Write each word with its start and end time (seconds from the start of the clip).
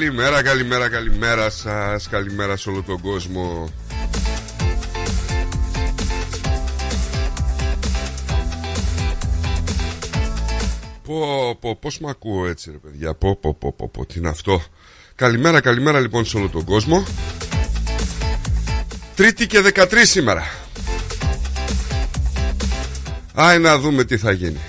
Καλημέρα, 0.00 0.42
καλημέρα, 0.42 0.88
καλημέρα 0.88 1.50
σας. 1.50 2.08
Καλημέρα 2.08 2.56
σε 2.56 2.70
όλο 2.70 2.82
τον 2.82 3.00
κόσμο. 3.00 3.68
Πω, 11.02 11.56
πω, 11.60 11.76
πώς 11.76 11.98
μ' 11.98 12.08
ακούω 12.08 12.46
έτσι 12.46 12.70
ρε 12.70 12.76
παιδιά. 12.76 13.14
Πω, 13.14 13.36
πω, 13.36 13.54
πω, 13.54 13.72
πω, 13.72 13.88
πω, 13.88 14.06
τι 14.06 14.18
είναι 14.18 14.28
αυτό. 14.28 14.62
Καλημέρα, 15.14 15.60
καλημέρα 15.60 16.00
λοιπόν 16.00 16.24
σε 16.24 16.36
όλο 16.36 16.48
τον 16.48 16.64
κόσμο. 16.64 17.04
Τρίτη 19.14 19.46
και 19.46 19.62
13 19.74 19.86
σήμερα. 20.02 20.44
Άι 23.34 23.58
να 23.58 23.78
δούμε 23.78 24.04
τι 24.04 24.16
θα 24.16 24.32
γίνει 24.32 24.60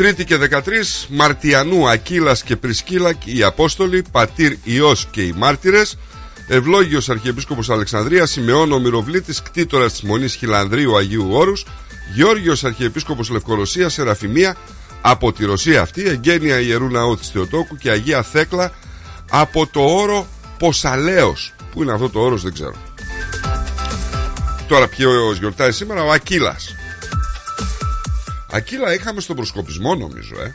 Τρίτη 0.00 0.24
και 0.24 0.38
13 0.50 0.60
Μαρτιανού, 1.08 1.88
Ακύλας 1.88 2.42
και 2.42 2.56
Πρισκύλα 2.56 3.12
οι 3.24 3.42
Απόστολοι, 3.42 4.04
Πατήρ, 4.12 4.56
Ιός 4.64 5.08
και 5.10 5.22
οι 5.22 5.32
Μάρτυρες 5.36 5.98
Ευλόγιος 6.48 7.08
Αρχιεπίσκοπος 7.08 7.70
Αλεξανδρίας 7.70 8.30
Σιμεών 8.30 8.72
ο 8.72 8.78
Μυροβλήτης, 8.78 9.42
κτήτορας 9.42 9.92
της 9.92 10.02
Μονής 10.02 10.34
Χιλανδρίου 10.34 10.96
Αγίου 10.96 11.28
Όρους 11.30 11.66
Γεώργιος 12.14 12.64
Αρχιεπίσκοπος 12.64 13.30
Λευκορωσίας, 13.30 13.92
Σεραφημία 13.92 14.56
από 15.00 15.32
τη 15.32 15.44
Ρωσία 15.44 15.80
αυτή, 15.80 16.08
εγγένεια 16.08 16.60
Ιερού 16.60 16.88
Ναού 16.90 17.16
της 17.16 17.28
Θεοτόκου 17.28 17.76
και 17.76 17.90
Αγία 17.90 18.22
Θέκλα 18.22 18.72
από 19.30 19.66
το 19.66 19.80
όρο 19.80 20.26
Ποσαλέος. 20.58 21.54
Πού 21.72 21.82
είναι 21.82 21.92
αυτό 21.92 22.10
το 22.10 22.20
όρος 22.20 22.42
δεν 22.42 22.52
ξέρω. 22.52 22.74
Τώρα 24.68 24.88
ποιος 24.88 25.38
γιορτάζει 25.38 25.76
σήμερα, 25.76 26.04
ο 26.04 26.10
Ακύλας. 26.10 26.74
Ακύλα 28.52 28.94
είχαμε 28.94 29.20
στον 29.20 29.36
προσκοπισμό 29.36 29.94
νομίζω, 29.94 30.40
ε. 30.40 30.54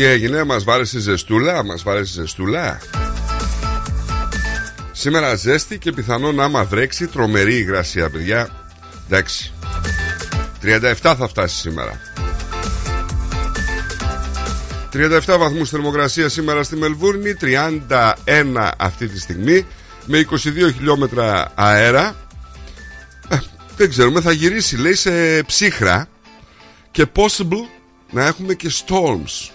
Τι 0.00 0.06
έγινε, 0.06 0.44
μας 0.44 0.64
βάρεσε 0.64 0.98
ζεστούλα, 0.98 1.64
μας 1.64 1.82
βάρεσε 1.82 2.12
ζεστούλα. 2.12 2.78
Σήμερα 4.92 5.34
ζέστη 5.34 5.78
και 5.78 5.92
πιθανόν 5.92 6.40
άμα 6.40 6.64
βρέξει 6.64 7.06
τρομερή 7.06 7.54
υγρασία, 7.56 8.10
παιδιά. 8.10 8.48
Εντάξει. 9.06 9.52
37 10.62 10.94
θα 11.02 11.28
φτάσει 11.28 11.56
σήμερα. 11.56 12.00
37 14.92 15.36
βαθμούς 15.38 15.68
θερμοκρασία 15.70 16.28
σήμερα 16.28 16.62
στη 16.62 16.76
Μελβούρνη, 16.76 17.34
31 17.40 18.70
αυτή 18.76 19.08
τη 19.08 19.20
στιγμή, 19.20 19.66
με 20.06 20.26
22 20.30 20.36
χιλιόμετρα 20.74 21.52
αέρα. 21.54 22.16
Ε, 23.28 23.38
δεν 23.76 23.88
ξέρουμε, 23.88 24.20
θα 24.20 24.32
γυρίσει 24.32 24.76
λέει 24.76 24.94
σε 24.94 25.42
ψύχρα 25.42 26.08
και 26.90 27.06
possible 27.14 27.68
να 28.10 28.26
έχουμε 28.26 28.54
και 28.54 28.70
storms. 28.86 29.50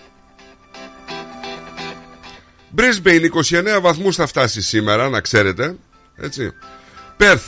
Brisbane 2.76 3.30
29 3.78 3.82
βαθμούς 3.82 4.16
θα 4.16 4.28
φτάσει 4.28 4.62
σήμερα, 4.62 5.10
να 5.10 5.22
ξέρετε. 5.22 5.76
Έτσι. 6.16 6.52
Πέρθ 7.18 7.44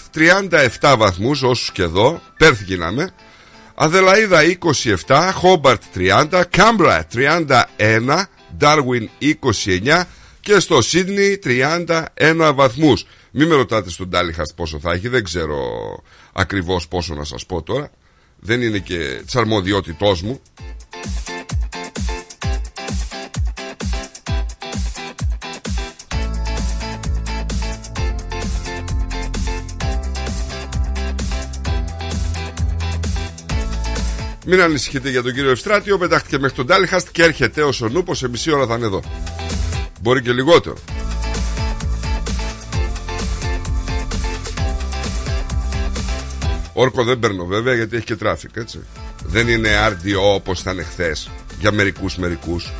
37 0.79 0.95
βαθμούς 0.97 1.44
όσους 1.44 1.71
και 1.71 1.81
εδώ. 1.81 2.21
Πέρθ 2.38 2.62
γίναμε. 2.62 3.09
Αδελαίδα 3.75 4.41
27, 5.06 5.31
Χόμπαρτ 5.33 5.81
30, 5.95 6.44
Κάμπρα 6.50 7.07
31, 7.13 8.29
Ντάρουιν 8.57 9.09
29 9.19 10.03
και 10.39 10.59
στο 10.59 10.81
Σίδνη 10.81 11.39
31 11.44 12.51
βαθμούς. 12.53 13.06
Μην 13.31 13.47
με 13.47 13.56
ρωτάτε 13.56 13.89
στον 13.89 14.09
Τάλιχαστ 14.09 14.51
πόσο 14.56 14.80
θα 14.80 14.91
έχει, 14.91 15.07
δεν 15.07 15.23
ξέρω 15.23 15.57
ακριβώς 16.33 16.88
πόσο 16.88 17.13
να 17.13 17.23
σας 17.23 17.45
πω 17.45 17.62
τώρα. 17.62 17.91
Δεν 18.39 18.62
είναι 18.62 18.80
και 18.80 19.21
της 19.25 20.21
μου. 20.21 20.41
Μην 34.49 34.61
ανησυχείτε 34.61 35.09
για 35.09 35.21
τον 35.21 35.33
κύριο 35.33 35.49
Ευστράτιο. 35.49 35.97
Πετάχτηκε 35.97 36.39
μέχρι 36.39 36.55
τον 36.55 36.65
Τάλιχαστ 36.67 37.07
και 37.11 37.23
έρχεται 37.23 37.61
ω 37.61 37.73
ο 37.83 37.88
νούπο. 37.88 38.13
Σε 38.13 38.29
μισή 38.29 38.51
ώρα 38.51 38.65
θα 38.65 38.75
είναι 38.75 38.85
εδώ. 38.85 39.01
Μπορεί 40.01 40.21
και 40.21 40.31
λιγότερο. 40.31 40.75
Όρκο 46.73 47.03
δεν 47.03 47.19
παίρνω 47.19 47.45
βέβαια 47.45 47.73
γιατί 47.73 47.95
έχει 47.95 48.05
και 48.05 48.15
traffic 48.15 48.55
έτσι. 48.55 48.79
Δεν 49.25 49.47
είναι 49.47 49.69
RDO 49.88 50.33
όπως 50.33 50.59
ήταν 50.59 50.85
χθες 50.89 51.29
για 51.59 51.71
μερικούς 51.71 52.17
μερικούς. 52.17 52.71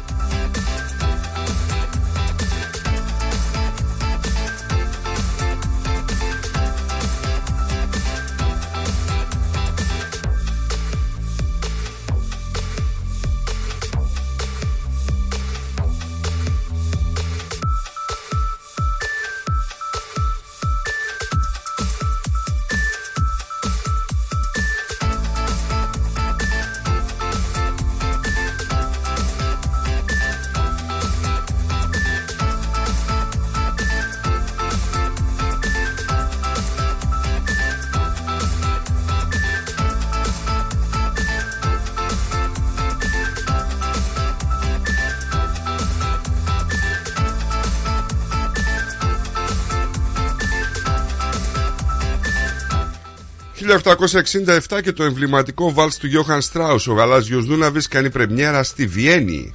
1867 53.68 54.82
και 54.84 54.92
το 54.92 55.04
εμβληματικό 55.04 55.74
βάλς 55.74 55.98
του 55.98 56.08
Γιώχαν 56.08 56.42
Στράους 56.42 56.88
Ο 56.88 56.94
γαλάζιος 56.94 57.46
Δούναβης 57.46 57.88
κάνει 57.88 58.10
πρεμιέρα 58.10 58.64
στη 58.64 58.88
Βιέννη. 58.88 59.54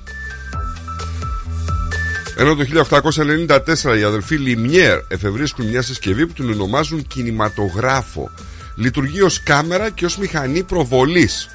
Ενώ 2.37 2.55
το 2.55 2.64
1894 2.64 3.99
οι 3.99 4.03
αδελφοί 4.03 4.37
Λιμιέρ 4.37 4.99
εφευρίσκουν 5.09 5.67
μια 5.67 5.82
συσκευή 5.82 6.26
που 6.26 6.32
την 6.32 6.50
ονομάζουν 6.50 7.06
κινηματογράφο. 7.06 8.31
Λειτουργεί 8.76 9.23
ως 9.23 9.43
κάμερα 9.43 9.91
και 9.91 10.05
ως 10.05 10.17
μηχανή 10.17 10.62
προβολής. 10.62 11.49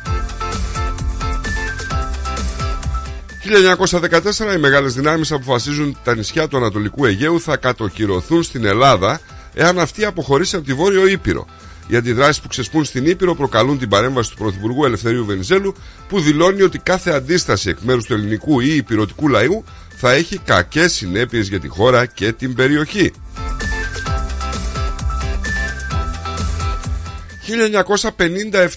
1914 3.47 4.55
οι 4.55 4.59
μεγάλες 4.59 4.93
δυνάμεις 4.93 5.31
αποφασίζουν 5.31 5.97
τα 6.03 6.15
νησιά 6.15 6.47
του 6.47 6.57
Ανατολικού 6.57 7.05
Αιγαίου 7.05 7.41
θα 7.41 7.57
κατοκυρωθούν 7.57 8.43
στην 8.43 8.65
Ελλάδα 8.65 9.19
εάν 9.53 9.79
αυτή 9.79 10.05
αποχωρήσει 10.05 10.55
από 10.55 10.65
τη 10.65 10.73
Βόρειο 10.73 11.07
Ήπειρο 11.07 11.47
οι 11.87 11.95
αντιδράσει 11.95 12.41
που 12.41 12.47
ξεσπούν 12.47 12.85
στην 12.85 13.05
Ήπειρο 13.05 13.35
προκαλούν 13.35 13.79
την 13.79 13.89
παρέμβαση 13.89 14.29
του 14.31 14.37
Πρωθυπουργού 14.37 14.85
Ελευθερίου 14.85 15.25
Βενιζέλου, 15.25 15.75
που 16.07 16.19
δηλώνει 16.19 16.61
ότι 16.61 16.79
κάθε 16.79 17.11
αντίσταση 17.11 17.69
εκ 17.69 17.77
μέρους 17.81 18.05
του 18.05 18.13
ελληνικού 18.13 18.59
ή 18.59 18.75
υπηρετικού 18.75 19.27
λαού 19.27 19.63
θα 19.95 20.11
έχει 20.11 20.37
κακές 20.37 20.93
συνέπειες 20.93 21.47
για 21.47 21.59
τη 21.59 21.67
χώρα 21.67 22.05
και 22.05 22.31
την 22.31 22.55
περιοχή. 22.55 23.11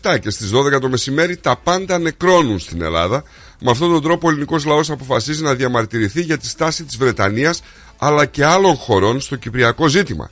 1957 0.03 0.19
και 0.21 0.31
στις 0.31 0.51
12 0.51 0.81
το 0.81 0.89
μεσημέρι 0.89 1.37
τα 1.37 1.57
πάντα 1.57 1.99
νεκρώνουν 1.99 2.59
στην 2.59 2.83
Ελλάδα. 2.83 3.23
Με 3.61 3.71
αυτόν 3.71 3.93
τον 3.93 4.03
τρόπο 4.03 4.27
ο 4.27 4.31
ελληνικός 4.31 4.65
λαός 4.65 4.91
αποφασίζει 4.91 5.43
να 5.43 5.55
διαμαρτυρηθεί 5.55 6.23
για 6.23 6.39
τη 6.39 6.47
στάση 6.47 6.85
της 6.85 6.97
Βρετανίας 6.97 7.63
αλλά 7.99 8.27
και 8.27 8.45
άλλων 8.45 8.75
χωρών 8.75 9.21
στο 9.21 9.37
κυπριακό 9.37 9.89
ζήτημα. 9.89 10.31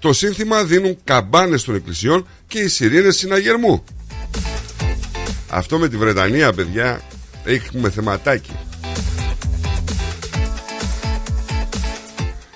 Το 0.00 0.12
σύνθημα 0.12 0.64
δίνουν 0.64 0.98
καμπάνες 1.04 1.64
των 1.64 1.74
εκκλησιών 1.74 2.26
και 2.46 2.58
οι 2.58 2.68
σιρήνες 2.68 3.16
συναγερμού. 3.16 3.84
Αυτό 5.48 5.78
με 5.78 5.88
τη 5.88 5.96
Βρετανία, 5.96 6.52
παιδιά, 6.52 7.00
έχουμε 7.44 7.90
θεματάκι. 7.90 8.52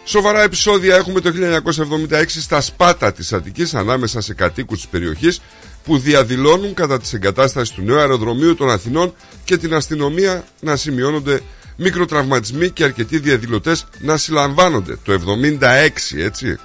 Σοβαρά 0.04 0.42
επεισόδια 0.42 0.96
έχουμε 0.96 1.20
το 1.20 1.32
1976 2.10 2.24
στα 2.26 2.60
σπάτα 2.60 3.12
της 3.12 3.32
Αττικής 3.32 3.74
ανάμεσα 3.74 4.20
σε 4.20 4.34
κατοίκους 4.34 4.76
της 4.76 4.88
περιοχής 4.88 5.40
που 5.84 5.98
διαδηλώνουν 5.98 6.74
κατά 6.74 6.98
της 6.98 7.12
εγκατάστασης 7.12 7.74
του 7.74 7.82
νέου 7.82 7.98
αεροδρομίου 7.98 8.54
των 8.54 8.70
Αθηνών 8.70 9.14
και 9.44 9.56
την 9.56 9.74
αστυνομία 9.74 10.44
να 10.60 10.76
σημειώνονται 10.76 11.40
μικροτραυματισμοί 11.76 12.70
και 12.70 12.84
αρκετοί 12.84 13.18
διαδηλωτές 13.18 13.86
να 13.98 14.16
συλλαμβάνονται. 14.16 14.98
Το 15.04 15.12
76 15.12 16.16
έτσι. 16.16 16.58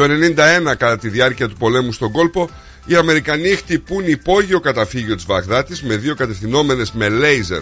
Το 0.00 0.06
91 0.06 0.76
κατά 0.76 0.98
τη 0.98 1.08
διάρκεια 1.08 1.48
του 1.48 1.56
πολέμου 1.56 1.92
στον 1.92 2.12
κόλπο 2.12 2.50
οι 2.86 2.94
Αμερικανοί 2.94 3.48
χτυπούν 3.48 4.06
υπόγειο 4.06 4.60
καταφύγιο 4.60 5.14
της 5.14 5.24
Βαγδάτης 5.24 5.82
με 5.82 5.96
δύο 5.96 6.14
κατευθυνόμενες 6.14 6.92
με 6.92 7.08
λέιζερ 7.08 7.60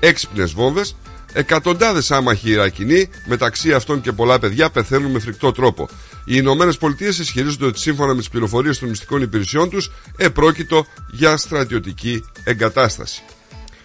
έξυπνες 0.00 0.52
βόμβες 0.52 0.96
Εκατοντάδες 1.32 2.10
άμαχοι 2.10 2.50
Ιρακινοί, 2.50 3.08
μεταξύ 3.24 3.72
αυτών 3.72 4.00
και 4.00 4.12
πολλά 4.12 4.38
παιδιά, 4.38 4.70
πεθαίνουν 4.70 5.10
με 5.10 5.18
φρικτό 5.18 5.52
τρόπο. 5.52 5.88
Οι 6.24 6.32
Ηνωμένες 6.36 6.78
Πολιτείες 6.78 7.18
ισχυρίζονται 7.18 7.66
ότι 7.66 7.78
σύμφωνα 7.78 8.12
με 8.12 8.18
τις 8.18 8.28
πληροφορίες 8.28 8.78
των 8.78 8.88
μυστικών 8.88 9.22
υπηρεσιών 9.22 9.70
τους, 9.70 9.90
επρόκειτο 10.16 10.86
για 11.10 11.36
στρατιωτική 11.36 12.24
εγκατάσταση. 12.44 13.22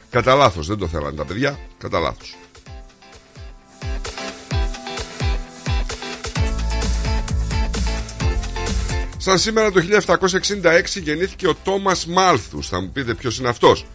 Κατά 0.09 0.35
λάθος, 0.35 0.67
δεν 0.67 0.77
το 0.77 0.87
θέλανε 0.87 1.15
τα 1.15 1.25
παιδιά, 1.25 1.59
κατά 1.77 1.99
λάθος. 1.99 2.35
Σαν 9.25 9.39
σήμερα 9.39 9.71
το 9.71 9.81
1766 9.81 11.01
γεννήθηκε 11.01 11.47
ο 11.47 11.55
Τόμας 11.63 12.05
Μάλθους. 12.05 12.67
Θα 12.67 12.81
μου 12.81 12.89
πείτε 12.93 13.13
ποιος 13.13 13.37
είναι 13.37 13.49
αυτός. 13.49 13.85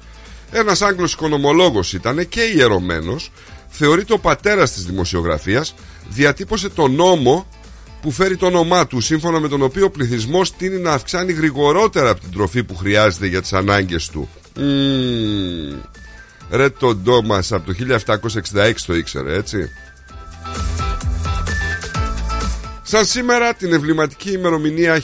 Ένας 0.50 0.82
Άγγλος 0.82 1.12
οικονομολόγος 1.12 1.92
ήταν 1.92 2.28
και 2.28 2.40
ιερωμένος. 2.40 3.32
Θεωρείται 3.68 4.12
ο 4.12 4.18
πατέρας 4.18 4.73
της 4.73 4.85
δημοσιογραφίας. 4.85 5.75
Διατύπωσε 6.08 6.68
το 6.68 6.88
νόμο 6.88 7.47
που 8.02 8.11
φέρει 8.11 8.37
το 8.37 8.47
όνομά 8.47 8.87
του 8.87 9.00
Σύμφωνα 9.00 9.40
με 9.40 9.49
τον 9.49 9.62
οποίο 9.62 9.85
ο 9.85 9.90
πληθυσμός 9.90 10.56
τίνει 10.56 10.78
να 10.78 10.92
αυξάνει 10.92 11.32
γρηγορότερα 11.32 12.11
από 12.11 12.20
την 12.20 12.32
τροφή 12.32 12.64
που 12.64 12.76
χρειάζεται 12.76 13.26
για 13.26 13.40
τις 13.40 13.52
ανάγκες 13.52 14.08
του. 14.08 14.28
Mm. 14.56 15.88
Ρε 16.50 16.70
τον 16.70 17.04
Τόμας 17.04 17.52
από 17.52 17.66
το 17.66 17.99
1766 18.54 18.73
το 18.87 18.94
ήξερε 18.94 19.35
έτσι; 19.35 19.70
Σαν 22.90 23.04
σήμερα 23.04 23.54
την 23.54 23.73
εμβληματική 23.73 24.30
ημερομηνία 24.30 25.00
1888 25.00 25.02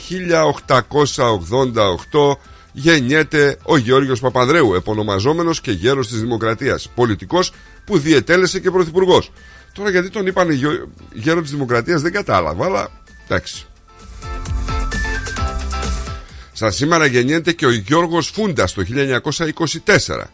γεννιέται 2.71 3.57
ο 3.63 3.77
Γεώργιος 3.77 4.19
Παπανδρέου, 4.19 4.73
επωνομαζόμενος 4.73 5.61
και 5.61 5.71
γέρος 5.71 6.07
της 6.07 6.21
Δημοκρατίας, 6.21 6.89
πολιτικός 6.95 7.51
που 7.85 7.97
διετέλεσε 7.97 8.59
και 8.59 8.71
πρωθυπουργός. 8.71 9.31
Τώρα 9.73 9.89
γιατί 9.89 10.09
τον 10.09 10.25
είπαν 10.25 10.49
γέρο 11.13 11.41
της 11.41 11.51
Δημοκρατίας 11.51 12.01
δεν 12.01 12.11
κατάλαβα, 12.11 12.65
αλλά 12.65 12.89
εντάξει. 13.25 13.65
Σαν 16.53 16.71
σήμερα 16.71 17.05
γεννιέται 17.05 17.51
και 17.51 17.65
ο 17.65 17.71
Γιώργος 17.71 18.27
Φούντας 18.27 18.73
το 18.73 18.81
1924. 18.81 20.31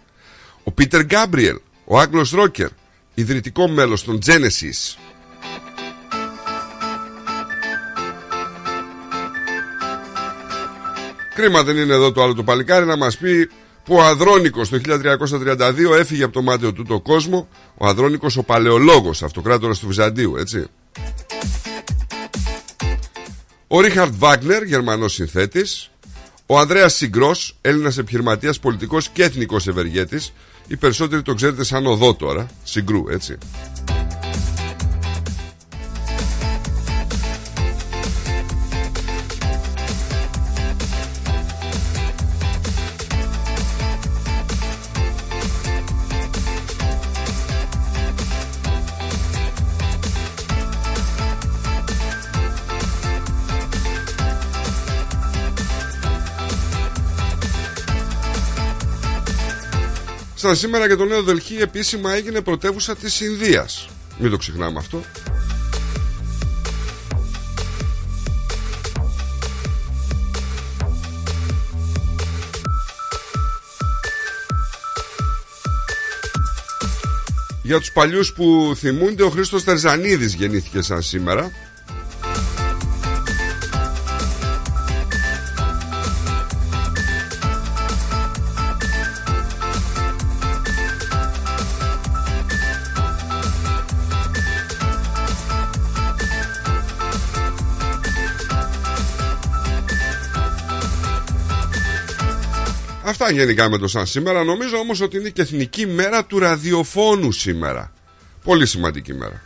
Ο 0.63 0.71
Πίτερ 0.71 1.03
Γκάμπριελ, 1.03 1.57
ο 1.85 1.99
Άγγλος 1.99 2.31
Ρόκερ, 2.31 2.69
ιδρυτικό 3.13 3.67
μέλος 3.67 4.03
των 4.03 4.19
Genesis. 4.25 4.95
Κρίμα 11.33 11.63
δεν 11.63 11.77
είναι 11.77 11.93
εδώ 11.93 12.11
το 12.11 12.23
άλλο 12.23 12.33
το 12.33 12.43
παλικάρι 12.43 12.85
να 12.85 12.97
μας 12.97 13.17
πει 13.17 13.49
που 13.83 13.95
ο 13.95 14.03
Ανδρώνικος 14.03 14.69
το 14.69 14.81
1332 14.85 15.97
έφυγε 15.97 16.23
από 16.23 16.33
το 16.33 16.41
μάτιο 16.41 16.73
του 16.73 16.83
το 16.83 16.99
κόσμο. 16.99 17.47
Ο 17.77 17.87
Ανδρώνικος 17.87 18.37
ο 18.37 18.43
παλαιολόγος 18.43 19.23
αυτοκράτορας 19.23 19.79
του 19.79 19.87
Βυζαντίου 19.87 20.35
έτσι. 20.37 20.65
Ο 23.67 23.79
Ρίχαρτ 23.81 24.13
Βάγνερ 24.17 24.63
γερμανός 24.63 25.13
συνθέτης. 25.13 25.91
Ο 26.45 26.59
Ανδρέας 26.59 26.93
Συγκρός 26.93 27.57
Έλληνας 27.61 27.97
επιχειρηματίας 27.97 28.59
πολιτικός 28.59 29.09
και 29.09 29.23
εθνικός 29.23 29.67
ευεργέτης. 29.67 30.33
Οι 30.67 30.77
περισσότεροι 30.77 31.21
το 31.21 31.33
ξέρετε 31.33 31.63
σαν 31.63 31.85
οδό 31.85 32.15
τώρα 32.15 32.49
Συγκρού 32.63 33.03
έτσι 33.09 33.37
Σαν 60.51 60.59
σήμερα 60.59 60.87
και 60.87 60.95
το 60.95 61.05
Νέο 61.05 61.23
Δελχή 61.23 61.55
επίσημα 61.55 62.13
έγινε 62.13 62.41
πρωτεύουσα 62.41 62.95
της 62.95 63.21
Ινδίας. 63.21 63.89
Μην 64.19 64.31
το 64.31 64.37
ξεχνάμε 64.37 64.77
αυτό. 64.77 65.03
Για 77.63 77.79
τους 77.79 77.91
παλιούς 77.91 78.33
που 78.33 78.73
θυμούνται, 78.75 79.23
ο 79.23 79.29
Χρήστος 79.29 79.63
Τερζανίδης 79.63 80.33
γεννήθηκε 80.33 80.81
σαν 80.81 81.01
σήμερα. 81.01 81.51
Αυτά 103.23 103.33
γενικά 103.33 103.69
με 103.69 103.77
το 103.77 103.87
σαν 103.87 104.05
σήμερα. 104.05 104.43
Νομίζω 104.43 104.77
όμως 104.77 105.01
ότι 105.01 105.17
είναι 105.17 105.29
και 105.29 105.41
εθνική 105.41 105.87
μέρα 105.87 106.25
του 106.25 106.39
ραδιοφώνου 106.39 107.31
σήμερα. 107.31 107.93
Πολύ 108.43 108.65
σημαντική 108.65 109.13
μέρα. 109.13 109.41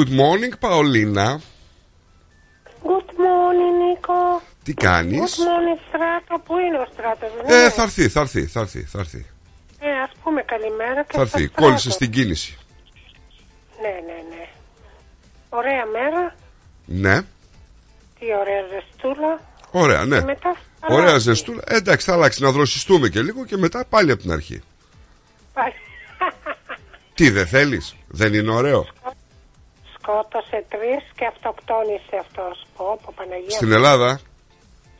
Good 0.00 0.08
morning, 0.20 0.52
Παολίνα. 0.60 1.40
Good 2.82 3.10
morning, 3.10 3.88
Νίκο. 3.88 4.42
Τι 4.62 4.72
Good 4.76 4.82
κάνεις; 4.82 5.36
morning, 5.38 5.80
στράτο. 5.88 6.42
Πού 6.44 6.58
είναι 6.58 6.76
ο 6.78 6.86
στράτος, 6.92 7.28
Ε, 7.46 7.70
θα 7.70 7.82
έρθει, 7.82 8.08
θα 8.08 8.20
έρθει, 8.20 8.46
θα 8.46 8.60
έρθει, 8.60 8.82
θα 8.82 8.98
έρθει. 8.98 9.26
Ε, 9.80 9.90
ας 10.04 10.10
πούμε 10.22 10.42
καλημέρα 10.42 10.94
και 11.02 11.06
Θα 11.06 11.12
στο 11.12 11.20
έρθει. 11.20 11.46
στράτο. 11.46 11.62
Κόλλησε 11.62 11.90
στην 11.90 12.10
κίνηση. 12.10 12.58
Ναι, 13.82 13.88
ναι, 13.88 14.36
ναι. 14.36 14.48
Ωραία 15.48 15.86
μέρα. 15.86 16.34
Ναι. 16.84 17.20
Τι 18.18 18.24
ωραία 18.40 18.62
ζεστούλα. 18.72 19.40
Ωραία, 19.70 20.04
ναι. 20.04 20.18
Και 20.18 20.24
μετά 20.24 20.56
θα 20.80 20.86
Ωραία 20.94 21.02
αλλάξει. 21.08 21.20
ζεστούλα. 21.28 21.62
Ε, 21.66 21.76
εντάξει, 21.76 22.06
θα 22.06 22.12
αλλάξει 22.12 22.42
να 22.42 22.50
δροσιστούμε 22.50 23.08
και 23.08 23.22
λίγο 23.22 23.44
και 23.44 23.56
μετά 23.56 23.84
πάλι 23.84 24.10
από 24.10 24.22
την 24.22 24.32
αρχή. 24.32 24.62
Πάλι. 25.52 25.74
Τι 27.14 27.30
δεν 27.30 27.46
θέλεις, 27.46 27.96
δεν 28.08 28.34
είναι 28.34 28.50
ωραίο; 28.50 28.86
Σκότωσε 30.10 30.64
τρεις 30.68 31.02
και 31.18 31.26
αυτοκτόνησε 31.32 32.16
αυτός. 32.24 32.66
Πω, 32.76 32.98
πω, 33.04 33.12
Παναγία. 33.16 33.50
Στην 33.50 33.72
Ελλάδα, 33.72 34.20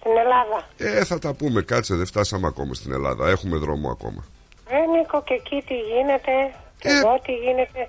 Στην 0.01 0.13
Ελλάδα. 0.25 0.59
ε, 0.77 1.05
θα 1.05 1.19
τα 1.19 1.35
πούμε. 1.35 1.63
Κάτσε, 1.63 1.95
δεν 1.95 2.07
φτάσαμε 2.07 2.47
ακόμα 2.47 2.75
στην 2.75 2.93
Ελλάδα. 2.93 3.29
Έχουμε 3.29 3.57
δρόμο 3.57 3.91
ακόμα. 3.91 4.25
Ε, 4.69 4.77
Νίκο, 4.99 5.23
και 5.23 5.35
εκεί 5.35 5.59
τι 5.69 5.75
γίνεται; 5.75 6.33
Και 6.81 6.89
Ε. 6.89 6.97
εδώ 6.97 7.13
τι 7.25 7.33
γίνεται; 7.33 7.81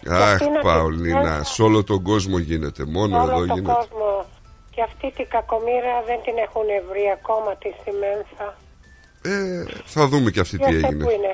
Και 0.00 0.08
Αχ, 0.10 0.22
αυτή 0.32 0.50
να 0.50 0.60
Παολίνα, 0.60 1.34
την- 1.34 1.44
σε 1.44 1.62
όλο 1.62 1.84
τον 1.84 2.02
κόσμο 2.02 2.38
γίνεται. 2.38 2.84
Μόνο 2.84 3.16
όλο 3.22 3.30
εδώ 3.30 3.46
τον 3.46 3.56
γίνεται. 3.56 3.72
κόσμο. 3.74 4.24
Και 4.74 4.82
αυτή 4.82 5.10
την 5.16 5.28
κακομήρα 5.28 5.94
δεν 6.06 6.18
την 6.24 6.36
έχουν 6.46 6.66
βρει 6.88 7.04
ακόμα 7.18 7.50
τη 7.62 7.68
Σιμένθα. 7.82 8.48
Ε, 9.22 9.64
θα 9.84 10.06
δούμε 10.06 10.30
και 10.30 10.40
αυτή 10.40 10.56
τι 10.58 10.64
Ποιος 10.64 10.82
έγινε. 10.82 11.04
που 11.04 11.10
είναι. 11.10 11.32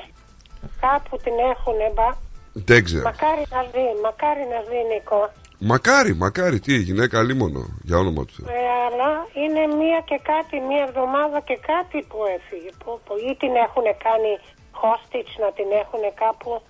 Κάπου 0.85 1.17
την 1.17 1.33
έχουν, 1.53 1.77
μπα. 1.95 2.09
Δεν 2.57 2.83
ξέρω. 2.83 3.03
Μακάρι 3.03 3.45
να 3.55 3.61
δει, 3.73 3.85
μακάρι 4.03 4.43
να 4.53 4.59
δει, 4.69 4.79
Νίκο. 4.93 5.19
Μακάρι, 5.59 6.13
μακάρι, 6.15 6.59
τι 6.59 6.73
γυναίκα 6.77 7.23
λίμωνο, 7.23 7.61
για 7.87 7.97
όνομα 7.97 8.25
του 8.25 8.33
Θεού. 8.35 8.45
Ε, 8.49 8.67
αλλά 8.85 9.11
είναι 9.41 9.63
μία 9.81 9.99
και 10.09 10.19
κάτι, 10.31 10.55
μία 10.69 10.83
εβδομάδα 10.87 11.39
και 11.49 11.57
κάτι 11.71 11.97
που 12.09 12.19
έφυγε. 12.35 12.69
Που, 12.81 12.89
που, 13.05 13.13
ή 13.29 13.31
την 13.41 13.53
έχουν 13.65 13.85
κάνει 14.07 14.31
hostage 14.81 15.33
να 15.43 15.49
την 15.57 15.67
έχουν 15.83 16.03
κάπου. 16.23 16.61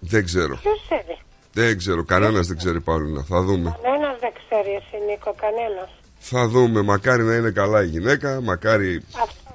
Δεν 0.00 0.24
ξέρω. 0.24 0.54
Ποιος 0.62 0.80
ξέρει; 0.88 1.16
Δεν 1.52 1.78
ξέρω, 1.78 2.04
κανένας 2.04 2.46
δεν 2.46 2.56
ξέρει 2.56 2.80
Παολίνα. 2.80 3.22
Θα 3.22 3.40
δούμε. 3.42 3.78
Κανένας 3.82 4.16
δεν 4.24 4.32
ξέρει 4.40 4.72
εσύ, 4.80 4.96
Νίκο, 5.08 5.34
κανένας. 5.44 5.90
Θα 6.18 6.48
δούμε. 6.48 6.82
Μακάρι 6.82 7.22
να 7.22 7.34
είναι 7.34 7.50
καλά 7.50 7.82
η 7.82 7.86
γυναίκα. 7.86 8.40
Μακάρι. 8.40 9.04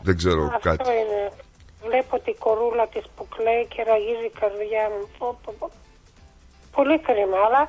Δεν 0.02 0.18
ξέρω 0.18 0.44
αυτό 0.44 0.60
κάτι. 0.70 0.90
είναι. 0.90 1.22
Βλέπω 1.86 2.20
την 2.20 2.36
κορούλα 2.40 2.88
της 2.88 3.04
που 3.16 3.28
κλαίει 3.36 3.66
και 3.74 3.84
ραγίζει 3.90 4.26
η 4.32 4.36
καρδιά 4.40 4.84
μου. 4.94 5.10
Πω, 5.18 5.40
πω, 5.44 5.54
πω. 5.60 5.68
Πολύ 6.76 6.98
κρίμα, 7.08 7.38
αλλά 7.46 7.62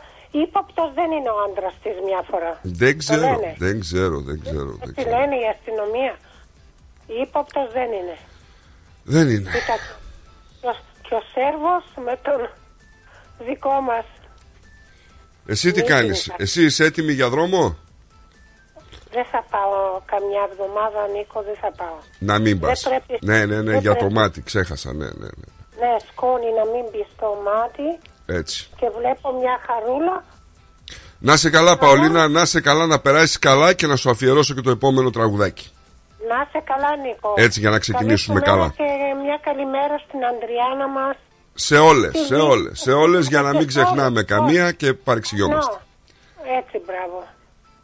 ύποπτος 0.43 0.89
δεν 0.99 1.11
είναι 1.17 1.31
ο 1.37 1.39
άντρας 1.47 1.75
της 1.83 1.95
μια 2.09 2.23
φορά. 2.31 2.53
Δεν 2.63 2.93
Το 2.93 2.99
ξέρω, 3.03 3.21
λένε. 3.21 3.55
δεν 3.59 3.81
ξέρω, 3.81 4.17
δεν 4.29 4.39
ξέρω. 4.45 4.71
Δεν 4.81 4.95
Τι 4.95 5.01
ξέρω. 5.03 5.19
λένε 5.19 5.37
η 5.45 5.47
αστυνομία; 5.55 6.15
Ύποπτος 7.23 7.67
δεν 7.73 7.89
είναι. 7.99 8.17
Δεν 9.05 9.27
είναι. 9.35 9.51
Κοίτα, 9.55 9.77
και 10.61 10.67
ο- 10.67 10.85
και 11.09 11.15
ο 11.15 11.23
Σέρβος 11.35 11.85
με 12.07 12.15
τον 12.27 12.41
δικό 13.47 13.81
μας 13.81 14.05
Εσύ 15.47 15.73
τι 15.73 15.81
Μην 15.81 15.89
κάνεις, 15.91 16.27
είναι. 16.27 16.37
εσύ 16.39 16.65
είσαι 16.65 16.85
έτοιμη 16.85 17.13
για 17.13 17.29
δρόμο; 17.29 17.77
Δεν 19.15 19.25
θα 19.33 19.45
πάω 19.51 20.01
καμιά 20.13 20.43
εβδομάδα, 20.51 21.01
Νίκο, 21.15 21.43
δεν 21.43 21.57
θα 21.63 21.71
πάω. 21.81 21.99
Να 22.19 22.39
μην 22.39 22.61
πας. 22.61 22.83
πρέπει- 22.83 23.23
Ναι, 23.25 23.39
ναι, 23.47 23.57
ναι, 23.57 23.71
δεν 23.73 23.81
για 23.81 23.91
το 23.93 23.97
πρέπει. 23.97 24.13
μάτι, 24.15 24.43
ξέχασα, 24.43 24.93
ναι, 24.93 25.05
ναι, 25.05 25.29
ναι. 25.35 25.49
Ναι, 25.81 25.97
σκόνη 26.11 26.47
να 26.59 26.65
μην 26.73 26.85
μπει 26.91 27.07
στο 27.17 27.29
μάτι 27.45 27.89
Έτσι. 28.27 28.69
και 28.77 28.87
βλέπω 28.99 29.33
μια 29.41 29.61
χαρούλα. 29.67 30.25
Να 31.19 31.37
σε 31.37 31.51
καλά, 31.51 31.79
Παολίνα, 31.79 32.29
να 32.29 32.45
σε 32.45 32.61
καλά, 32.61 32.87
να 32.87 32.99
περάσεις 33.01 33.39
καλά 33.39 33.73
και 33.73 33.87
να 33.87 33.97
σου 33.97 34.11
αφιερώσω 34.11 34.55
και 34.55 34.61
το 34.61 34.71
επόμενο 34.71 35.11
τραγουδάκι. 35.11 35.71
Να 36.29 36.49
σε 36.53 36.63
καλά, 36.65 36.97
Νίκο. 36.97 37.35
Έτσι, 37.37 37.61
για 37.61 37.71
να 37.71 37.79
ξεκινήσουμε 37.79 38.41
Καλή 38.41 38.51
σου 38.51 38.57
μέρα 38.57 38.73
καλά. 38.75 38.89
Και 38.89 39.15
μια 39.25 39.39
καλημέρα 39.43 39.99
στην 39.99 40.21
Αντριάννα 40.25 40.89
μας. 40.89 41.17
Σε 41.55 41.79
όλες, 41.79 42.11
Τι 42.13 42.19
σε 42.19 42.25
δίκιο. 42.35 42.49
όλες, 42.49 42.81
σε 42.81 42.93
όλες 42.93 43.27
για 43.29 43.43
να 43.43 43.51
μην 43.53 43.61
Σε 43.61 43.67
ξεχνάμε 43.83 44.09
όλες, 44.19 44.25
καμία 44.25 44.73
και 44.73 44.93
παρεξηγιόμαστε. 44.95 45.73
Να, 46.45 46.57
έτσι, 46.59 46.81
μπράβο. 46.87 47.27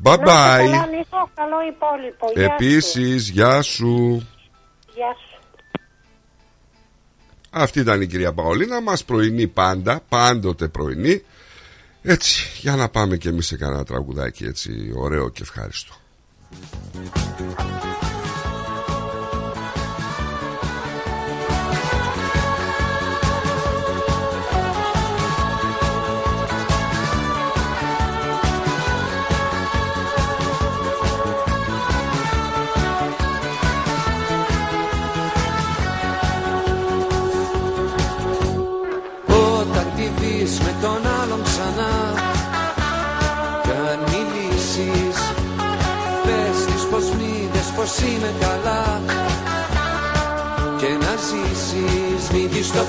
Bye 0.03 0.19
Να 0.19 0.23
είσαι 0.23 0.23
καλά, 0.25 0.87
bye. 0.87 0.91
Νίκο, 0.91 1.31
καλό 1.35 1.57
υπόλοιπο. 1.69 2.33
Γεια 2.35 2.45
σου. 2.45 2.53
Επίσης, 2.53 3.29
γεια 3.29 3.63
σου. 3.63 4.27
Γεια 4.95 5.17
σου. 5.27 5.41
Αυτή 7.51 7.81
ήταν 7.81 8.01
η 8.01 8.07
κυρία 8.07 8.33
Παολίνα 8.33 8.81
μας 8.81 9.05
πρωινή 9.05 9.47
πάντα, 9.47 10.01
πάντοτε 10.09 10.69
πρωινή. 10.69 11.23
Έτσι, 12.03 12.49
για 12.61 12.77
να 12.77 12.89
πάμε 12.89 13.17
και 13.17 13.29
εμείς 13.29 13.47
σε 13.47 13.57
κανένα 13.57 13.85
τραγουδάκι 13.85 14.45
έτσι 14.45 14.93
ωραίο 14.97 15.29
και 15.29 15.43
ευχάριστο. 15.43 15.95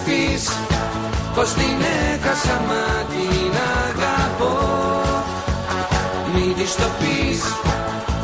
Πεις. 0.05 0.43
Πως 1.35 1.49
την 1.53 1.77
έχασα 2.13 2.57
μα 2.67 2.85
την 3.11 3.53
αγαπώ. 3.85 4.55
Μην 6.33 6.55
της 6.55 6.75
το 6.75 6.89
πεις. 6.99 7.41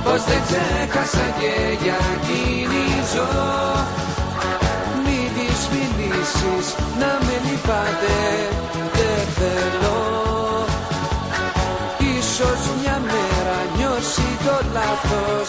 Πως 0.03 0.23
δεν 0.29 0.41
ξέχασα 0.47 1.25
και 1.39 1.53
για 1.83 1.97
εκείνη 2.15 2.85
ζω 3.13 3.27
Μην 5.05 5.27
της 5.35 5.59
μιλήσεις 5.73 6.65
να 6.99 7.11
με 7.25 7.35
λυπάτε 7.45 8.19
Δεν 8.97 9.23
θέλω. 9.37 10.01
Ίσως 12.17 12.61
μια 12.81 12.97
μέρα 13.11 13.57
νιώσει 13.77 14.27
το 14.45 14.55
λάθος 14.73 15.42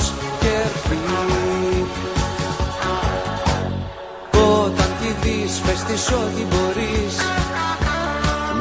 δεις 5.86 6.02
πες 6.02 6.04
της 6.04 6.16
ό,τι 6.16 6.44
μπορείς. 6.50 7.16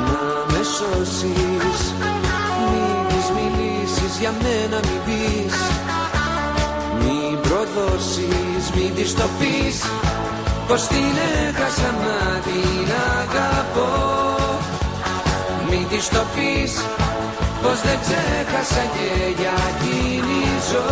Να 0.08 0.24
με 0.51 0.62
σώσεις. 0.75 1.80
Μην 2.70 2.96
της 3.10 3.25
μιλήσεις 3.38 4.18
για 4.20 4.34
μένα 4.44 4.80
μην 4.88 5.00
πεις. 5.06 5.56
Μην 7.00 7.39
προδώσεις 7.42 8.63
μην 8.75 8.96
της 8.96 9.15
το 9.15 9.27
πεις. 9.39 9.77
Πως 10.68 10.82
την 10.88 11.13
έχασα 11.48 11.89
να 12.03 12.39
την 12.46 12.88
αγαπώ. 13.20 13.92
Μην 15.70 15.88
της 15.88 16.10
το 16.10 16.24
πεις. 16.36 16.74
Πως 17.62 17.77
δεν 17.86 17.98
ξέχασα 18.03 18.84
και 18.96 19.10
για 19.39 19.56
εκείνη 19.72 20.44
ζω. 20.70 20.92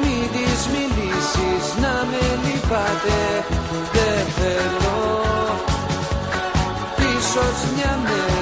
Μην 0.00 0.24
της 0.34 0.60
μιλήσεις 0.74 1.64
να 1.82 1.94
με 2.10 2.22
λυπάτε 2.44 3.22
Δεν 3.94 4.24
θέλω. 4.38 4.98
Ίσως 7.16 7.58
μια 7.74 7.98
μέρα 8.02 8.33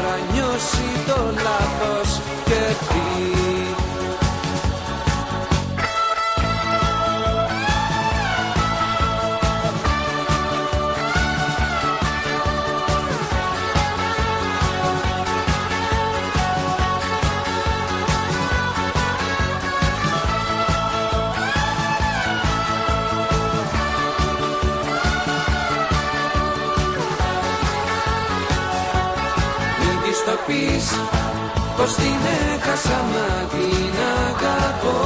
πως 31.83 31.95
την 31.95 32.21
έχασα 32.55 32.99
μα 33.13 33.29
την 33.53 33.95
αγαπώ. 34.29 35.01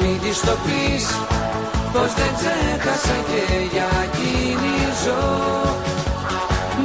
Μην 0.00 0.20
της 0.20 0.40
το 0.40 0.54
πεις 0.64 1.04
πως 1.92 2.10
δεν 2.18 2.30
ξέχασα 2.38 3.16
και 3.30 3.42
για 3.72 3.88
εκείνη 4.06 4.74
ζω 5.02 5.24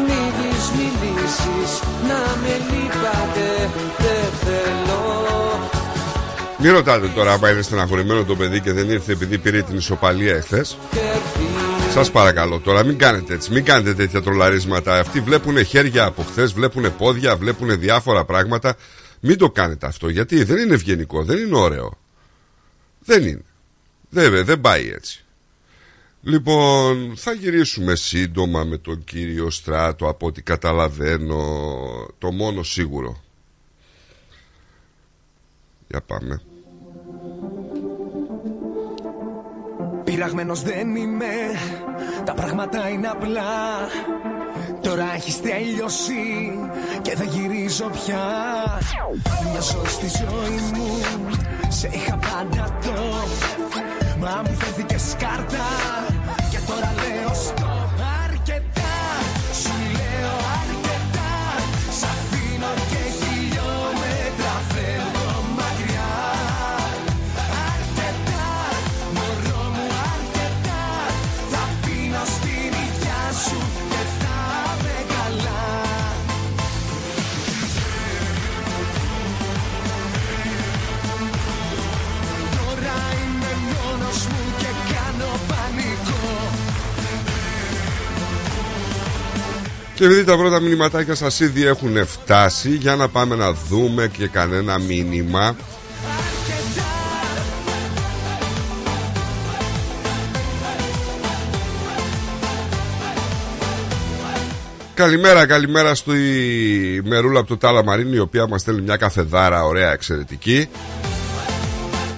Μην 0.08 0.30
της 0.38 0.64
μιλήσεις 0.78 1.72
να 2.08 2.22
με 2.42 2.54
λυπάτε 2.70 3.70
δεν 3.98 4.30
θέλω. 4.44 5.04
Μην 6.58 6.72
ρωτάτε 6.72 7.08
τώρα 7.08 7.34
άμα 7.34 7.50
είναι 7.50 7.62
στεναχωρημένο 7.62 8.24
το 8.24 8.36
παιδί 8.36 8.60
και 8.60 8.72
δεν 8.72 8.90
ήρθε 8.90 9.12
επειδή 9.12 9.38
πήρε 9.38 9.62
την 9.62 9.78
ισοπαλία 9.78 10.36
εχθές. 10.36 10.78
Και 11.92 11.98
έρθει 11.98 12.10
Σας 12.10 12.12
παρακαλώ 12.12 12.60
τώρα, 12.60 12.84
μην 12.84 12.98
κάνετε 12.98 13.34
έτσι. 13.34 13.52
Μην 13.52 13.64
κάνετε 13.64 13.94
τέτοια 13.94 14.22
τρολαρίσματα. 14.22 15.00
Αυτοί 15.00 15.20
βλέπουν 15.20 15.66
χέρια 15.66 16.06
από 16.06 16.24
χθες, 16.24 16.54
βλέπουν 16.54 16.96
πόδια, 16.98 17.38
βλέπουν 17.38 17.80
διάφορα 17.80 18.26
πράγματα. 18.26 18.76
Μην 19.20 19.38
το 19.38 19.52
κάνετε 19.52 19.88
αυτό 19.88 20.10
γιατί 20.10 20.44
δεν 20.44 20.58
είναι 20.58 20.74
ευγενικό, 20.74 21.24
δεν 21.24 21.38
είναι 21.38 21.58
ωραίο. 21.58 21.98
Δεν 23.00 23.22
είναι. 23.28 23.44
Δεν, 24.10 24.46
δεν 24.46 24.62
πάει 24.62 24.90
έτσι. 24.90 25.24
Λοιπόν, 26.22 27.14
θα 27.16 27.34
γυρίσουμε 27.34 27.96
σύντομα 27.96 28.64
με 28.64 28.78
τον 28.78 29.04
κύριο 29.04 29.50
Στράτο 29.50 30.08
από 30.08 30.26
ό,τι 30.26 30.42
καταλαβαίνω. 30.42 31.38
Το 32.18 32.32
μόνο 32.32 32.64
σίγουρο. 32.64 33.24
Για 35.88 36.02
πάμε. 36.02 36.42
Πειραγμένος 40.04 40.62
δεν 40.62 40.96
είμαι, 40.96 41.26
τα 42.24 42.34
πράγματα 42.34 42.90
είναι 42.90 43.08
απλά. 43.08 43.42
Τώρα 44.82 45.14
έχεις 45.16 45.42
τελειώσει 45.42 46.60
και 47.02 47.16
δεν 47.16 47.28
γυρίζω 47.28 47.90
πια. 47.90 48.24
Μια 49.52 49.62
ζωή 49.62 49.88
στη 49.88 50.08
ζωή 50.08 50.60
μου, 50.74 51.00
σε 51.70 51.90
είχα 51.94 52.16
πάντα 52.16 52.80
το. 52.82 53.02
Μα 54.20 54.42
μου 54.46 54.56
φεύγηκες 54.60 55.16
κάρτα 55.20 55.66
και 56.52 56.58
τώρα 56.68 56.94
λέω 57.02 57.34
στο 57.34 57.82
Και 90.02 90.08
επειδή 90.08 90.24
τα 90.24 90.38
πρώτα 90.38 90.60
μηνυματάκια 90.60 91.16
σας 91.16 91.40
ήδη 91.40 91.66
έχουν 91.66 92.06
φτάσει 92.06 92.70
Για 92.70 92.96
να 92.96 93.08
πάμε 93.10 93.36
να 93.36 93.54
δούμε 93.54 94.08
και 94.18 94.28
κανένα 94.28 94.80
μήνυμα 94.80 95.56
Καλημέρα, 104.94 105.46
καλημέρα 105.46 105.96
στη 105.96 106.12
Μερούλα 107.04 107.40
από 107.40 107.48
το 107.48 107.58
Τάλα 107.58 107.84
Μαρίνη 107.84 108.16
η 108.16 108.20
οποία 108.20 108.48
μας 108.48 108.62
στέλνει 108.62 108.82
μια 108.82 108.98
καφεδάρα 108.98 109.64
ωραία 109.66 109.92
εξαιρετική 109.92 110.70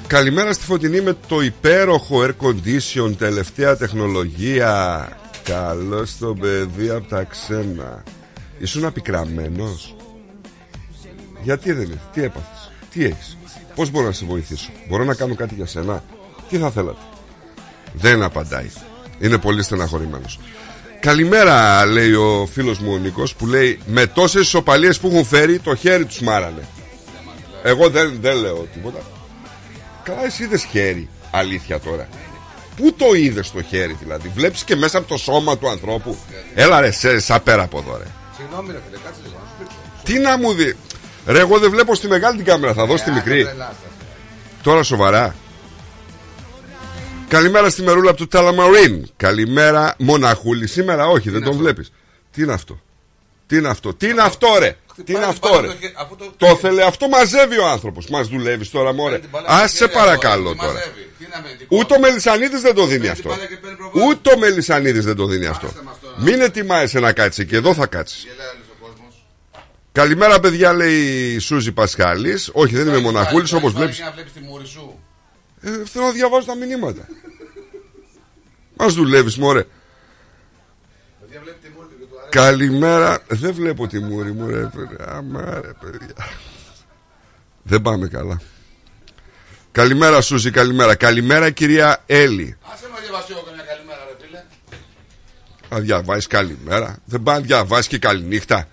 Καλημέρα 0.08 0.54
στη 0.54 0.66
Φωτεινή 0.66 1.02
με 1.02 1.16
το 1.28 1.42
υπέροχο 1.42 2.26
air 2.26 2.48
condition, 2.48 3.16
τελευταία 3.18 3.78
τεχνολογία. 3.78 5.08
Καλό 5.44 6.08
το 6.20 6.34
παιδί 6.34 6.90
από 6.90 7.08
τα 7.08 7.24
ξένα. 7.24 8.04
Ήσουν 8.60 8.86
απεικραμένος. 8.86 9.96
Γιατί 11.44 11.72
δεν 11.72 11.84
είναι, 11.86 12.02
τι 12.14 12.24
έπαθες, 12.24 12.72
τι 12.94 13.06
έχεις, 13.06 13.38
πώς 13.76 13.90
μπορώ 13.90 14.06
να 14.06 14.12
σε 14.12 14.26
βοηθήσω, 14.26 14.72
μπορώ 14.90 15.04
να 15.04 15.14
κάνω 15.14 15.36
κάτι 15.36 15.56
για 15.56 15.66
σένα, 15.66 16.04
τι 16.50 16.58
θα 16.58 16.72
θέλατε. 16.72 17.02
Δεν 17.94 18.24
απαντάει. 18.24 18.70
Είναι 19.20 19.38
πολύ 19.38 19.64
στεναχωρημένος. 19.64 20.40
Καλημέρα, 21.00 21.86
λέει 21.86 22.14
ο 22.14 22.48
φίλος 22.52 22.80
μου 22.80 22.94
ο 22.94 22.98
Νίκος 22.98 23.36
που 23.36 23.46
λέει 23.48 23.80
με 23.86 24.08
τόσες 24.08 24.42
ισοπαλίες 24.42 25.00
που 25.00 25.08
έχουν 25.08 25.26
φέρει 25.26 25.60
το 25.60 25.76
χέρι 25.76 26.06
τους 26.06 26.22
μάρανε. 26.22 26.68
Εγώ 27.64 27.90
δεν, 27.90 28.18
δεν 28.22 28.36
λέω 28.36 28.68
τίποτα. 28.74 29.00
Καλά, 30.04 30.26
εσύ 30.26 30.44
είδε 30.44 30.58
χέρι. 30.58 31.10
Αλήθεια 31.32 31.80
τώρα. 31.80 32.08
Πού 32.76 32.94
το 32.94 33.14
είδες 33.14 33.52
το 33.52 33.62
χέρι, 33.62 33.98
δηλαδή; 34.00 34.32
Βλέπεις 34.36 34.64
και 34.64 34.76
μέσα 34.76 34.98
από 34.98 35.08
το 35.08 35.18
σώμα 35.18 35.58
του 35.58 35.70
ανθρώπου; 35.70 36.18
Έλα 36.54 36.80
ρε, 36.80 36.92
σε, 36.92 37.20
σαν 37.20 37.44
πέρα 37.44 37.64
από 37.64 37.78
εδώ, 37.78 37.98
ρε. 37.98 38.08
Συγγνώμη, 38.38 38.72
ρε 38.72 38.80
φίλε, 38.88 38.98
κάτσε 39.04 39.20
λίγο 39.24 39.36
να 39.44 39.50
σου 39.50 39.56
πείξω. 39.60 39.76
Τι 40.04 40.20
να 40.20 40.38
μου 40.38 40.54
δει. 40.54 40.76
Ρε, 41.26 41.40
εγώ 41.40 41.60
δεν 41.60 41.70
βλέπω 41.70 41.96
στη 41.96 42.08
μεγάλη 42.08 42.36
την 42.36 42.46
κάμερα. 42.46 42.74
Θα 42.74 42.86
δώσει 42.86 43.04
τη 43.04 43.12
μικρή. 43.12 43.48
Τώρα 44.64 44.84
σοβαρά. 44.84 45.36
Καλημέρα 47.28 47.70
στη 47.70 47.82
μερούλα 47.82 48.10
από 48.10 48.20
του 48.20 48.28
Ταλαμαρίν. 48.28 49.10
Καλημέρα, 49.18 49.96
μοναχούλη. 49.98 50.68
Σήμερα 50.68 51.08
όχι, 51.08 51.30
δεν 51.30 51.44
τον 51.44 51.58
βλέπεις. 51.58 51.92
Τι 52.32 52.42
είναι 52.42 52.54
αυτό; 52.54 52.82
Τι 53.48 53.58
είναι 53.58 53.68
αυτό; 53.68 53.94
Τι 53.94 54.10
είναι 54.10 54.22
αυτό, 54.22 54.48
ρε; 54.60 54.78
Τι 55.04 55.14
είναι 55.14 55.26
αυτό, 55.26 55.60
ρε; 55.60 55.68
Το 56.38 56.56
θέλε 56.56 56.84
αυτό 56.84 57.08
μαζεύει 57.08 57.58
ο 57.58 57.68
άνθρωπος. 57.68 58.08
Μας 58.08 58.28
δουλεύεις 58.28 58.70
τώρα, 58.70 58.94
μωρέ. 58.94 59.20
Α 59.46 59.68
σε 59.68 59.88
παρακαλώ 59.88 60.56
τώρα. 60.56 60.80
Ούτε 61.68 61.94
ο 61.96 62.00
Μελισανίδης 62.00 62.62
δεν 62.62 62.76
το 62.76 62.86
δίνει 62.86 63.08
αυτό. 63.08 63.30
Ούτε 64.08 64.34
ο 64.34 64.38
Μελισανίδης 64.38 65.06
δεν 65.06 65.16
το 65.16 65.26
δίνει 65.26 65.46
αυτό. 65.46 65.72
Μην 66.18 66.42
ετοιμάζεσαι 66.42 67.00
να 67.00 67.14
κάτσει 67.14 67.46
και 67.46 67.56
εδώ 67.56 67.74
θα 67.74 67.86
κάτσεις. 67.86 68.28
Καλημέρα, 69.92 70.40
παιδιά, 70.40 70.74
λέει 70.74 71.34
η 71.34 71.40
Σούζη 71.40 71.72
Πασχάλης. 71.72 72.50
Όχι, 72.54 72.76
δεν 72.76 72.88
είμαι 72.88 72.98
μοναχούλης 72.98 73.54
όπως 73.54 73.74
βλέπεις. 73.74 74.00
να 74.00 74.12
βλέπεις 74.12 74.34
τη 74.34 74.40
μούρη 74.40 74.66
σου. 74.66 75.00
Ε, 75.62 75.70
θέλω 75.86 76.06
να 76.06 76.12
διαβάζω 76.12 76.46
τα 76.46 76.56
μηνύματα. 76.56 77.08
Μας 78.78 78.94
δουλεύεις, 78.94 79.38
μωρέ. 79.38 79.66
Καλημέρα. 82.34 83.20
Δεν 83.28 83.54
βλέπω 83.54 83.88
τη 83.88 84.00
μούρη 84.00 84.32
μου, 84.32 84.48
ρε 84.48 84.70
παιδιά. 84.76 85.08
Άμα, 85.08 85.62
ρε 85.62 85.72
παιδιά. 85.80 86.28
Δεν 87.64 87.82
πάμε 87.82 88.08
καλά. 88.08 88.42
Καλημέρα, 89.72 90.22
Σούζη, 90.22 90.52
καλημέρα. 90.52 90.96
Καλημέρα, 90.96 91.50
κυρία 91.50 92.04
Έλλη. 92.06 92.58
Άσε 92.74 92.88
να 92.94 93.00
διαβάσει 93.00 93.28
εγώ 93.32 93.42
καμιά 93.42 93.64
καλημέρα, 93.64 94.00
ρε 94.10 94.26
φίλε. 94.26 94.44
Θα 95.70 95.80
διαβάσεις 95.80 96.28
καλημέρα. 96.28 96.98
Δεν 97.06 97.24
πάει 97.24 97.40
να 97.40 97.46
διαβάσεις 97.46 97.88
και 97.88 98.00
καληνύχτα. 98.00 98.68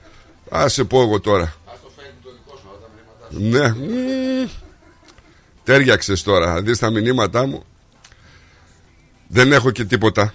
Α 0.56 0.68
σε 0.68 0.84
πω 0.84 1.02
εγώ 1.02 1.20
τώρα. 1.20 1.44
Α 1.44 1.72
το 1.82 1.90
φέρνει 1.96 2.12
το 2.22 2.30
δικό 2.30 2.56
σου, 2.56 2.68
όλα 2.68 2.78
τα 2.80 2.88
μηνύματάς 2.94 3.76
σου. 3.76 3.78
Ναι. 3.78 4.42
Μμμ. 4.42 4.50
Τέριαξες 5.64 6.22
τώρα. 6.22 6.52
Αν 6.52 6.64
δεις 6.64 6.78
τα 6.78 6.90
μηνύματά 6.90 7.46
μου. 7.46 7.64
Δεν 9.28 9.52
έχω 9.52 9.70
και 9.70 9.84
τίποτα. 9.84 10.34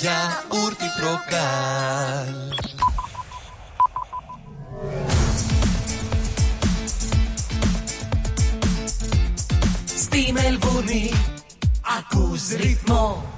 γιαούρτι 0.00 0.84
προκάλ. 1.00 2.34
Στη 9.96 10.32
Μελβούνι 10.32 11.12
ακούς 11.98 12.48
ρυθμό 12.48 13.29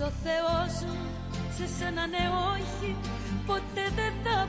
ο 0.00 0.10
Θεός 0.24 0.72
μου, 0.86 1.06
σε 1.56 1.66
σένα 1.78 2.06
ναι 2.06 2.30
όχι, 2.54 2.96
ποτέ 3.46 3.84
δεν 3.94 4.12
θα 4.24 4.48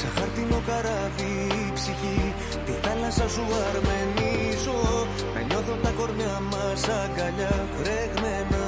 Σε 0.00 0.06
χαρτινό 0.18 0.62
καράβι 0.66 1.32
η 1.68 1.72
ψυχή 1.74 2.34
Τη 2.66 2.72
θάλασσα 2.82 3.28
σου 3.28 3.44
αρμενίζω 3.68 5.06
Να 5.34 5.40
νιώθω 5.40 5.74
τα 5.82 5.90
κορμιά 5.90 6.40
μας 6.50 6.88
αγκαλιά 6.88 7.66
βρεγμένα 7.78 8.64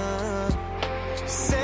Σε 1.26 1.62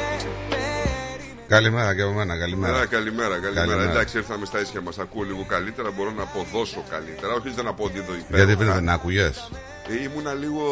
περίμενα 0.50 1.46
Καλημέρα 1.48 1.94
και 1.94 2.02
από 2.02 2.12
μένα, 2.12 2.38
καλημέρα. 2.38 2.86
Καλημέρα, 2.86 2.86
καλημέρα, 2.86 3.34
καλημέρα. 3.38 3.66
Καλημέρα. 3.66 3.90
Εντάξει, 3.90 4.16
ήρθαμε 4.16 4.46
στα 4.46 4.60
ίσια 4.60 4.80
μας. 4.80 4.98
Ακούω 4.98 5.22
λίγο 5.22 5.44
καλύτερα. 5.48 5.90
Μπορώ 5.90 6.10
να 6.10 6.22
αποδώσω 6.22 6.84
καλύτερα. 6.90 7.32
Όχι 7.32 7.50
δεν 7.50 7.66
αποδίδω 7.66 8.14
υπέροχα. 8.14 8.36
Γιατί 8.44 8.56
πριν 8.56 8.72
δεν 8.72 8.88
άκουγες; 8.88 9.50
Ε, 9.88 10.02
ήμουνα 10.02 10.34
λίγο 10.34 10.64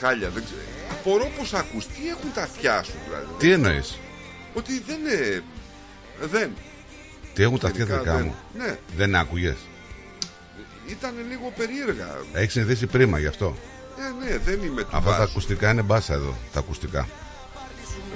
χάλια. 0.00 0.28
Δεν 0.28 0.42
ξέρω. 0.44 0.60
Απορώ 0.90 1.30
πως 1.38 1.54
ακούς. 1.54 1.86
Τι 1.86 2.08
έχουν 2.08 2.32
τα 2.34 2.42
αυτιά 2.42 2.82
σου 2.82 2.96
δηλαδή; 3.04 3.26
Τι 3.38 3.52
εννοείς; 3.52 3.98
Ότι 4.54 4.82
δεν 4.86 4.98
είναι... 4.98 5.42
Δεν. 6.20 6.50
Τι 7.36 7.42
έχουν 7.42 7.58
τα 7.58 7.66
αυτιά 7.66 7.84
Γενικά 7.84 8.02
δικά 8.02 8.16
δεν. 8.16 8.24
μου. 8.24 8.34
Ναι. 8.64 8.76
Δεν 8.96 9.14
άκουγες. 9.14 9.56
Ήταν 10.86 11.14
λίγο 11.28 11.52
περίεργα. 11.56 12.06
Έχεις 12.32 12.52
συνηθίσει 12.52 12.86
πρίμα 12.86 13.18
γι' 13.18 13.26
αυτό; 13.26 13.56
Ε, 13.98 14.24
ναι, 14.30 14.38
δεν 14.38 14.60
είμαι 14.62 14.80
του 14.82 14.88
Αυτά 14.92 15.10
τα 15.10 15.16
βάσου. 15.18 15.30
ακουστικά 15.30 15.70
είναι 15.70 15.82
μπάσα 15.82 16.14
εδώ. 16.14 16.36
Τα 16.52 16.58
ακουστικά. 16.58 17.08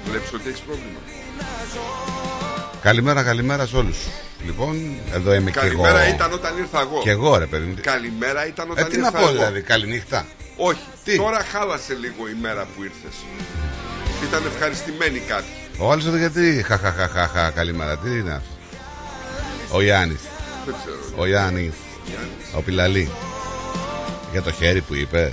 Βλέπεις 0.09 0.33
ότι 0.33 0.49
έχεις 0.49 0.61
πρόβλημα. 0.61 0.99
Καλημέρα, 2.83 3.23
καλημέρα 3.23 3.67
σε 3.67 3.77
όλους. 3.77 3.99
Λοιπόν, 4.45 4.95
εδώ 5.15 5.35
είμαι 5.35 5.51
και 5.51 5.59
εγώ. 5.59 5.67
Καλημέρα 5.83 6.09
ήταν 6.09 6.33
όταν 6.33 6.59
ήρθα 6.59 6.81
εγώ. 6.81 7.01
Και 7.03 7.11
εγώ, 7.11 7.37
ρε 7.39 7.47
παιδί 7.47 7.67
μου. 7.67 7.75
Καλημέρα 7.81 8.47
ήταν 8.47 8.69
Ε, 8.69 8.71
όταν 8.73 8.89
τι 8.89 8.97
ήρθα 8.97 9.11
να 9.11 9.19
πω 9.19 9.25
εγώ. 9.25 9.33
δηλαδή, 9.33 9.61
καληνύχτα. 9.61 10.27
Όχι. 10.57 10.81
Τι; 11.05 11.17
Τώρα 11.17 11.41
χάλασε 11.53 11.95
λίγο 11.95 12.29
η 12.29 12.37
μέρα 12.41 12.67
που 12.77 12.83
ήρθες. 12.83 13.15
Ήταν 14.29 14.43
ευχαριστημένοι 14.55 15.19
κάποιοι. 15.19 15.51
Ο 15.79 15.91
άλλο 15.93 16.03
εδώ 16.07 16.17
γιατί 16.17 16.63
χαχαχαχαχα, 16.67 17.51
καλημέρα. 17.51 17.97
Τι 17.99 18.11
είναι 18.19 18.33
αυτό; 18.33 18.50
Ο 19.73 19.83
Γιάννη. 19.83 20.19
Δεν 20.65 20.75
ξέρω. 20.81 20.97
Ο 21.23 21.27
Γιάννη. 21.27 21.73
Ο 22.57 22.61
Πιλαλή. 22.63 23.11
Για 24.33 24.43
το 24.43 24.53
χέρι 24.53 24.81
που 24.81 24.95
είπες. 24.95 25.33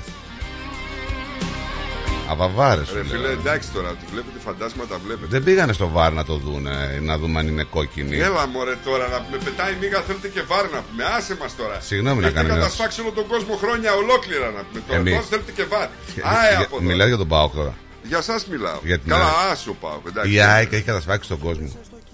Αβαβάρε 2.30 2.86
σου 2.86 2.93
Ρε 2.93 3.04
φίλε, 3.04 3.17
λέω. 3.17 3.32
εντάξει 3.32 3.69
τώρα, 3.71 3.89
τη 3.89 4.06
βλέπετε 4.12 4.39
φαντάσματα, 4.45 4.97
βλέπετε. 5.06 5.28
Δεν 5.30 5.43
πήγανε 5.43 5.73
στο 5.73 5.88
βάρ 5.89 6.12
να 6.13 6.26
το 6.26 6.36
δούνε, 6.36 7.00
να 7.02 7.17
δούμε 7.17 7.39
αν 7.39 7.47
είναι 7.47 7.63
κόκκινη. 7.63 8.17
Έλα 8.17 8.47
μωρέ 8.47 8.76
τώρα 8.86 9.08
να 9.08 9.26
με 9.32 9.38
πετάει 9.43 9.73
μίγα 9.82 10.00
θέλετε 10.02 10.28
και 10.28 10.41
βάρ 10.41 10.63
να 10.69 10.82
πούμε. 10.88 11.04
Άσε 11.17 11.38
μας 11.41 11.56
τώρα. 11.56 11.80
Συγγνώμη 11.82 12.21
να 12.21 12.28
Έχετε 12.28 12.41
κάνω 12.41 12.54
μια- 12.54 12.62
κατασφάξει 12.63 13.02
όλο 13.02 13.12
τον 13.12 13.28
κόσμο 13.28 13.56
χρόνια 13.56 13.93
ολόκληρα 13.93 14.45
να 14.58 14.62
πούμε 14.67 14.82
τώρα. 14.88 15.00
Εμείς. 15.00 15.13
Τώρα 15.13 15.26
θέλετε 15.30 15.52
και 15.52 15.63
βάρ. 15.63 15.88
Για- 16.15 16.23
Άε 16.39 16.50
για- 16.56 16.65
από 16.65 16.76
εδώ. 16.78 16.86
Μιλάω 16.86 17.08
για 17.08 17.17
τον 17.17 17.28
Πάοκ 17.28 17.54
τώρα. 17.56 17.73
Για 18.04 18.21
σας 18.21 18.47
μιλάω. 18.47 18.80
Για 18.84 19.00
την 19.00 19.10
Καλά, 19.10 19.23
ΑΕΚ. 19.26 19.52
άσο 19.52 19.73
πάω. 19.82 20.00
Εντάξει. 20.08 20.32
Η 20.34 20.39
ΑΕΚ 20.41 20.71
έχει 20.73 20.84
κατασφάξει 20.91 21.30
τον 21.30 21.39
κόσμο. 21.39 21.67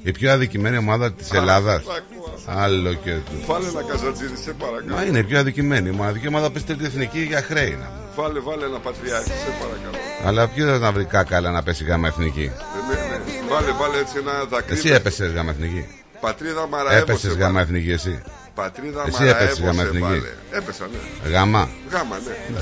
Η 0.03 0.11
πιο 0.11 0.31
αδικημένη 0.31 0.77
ομάδα 0.77 1.11
της 1.13 1.31
Ελλάδας. 1.31 1.83
τα 1.83 1.93
ακούω. 1.93 2.33
Άλλο 2.63 2.93
και 2.93 3.11
τους. 3.11 3.45
Βάλε 3.45 3.67
ένα 3.67 3.81
καζατζίδι, 3.83 4.37
σε 4.37 4.51
παρακαλώ. 4.53 4.95
Μα 4.95 5.03
είναι 5.03 5.17
η 5.19 5.23
πιο 5.23 5.39
αδικημένη. 5.39 5.89
Η 5.89 5.91
μοναδική 5.91 6.27
ομάδα 6.27 6.51
που 6.51 6.59
στην 6.59 6.77
εθνική 6.85 7.19
για 7.21 7.41
χρέη. 7.41 7.69
να 7.69 7.75
πούμε. 7.85 8.01
Βάλε, 8.15 8.39
βάλε 8.39 8.65
ένα 8.65 8.79
πατριάρχη, 8.79 9.27
σε 9.29 9.51
παρακαλώ. 9.61 9.97
Αλλά 10.25 10.47
ποιος 10.47 10.69
θα 10.71 10.77
να 10.77 10.91
βρει 10.91 11.05
κάκαλα 11.05 11.51
να 11.51 11.63
πέσει 11.63 11.83
γάμα 11.83 12.07
εθνική; 12.07 12.51
Ε, 12.53 12.93
ναι, 12.93 13.01
ναι. 13.17 13.49
Βάλε, 13.53 13.71
βάλε 13.71 13.97
έτσι 13.97 14.15
ένα 14.17 14.43
δακρύδι. 14.49 14.79
Εσύ 14.79 14.89
έπεσες 14.89 15.31
γάμα 15.31 15.51
εθνική. 15.51 15.85
Πατρίδα 16.19 16.67
Μαραέβωσε. 16.67 17.01
Έπεσες 17.11 17.29
βάλε. 17.31 17.43
γάμα 17.43 17.61
εθνική 17.61 17.91
εσύ. 17.91 18.21
Πατρίδα 18.55 19.03
Εσύ 19.07 19.11
Μαραέβωσε, 19.11 19.43
έπεσες 19.43 19.63
γάμα 19.65 19.81
εθνική. 19.83 20.01
βάλε. 20.03 20.31
Έπεσα, 20.51 20.85
ναι. 21.23 21.29
Γάμα. 21.29 21.69
Γάμα, 21.91 22.15
ναι. 22.25 22.59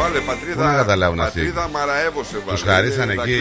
Βάλε 0.00 0.20
πατρίδα. 0.20 0.54
Πού 0.54 0.60
να 0.68 0.74
καταλάβουν 0.74 1.20
αυτοί. 1.20 1.38
Πατρίδα 1.40 1.68
Μαραέβωσε, 1.68 2.36
βάλε. 2.46 2.58
Του 2.58 2.64
χαρίσαν 2.66 3.10
Είναι 3.10 3.22
εκεί 3.22 3.36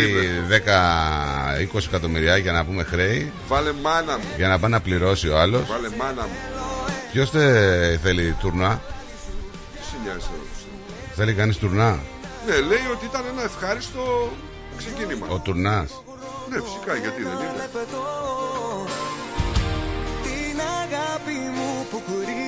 δακρύδι. 0.50 1.78
10-20 1.78 1.84
εκατομμυριάκια 1.88 2.52
να 2.52 2.66
πούμε 2.66 2.84
χρέη 2.84 3.32
Βάλε 3.48 3.72
μάνα 3.82 4.18
μου. 4.18 4.24
για 4.38 4.48
να 4.48 4.60
πάει 4.60 4.72
να 4.72 4.80
πληρώσει 4.80 5.30
ο 5.30 5.40
άλλος. 5.40 5.68
Βάλε 5.70 5.90
μάνα 5.98 6.22
μου. 6.22 6.38
Ποιος 7.12 7.30
θέλει 8.04 8.36
τουρνά, 8.40 8.82
Τι 9.76 9.84
σε 9.84 9.96
νοιάζει 10.04 10.18
εδώ. 10.34 10.44
θέλει 11.16 11.34
κανείς 11.34 11.58
τουρνά; 11.58 12.00
Ναι, 12.48 12.56
λέει 12.56 12.86
ότι 12.92 13.06
ήταν 13.06 13.24
ένα 13.32 13.44
ευχάριστο 13.44 14.32
ξεκίνημα. 14.78 15.26
Ο 15.30 15.38
τουρνάς. 15.40 16.04
Ναι, 16.50 16.58
φυσικά, 16.62 16.96
γιατί 16.96 17.22
δεν 17.24 17.32
είναι. 17.32 17.70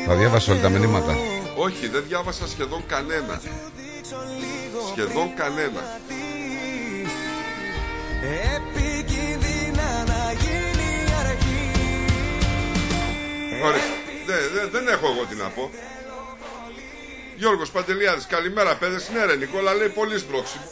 Θα 0.08 0.16
διάβασα 0.16 0.52
όλα 0.52 0.62
τα 0.62 0.70
μηνύματα. 0.70 1.16
Όχι, 1.56 1.88
δεν 1.88 2.04
διάβασα 2.08 2.48
σχεδόν 2.48 2.84
κανένα. 2.88 3.42
Σχεδόν 4.92 5.34
κανένα. 5.36 6.00
Ωραία. 13.64 13.82
Δε- 14.26 14.48
δε- 14.54 14.68
δεν 14.68 14.88
έχω 14.88 15.06
εγώ 15.08 15.26
τι 15.30 15.36
να 15.36 15.48
πω. 15.50 15.72
Γιώργος 17.36 17.72
Παντελιάδης, 17.72 18.26
καλημέρα 18.26 18.76
παιδες. 18.76 19.10
Ναι 19.14 19.26
ρε 19.26 19.36
Νικόλα, 19.36 19.74
λέει 19.74 19.90
πολύ 19.90 20.20
σπρώξιμο. 20.20 20.64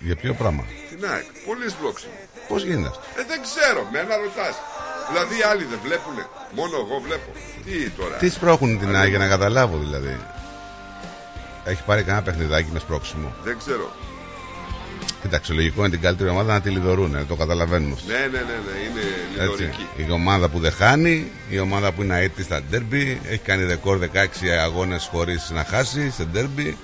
Για 0.00 0.16
ποιο 0.16 0.34
πράγμα; 0.34 0.64
Την 0.88 1.06
ΑΕΚ, 1.06 1.24
πολύ 1.46 1.68
σπρώξιμο. 1.68 2.12
Πώς 2.48 2.62
γίνεται 2.64 2.88
αυτό; 2.88 3.02
Ε, 3.20 3.24
δεν 3.28 3.40
ξέρω, 3.42 3.88
με 3.92 3.98
ένα 3.98 4.16
ρωτάς. 4.16 4.56
Δηλαδή 5.10 5.34
οι 5.38 5.42
άλλοι 5.50 5.64
δεν 5.64 5.78
βλέπουνε. 5.82 6.26
Μόνο 6.54 6.74
εγώ 6.76 7.00
βλέπω. 7.06 7.30
Τι 7.64 7.90
τώρα; 7.90 8.16
Τι 8.16 8.28
σπρώχνουν 8.28 8.78
την 8.78 8.96
ΑΕΚ 8.96 9.08
για 9.08 9.18
να 9.18 9.26
καταλάβω 9.28 9.78
δηλαδή. 9.78 10.16
Έχει 11.64 11.82
πάρει 11.86 12.02
κανένα 12.02 12.24
παιχνιδάκι 12.24 12.70
με 12.72 12.78
σπρώξιμο; 12.78 13.34
Δεν 13.44 13.58
ξέρω. 13.58 13.90
Κοιτάξτε, 15.22 15.54
λογικό 15.54 15.80
είναι 15.80 15.90
την 15.90 16.00
καλύτερη 16.00 16.30
ομάδα 16.30 16.52
να 16.52 16.60
τη 16.60 16.70
λιδωρούν. 16.70 17.26
Το 17.28 17.34
καταλαβαίνουμε 17.34 17.92
αυτό. 17.92 18.12
Ναι, 18.12 18.18
ναι, 18.18 18.26
ναι, 18.26 18.38
ναι, 18.38 18.78
είναι 18.86 19.00
Έτσι. 19.44 19.62
λιδωρική. 19.62 19.86
Η 19.96 20.10
ομάδα 20.10 20.48
που 20.48 20.58
δεν 20.58 20.72
χάνει, 20.72 21.30
η 21.48 21.58
ομάδα 21.58 21.92
που 21.92 22.02
είναι 22.02 22.18
αίτητη 22.18 22.42
στα 22.42 22.62
ντέρμπι, 22.62 23.20
έχει 23.28 23.38
κάνει 23.38 23.64
ρεκόρ 23.64 23.98
16 23.98 24.48
αγώνες 24.64 25.08
χωρίς 25.12 25.50
να 25.54 25.64
χάσει 25.64 26.10
σε 26.10 26.24
ντέρμπι. 26.24 26.76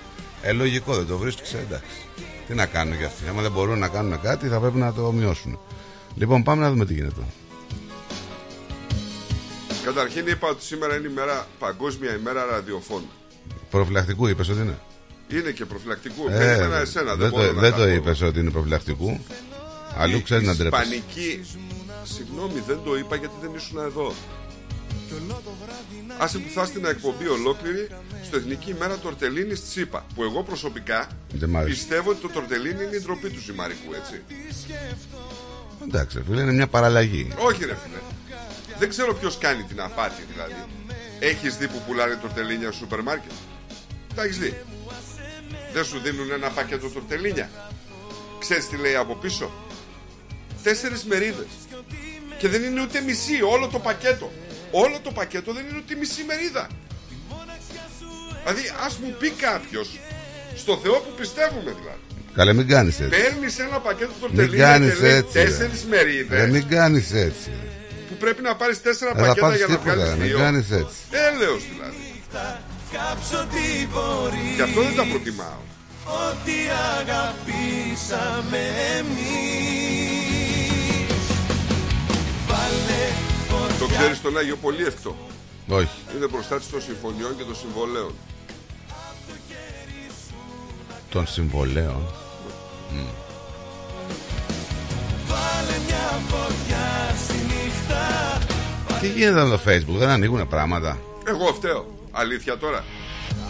Ε, 0.43 0.53
λογικό, 0.53 0.95
δεν 0.95 1.07
το 1.07 1.19
βρίσκει, 1.19 1.57
εντάξει. 1.57 1.97
Τι 2.47 2.55
να 2.55 2.67
κάνουν 2.67 2.99
κι 2.99 3.05
αυτοί. 3.05 3.29
Άμα 3.29 3.43
δεν 3.43 3.53
μπορούν 3.53 3.79
να 3.79 3.89
κάνουν 3.89 4.21
κάτι, 4.21 4.49
θα 4.49 4.59
πρέπει 4.59 4.79
να 4.79 4.93
το 4.93 5.13
μειώσουν. 5.13 5.59
Λοιπόν, 6.15 6.43
πάμε 6.43 6.63
να 6.63 6.71
δούμε 6.71 6.85
τι 6.85 6.95
γίνεται. 6.95 7.21
Καταρχήν 9.85 10.27
είπα 10.27 10.49
ότι 10.49 10.65
σήμερα 10.65 10.97
είναι 10.97 11.09
η 11.09 11.13
μέρα, 11.13 11.47
παγκόσμια 11.59 12.15
ημέρα 12.17 12.45
ραδιοφώνου. 12.45 13.11
Προφυλακτικού 13.71 14.27
είπες 14.27 14.49
ότι 14.49 14.61
είναι; 14.61 14.79
Είναι 15.33 15.51
και 15.51 15.65
προφυλακτικού. 15.65 16.29
Ε, 16.29 16.39
Περίμενα 16.39 16.77
εσένα, 16.79 17.15
δεν, 17.15 17.19
δεν 17.19 17.31
μπορώ 17.31 17.47
το, 17.47 17.53
να 17.53 17.61
δεν 17.61 17.71
τα 17.71 17.77
το 17.77 17.83
πω. 17.85 17.89
είπες 17.91 18.21
ότι 18.21 18.39
είναι 18.41 18.51
προφυλακτικού. 18.51 19.21
Αλλού 19.97 20.17
Η 20.17 20.23
ξέρεις 20.23 20.47
να 20.47 20.55
ντρέπεσαι. 20.55 20.83
Ισπανική. 20.83 21.45
Συγγνώμη, 22.05 22.63
δεν 22.67 22.79
το 22.85 22.97
είπα 22.97 23.17
γιατί 23.17 23.35
δεν 23.41 23.51
ήσουν 23.57 23.79
εδώ. 23.79 24.15
Άσε 26.19 26.39
που 26.39 26.51
θα 26.55 26.65
στην 26.65 26.85
εκπομπή 26.85 27.29
ολόκληρη 27.29 27.89
στο 28.25 28.37
Εθνική 28.37 28.71
ημέρα 28.71 28.97
Τορτελίνης 28.99 29.69
Τσίπα. 29.69 30.07
Που 30.15 30.23
εγώ 30.23 30.43
προσωπικά 30.43 31.07
Δεν 31.33 31.49
μ' 31.51 31.57
άρεσε. 31.57 31.73
πιστεύω 31.75 32.11
ότι 32.11 32.21
το 32.21 32.29
Τορτελίνι 32.29 32.85
είναι 32.85 32.97
η 32.97 33.01
ντροπή 33.01 33.29
του 33.31 33.41
Ζημαρικού, 33.41 33.93
έτσι. 33.95 34.23
Εντάξει, 35.89 36.19
ρε 36.19 36.25
φίλε, 36.25 36.43
είναι 36.43 36.53
μια 36.53 36.67
παραλλαγή. 36.67 37.33
Όχι, 37.39 37.65
ρε 37.65 37.77
φίλε. 37.85 37.97
Δεν 38.79 38.89
ξέρω 38.89 39.15
ποιος 39.15 39.39
κάνει 39.39 39.63
την 39.63 39.81
απάτη 39.81 40.23
δηλαδή. 40.33 40.65
Έχεις 41.19 41.57
δει 41.57 41.69
που 41.69 41.83
πουλάνε 41.87 42.15
τορτελίνια 42.15 42.69
στο 42.69 42.79
σούπερ 42.79 43.03
μάρκετ; 43.03 43.31
Τα 44.15 44.23
έχεις 44.23 44.39
δει. 44.39 44.55
Δεν 45.73 45.85
σου 45.85 45.99
δίνουν 45.99 46.33
ένα 46.33 46.49
πακέτο 46.51 46.89
τορτελίνια. 46.89 47.51
Ξέρεις 48.39 48.69
τι 48.69 48.77
λέει 48.77 48.95
από 48.95 49.15
πίσω; 49.15 49.53
Τέσσερις 50.63 51.05
μερίδες. 51.05 51.47
Και 52.39 52.49
δεν 52.49 52.63
είναι 52.63 52.83
ούτε 52.83 53.01
μισή 53.01 53.43
όλο 53.43 53.69
το 53.69 53.79
πακέτο. 53.79 54.33
Όλο 54.71 54.99
το 55.03 55.11
πακέτο 55.11 55.53
δεν 55.53 55.67
είναι 55.69 55.79
ούτε 55.79 55.95
μισή 55.95 56.25
μερίδα. 56.25 56.67
Δηλαδή 58.45 58.73
ας 58.87 58.97
μου 58.99 59.17
πει 59.19 59.31
κάποιος 59.31 59.99
στο 60.57 60.77
Θεό 60.77 60.93
που 60.93 61.13
πιστεύουμε 61.19 61.75
δηλαδή. 61.81 62.01
Καλέ, 62.35 62.53
μην 62.53 62.69
κάνεις 62.69 63.01
έτσι. 63.01 63.21
Παίρνεις 63.21 63.59
ένα 63.59 63.79
πακέτο 63.81 64.11
Μην 64.11 64.21
τορτελίνια 64.21 64.65
κάνεις 64.65 64.95
και 64.95 65.01
λέει 65.01 65.11
έτσι. 65.11 65.39
ρε. 65.39 65.45
τέσσερις 65.45 65.83
Ρε, 65.83 65.89
μερίδες 65.89 66.51
μην 66.51 66.69
κάνεις 66.69 67.13
έτσι. 67.13 67.51
Που 68.23 68.29
πρέπει 68.29 68.43
να 68.43 68.57
πάρεις 68.57 68.83
τέσσερα 68.83 69.13
Δεν 69.13 69.21
θα 69.23 69.29
πακέτα 69.29 69.47
πάρεις 69.47 69.59
για 69.59 69.67
να 69.67 69.77
τίποτα. 69.77 69.95
βγάλεις 69.95 70.15
Μην 70.19 70.27
δύο. 70.29 70.39
κάνεις 70.39 70.71
έτσι. 70.71 70.97
Έλεος 71.29 71.63
δηλαδή. 71.71 72.23
Κάψω 72.95 73.41
την 73.55 73.91
πορεία 73.95 74.55
Γι' 74.59 74.63
αυτό 74.69 74.81
δεν 74.83 74.95
τα 74.97 75.05
προτιμάω. 75.13 75.61
Ό,τι 76.27 76.57
αγαπήσαμε 77.01 78.63
εμείς 78.99 79.97
Βάλε 82.49 83.03
Το 83.79 83.87
ξέρεις 83.87 84.21
τον 84.21 84.39
Άγιο 84.39 84.57
πολύ 84.57 84.85
εύκολο. 84.85 85.17
Όχι. 85.69 85.97
Είναι 86.17 86.27
προστάτης 86.27 86.69
των 86.71 86.81
συμφωνιών 86.83 87.37
και 87.37 87.45
των 87.45 87.57
συμβολέων. 87.57 88.15
Των 91.11 91.27
συμβολέων. 91.27 92.03
Βάλε 95.29 95.77
μια 95.87 96.07
φωτιά 96.29 96.33
στη 96.33 96.71
νύχτα 96.71 96.72
Τι 99.01 99.09
γίνεται 99.09 99.43
με 99.45 99.49
το 99.57 99.61
facebook, 99.67 99.99
δεν 99.99 100.09
ανοίγουν 100.09 100.49
πράγματα; 100.49 100.99
Εγώ 101.29 101.53
φταίω. 101.55 101.87
Αλήθεια 102.11 102.57
τώρα. 102.59 102.85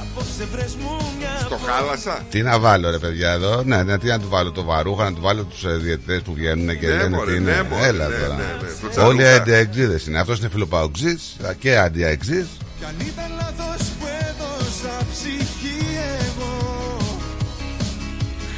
Απόψε 0.02 0.44
βρες 0.52 0.74
μου 0.74 0.90
μια 1.18 1.46
Το 1.48 1.56
χάλασα. 1.66 2.24
Τι 2.30 2.42
να 2.42 2.58
βάλω 2.58 2.90
ρε 2.90 2.98
παιδιά 2.98 3.30
εδώ, 3.30 3.62
ναι, 3.62 3.82
ναι, 3.82 3.98
τι 3.98 4.06
να 4.06 4.18
του 4.20 4.28
βάλω 4.28 4.50
το 4.52 4.62
βαρούχα, 4.64 5.04
να 5.04 5.12
του 5.12 5.20
βάλω 5.20 5.44
τους 5.44 5.64
ε, 5.64 5.68
διαιτητές 5.72 6.22
που 6.22 6.32
βγαίνουν 6.34 6.78
και 6.78 6.86
Ναι, 6.86 6.92
λένε 6.96 7.08
μωρέ, 7.16 7.30
τι 7.32 7.36
είναι. 7.36 7.50
ναι, 7.50 7.62
μωρέ, 7.62 7.86
Έλα 7.86 8.08
ναι, 8.08 8.14
τώρα. 8.16 8.34
ναι, 8.36 8.42
ναι, 8.42 8.68
το 8.82 8.88
τσαρούχα. 8.88 9.06
Όλοι 9.06 9.28
αντιαεξίδε 9.28 10.00
είναι. 10.08 10.18
Αυτός 10.20 10.38
είναι 10.38 10.48
φιλοπαοξής 10.48 11.36
και 11.58 11.78
αντιαεξής. 11.78 12.46
Κι 12.78 12.84
αν 12.84 12.94
ήταν 13.06 13.30
λάθος 13.40 13.86
που 13.98 14.06
έδωσα 14.28 14.96
ψυχή 15.12 15.78
εγώ 16.26 16.96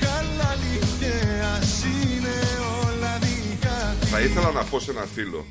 Χαλάλι 0.01 0.79
και 1.01 1.12
ας 1.57 1.83
είναι 1.85 2.35
όλα 2.85 3.18
δικά 3.20 3.94
Θα 4.11 4.20
ήθελα 4.20 4.51
να 4.51 4.62
πω 4.62 4.81
σε 4.81 4.90
ένα 4.90 5.05
φίλο 5.14 5.44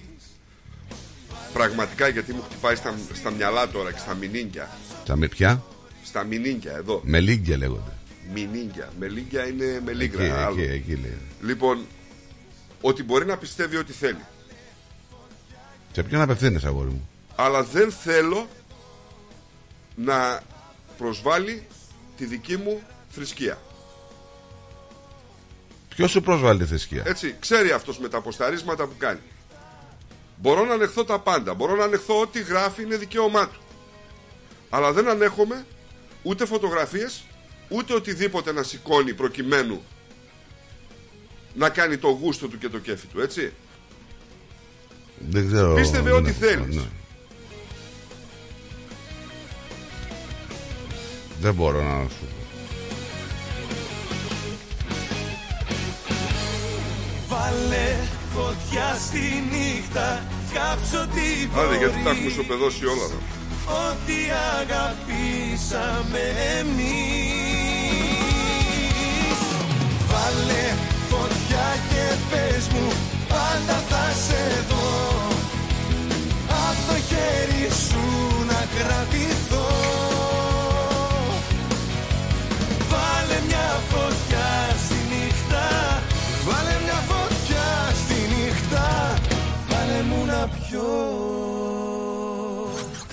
Πραγματικά 1.53 2.07
γιατί 2.07 2.33
μου 2.33 2.41
χτυπάει 2.41 2.75
στα, 2.75 2.93
στα 3.13 3.31
μυαλά 3.31 3.69
τώρα 3.69 3.91
και 3.91 3.97
στα 3.99 4.13
μηνύγκια. 4.13 4.69
Τα 5.05 5.15
με 5.15 5.27
πια. 5.27 5.63
Στα 6.03 6.23
μηνύγκια 6.23 6.71
εδώ. 6.71 7.01
Με 7.03 7.19
λίγκια 7.19 7.57
λέγονται. 7.57 7.91
Μηνύγκια. 8.33 8.91
Με 8.99 9.07
λίγκια 9.07 9.47
είναι 9.47 9.81
με 9.85 9.91
Εκεί, 9.91 9.99
λίγρα. 9.99 10.45
άλλο. 10.45 10.61
εκεί, 10.61 10.71
εκεί 10.71 10.91
λέει. 11.01 11.17
Λοιπόν, 11.41 11.85
ότι 12.81 13.03
μπορεί 13.03 13.25
να 13.25 13.37
πιστεύει 13.37 13.77
ό,τι 13.77 13.93
θέλει. 13.93 14.25
Σε 15.91 16.03
ποιον 16.03 16.21
απευθύνεσαι, 16.21 16.67
αγόρι 16.67 16.89
μου; 16.89 17.09
Αλλά 17.35 17.63
δεν 17.63 17.91
θέλω 17.91 18.47
να 19.95 20.41
προσβάλλει 20.97 21.67
τη 22.17 22.25
δική 22.25 22.57
μου 22.57 22.81
θρησκεία. 23.09 23.57
Ποιος 25.89 26.11
σου 26.11 26.21
προσβάλλει 26.21 26.59
τη 26.59 26.65
θρησκεία; 26.65 27.03
Έτσι, 27.05 27.35
ξέρει 27.39 27.71
αυτός 27.71 27.99
με 27.99 28.09
τα 28.09 28.17
αποσταρίσματα 28.17 28.85
που 28.85 28.93
κάνει. 28.97 29.19
Μπορώ 30.37 30.65
να 30.65 30.73
ανεχθώ 30.73 31.03
τα 31.05 31.19
πάντα. 31.19 31.53
Μπορώ 31.53 31.75
να 31.75 31.83
ανεχθώ 31.83 32.19
ό,τι 32.19 32.41
γράφει 32.41 32.83
είναι 32.83 32.95
δικαίωμά 32.97 33.47
του. 33.47 33.59
Αλλά 34.69 34.91
δεν 34.93 35.07
ανέχομαι 35.09 35.65
ούτε 36.23 36.45
φωτογραφίες, 36.45 37.23
ούτε 37.69 37.93
οτιδήποτε 37.93 38.51
να 38.51 38.63
σηκώνει 38.63 39.13
προκειμένου 39.13 39.81
να 41.53 41.69
κάνει 41.69 41.97
το 41.97 42.07
γούστο 42.09 42.47
του 42.47 42.57
και 42.57 42.69
το 42.69 42.79
κέφι 42.79 43.05
του, 43.07 43.21
έτσι. 43.21 43.53
Δεν 45.29 45.47
ξέρω. 45.47 45.73
Πίστευε 45.73 46.09
δεν 46.09 46.19
ό,τι 46.19 46.29
έχω- 46.29 46.39
θέλεις. 46.39 46.75
ναι. 46.75 46.87
Δεν 51.39 51.53
μπορώ 51.53 51.83
να 51.83 52.09
σου 52.09 52.15
πω. 52.19 52.42
Βάλε 57.33 57.87
φωτιά 58.35 58.89
στη 59.05 59.23
νύχτα 59.51 60.07
Κάψω 60.53 61.01
την 61.15 61.49
Άντε, 61.59 61.75
γιατί 61.77 61.93
τα 61.93 61.99
πορεία 62.03 62.11
έχουμε 62.11 62.29
ισοπεδώσει 62.33 62.85
όλα 62.93 63.05
εδώ. 63.09 63.19
Ό,τι 63.85 64.19
αγαπήσαμε 64.61 66.23
εμείς 66.59 66.99
Βάλε 70.09 70.65
φωτιά 71.11 71.67
και 71.89 72.05
πες 72.29 72.63
μου 72.73 72.87
Πάντα 73.31 73.77
θα 73.89 74.05
σε 74.25 74.43
δω 74.69 74.91
Απ' 76.67 76.81
το 76.87 76.95
χέρι 77.09 77.67
σου 77.85 78.03
να 78.49 78.59
κρατηθώ 78.75 79.32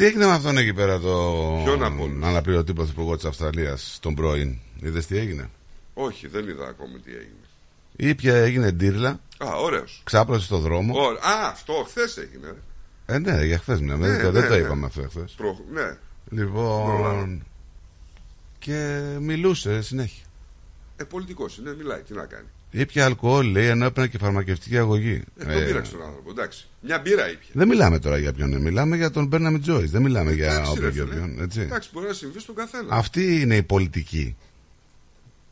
Τι 0.01 0.07
έγινε 0.07 0.27
με 0.27 0.33
αυτόν 0.33 0.57
εκεί 0.57 0.73
πέρα 0.75 0.99
το. 0.99 1.61
Ποιον 1.65 1.85
από 1.85 2.03
όλους; 2.03 2.25
αναπληρωτή 2.25 2.73
πρωθυπουργό 2.73 3.17
της 3.17 3.25
Αυστραλίας, 3.25 3.99
τον 4.03 4.15
πρώην; 4.15 4.57
Είδες 4.81 5.07
τι 5.07 5.17
έγινε; 5.19 5.51
Όχι, 5.95 6.27
δεν 6.27 6.49
είδα 6.49 6.67
ακόμη 6.69 6.99
τι 6.99 7.11
έγινε. 7.11 7.45
Ήπια 7.97 8.35
έγινε 8.37 8.71
ντύρλα, 8.71 9.21
Α, 9.39 9.57
ωραίος. 9.57 10.01
ξάπλωσε 10.05 10.45
στο 10.45 10.59
δρόμο. 10.59 10.95
Ωραία. 10.97 11.23
Α, 11.23 11.49
αυτό 11.49 11.73
χθες 11.89 12.17
έγινε. 12.17 12.47
ρε. 13.07 13.15
Ε, 13.15 13.19
ναι, 13.19 13.45
για 13.45 13.59
χθες 13.59 13.81
μιλάμε. 13.81 14.07
Ναι, 14.07 14.13
δεν, 14.13 14.25
το- 14.25 14.33
ναι, 14.33 14.41
δεν 14.41 14.49
το 14.49 14.55
ναι. 14.55 14.61
είπαμε 14.61 14.87
αυτό 14.87 15.03
χθες. 15.09 15.33
Προ... 15.37 15.59
Ναι. 15.73 15.97
Λοιπόν. 16.31 16.87
Προλάβω. 16.87 17.39
Και 18.59 19.01
μιλούσε 19.21 19.83
συνέχεια. 19.83 20.25
Ε, 20.97 21.05
πολιτικός 21.05 21.59
είναι, 21.59 21.75
μιλάει. 21.75 22.01
Τι 22.03 22.15
να 22.15 22.25
κάνει. 22.25 22.47
Ήπια 22.71 23.05
αλκοόλ, 23.05 23.47
λέει, 23.51 23.67
ενώ 23.67 23.85
έπαιρνε 23.85 24.09
και 24.09 24.19
φαρμακευτική 24.19 24.79
αγωγή. 24.79 25.23
Ε, 25.39 25.45
τον 25.45 25.51
Ε, 25.63 25.65
πείραξε 25.67 25.93
τον 25.93 26.03
άνθρωπο. 26.03 26.31
Εντάξει. 26.31 26.67
Μια 26.81 26.99
μπύρα 26.99 27.31
ήπια. 27.31 27.49
δεν 27.53 27.69
μιλάμε 27.69 27.99
τώρα 27.99 28.19
για 28.19 28.33
ποιον, 28.33 28.51
είναι, 28.51 28.61
μιλάμε 28.61 28.97
για 28.97 29.11
τον 29.11 29.27
Μπέρναμι 29.27 29.59
Τζόι. 29.59 29.87
Δεν 29.87 30.03
μιλάμε 30.03 30.33
για 30.33 30.53
Εντάξει, 30.53 30.71
όποιον 30.71 30.85
ρε, 30.85 30.91
και 30.91 31.01
φίλε. 31.01 31.15
όποιον. 31.15 31.41
Έτσι. 31.43 31.61
Εντάξει, 31.61 31.91
μπορεί 31.93 32.07
να 32.07 32.13
συμβεί 32.13 32.39
στον 32.41 32.55
καθένα. 32.55 32.87
Αυτή 32.95 33.41
είναι 33.41 33.57
η 33.57 33.63
πολιτική 33.63 34.37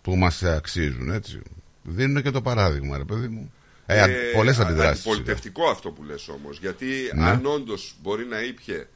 που 0.03 0.17
μας 0.17 0.43
αξίζουν, 0.43 1.11
έτσι. 1.11 1.41
Δίνουν 1.83 2.23
και 2.23 2.31
το 2.31 2.43
παράδειγμα, 2.43 2.97
ρε 2.97 3.05
παιδί 3.05 3.29
μου. 3.29 3.53
Ε, 3.87 4.03
ε, 4.03 4.07
πολλές 4.35 4.59
α- 4.59 4.63
αντιδράσεις. 4.63 5.07
Αντιπολιτευτικό 5.07 5.69
αυτό 5.69 5.91
που 5.91 6.05
λες 6.05 6.29
όμως 6.29 6.59
Γιατί 6.59 6.87
Ναι. 7.15 7.25
αν 7.25 7.47
όντως 7.47 7.95
μπορεί 8.03 8.25
να 8.27 8.43
ήπιε 8.43 8.87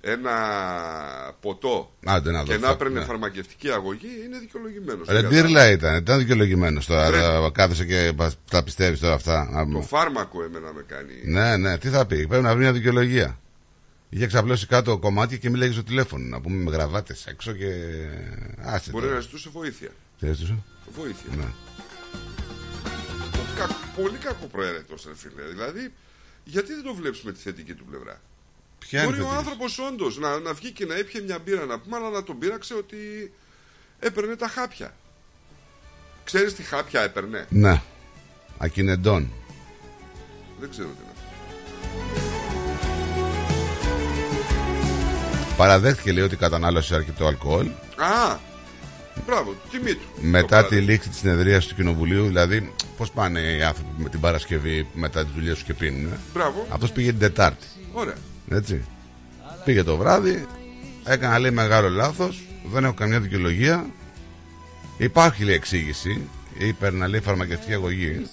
ένα 0.00 0.30
ποτό 1.40 1.92
Άντε 2.04 2.30
να 2.30 2.38
δω, 2.38 2.52
και 2.52 2.58
να 2.58 2.66
θα- 2.66 2.72
έπαιρνε 2.72 2.98
ναι. 2.98 3.04
φαρμακευτική 3.04 3.70
αγωγή, 3.70 4.08
είναι 4.24 4.38
δικαιολογημένος. 4.38 5.08
Ρε 5.08 5.22
ντύρλα 5.22 5.70
ήταν, 5.70 5.96
ήταν 5.96 6.18
δικαιολογημένος 6.18 6.86
τώρα. 6.86 7.10
Ρε. 7.10 7.20
τώρα 7.20 7.50
Κάθεσαι 7.50 7.84
και 7.84 8.12
πα- 8.16 8.32
τα 8.50 8.62
πιστεύεις 8.62 9.00
τώρα 9.00 9.14
αυτά. 9.14 9.48
Να 9.50 9.58
Το 9.58 9.64
πούμε. 9.64 9.82
φάρμακο 9.84 10.42
εμένα 10.44 10.72
με 10.72 10.84
κάνει. 10.88 11.12
Ναι, 11.24 11.56
ναι, 11.56 11.78
τι 11.78 11.88
θα 11.88 12.06
πει. 12.06 12.26
Πρέπει 12.26 12.42
να 12.44 12.50
βρει 12.52 12.60
μια 12.62 12.72
δικαιολογία. 12.72 13.38
Είχε 14.08 14.26
ξαπλώσει 14.26 14.66
κάτω 14.66 14.98
κομμάτια 14.98 15.36
και 15.36 15.50
μιλάει 15.50 15.72
στο 15.72 15.82
τηλέφωνο. 15.82 16.24
Να 16.28 16.40
πούμε 16.40 16.62
με 16.62 16.70
γραβάτες 16.70 17.26
έξω 17.26 17.52
και. 17.52 17.66
Άσε 18.64 18.90
Μπορεί 18.90 19.04
τώρα. 19.04 19.14
να 19.16 19.20
ζητούσε 19.22 19.48
βοήθεια. 19.52 19.88
Τι 20.20 20.28
έστωσε; 20.28 20.54
Βοήθεια. 20.96 21.36
Ναι. 21.36 21.44
Ο 23.34 23.44
κα- 23.58 23.76
Πολύ 24.02 24.16
κακό 24.16 24.46
προαίρετο, 24.46 24.94
ρε 25.06 25.14
φίλε. 25.16 25.42
Δηλαδή, 25.52 25.92
γιατί 26.44 26.72
δεν 26.74 26.82
το 26.84 26.94
βλέπεις 26.94 27.22
με 27.22 27.32
τη 27.32 27.40
θετική 27.40 27.74
του 27.74 27.84
πλευρά; 27.84 28.20
Ποια 28.80 29.02
είναι 29.02 29.10
Μπορεί 29.10 29.22
ο 29.22 29.24
θετική; 29.24 29.38
άνθρωπος 29.38 29.78
όντως 29.78 30.18
να, 30.18 30.38
να 30.38 30.52
βγει 30.52 30.70
και 30.70 30.86
να 30.86 30.94
έπιε 30.94 31.20
μια 31.20 31.38
μπύρα 31.44 31.64
να 31.64 31.78
πούμε, 31.78 31.96
αλλά 31.96 32.10
να 32.10 32.22
τον 32.22 32.38
πείραξε 32.38 32.74
ότι 32.74 33.32
έπαιρνε 33.98 34.36
τα 34.36 34.48
χάπια. 34.48 34.94
Ξέρεις 36.24 36.54
τι 36.54 36.62
χάπια 36.62 37.00
έπαιρνε; 37.00 37.46
Ναι. 37.48 37.82
Ακινεντών. 38.58 39.32
Δεν 40.60 40.70
ξέρω 40.70 40.88
τι 40.88 40.94
είναι 41.02 41.10
αυτό. 41.10 41.28
Παραδέχτηκε 45.56 46.12
λέει 46.12 46.24
ότι 46.24 46.36
κατανάλωσε 46.36 46.94
αρκετό 46.94 47.26
αλκοόλ. 47.26 47.66
Α! 47.96 48.38
Μπράβο, 49.26 49.54
τιμή 49.70 49.94
του. 49.94 50.06
Μετά 50.20 50.62
Το 50.62 50.68
τη 50.68 50.80
λήξη 50.80 51.08
της 51.08 51.18
συνεδρίας 51.18 51.66
του 51.66 51.74
Κοινοβουλίου, 51.74 52.26
δηλαδή, 52.26 52.72
πώς 52.96 53.10
πάνε 53.10 53.40
οι 53.40 53.62
άνθρωποι 53.62 53.90
με 53.96 54.08
την 54.08 54.20
Παρασκευή 54.20 54.88
μετά 54.94 55.24
τις 55.24 55.32
δουλειές 55.34 55.54
τους 55.54 55.62
και 55.62 55.74
πίνουν. 55.74 56.12
Μπράβο. 56.34 56.66
Αυτός 56.70 56.92
πήγε 56.92 57.10
την 57.10 57.18
Τετάρτη. 57.18 57.66
Ωραία. 57.92 58.14
Έτσι. 58.50 58.84
Πήγε 59.64 59.82
το 59.82 59.96
βράδυ, 59.96 60.46
έκανα 61.04 61.38
λέει 61.38 61.50
μεγάλο 61.50 61.88
λάθος, 61.88 62.42
δεν 62.72 62.84
έχω 62.84 62.94
καμιά 62.94 63.20
δικαιολογία. 63.20 63.86
Υπάρχει 64.96 65.44
λέει 65.44 65.54
εξήγηση, 65.54 66.28
είπε 66.58 66.90
να 66.90 67.08
λέει 67.08 67.20
φαρμακευτική 67.20 67.72
αγωγή 67.72 68.26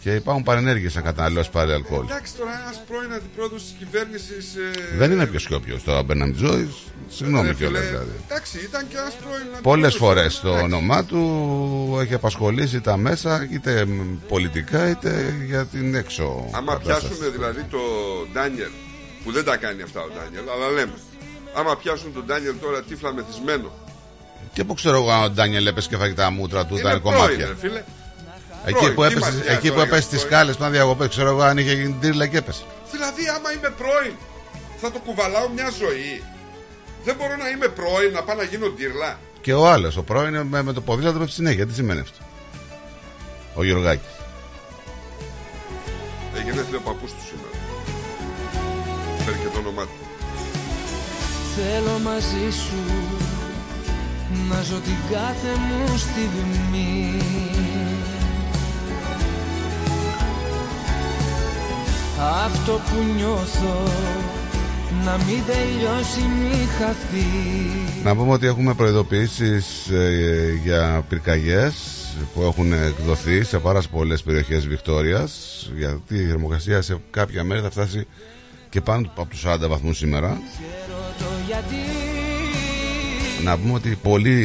και 0.00 0.14
υπάρχουν 0.14 0.42
παρενέργειες 0.42 0.94
να 0.94 1.00
καταναλώσει 1.00 1.50
πάλι 1.50 1.72
αλκοόλ. 1.72 2.04
Εντάξει 2.04 2.34
τώρα, 2.34 2.50
ένας 2.62 2.82
πρώην 2.86 3.12
αντιπρόεδρος 3.12 3.62
της 3.62 3.74
κυβέρνησης. 3.78 4.54
Δεν 4.96 5.12
είναι 5.12 5.26
πιο 5.26 5.38
σκόπιο 5.38 5.80
τώρα, 5.84 6.02
Μπέρναμ 6.02 6.32
Τζόις. 6.32 6.74
Συγγνώμη 7.08 7.54
κιόλας 7.54 7.86
δηλαδή. 7.86 8.10
Εντάξει, 8.28 8.58
ήταν 8.58 8.88
και 8.88 8.96
ένας 8.96 9.14
πρώην. 9.14 9.62
Πολλές 9.62 9.94
αντιπρόεδρος. 9.94 10.34
φορές 10.34 10.40
το 10.40 10.48
Εντάξει. 10.48 10.64
όνομά 10.64 11.04
του 11.04 11.98
έχει 12.00 12.14
απασχολήσει 12.14 12.80
τα 12.80 12.96
μέσα 12.96 13.48
είτε 13.52 13.84
μ, 13.84 14.18
πολιτικά 14.28 14.88
είτε 14.90 15.34
για 15.46 15.64
την 15.64 15.94
έξω. 15.94 16.48
Άμα 16.52 16.72
κατάσταση. 16.72 17.06
πιάσουν 17.06 17.32
δηλαδή 17.32 17.62
το 17.70 17.78
Ντάνιελ, 18.32 18.70
που 19.24 19.32
δεν 19.32 19.44
τα 19.44 19.56
κάνει 19.56 19.82
αυτά 19.82 20.00
ο 20.00 20.08
Ντάνιελ, 20.08 20.48
αλλά 20.54 20.68
λέμε. 20.70 20.92
Άμα 21.54 21.76
πιάσουν 21.76 22.12
τον 22.12 22.24
Ντάνιελ 22.24 22.54
τώρα 22.60 22.82
τύφλα 22.82 23.12
μεθυσμένο. 23.12 23.72
Και 24.52 24.64
πού 24.64 24.74
ξέρω 24.74 24.96
εγώ 24.96 25.10
αν 25.10 25.22
ο 25.22 25.30
Ντάνιελ 25.30 25.66
έπεσε 25.66 25.88
και 25.88 25.96
φάγει 25.96 26.14
τα 26.14 26.30
μούτρα 26.30 26.66
του, 26.66 26.76
είναι 26.76 26.88
ήταν 26.88 27.02
πρώην, 27.02 27.16
κομμάτια. 27.18 27.46
ρε 27.46 27.56
φίλε. 27.56 27.82
Εκεί 28.64 28.78
Πρώην, 28.78 28.94
που 28.94 29.00
τι 29.00 29.06
έπεσε, 29.06 29.20
μας 29.20 29.34
νοιάζει 29.34 29.56
εκεί 29.56 29.68
που 29.68 29.74
τώρα 29.74 29.86
έπεσε 29.86 29.98
για 29.98 30.06
στις 30.08 30.18
πρώην. 30.18 30.32
σκάλε 30.32 30.52
των 30.54 30.70
διακοπέ, 30.70 31.08
ξέρω 31.08 31.28
εγώ 31.28 31.42
αν 31.42 31.58
είχε 31.58 31.72
γίνει 31.72 31.96
τρίλα 32.00 32.26
και 32.26 32.36
έπεσε. 32.36 32.62
Δηλαδή, 32.90 33.22
άμα 33.36 33.52
είμαι 33.52 33.70
πρώην, 33.80 34.14
θα 34.80 34.90
το 34.90 34.98
κουβαλάω 34.98 35.48
μια 35.48 35.70
ζωή. 35.78 36.22
Δεν 37.04 37.14
μπορώ 37.18 37.36
να 37.36 37.48
είμαι 37.48 37.68
πρώην, 37.68 38.12
να 38.12 38.22
πάω 38.22 38.36
να 38.36 38.42
γίνω 38.44 38.68
ντύρλα. 38.68 39.18
Και 39.40 39.52
ο 39.54 39.68
άλλος, 39.68 39.96
ο 39.96 40.02
πρώην 40.02 40.40
με, 40.40 40.62
με 40.62 40.72
το 40.72 40.80
ποδήλατο 40.80 41.18
πέφτει 41.18 41.34
συνέχεια. 41.34 41.66
Τι 41.66 41.74
σημαίνει 41.74 42.00
αυτό; 42.00 42.18
Ο 43.54 43.64
Γιωργάκης. 43.64 44.08
Έγινε 46.38 46.60
ο 46.76 46.80
παππού 46.80 47.06
του 47.06 47.12
σήμερα. 47.12 47.14
Φέρει 47.14 47.22
και 47.22 47.23
το 49.54 49.60
όνομά 49.60 49.82
του. 49.82 49.98
Θέλω 51.56 51.98
μαζί 52.04 52.46
σου 52.62 52.82
να 54.48 54.62
ζω 54.62 54.78
την 54.80 54.96
κάθε 55.10 55.48
μου 55.66 55.96
στιγμή 55.96 57.18
Αυτό 62.44 62.72
που 62.72 63.02
νιώθω 63.16 63.82
να 65.04 65.16
μην 65.16 65.42
τελειώσει 65.46 66.20
μη 66.20 66.66
χαθεί 66.78 67.26
Να 68.04 68.16
πούμε 68.16 68.32
ότι 68.32 68.46
έχουμε 68.46 68.74
προειδοποιήσεις 68.74 69.88
ε, 69.88 70.60
για 70.64 71.04
πυρκαγιές 71.08 71.74
που 72.34 72.42
έχουν 72.42 72.72
εκδοθεί 72.72 73.44
σε 73.44 73.58
πάρα 73.58 73.80
πολλές 73.90 74.22
περιοχές 74.22 74.66
Βικτόριας 74.66 75.32
γιατί 75.76 76.14
η 76.14 76.26
θερμοκρασία 76.26 76.82
σε 76.82 76.96
κάποια 77.10 77.44
μέρη 77.44 77.60
θα 77.60 77.70
φτάσει 77.70 78.06
και 78.74 78.80
πάνω 78.80 79.10
από 79.16 79.30
τους 79.30 79.44
40 79.46 79.68
βαθμούς 79.68 79.96
σήμερα. 79.96 80.40
Ξέρω 80.52 81.00
το 81.18 81.24
γιατί 81.46 81.74
Να 83.44 83.58
πούμε 83.58 83.72
ότι 83.72 83.98
πολύ 84.02 84.36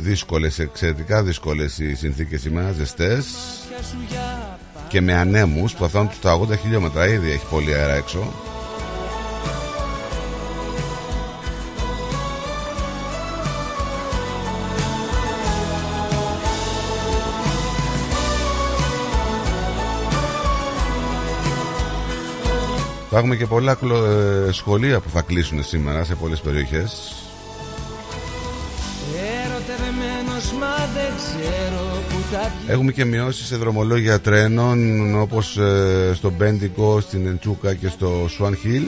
δύσκολες, 0.00 0.58
εξαιρετικά 0.58 1.22
δύσκολες 1.22 1.78
οι 1.78 1.94
συνθήκες 1.94 2.40
σήμερα, 2.40 2.72
ζεστές 2.72 3.26
πια 3.68 3.82
σου 3.82 3.96
για 4.08 4.58
και 4.88 5.00
με 5.00 5.14
ανέμους 5.14 5.72
που 5.72 5.78
θα 5.78 5.88
φτάνουν 5.88 6.10
στα 6.12 6.38
80 6.40 6.58
χιλιόμετρα. 6.58 7.08
Ήδη 7.08 7.30
έχει 7.30 7.46
πολύ 7.50 7.74
αέρα 7.74 7.94
έξω. 7.94 8.32
Θα 23.14 23.18
έχουμε 23.18 23.36
και 23.36 23.46
πολλά 23.46 23.74
κλο- 23.74 24.04
ε, 24.04 24.52
σχολεία 24.52 25.00
που 25.00 25.10
θα 25.10 25.20
κλείσουν 25.22 25.64
σήμερα 25.64 26.04
σε 26.04 26.14
πολλές 26.14 26.40
περιοχές. 26.40 27.12
Ερωτευμένος 29.44 30.52
μα 30.60 30.74
δεν 30.94 31.12
ξέρω 31.16 32.02
που 32.08 32.16
θα 32.32 32.38
βγει 32.60 32.72
Έχουμε 32.72 32.92
και 32.92 33.04
μειώσεις 33.04 33.46
σε 33.46 33.56
δρομολόγια 33.56 34.20
τρένων 34.20 34.78
όπως 35.20 35.56
ε, 35.56 36.12
στο 36.14 36.30
Μπέντικο, 36.30 37.00
στην 37.00 37.26
Εντσούκα 37.26 37.74
και 37.74 37.88
στο 37.88 38.26
Σουάν 38.28 38.56
Χιλ. 38.56 38.82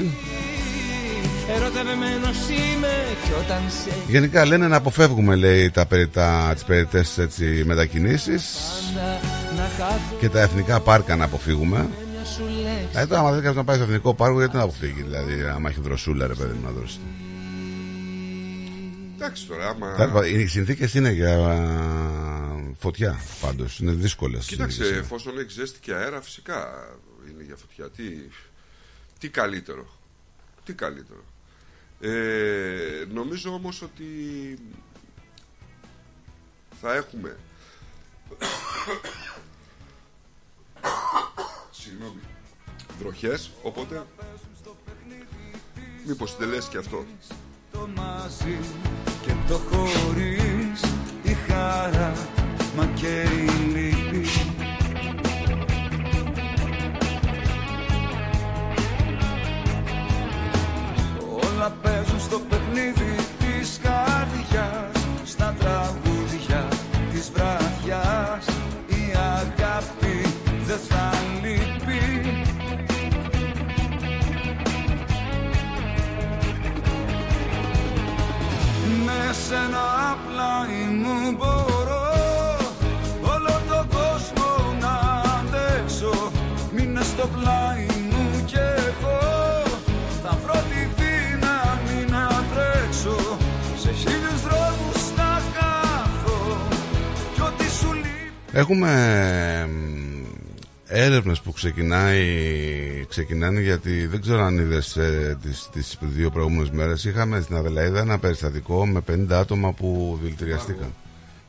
Ερωτευμένος 1.56 2.36
είμαι 2.48 2.88
κι 3.24 3.30
όταν 3.44 3.62
σε 3.84 3.90
Γενικά 4.08 4.44
λένε 4.46 4.68
να 4.68 4.76
αποφεύγουμε 4.76 5.34
λέει 5.34 5.70
τα, 5.70 5.86
περι- 5.86 6.12
τα, 6.12 6.50
τις 6.54 6.64
περιττές 6.64 7.18
έτσι, 7.18 7.62
μετακινήσεις 7.66 8.42
πάντα 8.94 9.20
να 9.56 9.62
χάθω 9.78 10.16
και 10.20 10.28
τα 10.28 10.40
εθνικά 10.40 10.80
πάρκα 10.80 11.16
να 11.16 11.24
αποφύγουμε. 11.24 11.76
μια 11.78 12.24
σου 12.24 12.42
λέξη 12.84 12.98
Ε, 12.98 13.06
τώρα 13.06 13.20
άμα 13.20 13.30
δεν 13.30 13.38
κάποιος 13.38 13.56
να 13.56 13.64
πάει 13.64 13.76
στο 13.76 13.84
εθνικό 13.84 14.14
πάρκο 14.14 14.38
γιατί 14.38 14.56
να 14.56 14.62
αποφύγει 14.62 15.02
δηλαδή 15.02 15.42
άμα 15.42 15.70
έχει 15.70 15.80
δροσούλα 15.80 16.26
ρε 16.26 16.34
παιδί 16.34 16.52
μου 16.52 16.64
να 16.64 16.70
δώσει. 16.70 16.98
Εντάξει 19.14 19.46
τώρα, 19.46 19.68
άμα. 19.68 19.94
Τέλος 19.94 20.12
πάντων, 20.12 20.40
Οι 20.40 20.46
συνθήκες 20.46 20.94
είναι 20.94 21.10
για 21.10 21.46
α, 21.46 21.56
φωτιά 22.78 23.20
πάντως, 23.40 23.78
είναι 23.78 23.92
δύσκολες. 23.92 24.46
Κοίταξε, 24.46 24.76
συνθήκες. 24.76 25.00
εφόσον 25.00 25.38
έχει 25.38 25.50
ζέστη 25.50 25.80
και 25.80 25.94
αέρα, 25.94 26.20
φυσικά 26.20 26.88
είναι 27.30 27.42
για 27.42 27.56
φωτιά. 27.56 27.90
Τι, 27.90 28.02
τι 29.18 29.28
καλύτερο. 29.28 29.86
Τι 30.64 30.72
καλύτερο. 30.72 31.24
Ε, 32.00 33.04
νομίζω 33.12 33.52
όμως 33.52 33.82
ότι 33.82 34.04
θα 36.80 36.94
έχουμε 36.94 37.36
συγγνώμη 41.80 42.20
βροχές 42.98 43.50
οπότε 43.62 44.06
μήπως 46.06 46.36
τελέσει 46.36 46.68
και 46.68 46.78
αυτό. 46.78 47.04
Το 47.72 47.88
μαζί 47.94 48.58
και 49.26 49.32
το 49.48 49.54
χωρίς 49.54 50.80
η 51.22 51.34
χαρά 51.48 52.12
μα 52.76 52.86
και 52.86 53.22
η 53.22 53.64
λύπη. 53.72 54.26
Όλα 61.42 61.70
παίζουν 61.82 62.20
στο 62.20 62.38
παιχνίδι 62.38 63.16
της 63.38 63.80
καρδιάς 63.82 65.06
στα 65.24 65.54
τραγούδια 65.58 66.68
της 67.12 67.30
βραδιάς. 67.30 68.46
Η 68.88 69.14
αγάπη 69.16 70.34
δεν 70.66 70.78
θα 70.78 71.23
σένα 79.54 80.18
πλάι 80.26 80.78
μου 81.02 81.36
μπορώ 81.38 82.02
Όλο 83.34 83.54
τον 83.68 83.88
κόσμο 83.88 84.48
να 84.80 84.94
αντέξω. 85.38 86.30
Μείνε 86.72 87.02
στο 87.02 87.28
πλάι 87.34 87.86
μου 88.10 88.44
κι 88.44 88.56
εγώ. 88.56 89.18
Θα 90.22 90.38
βρω 90.42 90.58
τη 90.70 90.80
δύναμη 90.98 91.98
να 92.10 92.24
τρέξω. 92.52 93.36
Σε 93.82 93.90
χίλιους 93.92 94.40
δρόμους 94.46 95.02
να 95.16 95.30
χάθω 95.54 96.56
Κι 97.34 97.40
ό,τι 97.40 97.70
σου 97.70 97.92
λείπει. 97.92 98.32
Έχουμε 98.52 98.92
μ, 99.68 100.03
έρευνες 100.96 101.40
που 101.40 101.52
ξεκινάει, 101.52 102.24
ξεκινάνε 103.08 103.60
γιατί 103.60 104.06
δεν 104.06 104.20
ξέρω 104.20 104.42
αν 104.42 104.58
είδες 104.58 104.96
ε, 104.96 105.38
τις, 105.42 105.68
τις 105.72 105.98
δύο 106.00 106.30
προηγούμενες 106.30 106.70
μέρες 106.70 107.04
είχαμε 107.04 107.40
στην 107.40 107.56
Αδελαίδα 107.56 108.00
ένα 108.00 108.18
περιστατικό 108.18 108.86
με 108.86 109.00
50 109.10 109.26
άτομα 109.30 109.72
που 109.72 110.18
δηλητηριαστήκαν. 110.22 110.94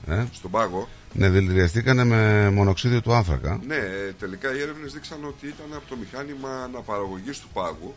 Ε; 0.07 0.25
στον 0.31 0.51
πάγο 0.51 0.87
Ναι, 1.13 1.29
δηλητηριαστήκανε 1.29 2.03
με 2.03 2.49
μονοξίδιο 2.49 3.01
του 3.01 3.13
άνθρακα. 3.13 3.61
Ναι, 3.67 3.75
ε, 3.75 4.13
τελικά 4.19 4.55
οι 4.55 4.61
έρευνες 4.61 4.93
δείξαν 4.93 5.25
ότι 5.25 5.47
ήταν 5.47 5.65
από 5.75 5.89
το 5.89 5.95
μηχάνημα 5.95 6.63
αναπαραγωγής 6.63 7.39
του 7.39 7.47
πάγου 7.53 7.93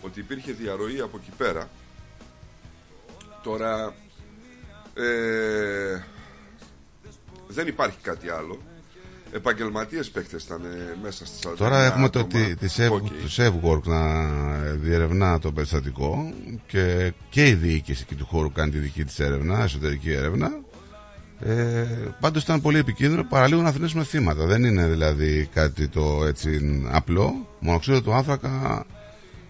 ότι 0.00 0.20
υπήρχε 0.20 0.52
διαρροή 0.52 1.00
από 1.00 1.18
εκεί 1.22 1.30
πέρα 1.36 1.68
τώρα 3.42 3.94
ε, 4.94 6.02
δεν 7.48 7.66
υπάρχει 7.66 7.98
κάτι 8.02 8.28
άλλο 8.28 8.60
επαγγελματίες 9.34 10.10
παίχτες 10.10 10.42
ήταν 10.44 10.60
ε, 10.64 10.96
μέσα 11.02 11.26
στις 11.26 11.40
49 11.46 11.56
Τώρα 11.56 11.84
έχουμε 11.84 12.08
το, 12.08 12.18
άτομα. 12.18 12.44
τη, 12.44 12.56
της 12.56 12.76
Safe- 12.80 12.90
Ok. 12.92 13.06
το 13.06 13.28
SafeWork 13.36 13.82
να 13.82 14.00
διερευνά 14.72 15.38
το 15.38 15.52
περιστατικό 15.52 16.32
και, 16.66 17.12
και 17.30 17.46
η 17.48 17.54
διοίκηση 17.54 18.02
εκεί 18.06 18.14
του 18.14 18.26
χώρου 18.26 18.52
κάνει 18.52 18.70
τη 18.70 18.78
δική 18.78 19.04
της 19.04 19.18
έρευνα, 19.20 19.62
εσωτερική 19.62 20.10
έρευνα. 20.12 20.50
Ε, 21.40 21.84
πάντως 22.20 22.42
ήταν 22.42 22.60
πολύ 22.60 22.78
επικίνδυνο 22.78 23.24
παραλίγο 23.24 23.62
να 23.62 23.68
θρηνήσουμε 23.68 24.04
θύματα. 24.04 24.46
Δεν 24.46 24.64
είναι 24.64 24.86
δηλαδή 24.86 25.48
κάτι 25.54 25.88
το 25.88 26.24
έτσι 26.26 26.82
απλό. 26.90 27.46
Μονοξίδιο 27.58 28.02
του 28.02 28.12
άνθρακα 28.14 28.84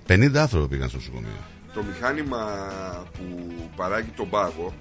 50 0.08 0.34
άνθρωποι 0.36 0.68
πήγαν 0.68 0.88
στο 0.88 0.96
νοσοκομείο. 0.98 1.28
το 1.74 1.82
μηχάνημα 1.82 2.46
που 3.18 3.52
παράγει 3.76 4.10
τον 4.16 4.28
πάγο 4.30 4.74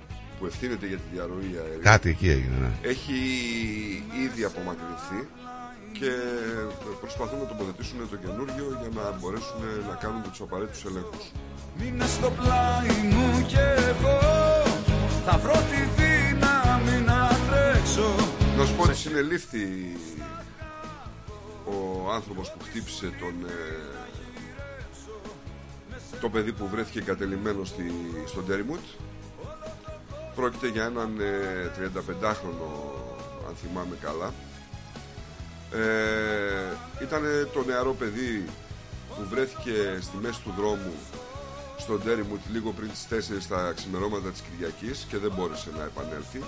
που 0.44 0.50
ευθύνεται 0.50 0.88
για 0.88 0.98
τη 0.98 1.08
διαρροή 1.14 1.52
αερίου 1.62 1.80
Κάτι 1.82 2.10
εκεί 2.10 2.30
έγινε, 2.30 2.58
ναι. 2.62 2.90
έχει 2.94 3.18
ήδη 4.26 4.44
απομακρυνθεί 4.44 5.20
και 6.00 6.12
προσπαθούν 7.02 7.40
να 7.40 7.46
τοποθετήσουν 7.46 8.10
το 8.10 8.16
καινούργιο 8.16 8.66
για 8.82 8.92
να 8.98 9.04
μπορέσουν 9.20 9.62
να 9.90 9.96
κάνουν 9.96 10.22
τους 10.22 10.42
απαραίτητους 10.42 10.86
ελέγχους. 10.86 11.26
Μείνε 11.80 12.06
στο 12.06 12.30
πλάι 12.38 12.96
μου 13.12 13.46
κι 13.48 13.64
εγώ 13.90 14.20
Θα 15.26 15.38
βρω 15.44 15.58
τη 15.72 15.82
δύναμη 16.00 16.96
να 17.10 17.20
τρέξω 17.48 18.08
Να 18.58 18.66
σου 18.66 18.76
πω 18.76 18.84
ότι 18.84 18.96
συνελήφθη 18.96 19.66
ο 21.74 22.12
άνθρωπος 22.12 22.52
που 22.52 22.60
χτύπησε 22.68 23.08
τον, 23.22 23.36
ε, 23.48 23.60
το 26.22 26.30
παιδί 26.30 26.52
που 26.52 26.68
βρέθηκε 26.68 27.00
εγκατελειμμένο 27.00 27.64
στη, 27.64 27.86
στον 28.26 28.46
Τέριμουτ. 28.46 28.86
Πρόκειται 30.36 30.68
για 30.68 30.86
έναν 30.86 31.20
ε, 31.20 31.72
35χρονο, 31.80 32.68
αν 33.48 33.56
θυμάμαι 33.56 33.96
καλά. 34.02 34.34
Ε, 35.72 37.04
ήταν 37.04 37.22
το 37.54 37.64
νεαρό 37.64 37.94
παιδί 37.94 38.46
που 39.16 39.28
βρέθηκε 39.30 40.00
στη 40.02 40.18
μέση 40.22 40.42
του 40.42 40.54
δρόμου 40.58 40.94
στον 41.78 42.04
Τέριμουτ 42.04 42.42
λίγο 42.52 42.72
πριν 42.72 42.90
τις 42.90 43.30
4 43.30 43.46
τα 43.50 43.74
ξημερώματα 43.76 44.30
της 44.30 44.42
Κυριακής 44.42 45.06
και 45.10 45.18
δεν 45.18 45.32
μπόρεσε 45.36 45.70
να 45.78 45.84
επανέλθει. 45.84 46.44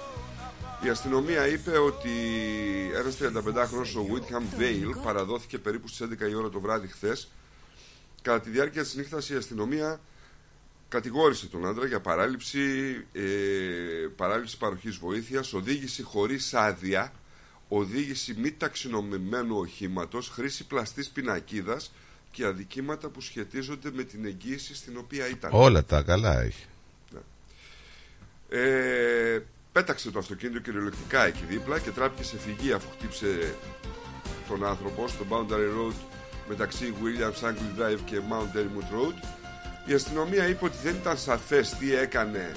Η 0.85 0.89
αστυνομία 0.89 1.47
είπε 1.47 1.77
ότι 1.77 2.09
ένας 2.95 3.17
35χρονος 3.21 3.95
ο 3.97 4.05
Whitham 4.11 4.59
Vale 4.59 5.03
παραδόθηκε 5.03 5.57
περίπου 5.57 5.87
στις 5.87 6.07
11 6.07 6.29
η 6.29 6.35
ώρα 6.35 6.49
το 6.49 6.59
βράδυ 6.59 6.87
χθες. 6.87 7.27
Κατά 8.21 8.39
τη 8.39 8.49
διάρκεια 8.49 8.81
της 8.81 8.95
νύχτας 8.95 9.29
η 9.29 9.35
αστυνομία 9.35 9.99
κατηγόρησε 10.89 11.47
τον 11.47 11.65
άντρα 11.67 11.85
για 11.85 11.99
παράληψη, 11.99 12.59
ε, 13.11 13.21
παράληψη 14.15 14.57
παροχής 14.57 14.97
βοήθειας, 14.97 15.53
οδήγηση 15.53 16.03
χωρίς 16.03 16.53
άδεια, 16.53 17.13
οδήγηση 17.67 18.35
μη 18.37 18.51
ταξινομημένου 18.51 19.57
οχήματος, 19.57 20.29
χρήση 20.29 20.65
πλαστής 20.67 21.09
πινακίδας 21.09 21.91
και 22.31 22.45
αδικήματα 22.45 23.09
που 23.09 23.21
σχετίζονται 23.21 23.91
με 23.93 24.03
την 24.03 24.25
εγγύηση 24.25 24.75
στην 24.75 24.97
οποία 24.97 25.29
ήταν. 25.29 25.49
Όλα 25.53 25.83
τα 25.83 26.01
καλά 26.01 26.41
έχει. 26.41 26.65
Ε, 28.49 29.39
πέταξε 29.71 30.11
το 30.11 30.19
αυτοκίνητο 30.19 30.59
κυριολεκτικά 30.59 31.25
εκεί 31.25 31.43
δίπλα 31.49 31.79
και 31.79 31.89
τράπηκε 31.89 32.23
σε 32.23 32.37
φυγή 32.37 32.71
αφού 32.71 32.87
χτύψε 32.97 33.55
τον 34.47 34.65
άνθρωπο 34.65 35.07
στο 35.07 35.25
Boundary 35.29 35.69
Road 35.77 35.95
μεταξύ 36.49 36.93
Williams 37.03 37.47
Angle 37.47 37.81
Drive 37.81 37.99
και 38.05 38.19
Mount 38.29 38.57
Dermot 38.57 38.93
Road. 38.95 39.44
Η 39.85 39.93
αστυνομία 39.93 40.47
είπε 40.47 40.65
ότι 40.65 40.77
δεν 40.83 40.95
ήταν 40.95 41.17
σαφές 41.17 41.69
τι 41.69 41.95
έκανε 41.95 42.51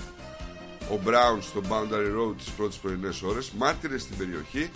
ο 0.90 0.98
Brown 1.06 1.38
στο 1.40 1.60
Boundary 1.68 2.18
Road 2.18 2.34
τις 2.36 2.50
πρώτες 2.50 2.76
πρωινές 2.76 3.22
ώρες. 3.22 3.50
Μάρτυρες 3.50 4.02
στην 4.02 4.16
περιοχή 4.16 4.70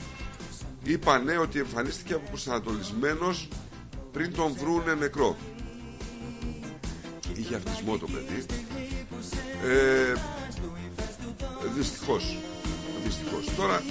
είπανε 0.84 1.38
ότι 1.38 1.58
εμφανίστηκε 1.58 2.14
από 2.14 2.28
προσανατολισμένος 2.28 3.48
πριν 4.12 4.34
τον 4.34 4.54
βρούνε 4.58 4.94
νεκρό. 4.94 5.36
Είχε 7.34 7.54
αυτισμό 7.54 7.98
το 7.98 8.06
παιδί. 8.06 8.46
Ε, 9.64 10.14
δυστυχώς. 11.76 12.36
Δυστυχώς. 13.04 13.54
Τώρα 13.56 13.82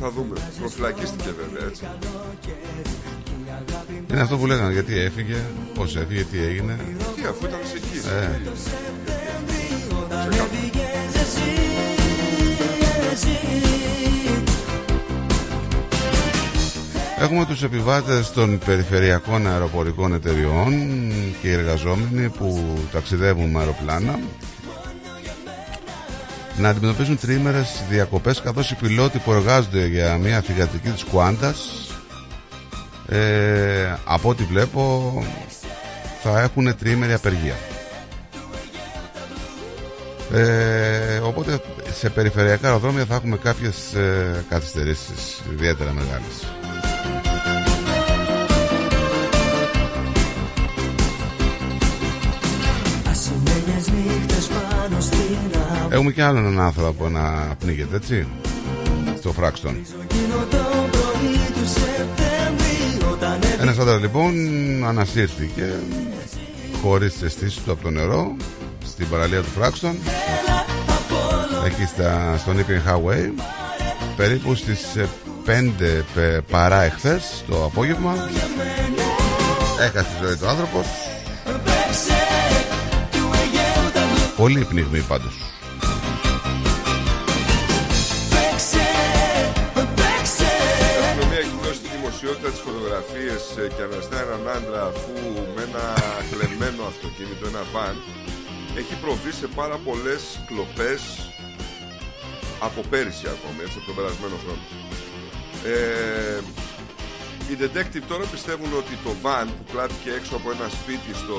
Θα 0.00 0.10
δούμε. 0.10 0.40
Προφυλακίστηκε 0.58 1.30
βέβαια 1.30 1.66
έτσι. 1.68 1.84
Είναι 4.10 4.20
αυτό 4.20 4.36
που 4.36 4.46
λέγανε 4.46 4.72
γιατί 4.72 4.98
έφυγε, 4.98 5.36
πώς 5.74 5.96
έφυγε, 5.96 6.24
τι 6.24 6.38
έγινε. 6.42 6.76
Τι 7.16 7.22
αφού 7.28 7.46
ήταν 7.46 7.60
σε 7.64 7.76
εκεί. 7.76 8.08
Ε, 8.08 8.40
Έχουμε 17.20 17.44
τους 17.44 17.62
επιβάτες 17.62 18.30
των 18.32 18.58
περιφερειακών 18.66 19.46
αεροπορικών 19.46 20.14
εταιριών 20.14 20.72
και 21.42 21.48
οι 21.48 21.52
εργαζόμενοι 21.52 22.28
που 22.28 22.78
ταξιδεύουν 22.92 23.50
με 23.50 23.58
αεροπλάνα 23.58 24.18
να 26.58 26.68
αντιμετωπίζουν 26.68 27.18
τρίμερες 27.18 27.82
διακοπές 27.90 28.40
καθώς 28.40 28.70
οι 28.70 28.74
πιλότοι 28.74 29.18
που 29.18 29.32
εργάζονται 29.32 29.86
για 29.86 30.16
μια 30.16 30.40
θηγατρική 30.40 30.88
της 30.88 31.04
Κουάντας 31.04 31.85
ε, 33.08 33.96
από 34.04 34.28
ό,τι 34.28 34.44
βλέπω 34.44 35.12
θα 36.22 36.40
έχουν 36.40 36.76
τρίμερη 36.76 37.12
απεργία. 37.12 37.54
Ε, 40.32 41.18
οπότε 41.18 41.60
σε 41.92 42.10
περιφερειακά 42.10 42.66
αεροδρόμια 42.66 43.04
θα 43.04 43.14
έχουμε 43.14 43.36
κάποιες 43.36 43.94
ε, 43.94 44.44
καθυστερήσεις 44.48 45.42
ιδιαίτερα 45.52 45.92
μεγάλες. 45.92 46.46
Ασημένιες 53.10 53.88
νύχτες 53.88 54.46
πάνω 54.46 55.00
στην 55.00 55.26
Έχουμε 55.90 56.12
και 56.12 56.22
άλλον 56.22 56.46
έναν 56.46 56.60
άνθρωπο 56.60 57.08
να 57.08 57.54
πνίγεται, 57.58 57.96
έτσι, 57.96 58.26
στο 59.18 59.32
Φράξτον. 59.32 59.76
Ένας 63.68 63.78
άντρας 63.78 64.00
λοιπόν 64.00 64.34
ανασύρθηκε 64.84 65.72
χωρίς 66.82 67.22
αισθήσεις 67.22 67.62
του 67.64 67.72
από 67.72 67.82
το 67.82 67.90
νερό 67.90 68.36
στην 68.84 69.08
παραλία 69.08 69.40
του 69.40 69.48
Φράξτον 69.56 69.96
εκεί 71.66 71.84
στα, 71.84 72.36
στον 72.38 72.56
Epping 72.58 72.90
Highway 72.90 73.42
περίπου 74.16 74.54
στις 74.54 74.96
ε, 74.96 75.08
5 75.46 75.70
πε- 76.14 76.40
παρά 76.50 76.82
εχθές 76.82 77.44
το 77.48 77.64
απόγευμα 77.64 78.14
έχασε 79.80 80.06
τη 80.20 80.26
ζωή 80.26 80.36
του 80.36 80.46
άνθρωπος. 80.48 80.86
Πολύ 84.36 84.64
πνιγμή 84.64 85.00
πάντως 85.00 85.55
φωτογραφίες 93.06 93.56
ε, 93.56 93.68
και 93.76 93.82
αναστά 93.82 94.20
έναν 94.20 94.48
άντρα 94.56 94.82
αφού 94.84 95.12
με 95.54 95.62
ένα 95.62 95.84
κλεμμένο 96.30 96.82
αυτοκίνητο, 96.92 97.46
ένα 97.46 97.62
βαν 97.72 97.96
έχει 98.76 98.94
προβεί 99.02 99.32
σε 99.32 99.46
πάρα 99.46 99.76
πολλές 99.76 100.22
κλοπές 100.46 101.02
από 102.60 102.80
πέρυσι 102.90 103.26
ακόμη, 103.34 103.60
έτσι 103.64 103.76
από 103.78 103.86
τον 103.86 103.96
περασμένο 103.98 104.36
χρόνο. 104.42 104.64
Ε, 105.72 106.40
οι 107.48 107.54
detective 107.62 108.04
τώρα 108.08 108.24
πιστεύουν 108.34 108.72
ότι 108.80 108.94
το 109.04 109.12
van 109.22 109.46
που 109.56 109.64
κλάπηκε 109.72 110.10
έξω 110.18 110.36
από 110.36 110.50
ένα 110.50 110.68
σπίτι 110.68 111.10
στο 111.22 111.38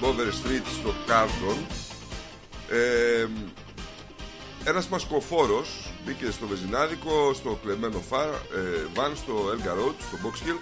Bover 0.00 0.30
Street 0.38 0.66
στο 0.78 0.90
Carlton 1.08 1.58
ε, 2.70 3.26
ένας 4.64 4.88
μασκοφόρος 4.88 5.92
μπήκε 6.04 6.30
στο 6.30 6.46
βεζινάδικο, 6.46 7.32
στο 7.34 7.58
κλεμμένο 7.62 7.98
φα, 8.08 8.22
ε, 8.22 8.86
βαν, 8.94 9.16
στο 9.16 9.34
Elgar 9.52 9.78
Road, 9.78 9.94
στο 9.98 10.16
Box 10.24 10.48
Hill. 10.48 10.58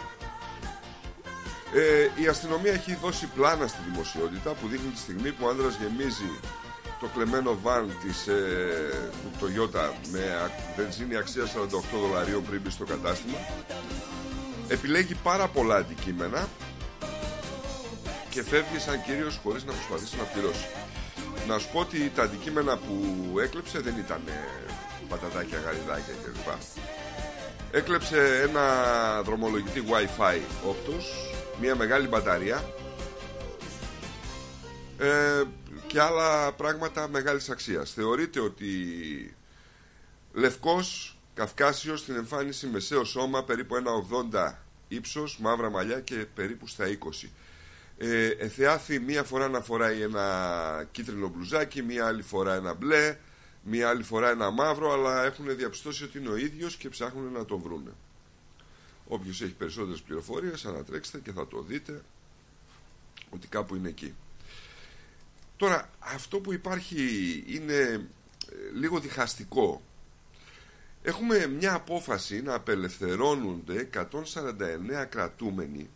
Ε, 1.74 2.22
η 2.22 2.26
αστυνομία 2.26 2.72
έχει 2.72 2.98
δώσει 3.02 3.26
πλάνα 3.26 3.66
στη 3.66 3.78
δημοσιότητα 3.90 4.50
που 4.50 4.68
δείχνει 4.68 4.90
τη 4.90 4.98
στιγμή 4.98 5.32
που 5.32 5.44
ο 5.46 5.48
άντρας 5.48 5.76
γεμίζει 5.80 6.30
το 7.00 7.06
κλεμμένο 7.14 7.58
βαν 7.62 7.96
της 8.02 8.26
ε, 8.26 9.10
του 9.22 9.30
Toyota 9.40 9.90
με 10.10 10.20
α- 10.20 10.50
βενζίνη 10.76 11.16
αξία 11.16 11.44
48 11.44 11.46
δολαρίων 12.00 12.44
πριν 12.44 12.60
μπει 12.60 12.70
στο 12.70 12.84
κατάστημα. 12.84 13.38
Επιλέγει 14.68 15.14
πάρα 15.14 15.48
πολλά 15.48 15.76
αντικείμενα 15.76 16.48
και 18.30 18.42
φεύγει 18.42 18.78
σαν 18.78 19.02
κύριος 19.02 19.40
χωρίς 19.42 19.64
να 19.64 19.72
προσπαθήσει 19.72 20.16
να 20.16 20.22
πληρώσει. 20.22 20.66
Να 21.46 21.58
σου 21.58 21.68
πω 21.72 21.80
ότι 21.80 22.12
τα 22.14 22.22
αντικείμενα 22.22 22.76
που 22.76 22.94
έκλεψε 23.38 23.80
δεν 23.80 23.96
ήταν 23.98 24.22
ε, 24.26 24.32
πατατάκια, 25.08 25.58
γαριδάκια 25.58 26.14
κλπ. 26.24 26.48
Έκλεψε 27.72 28.40
ένα 28.48 28.64
δρομολογητή 29.22 29.82
Wi-Fi 29.88 30.40
όπτος, 30.68 31.34
μια 31.60 31.76
μεγάλη 31.76 32.06
μπαταρία 32.06 32.64
ε, 34.98 35.42
και 35.86 36.00
άλλα 36.00 36.52
πράγματα 36.52 37.08
μεγάλης 37.08 37.50
αξίας. 37.50 37.92
Θεωρείται 37.92 38.40
ότι 38.40 38.66
λευκός, 40.32 41.18
καυκάσιος, 41.34 42.00
στην 42.00 42.14
εμφάνιση 42.16 42.66
μεσαίο 42.66 43.04
σώμα, 43.04 43.44
περίπου 43.44 43.76
ένα 43.76 43.90
80 44.50 44.54
ύψος, 44.88 45.38
μαύρα 45.38 45.70
μαλλιά 45.70 46.00
και 46.00 46.14
περίπου 46.14 46.66
στα 46.66 46.84
20. 46.86 47.28
Ε, 48.00 48.26
εθεάθη 48.26 48.98
μία 48.98 49.24
φορά 49.24 49.48
να 49.48 49.60
φοράει 49.60 50.02
ένα 50.02 50.88
κίτρινο 50.90 51.28
μπλουζάκι, 51.28 51.82
μία 51.82 52.06
άλλη 52.06 52.22
φορά 52.22 52.54
ένα 52.54 52.74
μπλε, 52.74 53.16
μία 53.62 53.88
άλλη 53.88 54.02
φορά 54.02 54.30
ένα 54.30 54.50
μαύρο, 54.50 54.92
αλλά 54.92 55.24
έχουν 55.24 55.56
διαπιστώσει 55.56 56.04
ότι 56.04 56.18
είναι 56.18 56.28
ο 56.28 56.36
ίδιος 56.36 56.76
και 56.76 56.88
ψάχνουν 56.88 57.32
να 57.32 57.44
τον 57.44 57.60
βρούνε. 57.60 57.90
Όποιος 59.08 59.42
έχει 59.42 59.52
περισσότερες 59.52 60.00
πληροφορίες, 60.00 60.64
ανατρέξτε 60.64 61.18
και 61.18 61.32
θα 61.32 61.46
το 61.46 61.62
δείτε 61.62 62.02
ότι 63.30 63.46
κάπου 63.46 63.74
είναι 63.74 63.88
εκεί. 63.88 64.14
Τώρα, 65.56 65.90
αυτό 65.98 66.40
που 66.40 66.52
υπάρχει 66.52 67.04
είναι 67.46 67.74
ε, 67.74 67.98
λίγο 68.74 68.98
διχαστικό. 68.98 69.82
Έχουμε 71.02 71.46
μια 71.46 71.74
απόφαση 71.74 72.42
να 72.42 72.54
απελευθερώνονται 72.54 73.88
149 73.94 74.02
κρατούμενοι 75.08 75.90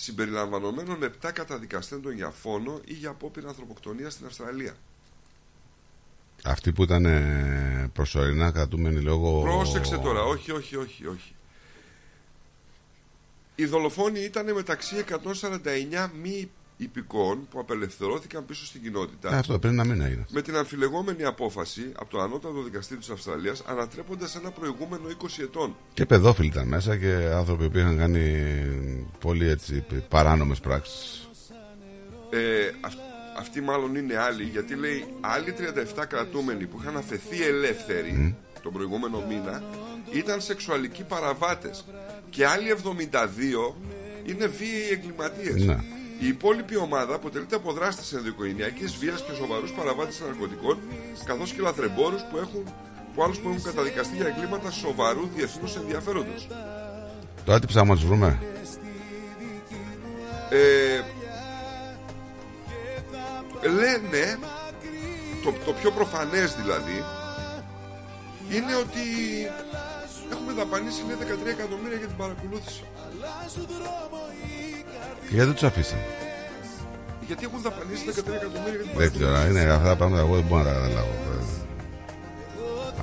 συμπεριλαμβανομένων 0.00 0.98
7 1.22 1.30
καταδικαστέντων 1.32 2.12
για 2.12 2.30
φόνο 2.30 2.80
ή 2.84 2.92
για 2.92 3.10
απόπειρα 3.10 3.48
ανθρωποκτονίας 3.48 4.12
στην 4.12 4.26
Αυστραλία. 4.26 4.76
Αυτοί 6.44 6.72
που 6.72 6.82
ήταν 6.82 7.04
ε, 7.04 7.90
προσωρινά 7.92 8.50
κρατούμενοι 8.50 9.00
λόγω 9.00 9.40
Πρόσεξε 9.40 9.98
τώρα, 9.98 10.22
όχι, 10.22 10.52
όχι, 10.52 10.76
όχι, 10.76 11.06
όχι. 11.06 11.34
Οι 13.54 13.64
δολοφόνοι 13.66 14.20
ήταν 14.20 14.52
μεταξύ 14.52 15.04
149 15.08 16.10
μη 16.22 16.50
υπηκών 16.80 17.48
που 17.50 17.58
απελευθερώθηκαν 17.60 18.46
πίσω 18.46 18.64
στην 18.66 18.82
κοινότητα. 18.82 19.34
Ε, 19.34 19.38
αυτό 19.38 19.58
πριν 19.58 19.72
ένα 19.72 19.84
μήνα 19.84 20.04
έγινε. 20.06 20.24
με 20.30 20.42
την 20.42 20.56
αμφιλεγόμενη 20.56 21.24
απόφαση 21.24 21.92
από 21.98 22.10
το 22.10 22.20
ανώτατο 22.20 22.62
δικαστήριο 22.62 22.98
της 23.00 23.10
Αυστραλίας 23.10 23.62
ανατρέποντας 23.66 24.34
ένα 24.36 24.50
προηγούμενο 24.50 25.04
20 25.08 25.42
ετών. 25.42 25.76
Και 25.94 26.06
παιδόφιλοι 26.06 26.46
ήταν 26.48 26.68
μέσα 26.68 26.96
και 26.96 27.12
άνθρωποι 27.34 27.70
που 27.70 27.78
είχαν 27.78 27.98
κάνει 27.98 28.46
πολύ 29.20 29.48
έτσι 29.48 29.84
παράνομες 30.08 30.60
πράξεις. 30.60 31.28
Ε, 32.30 32.70
αυ- 32.80 32.98
αυτοί 33.38 33.60
μάλλον 33.60 33.94
είναι 33.94 34.16
άλλοι 34.16 34.42
γιατί 34.44 34.74
λέει 34.74 35.04
άλλοι 35.20 35.52
37 35.98 36.04
κρατούμενοι 36.08 36.66
που 36.66 36.78
είχαν 36.80 36.96
αφαιθεί 36.96 37.42
ελεύθεροι 37.42 38.36
τον 38.62 38.72
προηγούμενο 38.72 39.24
μήνα 39.28 39.62
ήταν 40.12 40.40
σεξουαλικοί 40.40 41.02
παραβάτες 41.02 41.84
και 42.30 42.46
άλλοι 42.46 42.70
72 42.70 43.74
είναι 44.24 44.46
βίαιοι 44.46 44.88
εγκληματίες. 44.92 45.76
Ναι. 46.20 46.26
Η 46.26 46.28
υπόλοιπη 46.28 46.76
ομάδα 46.76 47.14
αποτελείται 47.14 47.56
από 47.56 47.72
δράστες 47.72 48.12
ενδοοικογενειακής 48.12 48.96
βίας 48.96 49.22
και 49.22 49.32
σοβαρούς 49.32 49.72
παραβάτες 49.72 50.20
ναρκωτικών 50.20 50.78
καθώς 51.24 51.52
και 51.52 51.60
λαθρεμπόρους 51.62 52.22
που 52.30 52.36
έχουν 52.36 52.64
που 53.14 53.22
άλλους 53.22 53.38
που 53.38 53.48
έχουν 53.48 53.62
καταδικαστεί 53.62 54.16
για 54.16 54.26
εγκλήματα 54.26 54.70
σοβαρού 54.70 55.28
διεθνούς 55.34 55.76
ενδιαφέροντος. 55.76 56.48
Τώρα 57.44 57.58
τι 57.58 57.66
ψάχνουμε 57.66 57.94
να 57.94 58.00
τους 58.00 58.08
βρούμε. 58.08 58.38
Ε, 60.50 61.00
λένε 63.68 64.38
το, 65.44 65.52
το 65.64 65.72
πιο 65.72 65.90
προφανές 65.90 66.54
δηλαδή 66.54 67.04
είναι 68.50 68.74
ότι 68.74 69.00
έχουμε 70.32 70.52
δαπανίσει 70.52 71.02
λέει, 71.06 71.16
13 71.44 71.46
εκατομμύρια 71.46 71.96
για 71.96 72.06
την 72.06 72.16
παρακολούθηση 72.16 72.82
Και 75.28 75.34
γιατί 75.34 75.52
τους 75.52 75.62
αφήσαν; 75.62 75.98
γιατί 77.26 77.44
έχουν 77.44 77.60
δαπανίσει 77.62 78.04
13 78.06 78.32
εκατομμύρια 78.40 78.80
για 78.80 78.90
την 78.90 78.98
Δεν 78.98 79.10
παρακολούθηση 79.10 79.18
ξέρω, 79.18 79.48
είναι 79.50 79.72
αυτά 79.78 79.88
τα 79.88 79.96
πράγματα 79.96 80.20
εγώ 80.24 80.34
δεν 80.34 80.44
μπορώ 80.48 80.62
να 80.62 80.68
τα 80.68 80.74
καταλάβω. 80.74 81.14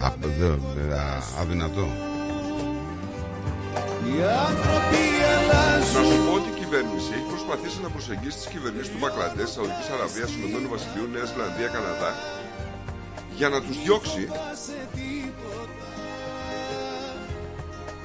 Α, 0.06 0.08
δεν- 0.20 0.62
δεν- 0.76 0.94
α, 1.00 1.24
Αδυνατό. 1.42 1.86
Να 5.94 6.04
σου 6.10 6.18
πω 6.26 6.32
ότι 6.40 6.50
η 6.56 6.58
κυβέρνηση 6.62 7.10
έχει 7.18 7.28
προσπαθήσει 7.34 7.78
να 7.86 7.90
προσεγγίσει 7.96 8.38
τις 8.42 8.48
κυβερνήσεις 8.54 8.90
του 8.92 9.00
Μπαγκλαντές, 9.02 9.50
Σαουδικής 9.56 9.88
Αραβίας, 9.96 10.30
Ηνωμένου 10.40 10.70
Βασιλείου, 10.76 11.08
Νέα 11.16 11.26
Ζηλανδία, 11.32 11.68
Καναδά 11.76 12.12
για 13.40 13.50
να 13.54 13.60
τους 13.66 13.76
διώξει 13.84 14.24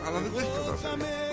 Αλλά 0.07 0.19
δεν 0.25 0.31
τα 0.35 0.41
έχει 0.43 0.53
καταφέρει. 0.59 1.30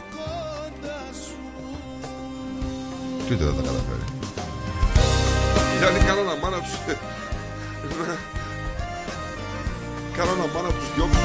Και 3.28 3.34
ούτε 3.34 3.44
θα 3.44 3.54
τα 3.54 3.62
καταφέρει. 3.62 4.04
Γιάννη, 5.78 6.00
κάνω 6.00 6.24
να 6.24 6.36
μάνα 6.36 6.62
τους... 6.62 6.78
κάνω 10.18 10.32
να 10.32 10.48
μάνα 10.54 10.70
τους 10.70 10.94
διώξουν. 10.96 11.22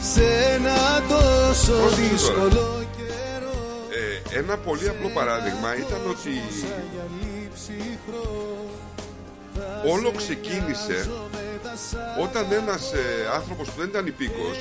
Σε 0.00 0.24
ένα 0.54 1.02
τόσο 1.08 1.72
Πρόσεξε 1.72 2.32
τώρα; 2.32 2.48
δύσκολο 2.48 2.82
Ε, 4.32 4.38
ένα 4.38 4.56
πολύ 4.56 4.88
απλό 4.88 5.08
παράδειγμα 5.14 5.76
ήταν 5.76 6.00
ότι 6.10 6.30
όλο 9.92 10.10
ξεκίνησε 10.10 11.10
όταν 12.22 12.52
ένας 12.52 12.92
ε, 12.92 13.28
άνθρωπος 13.34 13.70
που 13.70 13.80
δεν 13.80 13.88
ήταν 13.88 14.06
υπήκος 14.06 14.56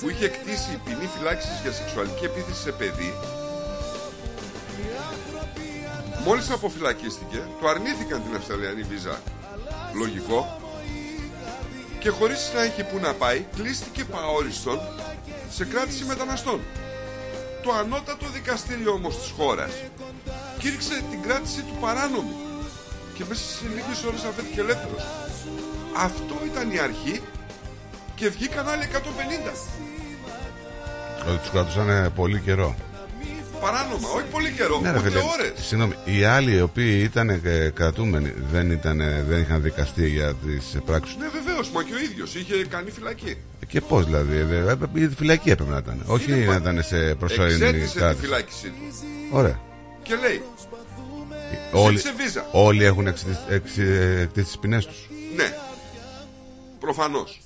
που 0.00 0.10
είχε 0.10 0.28
κτίσει 0.28 0.80
ποινή 0.84 1.08
φυλάξης 1.16 1.60
για 1.62 1.72
σεξουαλική 1.72 2.24
επίθεση 2.24 2.60
σε 2.60 2.72
παιδί 2.72 3.12
μόλις 6.24 6.50
αποφυλακίστηκε 6.50 7.42
του 7.60 7.68
αρνήθηκαν 7.68 8.22
την 8.22 8.36
Αυστραλιανή 8.36 8.82
βίζα. 8.82 9.20
Λογικό. 9.94 10.60
Και 11.98 12.10
χωρίς 12.10 12.52
να 12.54 12.62
έχει 12.62 12.82
που 12.84 12.98
να 12.98 13.14
πάει 13.14 13.46
κλείστηκε 13.56 14.04
παόριστον 14.04 14.80
σε 15.50 15.64
κράτηση 15.64 16.04
μεταναστών. 16.04 16.60
Το 17.62 17.72
ανώτατο 17.72 18.26
δικαστήριο 18.32 18.92
όμως 18.92 19.18
της 19.18 19.30
χώρας 19.36 19.72
κήρυξε 20.58 21.02
την 21.10 21.22
κράτηση 21.22 21.62
του 21.62 21.76
παράνομη 21.80 22.47
και 23.18 23.24
μέσα 23.28 23.40
σε 23.58 23.64
λίγες 23.74 24.04
ώρες 24.08 24.22
αφέθηκε 24.24 24.60
ελεύθερος. 24.60 25.02
Αυτό 25.96 26.34
ήταν 26.50 26.70
η 26.70 26.78
αρχή 26.78 27.20
και 28.14 28.28
βγήκαν 28.28 28.68
άλλοι 28.68 28.84
150. 28.84 29.52
Ότι 31.28 31.38
τους 31.38 31.50
κρατούσαν 31.50 32.12
πολύ 32.14 32.40
καιρό. 32.40 32.74
Παράνομα, 33.60 34.08
όχι 34.16 34.24
πολύ 34.30 34.50
καιρό, 34.52 34.80
Ναι, 34.80 34.90
ρε 34.90 34.98
ούτε 34.98 35.08
φίλε, 35.08 35.20
ώρες. 35.20 35.52
συγγνώμη, 35.66 35.94
οι 36.04 36.24
άλλοι 36.24 36.52
οι 36.56 36.60
οποίοι 36.60 37.00
ήταν 37.04 37.28
ε, 37.28 37.70
κρατούμενοι 37.74 38.32
δεν, 38.52 38.70
ήταν, 38.70 38.98
δεν 39.28 39.40
είχαν 39.40 39.62
δικαστεί 39.62 40.08
για 40.08 40.34
τις 40.34 40.76
πράξεις 40.84 41.14
τους; 41.14 41.22
Ναι, 41.22 41.28
βεβαίως, 41.40 41.70
μα 41.70 41.82
και 41.82 41.94
ο 41.94 41.98
ίδιος 41.98 42.34
είχε 42.34 42.64
κάνει 42.68 42.90
φυλακή. 42.90 43.36
Και 43.68 43.80
πώς 43.80 44.04
δηλαδή, 44.04 44.36
ε, 44.36 44.76
ε, 45.00 45.02
η 45.04 45.08
φυλακή 45.08 45.50
έπρεπε 45.50 45.70
να 45.70 45.76
ήταν. 45.78 46.02
Όχι 46.06 46.32
Είναι 46.32 46.44
να 46.44 46.52
πα- 46.52 46.56
ήταν 46.56 46.82
σε 46.82 47.14
προσωρινή 47.14 47.54
Εξέτησε 47.64 47.92
τη 47.92 47.98
κράτηση. 47.98 48.20
φυλάκισή 48.24 48.66
του 48.68 48.94
Ωραία. 49.30 49.60
και 50.02 50.14
λέει, 50.14 50.42
Όλοι, 51.72 51.96
ζήτησε 51.96 52.14
βίζα. 52.14 52.48
όλοι 52.52 52.84
έχουν 52.84 53.06
εξητήσει 53.06 54.26
τις 54.32 54.58
ποινές 54.60 54.86
τους. 54.86 55.08
Ναι, 55.34 55.56
προφανώς. 56.80 57.40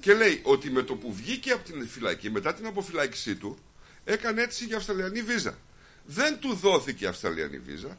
Και 0.00 0.14
λέει 0.14 0.40
ότι 0.42 0.70
με 0.70 0.82
το 0.82 0.94
που 0.94 1.12
βγήκε 1.12 1.52
από 1.52 1.64
την 1.64 1.88
φυλακή, 1.88 2.30
μετά 2.30 2.54
την 2.54 2.66
αποφυλάκησή 2.66 3.36
του, 3.36 3.58
έκανε 4.04 4.42
αίτηση 4.42 4.64
για 4.64 4.76
Αυστραλιανή 4.76 5.22
βίζα. 5.22 5.58
Δεν 6.04 6.38
του 6.38 6.54
δόθηκε 6.54 7.06
Αυστραλιανή 7.06 7.58
βίζα 7.58 7.98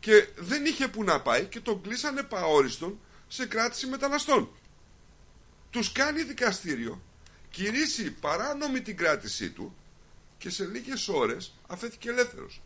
και 0.00 0.26
δεν 0.36 0.64
είχε 0.64 0.88
που 0.88 1.04
να 1.04 1.20
πάει 1.20 1.44
και 1.44 1.60
τον 1.60 1.82
κλείσανε 1.82 2.22
παόριστον 2.22 2.98
σε 3.28 3.46
κράτηση 3.46 3.86
μεταναστών. 3.86 4.48
Τους 5.70 5.92
κάνει 5.92 6.22
δικαστήριο, 6.22 7.02
κηρύσσει 7.50 8.10
παράνομη 8.10 8.80
την 8.80 8.96
κράτησή 8.96 9.50
του 9.50 9.74
και 10.38 10.50
σε 10.50 10.64
λίγες 10.64 11.08
ώρες 11.08 11.54
αφέθηκε 11.66 12.08
ελεύθερος. 12.08 12.60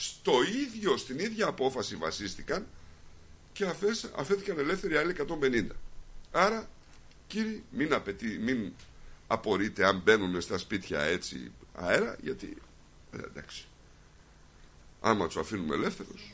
Στο 0.00 0.42
ίδιο, 0.42 0.96
στην 0.96 1.18
ίδια 1.18 1.46
απόφαση 1.46 1.96
βασίστηκαν 1.96 2.66
και 3.52 3.64
αφές, 3.64 4.10
αφέθηκαν 4.16 4.58
ελεύθεροι 4.58 4.96
άλλοι 4.96 5.14
150. 5.40 5.66
Άρα, 6.30 6.68
κύριοι, 7.26 7.64
μην, 7.70 7.94
απαιτεί, 7.94 8.38
μην 8.38 8.72
απορείτε 9.26 9.86
αν 9.86 10.00
μπαίνουν 10.04 10.40
στα 10.40 10.58
σπίτια 10.58 11.00
έτσι 11.00 11.52
αέρα, 11.74 12.16
γιατί 12.22 12.56
ε, 13.12 13.16
εντάξει. 13.16 13.66
Άμα 15.00 15.26
τους 15.26 15.36
αφήνουμε 15.36 15.74
ελεύθερους, 15.74 16.32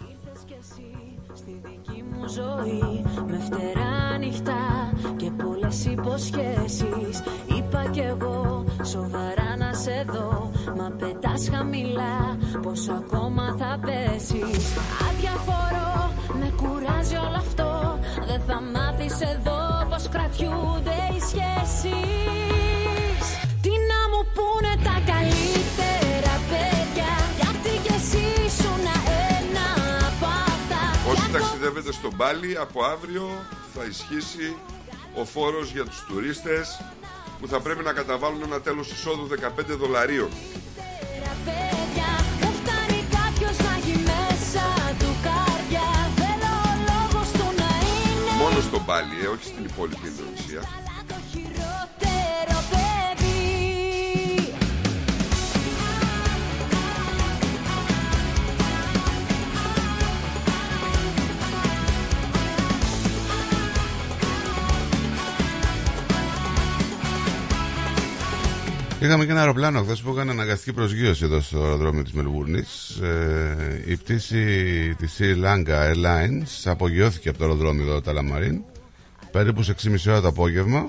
Ήρθες 0.00 0.44
κι 0.46 0.56
εσύ 0.60 1.17
στη 1.40 1.60
δική 1.64 2.04
μου 2.10 2.28
ζωή. 2.38 3.04
Με 3.30 3.38
φτερά 3.46 4.18
νυχτά 4.18 4.92
και 5.16 5.30
πολλές 5.42 5.84
υποσχέσεις. 5.84 7.14
Είπα 7.56 7.82
κι 7.90 8.00
εγώ 8.00 8.64
σοβαρά 8.82 9.50
να 9.58 9.72
σε 9.72 10.04
δω. 10.12 10.50
Μα 10.76 10.88
πετάς 10.98 11.48
χαμηλά 11.52 12.18
πως 12.62 12.88
ακόμα 12.88 13.56
θα 13.58 13.78
πέσεις. 13.86 14.64
Αδιαφορώ, 15.08 15.92
με 16.40 16.48
κουράζει 16.60 17.16
όλο 17.16 17.38
αυτό. 17.46 17.98
Δεν 18.28 18.40
θα 18.46 18.58
μάθεις 18.74 19.20
εδώ 19.20 19.60
πως 19.90 20.08
κρατιούνται 20.08 20.98
οι 21.12 21.20
σχέσεις. 21.30 23.22
Τι 23.62 23.72
να 23.90 24.00
μου 24.10 24.22
πούνε 24.36 24.72
τα 24.86 24.96
καλύτερα 25.10 25.37
όσοι 31.68 31.76
ταξιδεύετε 31.76 31.92
στο 31.92 32.10
Μπάλι, 32.16 32.56
από 32.56 32.84
αύριο 32.84 33.28
θα 33.74 33.84
ισχύσει 33.84 34.56
ο 35.14 35.24
φόρος 35.24 35.70
για 35.72 35.84
τους 35.84 36.04
τουρίστες 36.08 36.80
που 37.40 37.46
θα 37.48 37.60
πρέπει 37.60 37.82
να 37.84 37.92
καταβάλουν 37.92 38.42
ένα 38.42 38.60
τέλος 38.60 38.92
εισόδου 38.92 39.28
15 39.28 39.76
δολαρίων. 39.78 40.28
παιδιά 41.44 42.10
Δεν 42.40 42.52
φτάνει 42.60 43.00
κάποιος 43.18 43.56
να 43.66 43.72
έχει 43.78 43.96
μέσα 44.12 44.64
του 44.98 45.10
καρδιά 45.26 45.88
Θέλω 46.20 46.52
ο 46.70 46.74
λόγος 46.90 47.28
του 47.38 47.46
να 47.60 47.70
είναι 47.88 48.42
Μόνο 48.42 48.60
στο 48.60 48.78
Μπάλι, 48.84 49.16
ε, 49.24 49.26
όχι 49.26 49.44
στην 49.44 49.64
υπόλοιπη 49.64 50.06
Ινδονησία. 50.12 50.87
Είχαμε 69.00 69.24
και 69.24 69.30
ένα 69.30 69.40
αεροπλάνο 69.40 69.82
χθες 69.82 70.00
που 70.00 70.10
έκανε 70.10 70.30
αναγκαστική 70.30 70.72
προσγείωση 70.72 71.24
εδώ 71.24 71.40
στο 71.40 71.62
αεροδρόμιο 71.62 72.02
της 72.02 72.12
Μελβούρνης. 72.12 72.96
Ε, 73.02 73.82
η 73.86 73.96
πτήση 73.96 74.44
της 74.98 75.18
Sri 75.18 75.44
Lanka 75.44 75.68
Airlines 75.92 76.46
απογειώθηκε 76.64 77.28
από 77.28 77.38
το 77.38 77.44
αεροδρόμιο 77.44 77.84
εδώ, 77.84 78.00
τα 78.00 78.12
Λαμαρίν, 78.12 78.62
περίπου 79.30 79.62
σε 79.62 79.74
6,5 79.82 80.08
ώρα 80.08 80.20
το 80.20 80.28
απόγευμα, 80.28 80.88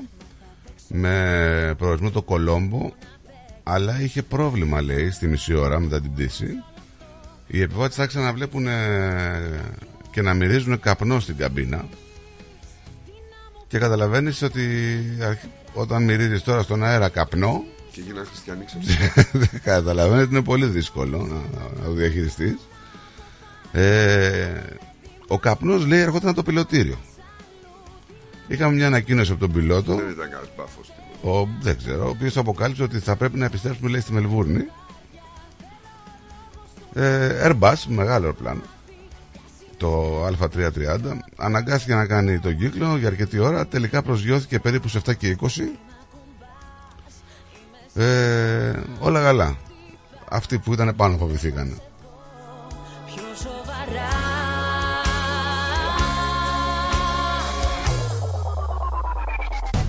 με 0.88 1.76
προορισμό 1.78 2.12
το 2.12 2.22
Κολόμπο, 2.22 2.92
αλλά 3.64 4.02
είχε 4.02 4.22
πρόβλημα, 4.24 4.82
λέει, 4.82 5.12
στη 5.12 5.28
μισή 5.28 5.54
ώρα 5.54 5.80
μετά 5.80 6.02
την 6.02 6.14
πτήση. 6.14 6.48
Οι 7.48 7.62
επιβάτες 7.62 8.00
άρχισαν 8.00 8.24
να 8.24 8.34
βλέπουν 8.34 8.68
ε, 8.68 9.62
και 10.12 10.22
να 10.22 10.34
μυρίζουν 10.34 10.80
καπνό 10.80 11.20
στην 11.20 11.38
καμπίνα. 11.38 11.86
Και 13.68 13.78
καταλαβαίνεις 13.78 14.42
ότι 14.42 14.62
αρχ- 15.24 15.46
όταν 15.74 16.04
μυρίζεις 16.04 16.42
τώρα 16.42 16.62
στον 16.62 16.84
αέρα 16.84 17.10
καπνό, 17.10 17.64
Και 17.92 18.02
γίνανε 18.02 18.26
χριστιανοί 18.26 18.66
ξαφνικά. 18.66 19.26
Καταλαβαίνετε 19.72 20.28
είναι 20.36 20.44
πολύ 20.44 20.66
δύσκολο 20.66 21.18
να, 21.18 21.36
να 21.80 21.86
το 21.86 21.92
διαχειριστείς. 21.92 22.58
Ε, 23.72 24.64
Ο 25.28 25.40
καπνός 25.40 25.86
λέει 25.86 26.00
ερχόταν 26.00 26.28
από 26.28 26.38
το 26.38 26.44
πιλωτήριο. 26.44 26.98
Είχαμε 28.48 28.74
μια 28.76 28.88
ανακοίνωση 28.88 29.32
από 29.32 29.40
τον 29.40 29.52
πιλότο. 29.52 29.96
Δεν 29.96 30.10
ήταν 30.10 30.30
κανένα 30.30 30.50
μπάφο. 30.58 30.82
ο, 31.42 31.48
Δεν 31.62 31.78
ξέρω 31.78 32.06
Ο 32.06 32.10
οποίος 32.10 32.38
αποκάλυψε 32.38 32.84
ότι 32.84 33.00
θα 33.00 33.16
πρέπει 33.16 33.38
να 33.38 33.46
επιστρέψουμε 33.46 33.90
λέει 33.90 34.02
στη 34.02 34.14
Μελβούρνη. 34.14 34.66
Ε, 36.94 37.50
Airbus, 37.50 37.76
μεγάλο 37.88 38.26
αεροπλάνο 38.26 38.62
το 39.80 40.26
Α330 40.26 41.18
αναγκάστηκε 41.38 41.94
να 41.94 42.06
κάνει 42.06 42.40
τον 42.40 42.58
κύκλο 42.58 42.98
για 42.98 43.08
αρκετή 43.08 43.40
ώρα. 43.40 43.68
Τελικά 43.68 44.02
προσγειώθηκε 44.02 44.60
περίπου 44.60 44.88
σε 44.88 45.02
7 45.06 45.16
και 45.18 45.38
20 45.42 45.46
ε, 48.00 48.74
όλα 49.00 49.22
καλά. 49.22 49.58
Αυτοί 50.30 50.58
που 50.60 50.74
ήταν 50.74 50.96
πάνω 50.96 51.18
φοβηθήκανε. 51.18 51.74
πιο 53.06 53.24
σοβαρά 53.36 54.10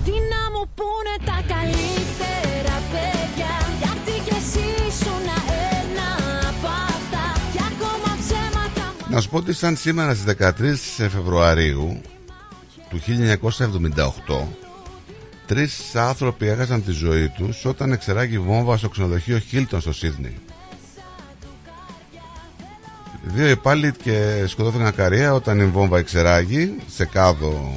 Τι 0.05 0.11
να 0.11 0.41
μου 0.53 0.69
πούνε 0.75 1.15
τα 1.25 1.53
καλύτερα 1.53 2.75
παιδιά; 2.91 3.53
Γιατί 3.81 4.29
κι 4.29 4.35
εσύ 4.35 4.87
ήσουν 4.87 5.25
ένα 5.81 6.09
από 6.49 6.67
αυτά 6.67 7.25
Κι 7.51 7.59
ακόμα 7.71 8.17
ψέματα 8.19 8.93
Να 9.09 9.21
σου 9.21 9.29
πω 9.29 9.37
ότι 9.37 9.53
σαν 9.53 9.75
σήμερα 9.75 10.15
στις 10.15 10.35
13 10.39 11.07
Φεβρουαρίου 11.09 12.01
του 12.89 12.99
1978 12.99 14.60
τρεις 15.53 15.95
άνθρωποι 15.95 16.47
έχασαν 16.47 16.83
τη 16.83 16.91
ζωή 16.91 17.29
τους 17.29 17.65
όταν 17.65 17.91
εξεράγει 17.91 18.39
βόμβα 18.39 18.77
στο 18.77 18.89
ξενοδοχείο 18.89 19.39
Χίλτον 19.39 19.81
στο 19.81 19.93
Σίδνεϊ. 19.93 20.37
Δύο 23.23 23.49
υπάλληλοι 23.49 23.91
και 23.91 24.43
σκοτώθηκαν 24.47 24.95
καρία 24.95 25.33
όταν 25.33 25.59
η 25.59 25.65
βόμβα 25.65 25.97
εξεράγει 25.97 26.75
σε 26.87 27.05
κάδο 27.05 27.71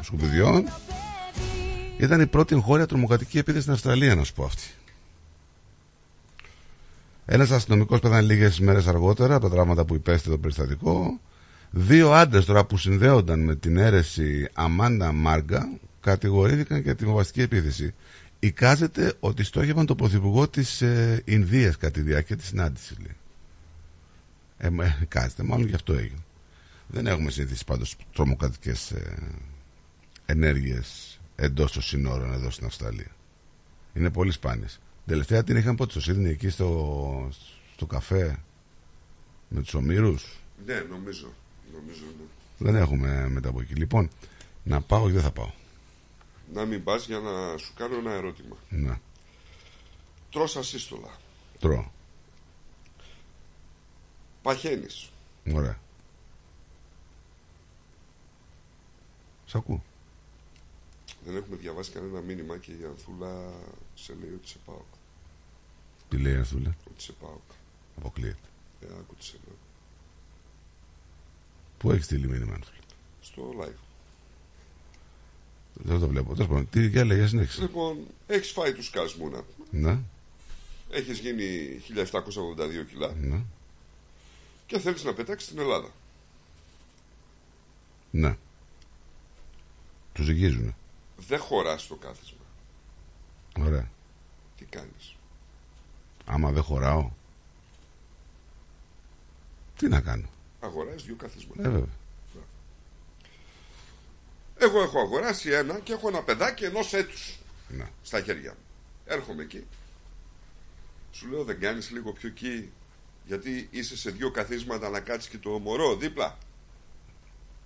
σκουπιδιών. 0.00 0.64
Ήταν 1.98 2.20
η 2.20 2.26
πρώτη 2.26 2.54
εγχώρια 2.54 2.86
τρομοκρατική 2.86 3.38
επίθεση 3.38 3.62
στην 3.62 3.72
Αυστραλία, 3.72 4.14
να 4.14 4.24
σου 4.24 4.32
πω 4.32 4.44
αυτή. 4.44 4.68
Ένας 7.24 7.50
αστυνομικός 7.50 8.00
πέθανε 8.00 8.20
λίγες 8.20 8.60
μέρες 8.60 8.86
αργότερα 8.86 9.34
από 9.34 9.48
τα 9.48 9.54
τραύματα 9.54 9.84
που 9.84 9.94
υπέστη 9.94 10.30
το 10.30 10.38
περιστατικό. 10.38 11.20
Δύο 11.70 12.12
άντρες 12.12 12.44
τώρα 12.44 12.64
που 12.64 12.76
συνδέονταν 12.76 13.40
με 13.40 13.54
την 13.54 13.76
αίρεση 13.76 14.48
Αμάντα 14.52 15.12
Μάργκα 15.12 15.68
κατηγορήθηκαν 16.06 16.80
για 16.80 16.94
τη 16.94 17.04
βομβαστική 17.04 17.40
επίθεση. 17.40 17.94
Εικάζεται 18.38 19.14
ότι 19.20 19.44
στόχευαν 19.44 19.86
τον 19.86 19.96
πρωθυπουργό 19.96 20.48
της 20.48 20.82
ε, 20.82 21.22
Ινδίας 21.24 21.76
κατά 21.76 21.92
τη 21.92 22.00
διάρκεια 22.00 22.36
της 22.36 22.46
συνάντησης. 22.46 22.98
λέει. 22.98 23.16
Ε, 24.58 24.70
μα, 24.70 24.84
ε, 24.84 24.98
εικάζεται, 25.02 25.42
μάλλον 25.42 25.66
γι' 25.66 25.74
αυτό 25.74 25.92
έγινε. 25.92 26.18
Δεν 26.86 27.06
έχουμε 27.06 27.30
συνηθίσει 27.30 27.64
πάντως 27.64 27.96
τρομοκρατικές 28.12 28.90
ε, 28.90 29.14
ενέργειες 30.26 31.18
εντός 31.36 31.72
των 31.72 31.82
συνόρων 31.82 32.32
εδώ 32.32 32.50
στην 32.50 32.66
Αυστραλία. 32.66 33.10
Είναι 33.94 34.10
πολύ 34.10 34.32
σπάνιες. 34.32 34.80
Τελευταία 35.06 35.44
την 35.44 35.56
είχαμε 35.56 35.76
πότε 35.76 35.90
στο 35.90 36.00
Σίδνεϊ 36.00 36.32
εκεί 36.32 36.48
στο, 36.48 37.30
στο 37.74 37.86
καφέ 37.86 38.38
με 39.48 39.60
τους 39.62 39.74
ομήρους. 39.74 40.40
Ναι, 40.66 40.74
νομίζω. 40.90 41.32
νομίζω 41.72 42.04
ναι. 42.18 42.70
Δεν 42.70 42.76
έχουμε 42.82 43.28
μετά 43.28 43.48
από 43.48 43.60
εκεί. 43.60 43.74
Λοιπόν, 43.74 44.10
να 44.62 44.80
πάω 44.80 45.08
ή 45.08 45.12
δεν 45.12 45.22
θα 45.22 45.30
πάω. 45.30 45.50
Να 46.52 46.64
μην 46.64 46.84
πας 46.84 47.06
για 47.06 47.18
να 47.18 47.56
σου 47.56 47.74
κάνω 47.74 47.96
ένα 47.96 48.12
ερώτημα. 48.12 48.56
Ναι, 48.68 49.00
Τρως 50.30 50.56
ασύστολα. 50.56 51.08
τρώω. 51.60 51.90
Παχαίνεις. 54.42 55.10
Ωραία. 55.54 55.78
Σ' 59.46 59.54
ακούω. 59.54 59.82
Δεν 61.24 61.36
έχουμε 61.36 61.56
διαβάσει 61.56 61.90
κανένα 61.90 62.20
μήνυμα 62.20 62.58
και 62.58 62.70
η 62.72 62.84
Ανθούλα 62.84 63.52
σε 63.94 64.14
λέει 64.20 64.32
ότι 64.34 64.48
σε 64.48 64.56
πάω. 64.64 64.80
Τι 66.08 66.18
λέει 66.18 66.36
αυτό, 66.36 66.58
λέει. 66.58 66.74
Ότι 66.90 67.02
σε 67.02 67.12
πάω. 67.12 67.38
Αποκλείεται. 67.98 68.48
Ε, 68.80 68.86
άκου 68.86 69.14
τι 69.14 69.24
σε 69.24 69.36
λέω. 69.46 69.56
Πού 71.78 71.90
έχεις 71.90 72.04
στείλει 72.04 72.28
μήνυμα, 72.28 72.54
Ανθούλα; 72.54 72.76
Στο 73.20 73.54
live. 73.60 73.85
Δεν 75.82 75.98
το 76.00 76.08
βλέπω. 76.08 76.32
Τέλος 76.34 76.48
πάντων, 76.48 76.68
τι 76.68 76.86
για 76.86 77.04
λέει, 77.04 77.26
συνέχισε. 77.26 77.60
Λοιπόν, 77.60 77.98
έχεις 78.26 78.50
φάει 78.50 78.72
τους 78.72 78.86
σκασμούνα. 78.86 79.42
Ναι, 79.70 79.98
Έχεις 80.90 81.18
γίνει 81.18 81.44
1782 81.80 82.84
κιλά 82.88 83.12
ναι, 83.20 83.40
και 84.66 84.78
θέλεις 84.78 85.04
να 85.04 85.12
πετάξεις 85.14 85.48
στην 85.48 85.60
Ελλάδα. 85.60 85.88
ναι. 88.10 88.36
Τους 90.12 90.24
ζυγίζουνε. 90.24 90.74
Δεν 91.16 91.38
χωράς 91.38 91.86
το 91.86 91.94
κάθισμα. 91.94 92.38
Ωραία. 93.60 93.90
Τι 94.56 94.64
κάνεις; 94.64 95.16
Άμα 96.24 96.50
δεν 96.52 96.62
χωράω. 96.62 97.10
Τι 99.76 99.88
να 99.88 100.00
κάνω; 100.00 100.28
Αγοράζεις 100.60 101.02
δύο 101.04 101.14
καθίσματα. 101.16 101.62
Ε, 101.62 101.68
βέβαια. 101.68 101.88
Εγώ 104.66 104.82
έχω 104.82 105.00
αγοράσει 105.00 105.50
ένα 105.50 105.78
και 105.78 105.92
έχω 105.92 106.08
ένα 106.08 106.22
παιδάκι 106.22 106.64
ενός 106.64 106.92
έτους 106.92 107.38
Ναι. 107.68 107.84
στα 108.02 108.20
χέρια 108.20 108.50
μου. 108.50 108.58
Έρχομαι 109.06 109.42
εκεί. 109.42 109.66
Σου 111.12 111.28
λέω 111.28 111.44
δεν 111.44 111.60
κάνεις 111.60 111.90
λίγο 111.90 112.12
πιο 112.12 112.28
εκεί. 112.28 112.70
Γιατί 113.26 113.68
είσαι 113.70 113.96
σε 113.96 114.10
δύο 114.10 114.30
καθίσματα 114.30 114.88
να 114.88 115.00
κάτσεις 115.00 115.30
και 115.30 115.38
το 115.38 115.50
μωρό 115.50 115.96
δίπλα. 115.96 116.38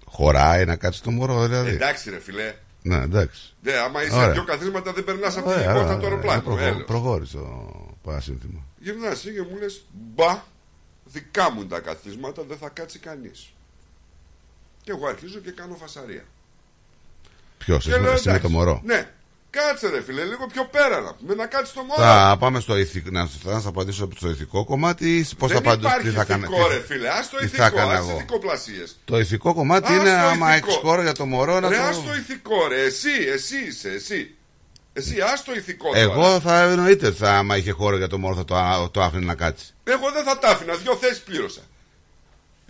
Χωράει 0.07 0.65
να 0.65 0.77
κάτσεις 0.77 1.03
το 1.03 1.11
μωρό, 1.11 1.47
δηλαδή. 1.47 1.71
Εντάξει, 1.71 2.11
ρε 2.11 2.19
φιλέ. 2.21 2.55
Ναι, 2.83 2.97
εντάξει. 2.97 3.55
Ναι, 3.63 3.73
άμα 3.73 4.03
είσαι 4.03 4.15
Ωραία. 4.15 4.27
σε 4.27 4.33
δύο 4.33 4.45
καθίσματα 4.45 4.93
δεν 4.93 5.05
περνάς 5.05 5.37
από 5.37 5.49
Ωραία, 5.51 5.59
την 5.63 5.73
πόρτα 5.73 5.85
ωραία, 5.85 5.97
του 5.99 6.05
ωραία. 6.05 6.09
αεροπλάνου. 6.11 6.43
Προχω- 6.43 6.61
Έλεος. 6.63 6.85
Προχώρησε 6.85 7.37
το 7.37 7.75
παρασύνθημα. 8.03 8.61
Γυρνάς 8.79 9.13
εσύ 9.13 9.33
και 9.33 9.43
μου 9.43 9.57
λες 9.59 9.85
μπα, 9.93 10.43
δικά 11.05 11.51
μου 11.51 11.61
είναι 11.61 11.69
τα 11.69 11.81
καθίσματα, 11.81 12.43
δεν 12.43 12.57
θα 12.59 12.69
κάτσει 12.69 12.99
κανείς. 12.99 13.53
Και 14.83 14.91
εγώ 14.91 15.07
αρχίζω 15.07 15.39
και 15.39 15.51
κάνω 15.51 15.75
φασαρία. 15.75 16.25
Ποιος, 17.65 17.85
Και 17.85 17.91
λέω, 17.91 18.13
εσύ 18.13 18.29
με 18.29 18.31
εντάξει, 18.35 18.41
το 18.41 18.49
μωρό. 18.49 18.81
Ναι, 18.85 19.09
κάτσε 19.51 19.89
ρε 19.89 20.03
φίλε, 20.03 20.25
λίγο 20.25 20.47
πιο 20.53 20.65
πέρα 20.65 21.01
να 21.01 21.15
πούμε, 21.15 21.35
να 21.35 21.47
κάτσεις 21.47 21.75
το 21.75 21.83
μωρό. 21.83 22.03
Θα 22.03 22.37
πάμε 22.39 22.61
στο 22.61 22.77
ηθικό, 22.79 23.09
να 23.11 23.27
θα 23.27 23.51
σας 23.51 23.67
απαντήσω 23.67 24.09
στο 24.17 24.31
ηθικό 24.31 24.65
κομμάτι 24.65 25.17
ή 25.17 25.27
πώς 25.39 25.53
θα 25.53 25.61
δεν 25.61 25.69
απαντήσω, 25.69 25.89
υπάρχει 25.89 26.09
τι 26.09 26.15
θα 26.17 26.25
κάνω. 26.25 26.47
ηθικό 26.47 26.69
ρε 26.69 26.81
φίλε, 26.81 27.09
ας 27.09 27.31
το 27.31 27.37
τι 27.37 27.45
ηθικό, 27.45 27.63
θα 27.63 27.69
έκανα 27.69 27.93
ας 27.93 27.99
εγώ. 27.99 28.11
ηθικοπλασίες. 28.17 28.97
Το 29.05 29.19
ηθικό 29.19 29.55
κομμάτι 29.55 29.93
Ας 29.93 29.99
είναι 29.99 30.11
το 30.11 30.17
άμα 30.17 30.51
ηθικό. 30.51 30.67
έχεις 30.71 30.81
χώρο 30.83 31.03
για 31.03 31.13
το 31.13 31.27
μωρό 31.27 31.61
να 31.61 31.69
Ρε, 31.69 31.77
το. 31.77 31.83
ας 31.83 32.03
το 32.05 32.15
ηθικό 32.15 32.67
ρε, 32.69 32.81
εσύ, 32.85 33.11
εσύ 33.35 33.57
είσαι, 33.69 33.89
εσύ. 33.89 34.35
Εσύ, 34.93 35.21
ας 35.33 35.45
το 35.45 35.53
ηθικό 35.53 35.87
τώρα. 35.89 35.99
Εγώ 35.99 36.41
θα 36.41 36.63
εννοείται 36.63 37.11
θα, 37.13 37.33
άμα 37.39 37.57
είχε 37.57 37.71
χώρο 37.71 37.97
για 37.97 38.07
το 38.09 38.19
μωρό 38.19 38.35
θα 38.35 38.45
το, 38.45 38.57
α- 38.57 38.91
το 38.91 39.03
άφηνε 39.03 39.25
να 39.27 39.35
κάτσει. 39.35 39.65
Εγώ 39.85 40.11
δεν 40.13 40.25
θα 40.25 40.39
τα 40.39 40.49
άφηνα, 40.49 40.75
δυο 40.75 40.97
θέσεις 40.97 41.19
πλήρωσα. 41.21 41.61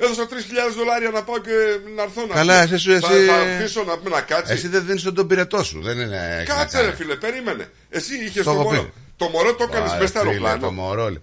Έδωσα 0.02 0.26
3.000 0.30 0.74
δολάρια 0.76 1.10
να 1.10 1.22
πάω 1.22 1.38
και 1.38 1.56
να 1.96 2.02
έρθω 2.02 2.26
να 2.26 2.34
Καλά, 2.34 2.62
πούμε. 2.62 2.74
εσύ 2.76 2.78
σου, 2.84 3.00
Θα, 3.00 3.12
εσύ- 3.14 3.26
θα 3.30 3.34
αφήσω 3.40 3.82
να, 3.84 3.98
πούμε, 3.98 4.10
να 4.16 4.20
κάτσει. 4.20 4.52
Εσύ 4.52 4.68
δεν 4.68 4.86
δίνει 4.86 5.00
τον 5.00 5.26
πυρετό 5.26 5.62
σου. 5.64 5.80
Δεν 5.82 5.98
είναι. 6.00 6.36
έχει 6.40 6.48
να 6.48 6.54
Κάτσε 6.54 6.76
κάνει. 6.76 6.88
ρε 6.88 6.94
φίλε, 6.96 7.14
περίμενε. 7.14 7.70
Εσύ 7.90 8.14
είχες 8.14 8.42
Στο 8.42 8.42
το 8.42 8.50
έχω 8.50 8.62
μωρό. 8.62 8.82
πει. 8.82 8.92
Το 9.16 9.28
μωρό 9.28 9.54
το 9.54 9.66
έκανες 9.70 9.90
Α, 9.90 9.94
μέσα 9.94 10.06
στο 10.06 10.18
φίλε, 10.18 10.30
αεροπλάνο. 10.30 10.60
Το 10.66 10.72
μωρό. 10.72 11.02
λέει. 11.04 11.22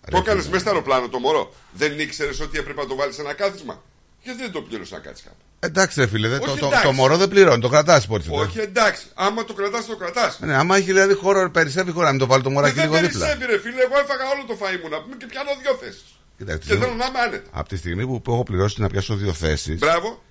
Το 0.00 0.10
Ρε, 0.10 0.18
έκανες 0.18 0.40
φίλε. 0.42 0.52
μέσα 0.54 0.64
στο 0.64 0.70
αεροπλάνο 0.70 1.08
το 1.08 1.18
μωρό. 1.18 1.54
Δεν 1.72 1.98
ήξερες 1.98 2.40
ότι 2.40 2.58
έπρεπε 2.58 2.80
να 2.80 2.86
το 2.88 2.94
βάλεις 2.94 3.14
σε 3.14 3.20
ένα 3.20 3.32
κάθισμα. 3.32 3.82
Γιατί 4.22 4.40
δεν 4.40 4.52
το 4.52 4.60
πλήρωσε 4.62 4.94
να 4.94 5.00
κάτσεις 5.00 5.24
κάπου. 5.24 5.36
Εντάξει, 5.60 6.00
ρε 6.00 6.06
φίλε, 6.06 6.28
δεν- 6.28 6.40
Όχι, 6.42 6.48
το, 6.54 6.56
το, 6.60 6.66
εντάξει. 6.66 6.86
το 6.86 6.92
μωρό 6.92 7.16
δεν 7.16 7.28
πληρώνει, 7.28 7.60
το 7.60 7.68
κρατάς 7.68 8.04
υποτίθεται. 8.04 8.36
Όχι 8.40 8.58
εντάξει, 8.60 9.04
άμα 9.14 9.44
το 9.44 9.52
κρατάς, 9.52 9.86
το 9.86 9.96
κρατάς. 9.96 10.38
Ναι, 10.40 10.54
άμα 10.56 10.76
έχει 10.76 10.84
δηλαδή 10.86 11.14
χώρο, 11.14 11.50
περισσεύει 11.50 11.90
χώρο, 11.90 12.04
να 12.04 12.10
μην 12.10 12.20
το 12.20 12.26
βάλει 12.26 12.42
το 12.42 12.50
μωράκι 12.50 12.74
δεν 12.74 12.84
λίγο 12.90 13.00
δίπλα. 13.00 13.26
περισσεύει, 13.26 13.52
ρε 13.52 13.58
φίλε. 13.60 13.82
Εγώ 13.82 13.98
έφαγα 13.98 14.24
όλο 14.34 14.42
το 14.46 14.56
φαΐ 14.60 14.78
μου 14.82 14.88
να 14.88 15.02
πούμε 15.02 15.14
και 15.18 15.26
πιάνω 15.26 15.50
δύο 15.62 15.74
θέσεις. 15.80 16.04
Κοιτάξτε, 16.44 16.74
Και 16.74 16.80
θέλω 16.80 16.94
να 16.94 17.06
είμαι 17.06 17.18
άνετα. 17.18 17.48
Από 17.52 17.68
τη 17.68 17.76
στιγμή 17.76 18.06
που, 18.06 18.22
που 18.22 18.32
έχω 18.32 18.42
πληρώσει 18.42 18.80
να 18.80 18.88
πιάσω 18.88 19.14
δύο 19.14 19.32
θέσεις 19.32 19.78
Μπράβο. 19.78 20.22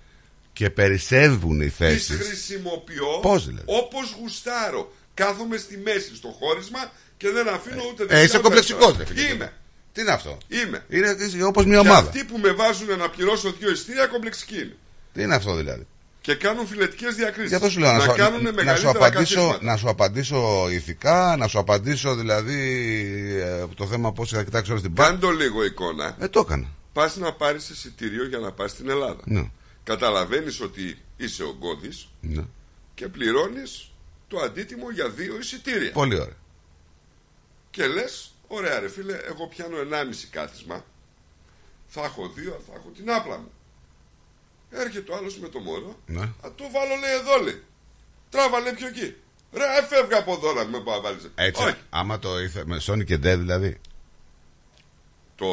και 0.53 0.69
περισσεύουν 0.69 1.61
οι 1.61 1.65
Τις 1.65 1.75
θέσεις. 1.75 2.15
χρησιμοποιώ 2.27 3.19
Πώς 3.21 3.45
δηλαδή; 3.45 3.65
όπως 3.67 4.15
γουστάρω. 4.21 4.91
Κάθομαι 5.13 5.57
στη 5.57 5.77
μέση 5.77 6.15
στο 6.15 6.35
χώρισμα 6.39 6.91
και 7.17 7.29
δεν 7.29 7.47
αφήνω 7.49 7.83
ούτε 7.91 8.03
Ε, 8.03 8.05
δεξιά, 8.05 8.23
είσαι 8.23 8.33
ούτε 8.37 8.43
κομπλεξικός, 8.47 8.85
αριστερά. 8.95 9.09
ρε 9.13 9.19
φίλε. 9.21 9.33
Είμαι. 9.33 9.53
Τι 9.93 10.01
είναι 10.01 10.11
αυτό; 10.11 10.37
Είμαι. 10.47 10.85
Είναι 10.89 11.43
όπως 11.43 11.65
μια 11.65 11.81
Και 11.81 11.87
ομάδα. 11.87 12.07
αυτοί 12.07 12.23
που 12.23 12.37
με 12.37 12.51
βάζουν 12.51 12.97
να 12.97 13.09
πληρώσω 13.09 13.51
δύο 13.59 13.71
ειστήρια 13.71 14.05
κομπλεξικοί 14.07 14.55
είναι. 14.55 14.75
Τι 15.13 15.21
είναι 15.21 15.35
αυτό 15.35 15.55
δηλαδή; 15.55 15.87
Και 16.21 16.35
κάνουν 16.35 16.67
φιλετικές 16.67 17.15
διακρίσεις. 17.15 17.49
Γι' 17.49 17.55
αυτό 17.55 17.69
σου 17.69 17.79
λέω 17.79 17.91
να, 17.93 17.99
σου, 17.99 18.13
κάνουν 18.15 18.41
να, 18.41 18.49
σου 18.49 18.55
μεγαλύτερα 18.55 18.89
απαντήσω, 18.89 19.35
καθίσματα. 19.35 19.63
να 19.63 19.77
σου 19.77 19.89
απαντήσω 19.89 20.67
ηθικά, 20.69 21.35
να 21.37 21.47
σου 21.47 21.59
απαντήσω 21.59 22.15
δηλαδή 22.15 22.59
ε, 23.39 23.65
το 23.75 23.87
θέμα 23.87 24.11
πώς 24.11 24.29
θα 24.29 24.43
κοιτάξω 24.43 24.71
όλη 24.73 24.81
την 24.81 24.95
Κάνε 24.95 25.17
το 25.17 25.29
λίγο 25.29 25.65
εικόνα. 25.65 26.15
Ε, 26.19 26.27
το 26.27 26.39
έκανα. 26.39 26.67
Πας 26.93 27.15
να 27.15 27.33
πάρεις 27.33 27.69
εισιτήριο 27.69 28.27
για 28.27 28.37
να 28.37 28.51
πας 28.51 28.71
στην 28.71 28.89
Ελλάδα. 28.89 29.21
Ναι. 29.23 29.51
Καταλαβαίνεις 29.83 30.61
ότι 30.61 30.97
είσαι 31.17 31.43
ογκώδη 31.43 31.89
ναι. 32.21 32.43
και 32.93 33.07
πληρώνεις 33.07 33.91
το 34.27 34.39
αντίτιμο 34.39 34.91
για 34.91 35.09
δύο 35.09 35.37
εισιτήρια. 35.37 35.91
Πολύ 35.91 36.19
ωραία. 36.19 36.37
Και 37.69 37.87
λες, 37.87 38.33
ωραία 38.47 38.79
ρε 38.79 38.89
φίλε, 38.89 39.13
εγώ 39.13 39.47
πιάνω 39.47 39.77
1,5 39.77 39.83
κάθισμα. 40.29 40.85
Θα 41.87 42.01
έχω 42.01 42.31
δύο, 42.35 42.61
θα 42.67 42.73
έχω 42.75 42.89
την 42.95 43.11
άπλα 43.11 43.37
μου. 43.37 43.51
Έρχεται 44.71 45.11
ο 45.11 45.15
άλλος 45.15 45.37
με 45.39 45.47
το 45.47 45.59
μωρό. 45.59 45.99
Ναι. 46.05 46.21
Α 46.21 46.51
το 46.55 46.63
βάλω 46.71 46.95
λέει 47.01 47.13
εδώ 47.19 47.43
λέει. 47.43 47.63
Τράβα 48.29 48.59
λέει 48.59 48.73
πιο 48.73 48.87
εκεί. 48.87 49.15
Ρε, 49.53 49.63
έφευγα 49.81 50.17
από 50.17 50.33
εδώ 50.33 50.53
να 50.53 50.65
με 50.65 50.77
βάλεις. 51.01 51.29
Έτσι. 51.35 51.63
Όχι. 51.63 51.75
Άμα 51.89 52.19
το 52.19 52.39
ήθελε. 52.39 52.65
Με 52.65 52.81
Sonic 52.87 53.05
και 53.05 53.15
Dead 53.15 53.19
δηλαδή. 53.37 53.79
Το 55.35 55.47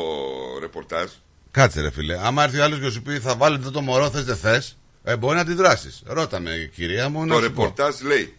ρεπορτάζ 0.61 1.11
Κάτσε 1.51 1.81
ρε 1.81 1.91
φίλε. 1.91 2.19
Άμα 2.27 2.43
έρθει 2.43 2.59
ο 2.59 2.65
άλλος 2.65 2.81
και 2.81 2.91
σου 2.91 3.03
πει 3.03 3.21
θα 3.21 3.37
βάλετε 3.37 3.71
το 3.71 3.81
μωρό, 3.81 4.11
θες 4.11 4.25
δεν 4.25 4.37
θες. 4.37 4.77
Ε, 5.05 5.17
μπορεί 5.17 5.35
να 5.35 5.41
αντιδράσεις. 5.41 6.03
Ρώτα 6.07 6.41
με, 6.41 6.71
κυρία 6.75 7.09
μου. 7.09 7.25
να 7.25 7.35
Το 7.35 7.43
σου 7.43 7.53
πω. 7.53 7.63
ρεπορτάζ 7.63 8.01
λέει 8.01 8.37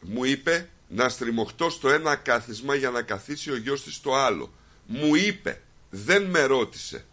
Μου 0.00 0.24
είπε 0.24 0.68
να 0.88 1.08
στριμωχτώ 1.08 1.70
στο 1.70 1.90
ένα 1.90 2.16
κάθισμα 2.16 2.74
για 2.74 2.90
να 2.90 3.02
καθίσει 3.02 3.50
ο 3.50 3.56
γιος 3.56 3.82
της 3.82 3.94
στο 3.94 4.14
άλλο 4.14 4.52
Μου 4.86 5.14
είπε 5.14 5.60
Δεν 5.90 6.22
με 6.22 6.42
ρώτησε 6.42 7.04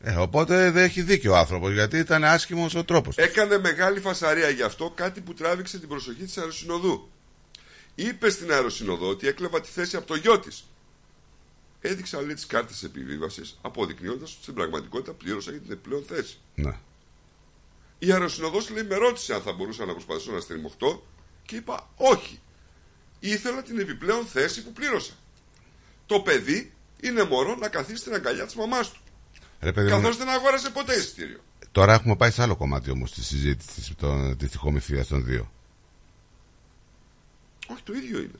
Ε, 0.00 0.14
οπότε 0.14 0.70
δεν 0.70 0.84
έχει 0.84 1.02
δίκιο 1.02 1.32
ο 1.32 1.36
άνθρωπος 1.36 1.72
γιατί 1.72 1.98
ήταν 1.98 2.24
άσχημος 2.24 2.74
ο 2.74 2.84
τρόπος. 2.84 3.16
Έκανε 3.16 3.58
μεγάλη 3.58 4.00
φασαρία 4.00 4.48
γι' 4.48 4.62
αυτό 4.62 4.92
Κάτι 4.94 5.20
που 5.20 5.34
τράβηξε 5.34 5.78
την 5.78 5.88
προσοχή 5.88 6.24
της 6.24 6.38
αεροσυνοδού 6.38 7.10
Είπε 7.94 8.30
στην 8.30 8.52
αεροσυνοδό 8.52 9.08
ότι 9.08 9.28
έκλεβα 9.28 9.60
τη 9.60 9.68
θέση 9.68 9.96
από 9.96 10.06
το 10.06 10.14
γιο 10.14 10.38
της 10.38 10.64
Έδειξα 11.80 12.22
λέει 12.22 12.34
τις 12.34 12.46
κάρτες 12.46 12.82
επιβίβασης 12.82 13.58
Αποδεικνύοντας 13.60 14.32
ότι 14.32 14.42
στην 14.42 14.54
πραγματικότητα 14.54 15.12
πλήρωσα 15.12 15.50
για 15.50 15.60
την 15.60 15.72
επιπλέον 15.72 16.04
θέση 16.08 16.38
Ναι. 16.54 16.78
Η 17.98 18.12
αεροσυνοδός 18.12 18.70
λέει 18.70 18.82
με 18.82 18.94
ρώτησε 18.94 19.34
αν 19.34 19.42
θα 19.42 19.52
μπορούσα 19.52 19.84
να 19.84 19.92
προσπαθήσω 19.92 20.32
να 20.32 20.40
στριμωχτώ 20.40 21.06
και 21.44 21.56
είπα 21.56 21.90
όχι. 21.96 22.40
Ήθελα 23.20 23.62
την 23.62 23.78
επιπλέον 23.78 24.26
θέση 24.26 24.64
που 24.64 24.72
πλήρωσα. 24.72 25.12
Το 26.06 26.20
παιδί 26.20 26.72
είναι 27.00 27.22
μωρό 27.22 27.54
να 27.54 27.68
καθίσει 27.68 27.96
στην 27.96 28.14
αγκαλιά 28.14 28.44
της 28.44 28.54
μαμάς 28.54 28.90
του. 28.92 29.00
Ρε 29.60 29.72
παιδί 29.72 29.90
μου, 29.90 29.96
Καθώς 30.00 30.16
δεν 30.16 30.28
αγόρασε 30.28 30.70
ποτέ 30.70 30.94
εισιτήριο. 30.94 31.38
τώρα 31.72 31.92
έχουμε 31.92 32.16
πάει 32.16 32.30
σε 32.30 32.42
άλλο 32.42 32.56
κομμάτι 32.56 32.90
όμως 32.90 33.12
της 33.12 33.26
συζήτησης 33.26 33.92
της 34.38 34.50
τυχομηθεία 34.50 35.04
των 35.04 35.24
δύο. 35.24 35.50
Όχι, 37.72 37.82
το 37.84 37.92
ίδιο 37.92 38.18
είναι. 38.18 38.38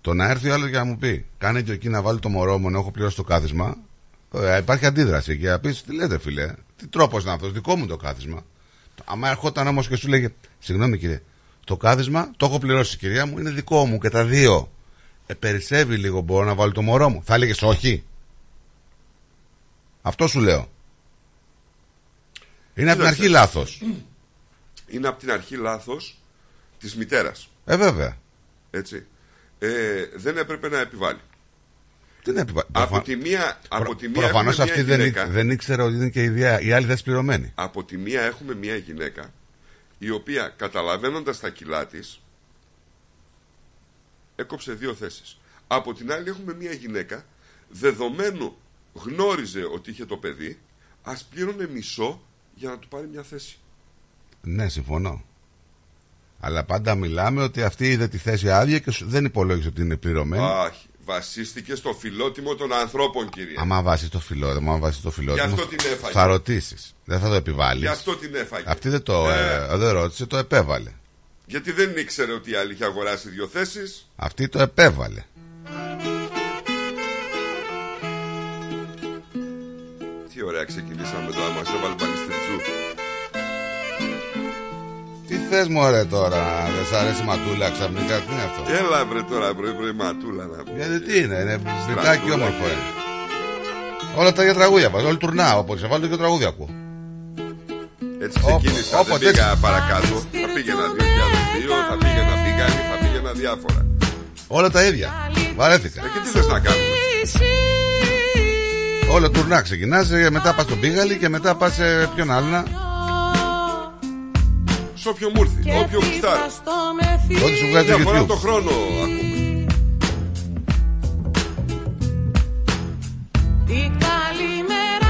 Το 0.00 0.14
να 0.14 0.28
έρθει 0.28 0.48
ο 0.50 0.54
άλλος 0.54 0.68
για 0.68 0.78
να 0.78 0.84
μου 0.84 0.98
πει, 0.98 1.26
κάνε 1.38 1.62
και 1.62 1.72
εκεί 1.72 1.88
να 1.88 2.02
βάλει 2.02 2.18
το 2.18 2.28
μωρό 2.28 2.58
μου, 2.58 2.70
να 2.70 2.78
έχω 2.78 2.90
πληρώσει 2.90 3.16
το 3.16 3.24
κάθισμα. 3.24 3.76
Ε, 4.34 4.58
υπάρχει 4.58 4.86
αντίδραση 4.86 5.38
και 5.38 5.48
να 5.48 5.58
πεις, 5.58 5.82
τι 5.82 5.94
λέτε 5.94 6.18
φίλε, 6.18 6.54
τι 6.76 6.86
τρόπος 6.86 7.24
να 7.24 7.32
αυτός, 7.32 7.52
δικό 7.52 7.76
μου 7.76 7.86
το 7.86 7.96
κάθισμα. 7.96 8.44
Άμα 9.04 9.28
ερχόταν 9.28 9.66
όμως 9.66 9.88
και 9.88 9.96
σου 9.96 10.08
λέγε, 10.08 10.28
συγγνώμη 10.58 10.98
κύριε, 10.98 11.22
το 11.64 11.76
κάθισμα 11.76 12.30
το 12.36 12.46
έχω 12.46 12.58
πληρώσει 12.58 12.96
κυρία 12.96 13.26
μου, 13.26 13.38
είναι 13.38 13.50
δικό 13.50 13.86
μου 13.86 13.98
και 13.98 14.08
τα 14.08 14.24
δύο. 14.24 14.70
Ε, 15.26 15.34
περισσεύει 15.34 15.96
λίγο, 15.96 16.20
μπορώ 16.20 16.44
να 16.44 16.54
βάλω 16.54 16.72
το 16.72 16.82
μωρό 16.82 17.08
μου. 17.08 17.22
Θα 17.24 17.34
έλεγες 17.34 17.62
όχι. 17.62 18.04
Αυτό 20.02 20.26
σου 20.26 20.40
λέω. 20.40 20.70
Είναι 22.74 22.90
από 22.90 23.00
την 23.00 23.08
Κοίταξε. 23.10 23.22
αρχή 23.22 23.28
λάθος. 23.28 23.82
Είναι 24.86 25.08
από 25.08 25.18
την 25.20 25.30
αρχή 25.30 25.56
λάθος 25.56 26.18
της 26.78 26.96
μητέρας. 26.96 27.48
Ε, 27.64 27.76
βέβαια. 27.76 28.16
Έτσι. 28.70 29.06
Ε, 29.58 30.04
δεν 30.16 30.36
έπρεπε 30.36 30.68
να 30.68 30.78
επιβάλλει. 30.78 31.20
Τι 32.22 32.32
να 32.32 32.40
επιβα... 32.40 32.66
Από 32.72 33.00
τη 33.00 33.16
μία, 33.16 33.60
από 33.68 33.96
τη 33.96 34.08
μία 34.08 34.20
Προφανώς 34.20 34.58
έχουμε 34.58 34.70
αυτή 34.72 34.84
μια 34.84 34.96
δεν, 34.96 35.06
γυναίκα, 35.06 35.26
ή- 35.26 35.30
δεν 35.30 35.50
ήξερε 35.50 35.82
ότι 35.82 35.94
είναι 35.94 36.08
και 36.08 36.22
η, 36.22 36.28
διά, 36.28 36.60
η 36.60 36.72
άλλη 36.72 36.86
δεν 36.86 36.98
πληρωμένη. 37.04 37.52
από 37.54 37.84
τη 37.84 37.96
μία 37.96 38.22
έχουμε 38.22 38.54
μια 38.54 38.76
γυναίκα 38.76 39.32
η 39.98 40.10
οποία 40.10 40.54
καταλαβαίνοντας 40.56 41.40
τα 41.40 41.50
κιλά 41.50 41.86
της 41.86 42.20
έκοψε 44.36 44.72
δύο 44.72 44.94
θέσεις. 44.94 45.38
Από 45.66 45.94
την 45.94 46.12
άλλη 46.12 46.28
έχουμε 46.28 46.54
μια 46.54 46.72
γυναίκα 46.72 47.24
δεδομένου 47.68 48.56
γνώριζε 48.92 49.62
ότι 49.74 49.90
είχε 49.90 50.04
το 50.04 50.16
παιδί 50.16 50.58
ας 51.02 51.24
πλήρωνε 51.30 51.68
μισό 51.72 52.20
για 52.54 52.68
να 52.70 52.78
του 52.78 52.88
πάρει 52.88 53.06
μια 53.12 53.22
θέση. 53.22 53.58
Ναι, 54.42 54.68
συμφωνώ. 54.68 55.24
Αλλά 56.40 56.64
πάντα 56.64 56.94
μιλάμε 56.94 57.42
ότι 57.42 57.62
αυτή 57.62 57.90
είδε 57.90 58.08
τη 58.08 58.18
θέση 58.18 58.50
άδεια 58.50 58.78
και 58.78 58.90
σου- 58.90 59.06
δεν 59.08 59.24
υπολόγισε 59.24 59.68
ότι 59.68 59.80
είναι 59.80 59.96
πληρωμένη. 59.96 60.44
Άχι, 60.44 60.86
βασίστηκε 61.04 61.74
στο 61.74 61.92
φιλότιμο 61.94 62.54
των 62.54 62.72
ανθρώπων 62.72 63.28
κυρία. 63.28 63.60
Άμα 63.60 63.82
βάσει 63.82 64.10
το 64.10 64.20
φιλότιμο, 64.20 64.70
άμα 64.70 64.78
βάσει 64.80 65.02
το 65.02 65.10
φιλότιμο, 65.10 65.46
Γι' 65.46 65.52
αυτό 65.52 65.66
την 65.66 65.78
έφαγε. 65.92 66.12
θα 66.12 66.26
ρωτήσεις. 66.26 66.94
Δεν 67.04 67.20
θα 67.20 67.28
το 67.28 67.34
επιβάλλεις. 67.34 67.82
Γι' 67.82 67.88
αυτό 67.88 68.16
την 68.16 68.34
έφαγε. 68.34 68.64
Αυτή 68.70 68.88
δεν 68.88 69.02
το 69.02 69.30
Ε, 69.30 69.66
ε, 69.70 69.76
δεν 69.76 69.92
ρώτησε, 69.92 70.26
το 70.26 70.36
επέβαλε. 70.36 70.92
γιατί 71.46 71.72
δεν 71.72 71.96
ήξερε 71.96 72.32
ότι 72.32 72.50
η 72.50 72.54
άλλη 72.54 72.72
είχε 72.72 72.84
αγοράσει 72.84 73.28
δύο 73.28 73.46
θέσεις 73.48 74.08
Αυτή 74.16 74.48
το 74.48 74.60
επέβαλε. 74.62 75.24
Ωραία 80.50 80.64
ξεκινήσαμε 80.72 81.28
τώρα, 81.36 81.50
μας 81.56 81.68
έβαλε 81.74 81.94
πανιστριτσού. 82.02 82.56
Τι 85.28 85.34
θες 85.48 85.66
μωρέ 85.74 86.04
τώρα, 86.16 86.42
δεν 86.74 86.84
σ' 86.90 86.94
αρέσει 87.00 87.22
η 87.24 87.26
ματούλα 87.30 87.66
ξαφνικά, 87.76 88.14
τι 88.22 88.28
είναι 88.32 88.44
αυτό; 88.48 88.60
Έλα 88.80 88.98
βρε 89.10 89.22
τώρα 89.32 89.46
πρωί 89.58 89.72
πρωί 89.78 89.92
ματούλα 90.02 90.44
να 90.52 90.58
πούμε. 90.64 90.76
Γιατί 90.80 90.96
τι 91.06 91.14
είναι, 91.22 91.36
είναι 91.44 91.56
μπιτάκι 91.64 91.84
Στρατούλα 92.02 92.34
όμορφο. 92.38 92.64
και- 92.66 92.72
είναι. 92.74 92.86
Όλα 94.20 94.30
τα 94.36 94.40
ίδια 94.42 94.54
τραγούδια 94.60 94.88
πας, 94.92 95.02
όλοι 95.10 95.18
τουρνά, 95.22 95.46
όποτε 95.60 95.78
σε 95.82 95.86
βάλω 95.90 96.06
και 96.12 96.16
τραγούδια 96.22 96.48
ακούω. 96.52 96.70
Έτσι 98.24 98.36
Όπα, 98.42 98.56
ξεκίνησα, 98.58 98.98
όποτε 99.02 99.18
δεν 99.24 99.32
πήγα 99.32 99.48
έτσι. 99.50 99.60
παρακάτω. 99.66 100.14
Θα 100.44 100.48
πήγαινα 100.54 100.84
2002, 100.96 101.76
θα 101.90 101.96
πήγαινα 102.02 102.34
πήγανε, 102.44 102.78
θα 102.90 102.96
πήγαινα 103.02 103.30
διάφορα. 103.42 103.80
Όλα 104.56 104.68
τα 104.76 104.80
ίδια. 104.88 105.08
Βαρέθηκα. 105.58 106.00
Ε, 106.04 106.08
και 106.12 106.18
τι 106.24 106.28
θες 106.34 106.46
να 106.54 106.58
κάνουμε; 106.64 106.86
Όλα 109.12 109.30
τουρνά 109.30 109.60
ξεκινάς, 109.60 110.08
μετά 110.30 110.54
πας 110.54 110.64
στον 110.64 110.80
Πίγαλη 110.80 111.16
και 111.18 111.28
μετά 111.28 111.54
πας 111.54 111.74
σε 111.74 112.10
ποιον 112.14 112.30
άλλο 112.30 112.46
να. 112.46 112.64
Σ' 114.94 115.06
όποιο 115.06 115.30
μου 115.34 115.42
έρθει, 115.42 115.78
όποιο 115.84 115.98
γουστάρει. 116.04 116.40
Ό,τι 117.44 117.56
σου 117.56 117.66
βγάζει 117.70 117.86
Μια 117.86 117.96
το 117.96 118.02
φορά 118.02 118.22
YouTube. 118.22 118.26
το 118.26 118.34
χρόνο 118.34 118.70
ακούμε. 118.70 119.08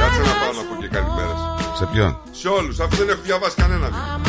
Κάτσε 0.00 0.20
να 0.20 0.34
πάω 0.40 0.52
να 0.58 0.62
πω 0.68 0.74
και 0.80 0.88
καλημέρες. 0.88 1.40
Σε 1.78 1.86
ποιον; 1.92 2.18
Σε 2.30 2.48
όλους, 2.48 2.80
αφού 2.80 2.96
δεν 2.96 3.08
έχω 3.08 3.20
διαβάσει 3.24 3.56
κανένα 3.56 3.86
βήμα. 3.86 4.20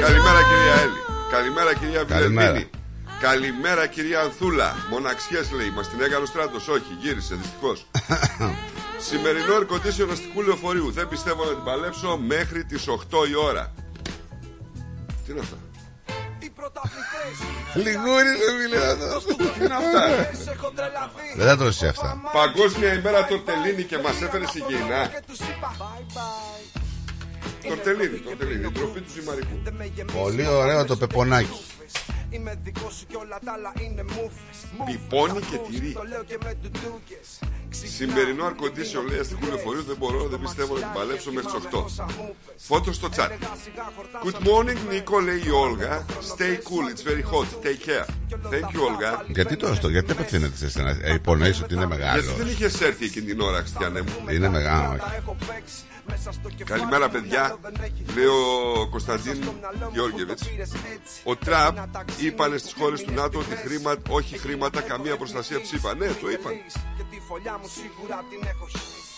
Καλημέρα 0.00 0.40
κυρία 0.50 0.74
Έλλη. 0.82 0.98
Καλημέρα 1.30 1.74
κυρία 1.74 2.02
Καλημέρα. 2.04 2.52
Βιλερμίνη. 2.52 2.70
Καλημέρα 3.30 3.86
κυρία 3.86 4.20
Ανθούλα. 4.20 4.76
Μοναξιές 4.90 5.50
λέει. 5.50 5.70
Μας 5.70 5.88
την 5.88 6.00
έκανε 6.00 6.22
ο 6.22 6.26
στράτος. 6.26 6.68
Όχι, 6.68 6.96
γύρισε 7.00 7.34
δυστυχώς. 7.34 7.86
Σημερινό 9.08 9.54
air 9.58 9.72
condition 9.72 10.08
αστικού 10.10 10.42
λεωφορείου. 10.42 10.90
Δεν 10.90 11.08
πιστεύω 11.08 11.44
να 11.44 11.50
την 11.50 11.64
παλέψω 11.64 12.16
μέχρι 12.16 12.64
τις 12.64 12.84
8 12.88 13.28
η 13.30 13.34
ώρα. 13.34 13.74
Τι 15.24 15.32
είναι 15.32 15.40
αυτά; 15.40 15.56
Λιγούρι 17.74 18.32
ρε 18.44 18.50
φίλε 18.60 18.78
αυτό. 19.16 19.34
Τι 19.36 19.64
είναι 19.64 19.74
αυτά. 19.74 20.06
Δεν 21.36 21.46
θα 21.46 21.56
τρώσει 21.56 21.86
αυτά. 21.86 22.20
Παγκόσμια 22.32 22.92
ημέρα 22.92 23.26
τορτελίνη 23.26 23.82
και 23.82 23.98
μας 23.98 24.22
έφερες 24.22 24.50
συγγενά. 24.50 25.10
Τορτελίνη, 27.68 28.18
τορτελίνη. 28.18 28.66
Η 28.66 28.70
ντροπή 28.72 29.00
του 29.00 29.10
ζυμαρικού. 29.14 29.62
Πολύ 30.22 30.46
ωραίο 30.46 30.84
το 30.84 30.96
πεπονάκι. 30.96 31.60
Πιπώνει 34.86 35.40
και 35.40 35.58
τυρί. 35.70 35.96
Σημερινό 37.70 38.46
air 38.46 38.62
condition 38.64 39.08
λέει 39.08 39.18
αστικού 39.18 39.46
λεωφορείου 39.46 39.82
δεν 39.82 39.96
μπορώ, 39.96 40.28
δεν 40.28 40.40
πιστεύω 40.40 40.74
να 40.74 40.80
την 40.80 40.88
παλέψω 40.94 41.32
μέχρι 41.32 41.50
τις 41.50 41.68
8. 41.98 42.04
Φώτο 42.56 42.92
στο 42.92 43.08
chat. 43.16 43.28
Good 44.24 44.46
morning, 44.48 44.78
Nico, 44.92 45.22
λέει 45.24 45.42
η 45.46 45.50
Όλγα. 45.50 46.04
Stay 46.36 46.54
cool, 46.68 46.84
it's 46.92 47.02
very 47.10 47.22
hot. 47.32 47.46
Take 47.64 47.80
care. 47.88 48.06
Thank 48.52 48.76
you, 48.76 48.80
Όλγα. 48.88 49.24
Γιατί 49.26 49.56
τώρα 49.56 49.74
στο, 49.74 49.88
γιατί 49.88 50.12
απευθύνεται 50.12 50.56
σε 50.56 50.64
εσένα; 50.64 50.98
Ε, 51.02 51.12
υπονοείς 51.14 51.62
ότι 51.62 51.74
είναι 51.74 51.86
μεγάλος. 51.86 52.24
Γιατί 52.24 52.40
δεν 52.42 52.48
είχες 52.48 52.80
έρθει 52.80 53.04
εκείνη 53.04 53.26
την 53.26 53.40
ώρα, 53.40 53.58
Χριστιανέ 53.58 54.00
μου. 54.00 54.28
Είναι 54.30 54.48
μεγάλο. 54.48 54.88
όχι. 54.92 55.93
Καλημέρα, 56.64 57.08
παιδιά. 57.08 57.58
Λέει 58.16 58.24
ο 58.24 58.88
Κωνσταντίν 58.90 59.42
Γιώργεβιτς. 59.92 60.42
Ο 61.24 61.36
Τραμπ 61.36 61.76
είπανε 62.20 62.56
στις 62.56 62.72
χώρες 62.72 63.02
του 63.02 63.12
ΝΑΤΟ 63.12 63.38
ότι 63.38 63.56
χρήμα, 63.56 63.94
όχι 64.08 64.38
χρήματα, 64.38 64.80
καμία 64.80 65.16
προστασία 65.16 65.60
ψήφα. 65.60 65.94
Ναι, 65.94 66.06
το 66.06 66.30
είπαν. 66.30 66.52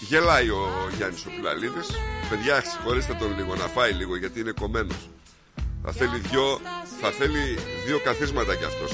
Γελάει 0.01 0.49
ο 0.49 0.68
Γιάννης 0.97 1.26
ο 1.26 1.30
Πιλαλίδης. 1.37 1.89
Παιδιά, 2.30 2.61
συγχωρέστε 2.61 3.14
τον 3.14 3.37
λίγο 3.37 3.55
να 3.55 3.66
φάει 3.66 3.93
λίγο 3.93 4.16
γιατί 4.16 4.41
είναι 4.41 4.53
κομμένος. 4.61 5.11
Θα 5.82 5.93
θέλει 5.93 6.18
δυο, 6.18 6.61
θα 7.01 7.11
θέλει 7.11 7.59
δύο 7.87 8.01
καθίσματα 8.01 8.55
κι 8.55 8.64
αυτός 8.64 8.93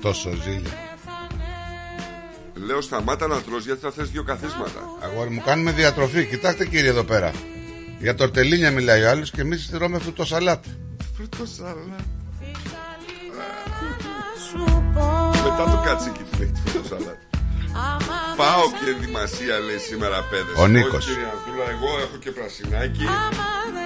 Τόσο 0.00 0.30
ζήλια. 0.30 0.91
Λέω 2.66 2.80
σταμάτα 2.80 3.26
να 3.26 3.40
τρως 3.40 3.64
γιατί 3.64 3.80
θα 3.80 3.90
θες 3.90 4.10
δύο 4.10 4.22
καθίσματα. 4.22 4.80
Αγόρι 5.00 5.30
μου, 5.30 5.42
κάνουμε 5.44 5.70
διατροφή. 5.70 6.26
Κοιτάξτε 6.26 6.66
κύριε 6.66 6.88
εδώ 6.90 7.04
πέρα. 7.04 7.30
Για 7.98 8.14
τορτελίνια 8.14 8.70
μιλάει 8.70 9.02
ο 9.02 9.10
άλλος 9.10 9.30
και 9.30 9.40
εμείς 9.40 9.70
τρώμε 9.70 9.98
φρουτό 9.98 10.24
σαλάτ. 10.24 10.64
Φρουτό 11.16 11.46
σαλάτ. 11.46 12.00
Μετά 15.44 15.64
το 15.70 15.82
κάτσικι 15.84 16.22
του 16.30 16.42
έχει 16.42 16.52
τη 16.52 16.70
φρουτό 16.70 16.88
σαλάτ. 16.88 17.16
Πάω 18.36 18.62
και 18.84 18.90
ενδυμασία 18.90 19.58
λέει 19.58 19.78
σήμερα 19.78 20.22
παιδες 20.30 20.54
Ο 20.56 20.66
Νίκος. 20.66 20.94
Όχι 20.94 21.08
κύριε 21.08 21.28
Ανθούλα, 21.32 21.64
εγώ 21.70 21.90
έχω 22.04 22.16
και 22.16 22.30
πρασινάκι 22.30 23.04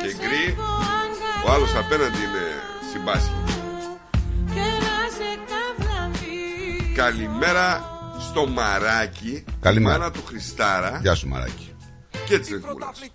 και 0.03 0.15
γκρι 0.19 0.57
Ο 1.47 1.53
άλλος 1.53 1.75
απέναντι 1.75 2.19
είναι 2.27 2.45
συμπάσχη 2.93 3.33
Καλημέρα 6.95 7.96
στο 8.37 8.47
Μαράκι 8.47 9.45
Καλημέρα. 9.61 9.99
Μάνα 9.99 10.11
του 10.11 10.23
Χριστάρα 10.27 10.99
Γεια 11.03 11.15
σου, 11.15 11.29
Μαράκι. 11.29 11.75
Και 12.27 12.35
έτσι 12.35 12.53
δεν 12.57 12.63
μου 12.73 12.79
λες. 12.79 13.11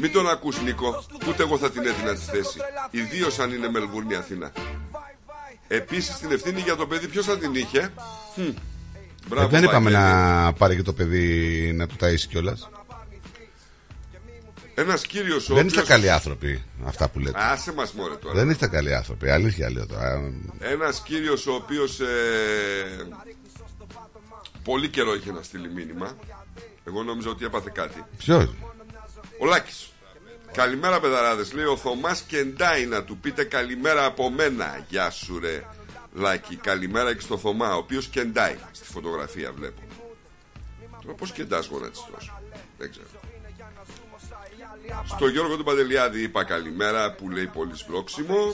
Μην 0.00 0.12
τον 0.12 0.28
ακούς 0.28 0.62
Νίκο 0.62 1.04
Ούτε 1.28 1.42
εγώ 1.42 1.58
θα 1.58 1.70
την 1.70 1.86
έδινα 1.86 2.14
τη 2.14 2.20
θέση 2.20 2.58
Ιδίως 2.90 3.38
αν 3.38 3.52
είναι 3.52 3.68
Μελβούρνη 3.70 4.14
Αθήνα 4.14 4.52
Επίσης 5.68 6.16
την 6.18 6.32
ευθύνη 6.32 6.60
για 6.60 6.76
το 6.76 6.86
παιδί 6.86 7.08
ποιος 7.08 7.24
θα 7.26 7.38
την 7.38 7.54
είχε; 7.54 7.92
Χμ. 8.34 8.40
Ε, 8.42 8.54
Μπράβο, 9.28 9.48
δεν 9.48 9.62
είπαμε 9.62 9.90
Βαγγέλη. 9.90 10.12
να 10.12 10.52
πάρει 10.52 10.76
και 10.76 10.82
το 10.82 10.92
παιδί 10.92 11.72
να 11.74 11.86
του 11.86 11.96
ταΐσει 12.00 12.26
κιόλας. 12.28 12.68
Ένας 14.74 15.06
κύριος 15.06 15.50
ο 15.50 15.54
Δεν 15.54 15.66
είστε 15.66 15.80
οποίος- 15.80 15.96
καλοί 15.96 16.10
άνθρωποι 16.10 16.62
αυτά 16.84 17.08
που 17.08 17.18
λέτε. 17.18 17.38
Άσε 17.40 17.72
μας 17.72 17.92
μωρέ 17.92 18.14
τώρα 18.14 18.34
Δεν 18.34 18.50
είστε 18.50 18.66
καλοί 18.68 18.94
άνθρωποι. 18.94 19.30
Αλήθεια 19.30 19.70
λέω 19.70 19.86
τώρα. 19.86 20.32
Ένας 20.58 21.02
κύριος 21.02 21.46
ο 21.46 21.52
οποίος 21.54 22.00
ε, 22.00 22.06
Πολύ 24.64 24.88
καιρό 24.88 25.14
είχε 25.14 25.32
να 25.32 25.42
στείλει 25.42 25.68
μήνυμα 25.68 26.16
Εγώ 26.84 27.02
νόμιζα 27.02 27.30
ότι 27.30 27.44
έπαθε 27.44 27.70
κάτι 27.74 28.04
Ποιος; 28.18 28.54
Ο 29.38 29.46
Λάκης 29.46 29.92
Καλημέρα 30.52 31.00
παιδαράδες 31.00 31.52
Λέει 31.52 31.64
ο 31.64 31.76
Θωμάς 31.76 32.22
Κεντάι 32.22 32.86
να 32.86 33.04
του 33.04 33.16
πείτε 33.16 33.44
καλημέρα 33.44 34.04
από 34.04 34.30
μένα 34.30 34.84
Γεια 34.88 35.10
σου 35.10 35.38
ρε 35.38 35.64
Λάκη, 36.14 36.56
καλημέρα 36.56 37.14
και 37.14 37.20
στο 37.20 37.38
Θωμά, 37.38 37.74
ο 37.74 37.78
οποίος 37.78 38.06
κεντάει 38.06 38.56
στη 38.72 38.86
φωτογραφία, 38.86 39.52
βλέπω. 39.52 39.80
Τώρα 41.02 41.14
πώς 41.14 41.32
κεντάς 41.32 41.66
γονάτι 41.66 41.98
τόσο. 42.12 42.40
Δεν 42.78 42.90
ξέρω. 42.90 43.06
Στο 45.04 45.28
Γιώργο 45.28 45.56
του 45.56 45.64
Παντελιάδη 45.64 46.22
είπα 46.22 46.44
καλημέρα 46.44 47.12
που 47.12 47.30
λέει 47.30 47.46
πολύ 47.46 47.76
σπρώξιμο. 47.76 48.52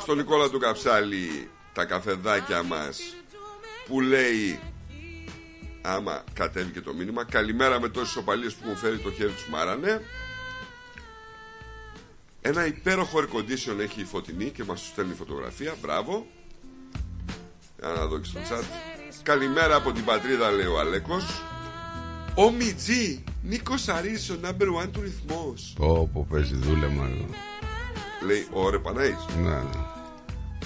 Στον 0.00 0.16
Νικόλα 0.16 0.50
του 0.50 0.58
Καψάλη 0.58 1.50
τα 1.72 1.84
καφεδάκια 1.84 2.62
μας 2.62 2.98
που 3.86 4.00
λέει 4.00 4.60
άμα 5.86 6.24
κατέβηκε 6.32 6.80
το 6.80 6.94
μήνυμα 6.94 7.24
καλημέρα 7.24 7.80
με 7.80 7.88
τόσες 7.88 8.16
οπαλίες 8.16 8.54
που 8.54 8.68
μου 8.68 8.76
φέρει 8.76 8.98
το 8.98 9.12
χέρι 9.12 9.30
τους 9.30 9.48
μάρανε. 9.48 10.02
Ένα 12.40 12.66
υπέροχο 12.66 13.18
air 13.18 13.36
condition 13.36 13.78
έχει 13.80 14.00
η 14.00 14.04
Φωτεινή 14.04 14.50
και 14.50 14.64
μας 14.64 14.80
τους 14.80 14.88
στέλνει 14.88 15.14
φωτογραφία. 15.14 15.74
Μπράβο. 15.80 16.26
Για 17.78 17.88
να 17.88 18.06
δω 18.06 18.18
και 18.18 18.28
στο 18.28 18.40
chat. 18.50 18.64
Καλημέρα 19.22 19.76
από 19.76 19.92
την 19.92 20.04
πατρίδα 20.04 20.50
λέει 20.50 20.66
ο 20.66 20.78
Αλέκος. 20.78 21.42
Ο 22.34 22.50
Μιτζή 22.50 23.24
Νίκος 23.42 23.88
Αρής 23.88 24.30
ο 24.30 24.36
number 24.44 24.82
one 24.82 24.88
του 24.92 25.00
ρυθμός. 25.00 25.74
Πω 25.78 26.10
πω 26.12 26.26
παίζει 26.30 26.54
δούλεμα 26.54 27.04
εδώ. 27.04 27.26
λέει 28.26 28.46
ο 28.52 28.70
Ρε 28.70 28.78
Παναής. 28.78 29.24
Ναι, 29.36 29.48
ναι. 29.50 29.80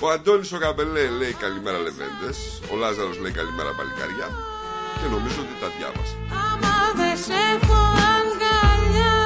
Ο 0.01 0.09
Αντώνης 0.11 0.53
ο 0.53 0.59
Καπελέ 0.59 1.09
λέει 1.09 1.33
καλημέρα 1.33 1.79
Λεβέντες 1.79 2.61
Ο 2.73 2.77
Λάζαρος 2.77 3.19
λέει 3.19 3.33
καλημέρα 3.33 3.75
Παλικάρια 3.75 4.57
Και 5.01 5.09
νομίζω 5.11 5.41
ότι 5.45 5.55
τα 5.63 5.69
διάβασα. 5.79 6.15
Άμα 6.47 6.75
δεν 6.97 7.17
σε 7.25 7.33
έχω 7.53 7.81
αγκαλιά 8.15 9.17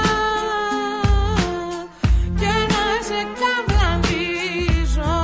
και 2.41 2.53
να 2.73 2.85
σε 3.09 3.21
καβλαντίζω. 3.41 5.15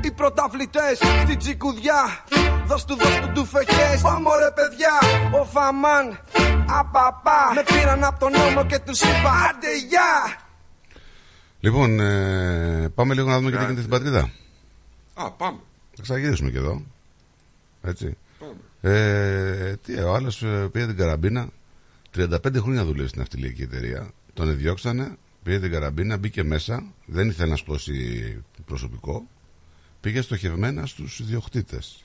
Οι 0.00 0.10
πρωταθλητές 0.10 0.98
στην 1.22 1.38
τσικουδιά 1.38 2.02
Δώσ' 2.66 2.84
του, 2.84 2.96
δώσ' 2.96 3.20
του 3.20 3.28
ντουφεκές. 3.32 4.00
Πάμε 4.02 4.30
ρε 4.42 4.50
παιδιά 4.54 4.92
Ο 5.40 5.44
Φαμάν 5.44 6.18
Απαπά. 6.78 7.52
Με 7.54 7.62
πήραν 7.62 8.04
από 8.04 8.18
τον 8.18 8.32
νόμο 8.32 8.64
και 8.66 8.78
τους 8.78 9.00
είπα 9.00 9.30
Άντε 9.48 9.76
γεια 9.88 10.36
Λοιπόν, 11.60 12.00
ε, 12.00 12.88
πάμε 12.94 13.14
λίγο 13.14 13.28
να 13.28 13.36
δούμε 13.38 13.50
και 13.50 13.56
τι 13.56 13.62
γίνεται 13.62 13.80
στην 13.80 13.90
πατρίδα. 13.90 14.30
Α 15.18 15.30
πάμε 15.30 15.58
Θα 15.94 16.02
ξαγυρίσουμε 16.02 16.50
και 16.50 16.56
εδώ. 16.56 16.82
Έτσι. 17.82 18.16
Πάμε. 18.38 18.54
Ε, 18.80 19.76
τι, 19.76 19.98
ο 19.98 20.14
άλλος 20.14 20.44
πήγε 20.72 20.86
την 20.86 20.96
καραμπίνα. 20.96 21.48
35 22.16 22.56
χρόνια 22.56 22.84
δουλεύει 22.84 23.08
στην 23.08 23.20
αυτιλιακή 23.20 23.62
εταιρεία. 23.62 24.10
Τον 24.34 24.48
εδιώξανε, 24.48 25.16
πήγε 25.42 25.60
την 25.60 25.70
καραμπίνα, 25.70 26.16
μπήκε 26.16 26.42
μέσα. 26.42 26.84
Δεν 27.06 27.28
ήθελε 27.28 27.50
να 27.50 27.56
σπώσει 27.56 28.42
προσωπικό. 28.64 29.26
Πήγε 30.00 30.20
στοχευμένα 30.20 30.86
στους 30.86 31.20
ιδιοκτήτες. 31.20 32.04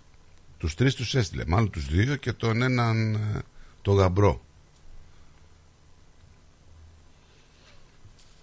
Τους 0.57 0.75
τρεις 0.75 0.95
τους 0.95 1.15
έστειλε. 1.15 1.43
Μάλλον 1.47 1.69
τους 1.69 1.87
δύο 1.87 2.15
και 2.15 2.33
τον 2.33 2.61
έναν, 2.61 3.13
ε, 3.15 3.41
το 3.81 3.91
γαμπρό. 3.91 4.41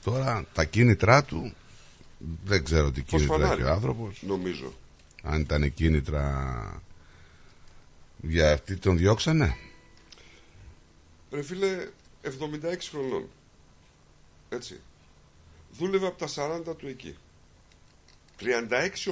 Τώρα 0.04 0.44
τα 0.52 0.64
κίνητρά 0.64 1.24
του 1.24 1.52
δεν 2.44 2.64
ξέρω 2.64 2.90
τι 2.90 3.02
κίνητρα 3.02 3.34
Φωσφανάρι, 3.34 3.60
έχει 3.60 3.70
ο 3.70 3.72
άνθρωπος. 3.72 4.22
Νομίζω 4.26 4.72
Αν 5.22 5.40
ήταν 5.40 5.74
κίνητρα 5.74 6.82
για 8.22 8.52
αυτή 8.52 8.76
τον 8.76 8.96
διώξανε; 8.96 9.56
Ρε 11.30 11.42
φίλε 11.42 11.86
76 12.22 12.28
χρονών 12.90 13.28
Έτσι 14.48 14.80
Δούλευε 15.72 16.06
από 16.06 16.26
τα 16.26 16.28
40 16.70 16.76
του 16.76 16.86
εκεί 16.86 17.16
36 18.40 18.48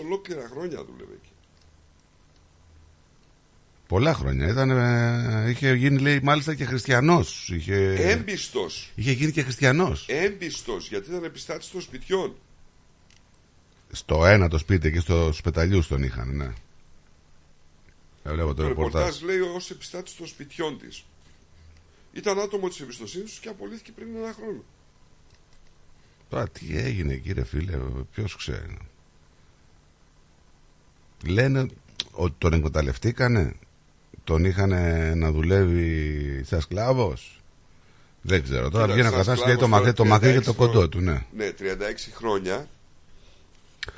ολόκληρα 0.05 0.49
χρόνια 0.49 0.85
δούλευε 0.85 1.13
εκεί 1.13 1.33
Πολλά 3.89 4.15
χρόνια. 4.15 4.49
Ήταν, 4.49 4.71
ε, 4.71 5.51
είχε 5.51 5.75
γίνει 5.75 5.99
λέει 5.99 6.21
μάλιστα 6.23 6.55
και 6.55 6.65
χριστιανός. 6.65 7.49
Είχε, 7.53 7.95
Έμπιστος 7.99 8.93
είχε 8.95 9.13
γίνει 9.13 9.33
και 9.33 9.43
χριστιανός. 9.43 10.07
Έμπιστος 10.09 10.89
γιατί 10.89 11.11
ήταν 11.11 11.25
επιστάτης 11.25 11.71
των 11.71 11.81
σπιτιών 11.81 12.37
Στο 13.93 14.27
ένα 14.27 14.49
το 14.49 14.59
σπίτι 14.59 14.93
και 14.93 15.01
στο 15.01 15.33
σπεταλιούς 15.33 15.87
τον 15.87 16.03
είχαν, 16.03 16.37
ναι. 16.37 16.53
Ε, 18.23 18.31
βλέπω 18.33 18.49
το 18.49 18.55
Το 18.63 18.69
ρεπορτάζ. 18.69 19.03
ρεπορτάζ 19.03 19.23
λέει 19.23 19.41
ως 19.41 19.71
επιστάτης 19.71 20.17
των 20.17 20.27
σπιτιών 20.27 20.79
της 20.79 21.05
Ήταν 22.13 22.39
άτομο 22.39 22.69
της 22.69 22.81
εμπιστοσύνης 22.81 23.31
τους 23.31 23.39
και 23.39 23.49
απολύθηκε 23.49 23.93
πριν 23.93 24.17
ένα 24.17 24.33
χρόνο 24.33 24.65
Τώρα 26.29 26.49
τι 26.49 26.79
έγινε 26.79 27.15
κύριε 27.17 27.45
φίλε, 27.45 27.79
ποιος 28.13 28.37
ξέρει. 28.37 28.77
Λένε 31.27 31.67
ότι 32.11 32.35
τον 32.39 32.53
εκμεταλλευτήκανε, 32.53 33.55
τον 34.25 34.45
είχαν 34.45 34.71
να 35.19 35.31
δουλεύει 35.33 36.43
σαν 36.45 36.61
σκλάβος. 36.61 37.41
Δεν 38.23 38.43
ξέρω. 38.43 38.71
Τώρα 38.71 38.85
Κοίτα, 38.85 38.95
βγαίνει 38.95 39.09
ο 39.09 39.11
σαν 39.11 39.19
καθένας 39.19 39.41
και 39.41 39.47
λέει 39.47 39.57
το 39.57 39.65
σκλάβος 39.67 39.79
μακρύ, 39.85 39.93
το 39.93 40.03
τώρα, 40.03 40.09
μακρύ 40.09 40.33
και 40.33 40.39
36 40.39 40.45
το 40.45 40.55
κοντό 40.55 40.73
χρόνια. 40.73 40.89
του, 40.89 41.01
ναι. 41.01 41.27
Ναι 41.37 41.53
36 41.59 42.13
χρόνια 42.15 42.69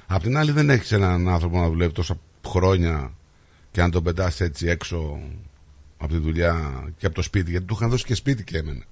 Απ' 0.06 0.22
την 0.22 0.36
άλλη 0.36 0.50
δεν 0.50 0.70
έχεις 0.70 0.92
έναν 0.92 1.28
άνθρωπο 1.28 1.58
να 1.60 1.68
δουλεύει 1.68 1.92
τόσα 1.92 2.18
χρόνια 2.46 3.12
και 3.70 3.80
να 3.80 3.90
τον 3.90 4.02
πετάς 4.02 4.40
έτσι 4.40 4.66
έξω 4.66 5.20
από 5.98 6.12
τη 6.12 6.18
δουλειά 6.18 6.84
και 6.96 7.06
από 7.06 7.14
το 7.14 7.22
σπίτι, 7.22 7.50
γιατί 7.50 7.66
του 7.66 7.74
είχαν 7.74 7.90
δώσει 7.90 8.04
και 8.04 8.14
σπίτι 8.14 8.44
και 8.44 8.58
έμενε 8.58 8.84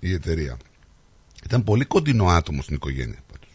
η 0.00 0.12
εταιρεία. 0.12 0.56
Ήταν 1.44 1.64
πολύ 1.64 1.84
κοντινό 1.84 2.26
άτομο 2.26 2.62
στην 2.62 2.74
οικογένεια 2.74 3.18
πάντως. 3.32 3.48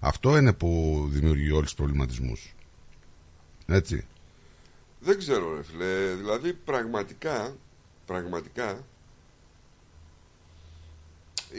Αυτό 0.00 0.36
είναι 0.36 0.52
που 0.52 1.00
δημιουργεί 1.10 1.50
όλους 1.50 1.64
τους 1.64 1.74
προβληματισμούς. 1.74 2.54
Έτσι. 3.66 4.06
Δεν 5.00 5.18
ξέρω 5.18 5.54
ρε 5.54 5.62
φίλε 5.62 6.14
Δηλαδή 6.14 6.52
πραγματικά 6.52 7.54
Πραγματικά 8.06 8.84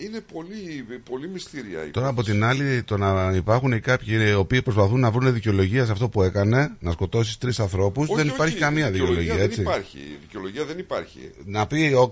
Είναι 0.03 0.19
πολύ, 0.33 0.85
πολύ 1.09 1.27
μυστήρια 1.29 1.85
η 1.85 1.89
Τώρα 1.89 2.07
από 2.07 2.21
υπόθεση. 2.21 2.37
την 2.37 2.45
άλλη, 2.45 2.83
το 2.83 2.97
να 2.97 3.31
υπάρχουν 3.35 3.81
κάποιοι 3.81 4.17
οι 4.29 4.33
οποίοι 4.33 4.61
προσπαθούν 4.61 4.99
να 4.99 5.11
βρουν 5.11 5.33
δικαιολογία 5.33 5.85
σε 5.85 5.91
αυτό 5.91 6.09
που 6.09 6.21
έκανε, 6.23 6.71
να 6.79 6.91
σκοτώσεις 6.91 7.37
τρεις 7.37 7.59
ανθρώπους, 7.59 8.03
Όχι, 8.07 8.15
δεν 8.15 8.25
όχι, 8.25 8.35
υπάρχει 8.35 8.57
καμία 8.57 8.91
δικαιολογία. 8.91 9.35
Δεν 9.35 9.43
έτσι. 9.43 9.61
υπάρχει 9.61 9.97
Δικαιολογία 10.21 10.65
δεν 10.65 10.77
υπάρχει 10.77 11.31
Να 11.45 11.67
πει, 11.67 11.93
ο- 11.97 12.11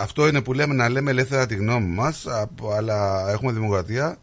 αυτό 0.00 0.28
είναι 0.28 0.42
που 0.42 0.52
λέμε 0.52 0.74
να 0.74 0.88
λέμε 0.88 1.10
ελεύθερα 1.10 1.46
τη 1.46 1.54
γνώμη 1.54 1.86
μας, 1.94 2.26
αλλά 2.76 3.30
έχουμε 3.30 3.52
δημοκρατία. 3.52 4.18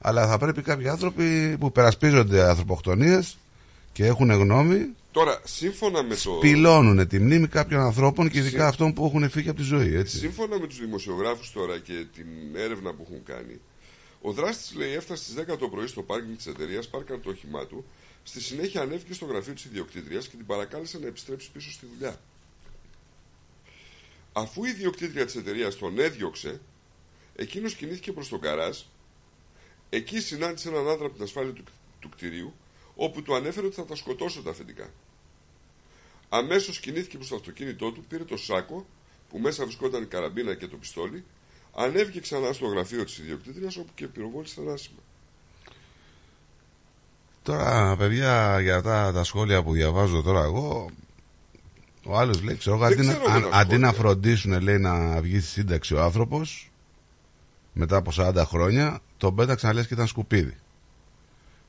Αλλά 0.00 0.26
θα 0.26 0.38
πρέπει 0.38 0.62
κάποιοι 0.62 0.88
άνθρωποι 0.88 1.56
που 1.60 1.72
περασπίζονται 1.72 2.48
ανθρωποκτονίες 2.48 3.38
και 3.92 4.06
έχουν 4.06 4.30
γνώμη, 4.30 4.86
Τώρα 5.12 5.40
σύμφωνα 5.44 6.02
με 6.02 6.14
το 6.24 6.30
πυλώνουν 6.30 7.08
τη 7.08 7.18
μνήμη 7.18 7.46
κάποιων 7.48 7.80
ανθρώπων 7.80 8.30
και 8.30 8.38
ειδικά 8.38 8.58
Συ- 8.58 8.68
αυτών 8.68 8.92
που 8.92 9.04
έχουν 9.04 9.30
φύγει 9.30 9.48
από 9.48 9.58
τη 9.58 9.64
ζωή. 9.64 9.94
Έτσι. 9.94 10.18
Σύμφωνα 10.18 10.58
με 10.58 10.66
τους 10.66 10.78
δημοσιογράφους 10.78 11.52
τώρα 11.52 11.78
και 11.78 12.06
την 12.14 12.26
έρευνα 12.54 12.94
που 12.94 13.02
έχουν 13.06 13.22
κάνει, 13.24 13.60
ο 14.20 14.32
δράστης 14.32 14.74
λέει 14.74 14.92
έφτασε 14.92 15.22
στις 15.22 15.34
10 15.34 15.56
το 15.58 15.68
πρωί 15.68 15.86
στο 15.86 16.02
πάρκινγκ 16.02 16.36
της 16.36 16.46
εταιρείας, 16.46 16.88
πάρκαρε 16.88 17.20
το 17.20 17.30
όχημά 17.30 17.66
του, 17.66 17.84
στη 18.22 18.40
συνέχεια 18.40 18.80
ανέβηκε 18.80 19.12
στο 19.14 19.24
γραφείο 19.24 19.52
της 19.52 19.64
ιδιοκτήτριας 19.64 20.28
και 20.28 20.36
την 20.36 20.46
παρακάλεσε 20.46 20.98
να 20.98 21.06
επιστρέψει 21.06 21.50
πίσω 21.52 21.70
στη 21.72 21.86
δουλειά. 21.94 22.20
Αφού 24.32 24.64
η 24.64 24.68
ιδιοκτήτρια 24.68 25.24
της 25.24 25.36
εταιρείας 25.36 25.76
τον 25.76 25.98
έδιωξε, 25.98 26.60
εκείνος 27.36 27.74
κινήθηκε 27.74 28.12
προς 28.12 28.28
τον 28.28 28.40
καράζ, 28.40 28.78
εκεί 29.90 30.20
συνάντησε 30.20 30.68
έναν 30.68 30.88
άντρα 30.88 31.06
από 31.06 31.14
την 31.14 31.22
ασφάλεια 31.24 31.52
του, 31.52 31.64
του 32.00 32.08
κτηρίου, 32.08 32.52
όπου 32.94 33.22
του 33.22 33.34
ανέφερε 33.34 33.66
ότι 33.66 33.74
θα 33.74 33.84
τα 33.84 33.94
σκοτώσω 33.96 34.42
τα 34.42 34.50
αφεντικά. 34.50 34.90
Αμέσως 36.34 36.78
κινήθηκε 36.80 37.16
προς 37.16 37.28
το 37.28 37.34
αυτοκίνητό 37.34 37.90
του, 37.90 38.04
πήρε 38.08 38.24
το 38.24 38.36
σάκο 38.36 38.86
που 39.30 39.38
μέσα 39.38 39.64
βρισκόταν 39.64 40.02
η 40.02 40.06
καραμπίνα 40.06 40.54
και 40.54 40.66
το 40.66 40.76
πιστόλι, 40.76 41.24
ανέβηκε 41.76 42.20
ξανά 42.20 42.52
στο 42.52 42.66
γραφείο 42.66 43.04
της 43.04 43.18
ιδιοκτήτριας 43.18 43.76
όπου 43.76 43.90
και 43.94 44.06
πυροβόλησε 44.06 44.54
θανάσιμα. 44.56 44.98
Τώρα, 47.42 47.96
παιδιά, 47.96 48.60
για 48.60 48.82
τα, 48.82 49.12
τα 49.12 49.24
σχόλια 49.24 49.62
που 49.62 49.72
διαβάζω 49.72 50.22
τώρα 50.22 50.42
εγώ, 50.42 50.90
ο 52.04 52.18
άλλος 52.18 52.42
λέει, 52.42 52.56
ξέρω, 52.56 52.76
εγώ, 52.76 52.84
Δεν 52.88 52.98
αντί, 52.98 53.06
να- 53.06 53.12
ξέρω 53.12 53.26
για 53.26 53.34
αν- 53.44 53.50
τα 53.50 53.56
αντί 53.56 53.78
να 53.78 53.86
σχόλια. 53.88 53.92
φροντίσουν, 54.10 54.60
λέει, 54.60 54.78
να 54.78 55.20
βγει 55.20 55.40
στη 55.40 55.48
σύνταξη 55.50 55.94
ο 55.94 56.02
άνθρωπος, 56.02 56.70
μετά 57.72 57.96
από 57.96 58.10
40 58.16 58.44
χρόνια, 58.46 59.00
τον 59.16 59.34
πέταξαν 59.34 59.74
λες 59.74 59.86
και 59.86 59.94
ήταν 59.94 60.06
σκουπίδι. 60.06 60.56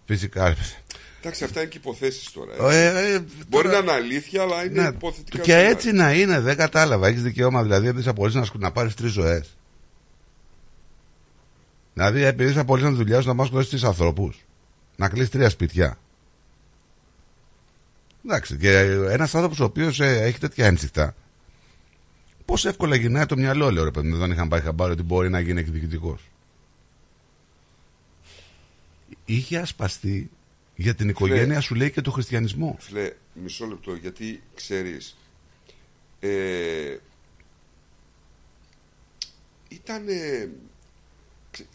Φυσικά, 0.06 0.48
ρε 0.48 0.54
παιδιά. 0.54 0.78
Εντάξει, 1.26 1.44
αυτά 1.44 1.60
είναι 1.62 1.70
και 1.70 1.78
υποθέσεις 1.78 2.32
τώρα. 2.32 2.74
Ε, 2.74 2.86
έτσι. 2.88 3.14
ε, 3.14 3.20
Μπορεί 3.50 3.68
τώρα- 3.68 3.82
να 3.82 3.84
είναι 3.84 3.92
αλήθεια, 3.92 4.42
αλλά 4.42 4.66
είναι 4.66 4.82
Ναι, 4.82 4.88
υποθετικά. 4.88 5.38
και 5.44 5.52
σενάρια. 5.52 5.70
έτσι 5.70 5.92
να 5.92 6.14
είναι, 6.14 6.40
δεν 6.40 6.58
κατάλαβα. 6.58 7.08
Έχεις 7.08 7.22
δικαίωμα 7.24 7.62
δηλαδή 7.64 7.86
επειδή 7.86 8.00
είσαι 8.00 8.10
απολύσει 8.10 8.38
να, 8.38 8.44
σκου- 8.46 8.62
να 8.62 8.72
πάρεις 8.72 8.94
τρεις 8.94 9.12
ζωές. 9.12 9.58
Δηλαδή, 11.94 12.24
επειδή 12.24 12.50
είσαι 12.50 12.60
απολύσει 12.60 12.88
τη 12.90 12.94
δουλειάς 12.96 13.24
σου 13.24 13.30
να 13.30 13.36
πας 13.36 13.48
σκοτώσει 13.48 13.70
τρεις 13.70 13.84
ανθρώπους. 13.84 14.46
Να 14.96 15.10
κλείσει 15.10 15.30
τρία 15.32 15.50
σπιτιά. 15.50 15.98
Εντάξει, 18.26 18.58
και 18.58 18.78
ένας 19.10 19.36
άνθρωπος 19.36 19.60
ο 19.60 19.64
οποίος 19.64 20.00
έχει 20.00 20.40
τέτοια 20.40 20.66
ένσυχτα, 20.66 21.16
πώς 22.46 22.66
εύκολα 22.66 22.96
γυρνάει 22.96 23.26
το 23.26 23.38
μυαλό, 23.38 23.72
λέω 23.72 23.84
ρε 23.84 23.92
παιδί 23.92 24.08
μου, 24.08 24.18
δεν 24.18 24.32
είχαν 24.32 24.48
πάει 24.48 24.62
χαμπάρι 24.62 24.92
ότι 24.92 25.04
μπορεί 25.04 25.30
να 25.30 25.40
γίνει 25.40 25.60
εκδικητικός. 25.60 26.22
είχε 29.26 29.58
ασπαστεί 29.58 30.30
για 30.76 30.96
την 30.96 31.10
οικογένεια 31.10 31.60
σου 31.62 31.76
λέει 31.76 31.92
και 31.92 32.02
το 32.02 32.12
χριστιανισμό. 32.12 32.76
Φλε, 32.80 33.12
μισό 33.34 33.66
λεπτό, 33.66 33.94
γιατί 33.94 34.44
ξέρεις, 34.56 35.18
ε, 36.20 36.98
ήταν, 39.68 40.04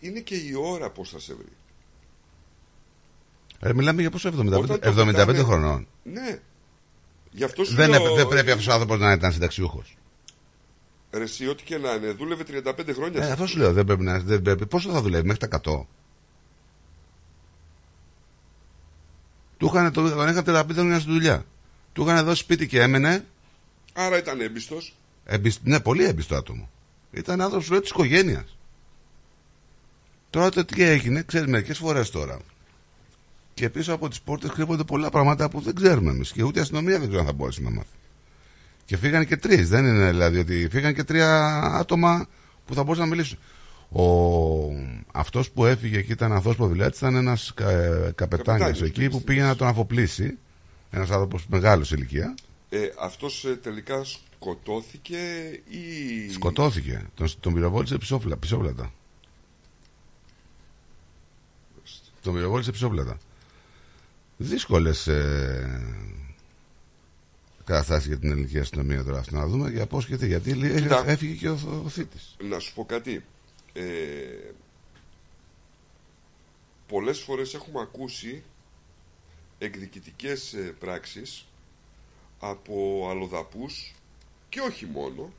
είναι 0.01 0.21
και 0.21 0.35
η 0.35 0.53
ώρα 0.57 0.91
πώς 0.91 1.11
θα 1.11 1.19
σε 1.19 1.35
βρει. 1.35 1.47
Ε, 3.61 3.73
μιλάμε 3.73 4.01
για 4.01 4.11
πόσο 4.11 4.29
75, 4.29 4.53
Όταν 4.63 4.67
το 4.67 4.75
75 4.89 5.07
πετάνε- 5.07 5.45
χρονών. 5.45 5.87
Ναι. 6.03 6.39
Γι' 7.31 7.45
αυτό 7.45 7.65
σου 7.65 7.75
Δεν, 7.75 7.89
λέω, 7.91 7.99
έπρεπε- 8.01 8.17
δεν 8.19 8.29
πρέπει 8.29 8.51
αυτός 8.51 8.67
ο 8.67 8.73
άνθρωπος 8.73 8.99
να 8.99 9.13
ήταν 9.13 9.33
συνταξιούχος. 9.33 9.97
Ρε 11.13 11.23
εσύ, 11.23 11.47
ό,τι 11.49 11.63
και 11.63 11.79
να 11.79 11.93
είναι, 11.93 12.11
δούλευε 12.11 12.45
35 12.45 12.93
χρόνια. 12.95 13.23
Ε, 13.23 13.25
σε 13.25 13.33
αυτό 13.33 13.47
σου 13.47 13.59
λέω. 13.59 13.73
Δεν 13.73 13.85
πρέπει 13.85 14.03
να, 14.03 14.19
δεν 14.21 14.43
πρέπει. 14.43 14.67
Πόσο 14.67 14.91
θα 14.91 15.01
δουλεύει, 15.03 15.27
μέχρι 15.27 15.49
τα 15.49 15.61
100. 15.65 15.87
Του 19.59 19.67
είχαν, 19.67 19.93
το, 19.93 20.11
τον 20.11 20.29
είχαν 20.29 20.45
35 20.47 20.65
χρόνια 20.73 21.01
στη 21.01 21.11
δουλειά. 21.11 21.45
Του 21.93 22.03
είχαν 22.03 22.25
δώσει 22.25 22.41
σπίτι 22.41 22.67
και 22.67 22.81
έμενε. 22.81 23.25
Άρα 23.93 24.19
ήταν 24.19 24.41
έμπιστος. 24.41 24.95
Εμπισ... 25.25 25.59
Ναι, 25.63 25.81
πολύ 25.81 26.05
έμπιστο 26.05 26.37
άτομο. 26.37 26.71
Ήταν 27.11 27.41
άνθρωπος 27.41 27.81
της 27.81 27.91
οικογένειας. 27.91 28.57
Τώρα 30.31 30.51
το 30.51 30.65
τι 30.65 30.83
έγινε, 30.83 31.23
ξέρεις 31.23 31.49
μερικές 31.49 31.79
φορές 31.79 32.11
τώρα. 32.11 32.39
Και 33.55 33.71
πίσω 33.71 33.93
από 33.93 34.09
τις 34.09 34.21
πόρτες 34.21 34.51
κρύβονται 34.51 34.85
πολλά 34.85 35.11
πράγματα 35.11 35.49
που 35.49 35.61
δεν 35.61 35.75
ξέρουμε 35.75 36.11
εμείς. 36.11 36.33
Και 36.33 36.43
ούτε 36.43 36.59
η 36.59 36.63
αστυνομία 36.63 36.99
δεν 36.99 37.07
ξέρω 37.07 37.21
αν 37.21 37.27
θα 37.27 37.33
μπορέσει 37.33 37.63
να 37.63 37.71
μάθει. 37.71 37.97
Και 38.85 38.97
φύγανε 38.97 39.25
και 39.25 39.37
τρεις. 39.37 39.69
Δεν 39.69 39.85
είναι 39.85 40.11
δηλαδή 40.11 40.39
ότι 40.39 40.69
φύγανε 40.71 40.93
και 40.93 41.05
τρία 41.05 41.49
άτομα 41.63 42.27
που 42.67 42.75
θα 42.75 42.83
μπορούσαν 42.83 43.09
να 43.09 43.15
μιλήσουν. 43.15 43.39
Ο... 43.93 44.03
Αυτός 45.13 45.51
που 45.51 45.65
έφυγε 45.65 45.99
εκεί 45.99 46.13
ήταν 46.13 46.33
αυτό 46.33 46.55
που 46.55 46.75
ήταν 46.75 47.15
ένας 47.15 47.53
κα... 47.55 47.65
καπετάνιος 47.65 48.15
Καπετάνιος, 48.15 48.83
εκεί 48.83 49.09
που 49.09 49.23
πήγε 49.23 49.43
να 49.43 49.57
τον 49.57 49.67
αφοπλίσει. 49.67 50.39
Ένας 50.91 51.11
άνθρωπος 51.11 51.47
μεγάλος 51.47 51.93
ηλικία. 51.93 52.35
Ε, 52.69 52.79
αυτός 53.01 53.45
ε, 53.45 53.57
τελικά 53.57 54.05
σκοτώθηκε 54.05 55.19
ή... 55.69 56.31
Σκοτώθηκε. 56.33 57.07
Τον, 57.15 57.29
τον 57.41 57.55
πυροβόλησε 57.55 57.99
πισόπλα, 57.99 58.37
πισόπλατα. 58.37 58.93
Τον 62.23 62.35
πυροβόλησε 62.35 62.71
πισόπλατα. 62.71 63.19
Δύσκολες 64.37 65.07
ε, 65.07 65.81
καταστάσεις 67.65 68.07
για 68.07 68.19
την 68.19 68.31
ελληνική 68.31 68.59
αστυνομία 68.59 69.05
τώρα. 69.05 69.19
αυτή. 69.19 69.35
Να 69.35 69.47
δούμε 69.47 69.71
για 69.71 69.87
πώς 69.87 70.07
και 70.07 70.17
τι. 70.17 70.27
Γιατί 70.27 70.55
λέει, 70.55 70.81
Κοίτα. 70.81 71.05
έφυγε 71.11 71.35
και 71.35 71.49
ο, 71.49 71.83
ο 71.85 71.89
θήτης. 71.89 72.37
Να 72.49 72.59
σου 72.59 72.75
πω 72.75 72.85
κάτι. 72.85 73.25
Ε, 73.83 74.51
πολλές 76.89 77.21
φορές 77.21 77.55
έχουμε 77.55 77.81
ακούσει 77.81 78.43
εκδικητικές 79.59 80.53
ε, 80.55 80.75
πράξεις 80.79 81.47
από 82.39 83.07
αλλοδαπούς 83.11 83.95
και 84.49 84.61
όχι 84.61 84.87
μόνο 84.87 85.33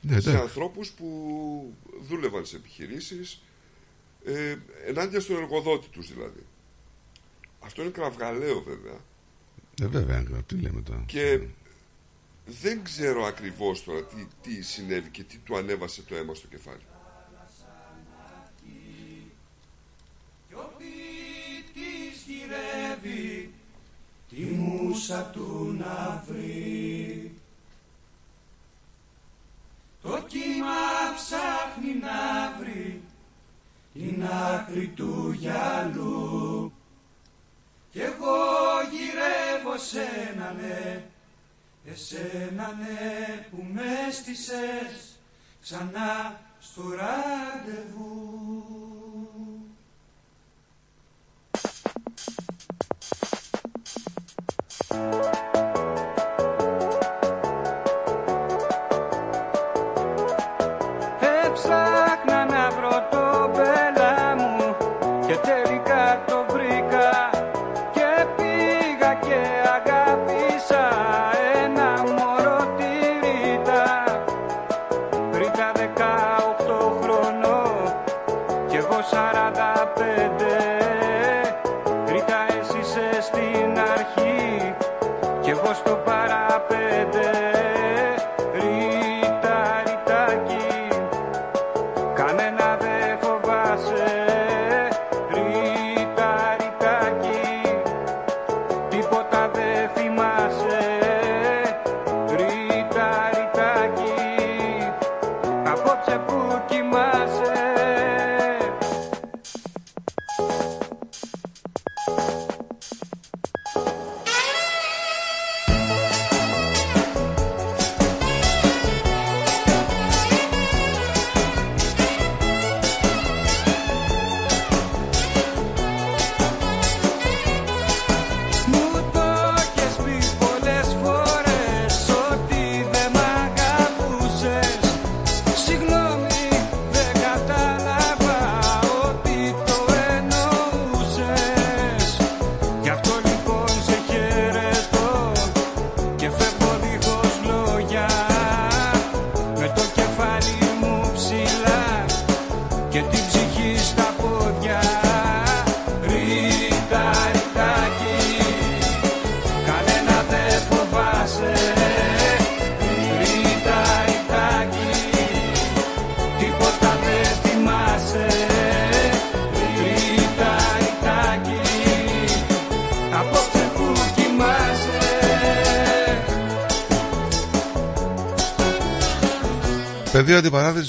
Ναι, 0.00 0.20
σε 0.20 0.28
εντάξει. 0.30 0.42
ανθρώπους 0.46 0.90
που 0.90 1.74
δούλευαν 2.02 2.46
σε 2.46 2.56
επιχειρήσεις 2.56 3.42
ε, 4.24 4.56
ενάντια 4.86 5.20
στον 5.20 5.36
εργοδότη 5.36 5.88
τους 5.88 6.12
δηλαδή. 6.12 6.46
Αυτό 7.60 7.82
είναι 7.82 7.90
κραυγαλαίο 7.90 8.62
βέβαια 8.62 8.98
Ε, 9.82 9.86
βέβαια, 9.86 10.22
τι 10.46 10.54
λέμε 10.54 10.80
τώρα. 10.82 11.02
και 11.06 11.40
δεν 12.46 12.84
ξέρω 12.84 13.24
ακριβώς 13.24 13.84
τώρα 13.84 14.04
τι, 14.04 14.26
τι 14.42 14.62
συνέβη 14.62 15.10
και 15.10 15.22
τι 15.22 15.38
του 15.38 15.56
ανέβασε 15.56 16.02
το 16.02 16.14
αίμα 16.14 16.34
στο 16.34 16.46
κεφάλι. 16.46 16.82
Της 21.74 22.24
γυρεύει 22.26 23.54
τη 24.28 24.42
μουσα 24.42 25.22
του 25.22 25.76
να 25.78 26.24
βρει 26.26 27.34
Το 30.02 30.24
κύμα 30.26 30.74
ψάχνει 31.16 31.94
να 32.00 32.56
βρει 32.58 33.02
την 33.92 34.24
άκρη 34.24 34.88
του 34.88 35.32
γυαλού 35.32 36.72
Κι 37.90 38.00
εγώ 38.00 38.36
γυρεύω 38.90 39.78
σένα 39.78 40.52
ναι 40.52 41.04
Εσένα 41.84 42.72
ναι 42.72 43.46
που 43.50 43.66
με 43.72 44.10
στήσες 44.10 45.18
ξανά 45.60 46.40
στο 46.58 46.82
ραντεβού. 46.82 48.44
Έψαχνα 54.94 55.53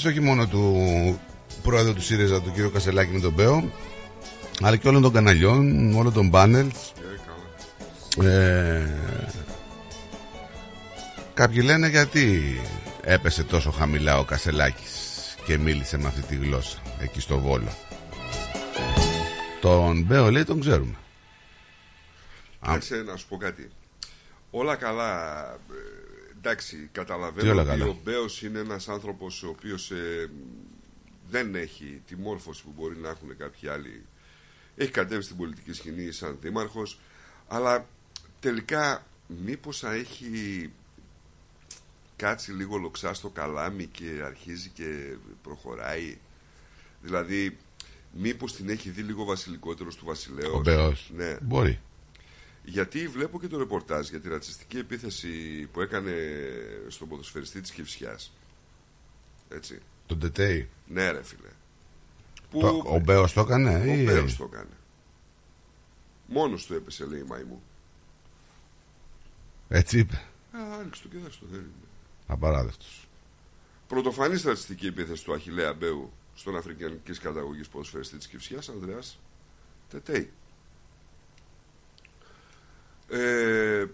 αντιπαράθεση 0.06 0.08
όχι 0.08 0.20
μόνο 0.20 0.46
του 0.46 1.20
πρόεδρου 1.62 1.94
του 1.94 2.02
ΣΥΡΙΖΑ, 2.02 2.42
του 2.42 2.52
κ. 2.52 2.72
Κασελάκη 2.72 3.12
με 3.12 3.20
τον 3.20 3.32
Μπέο, 3.32 3.70
αλλά 4.62 4.76
και 4.76 4.88
όλων 4.88 5.02
των 5.02 5.12
καναλιών, 5.12 5.94
όλων 5.94 6.12
των 6.12 6.30
πάνελς. 6.30 6.92
Ε, 8.22 8.86
κάποιοι 11.34 11.62
λένε 11.64 11.88
γιατί 11.88 12.56
έπεσε 13.02 13.44
τόσο 13.44 13.70
χαμηλά 13.70 14.18
ο 14.18 14.24
Κασελάκης 14.24 15.36
και 15.44 15.58
μίλησε 15.58 15.98
με 15.98 16.06
αυτή 16.06 16.22
τη 16.22 16.34
γλώσσα 16.34 16.78
εκεί 16.98 17.20
στο 17.20 17.38
Βόλο; 17.38 17.72
Τον 19.60 20.02
Μπέο 20.02 20.30
λέει 20.30 20.44
τον 20.44 20.60
ξέρουμε. 20.60 20.94
Κάτσε 22.60 23.02
να 23.06 23.16
σου 23.16 23.26
πω 23.28 23.36
κάτι. 23.36 23.70
Όλα 24.50 24.76
καλά. 24.76 25.44
Ε, 26.46 26.50
εντάξει, 26.50 26.76
Τι 26.76 26.88
καταλαβαίνω 26.92 27.50
όλα 27.50 27.60
ότι 27.60 27.70
καλά; 27.70 27.86
ο 27.86 27.96
Μπέος 28.04 28.42
είναι 28.42 28.58
ένας 28.58 28.88
άνθρωπος 28.88 29.42
ο 29.42 29.48
οποίος 29.48 29.90
ε, 29.90 30.30
δεν 31.28 31.54
έχει 31.54 32.02
τη 32.06 32.16
μόρφωση 32.16 32.62
που 32.62 32.72
μπορεί 32.76 32.96
να 32.96 33.08
έχουν 33.08 33.36
κάποιοι 33.36 33.68
άλλοι. 33.68 34.02
Έχει 34.76 34.90
κατέβει 34.90 35.22
στην 35.22 35.36
πολιτική 35.36 35.72
σκηνή 35.72 36.12
σαν 36.12 36.38
δήμαρχος, 36.40 37.00
αλλά 37.48 37.88
τελικά 38.40 39.06
μήπως 39.26 39.78
θα 39.78 39.92
έχει 39.92 40.70
κάτσει 42.16 42.52
λίγο 42.52 42.76
λοξά 42.76 43.14
στο 43.14 43.28
καλάμι 43.28 43.86
και 43.86 44.20
αρχίζει 44.24 44.68
και 44.68 45.16
προχωράει. 45.42 46.18
Δηλαδή, 47.02 47.56
μήπως 48.12 48.54
την 48.54 48.68
έχει 48.68 48.90
δει 48.90 49.02
λίγο 49.02 49.24
βασιλικότερος 49.24 49.96
του 49.96 50.04
βασιλέως. 50.04 50.54
Ο 50.54 50.60
Μπέος. 50.60 51.10
Ναι. 51.16 51.36
Μπορεί. 51.40 51.80
Γιατί 52.68 53.08
βλέπω 53.08 53.40
και 53.40 53.46
το 53.48 53.58
ρεπορτάζ 53.58 54.08
για 54.08 54.20
τη 54.20 54.28
ρατσιστική 54.28 54.78
επίθεση 54.78 55.60
που 55.72 55.80
έκανε 55.80 56.12
στον 56.88 57.08
ποδοσφαιριστή 57.08 57.60
της 57.60 57.70
Κυψιάς. 57.70 58.32
Έτσι. 59.48 59.80
Τον 60.06 60.18
Τετέι. 60.18 60.68
Ναι 60.86 61.10
ρε 61.10 61.22
φίλε. 61.22 61.48
Που 62.50 62.60
Το- 62.60 62.82
ο 62.86 62.98
Μπέος 63.00 63.32
το 63.32 63.40
έκανε. 63.40 63.76
ο 63.78 63.84
ή- 63.84 64.04
Μπέος 64.04 64.36
το 64.36 64.48
έκανε. 64.52 64.70
Μόνος 66.26 66.66
του 66.66 66.74
έπεσε 66.74 67.04
λέει 67.04 67.20
η 67.20 67.24
μαϊμού. 67.28 67.62
Έτσι 69.68 69.98
είπε. 69.98 70.16
Α, 70.52 70.58
άνοιξε 70.80 71.02
το 71.02 71.08
και 71.08 71.18
δες 71.18 71.38
το. 71.38 71.46
δεν 71.50 71.60
είναι. 71.60 71.70
Απαράδεκτος. 72.26 73.08
Πρωτοφανής 73.88 74.42
ρατσιστική 74.42 74.86
επίθεση 74.86 75.24
του 75.24 75.34
Αχιλέα 75.34 75.72
Μπέου 75.74 76.12
στον 76.34 76.56
Αφρικανικής 76.56 77.18
καταγωγής 77.18 77.68
ποδοσφαιριστή 77.68 78.16
της 78.16 78.26
Κυψιάς, 78.26 78.68
Ανδρέας 78.68 79.18
Τετέι. 79.90 80.30
Ε, 83.08 83.84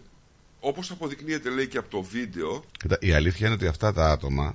όπως 0.61 0.91
αποδεικνύεται 0.91 1.51
λέει 1.51 1.69
και 1.69 1.79
από 1.79 1.91
το 1.91 2.03
βίντεο 2.03 2.65
Κοίτα, 2.79 2.97
η 3.01 3.13
αλήθεια 3.13 3.47
είναι 3.47 3.55
ότι 3.55 3.67
αυτά 3.67 3.93
τα 3.93 4.11
άτομα 4.11 4.55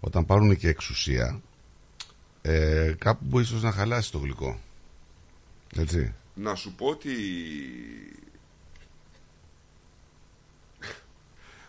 όταν 0.00 0.26
πάρουν 0.26 0.56
και 0.56 0.68
εξουσία 0.68 1.40
ε, 2.42 2.94
κάπου 2.98 3.24
μπορεί 3.24 3.44
ίσως 3.44 3.62
να 3.62 3.72
χαλάσει 3.72 4.12
το 4.12 4.18
γλυκό. 4.18 4.60
Έτσι. 5.76 6.14
Να 6.34 6.54
σου 6.54 6.74
πω 6.74 6.86
ότι 6.86 7.10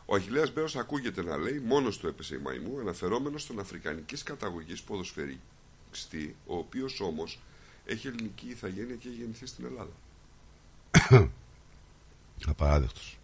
ο 0.06 0.15
Αχιλέας 0.15 0.53
Μπέος 0.53 0.76
ακούγεται 0.76 1.23
να 1.23 1.38
λέει 1.38 1.60
μόνος 1.60 1.98
του 1.98 2.07
έπεσε 2.07 2.35
η 2.35 2.39
μαϊμού 2.43 2.80
αναφερόμενος 2.80 3.41
στον 3.41 3.60
αφρικανικής 3.60 4.23
καταγωγής 4.23 4.81
ποδοσφαιριστή 4.81 6.35
ο 6.45 6.57
οποίος 6.57 6.99
όμως 6.99 7.39
έχει 7.85 8.07
ελληνική 8.07 8.48
ηθαγένεια 8.48 8.95
και 8.95 9.07
έχει 9.07 9.18
γεννηθεί 9.18 9.45
στην 9.45 9.65
Ελλάδα. 9.65 9.91
Απαράδεκτος. 12.49 13.18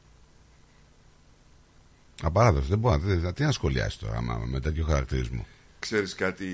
Απαράδεκτος. 2.22 2.70
Δεν 2.70 2.80
μπορεί 2.80 3.02
να... 3.18 3.34
Τι 3.34 3.44
να 3.44 3.52
σχολιάσεις 3.52 4.00
τώρα 4.00 4.18
άμα, 4.18 4.38
με 4.38 4.60
τέτοιο 4.60 4.86
χαρακτηρισμό; 4.86 5.46
Ξέρεις 5.80 6.16
κάτι... 6.16 6.48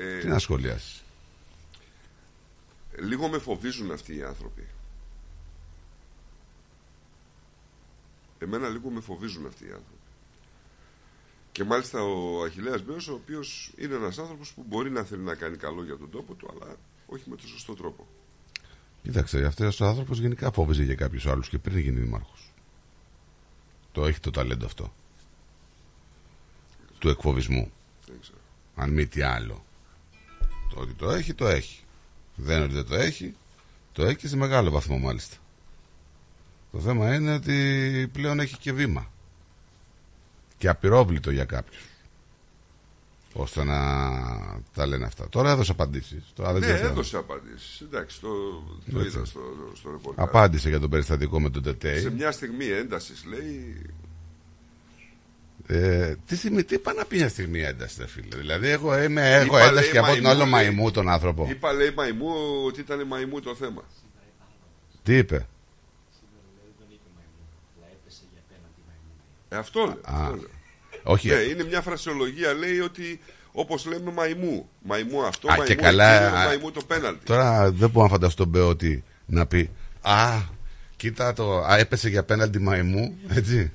ε, 0.00 0.18
Τι 0.18 0.26
να 0.28 0.38
σχολιάσεις; 0.38 1.02
Λίγο 2.98 3.28
με 3.28 3.38
φοβίζουν 3.38 3.90
αυτοί 3.92 4.16
οι 4.16 4.22
άνθρωποι. 4.22 4.66
Εμένα 8.38 8.68
λίγο 8.68 8.90
με 8.90 9.00
φοβίζουν 9.00 9.46
αυτοί 9.46 9.64
οι 9.64 9.70
άνθρωποι. 9.70 9.96
Και 11.52 11.64
μάλιστα 11.64 12.02
ο 12.02 12.42
Αχιλέας 12.44 12.82
Μπέος, 12.82 13.08
ο 13.08 13.12
οποίος 13.12 13.72
είναι 13.76 13.94
ένας 13.94 14.18
άνθρωπος 14.18 14.52
που 14.52 14.64
μπορεί 14.68 14.90
να 14.90 15.02
θέλει 15.04 15.22
να 15.22 15.34
κάνει 15.34 15.56
καλό 15.56 15.84
για 15.84 15.96
τον 15.96 16.10
τόπο 16.10 16.34
του, 16.34 16.48
αλλά 16.50 16.76
όχι 17.06 17.30
με 17.30 17.36
τον 17.36 17.48
σωστό 17.48 17.74
τρόπο. 17.74 18.06
Κοίταξε, 19.02 19.44
αυτός 19.44 19.80
ο 19.80 19.86
άνθρωπος 19.86 20.18
γενικά 20.18 20.52
φόβιζε 20.52 20.82
για 20.82 20.94
κάποιους 20.94 21.26
άλλους 21.26 21.48
και 21.48 21.58
πριν 21.58 21.78
γίνει 21.78 22.00
δήμαρχο. 22.00 22.34
Το 23.92 24.06
έχει 24.06 24.20
το 24.20 24.30
ταλέντο 24.30 24.66
αυτό. 24.66 24.92
Του 26.98 27.08
εκφοβισμού. 27.08 27.72
Δεν 28.06 28.16
ξέρω. 28.20 28.38
Αν 28.74 28.90
μη 28.90 29.06
τι 29.06 29.22
άλλο. 29.22 29.64
Το 30.74 30.80
ότι 30.80 30.92
το 30.92 31.10
έχει, 31.10 31.34
το 31.34 31.46
έχει. 31.46 31.82
Δεν 32.34 32.56
είναι 32.56 32.64
ότι 32.64 32.74
δεν 32.74 32.86
το 32.86 32.94
έχει, 32.94 33.34
το 33.92 34.04
έχει 34.04 34.16
και 34.16 34.28
σε 34.28 34.36
μεγάλο 34.36 34.70
βαθμό 34.70 34.98
μάλιστα. 34.98 35.36
Το 36.72 36.80
θέμα 36.80 37.14
είναι 37.14 37.34
ότι 37.34 38.10
πλέον 38.12 38.40
έχει 38.40 38.58
και 38.58 38.72
βήμα. 38.72 39.10
Και 40.58 40.68
απειρόβλητο 40.68 41.30
για 41.30 41.44
κάποιους. 41.44 41.91
Ώστε 43.34 43.64
να 43.64 43.78
τα 44.74 44.86
λένε 44.86 45.04
αυτά. 45.04 45.28
Τώρα 45.28 45.50
έδωσε 45.50 45.70
απαντήσεις. 45.70 46.22
Τώρα 46.34 46.52
δεν 46.52 46.60
ναι, 46.68 46.74
ξέρω. 46.74 46.88
έδωσε 46.88 47.16
απαντήσεις. 47.16 47.80
Εντάξει, 47.80 48.20
το, 48.20 48.28
το 48.92 48.98
Έτσι. 49.00 49.16
είδα 49.16 49.24
στο, 49.24 49.40
στο 49.74 49.90
ρεπορτάζ. 49.90 50.24
Απάντησε 50.28 50.68
για 50.68 50.80
τον 50.80 50.90
περιστατικό 50.90 51.40
με 51.40 51.50
τον 51.50 51.62
Τετέι. 51.62 52.00
Σε 52.00 52.10
μια 52.10 52.32
στιγμή 52.32 52.64
έντασης 52.66 53.24
λέει 53.24 53.86
Ε, 55.66 56.14
τι, 56.26 56.36
στιγμή, 56.36 56.64
τι 56.64 56.74
είπα 56.74 56.92
να 56.92 57.04
πει 57.04 57.16
μια 57.16 57.28
στιγμή 57.28 57.60
ένταση, 57.60 57.96
ρε 58.00 58.06
φίλε; 58.06 58.36
Δηλαδή, 58.36 58.68
εγώ 58.68 59.02
είμαι, 59.02 59.32
έχω 59.34 59.44
Είπα, 59.44 59.60
ένταση 59.60 59.82
λέει, 59.82 59.90
και 59.90 59.98
από 59.98 60.06
τον 60.06 60.20
μαϊμού, 60.22 60.28
άλλο 60.30 60.42
λέει. 60.42 60.50
μαϊμού 60.50 60.90
τον 60.90 61.08
άνθρωπο. 61.08 61.46
Είπα 61.50 61.72
λέει 61.72 61.92
μαϊμού 61.96 62.30
ότι 62.66 62.80
ήταν 62.80 63.06
μαϊμού 63.06 63.40
το 63.40 63.54
θέμα. 63.54 63.82
Τι 65.02 65.16
είπε; 65.16 65.46
Ε, 69.48 69.56
αυτό 69.56 69.80
λέω. 69.80 69.90
Α, 69.90 70.22
αυτό 70.22 70.34
λέω. 70.34 70.48
Όχι. 71.02 71.28
Ναι, 71.28 71.34
είναι 71.34 71.64
μια 71.64 71.80
φρασιολογία 71.80 72.52
λέει 72.52 72.78
ότι 72.80 73.20
όπως 73.52 73.86
λέμε 73.86 74.10
μαϊμού. 74.12 74.68
Μαϊμού 74.82 75.22
αυτό, 75.24 75.48
Α, 75.48 75.50
μαϊμού 75.50 75.64
και 75.66 75.74
καλά, 75.74 76.22
εκείνο, 76.22 76.38
α, 76.38 76.44
μαϊμού 76.44 76.70
το 76.70 76.80
πέναλτι. 76.86 77.24
Τώρα 77.24 77.70
δεν 77.70 77.90
μπορώ 77.90 78.06
να 78.06 78.12
φανταστώ 78.12 78.42
τον 78.42 78.52
Μπέο 78.52 78.68
ότι 78.68 79.04
να 79.26 79.46
πει 79.46 79.70
Α, 80.00 80.40
κοίτα 80.96 81.32
το. 81.32 81.58
Α, 81.58 81.78
έπεσε 81.78 82.08
για 82.08 82.22
πέναλτι 82.22 82.58
μαϊμού. 82.58 83.16
Έτσι. 83.28 83.72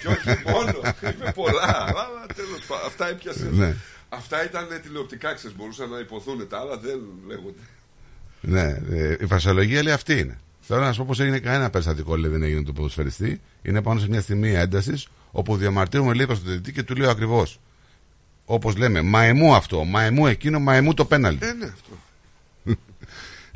Και 0.00 0.08
όχι 0.08 0.42
μόνο, 0.46 0.78
είπε 1.00 1.32
πολλά. 1.34 1.84
Αλλά 1.88 2.26
τέλος 2.34 2.64
πάντων, 2.66 2.86
αυτά 2.86 3.08
έπιασε. 3.08 3.48
Ναι. 3.52 3.74
Αυτά 4.08 4.44
ήταν 4.44 4.66
τηλεοπτικά, 4.82 5.34
ξέρεις, 5.34 5.56
μπορούσαν 5.56 5.90
να 5.90 5.98
υποθούν 5.98 6.48
τα 6.48 6.58
άλλα, 6.58 6.76
δεν 6.76 7.00
λέγονται. 7.26 7.60
ναι, 8.40 8.80
ε, 8.90 9.16
η 9.20 9.26
φασιολογία 9.26 9.82
λέει 9.82 9.92
αυτή 9.92 10.18
είναι. 10.18 10.38
Θέλω 10.72 10.84
να 10.84 10.92
σου 10.92 10.98
πω 10.98 11.04
πως 11.08 11.20
έγινε 11.20 11.38
κανένα 11.38 11.70
περιστατικό 11.70 12.16
λέει 12.16 12.30
δεν 12.30 12.42
έγινε 12.42 12.62
του 12.62 12.72
ποδοσφαιριστή. 12.72 13.40
Είναι 13.62 13.82
πάνω 13.82 14.00
σε 14.00 14.08
μια 14.08 14.20
στιγμή 14.20 14.50
έντασης 14.54 15.08
όπου 15.30 15.56
διαμαρτύρουμε 15.56 16.14
λέει 16.14 16.26
προς 16.26 16.38
τον 16.38 16.48
διαιτητή 16.48 16.72
και 16.72 16.82
του 16.82 16.94
λέω 16.94 17.10
ακριβώς. 17.10 17.60
Όπως 18.44 18.76
λέμε, 18.76 19.02
μαϊμού 19.02 19.54
αυτό, 19.54 19.84
μαϊμού 19.84 20.26
εκείνο, 20.26 20.60
μαϊμού 20.60 20.94
το 20.94 21.04
πέναλτι. 21.04 21.46
Ε, 21.46 21.52
ναι, 21.52 21.64
αυτό. 21.64 21.90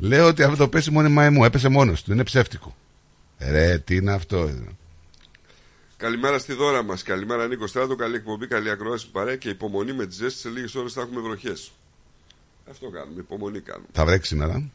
Λέω 0.09 0.27
ότι 0.27 0.43
αυτό 0.43 0.55
το 0.55 0.67
πέσιμο 0.67 0.99
είναι 0.99 1.09
μαϊμού, 1.09 1.43
έπεσε 1.43 1.69
μόνος 1.69 2.03
του, 2.03 2.11
είναι 2.11 2.23
ψεύτικο. 2.23 2.75
Ρε, 3.39 3.77
τι 3.77 3.95
είναι 3.95 4.11
αυτό. 4.11 4.49
Καλημέρα 5.97 6.39
στη 6.39 6.53
δώρα 6.53 6.83
μας. 6.83 7.03
Καλημέρα 7.03 7.47
Νίκο 7.47 7.67
Στράτο. 7.67 7.95
Καλή 7.95 8.15
εκπομπή, 8.15 8.47
καλή 8.47 8.69
ακρόαση 8.69 9.09
παρέα 9.11 9.35
και 9.35 9.49
υπομονή 9.49 9.93
με 9.93 10.05
τη 10.05 10.13
ζέστη. 10.13 10.39
Σε 10.39 10.49
λίγες 10.49 10.75
ώρες 10.75 10.93
θα 10.93 11.01
έχουμε 11.01 11.21
βροχές. 11.21 11.71
Αυτό 12.69 12.89
κάνουμε, 12.89 13.19
υπομονή 13.19 13.59
κάνουμε. 13.59 13.87
Θα 13.91 14.05
βρέξει 14.05 14.27
σήμερα. 14.27 14.69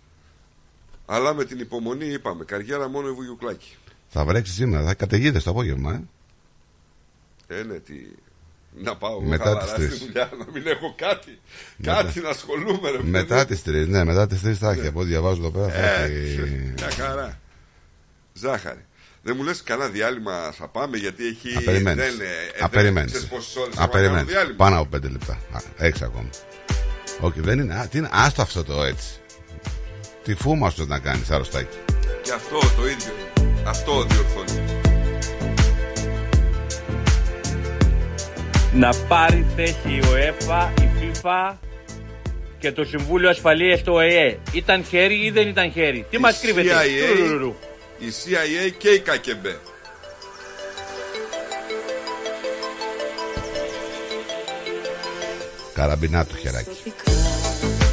Αλλά 1.15 1.35
με 1.35 1.45
την 1.45 1.59
υπομονή 1.59 2.07
είπαμε, 2.07 2.45
καριέρα 2.45 2.89
μόνο 2.89 3.09
η 3.09 3.13
βουγιουκλάκη. 3.13 3.77
Θα 4.09 4.25
βρέξει 4.25 4.53
σήμερα, 4.53 4.85
θα 4.87 4.95
καταιγίδε 4.95 5.39
το 5.41 5.51
απόγευμα. 5.51 6.03
Ε. 7.49 7.59
Ε, 7.59 7.63
ναι, 7.63 7.79
τι... 7.79 7.95
Να 8.75 8.97
πάω 8.97 9.11
εγώ 9.11 9.21
Μετά 9.21 9.45
χαλαρά 9.45 9.63
τις 9.65 9.71
στη 9.73 9.87
τρεις. 9.87 9.99
δουλειά, 9.99 10.31
να 10.39 10.45
μην 10.53 10.67
έχω 10.67 10.95
κάτι. 10.97 11.41
Μετά. 11.77 12.03
Κάτι 12.03 12.21
να 12.21 12.29
ασχολούμαι, 12.29 12.91
ρε 12.91 12.99
Μετά 13.03 13.35
παιδί. 13.35 13.47
τις 13.47 13.63
τρεις, 13.63 13.87
ναι, 13.89 14.05
μετά 14.05 14.27
τις 14.27 14.41
τρεις 14.41 14.59
θα 14.59 14.71
έχει. 14.71 14.87
Από 14.87 15.01
ό,τι 15.01 15.09
διαβάζω 15.09 15.41
εδώ 15.41 15.51
πέρα 15.51 15.69
θα 15.69 15.79
Ε, 15.79 16.05
έχει. 16.05 16.73
μια 16.77 16.91
χαρά. 16.91 17.41
Ζάχαρη. 18.33 18.85
Δεν 19.23 19.35
μου 19.37 19.43
λες 19.43 19.63
κανένα 19.63 19.89
διάλειμμα 19.91 20.53
θα 20.53 20.69
πάμε 20.69 20.97
γιατί 20.97 21.27
έχει... 21.27 21.57
Απεριμένεις. 21.57 22.05
Δεν, 22.05 22.21
ε, 22.21 22.25
ε, 22.25 22.29
δεν 22.55 22.65
Απεριμένεις. 22.65 23.11
ξέρεις 23.13 23.29
πόσες 23.29 23.57
ώρες 23.57 23.75
θα 23.75 23.83
Απεριμένεις. 23.83 24.15
κάνουμε 24.17 24.33
διάλειμμα. 24.33 24.57
Πάνω 24.65 24.79
από 24.81 24.89
πέντε 24.89 25.09
λεπτά. 25.09 25.33
Α, 25.33 25.61
Έξι 25.77 26.05
ακόμα. 26.05 26.29
Όχι, 27.21 27.41
δεν 27.41 27.59
είναι. 27.59 27.75
Α, 27.75 27.89
τι 27.89 27.99
είναι. 27.99 28.09
Άστο 28.13 28.43
αυτό 28.43 28.65
το 28.65 28.83
έτσι. 28.83 29.09
Τι 30.25 30.35
φούμα 30.35 30.71
σου 30.71 30.85
να 30.87 30.99
κάνεις, 30.99 31.31
αρρωστάκι. 31.31 31.77
Και 32.23 32.33
αυτό 32.33 32.59
το 32.59 32.87
ίδιο. 32.87 33.13
Αυτό 33.67 34.05
διορθώνει. 34.05 34.81
να 38.75 38.95
πάρει 39.09 39.47
θέση 39.57 39.89
η 39.89 40.03
ΟΕΦΑ, 40.13 40.73
η 40.81 40.89
FIFA 41.01 41.55
και 42.59 42.73
το 42.73 42.85
Συμβούλιο 42.85 43.29
Ασφαλείας 43.31 43.83
του 43.83 43.93
ΟΕΕ. 43.95 44.39
Ήταν 44.53 44.85
χέρι 44.85 45.25
ή 45.25 45.31
δεν 45.31 45.49
ήταν 45.49 45.73
χέρι; 45.73 46.07
Τι 46.11 46.17
Η 46.17 46.21
μας 46.21 46.41
κρύβεται; 46.41 46.69
CIA, 46.69 47.17
Τουρουρουρου. 47.17 47.55
η 47.99 48.07
CIA 48.25 48.73
και 48.79 48.89
η 48.89 48.99
ΚΑΚΕΜΠΕ. 49.01 49.59
Καραμπινά 55.75 56.27
το 56.27 56.37
χεράκι. 56.37 56.93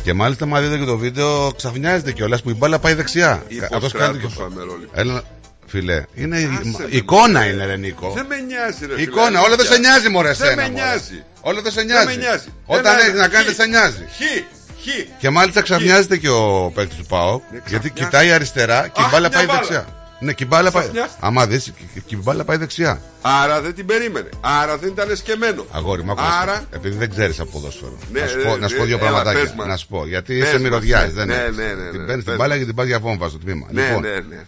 Και 0.09 0.15
μάλιστα, 0.15 0.45
μα 0.45 0.59
δείτε 0.61 0.77
και 0.77 0.85
το 0.85 0.97
βίντεο, 0.97 1.51
ξαφνιάζεται 1.57 2.11
κιόλας 2.11 2.41
που 2.41 2.49
η 2.49 2.53
μπάλα 2.53 2.79
πάει 2.79 2.93
δεξιά. 2.93 3.43
Είπε 3.47 3.67
ο 3.71 3.75
Αυτός 3.75 3.91
κάνει 3.91 4.05
Στράτος 4.17 4.33
και- 4.35 4.41
ο 4.41 4.45
Αμερόληπτος. 4.45 4.99
Έλα, 4.99 5.21
φιλέ, 5.67 6.03
είναι 6.15 6.37
η- 6.39 6.49
Άσε 6.61 6.69
με, 6.79 6.87
εικόνα 6.89 7.39
μωρέ. 7.39 7.51
είναι, 7.51 7.65
ρε 7.65 7.75
Νίκο. 7.75 8.11
Δεν 8.15 8.25
με 8.25 8.35
νοιάζει, 8.39 8.85
ρε 8.95 9.01
Εικόνα, 9.01 9.25
φίλε, 9.27 9.37
όλο 9.39 9.55
δεν 9.55 9.65
σε 9.65 9.73
αλήθεια. 9.73 9.89
νοιάζει, 9.91 10.09
μωρέ, 10.09 10.31
Δεν 10.31 10.47
εσένα. 10.47 10.55
με 10.61 10.69
μωρέ. 10.69 10.83
νοιάζει. 10.83 11.23
Όλο 11.41 11.61
δεν 11.61 11.71
σε 11.71 11.77
Δεν 11.81 11.85
νοιάζει. 11.85 12.05
με 12.05 12.15
νοιάζει. 12.15 12.47
Όταν 12.65 12.93
Ένα, 12.93 13.01
έχεις 13.05 13.19
να 13.19 13.27
κάνεις, 13.27 13.49
χ. 13.51 13.55
δεν 13.55 13.65
σε 13.65 13.71
νοιάζει. 13.71 14.05
Χ, 14.17 14.87
Και 15.19 15.29
μάλιστα 15.29 15.61
ξαφνιάζεται 15.61 16.17
και 16.17 16.29
ο 16.29 16.71
παίκτης 16.75 16.97
του 16.97 17.05
ΠΑΟ. 17.05 17.41
γιατί 17.49 17.65
ξαφνιάζεται. 17.65 17.89
κοιτάει 18.03 18.31
αριστερά 18.31 18.87
και 18.87 19.01
η 19.01 19.03
Αχ, 19.03 19.11
μπάλα 19.11 19.27
μια 19.27 19.37
πάει 19.37 19.45
μπάλα. 19.47 19.59
δεξιά. 19.59 19.85
Ναι, 20.21 20.33
και 20.33 20.43
η 20.43 20.47
μπάλα 20.49 20.71
πάει. 20.71 20.83
Ξαφνιάστηκε. 20.83 21.25
Άμα 21.25 21.47
δεις, 21.47 21.73
και 22.05 22.15
η 22.15 22.19
μπάλα 22.23 22.43
πάει 22.43 22.57
δεξιά. 22.57 23.01
Άρα 23.21 23.61
δεν 23.61 23.73
την 23.73 23.85
περίμενε. 23.85 24.29
Άρα 24.41 24.77
δεν 24.77 24.89
ήταν 24.89 25.15
σκεμμένο. 25.15 25.65
Αγόρι 25.71 26.03
μου, 26.03 26.11
άκου, 26.11 26.21
Άρα. 26.41 26.65
επειδή 26.71 26.97
δεν 26.97 27.09
ξέρεις 27.09 27.39
από 27.39 27.51
ποδόσφαιρο. 27.51 27.97
Ναι, 28.11 28.19
να, 28.21 28.27
σου 28.27 28.37
πω, 28.43 28.49
ναι, 28.49 28.57
να 28.57 28.67
σου 28.67 28.77
πω 28.77 28.83
δύο 28.83 28.97
ναι, 28.97 29.01
έλα, 29.01 29.11
πραγματάκια. 29.11 29.41
πες 29.43 29.53
μας. 29.57 29.67
Να 29.67 29.75
σου 29.77 29.87
πω. 29.87 30.05
Γιατί 30.07 30.33
Πες 30.39 30.43
είσαι 30.47 30.53
μας, 30.53 30.61
μυρωδιάς. 30.61 31.13
ναι. 31.13 31.13
Δεν 31.13 31.27
Ναι, 31.27 31.33
έχεις. 31.35 31.55
ναι, 31.57 31.63
ναι, 31.63 31.73
ναι, 31.73 31.89
Την 31.89 31.99
ναι, 31.99 32.05
παίρνεις 32.05 32.23
την 32.23 32.33
πες 32.33 32.35
μπάλα 32.35 32.49
μας. 32.49 32.57
και 32.59 32.65
την 32.65 32.75
πας 32.75 32.85
για 32.87 32.99
βόμβα 32.99 33.29
στο 33.29 33.37
τμήμα. 33.37 33.67
Ναι, 33.71 33.85
Λοιπόν, 33.87 34.01
ναι, 34.01 34.09
ναι. 34.09 34.45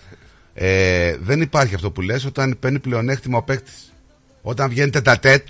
ε, 0.54 1.18
δεν 1.22 1.42
υπάρχει 1.42 1.76
αυτό 1.76 1.92
που 1.92 2.02
λες 2.02 2.26
όταν 2.26 2.58
παίρνει 2.60 2.80
πλεονέκτημα 2.80 3.38
ο 3.38 3.42
παίκτης. 3.44 3.94
Όταν 4.42 4.70
βγαίνετε 4.70 5.02
τα 5.02 5.20
τέτ, 5.20 5.48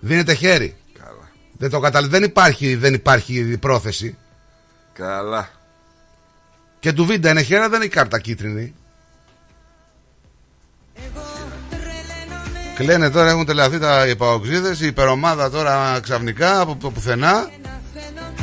δίνετε 0.00 0.34
χέρι. 0.34 0.76
Καλά. 0.98 1.30
Δεν 1.58 1.70
το 1.70 1.80
καταλαβαίνω. 1.80 2.12
Δεν 2.20 2.22
υπάρχει, 2.30 2.74
δεν 2.74 2.94
υπάρχει 2.94 3.58
πρόθεση. 3.60 4.16
Καλά. 4.92 5.48
Και 6.80 6.92
του 6.92 7.04
βίντα 7.06 7.30
είναι 7.30 7.42
χέρα, 7.42 7.68
δεν 7.68 7.80
είναι 7.80 7.88
κάρτα 7.90 8.18
κίτρινη. 8.20 8.74
Κλαίνε 12.74 13.10
τώρα, 13.10 13.30
έχουν 13.30 13.46
τελεαθεί 13.46 13.78
τα 13.78 14.06
υπαοξίδες, 14.06 14.80
η 14.80 14.86
υπερομάδα 14.86 15.50
τώρα 15.50 16.00
ξαφνικά 16.02 16.60
από 16.60 16.76
το 16.80 16.90
πουθενά 16.90 17.50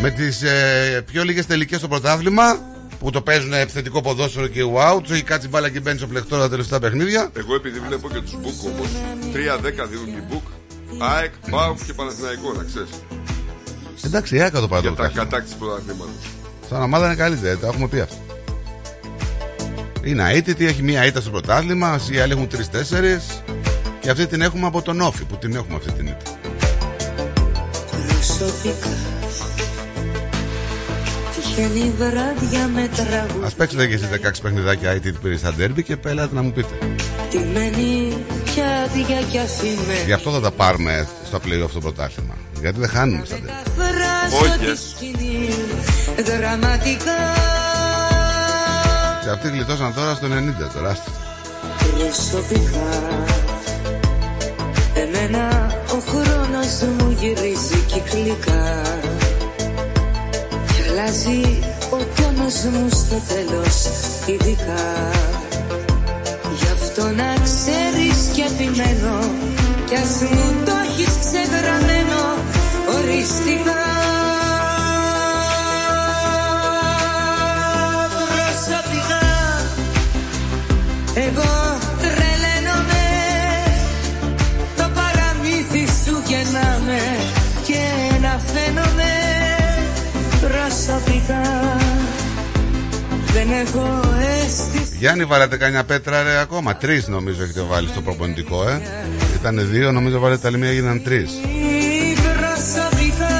με 0.01 0.09
τις 0.09 0.41
ε, 0.41 1.03
πιο 1.11 1.23
λίγες 1.23 1.45
τελικές 1.45 1.77
στο 1.79 1.87
πρωτάθλημα 1.87 2.59
που 2.99 3.09
το 3.09 3.21
παίζουν 3.21 3.53
επιθετικό 3.53 4.01
ποδόσφαιρο 4.01 4.47
και 4.47 4.61
wow, 4.75 5.01
τους 5.03 5.11
έχει 5.11 5.23
κάτσει 5.23 5.47
μπάλα 5.47 5.69
και 5.69 5.79
μπαίνει 5.79 5.97
στο 5.97 6.07
πλεκτό 6.07 6.37
τα 6.37 6.49
τελευταία 6.49 6.79
παιχνίδια. 6.79 7.29
Εγώ 7.33 7.55
επειδή 7.55 7.79
βλέπω 7.79 8.09
και 8.09 8.19
τους 8.21 8.35
μπουκ 8.39 8.63
όμως 8.65 8.87
3-10 9.33 9.87
δίνουν 9.89 10.05
την 10.05 10.23
μπουκ 10.29 10.43
ΑΕΚ, 10.99 11.33
ΠΑΟΚ 11.49 11.77
και 11.85 11.93
Παναθηναϊκό 11.93 12.53
να 12.57 12.63
ξέρεις 12.63 12.89
Εντάξει, 14.05 14.35
η 14.35 14.41
Άκα 14.41 14.59
το 14.59 14.67
πάρει 14.67 14.81
Για 14.81 14.89
το 14.89 14.95
τα 14.95 15.01
πρωτάθλημα. 15.01 15.23
κατάκτηση 15.29 15.57
πρωταθλήματος 15.57 16.25
Σαν 16.69 16.81
ομάδα 16.81 17.05
είναι 17.05 17.15
καλύτερη, 17.15 17.57
το 17.57 17.67
έχουμε 17.67 17.87
πει 17.87 17.99
αυτό. 17.99 18.15
Είναι 20.03 20.31
αίτητη, 20.31 20.65
έχει 20.65 20.83
μία 20.83 21.05
ήττα 21.05 21.21
στο 21.21 21.29
πρωτάθλημα, 21.29 21.99
οι 22.11 22.19
άλλοι 22.19 22.31
έχουν 22.31 22.47
τρει-τέσσερι. 22.47 23.19
Και 24.01 24.09
αυτή 24.09 24.27
την 24.27 24.41
έχουμε 24.41 24.67
από 24.67 24.81
τον 24.81 25.01
Όφη 25.01 25.23
που 25.25 25.37
την 25.37 25.55
έχουμε 25.55 25.75
αυτή 25.75 25.91
την 25.91 26.05
ήττα. 26.07 26.31
Προσωπικά 28.07 28.87
Τυχαίνει 31.35 31.93
βράδια 31.97 32.67
με 32.67 32.89
τραγούδι 32.95 33.45
Α 33.45 33.49
παίξετε 33.57 33.87
και 33.87 33.93
εσείς 33.93 34.07
16 34.11 34.17
παιχνιδάκια 34.41 34.93
IT 34.95 35.01
που 35.13 35.19
πήρε 35.21 35.37
στα 35.37 35.53
ντέρμπι 35.53 35.83
και 35.83 35.97
πέλατε 35.97 36.35
να 36.35 36.41
μου 36.41 36.51
πείτε. 36.51 36.73
Τιμένη 37.29 38.13
πιάτια 38.43 39.21
κι 39.31 39.37
αφημένα 39.37 40.03
Γι' 40.05 40.13
αυτό 40.13 40.31
θα 40.31 40.39
τα 40.41 40.51
πάρουμε 40.51 41.07
στα 41.25 41.37
playoff 41.37 41.69
στο 41.69 41.79
πρωτάθλημα. 41.79 42.33
Γιατί 42.61 42.79
δεν 42.79 42.89
χάνουμε 42.89 43.25
στα 43.25 43.35
ντέρμπι. 43.35 43.51
Φράζω 43.77 44.53
Όχι. 44.53 44.57
τη 44.57 44.77
σκηνή 44.89 45.49
Δραματικά 46.25 47.19
Και 49.23 49.29
αυτοί 49.29 49.47
γλιτώσαν 49.49 49.93
τώρα 49.93 50.13
στο 50.13 50.27
90 50.27 50.29
τώρα. 50.73 50.89
άστο. 50.89 51.11
Προσωπικά 51.97 52.89
Εμένα 55.23 55.67
ο 55.91 55.99
χρόνος 56.09 56.93
μου 56.97 57.15
γυρίζει 57.19 57.79
κυκλικά. 57.87 58.81
Και 60.67 60.89
αλλάζει 60.89 61.59
ο 61.89 61.97
τόνος 62.15 62.63
μου 62.63 62.89
στο 62.89 63.21
τέλος 63.33 63.75
ειδικά. 64.25 64.83
Γι' 66.57 66.71
αυτό 66.73 67.03
να 67.03 67.33
ξέρεις 67.43 68.29
και 68.35 68.41
επιμένω 68.41 69.19
Κι 69.87 69.95
ας 69.95 70.21
μου 70.31 70.63
το 70.65 70.71
έχεις 70.85 71.13
ξεγραμμένο 71.19 72.21
οριστικά 72.95 74.10
προσωπικά 90.71 91.41
Δεν 93.33 93.47
έχω 93.51 93.99
αίσθηση. 94.43 94.97
Γιάννη, 94.97 95.25
βάλατε 95.25 95.57
κανένα 95.57 95.83
πέτρα 95.83 96.23
ρε 96.23 96.39
ακόμα. 96.39 96.75
Τρεις 96.75 97.07
νομίζω 97.07 97.43
έχετε 97.43 97.61
βάλει 97.61 97.87
στο 97.87 98.01
προπονητικό, 98.01 98.69
ε. 98.69 98.81
Ήταν 99.39 99.69
δύο, 99.71 99.91
νομίζω 99.91 100.19
βάλετε 100.19 100.47
άλλη 100.47 100.57
μία, 100.57 100.69
έγιναν 100.69 101.03
τρεις. 101.03 101.31
προσωπικά 102.39 103.37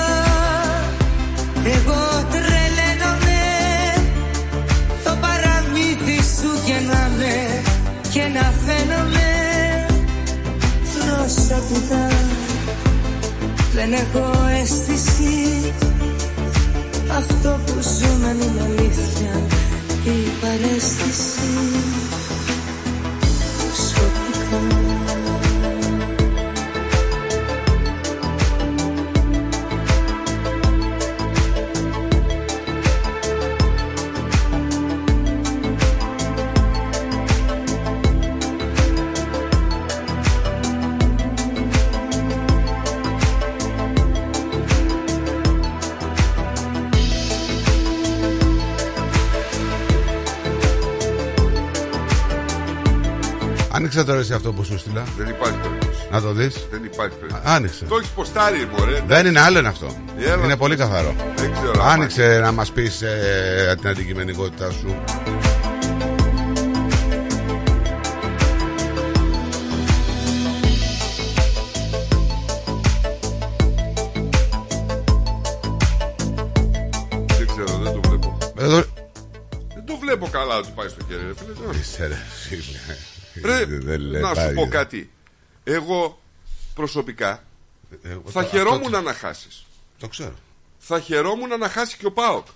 Εγώ 1.65 2.25
τρελαίνομαι. 2.31 3.41
Το 5.03 5.17
παραμύθι 5.21 6.23
σου 6.23 6.61
γεννάμε 6.65 7.61
Και 8.11 8.21
να 8.21 8.53
φαίνομαι. 8.65 9.29
Προσωπικά 10.93 12.07
Δεν 13.73 13.93
έχω 13.93 14.31
αίσθηση 14.61 15.73
Αυτό 17.17 17.59
που 17.65 17.73
ζούμε 17.81 18.29
είναι 18.29 18.61
αλήθεια. 18.65 19.33
Η 20.03 20.29
παρέστηση 20.41 22.00
τώρα 54.11 54.23
εσύ 54.23 54.33
αυτό 54.33 54.53
που 54.53 54.63
σου 54.63 54.77
στείλα. 54.77 55.03
Δεν 55.17 55.27
υπάρχει 55.27 55.57
περίπτωση 55.57 56.07
Να 56.11 56.21
το 56.21 56.31
δεις. 56.31 56.67
Δεν 56.71 56.83
υπάρχει 56.83 57.15
περίπτωση 57.15 57.41
Άνοιξε. 57.45 57.85
Το 57.85 57.95
έχεις 57.95 58.09
ποστάρει 58.09 58.69
μωρέ 58.77 59.03
Δεν 59.07 59.25
είναι 59.25 59.39
άλλο 59.39 59.59
είναι 59.59 59.67
αυτό. 59.67 59.95
Έλα. 60.19 60.43
Είναι 60.43 60.57
πολύ 60.57 60.75
καθαρό. 60.75 61.15
Δεν 61.35 61.51
ξέρω 61.51 61.83
Άνοιξε 61.83 62.39
να 62.39 62.51
μας 62.51 62.71
πεις 62.71 63.01
ε, 63.01 63.75
την 63.79 63.89
αντικειμενικότητά 63.89 64.71
σου. 64.71 64.95
Δεν 77.37 77.47
ξέρω 77.47 77.77
δεν 77.83 77.93
το 77.93 77.99
βλέπω 78.09 78.37
Εδώ... 78.57 78.83
Δεν 79.73 79.85
το 79.85 79.97
βλέπω 80.01 80.27
καλά 80.31 80.57
ότι 80.57 80.71
πάει 80.75 80.87
στο 80.87 80.99
χέρι 81.07 81.21
ρε 81.27 81.33
φίλε 81.35 81.51
τώρα. 81.51 81.77
Είσαι 81.77 82.07
ρε 82.07 82.17
φίλε. 82.47 83.10
Ρε, 83.43 83.65
Δεν 83.65 83.99
λέει 84.01 84.21
να 84.21 84.27
σου 84.27 84.33
τα 84.35 84.43
πω 84.45 84.49
ίδια. 84.51 84.65
κάτι. 84.67 85.11
Εγώ 85.63 86.21
προσωπικά 86.73 87.43
Εγώ 88.03 88.23
θα 88.29 88.41
το- 88.43 88.47
χαιρόμουν 88.49 88.85
αυτό- 88.95 89.01
να 89.01 89.13
χάσεις. 89.13 89.65
Το 89.97 90.07
ξέρω. 90.07 90.33
Θα 90.77 90.99
χαιρόμουν 90.99 91.59
να 91.59 91.69
χάσει 91.69 91.97
και 91.97 92.05
ο 92.05 92.11
Πάοκ. 92.11 92.47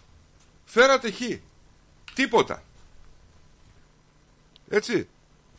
Φέρατε 0.66 1.12
χ. 1.12 1.18
Τίποτα. 2.14 2.64
Έτσι. 4.70 5.08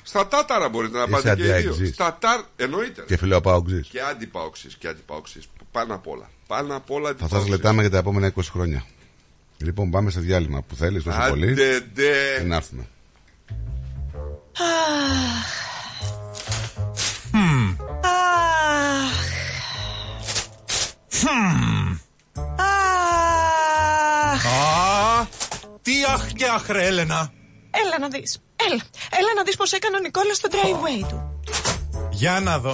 Στα 0.02 0.28
τάταρα 0.28 0.68
μπορείτε 0.68 0.96
να 0.96 1.02
Είσαι 1.02 1.10
πάτε 1.12 1.34
και 1.34 1.42
οι 1.42 1.44
δύο. 1.44 1.54
αντιαεξής. 1.56 1.94
Στα 1.94 2.16
τάρ. 2.20 2.40
Εννοείται. 2.56 3.04
Και 3.06 3.16
φιλεοπαοξής. 3.16 3.88
Και 3.88 4.00
αντιπαοξής 4.00 4.74
και 4.76 4.88
αντιπαοξής. 4.88 5.48
Πάνω 5.72 5.94
απ' 5.94 6.06
όλα. 6.06 6.30
Πάνω 6.46 6.76
απ' 6.76 6.90
όλα 6.90 7.04
Θα 7.04 7.10
αντιπαοξής. 7.10 7.38
σας 7.40 7.48
λετάμε 7.48 7.80
για 7.80 7.90
τα 7.90 7.98
επόμενα 7.98 8.26
20 8.26 8.50
χρόνια. 8.50 8.84
Λοιπόν, 9.58 9.90
πάμε 9.90 10.10
σε 10.10 10.20
διάλειμμα 10.20 10.62
που 10.62 10.74
θέλεις 10.76 11.02
τόσο 11.02 11.18
πολύ. 11.28 11.50
Άντε, 11.52 11.80
ντε. 11.80 12.36
Και 12.38 12.44
να 12.44 12.56
έρθουμε. 12.56 12.88
Α, 14.58 14.62
τι 25.82 25.92
αχ 26.14 26.32
και 26.32 26.44
αχ 26.54 26.68
ρε 26.68 26.86
Έλενα. 26.86 27.32
Έλα 27.70 27.98
να 28.00 28.08
δεις. 28.08 28.38
Έλα. 28.56 28.82
Έλα 29.10 29.28
να 29.36 29.42
δεις 29.42 29.56
πως 29.56 29.72
έκανε 29.72 29.96
ο 29.96 30.00
Νικόλας 30.00 30.36
στο 30.36 30.48
driveway 30.52 31.06
του. 31.08 31.40
Για 32.10 32.40
να 32.40 32.58
δω. 32.58 32.70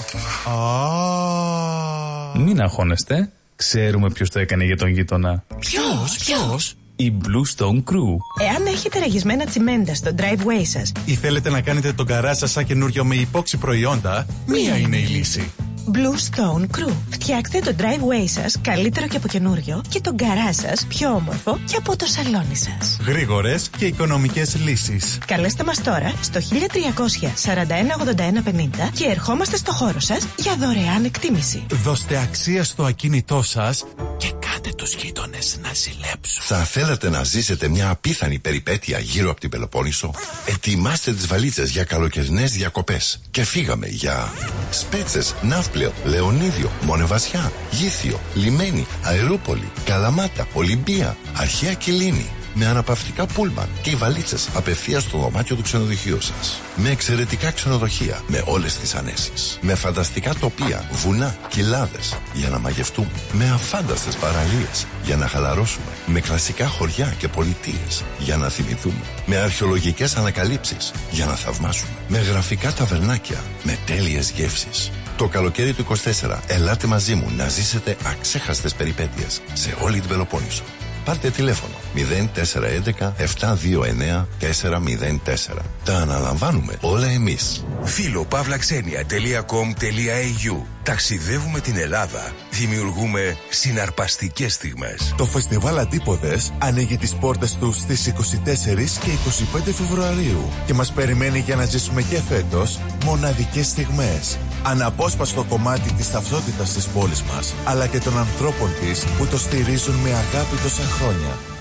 Α, 0.51 2.39
Μην 2.39 2.61
αγχώνεστε. 2.61 3.33
Ξέρουμε 3.57 4.11
ποιος 4.11 4.31
το 4.31 4.39
έκανε 4.39 4.65
για 4.65 4.77
τον 4.77 4.89
γείτονα. 4.89 5.45
Ποιος, 5.59 6.17
ποιος; 6.25 6.75
Η 6.97 7.13
Blue 7.23 7.59
Stone 7.59 7.77
Crew. 7.77 8.17
Εάν 8.51 8.67
έχετε 8.67 8.99
ραγισμένα 8.99 9.45
τσιμέντα 9.45 9.95
στο 9.95 10.11
driveway 10.17 10.63
σας, 10.63 10.93
ή 11.05 11.15
θέλετε 11.15 11.51
να 11.51 11.61
κάνετε 11.61 11.93
τον 11.93 12.07
καρά 12.07 12.35
σας 12.35 12.51
σαν 12.51 12.65
καινούριο 12.65 13.05
με 13.05 13.15
υπόξι 13.15 13.57
προϊόντα, 13.57 14.27
μία 14.47 14.77
είναι 14.77 14.97
η 14.97 15.07
λύση. 15.07 15.51
Blue 15.91 16.17
Stone 16.31 16.63
Crew. 16.63 16.93
Φτιάξτε 17.11 17.59
το 17.59 17.75
driveway 17.79 18.25
σας 18.25 18.57
καλύτερο 18.63 19.07
και 19.07 19.17
από 19.17 19.29
καινούριο 19.29 19.83
και 19.89 20.01
τον 20.01 20.15
γκαράζ 20.15 20.57
σας 20.57 20.87
πιο 20.89 21.09
όμορφο 21.09 21.59
και 21.65 21.77
από 21.77 21.97
το 21.97 22.07
σαλόνι 22.07 22.57
σας. 22.57 22.99
Γρήγορες 23.07 23.71
και 23.79 23.87
οικονομικές 23.87 24.57
λύσεις. 24.57 25.19
Καλέστε 25.27 25.65
μας 25.65 25.83
τώρα 25.83 26.13
στο 26.21 26.41
1341 26.41 27.97
81 27.97 28.43
50 28.43 28.91
και 28.93 29.05
ερχόμαστε 29.05 29.57
στο 29.57 29.73
χώρο 29.73 30.01
σας 30.01 30.27
για 30.37 30.57
δωρεάν 30.57 31.05
εκτίμηση. 31.05 31.67
Δώστε 31.83 32.19
αξία 32.19 32.65
στο 32.65 32.85
ακίνητό 32.85 33.43
σας 33.43 33.85
και 34.17 34.33
κάτε 34.53 34.71
τους 34.77 34.95
γείτονες 34.95 35.59
να 35.63 35.71
ζηλέψουν. 35.75 36.43
Θα 36.43 36.57
θέλατε 36.57 37.11
να 37.11 37.25
ζήσετε 37.25 37.69
μια 37.69 37.91
απίθανη 37.91 38.39
περιπέτεια 38.39 38.99
γύρω 38.99 39.31
από 39.31 39.41
την 39.41 39.51
Πελοπόννησο; 39.51 40.15
Ετοιμάστε 40.47 41.13
τις 41.13 41.27
βαλίτσες 41.27 41.71
για 41.71 41.85
καλοκαιρινές 41.85 42.53
διακοπές. 42.53 43.21
Και 43.31 43.45
φύγαμε 43.45 43.87
για 43.87 44.33
Σπέτσες, 44.71 45.35
Ναύπλαιο, 45.73 45.93
Λεωνίδιο, 46.05 46.71
Μονεβασιά, 46.81 47.53
Γήθιο, 47.71 48.21
Λιμένη, 48.35 48.87
Αερούπολη, 49.03 49.71
Καλαμάτα, 49.85 50.47
Ολυμπία, 50.53 51.17
Αρχαία 51.37 51.73
Κιλίνη. 51.73 52.31
Με 52.55 52.67
αναπαυτικά 52.67 53.27
πούλμαν 53.27 53.69
και 53.83 53.91
οι 53.91 53.95
βαλίτσες 53.95 54.49
απευθείας 54.55 55.03
στο 55.03 55.19
δωμάτιο 55.19 55.57
του 55.57 55.63
ξενοδοχείου 55.63 56.21
σας. 56.21 56.61
Με 56.77 56.91
εξαιρετικά 56.91 57.51
ξενοδοχεία, 57.51 58.21
με 58.27 58.43
όλες 58.47 58.77
τις 58.77 58.95
ανέσεις. 58.95 59.59
Με 59.61 59.75
φανταστικά 59.75 60.35
τοπία, 60.35 60.89
βουνά, 60.91 61.37
κοιλάδε 61.49 61.99
για 62.33 62.49
να 62.49 62.59
μαγευτούμε. 62.59 63.11
Με 63.33 63.51
αφάνταστες 63.51 64.17
παραλίες 64.17 64.87
για 65.05 65.17
να 65.17 65.27
χαλαρώσουμε. 65.27 65.87
Με 66.07 66.21
κλασικά 66.21 66.67
χωριά 66.67 67.15
και 67.19 67.29
πολιτείες 67.29 68.05
για 68.19 68.37
να 68.37 68.49
θυμηθούμε. 68.49 69.03
Με 69.27 69.37
αρχαιολογικές 69.37 70.17
ανακαλύψεις 70.17 70.93
για 71.11 71.27
να 71.27 71.35
θαυμάσουμε. 71.35 71.93
Με 72.09 72.19
γραφικά 72.19 72.73
ταβερνάκια, 72.73 73.43
με 73.63 73.79
τέλειες 73.87 74.31
γεύσεις. 74.31 74.91
Το 75.17 75.29
καλοκαίρι 75.29 75.73
του 75.73 75.87
24 75.87 76.39
ελάτε 76.47 76.87
μαζί 76.87 77.15
μου 77.15 77.33
να 77.37 77.49
ζήσετε 77.49 77.97
αξέχαστες 78.07 78.75
περιπέτειες 78.75 79.41
σε 79.53 79.77
όλη 79.83 80.01
την 80.01 80.09
Πελοπόννησο. 80.09 80.63
Πάρτε 81.05 81.31
τηλέφωνο 81.31 81.75
0411 81.95 83.13
729 83.19 84.27
404. 84.41 85.63
Τα 85.85 85.97
αναλαμβάνουμε 85.97 86.77
όλα 86.81 87.07
εμείς. 87.07 87.65
Φίλο 87.83 88.25
παύλαξενια.com.au 88.25 90.63
Ταξιδεύουμε 90.83 91.61
την 91.61 91.77
Ελλάδα. 91.77 92.33
Δημιουργούμε 92.51 93.37
συναρπαστικές 93.49 94.55
στιγμές. 94.55 95.15
Το 95.17 95.25
φεστιβάλ 95.25 95.79
Αντίποδες 95.79 96.53
ανοίγει 96.59 96.97
τις 96.97 97.15
πόρτες 97.15 97.57
του 97.57 97.73
στις 97.73 98.07
24 98.07 99.01
και 99.01 99.11
25 99.11 99.73
Φεβρουαρίου 99.73 100.49
και 100.67 100.75
μας 100.75 100.93
περιμένει 100.93 101.39
για 101.39 101.57
να 101.57 101.65
ζήσουμε 101.65 102.03
και 102.03 102.21
φέτος 102.29 102.81
μοναδικές 103.05 103.67
στιγμές. 103.67 104.39
Αναπόσπαστο 104.63 105.45
κομμάτι 105.49 105.93
της 105.93 106.11
ταυτότητας 106.11 106.73
της 106.73 106.87
πόλης 106.87 107.23
μας, 107.23 107.55
αλλά 107.65 107.87
και 107.87 107.99
των 107.99 108.19
ανθρώπων 108.19 108.71
της 108.81 109.05
που 109.19 109.27
το 109.27 109.39
στηρίζουν 109.39 109.95
με 109.95 110.11
αγάπη 110.11 110.57
τόσα 110.63 110.83
χρόνια. 110.83 111.52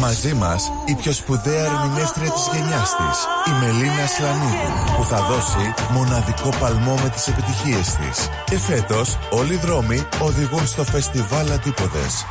Μαζί 0.00 0.34
μας 0.34 0.72
η 0.86 0.94
πιο 0.94 1.12
σπουδαία 1.12 1.64
ερμηνεύτρια 1.64 2.30
της 2.30 2.48
γενιάς 2.52 2.90
της, 2.96 3.18
η 3.46 3.50
Μελίνα 3.60 4.06
Σλανίδου, 4.06 4.96
που 4.96 5.04
θα 5.04 5.22
δώσει 5.22 5.74
μοναδικό 5.90 6.48
παλμό 6.60 6.94
με 6.94 7.08
τις 7.08 7.28
επιτυχίες 7.28 7.86
της. 7.86 8.28
Και 8.44 8.58
φέτος 8.58 9.18
όλοι 9.30 9.52
οι 9.52 9.56
δρόμοι 9.56 10.06
οδηγούν 10.20 10.66
στο 10.66 10.84
φεστιβάλ 10.84 11.52
Αντίποδες. 11.52 12.26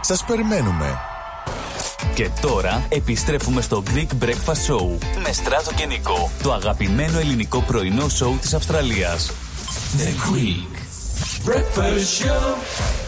Σας 0.00 0.24
περιμένουμε. 0.24 0.98
Και 2.14 2.30
τώρα 2.40 2.82
επιστρέφουμε 2.88 3.60
στο 3.60 3.82
Greek 3.94 4.24
Breakfast 4.24 4.72
Show 4.72 4.98
με 5.22 5.32
Στράτο 5.32 5.72
και 5.74 5.86
Νικό, 5.86 6.30
το 6.42 6.52
αγαπημένο 6.52 7.18
ελληνικό 7.18 7.60
πρωινό 7.60 8.08
σοου 8.08 8.38
της 8.40 8.54
Αυστραλίας. 8.54 9.30
The 9.96 10.32
Greek 10.32 10.72
Breakfast 11.48 12.24
Show. 12.24 13.07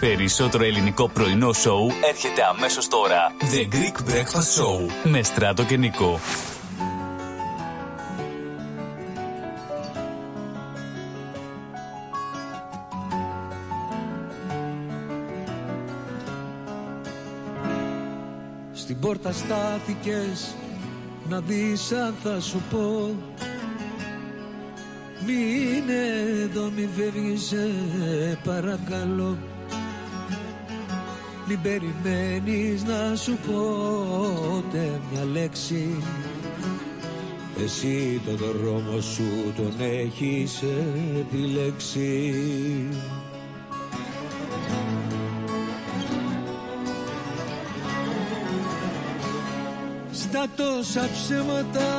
Περισσότερο 0.00 0.64
ελληνικό 0.64 1.08
πρωινό 1.08 1.52
σοου 1.52 1.90
έρχεται 2.08 2.42
αμέσως 2.56 2.88
τώρα. 2.88 3.32
The 3.40 3.74
Greek 3.74 4.10
Breakfast 4.10 4.62
Show 4.62 4.90
με 5.02 5.22
Στράτο 5.22 5.64
και 5.64 5.76
Νικό. 5.76 6.20
Στην 18.72 19.00
πόρτα 19.00 19.32
στάθηκες 19.32 20.54
να 21.28 21.40
δεις 21.40 21.92
αν 21.92 22.14
θα 22.22 22.40
σου 22.40 22.62
πω 22.70 23.14
Μην 25.26 25.88
εδώ 26.42 26.70
μη 26.76 26.88
φεύγεις 26.96 27.42
σε 27.42 27.68
παρακαλώ 28.44 29.36
Μην 31.48 31.62
περιμένεις 31.62 32.84
να 32.84 33.16
σου 33.16 33.38
πω 33.46 33.60
ούτε 34.56 35.00
μια 35.10 35.24
λέξη. 35.24 36.02
Εσύ 37.64 38.20
το 38.26 38.32
δρόμο 38.36 39.00
σου 39.00 39.52
τον 39.56 39.72
έχεις 39.80 40.62
επιλέξει. 41.18 42.34
Στα 50.12 50.46
τόσα 50.56 51.08
ψέματα 51.12 51.90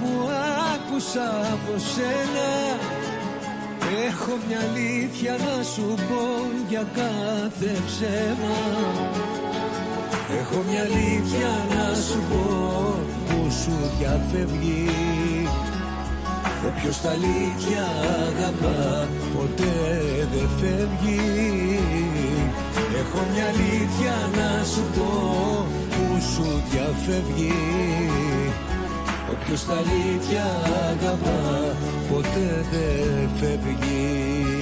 που 0.00 0.28
άκουσα 0.74 1.52
από 1.52 1.78
σένα 1.78 2.76
Έχω 3.86 4.38
μια 4.48 4.60
αλήθεια 4.68 5.32
να 5.32 5.62
σου 5.62 5.94
πω 6.08 6.24
για 6.68 6.86
κάθε 6.94 7.72
ψέμα. 7.86 8.58
Έχω 10.40 10.62
μια 10.68 10.80
αλήθεια 10.80 11.50
να 11.74 11.94
σου 11.94 12.18
πω 12.30 12.94
που 13.26 13.50
σου 13.50 13.76
διαφεύγει. 13.98 14.88
Όποιος 16.68 17.00
τα 17.00 17.10
αλήθεια 17.10 17.84
αγαπά 18.26 19.08
ποτέ 19.34 19.74
δεν 20.32 20.48
φεύγει. 20.58 21.80
Έχω 23.00 23.26
μια 23.32 23.46
αλήθεια 23.46 24.14
να 24.36 24.64
σου 24.64 24.82
πω 24.96 25.66
που 25.90 26.20
σου 26.34 26.62
διαφεύγει 26.70 27.52
Όποιος 29.48 29.64
τα 29.64 29.72
αλήθεια 29.72 30.44
αγαπά 30.90 31.76
ποτέ 32.10 32.64
δεν 32.70 33.28
φεύγει 33.40 34.55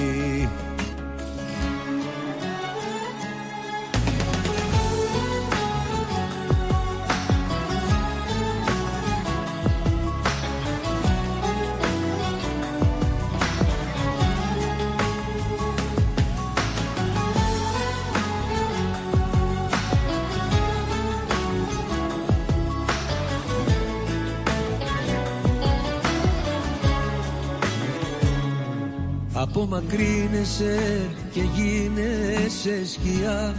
Απομακρύνεσαι 29.65 31.09
και 31.31 31.41
γίνεσαι 31.41 32.85
σκιά. 32.85 33.55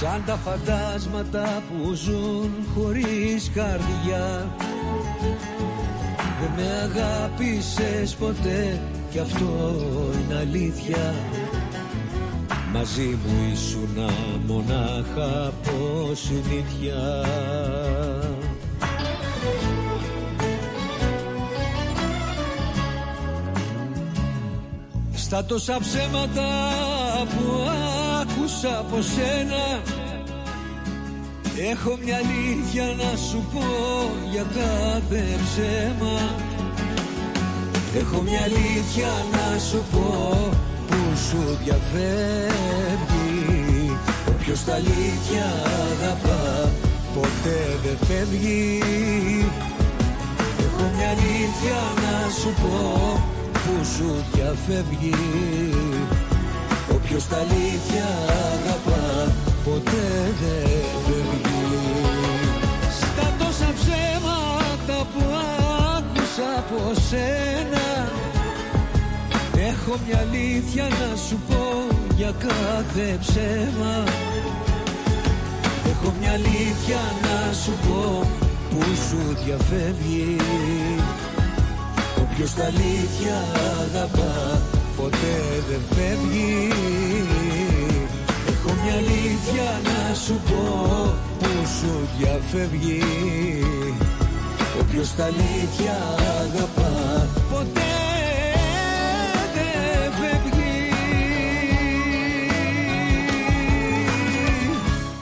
Σαν 0.00 0.22
τα 0.26 0.36
φαντάσματα 0.36 1.62
που 1.68 1.92
ζουν 1.92 2.50
χωρίς 2.74 3.50
καρδιά. 3.54 4.54
Δεν 6.40 6.50
με 6.56 6.70
αγάπησες 6.82 8.14
ποτέ 8.14 8.80
κι 9.10 9.18
αυτό 9.18 9.76
είναι 10.24 10.38
αλήθεια. 10.38 11.14
Μαζί 12.72 13.18
μου 13.24 13.50
ήσουνα 13.52 14.10
μονάχα 14.46 15.46
από 15.46 16.10
συνήθεια 16.14 17.24
Στα 25.30 25.44
τόσα 25.44 25.78
ψέματα 25.80 26.48
που 27.28 27.44
άκουσα 28.20 28.78
από 28.78 29.02
σένα 29.02 29.82
Έχω 31.70 31.98
μια 32.04 32.16
αλήθεια 32.16 32.84
να 32.84 33.16
σου 33.16 33.46
πω 33.52 33.64
για 34.30 34.42
κάθε 34.42 35.24
ψέμα. 35.44 36.16
Έχω 38.00 38.20
μια 38.20 38.40
αλήθεια 38.42 39.12
να 39.32 39.58
σου 39.58 39.84
πω 39.92 40.08
που 40.88 41.16
σου 41.28 41.58
διαφεύγει. 41.64 42.78
Όποιος 44.28 44.64
τα 44.64 44.74
αλήθεια 44.74 45.46
αγαπά 45.90 46.70
ποτέ 47.14 47.78
δεν 47.84 47.96
φεύγει. 48.06 48.82
Έχω 50.58 50.90
μια 50.96 51.08
αλήθεια 51.08 51.78
να 52.02 52.30
σου 52.40 52.50
πω 52.62 53.38
που 53.62 53.84
σου 53.96 54.24
διαφεύγει 54.32 55.14
Όποιος 56.94 57.26
τα 57.28 57.36
αλήθεια 57.36 58.08
αγαπά 58.52 59.32
ποτέ 59.64 60.08
δεν 60.40 60.70
φεύγει. 61.04 61.60
Στα 62.98 63.34
τόσα 63.38 63.72
ψέματα 63.78 65.06
που 65.12 65.24
άκουσα 65.96 66.48
από 66.58 67.00
σένα 67.08 68.08
Έχω 69.68 69.98
μια 70.06 70.18
αλήθεια 70.18 70.84
να 70.84 71.16
σου 71.16 71.38
πω 71.48 71.86
για 72.16 72.34
κάθε 72.38 73.18
ψέμα. 73.20 74.04
Έχω 75.90 76.14
μια 76.20 76.32
αλήθεια 76.32 77.00
να 77.22 77.52
σου 77.52 77.72
πω 77.88 78.28
που 78.70 78.80
σου 78.80 79.36
διαφεύγει 79.44 80.36
Όποιος 82.40 82.54
τα 82.54 82.64
αλήθεια 82.64 83.36
αγαπά 83.80 84.60
ποτέ 84.96 85.38
δεν 85.68 85.80
φεύγει. 85.90 86.68
Έχω 88.48 88.70
μια 88.82 88.92
αλήθεια 88.92 89.80
να 89.84 90.14
σου 90.14 90.40
πω 90.48 91.14
που 91.38 91.48
σου 91.78 92.08
διαφεύγει. 92.18 93.02
Όποιος 94.80 95.14
τα 95.14 95.24
αλήθεια 95.24 95.96
αγαπά 96.40 97.28
ποτέ 97.50 97.89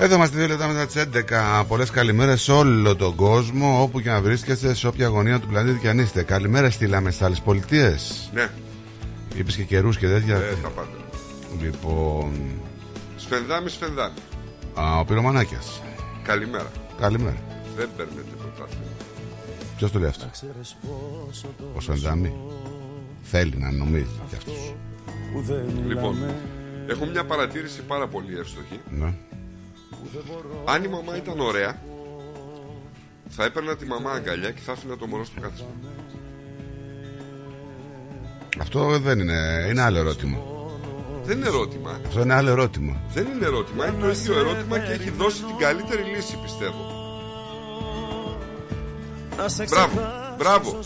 Εδώ 0.01 0.15
είμαστε 0.15 0.37
δύο 0.37 0.47
λεπτά 0.47 0.67
μετά 0.67 0.87
τις 0.87 0.97
11. 0.97 1.65
Πολλές 1.69 1.91
καλημέρες 1.91 2.43
σε 2.43 2.53
όλο 2.53 2.97
τον 2.97 3.15
κόσμο, 3.15 3.83
όπου 3.83 4.01
και 4.01 4.11
να 4.11 4.21
βρίσκεστε, 4.21 4.75
σε 4.75 4.87
όποια 4.87 5.07
γωνία 5.07 5.41
του 5.41 5.47
πλανήτη 5.47 5.79
και 5.79 5.89
αν 5.89 5.99
είστε. 5.99 6.23
Καλημέρα 6.23 6.71
στείλαμε 6.71 7.11
στις 7.11 7.23
άλλες 7.23 7.41
πολιτείες. 7.41 8.31
Ναι. 8.35 8.49
Είπες 9.37 9.57
και 9.57 9.63
καιρούς 9.63 9.99
και 9.99 10.07
τέτοια. 10.07 10.37
Ε, 10.37 10.55
τα 10.63 10.69
πάντα. 10.69 10.89
Λοιπόν. 11.61 12.33
Σφενδάμι, 13.17 13.69
σφενδάμι. 13.69 14.15
Α, 14.75 14.99
ο 14.99 15.05
Πυρομανάκιας. 15.05 15.83
Καλημέρα. 16.23 16.71
Καλημέρα. 17.01 17.37
Δεν 17.77 17.89
παίρνετε 17.97 18.31
πρωτάθλημα. 18.39 18.87
Ποιος 19.77 19.91
το 19.93 19.99
λέει 19.99 20.09
αυτό, 20.09 20.31
Ο 21.75 21.81
Σφενδάμι. 21.81 22.35
Θέλει 23.23 23.55
να 23.57 23.71
νομίζει 23.71 24.21
κι 24.29 24.37
αυτός. 24.37 24.75
Λοιπόν, 25.87 26.17
έχω 26.87 27.07
μια 27.07 27.25
παρατήρηση 27.25 27.83
πάρα 27.83 28.07
πολύ 28.09 28.39
εύστοχη. 28.39 28.81
Ναι. 28.91 29.15
Αν 30.65 30.85
η 30.85 30.89
μαμά 30.89 31.17
ήταν 31.17 31.41
ωραία, 31.41 31.83
θα 33.29 33.45
έπαιρνα 33.45 33.77
τη 33.77 33.87
μαμά 33.87 34.11
αγκαλιά 34.11 34.51
και 34.51 34.61
θα 34.61 34.73
άφηνα 34.73 34.97
το 34.97 35.07
μωρό 35.07 35.25
στο 35.25 35.41
κάθισμα. 35.41 35.69
Αυτό 38.61 38.99
δεν 38.99 39.19
είναι. 39.19 39.67
Είναι 39.69 39.83
άλλο 39.83 39.99
ερώτημα. 39.99 40.39
Δεν 41.25 41.37
είναι 41.37 41.47
ερώτημα. 41.47 42.01
Αυτό 42.07 42.21
είναι 42.21 42.35
άλλο 42.35 42.51
ερώτημα. 42.51 43.01
Δεν 43.15 43.27
είναι 43.27 43.47
ερώτημα. 43.47 43.87
Είναι 43.87 44.01
το 44.01 44.09
ίδιο 44.09 44.39
ερώτημα 44.39 44.79
και 44.79 44.93
έχει 44.93 45.11
δώσει 45.11 45.43
την 45.43 45.57
καλύτερη 45.57 46.03
λύση, 46.03 46.39
πιστεύω. 46.43 46.97
Μπράβο, 49.69 50.01
μπράβο. 50.39 50.79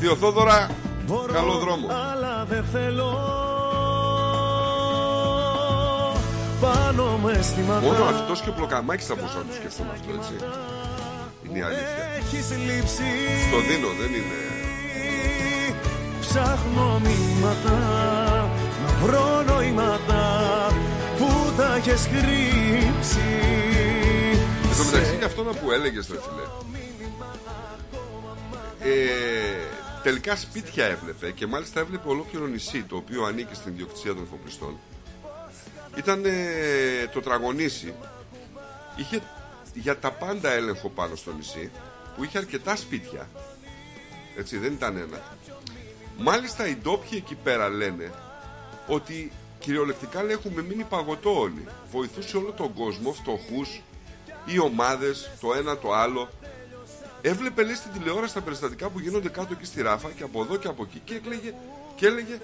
Θεοθόδωρα, 0.00 0.70
καλό 1.32 1.58
δρόμο. 1.58 1.86
Πάνω 6.64 7.18
μες 7.22 7.36
αισθήματα 7.36 7.80
Μόνο 7.86 8.04
αυτός 8.04 8.40
και 8.42 8.48
ο 8.48 8.52
Πλοκαμάκης 8.52 9.06
θα 9.06 9.14
μπορούσαν 9.14 9.38
να 9.38 9.46
το 9.46 9.54
σκεφτούν 9.60 9.86
αυτό, 9.94 10.10
έτσι. 10.18 10.34
Είναι 11.44 11.58
η 11.58 11.62
αλήθεια. 11.62 12.04
Έχεις 12.18 12.46
λείψει 12.66 13.08
Στο 13.46 13.58
δίνω, 13.68 13.90
δεν 14.00 14.10
είναι. 14.18 14.40
Ψάχνω 16.20 17.00
μηνύματα 17.04 17.78
Να 18.84 19.06
βρω 19.06 19.42
νοήματα 19.42 20.24
Που 21.18 21.28
τα 21.56 21.74
έχεις 21.74 22.08
κρύψει 22.12 23.28
Εν 24.70 24.76
τω 24.78 24.84
μεταξύ 24.84 25.16
και 25.18 25.24
αυτό 25.24 25.42
να 25.42 25.52
που 25.52 25.70
έλεγες 25.70 26.08
ρε 26.08 26.18
φίλε 26.24 26.46
ε, 28.92 28.96
Τελικά 30.02 30.36
σπίτια 30.36 30.84
έβλεπε 30.84 31.30
Και 31.30 31.46
μάλιστα 31.46 31.80
έβλεπε 31.80 32.08
ολόκληρο 32.08 32.46
νησί 32.46 32.82
Το 32.82 32.96
οποίο 32.96 33.24
ανήκει 33.24 33.54
στην 33.54 33.72
ιδιοκτησία 33.72 34.14
των 34.14 34.22
εφοπλιστών 34.22 34.76
Ήταν 35.96 36.24
ε, 36.24 37.06
το 37.12 37.20
τραγωνήσι 37.20 37.94
Είχε 38.96 39.22
για 39.74 39.98
τα 39.98 40.12
πάντα 40.12 40.50
έλεγχο 40.50 40.88
πάνω 40.88 41.14
στο 41.14 41.32
νησί 41.32 41.70
Που 42.16 42.24
είχε 42.24 42.38
αρκετά 42.38 42.76
σπίτια. 42.76 43.28
Έτσι 44.36 44.58
δεν 44.58 44.72
ήταν 44.72 44.96
ένα. 44.96 45.36
Μάλιστα 46.18 46.66
οι 46.66 46.76
ντόπιοι 46.76 47.22
εκεί 47.22 47.34
πέρα 47.34 47.68
λένε 47.68 48.10
Ότι 48.86 49.32
κυριολεκτικά 49.58 50.22
λέει, 50.22 50.32
έχουμε 50.32 50.62
μείνει 50.62 50.84
παγωτό 50.84 51.40
όλοι 51.40 51.66
Βοηθούσε 51.90 52.36
όλο 52.36 52.52
τον 52.52 52.74
κόσμο 52.74 53.12
φτωχούς 53.12 53.80
οι 54.44 54.58
ομάδες, 54.58 55.30
το 55.40 55.54
ένα 55.54 55.78
το 55.78 55.92
άλλο. 55.92 56.28
Έβλεπε 57.22 57.62
λέει 57.62 57.74
στην 57.74 57.92
τηλεόραση 57.92 58.34
τα 58.34 58.40
περιστατικά 58.40 58.88
που 58.88 59.00
γίνονται 59.00 59.28
κάτω 59.28 59.48
εκεί 59.52 59.64
στη 59.64 59.82
ράφα 59.82 60.10
και 60.10 60.22
από 60.22 60.42
εδώ 60.42 60.56
και 60.56 60.68
από 60.68 60.82
εκεί. 60.82 61.00
Και 61.04 61.14
έκλαιγε 61.14 61.54
και 61.94 62.06
έλεγε 62.06 62.40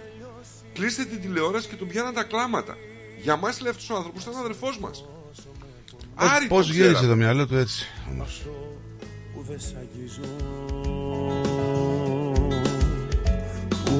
κλείστε 0.72 1.04
την 1.04 1.20
τηλεόραση 1.20 1.68
και 1.68 1.76
τον 1.76 1.88
πιάναν 1.88 2.14
τα 2.14 2.22
κλάματα. 2.22 2.76
Για 3.22 3.36
μας 3.36 3.60
λέει 3.60 3.70
αυτός 3.70 3.90
ο 3.90 3.94
άνθρωπος 3.96 4.22
ήταν 4.22 4.36
αδερφός 4.36 4.78
μας. 4.78 5.04
Άρη 6.14 6.46
Πώς 6.46 6.66
το 6.66 6.72
γύρισε 6.72 6.92
ξέραμε. 6.92 7.08
το 7.12 7.16
μυαλό 7.16 7.46
του 7.46 7.56
έτσι; 7.56 7.86
Όμως. 8.12 8.42
Που 9.34 9.44
δεν 9.48 9.60
σ' 9.60 9.74
αγγίζουν 9.78 10.24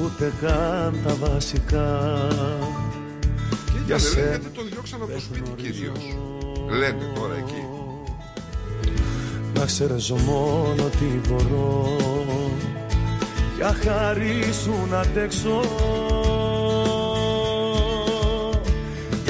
Ούτε 0.03 0.33
καν 0.41 0.99
τα 1.07 1.15
βασικά 1.15 2.27
Και 3.65 3.79
Για 3.85 3.95
ήταν, 3.95 3.99
λένε, 3.99 3.99
σένα 3.99 4.29
γιατί 4.29 4.49
τον 4.49 4.69
διώξαν 4.69 5.01
από 5.01 5.11
το 5.11 5.19
σπίτι 5.19 5.51
κυρίως. 5.61 5.99
Λένε 6.69 7.11
τώρα 7.15 7.35
εκεί. 7.35 7.63
Να 9.53 9.65
ξέρεις 9.65 10.09
μόνο 10.11 10.83
τι 10.83 11.05
μπορώ 11.29 11.95
Για 13.55 13.73
χάρη 13.73 14.53
σου 14.63 14.87
να 14.89 14.99
αντέξω 14.99 15.61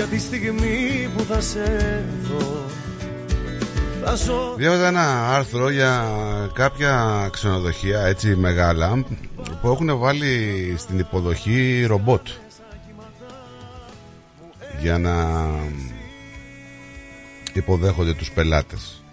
τη 0.09 0.19
στιγμή 0.19 1.09
που 1.17 1.23
θα 1.23 1.41
σε 1.41 2.03
δω 2.21 2.65
Θα 4.03 4.15
ζω 4.15 4.53
Διάβαζα 4.57 4.87
ένα 4.87 5.33
άρθρο 5.35 5.69
για 5.69 6.05
κάποια 6.53 7.27
ξενοδοχεία 7.31 8.01
έτσι 8.05 8.35
μεγάλα 8.35 9.03
που 9.61 9.67
έχουν 9.67 9.97
βάλει 9.97 10.75
στην 10.77 10.99
υποδοχή 10.99 11.85
ρομπότ 11.87 12.27
για 14.81 14.97
να 14.97 15.45
υποδέχονται 17.53 18.13
τους 18.13 18.31
πελάτες. 18.31 19.03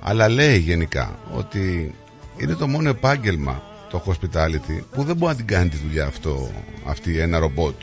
Αλλά 0.00 0.28
λέει 0.28 0.58
γενικά 0.58 1.18
ότι 1.34 1.94
είναι 2.36 2.54
το 2.54 2.68
μόνο 2.68 2.88
επάγγελμα 2.88 3.62
το 3.90 4.02
hospitality 4.06 4.82
που 4.90 5.04
δεν 5.04 5.16
μπορεί 5.16 5.32
να 5.32 5.36
την 5.36 5.46
κάνει 5.46 5.68
τη 5.68 5.76
δουλειά 5.76 6.06
αυτό 6.06 6.50
αυτή 6.84 7.18
ένα 7.18 7.38
ρομπότ. 7.38 7.74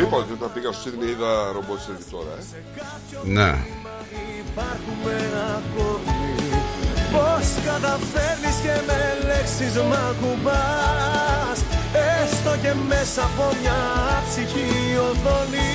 Είπα 0.00 0.16
ότι 0.16 0.32
όταν 0.32 0.52
πήγα 0.54 0.72
στο 0.72 0.80
Σίδνη 0.82 1.10
είδα 1.10 1.52
ρομπότ 1.52 1.80
σε 1.80 1.92
τώρα. 2.10 2.34
Ε. 2.38 3.30
Ναι. 3.36 3.50
Πώς 7.12 7.46
καταφέρνεις 7.64 8.56
και 8.62 8.74
με 8.86 9.00
λέξεις 9.26 9.74
μα 9.90 10.14
κουμπά. 10.20 10.64
Έστω 12.22 12.56
και 12.62 12.72
μέσα 12.88 13.22
από 13.22 13.44
μια 13.60 13.80
ψυχή 14.28 14.96
οδόνη. 15.08 15.72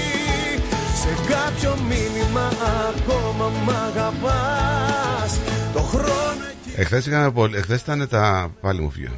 Σε 1.02 1.14
κάποιο 1.34 1.78
μήνυμα 1.88 2.52
ακόμα 2.90 3.48
μ' 3.66 3.70
αγαπάς. 3.70 5.40
Το 5.74 5.80
χρόνο. 5.80 6.46
Εχθές, 6.76 7.06
είχαμε 7.06 7.32
πολύ... 7.32 7.58
Εχθές 7.58 7.82
ήταν 7.82 8.08
τα... 8.10 8.52
Πάλι 8.62 8.82
μου 8.82 8.90
φύγει. 8.90 9.10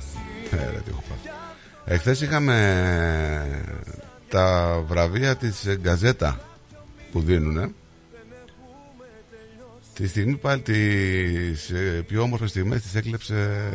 Ε, 1.85 1.93
Εχθές 1.93 2.21
είχαμε 2.21 2.55
τα 4.29 4.79
βραβεία 4.87 5.35
της 5.35 5.65
ε, 5.65 5.75
Γκαζέτα 5.75 6.39
που 7.11 7.21
δίνουνε. 7.21 7.73
Τη 9.93 10.07
στιγμή 10.07 10.35
πάλι 10.35 10.61
τις 10.61 11.69
ε, 11.69 12.03
πιο 12.07 12.21
όμορφες 12.21 12.49
στιγμές 12.49 12.81
τις 12.81 12.95
έκλεψε 12.95 13.69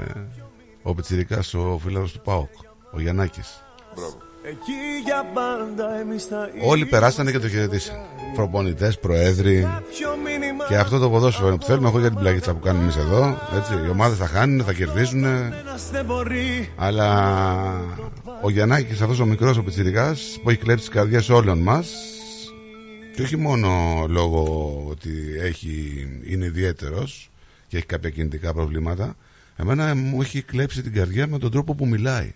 ο 0.83 0.95
Πιτσιρικάς, 0.95 1.55
ο 1.55 1.79
φίλος 1.83 2.13
του 2.13 2.21
ΠΑΟΚ, 2.21 2.51
ο 2.93 3.01
Γιαννάκης. 3.01 3.65
Μπράβο. 3.95 4.30
Εκεί 4.43 4.73
για 5.05 5.25
πάντα 5.35 6.01
εμείς 6.01 6.25
θα 6.25 6.51
Όλοι 6.63 6.87
περάσανε 6.87 7.31
και 7.31 7.39
το 7.39 7.49
χαιρετήσαν. 7.49 7.97
Προπονητές, 8.35 8.99
προέδροι. 8.99 9.69
Ποιο 9.91 10.17
μήνυμα 10.25 10.65
Και 10.69 10.77
αυτό 10.77 10.99
το 10.99 11.11
ποδόσφαιρο 11.11 11.57
που 11.57 11.65
θέλουμε, 11.65 11.89
εγώ 11.89 11.99
για 11.99 12.09
την 12.09 12.19
πλαγίτσα 12.19 12.55
που 12.55 12.61
κάνουμε 12.61 12.83
εμείς 12.83 12.97
εδώ. 12.97 13.39
Έτσι, 13.57 13.73
οι 13.87 13.89
ομάδες 13.89 14.19
θα 14.19 14.27
χάνουν, 14.27 14.65
θα 14.65 14.73
κερδίζουν. 14.73 15.25
ένας 15.25 15.91
δεν 15.91 16.05
μπορεί 16.05 16.73
Αλλά 16.77 17.61
ο 18.43 18.51
Γιαννάκης 18.51 19.01
αυτός 19.01 19.21
ο 19.21 19.27
μικρός 19.27 19.57
ο 19.57 19.63
Πιτσιρικάς 19.63 20.39
που 20.43 20.51
έχει 20.51 20.59
κλέψει 20.59 20.85
τις 20.85 20.95
καρδιές 20.95 21.29
όλων 21.29 21.59
μας 21.59 21.91
και 23.15 23.23
όχι 23.23 23.37
μόνο 23.37 23.69
λόγω 24.09 24.73
ότι 24.91 25.11
έχει, 25.41 26.07
είναι 26.25 26.45
ιδιαίτερος 26.45 27.31
και 27.69 27.77
έχει 27.77 27.87
κάποια 27.87 28.11
κινητικά 28.11 28.53
προβλήματα 28.53 29.17
εμένα 29.57 29.95
μου 29.95 30.23
έχει 30.23 30.43
κλέψει 30.43 30.83
την 30.83 30.93
καρδιά 30.93 31.27
με 31.27 31.39
τον 31.39 31.51
τρόπο 31.51 31.75
που 31.75 31.87
μιλάει 31.87 32.35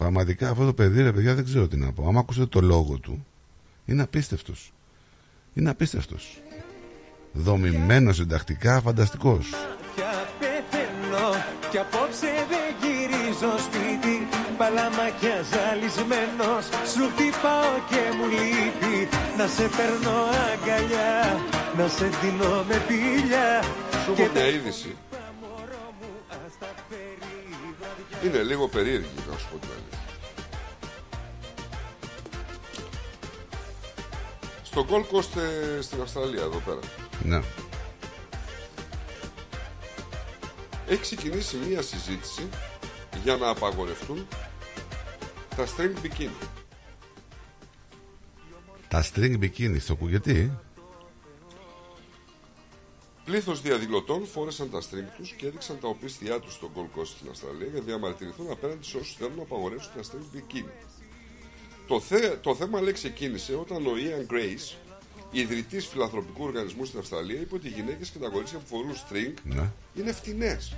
πραγματικά 0.00 0.50
αυτό 0.50 0.64
το 0.64 0.72
παιδί 0.72 1.02
ρε 1.02 1.12
παιδιά 1.12 1.34
δεν 1.34 1.44
ξέρω 1.44 1.68
τι 1.68 1.76
να 1.76 1.92
πω. 1.92 2.08
Άμα 2.08 2.20
ακούσετε 2.20 2.46
το 2.46 2.60
λόγο 2.60 2.98
του 2.98 3.26
είναι 3.84 4.02
απίστευτος. 4.02 4.72
Είναι 5.54 5.70
απίστευτος. 5.70 6.42
Δομημένος 7.32 8.16
συντακτικά 8.16 8.80
φανταστικός. 8.80 9.48
Πια 9.94 10.12
πεθαίνω 10.40 11.28
Κι 11.70 11.78
απόψε 11.78 12.30
δεν 12.50 12.68
γυρίζω 12.82 13.52
σπίτι. 13.66 14.16
Παλαμάκια 14.58 15.36
ζαλισμένος 15.50 16.64
Σου 16.92 17.04
χτυπάω 17.12 17.74
και 17.90 18.02
μου 18.16 18.26
λείπει. 18.36 18.96
Να 19.38 19.46
σε 19.46 19.66
παίρνω 19.76 20.16
αγκαλιά 20.48 21.12
Να 21.76 21.88
σε 21.88 22.06
δίνω 22.20 22.64
με 22.68 22.76
πηλιά. 22.88 23.62
Σου 24.04 24.12
έχω 24.12 24.32
μια 24.32 24.46
είδηση. 24.48 24.96
Είναι 28.24 28.42
λίγο 28.42 28.68
περίεργη, 28.68 29.08
να 29.30 29.38
σου 29.38 29.48
πω 29.50 29.58
την 29.58 29.68
αλήθεια. 29.70 29.98
Στο 34.62 34.86
Gold 34.90 35.16
Coast 35.16 35.40
ε, 35.40 35.80
στην 35.80 36.00
Αυστραλία, 36.00 36.42
εδώ 36.42 36.58
πέρα. 36.58 36.78
ναι. 37.22 37.40
Έχει 40.88 41.00
ξεκινήσει 41.00 41.56
μία 41.68 41.82
συζήτηση 41.82 42.48
για 43.22 43.36
να 43.36 43.48
απαγορευτούν 43.48 44.26
τα 45.56 45.66
string 45.66 45.92
bikini. 46.06 46.46
τα 48.88 49.04
string 49.14 49.38
bikini 49.40 49.76
στο 49.80 49.96
γιατί; 50.00 50.58
Πλήθος 53.30 53.60
διαδηλωτών 53.60 54.26
φόρεσαν 54.26 54.70
τα 54.70 54.80
string 54.80 55.08
τους 55.16 55.32
και 55.32 55.46
έδειξαν 55.46 55.78
τα 55.80 55.88
οπίστια 55.88 56.40
τους 56.40 56.54
στο 56.54 56.70
Gold 56.74 56.98
Coast 56.98 57.06
στην 57.06 57.28
Αυστραλία 57.30 57.66
για 57.66 57.78
να 57.78 57.84
διαμαρτυρηθούν 57.84 58.50
απέναντι 58.50 58.84
σε 58.84 58.96
όσους 58.96 59.14
θέλουν 59.14 59.36
να 59.36 59.42
απαγορεύσουν 59.42 59.92
τα 59.96 60.02
string 60.02 60.36
bikini. 60.36 60.70
Το, 61.86 62.00
θε, 62.00 62.36
το 62.36 62.54
θέμα 62.54 62.80
λέει 62.80 62.92
ξεκίνησε 62.92 63.54
όταν 63.54 63.86
ο 63.86 63.90
Ian 63.90 64.32
Grace, 64.32 64.76
ιδρυτής 65.30 65.86
φιλανθρωπικού 65.86 66.44
οργανισμού 66.44 66.84
στην 66.84 66.98
Αυστραλία, 66.98 67.40
είπε 67.40 67.54
ότι 67.54 67.66
οι 67.66 67.70
γυναίκες 67.70 68.10
και 68.10 68.18
τα 68.18 68.28
κορίτσια 68.28 68.58
που 68.58 68.66
φορούν 68.66 68.94
string 68.94 69.34
ναι. 69.44 69.70
είναι 69.94 70.12
φτηνές. 70.12 70.76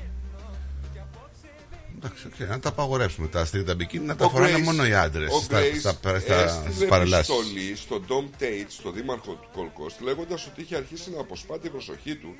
Εντάξει, 1.97 2.27
οκ, 2.27 2.49
να 2.49 2.59
τα 2.61 2.69
απαγορεύσουμε 2.69 3.27
τα 3.29 3.45
string 3.45 3.67
τα 3.67 3.75
μπικίνι, 3.75 4.05
να 4.07 4.17
τα 4.17 4.25
Ο 4.25 4.29
φοράνε 4.29 4.57
Grace- 4.57 4.63
μόνο 4.63 4.87
οι 4.87 4.95
άντρες 4.95 5.33
Ο 5.33 5.41
στα, 5.41 5.59
Grace 5.61 5.79
στα, 5.79 5.91
στα, 5.93 6.19
στα, 6.21 6.65
έστειλε 6.69 6.87
παρελάσεις. 6.87 7.33
επιστολή 7.33 7.77
στον 7.77 8.05
Tom 8.09 8.43
Tate, 8.43 8.67
στον 8.69 8.93
δήμαρχο 8.95 9.33
του 9.33 9.49
Gold 9.55 9.83
Coast, 9.83 9.97
λέγοντας 10.05 10.47
ότι 10.47 10.61
είχε 10.61 10.77
αρχίσει 10.77 11.11
να 11.11 11.21
αποσπά 11.21 11.59
την 11.59 11.71
προσοχή 11.71 12.15
του 12.17 12.35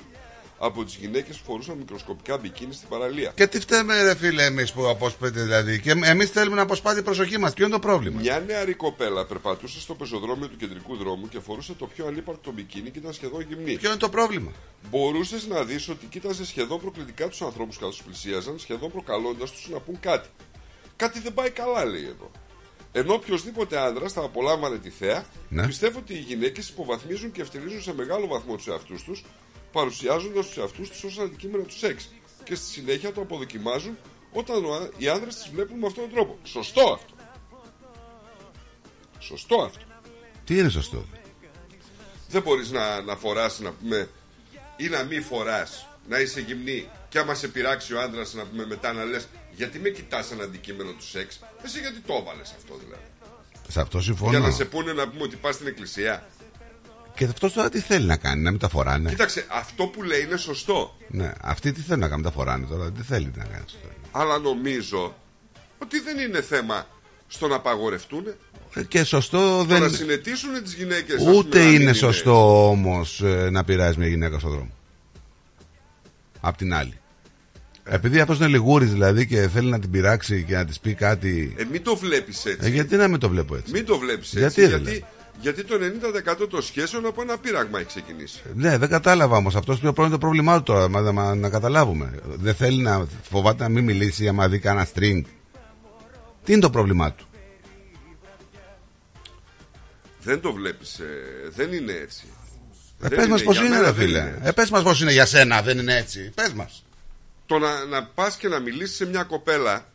από 0.57 0.83
τις 0.83 0.95
γυναίκες 0.95 1.37
που 1.37 1.43
φορούσαν 1.45 1.77
μικροσκοπικά 1.77 2.37
μπικίνι 2.37 2.73
στην 2.73 2.87
παραλία. 2.87 3.31
Και 3.35 3.47
τι 3.47 3.59
φταίμε, 3.59 4.03
ρε 4.03 4.15
φίλε, 4.15 4.43
εμείς 4.43 4.71
που 4.71 4.87
αποσπάται 4.87 5.41
δηλαδή; 5.41 5.79
Και 5.79 5.91
εμείς 6.03 6.29
θέλουμε 6.29 6.55
να 6.55 6.61
αποσπάται 6.61 6.95
την 6.95 7.03
προσοχή 7.03 7.37
μας. 7.37 7.53
Ποιο 7.53 7.65
είναι 7.65 7.73
το 7.73 7.79
πρόβλημα; 7.79 8.19
Μια 8.19 8.39
νεαρή 8.39 8.73
κοπέλα 8.73 9.25
περπατούσε 9.25 9.79
στο 9.79 9.93
πεζοδρόμιο 9.95 10.47
του 10.47 10.57
κεντρικού 10.57 10.95
δρόμου 10.95 11.27
και 11.27 11.39
φορούσε 11.39 11.73
το 11.73 11.87
πιο 11.87 12.07
ανύπαρκτο 12.07 12.51
μπικίνι 12.51 12.89
και 12.89 12.99
ήταν 12.99 13.13
σχεδόν 13.13 13.41
γυμνή. 13.41 13.77
Ποιο 13.77 13.89
είναι 13.89 13.99
το 13.99 14.09
πρόβλημα; 14.09 14.51
Μπορούσες 14.89 15.47
να 15.47 15.63
δεις 15.63 15.89
ότι 15.89 16.05
κοίταζε 16.05 16.45
σχεδόν 16.45 16.79
προκλητικά 16.79 17.27
τους 17.27 17.41
ανθρώπους 17.41 17.77
καθώ 17.77 17.93
πλησίαζαν, 18.05 18.59
σχεδόν 18.59 18.91
προκαλώντας 18.91 19.51
τους 19.51 19.69
να 19.69 19.79
πούν 19.79 19.99
κάτι. 19.99 20.29
Κάτι 20.95 21.19
δεν 21.19 21.33
πάει 21.33 21.49
καλά, 21.49 21.85
λέει 21.85 22.05
εδώ. 22.05 22.31
Ενώ 22.95 23.13
οποιοδήποτε 23.13 23.77
άντρα 23.77 24.09
θα 24.09 24.21
απολάμβανε 24.21 24.77
τη 24.77 24.89
θέα, 24.89 25.25
Ναι. 25.49 25.65
πιστεύω 25.65 25.99
ότι 25.99 26.13
οι 26.13 26.19
γυναίκες 26.19 26.69
υποβαθμίζουν 26.69 27.31
και 27.31 27.41
ευτελίζουν 27.41 27.81
σε 27.81 27.93
μεγάλο 27.93 28.27
βαθμό 28.27 28.55
τους 28.55 28.67
εαυτούς 28.67 29.03
τους, 29.03 29.23
παρουσιάζοντας 29.73 30.47
τους 30.47 30.57
εαυτούς 30.57 30.89
τους 30.89 31.03
ως 31.03 31.17
αντικείμενο 31.17 31.63
του 31.63 31.77
σεξ. 31.77 32.09
Και 32.43 32.55
στη 32.55 32.65
συνέχεια 32.65 33.11
το 33.13 33.21
αποδοκιμάζουν 33.21 33.97
όταν 34.31 34.65
ο 34.65 34.73
α- 34.73 34.89
οι 34.97 35.07
άνδρες 35.07 35.35
τις 35.35 35.49
βλέπουν 35.49 35.77
με 35.79 35.87
αυτόν 35.87 36.03
τον 36.03 36.13
τρόπο. 36.13 36.37
Σωστό 36.43 36.81
αυτό. 36.81 37.13
Σωστό 39.19 39.61
αυτό. 39.61 39.79
Τι 40.45 40.57
είναι 40.57 40.69
σωστό; 40.69 41.05
Δεν 42.29 42.41
μπορείς 42.41 42.71
να, 42.71 43.01
να 43.01 43.15
φοράς, 43.15 43.59
να 43.59 43.71
πούμε, 43.71 44.09
ή 44.77 44.87
να 44.87 45.03
μην 45.03 45.23
φοράς, 45.23 45.87
να 46.07 46.19
είσαι 46.19 46.39
γυμνή 46.41 46.89
και 47.09 47.19
άμα 47.19 47.33
σε 47.35 47.47
πειράξει 47.47 47.93
ο 47.93 48.01
άντρα 48.01 48.23
να 48.33 48.45
πούμε 48.45 48.65
μετά 48.65 48.93
να 48.93 49.03
λες 49.03 49.27
γιατί 49.55 49.79
με 49.79 49.89
κοιτάς 49.89 50.25
σαν 50.27 50.41
αντικείμενο 50.41 50.91
του 50.91 51.07
σεξ; 51.07 51.39
Εσύ 51.63 51.79
γιατί 51.79 51.99
το 51.99 52.13
έβαλες 52.13 52.53
αυτό 52.57 52.77
δηλαδή; 52.83 53.03
Σε 53.67 53.81
αυτό 53.81 54.01
συμφωνώ. 54.01 54.29
Για 54.29 54.39
να 54.39 54.51
σε 54.51 54.65
πούνε 54.65 54.93
να 54.93 55.09
πούμε 55.09 55.23
ότι 55.23 55.35
πας 55.35 55.55
στην 55.55 55.67
εκκλησία. 55.67 56.27
Και 57.15 57.25
αυτός 57.25 57.53
τώρα 57.53 57.69
τι 57.69 57.79
θέλει 57.79 58.05
να 58.05 58.17
κάνει, 58.17 58.41
να 58.41 58.51
μην 58.51 58.59
τα 58.59 58.69
φοράνε; 58.69 59.09
Κοίταξε, 59.09 59.45
αυτό 59.51 59.85
που 59.85 60.03
λέει 60.03 60.21
είναι 60.21 60.37
σωστό. 60.37 60.97
Ναι, 61.07 61.31
αυτοί 61.41 61.71
τι 61.71 61.81
θέλουν 61.81 61.99
να 62.01 62.07
κάνουν, 62.07 62.23
τα 62.23 62.31
φοράνε 62.31 62.65
τώρα. 62.65 62.91
Τι 62.91 63.01
θέλει 63.01 63.31
να 63.35 63.43
κάνει 63.43 63.63
αυτό. 63.63 63.77
Αλλά 64.11 64.37
νομίζω 64.37 65.15
ότι 65.77 65.99
δεν 65.99 66.17
είναι 66.17 66.41
θέμα 66.41 66.87
στο 67.27 67.47
να 67.47 67.55
απαγορευτούν. 67.55 68.23
Ε, 68.73 68.83
Και 68.83 69.03
σωστό 69.03 69.65
Το 69.67 69.73
να 69.73 69.79
δεν. 69.79 69.93
συνετίσουν 69.93 70.63
τις 70.63 70.73
γυναίκες. 70.73 71.21
Ούτε 71.27 71.61
είναι 71.61 71.93
σωστό 71.93 72.69
όμως 72.69 73.21
να 73.51 73.63
πειράζει 73.63 73.97
μια 73.97 74.07
γυναίκα 74.07 74.39
στον 74.39 74.51
δρόμο. 74.51 74.71
Απ' 76.41 76.57
την 76.57 76.73
άλλη. 76.73 76.97
Επειδή 77.83 78.19
αυτός 78.19 78.37
είναι 78.37 78.47
λιγούρης 78.47 78.91
δηλαδή 78.91 79.27
και 79.27 79.47
θέλει 79.47 79.69
να 79.69 79.79
την 79.79 79.89
πειράξει 79.91 80.43
και 80.47 80.55
να 80.55 80.65
της 80.65 80.79
πει 80.79 80.93
κάτι. 80.93 81.53
Ε, 81.57 81.63
μην 81.71 81.83
το 81.83 81.95
βλέπεις 81.95 82.45
έτσι. 82.45 82.59
Ε, 82.67 82.69
γιατί 82.69 82.95
να 82.95 83.07
μην 83.07 83.19
το 83.19 83.29
βλέπω 83.29 83.55
έτσι; 83.55 83.71
Μην 83.71 83.85
το 83.85 83.97
βλέπεις 83.97 84.35
έτσι. 84.35 84.39
Γιατί, 84.39 84.61
ρε, 84.61 84.67
γιατί, 84.81 85.05
γιατί 85.41 85.63
το 85.63 85.75
90% 86.43 86.49
των 86.49 86.61
σχέσεων 86.61 87.05
από 87.05 87.21
ένα 87.21 87.37
πείραγμα 87.37 87.77
έχει 87.79 87.87
ξεκινήσει. 87.87 88.41
Ναι, 88.53 88.77
δεν 88.77 88.89
κατάλαβα 88.89 89.37
όμως. 89.37 89.55
Αυτός 89.55 89.79
ποιο 89.79 89.93
είναι 89.97 90.09
το 90.09 90.17
πρόβλημά 90.17 90.57
του 90.57 90.63
τώρα, 90.63 90.89
μα, 90.89 91.11
μα- 91.11 91.35
να 91.35 91.49
καταλάβουμε. 91.49 92.19
Δεν 92.23 92.55
θέλει 92.55 92.81
να 92.81 93.07
φοβάται 93.29 93.63
να 93.63 93.69
μην 93.69 93.83
μιλήσει 93.83 94.27
άμα 94.27 94.47
δει 94.49 94.59
κανένα 94.59 94.87
string. 94.93 95.21
Τι 96.43 96.51
είναι 96.51 96.61
το 96.61 96.69
πρόβλημά 96.69 97.11
του; 97.13 97.25
Δεν 100.23 100.41
το 100.41 100.53
βλέπεις. 100.53 100.99
δεν 101.49 101.73
είναι 101.73 101.91
έτσι. 101.91 102.23
Ε, 103.01 103.07
Δεν 103.07 103.17
πες 103.17 103.27
μας 103.27 103.43
πώς 103.43 103.55
για 103.57 103.65
είναι 103.65 103.75
μένα 103.75 103.87
ρε 103.87 103.91
δεν 103.93 104.05
φίλε. 104.05 104.19
είναι. 104.19 104.39
Ε, 104.43 104.51
πες 104.51 104.69
μας 104.69 104.83
πώς 104.83 105.01
είναι 105.01 105.11
για 105.11 105.25
σένα, 105.25 105.61
δεν 105.61 105.77
είναι 105.77 105.95
έτσι. 105.95 106.31
Πες 106.35 106.53
μας. 106.53 106.85
Το 107.45 107.57
να, 107.59 107.85
να 107.85 108.03
πας 108.05 108.35
και 108.37 108.47
να 108.47 108.59
μιλήσεις 108.59 108.95
σε 108.95 109.05
μια 109.05 109.23
κοπέλα 109.23 109.85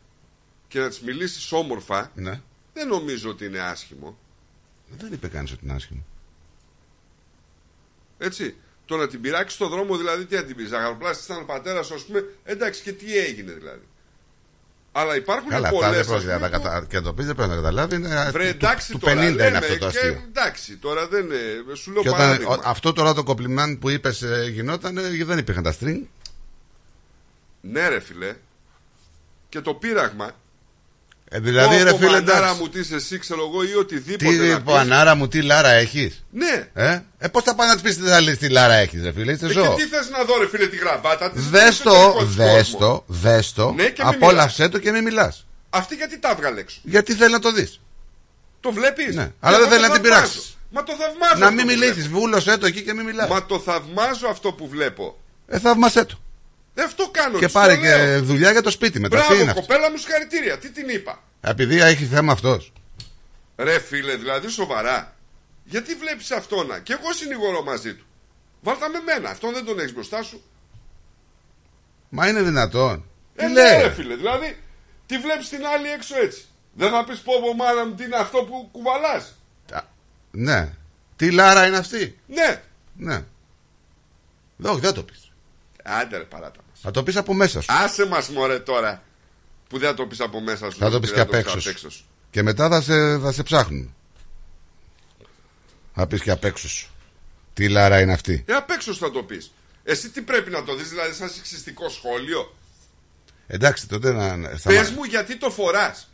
και 0.67 0.79
να 0.79 0.87
της 0.89 0.99
μιλήσεις 1.01 1.51
όμορφα, 1.51 2.11
Ναι. 2.15 2.39
δεν 2.73 2.87
νομίζω 2.87 3.29
ότι 3.29 3.45
είναι 3.45 3.59
άσχημο. 3.59 4.17
Δεν 4.97 5.13
είπε 5.13 5.27
κανείς 5.27 5.51
ότι 5.51 5.61
είναι 5.65 5.73
άσχημο. 5.73 6.05
Έτσι. 8.17 8.55
Το 8.85 8.97
να 8.97 9.07
την 9.07 9.21
πειράξει 9.21 9.55
στον 9.55 9.69
δρόμο, 9.69 9.97
δηλαδή, 9.97 10.25
τι 10.25 10.35
να 10.35 10.43
την 10.43 10.55
πεις. 10.55 10.71
Αγαροπλάστη 10.71 11.23
ήταν 11.31 11.41
ο 11.41 11.45
πατέρα, 11.45 11.79
ας 11.79 12.05
πούμε. 12.07 12.23
Εντάξει, 12.43 12.81
και 12.81 12.91
τι 12.91 13.17
έγινε 13.17 13.51
δηλαδή. 13.51 13.83
Αλλά 14.91 15.15
υπάρχουν 15.15 15.49
Καλά, 15.49 15.67
αυτά 15.67 15.79
πολλέ. 15.79 15.95
δεν 15.95 16.05
πρόκειται 16.05 16.31
να 16.33 16.39
τα 16.39 16.49
κατα... 16.49 16.85
και 16.89 16.95
να 16.95 17.01
το 17.03 17.13
πεις, 17.13 17.25
δεν 17.25 17.35
πρέπει 17.35 17.49
να 17.49 17.55
καταλάβει. 17.55 17.95
Είναι 17.95 18.29
Βρε, 18.31 18.43
του- 18.53 18.55
εντάξει 18.65 18.91
του, 18.91 18.97
τώρα, 18.99 19.13
50 19.13 19.17
είναι 19.17 19.29
λέμε, 19.31 19.57
αυτό 19.57 19.71
το 19.73 19.77
και, 19.77 19.85
αστείο. 19.85 20.23
εντάξει, 20.27 20.77
τώρα 20.77 21.07
δεν 21.07 21.25
είναι. 21.25 21.75
Σου 21.75 21.91
λέω 21.91 22.01
Και 22.01 22.09
όταν, 22.09 22.21
παράδειγμα. 22.21 22.55
ο- 22.55 22.61
αυτό 22.63 22.93
τώρα 22.93 23.13
το 23.13 23.23
κομπλιμάν 23.23 23.79
που 23.79 23.89
είπες 23.89 24.23
γινόταν, 24.51 24.97
ε, 24.97 25.23
δεν 25.23 25.37
υπήρχαν 25.37 25.63
τα 25.63 25.75
string. 25.79 26.01
Ναι, 27.61 27.87
ρε 27.87 27.99
φιλέ. 27.99 28.35
Και 29.49 29.61
το 29.61 29.73
πείραγμα. 29.73 30.31
Ε, 31.31 31.39
δηλαδή, 31.39 31.77
Πω, 31.77 31.83
ρε 31.83 31.91
πω, 31.91 31.97
φίλε, 31.97 32.09
μανάρα 32.09 32.37
εντάξει. 32.37 32.61
μου 32.61 32.69
τι 32.69 32.79
είσαι 32.79 32.95
εσύ, 32.95 33.17
ξέρω 33.19 33.41
εγώ, 33.51 33.63
ή 33.63 33.73
οτιδήποτε. 33.75 34.37
Τι 34.37 34.37
να 34.37 34.61
πεις. 34.61 34.73
πανάρα 34.73 35.15
μου, 35.15 35.27
τι 35.27 35.41
λάρα 35.41 35.69
έχεις; 35.69 36.25
Ναι. 36.31 36.69
Ε, 36.73 36.99
ε 37.17 37.27
πώς 37.27 37.43
θα 37.43 37.55
πάει 37.55 37.67
να 37.67 37.73
της 37.73 37.81
πεις 37.81 37.97
τι 37.97 38.03
θα 38.09 38.21
λες, 38.21 38.37
τι 38.37 38.49
λάρα 38.49 38.73
έχεις, 38.73 39.03
ρε 39.03 39.11
φίλε, 39.11 39.31
είστε 39.31 39.45
Ε, 39.45 39.49
ζώο. 39.51 39.63
και 39.75 39.83
τι 39.83 39.89
θες 39.89 40.09
να 40.09 40.23
δω, 40.23 40.37
ρε 40.39 40.47
φίλε, 40.47 40.67
τη 40.67 40.77
γραβάτα 40.77 41.31
της. 41.31 41.49
Δες 41.49 41.77
το, 41.81 42.15
δες 42.25 42.71
το, 42.79 43.03
δες 43.07 43.53
το, 43.53 43.71
Ναι, 43.71 43.89
και 43.89 44.03
μη 44.03 44.09
απόλαυσέ 44.15 44.69
το 44.69 44.79
και 44.79 44.91
μην 44.91 45.03
μιλάς. 45.03 45.45
Αυτή 45.69 45.95
γιατί 45.95 46.19
τα 46.19 46.29
έβγαλε 46.29 46.59
έξω; 46.59 46.79
Γιατί 46.83 47.13
θέλει 47.13 47.31
να 47.31 47.39
το 47.39 47.51
δεις. 47.51 47.79
Το 48.59 48.71
βλέπεις; 48.71 49.15
Ναι, 49.15 49.31
αλλά 49.39 49.57
δεν 49.59 49.67
θέλει 49.69 49.81
να 49.81 49.89
την 49.89 50.01
πειράξεις. 50.01 50.57
Μα 50.71 50.83
το 50.83 50.93
θαυμάζω. 50.99 51.37
Να 51.37 51.45
αυτό 51.47 51.51
μην 51.55 51.65
που 51.65 51.71
μιλήσεις. 51.71 52.07
βλέπω. 52.07 52.19
Βούλωσέ 52.19 52.57
το 52.57 52.65
εκεί 52.65 52.81
και 52.81 52.93
μην 52.93 53.05
μιλάς. 53.05 53.29
Μα 53.29 53.45
το 53.45 53.59
θαυμάζω 53.59 54.27
αυτό 54.29 54.51
που 54.51 54.67
βλέπω. 54.67 55.19
Ε, 55.47 55.59
θαύμασέ 55.59 56.05
το. 56.05 56.19
Ε, 56.79 56.83
αυτό 56.83 57.09
κάνω. 57.09 57.37
Και 57.37 57.45
της 57.45 57.53
πάρε 57.53 57.75
το 57.75 57.81
και 57.81 57.95
λέω. 57.95 58.21
δουλειά 58.21 58.51
για 58.51 58.61
το 58.61 58.69
σπίτι 58.69 58.99
μετά. 58.99 59.17
Τι 59.17 59.21
Μπράβο, 59.25 59.41
είναι 59.41 59.49
αυτό; 59.49 59.61
κοπέλα 59.61 59.91
μου, 59.91 59.97
συγχαρητήρια. 59.97 60.57
Τι 60.57 60.71
την 60.71 60.89
είπα; 60.89 61.23
Επειδή 61.41 61.81
έχει 61.81 62.05
θέμα 62.05 62.31
αυτός. 62.31 62.73
Ρε 63.57 63.79
φίλε, 63.79 64.15
δηλαδή 64.15 64.47
σοβαρά. 64.47 65.15
Γιατί 65.63 65.95
βλέπεις 65.95 66.31
αυτό 66.31 66.63
να; 66.63 66.79
Και 66.79 66.93
εγώ 66.93 67.13
συνηγορώ 67.13 67.63
μαζί 67.63 67.95
του. 67.95 68.05
Βάλτα 68.61 68.89
με 68.89 68.99
μένα. 68.99 69.29
Αυτόν 69.29 69.53
δεν 69.53 69.65
τον 69.65 69.79
έχεις 69.79 69.93
μπροστά 69.93 70.23
σου. 70.23 70.43
Μα 72.09 72.27
είναι 72.27 72.41
δυνατόν. 72.41 73.05
Ε, 73.35 73.45
Τι 73.45 73.51
ναι, 73.51 73.61
λέει; 73.61 73.81
ρε 73.81 73.91
φίλε, 73.91 74.15
δηλαδή 74.15 74.57
τη 75.05 75.17
βλέπεις 75.17 75.49
την 75.49 75.65
άλλη 75.65 75.89
έξω 75.89 76.15
έτσι. 76.15 76.45
Δεν 76.73 76.89
θα 76.89 77.03
πεις 77.03 77.19
πω 77.19 77.33
πω 77.41 77.53
μάνα 77.53 77.85
μου 77.85 77.95
τι 77.95 78.03
είναι 78.03 78.15
αυτό 78.15 78.43
που 78.43 78.69
κουβαλάς. 78.71 79.33
Ναι. 80.31 80.73
Τι 81.15 81.31
λάρα 81.31 81.67
είναι 81.67 81.77
αυτή; 81.77 82.19
Ναι. 82.27 82.61
Ναι. 82.97 83.23
Δεν, 84.55 84.71
όχι, 84.71 84.79
δεν 84.79 84.93
το 84.93 85.03
πεις. 85.03 85.31
Άντε 85.83 86.17
ρε 86.17 86.23
παράτα 86.23 86.59
μας. 86.68 86.68
Θα 86.81 86.91
το 86.91 87.03
πεις 87.03 87.15
από 87.15 87.33
μέσα 87.33 87.61
σου. 87.61 87.67
Άσε 87.73 88.05
μας 88.07 88.29
μωρέ 88.29 88.59
τώρα. 88.59 89.03
Που 89.69 89.77
δεν 89.79 89.89
θα 89.89 89.95
το 89.95 90.05
πεις 90.05 90.19
από 90.19 90.39
μέσα 90.41 90.71
σου. 90.71 90.77
Θα 90.77 90.89
το 90.89 90.99
πεις 90.99 91.09
δεν 91.11 91.17
και 91.27 91.37
απ' 91.37 91.43
πεις 91.43 91.65
έξω. 91.65 91.89
σου. 91.89 92.05
Και 92.29 92.43
μετά 92.43 92.69
θα 92.69 92.81
σε, 92.81 93.17
θα 93.19 93.31
σε 93.31 93.43
ψάχνουν. 93.43 93.93
Θα 95.95 96.07
πεις 96.07 96.21
και 96.21 96.31
απ' 96.31 96.43
έξω 96.43 96.69
σου. 96.69 96.89
Τι 97.53 97.69
λάρα 97.69 97.99
είναι 97.99 98.13
αυτή; 98.13 98.43
Ε, 98.47 98.53
απ' 98.53 98.69
έξω 98.69 98.93
θα 98.93 99.11
το 99.11 99.23
πεις. 99.23 99.51
Εσύ 99.83 100.09
τι 100.09 100.21
πρέπει 100.21 100.49
να 100.51 100.63
το 100.63 100.75
δεις, 100.75 100.89
δηλαδή 100.89 101.13
σαν 101.13 101.29
σεξιστικό 101.29 101.89
σχόλιο; 101.89 102.55
Εντάξει, 103.47 103.87
τότε 103.87 104.11
να. 104.11 104.35
να- 104.37 104.49
Πες 104.49 104.59
σταμα- 104.59 104.89
μου 104.95 105.03
γιατί 105.03 105.37
το 105.37 105.49
φοράς; 105.49 106.09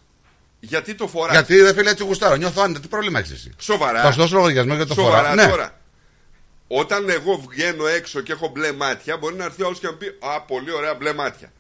Γιατί 0.60 0.96
το 0.96 1.08
φοράς; 1.08 1.32
Γιατί 1.34 1.62
δεν 1.62 1.76
φίλε 1.76 1.90
έτσι 1.90 2.04
γουστάρω. 2.04 2.36
Νιώθω 2.36 2.62
άνετα. 2.62 2.80
Τι 2.80 2.88
πρόβλημα 2.88 3.20
έχεις 3.20 3.32
εσύ; 3.32 3.52
Σοβαρά. 3.60 4.02
Θα 4.02 4.12
σου 4.12 4.18
δώσω 4.20 4.36
λογαριασμό 4.36 4.76
για 4.76 4.86
το 4.86 4.94
Σοβαρά 4.94 5.18
φορά. 5.18 5.36
Ναι. 5.36 5.48
τώρα. 5.48 5.80
Όταν 6.68 7.10
εγώ 7.10 7.44
βγαίνω 7.50 7.88
έξω 7.88 8.22
και 8.22 8.32
έχω 8.32 8.48
μπλε 8.54 8.72
μάτια, 8.74 9.18
μπορεί 9.18 9.36
να 9.36 9.44
έρθει 9.44 9.64
ο 9.64 9.66
άλλος 9.66 9.80
και 9.80 9.86
να 9.86 9.92
μου 9.92 9.98
πει 9.98 10.06
Α, 10.20 10.42
πολύ 10.42 10.72
ωραία 10.72 10.94
μπλε 10.94 11.14
μάτια. 11.14 11.52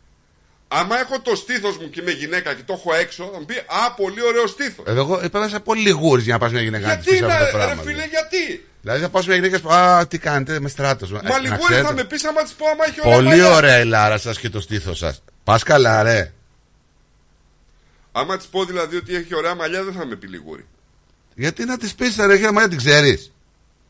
Άμα 0.67 0.99
έχω 0.99 1.19
το 1.19 1.35
στήθος 1.35 1.77
μου 1.77 1.89
και 1.89 2.01
είμαι 2.01 2.11
γυναίκα 2.11 2.53
και 2.53 2.61
το 2.65 2.73
έχω 2.73 2.93
έξω, 2.93 3.29
θα 3.33 3.39
μου 3.39 3.45
πει 3.45 3.55
Α, 3.57 3.91
πολύ 3.91 4.23
ωραίο 4.23 4.47
στήθος. 4.47 4.85
Εδώ 4.87 4.99
εγώ 5.01 5.19
έπρεπε 5.23 5.59
πολύ 5.59 5.81
λιγούρι 5.81 6.21
για 6.21 6.33
να 6.33 6.39
πας 6.39 6.51
μια 6.51 6.61
γυναίκα 6.61 6.87
να 6.87 6.97
της 6.97 7.05
Γιατί 7.05 7.19
πεις 7.19 7.27
να, 7.27 7.35
αυτό 7.35 7.51
το 7.51 7.57
ρε 7.57 7.63
πράγμα. 7.63 7.81
φίλε, 7.83 8.05
γιατί; 8.05 8.65
Δηλαδή 8.81 9.01
θα 9.01 9.09
πας 9.09 9.25
μια 9.27 9.35
γυναίκα 9.35 9.55
και 9.55 9.61
σου 9.61 9.67
πει, 9.67 9.73
Α, 9.73 10.07
τι 10.07 10.17
κάνετε 10.17 10.59
με 10.59 10.69
στράτος. 10.69 11.11
Μα 11.11 11.39
λιγούρι 11.39 11.73
θα 11.81 11.93
με 11.93 12.03
πεις 12.03 12.23
άμα 12.25 12.43
της 12.43 12.51
πω 12.51 12.65
άμα 12.67 12.85
έχει 12.87 12.99
ωραία 13.03 13.15
Πολύ 13.15 13.27
μαλλιά. 13.27 13.51
ωραία 13.55 13.79
η 13.79 13.85
λάρα 13.85 14.17
σας 14.17 14.39
και 14.39 14.49
το 14.49 14.61
στήθος 14.61 14.97
σας. 14.97 15.23
Πας 15.43 15.63
καλά, 15.63 16.03
ρε. 16.03 16.31
Άμα 18.11 18.37
της 18.37 18.45
πω 18.45 18.65
δηλαδή 18.65 18.95
ότι 18.95 19.15
έχει 19.15 19.35
ωραία 19.35 19.55
μαλλιά, 19.55 19.83
δεν 19.83 19.93
θα 19.93 20.05
με 20.05 20.15
πει 20.15 20.27
λιγούρι. 20.27 20.65
Γιατί 21.35 21.65
να 21.65 21.77
της 21.77 21.95
πεις, 21.95 22.15
ρε, 22.15 22.33
έχει 22.33 22.43
μαλλιά 22.43 22.67
την 22.69 22.77
ξέρεις. 22.77 23.31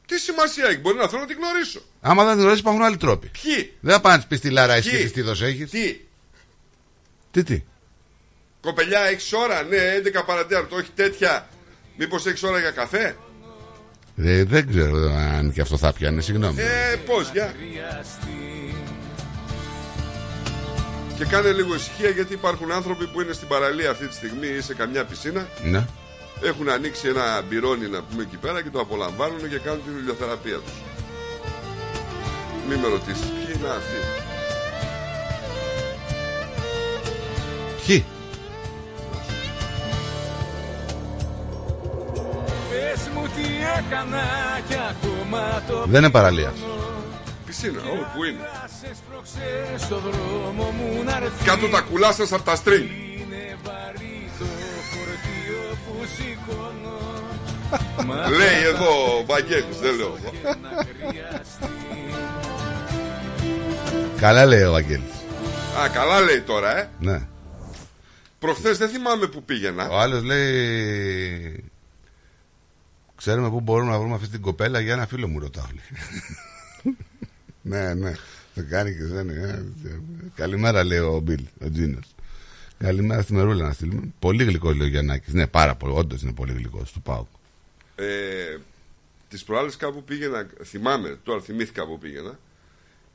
Τι 0.06 0.20
σημασία 0.20 0.66
έχει, 0.66 0.80
μπορεί 0.80 0.98
να 0.98 1.08
θέλω 1.08 1.22
να 1.22 1.28
την 1.28 1.38
γνωρίσω. 1.40 1.82
Άμα 2.02 2.22
δεν 2.24 2.32
την 2.32 2.40
γνωρίζεις, 2.40 2.62
υπάρχουν 2.62 2.84
άλλοι 2.84 2.98
τρόποι. 2.98 3.32
Ποιοι; 3.42 3.74
Δεν 3.80 3.94
θα 3.94 4.02
πάνε 4.02 4.16
να 4.16 4.22
τη 4.22 4.28
πεις 4.28 4.40
τη 4.40 4.50
λάρα 4.50 4.74
εσύ 4.74 4.90
Ποιοι; 4.90 4.98
και 4.98 5.04
τι 5.04 5.10
στήθο 5.10 5.46
έχεις. 5.46 5.70
Τι; 5.70 6.00
Τι, 7.32 7.44
τι; 7.44 7.64
Κοπελιά, 8.62 9.00
έχεις 9.00 9.34
ώρα, 9.34 9.64
ναι, 9.64 9.78
11 10.20 10.26
παρατέταρτο, 10.26 10.76
όχι 10.76 10.90
τέτοια. 10.96 11.48
Μήπως 11.98 12.26
έχεις 12.26 12.44
ώρα 12.44 12.60
για 12.60 12.72
καφέ; 12.72 13.16
Ε, 14.18 14.44
δεν 14.44 14.68
ξέρω 14.70 15.14
αν 15.14 15.54
και 15.54 15.62
αυτό 15.62 15.78
θα 15.78 15.94
πιάνε, 15.94 16.22
συγγνώμη. 16.22 16.62
Ε, 16.62 16.96
πώς, 17.06 17.30
για. 17.32 17.54
Και 21.18 21.26
κάνε 21.26 21.52
λίγο 21.52 21.76
ησυχία 21.76 22.10
γιατί 22.10 22.34
υπάρχουν 22.34 22.72
άνθρωποι 22.72 23.08
που 23.08 23.22
είναι 23.22 23.34
στην 23.34 23.48
παραλία 23.48 23.90
αυτή 23.90 24.08
τη 24.08 24.14
στιγμή 24.14 24.48
ή 24.48 24.62
σε 24.62 24.74
καμιά 24.74 25.06
πισίνα. 25.06 25.48
Ναι. 25.64 25.86
Έχουν 26.46 26.70
ανοίξει 26.70 27.08
ένα 27.08 27.42
μπυρόνι 27.42 27.88
να 27.88 28.02
πούμε 28.02 28.24
εκεί 28.24 28.38
πέρα 28.38 28.62
και 28.64 28.70
το 28.70 28.80
απολαμβάνουν 28.80 29.50
και 29.50 29.58
κάνουν 29.58 29.84
την 29.84 29.98
ηλιοθεραπεία 29.98 30.58
τους. 30.58 30.74
Μην 32.68 32.80
με 32.80 32.88
ρωτήσεις 32.88 33.26
ποιοι 33.26 33.56
είναι 33.56 33.68
αυτοί; 33.68 34.00
Ποιοι; 37.86 38.06
Πες 42.70 43.10
μου 43.14 43.22
τι 43.36 43.44
έκανα 43.78 44.24
και 44.68 44.76
ακόμα 44.90 45.64
το 45.68 45.86
Δεν 45.86 46.04
είναι 46.04 46.12
παραλία. 46.12 46.54
Πισίνα, 47.46 47.80
ό, 47.82 48.16
πού 48.16 48.24
είναι; 48.24 48.50
σε 48.82 48.96
σπρώξε 48.96 49.86
στο 49.86 50.00
δρόμο 50.00 50.64
μου 50.72 51.04
να 51.04 51.16
έρθει 51.16 51.46
Κάτω 51.46 51.68
τα 51.68 51.82
κουλά 51.82 52.12
σας 52.14 52.32
από 52.34 52.44
τα 52.44 52.56
στριγκ. 52.56 53.05
Λέει 58.30 58.64
εδώ 58.74 59.20
ο 59.20 59.26
Βαγγέλης, 59.26 59.80
δεν 59.80 59.96
λέω 59.96 60.18
εγώ. 60.18 60.32
Καλά 64.18 64.46
λέει 64.46 64.64
ο 64.64 64.72
Βαγγέλης. 64.72 65.14
Α, 65.84 65.90
καλά 65.90 66.20
λέει 66.22 66.42
τώρα, 66.42 66.78
ε. 66.78 66.90
Ναι. 67.00 67.28
Προχθές 68.40 68.78
δεν 68.78 68.90
θυμάμαι 68.90 69.28
που 69.28 69.44
πήγαινα. 69.44 69.90
Ο 69.90 70.00
άλλος 70.00 70.24
λέει. 70.24 71.64
Ξέρουμε 73.16 73.50
πού 73.50 73.60
μπορούμε 73.62 73.92
να 73.92 74.00
βρούμε 74.00 74.16
αυτή 74.16 74.28
την 74.28 74.42
κοπέλα 74.42 74.80
για 74.80 74.94
ένα 74.94 75.08
φίλο 75.08 75.28
μου, 75.28 75.40
ρωτάω. 75.40 75.66
λέει. 75.74 76.96
ναι, 77.62 77.94
ναι. 77.94 78.14
Το 78.56 78.62
κάνει 78.70 78.92
και 78.96 79.04
δεν 79.04 79.30
είναι. 79.30 79.66
Καλημέρα, 80.36 80.84
λέει 80.84 80.98
ο 80.98 81.20
Μπιλ, 81.20 81.44
ο 81.66 81.72
Τζίνος. 81.72 82.16
Καλημέρα 82.78 83.22
στη 83.22 83.34
Μερούλα 83.34 83.66
να 83.66 83.74
στείλουμε. 83.74 84.02
Πολύ 84.20 84.44
γλυκό, 84.44 84.72
λέει 84.72 84.88
ο 84.88 84.90
Γιαννάκης. 84.90 85.34
Ναι, 85.34 85.48
πάρα 85.48 85.76
πολύ. 85.76 85.94
Όντως 85.98 86.22
είναι 86.22 86.34
πολύ 86.34 86.54
γλυκός 86.54 86.92
του 86.92 87.02
Πάου. 87.02 87.28
Ε, 87.96 88.58
τις 89.30 89.44
προάλλες 89.44 89.76
κάπου 89.78 90.04
πήγαινα, 90.04 90.48
θυμάμαι, 90.64 91.20
τώρα 91.24 91.42
θυμήθηκα 91.42 91.86
που 91.86 91.98
πήγαινα 91.98 92.40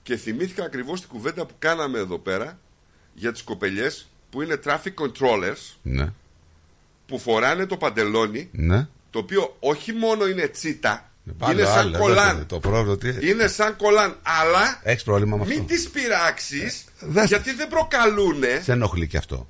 και 0.03 0.17
θυμήθηκα 0.17 0.65
ακριβώς 0.65 1.01
την 1.01 1.09
κουβέντα 1.09 1.47
που 1.47 1.55
κάναμε 1.59 1.99
εδώ 1.99 2.19
πέρα 2.19 2.59
για 3.15 3.33
τις 3.33 3.43
κοπελιές 3.43 4.09
που 4.31 4.43
είναι 4.43 4.61
traffic 4.65 4.95
controllers 4.95 5.75
Ναι, 5.83 6.13
που 7.07 7.19
φοράνε 7.19 7.67
το 7.67 7.77
παντελόνι 7.77 8.49
ναι. 8.53 8.89
το 9.11 9.19
οποίο 9.19 9.57
όχι 9.61 9.93
μόνο 9.93 10.27
είναι 10.27 10.49
τσίτα 10.49 11.05
Πάλι 11.39 11.53
είναι 11.61 11.65
σαν 11.71 11.79
άλλο, 11.79 11.99
κολάν 11.99 12.39
Το, 12.39 12.45
το 12.45 12.69
πρόβλημα 12.69 12.97
τι. 12.99 13.29
είναι 13.29 13.49
σαν 13.49 13.77
κολάν 13.77 14.17
αλλά 14.23 14.81
Έχεις 14.83 15.03
πρόβλημα 15.03 15.37
με 15.37 15.43
αυτό. 15.43 15.55
μην 15.55 15.67
τις 15.67 15.89
πειράξεις 15.91 16.85
δες. 17.01 17.29
γιατί 17.29 17.53
δεν 17.55 17.69
προκαλούνε 17.69 18.61
Σε 18.63 18.73
ενοχλεί 18.73 19.07
και 19.07 19.17
αυτό. 19.17 19.49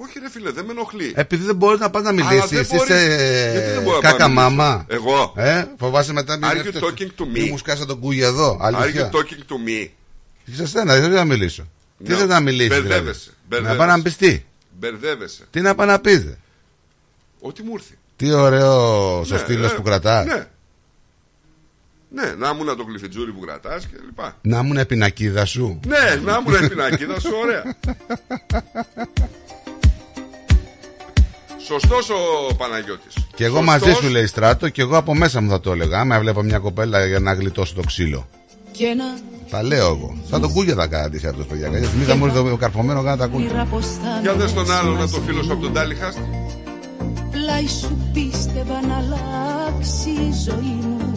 Όχι 0.00 0.18
ρε 0.18 0.30
φίλε 0.30 0.50
δεν 0.50 0.64
με 0.64 0.70
ενοχλεί 0.70 1.12
Επειδή 1.16 1.44
δεν 1.44 1.56
μπορείς 1.56 1.80
να 1.80 1.90
πας 1.90 2.02
να 2.02 2.08
Αλλά 2.08 2.24
μιλήσεις. 2.24 2.50
δεν 2.50 2.58
Εσύ 2.60 2.74
μπορείς. 2.76 2.94
είσαι 2.94 3.50
Γιατί 3.52 3.70
δεν 3.70 3.82
μπορώ 3.82 3.96
να 3.96 4.02
πάω 4.02 4.10
κάκα 4.10 4.28
να 4.28 4.40
μιλήσω; 4.40 4.50
μαμά. 4.56 4.84
Εγώ. 4.88 5.32
Ε, 5.36 5.64
φοβάσαι 5.78 6.12
μετά 6.12 6.36
μην 6.36 6.48
Are 6.48 6.52
you 6.52 6.56
έρθεις- 6.56 6.82
talking 6.82 7.20
to 7.20 7.24
me? 7.24 7.28
Μη 7.40 7.48
μου 7.50 7.58
σκάσα 7.58 7.86
τον 7.86 8.00
κούγι 8.00 8.20
εδώ. 8.22 8.58
Are 8.62 8.74
Αλήθεια. 8.74 9.10
you 9.12 9.14
talking 9.16 9.20
to 9.50 9.68
me; 9.68 9.88
Σε 10.52 10.66
σένα, 10.66 10.92
δεν 10.92 11.02
θέλω 11.02 11.14
να 11.14 11.24
μιλήσω. 11.24 11.62
Τι 12.04 12.12
No. 12.12 12.16
δεν 12.16 12.26
να 12.28 12.40
μιλήσεις, 12.40 12.68
Μπερδεύεσαι, 12.68 12.98
δηλαδή; 12.98 13.36
μπερδεύεσαι. 13.48 13.76
Να 13.78 13.86
πάει 13.86 13.96
να 13.96 14.02
πεις 14.02 14.16
τι; 14.16 14.42
μπερδεύεσαι 14.78 15.42
Τι 15.50 15.60
να 15.60 15.74
πάει 15.74 15.86
να 15.86 15.98
πεις. 15.98 16.24
δε; 16.24 16.32
ό,τι 17.40 17.62
μου 17.62 17.72
ήρθε 17.72 17.94
Τι 18.16 18.32
ωραίο 18.32 19.18
ο 19.18 19.24
Ναι, 19.28 19.38
στήλο 19.38 19.66
ε, 19.66 19.68
που 19.68 19.82
κρατάς. 19.82 20.26
Ναι. 20.26 20.46
Ναι, 22.10 22.34
να 22.38 22.48
ήμουν 22.48 22.76
το 22.76 22.82
γλυφιτζούρι 22.82 23.32
που 23.32 23.40
κρατάς 23.40 23.86
και 23.86 23.96
λοιπά. 24.04 24.36
Να 24.42 24.58
ήμουν 24.58 24.86
πινακίδα 24.86 25.44
σου. 25.44 25.80
Ναι, 25.86 26.20
να 26.24 26.42
ήμουν 26.46 26.64
η 26.64 26.68
πινακίδα 26.68 27.20
σου, 27.20 27.30
ωραία. 27.42 27.62
Σωστός 31.70 32.10
ο 32.10 32.54
Παναγιώτης. 32.54 33.14
Και 33.34 33.44
εγώ 33.44 33.56
Σωστός. 33.58 33.78
μαζί 33.80 33.92
σου 33.92 34.08
λέει 34.08 34.26
στράτο 34.26 34.68
και 34.68 34.82
εγώ 34.82 34.96
από 34.96 35.14
μέσα 35.14 35.40
μου 35.40 35.50
θα 35.50 35.60
το 35.60 35.72
έλεγα. 35.72 36.00
Άμα 36.00 36.18
βλέπω 36.18 36.42
μια 36.42 36.58
κοπέλα 36.58 37.06
για 37.06 37.18
να 37.20 37.32
γλιτώσω 37.32 37.74
το 37.74 37.82
ξύλο. 37.86 38.28
Και 38.72 38.86
να 38.96 39.04
Τα 39.50 39.62
λέω 39.62 39.86
εγώ. 39.86 40.16
Σαν 40.30 40.40
τον 40.40 40.52
κούγια 40.52 40.74
θα 40.74 40.86
κάνει 40.86 41.18
τη 41.18 41.26
αυτό, 41.26 41.44
παιδιά. 41.44 41.68
Κάποια 41.68 41.86
στιγμή 41.88 42.04
θα 42.04 42.16
μου 42.16 42.24
έρθει 42.26 42.48
το 42.48 42.56
καρφωμένο 42.56 43.02
κάνα 43.02 43.16
τα 43.16 43.26
κούγια. 43.26 43.46
μοίρα 43.50 43.64
πως 43.64 43.86
θα 43.86 44.18
Για 44.22 44.34
δες 44.34 44.52
τον 44.54 44.66
με 44.66 44.74
άλλο 44.74 44.90
να 44.92 44.98
μαζί. 44.98 45.14
το 45.14 45.20
φίλο 45.20 45.42
σου 45.42 45.52
από 45.52 45.62
τον 45.62 45.72
Τάλι 45.72 45.94
Χάστη. 45.94 46.22
Πλάι 47.30 47.66
σου 47.80 47.98
πίστευα 48.12 48.78
να 48.88 48.96
αλλάξει 48.96 50.10
η 50.10 50.32
ζωή 50.46 50.76
μου 50.82 51.12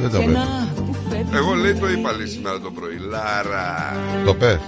Δεν 0.00 0.10
το 0.10 0.18
Και 0.18 0.24
πες. 0.24 0.34
να 0.34 0.44
που 0.76 0.94
φεύγει 1.10 1.30
Εγώ 1.36 1.52
λέει 1.54 1.74
το 1.74 1.88
είπα 1.88 2.12
λέει 2.12 2.26
σήμερα 2.26 2.60
το 2.60 2.70
πρωί. 2.70 2.96
Λάρα. 3.10 3.96
Το 4.24 4.34
πες. 4.34 4.58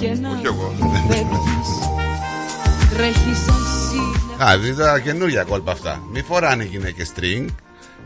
Και 0.00 0.08
να 0.20 0.28
Όχι 0.30 0.46
εγώ. 0.46 0.74
Φεύγεις 3.00 3.14
Τρέχεις 3.24 3.38
σαν 3.44 3.54
σύννεφο 3.90 4.44
Α, 4.44 4.58
δείτε 4.58 4.82
τα 4.82 4.98
καινούργια 4.98 5.42
κόλπα 5.44 5.72
αυτά. 5.72 6.02
Μην 6.12 6.24
φοράνε 6.24 6.64
γυναίκες 6.64 7.12
string. 7.16 7.44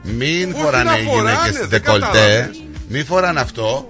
Μην 0.03 0.53
Όχι 0.53 0.63
φοράνε 0.63 0.91
να 0.91 0.99
οι 0.99 1.05
φοράνε, 1.05 1.31
γυναίκε 1.31 1.59
δεν 1.59 1.69
δεκολτέ. 1.69 2.07
κατάλαβες. 2.07 2.63
Μην 2.89 3.05
φοράνε 3.05 3.41
αυτό. 3.41 3.89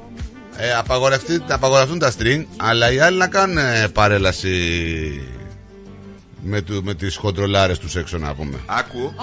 Ε, 0.56 0.74
απαγορευτεί, 0.74 1.42
να 1.48 1.54
απαγορευτούν 1.54 1.98
τα 1.98 2.12
string. 2.18 2.44
Αλλά 2.56 2.92
οι 2.92 2.98
άλλοι 2.98 3.18
να 3.18 3.26
κάνουν 3.26 3.58
ε, 3.58 3.88
παρέλαση 3.92 4.50
με, 6.42 6.60
του, 6.60 6.80
με 6.84 6.94
τις 6.94 7.16
χοντρολάρες 7.16 7.78
τους 7.78 7.96
έξω 7.96 8.18
να 8.18 8.34
πούμε. 8.34 8.58
Άκου. 8.66 9.14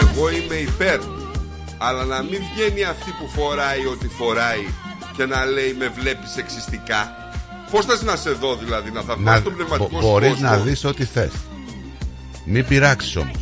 Εγώ 0.00 0.30
είμαι 0.30 0.54
υπέρ. 0.54 0.98
Αλλά 1.78 2.04
να 2.04 2.22
μην 2.22 2.40
βγαίνει 2.54 2.84
αυτή 2.84 3.10
που 3.10 3.40
φοράει 3.40 3.86
ό,τι 3.86 4.08
φοράει 4.08 4.66
και 5.16 5.26
να 5.26 5.44
λέει 5.44 5.76
με 5.78 5.88
βλέπεις 5.88 6.30
σεξιστικά. 6.30 7.25
Πώς 7.70 7.84
θες 7.84 8.02
να 8.02 8.16
σε 8.16 8.30
δω 8.30 8.56
δηλαδή, 8.56 8.90
να 8.90 9.00
θαυμάσω 9.02 9.36
Να, 9.38 9.42
τον 9.42 9.54
πνευματικό 9.54 9.88
μπο- 9.92 10.00
σου 10.00 10.06
μπορείς 10.08 10.28
κόσμο. 10.28 10.48
να 10.48 10.56
δεις 10.56 10.84
ό,τι 10.84 11.04
θες. 11.04 11.30
Μην 12.44 12.66
πειράξεις 12.66 13.16
όμως. 13.16 13.36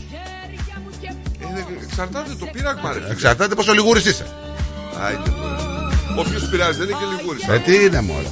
Ε, 1.41 1.47
δεν- 1.55 1.65
Εξαρτάται 1.83 2.35
το 2.39 2.47
πείραγμα, 2.53 2.93
ρε. 2.93 3.01
φίλε. 3.01 3.11
Εξαρτάται 3.13 3.55
πόσο 3.55 3.73
λιγούρης 3.73 4.05
είσαι. 4.05 4.27
Άιντε 5.05 5.31
τώρα. 5.31 5.57
Όποιος 6.19 6.49
πειράζει 6.49 6.79
δεν 6.79 6.89
είναι 6.89 6.97
και 6.99 7.17
λιγούρης. 7.17 7.49
Ε, 7.49 7.59
τι 7.59 7.85
είναι 7.85 8.01
μόνο. 8.01 8.29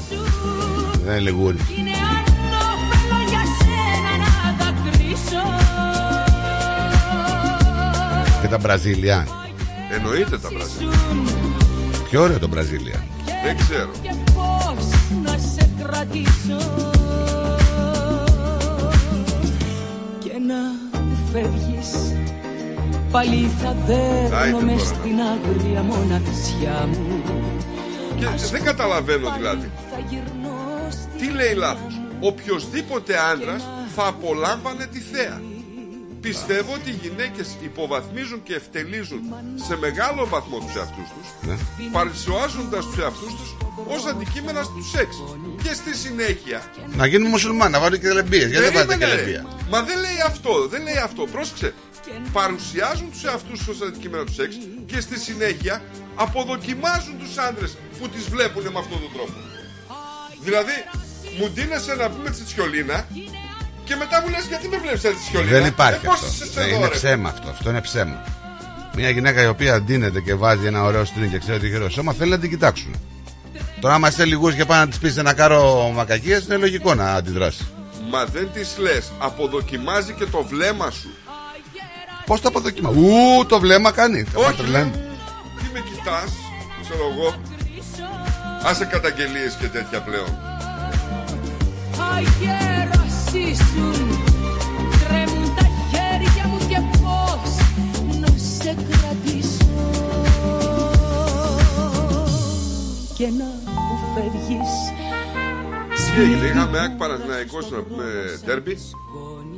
Δεν 1.05 1.11
είναι 1.13 1.19
λιγούρης. 1.21 1.61
Είναι 1.79 1.91
ανώφελο 1.91 3.19
για 3.29 3.43
σένα 3.59 4.13
να 4.25 4.65
δακρύσω 4.65 5.43
Και 8.43 8.49
τα 8.49 8.59
Μπραζίλια. 8.59 9.27
Εννοείται 9.97 10.39
τα 10.39 10.49
πράσινα. 10.49 10.93
Πιο 12.11 12.23
ωραίο 12.23 12.39
το 12.39 12.49
Μπραζίλια. 12.49 13.05
Δεν 13.45 13.57
ξέρω. 13.57 13.91
Κρατήσω 15.83 16.59
Και 20.19 20.33
να 20.47 20.91
φεύγεις 21.33 22.17
Πάλι 23.11 23.51
θα 23.63 23.77
δέρνω 23.87 24.37
Άιντε 24.37 24.65
μες 24.65 24.83
τώρα. 24.83 24.95
στην 24.95 25.21
άγρια 25.21 25.83
μοναξιά 25.83 26.89
μου 26.89 27.23
Και 28.19 28.27
δεν 28.51 28.63
καταλαβαίνω 28.63 29.33
δηλαδή. 29.37 29.71
Θα 29.91 29.99
γυρνώ 30.09 30.89
Τι 31.19 31.31
λέει 31.31 31.55
λάθος; 31.55 32.01
Οποιοςδήποτε 32.21 33.15
άντρας 33.33 33.69
θα 33.95 34.07
απολάμβανε 34.07 34.87
τη 34.87 34.99
θέα. 35.01 35.41
Πιστεύω 36.23 36.73
ότι 36.75 36.91
οι 36.91 36.99
γυναίκες 37.03 37.57
υποβαθμίζουν 37.63 38.43
και 38.43 38.55
ευτελίζουν 38.55 39.21
σε 39.67 39.77
μεγάλο 39.77 40.27
βαθμό 40.27 40.59
τους 40.59 40.75
εαυτούς 40.77 41.09
τους 41.15 41.49
Ναι. 41.49 41.57
παρουσιάζοντας 41.93 42.85
τους 42.87 42.99
εαυτούς 42.99 43.33
τους 43.39 43.57
ως 43.87 44.07
αντικείμενα 44.07 44.63
του 44.63 44.83
σεξ. 44.93 45.17
Και 45.63 45.73
στη 45.75 45.95
συνέχεια 45.97 46.63
Να 46.97 47.07
γίνουν 47.07 47.29
μουσουλμάν, 47.29 47.71
να 47.71 47.81
βάλουν 47.81 48.01
και 48.01 48.13
λεμπίες. 48.13 48.51
Γιατί 48.51 48.65
δεν 48.65 48.73
βάζετε 48.73 48.93
και 48.97 48.99
Περίμενε, 48.99 49.21
ρε. 49.23 49.27
λεμπία. 49.27 49.47
Μα 49.71 49.83
δεν 49.83 49.99
λέει 50.01 50.21
αυτό, 50.27 50.67
δεν 50.69 50.83
λέει 50.83 50.97
αυτό. 50.97 51.23
Πρόσεξε. 51.33 51.75
Παρουσιάζουν 52.33 53.11
τους 53.11 53.25
εαυτούς 53.25 53.59
τους 53.59 53.69
ως 53.69 53.89
αντικείμενα 53.89 54.25
του 54.25 54.33
σεξ 54.33 54.57
και 54.87 55.01
στη 55.01 55.19
συνέχεια 55.19 55.83
αποδοκιμάζουν 56.15 57.19
τους 57.19 57.37
άντρες 57.37 57.77
που 57.99 58.09
τις 58.09 58.25
βλέπουν 58.29 58.63
με 58.63 58.79
αυτόν 58.79 59.01
τον 59.01 59.13
τρόπο. 59.13 59.33
Δηλαδή, 60.43 60.77
μου 61.39 61.49
ντύνεσαι 61.51 61.95
να 61.95 62.11
πούμε 62.11 62.31
τσιτσιολίνα 62.31 63.07
και 63.85 63.97
μετά 63.97 64.21
μου 64.21 64.29
λες 64.29 64.45
γιατί 64.49 64.69
με 64.69 64.77
βλέπεις 64.79 65.05
έτσι 65.05 65.19
τσιτσιολίνα. 65.19 65.59
Δεν 65.59 65.67
υπάρχει 65.67 66.01
ε, 66.03 66.07
πώς 66.07 66.15
αυτό. 66.15 66.27
είσαι 66.27 66.47
Δεν 66.55 66.69
εδώ, 66.69 66.77
είναι 66.77 66.87
ρε; 66.87 66.95
ψέμα 66.95 67.29
αυτό. 67.29 67.51
Αυτό 67.51 67.71
είναι 67.71 67.81
ψέμα. 67.81 68.25
Μια 68.95 69.11
γυναίκα 69.11 69.43
η 69.43 69.47
οποία 69.47 69.83
ντύνεται 69.83 70.21
και 70.21 70.35
βάζει 70.35 70.67
ένα 70.67 70.83
ωραίο 70.83 71.05
στριν 71.05 71.31
και 71.31 71.39
ξέρει 71.39 71.57
ότι 71.57 71.67
έχει 71.67 71.77
ωραίο 71.77 71.89
σώμα 71.89 72.13
θέλει 72.13 72.31
να 72.31 72.39
την 72.39 72.51
κοιτάξουν. 72.51 72.95
Τώρα, 73.81 73.95
άμα 73.95 74.09
είσαι 74.09 74.25
λιγούς 74.25 74.55
και 74.55 74.65
πάει 74.65 74.79
να 74.79 74.89
της 74.89 74.99
πεις 74.99 75.17
ένα 75.17 75.33
κάρο 75.33 75.93
μακακίες, 75.95 76.45
είναι 76.45 76.57
λογικό 76.57 76.95
να 76.95 77.13
αντιδράσεις. 77.15 77.67
Μα 78.11 78.25
δεν 78.25 78.49
τις 78.55 78.77
λες, 78.79 79.13
αποδοκιμάζει 79.19 80.13
και 80.13 80.25
το 80.25 80.43
βλέμμα 80.43 80.91
σου. 80.91 81.11
Πώς 82.27 82.41
το 82.41 82.49
αποδοκιμά. 82.49 82.91
Ου, 82.91 83.47
το 83.47 83.61
βλέμμα 83.61 83.91
κάνει. 83.91 84.25
Όχι. 84.35 84.57
Το 84.57 84.63
λένε. 84.63 84.91
Τι 85.59 85.65
με 85.73 85.81
κοιτάς, 85.81 86.33
ξέρω 86.83 87.03
εγώ. 87.13 87.35
Άσε 88.65 88.85
καταγγελίες 88.85 89.57
και 89.61 89.67
τέτοια 89.67 90.01
πλέον. 90.01 90.39
Αγέρας 93.43 93.61
ήσουν 93.61 94.09
Τρέμουν 95.09 95.55
τα 95.55 95.67
χέρια 95.91 96.49
μου 96.49 96.59
και 96.69 96.79
πώς 97.03 97.57
Να 98.21 98.27
σε 98.37 98.75
κρατήσω 98.75 99.65
Και 103.17 103.27
να 103.27 103.45
μου 103.45 103.99
φεύγεις 104.15 104.73
Τι 106.15 106.21
έγινε, 106.21 106.47
είχαμε 106.47 106.79
άκ 106.79 106.91
Παναθηναϊκός 106.97 107.71
να 107.71 107.79
πούμε 107.79 108.05
τέρμπι; 108.45 108.77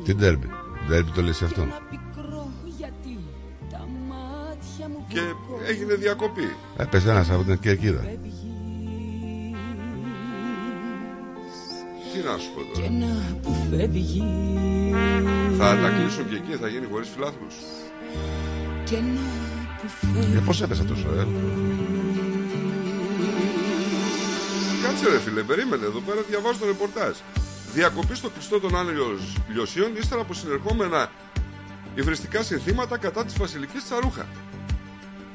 Τις 0.05 0.15
ντέρμπι. 0.15 0.49
Ντέρμπι 0.89 1.11
το 1.11 1.23
λες 1.23 1.43
αυτό. 1.43 1.67
Γιατί 2.77 3.19
τα 3.71 3.87
μάτια 4.09 4.89
μου 4.89 5.05
Και 5.09 5.21
έγινε 5.69 5.95
διακοπή. 5.95 6.57
Έπεσε 6.77 7.11
ένας 7.11 7.31
από 7.31 7.43
την 7.43 7.59
κερκίδα. 7.59 8.05
Τι 12.15 12.21
να 12.21 12.39
σου 12.39 12.51
πω 12.55 12.61
Και 12.63 12.81
τώρα. 12.81 12.91
να 12.91 13.13
μου 13.43 13.67
φεύγεις 13.71 14.23
Θα 15.59 15.77
τα 15.83 15.89
κλείσουν 15.97 16.29
και 16.29 16.37
εκεί, 16.37 16.53
θα 16.61 16.69
γίνει 16.69 16.87
χωρίς 16.91 17.09
φιλάθλους. 17.15 17.55
Και 18.85 18.97
να 18.97 19.03
μου 19.03 19.89
Για 20.11 20.23
φεύγεις 20.23 20.41
πώς 20.47 20.63
έπεσε 20.63 20.85
τόσο, 20.85 21.09
ε; 21.09 21.27
Κάτσε 24.83 25.09
ρε 25.09 25.19
φίλε, 25.19 25.43
περίμενε. 25.43 25.85
Εδώ 25.85 26.01
πέρα 26.01 26.21
διαβάζω 26.29 26.59
το 26.59 26.67
ρεπορτάζ. 26.67 27.17
Διακοπή 27.75 28.15
στο 28.15 28.29
κλειστό 28.29 28.61
των 28.61 28.77
Άννων 28.77 28.95
Λιωσίων 29.53 29.97
ύστερα 29.97 30.21
από 30.21 30.35
συνερχόμενα 30.35 31.11
υβριστικά 31.95 32.43
συνθήματα 32.43 32.97
κατά 32.99 33.25
της 33.25 33.37
Βασιλικής 33.37 33.85
Τσαρούχα. 33.85 34.27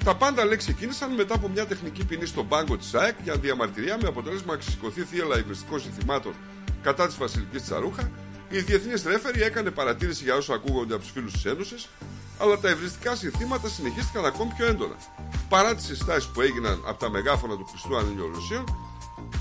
Τα 0.04 0.16
πάντα 0.16 0.46
λέει 0.46 0.58
ξεκίνησαν 0.58 1.14
μετά 1.14 1.36
από 1.36 1.48
μια 1.48 1.66
τεχνική 1.66 2.06
ποινή 2.06 2.26
στον 2.26 2.48
πάγκο 2.48 2.78
της 2.78 2.94
ΑΕΚ 2.94 3.16
για 3.24 3.36
διαμαρτυρία 3.36 3.98
με 4.02 4.08
αποτέλεσμα 4.08 4.54
να 4.54 4.60
ξεσηκωθεί 4.60 5.02
θύελα 5.02 5.38
υβριστικών 5.38 5.80
συνθημάτων 5.80 6.34
κατά 6.82 7.08
της 7.08 7.18
Βασιλικής 7.18 7.64
Τσαρούχα. 7.64 8.12
Η 8.50 8.60
διεθνής 8.60 9.04
ρέφερη 9.04 9.42
έκανε 9.42 9.72
παρατήρηση 9.72 10.24
για 10.24 10.36
όσα 10.36 10.54
ακούγονται 10.54 10.94
από 10.94 11.04
τους 11.04 11.12
φίλους 11.12 11.32
της 11.32 11.46
Ένωσης, 11.46 11.90
αλλά 12.40 12.60
τα 12.60 12.70
υβριστικά 12.70 13.16
συνθήματα 13.16 13.68
συνεχίστηκαν 13.68 14.26
ακόμη 14.26 14.52
πιο 14.58 14.66
έντονα. 14.66 14.96
Παρά 15.50 15.76
τις 15.76 15.86
συστάσεις 15.86 16.30
που 16.30 16.42
έγιναν 16.42 16.84
από 16.88 17.00
τα 17.00 17.10
μεγάφωνα 17.10 17.56
του 17.58 17.66
Χριστού 17.66 17.98
Ανηλιορουσίων, 17.98 18.64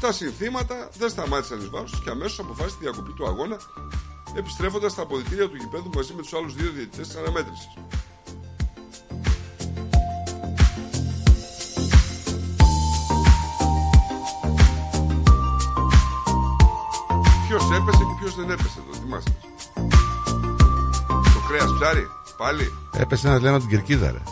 τα 0.00 0.12
συνθήματα 0.12 0.88
δεν 0.98 1.08
σταμάτησαν 1.08 1.58
εις 1.58 1.68
βάρος 1.68 2.00
και 2.04 2.10
αμέσως 2.10 2.38
αποφάσισε 2.38 2.76
τη 2.76 2.82
διακοπή 2.82 3.12
του 3.12 3.26
αγώνα, 3.26 3.56
επιστρέφοντας 4.36 4.92
στα 4.92 5.02
αποδητήρια 5.02 5.48
του 5.48 5.56
γηπέδου 5.56 5.90
μαζί 5.94 6.12
με 6.14 6.22
τους 6.22 6.32
άλλους 6.32 6.54
δύο 6.54 6.70
διαιτητές 6.70 7.06
της 7.06 7.16
αναμέτρησης. 7.16 7.68
Δεν 18.40 18.50
έπεσε 18.50 18.78
εδώ, 18.88 19.00
θυμάστε. 19.02 19.30
Το 21.34 21.40
κρέας 21.48 21.70
ψάρι, 21.80 22.06
πάλι. 22.36 22.72
Έπεσε 22.98 23.28
ένας 23.28 23.40
λέμε 23.42 23.56
από 23.56 23.66
την 23.66 23.76
κερκίδα, 23.76 24.10
ρε. 24.12 24.22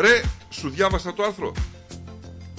Ρε, 0.00 0.20
σου 0.50 0.70
διάβασα 0.70 1.12
το 1.14 1.22
άρθρο. 1.22 1.52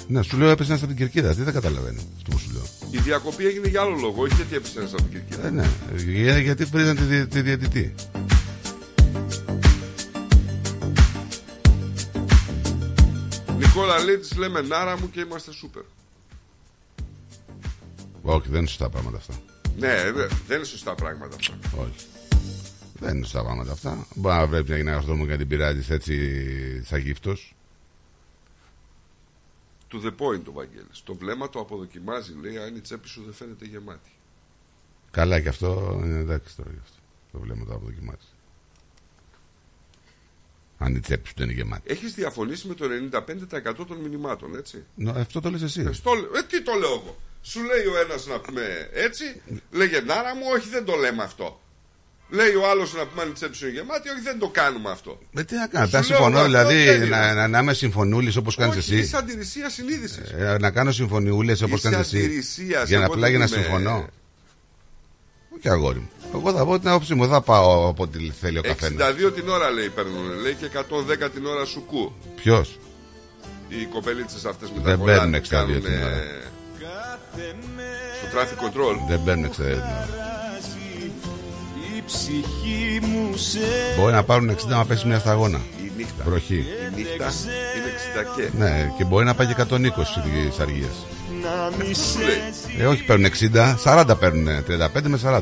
Ναι, 0.08 0.22
σου 0.22 0.38
λέω 0.38 0.50
έπεσε 0.50 0.70
ένας 0.70 0.84
από 0.84 0.92
την 0.94 1.00
κερκίδα. 1.02 1.36
Τι 1.36 1.42
δεν 1.44 1.54
καταλαβαίνω 1.54 2.02
αυτό 2.18 2.32
που 2.32 2.38
σου 2.38 2.50
λέω. 2.54 2.64
Η 2.92 2.98
διακοπή 2.98 3.46
έγινε 3.46 3.68
για 3.68 3.82
άλλο 3.82 3.96
λόγο, 4.00 4.22
όχι 4.22 4.36
γιατί 4.36 4.56
έπεσε 4.56 4.80
ένας 4.80 4.94
από 4.94 5.02
την 5.02 5.12
κερκίδα. 5.12 5.48
Ε, 5.48 5.50
ναι, 5.50 5.66
Για- 6.12 6.40
γιατί 6.40 6.64
βρίζαν 6.66 6.96
τη, 6.96 7.02
δι- 7.04 7.28
τη 7.30 7.42
διαιτητή. 7.42 7.96
Νικόλα 13.58 14.04
λέει, 14.04 14.18
της 14.18 14.36
λέμε 14.38 14.62
νάρα 14.62 15.00
μου 15.00 15.10
και 15.10 15.20
είμαστε 15.20 15.52
σούπερ. 15.52 15.84
Όχι, 18.26 18.48
δεν 18.50 18.58
είναι 18.60 18.68
σωστά 18.68 18.90
πράγματα 18.90 19.18
αυτά. 19.18 19.34
Ναι, 19.78 20.12
δε- 20.12 20.28
δεν 20.48 20.58
είναι 20.58 20.66
σωστά 20.66 20.96
πράγματα 20.96 21.36
αυτά. 21.36 21.60
Όχι. 21.82 22.06
Δεν 23.00 23.16
είναι 23.16 23.24
σωστά 23.26 23.44
πράγματα 23.44 23.72
αυτά. 23.72 24.08
Μπορεί 24.16 24.36
να 24.36 24.48
βλέπει 24.48 24.68
μια 24.68 24.78
γυναίκα 24.78 24.96
στον 24.96 25.08
δρόμος 25.08 25.26
και 25.26 25.32
να 25.32 25.38
την 25.38 25.48
πειράζει 25.48 25.94
έτσι 25.94 26.84
σαν 26.84 27.00
γύφτο. 27.00 27.36
To 29.92 29.96
the 30.06 30.12
point 30.18 30.42
ο 30.48 30.52
Βαγγέλης. 30.52 31.02
Το 31.04 31.16
βλέμμα 31.16 31.50
το 31.50 31.60
αποδοκιμάζει, 31.60 32.34
λέει, 32.42 32.58
αν 32.58 32.76
η 32.76 32.80
τσέπη 32.82 33.08
σου 33.08 33.24
δεν 33.24 33.34
φαίνεται 33.34 33.66
γεμάτη. 33.66 34.10
Καλά 35.12 35.40
και 35.42 35.50
αυτό 35.50 36.00
είναι 36.04 36.20
εντάξει 36.20 36.56
τώρα 36.56 36.70
γι' 36.72 36.80
αυτό. 36.84 36.96
Το 37.32 37.40
βλέμμα 37.40 37.66
το 37.66 37.74
αποδοκιμάζει. 37.74 38.28
Αν 40.78 40.96
η 40.96 41.00
τσέπη 41.00 41.28
σου 41.28 41.34
δεν 41.38 41.46
είναι 41.50 41.56
γεμάτη. 41.56 41.92
Έχεις 41.92 42.14
διαφωνήσει 42.14 42.68
με 42.68 42.74
το 42.74 42.86
95% 43.82 43.86
των 43.88 43.98
μηνυμάτων, 43.98 44.56
έτσι; 44.56 44.84
Νο, 44.96 45.12
αυτό 45.12 45.40
το 45.42 45.50
λες 45.50 45.62
εσύ. 45.62 45.82
Ε, 45.82 45.92
στο, 45.92 46.12
ε, 46.36 46.44
τι 46.44 46.64
το 46.64 46.74
λέω 46.74 46.92
εγώ; 46.94 47.18
Σου 47.46 47.60
λέει 47.64 47.86
ο 47.94 47.96
ένας 48.06 48.26
να 48.28 48.40
πούμε 48.40 48.90
έτσι, 48.94 49.42
λέγε 49.72 50.00
νάρα 50.00 50.36
μου, 50.36 50.44
όχι 50.56 50.70
δεν 50.70 50.86
το 50.86 50.96
λέμε 50.96 51.24
αυτό. 51.24 51.58
Λέει 52.30 52.54
ο 52.54 52.70
άλλος 52.70 52.94
να 52.94 53.06
πούμε 53.08 53.22
αν 53.22 53.30
η 53.30 53.32
τσέπη 53.32 53.56
σου 53.56 53.66
είναι 53.68 53.74
γεμάτη, 53.76 54.10
όχι 54.10 54.22
δεν 54.22 54.40
το 54.40 54.48
κάνουμε 54.50 54.90
αυτό. 54.92 55.20
Με 55.32 55.44
τι 55.44 55.56
να 55.56 55.68
κάνω, 55.68 55.86
Σου 55.86 55.92
τα 55.92 55.98
λέω 55.98 56.08
συμφωνώ 56.08 56.36
αυτό, 56.38 56.48
δηλαδή 56.50 56.86
τέλειο. 56.86 57.08
να, 57.08 57.34
να, 57.34 57.48
να 57.48 57.60
είμαι 57.60 57.74
συμφωνούλης 57.74 58.36
όπως 58.36 58.56
κάνεις 58.56 58.76
όχι, 58.78 58.94
εσύ. 58.94 59.02
είσαι 59.04 59.18
αντιρρησία 59.18 59.70
συνείδησης. 59.70 60.30
Ε, 60.32 60.58
να 60.60 60.72
κάνω 60.72 60.92
συμφωνιούλες 60.92 61.62
όπως 61.62 61.80
Είσαι 61.80 61.90
κάνεις 61.90 62.08
εσύ. 62.14 62.18
αντιρρησίας, 62.26 62.88
Για 62.90 62.98
να 62.98 63.04
εγώ 63.04 63.14
απλά 63.14 63.28
δεν 63.28 63.36
για 63.38 63.46
να 63.48 63.56
είμαι- 63.56 63.64
συμφωνώ. 63.66 64.08
Όχι 65.58 65.70
αγόρι 65.70 66.00
μου. 66.00 66.10
Εγώ 66.36 66.52
θα 66.54 66.66
πω 66.66 66.80
την 66.80 66.88
άποψή 66.90 67.14
μου. 67.14 67.22
Δεν 67.22 67.32
θα 67.32 67.42
πάω 67.42 67.88
από 67.88 68.04
ό,τι 68.04 68.30
θέλει 68.42 68.58
ο 68.58 68.62
καθένας. 68.62 69.08
62 69.28 69.32
την 69.34 69.50
ώρα 69.50 69.70
λέει 69.70 69.90
παίρνουν, 69.90 70.40
λέει 70.42 70.54
και 70.54 70.66
110 70.66 71.30
την 71.30 71.46
ώρα 71.46 71.66
σου 71.66 71.86
κου. 71.86 72.14
Ποιος; 72.36 72.80
Οι 73.68 73.86
κοπελίτσες 73.86 74.46
αυτές 74.46 74.70
με 74.70 74.76
τα 74.82 74.90
Δεν 74.90 74.98
κολλάρια 75.00 75.22
παίρνουν 75.22 75.42
που 75.42 75.48
62 75.48 75.50
κάνουν, 75.50 75.82
την 75.84 76.04
ώρα. 76.04 76.24
Ε, 77.38 77.54
Στο 78.18 78.38
traffic 78.38 78.66
control. 78.66 78.96
Δεν 79.10 79.24
παίρνουν 79.24 79.46
εξαιρετικά. 79.46 80.08
Η 81.98 82.04
ψυχή 82.06 83.00
μου 83.02 83.38
σε 83.38 83.60
Μπορεί 83.98 84.14
να 84.14 84.24
πάρουν 84.24 84.50
60 84.52 84.56
να 84.68 84.86
πέσει 84.86 85.08
μια 85.08 85.20
σταγόνα. 85.20 85.60
Η 85.86 85.92
νύχτα. 85.98 86.24
Βροχή. 86.26 86.56
Η 86.56 86.96
νύχτα 86.96 87.32
είναι 87.76 87.92
60 88.24 88.36
και. 88.36 88.50
Ναι, 88.58 88.92
και 88.98 89.04
μπορεί 89.04 89.26
να 89.26 89.34
πάει 89.34 89.48
και 89.48 89.56
120 89.70 89.76
οι 89.78 90.62
αργίες. 90.62 91.06
να 91.42 91.72
μη 91.86 91.94
σε 91.94 92.20
Ε, 92.80 92.86
όχι 92.86 93.04
παίρνουν 93.04 93.32
60, 93.54 93.76
40 93.84 94.16
παίρνουν. 94.20 94.48
35 94.48 95.08
με 95.08 95.20
40. 95.24 95.42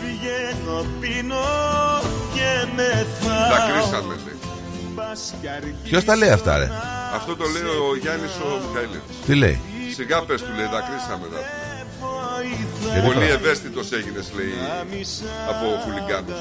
βγαίνω 0.00 0.84
πίνω 1.00 1.34
και 2.34 2.66
με 2.76 3.06
Δακρύσεις 3.50 3.90
δακρύσαμε 3.90 4.14
λέει. 4.24 5.74
Ποιος 5.82 6.04
τα 6.04 6.16
λέει 6.16 6.30
αυτά, 6.30 6.58
ρε; 6.58 6.70
Αυτό 7.14 7.36
το 7.36 7.44
λέει 7.52 7.62
ο 7.62 7.96
Γιάννης 8.00 8.30
ο 8.30 8.66
Μιχαηλίδης 8.68 9.02
Τι 9.26 9.34
λέει; 9.34 9.60
Σιγά 9.94 10.22
πες 10.22 10.40
του 10.42 10.52
λέει 10.56 10.66
δακρύσαμε 10.74 11.26
να 11.32 11.38
πούμε. 11.38 11.72
Γιατί 12.92 13.06
Πολύ 13.06 13.14
τώρα- 13.14 13.32
ευαίσθητος 13.38 13.92
έγινες 13.92 14.26
λέει 14.36 14.54
από 15.50 15.64
χουλιγκάνους 15.82 16.40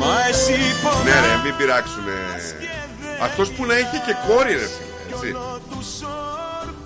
Μα 0.00 0.14
εσύ 0.30 0.58
Ναι 1.04 1.10
ρε 1.26 1.34
μην 1.44 1.56
πειράξουνε 1.56 2.18
Αυτός 3.22 3.50
που 3.50 3.64
να 3.66 3.74
είχε 3.78 3.98
και 4.06 4.14
κόρη 4.28 4.52
ρε 4.52 4.58
φίλε, 4.58 5.14
έτσι. 5.14 5.36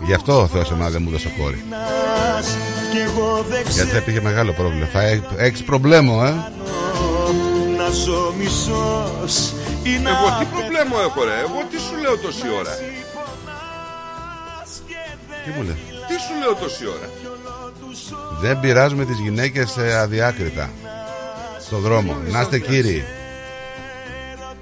Γι' 0.01 0.15
αυτό 0.15 0.41
ο 0.41 0.47
Θεός 0.47 0.71
εμένα 0.71 0.91
δεν 0.91 1.03
μου 1.03 1.11
δώσε 1.11 1.33
κόρη. 1.39 1.65
πονάς 1.71 2.47
Κι 2.91 2.99
εγώ 2.99 3.45
δεν 3.49 3.63
Γιατί 3.63 3.73
θα 3.79 3.85
ξέρω 3.85 3.99
υπήρχε 3.99 4.21
μεγάλο 4.21 4.53
πρόβλημα. 4.53 4.87
Θα 4.87 5.03
έχεις 5.37 5.63
προβλέμο, 5.63 6.23
ε. 6.27 6.31
να 7.77 7.89
ζω 7.91 8.35
μισός 8.39 9.35
ή 9.51 9.55
να 9.65 9.66
Εγώ 9.95 10.27
τι 10.39 10.45
προβλέμα 10.45 11.01
έχω 11.07 11.25
ρε 11.25 11.37
Εγώ 11.41 11.61
τι 11.71 11.79
σου 11.79 11.97
λέω 12.03 12.17
τόση 12.19 12.49
ώρα; 12.61 12.75
Τι 15.45 15.51
μου 15.57 15.63
λέει. 15.63 15.77
Τι 16.09 16.15
σου 16.25 16.33
λέω 16.41 16.55
τόση 16.55 16.87
ώρα; 16.87 17.09
Δεν 18.41 18.61
πειράζουμε 18.61 19.05
τις 19.05 19.19
γυναίκες 19.19 19.77
ε, 19.77 19.97
αδιάκριτα. 19.99 20.71
Στο 21.67 21.77
δρόμο. 21.79 22.17
Να 22.31 22.41
είστε 22.41 22.59
κύριοι. 22.59 23.05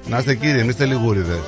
Να 0.07 0.19
είστε 0.19 0.35
κύριοι, 0.35 0.59
εμείς 0.59 0.73
είστε 0.73 0.85
λιγούριδες. 0.85 1.41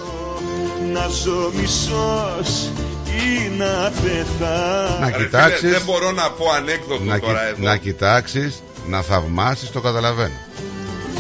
να 0.92 1.06
ζω 1.08 1.50
μισός 1.54 2.70
ή 3.06 3.48
να 3.58 3.92
πεθάνω 4.02 4.98
Να 5.00 5.06
Ρε 5.06 5.12
φίλε, 5.12 5.24
κοιτάξεις. 5.24 5.70
Δεν 5.70 5.82
μπορώ 5.84 6.12
να 6.12 6.30
πω 6.30 6.50
ανέκδοτο 6.56 7.04
Να, 7.04 7.18
τώρα 7.20 7.32
κοι- 7.32 7.48
εδώ 7.58 7.68
να 7.68 7.76
κοιτάξεις, 7.76 8.62
να 8.86 9.02
θαυμάσεις, 9.02 9.70
το 9.70 9.80
καταλαβαίνω. 9.80 10.34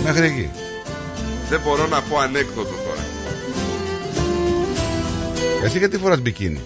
Μέχρι 0.04 0.26
εκεί. 0.26 0.50
Δεν 1.48 1.60
μπορώ 1.64 1.86
να 1.86 2.02
πω 2.02 2.18
ανέκδοτο 2.18 2.70
τώρα 2.70 3.04
Εσύ 5.64 5.78
γιατί 5.78 5.98
φοράς 5.98 6.20
μπικίνι; 6.20 6.60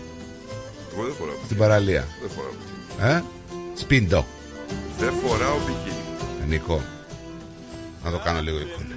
Εγώ 0.92 1.02
δεν 1.04 1.14
φοράω 1.18 1.34
στην 1.44 1.56
παραλία. 1.56 2.06
Δεν 2.20 2.30
φοράω 2.36 3.14
Ε; 3.16 3.22
Σπίντο. 3.74 4.26
Δεν 4.98 5.12
φοράω 5.24 5.56
μπικίνι 5.58 6.02
Ε, 6.42 6.46
Νικό. 6.46 6.82
Να 8.04 8.10
το 8.10 8.18
κάνω 8.24 8.40
λίγο 8.40 8.56
εικόνα. 8.56 8.94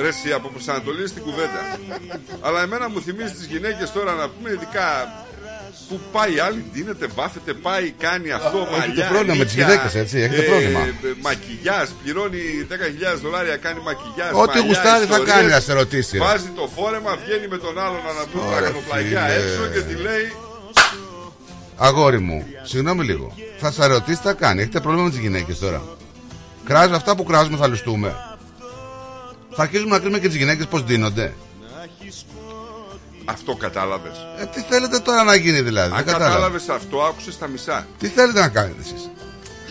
Ρε 0.00 0.08
εσύ 0.08 0.32
από 0.32 0.48
προσανατολίζει 0.48 1.12
την 1.12 1.22
κουβέντα 1.22 1.78
Αλλά 2.40 2.62
εμένα 2.62 2.88
μου 2.88 3.00
θυμίζει 3.00 3.32
τις 3.32 3.44
γυναίκες 3.46 3.92
τώρα 3.92 4.12
να 4.14 4.28
πούμε 4.28 4.50
ειδικά 4.50 4.86
που 5.90 6.00
πάει 6.14 6.32
η 6.34 6.38
άλλη, 6.46 6.60
ντύνεται, 6.72 7.06
βάφεται, 7.18 7.52
πάει, 7.66 7.86
κάνει 8.04 8.28
αυτό, 8.38 8.58
έχετε 8.70 8.86
μαλλιά, 8.88 9.08
πρόβλημα 9.12 9.34
με 9.40 9.44
τις 9.44 9.54
νύχια, 9.54 9.68
γυναίκες, 9.68 9.94
έτσι, 10.02 10.16
έχετε 10.26 10.42
πρόβλημα. 10.50 10.80
ε, 10.80 10.92
μακιγιάζ, 11.26 11.88
πληρώνει 12.02 12.40
10.000 12.68 13.20
δολάρια, 13.22 13.56
κάνει 13.56 13.80
μακιγιάζ. 13.88 14.30
Ό,τι 14.32 14.48
μαλλιά, 14.48 14.66
γουστάρει 14.66 15.04
θα 15.04 15.16
ιστορίες, 15.18 15.34
κάνει, 15.34 15.48
να 15.56 15.60
σε 15.60 15.72
ρωτήσει, 15.72 16.18
ρε. 16.18 16.24
Βάζει 16.24 16.50
το 16.60 16.64
φόρεμα, 16.76 17.12
βγαίνει 17.22 17.46
με 17.54 17.58
τον 17.64 17.74
άλλον 17.84 18.00
να 18.20 18.24
πούμε 18.30 18.44
Ωραία, 18.44 18.58
τραχανοπλαγιά 18.58 19.22
φίλε. 19.26 19.34
έξω 19.40 19.62
και 19.74 19.80
τη 19.88 19.94
λέει 20.06 20.26
Αγόρι 21.76 22.18
μου, 22.18 22.46
συγγνώμη 22.62 23.04
λίγο. 23.04 23.34
Θα 23.58 23.70
σα 23.72 23.86
ρωτήσει 23.86 24.16
τι 24.20 24.26
θα 24.26 24.32
κάνει. 24.32 24.60
Έχετε 24.60 24.80
πρόβλημα 24.80 25.04
με 25.04 25.10
τις 25.10 25.18
γυναίκες 25.18 25.58
τώρα. 25.58 25.82
Κράζουμε 26.64 26.96
αυτά 26.96 27.16
που 27.16 27.24
κράζουμε, 27.24 27.56
θα 27.56 27.66
λουστούμε. 27.66 28.14
Θα 29.50 29.62
αρχίσουμε 29.62 29.90
να 29.90 29.98
κρίνουμε 29.98 30.18
και 30.18 30.28
τις 30.28 30.36
γυναίκες 30.36 30.66
πώς 30.66 30.84
δίνονται. 30.84 31.34
Αυτό 33.30 33.54
κατάλαβες 33.54 34.26
Ε, 34.40 34.44
τι 34.46 34.60
θέλετε 34.60 34.98
τώρα 34.98 35.22
να 35.24 35.34
γίνει 35.34 35.60
δηλαδή. 35.60 35.90
Αν 35.90 35.96
δεν 35.96 36.04
κατάλαβα. 36.04 36.30
κατάλαβες 36.30 36.68
αυτό, 36.68 37.02
άκουσες 37.02 37.38
τα 37.38 37.46
μισά. 37.46 37.86
Τι 37.98 38.06
θέλετε 38.08 38.40
να 38.40 38.48
κάνετε 38.48 38.80
εσείς; 38.80 39.10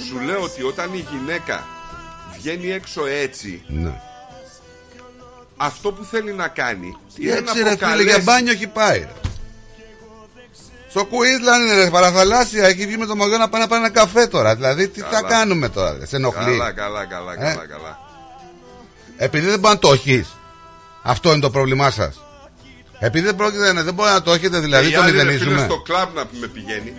Σου 0.08 0.20
λέω 0.20 0.42
ότι 0.42 0.64
όταν 0.64 0.94
η 0.94 1.06
γυναίκα 1.12 1.68
βγαίνει 2.38 2.72
έξω 2.72 3.06
έτσι, 3.06 3.64
Ναι. 3.68 4.02
αυτό 5.58 5.92
που 5.92 6.04
θέλει 6.04 6.34
να 6.34 6.48
κάνει 6.48 6.98
Τι 7.16 7.24
είναι 7.24 7.32
έτσι 7.32 7.44
να 7.46 7.54
ρε 7.54 7.60
φίλε, 7.60 7.76
προκαλέσει 7.76 8.08
για 8.10 8.20
μπάνιο 8.24 8.52
έχει 8.52 8.68
πάει. 8.68 9.00
Ρε. 9.00 9.12
Στο 10.90 11.06
Κουίσλαν 11.06 11.62
είναι 11.62 11.74
ρε, 11.84 11.90
παραθαλάσσια. 11.90 12.66
Έχει 12.68 12.86
βγει 12.86 12.98
με 12.98 13.06
το 13.06 13.16
μαγιό 13.16 13.38
να 13.38 13.50
πάει 13.50 13.62
να 13.62 13.68
πάρει 13.68 13.82
ένα 13.84 13.92
καφέ 13.92 14.28
τώρα. 14.28 14.56
Δηλαδή, 14.56 14.88
τι 14.88 15.00
θα 15.02 15.08
Καλά. 15.10 15.28
κάνουμε 15.30 15.70
τώρα, 15.70 15.98
ρε, 16.00 16.06
σε 16.06 16.16
ενοχλεί. 16.16 16.44
Καλά, 16.58 16.72
καλά, 16.72 17.06
καλά, 17.06 17.34
Ε; 17.34 17.36
καλά, 17.36 17.66
καλά. 17.68 18.00
Επειδή 19.18 19.48
δεν 19.48 19.60
μπορεί 19.60 19.74
να 19.74 19.80
το 19.80 19.92
έχεις. 19.94 20.36
Αυτό 21.04 21.32
είναι 21.32 21.40
το 21.40 21.50
πρόβλημά 21.50 21.90
σας. 21.92 22.22
Επειδή 23.00 23.26
δεν, 23.26 23.36
πρόκειται, 23.36 23.74
να- 23.74 23.84
δεν 23.84 23.94
μπορεί 23.94 24.10
να 24.10 24.22
το 24.22 24.32
έχετε, 24.34 24.60
δηλαδή 24.60 24.86
Και 24.88 24.92
η 24.94 24.96
το 24.96 25.02
άλλη, 25.02 25.12
ρε 25.12 25.18
φίλε, 25.20 25.32
μηδενίζουμε. 25.32 25.66
στο 25.66 25.82
κλαμπ 25.82 26.16
να 26.16 26.26
πούμε 26.26 26.48
πηγαίνει 26.48 26.94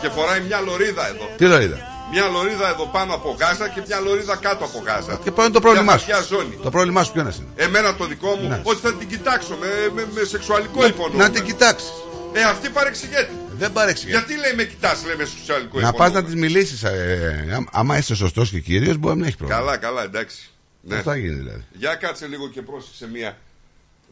και 0.00 0.08
φοράει 0.08 0.40
μια 0.40 0.60
λωρίδα 0.60 1.08
εδώ. 1.08 1.30
Τι 1.36 1.44
λωρίδα; 1.46 1.76
Μια 2.12 2.26
λωρίδα 2.28 2.68
εδώ 2.68 2.86
πάνω 2.86 3.14
από 3.14 3.36
Γάζα 3.40 3.68
και 3.68 3.82
μια 3.86 4.00
λωρίδα 4.00 4.36
κάτω 4.36 4.64
από 4.64 4.82
Γάζα. 4.86 5.20
Και 5.24 5.30
ποιο 5.30 5.42
είναι 5.44 5.52
το 5.52 5.60
πρόβλημά 5.60 5.84
Μια 5.84 5.98
σου. 5.98 6.06
βαθιά 6.10 6.36
ζώνη. 6.36 6.58
Το 6.62 6.70
πρόβλημά 6.70 7.02
σου 7.04 7.12
ποιο 7.12 7.20
είναι; 7.20 7.32
Εμένα 7.56 7.94
το 7.94 8.04
δικό 8.06 8.34
μου, 8.34 8.48
Ναι. 8.48 8.60
ότι 8.62 8.80
θα 8.80 8.94
την 8.94 9.08
κοιτάξω 9.08 9.56
με, 9.60 9.66
με, 9.94 10.06
με 10.14 10.24
σεξουαλικό 10.24 10.86
υπονοούμενο. 10.86 11.22
Να 11.22 11.30
την 11.30 11.44
κοιτάξεις. 11.44 11.90
Ε, 12.32 12.42
αυτή 12.42 12.68
παρεξηγείται. 12.68 13.30
Δεν 13.58 13.72
παρεξηγείται. 13.72 14.16
Γιατί 14.18 14.40
λέει 14.40 14.52
με 14.56 14.64
κοιτάς, 14.64 15.04
λέει 15.06 15.16
με 15.16 15.24
σεξουαλικό 15.24 15.80
Να 15.80 15.92
πας 15.92 16.08
υπονοούμενο. 16.08 16.20
να 16.20 16.24
της 16.24 16.34
μιλήσεις. 16.34 16.82
Ε, 16.82 17.52
άμα- 17.54 17.68
άμα 17.72 17.98
είσαι 17.98 18.14
σωστός 18.14 18.50
και 18.50 18.60
κύριο, 18.60 18.94
μπορεί 18.94 19.14
να 19.14 19.20
μην 19.20 19.24
έχει 19.28 19.36
πρόβλημα. 19.36 19.60
Καλά, 19.60 19.76
καλά, 19.76 20.02
εντάξει. 20.02 20.50
Ναι. 20.80 20.94
Πώς 20.94 21.04
θα 21.04 21.16
γίνει 21.16 21.34
δηλαδή; 21.34 21.64
Για 21.72 21.94
κάτσε 21.94 22.26
λίγο 22.26 22.48
και 22.48 22.62
πρόσεξε 22.62 23.08
μία. 23.12 23.36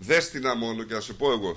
Δέστηνα 0.01 0.55
μόνο 0.57 0.83
και 0.83 0.95
να 0.95 1.01
σε 1.01 1.13
πω 1.13 1.33
εγώ. 1.33 1.57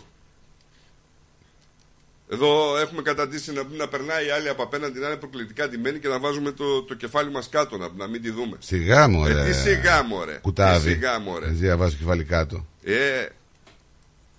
Εδώ 2.30 2.78
έχουμε 2.78 3.02
καταντήσει 3.02 3.52
να, 3.54 3.64
να 3.78 3.88
περνάει 3.88 4.26
η 4.26 4.30
άλλη 4.30 4.50
από 4.50 4.64
απέναντι 4.64 5.00
να 5.00 5.08
είναι 5.08 5.16
προκλητικά 5.16 5.68
ντυμένη 5.70 6.00
και 6.00 6.08
να 6.08 6.20
βάζουμε 6.20 6.52
το, 6.52 6.84
το 6.84 6.94
κεφάλι 6.94 7.32
μας 7.32 7.50
κάτω 7.50 7.78
να, 7.78 7.90
να 7.98 8.08
μην 8.08 8.22
τη 8.22 8.32
δούμε. 8.32 8.58
Σιγά 8.60 9.08
μου, 9.08 9.26
Ε, 9.26 9.34
ρε. 9.34 9.44
τι 9.44 9.54
σιγά 9.54 10.04
μου, 10.04 10.26
ρε. 10.26 10.40
Κουτάβι. 10.42 10.88
Τι 10.88 10.94
σιγά 10.94 11.20
μου, 11.20 11.40
ρε. 11.40 11.48
Έτσι 11.48 11.64
να 11.64 11.78
βάζεις 11.78 11.98
κεφάλι 11.98 12.24
κάτω. 12.24 12.66
Ε, 12.84 13.26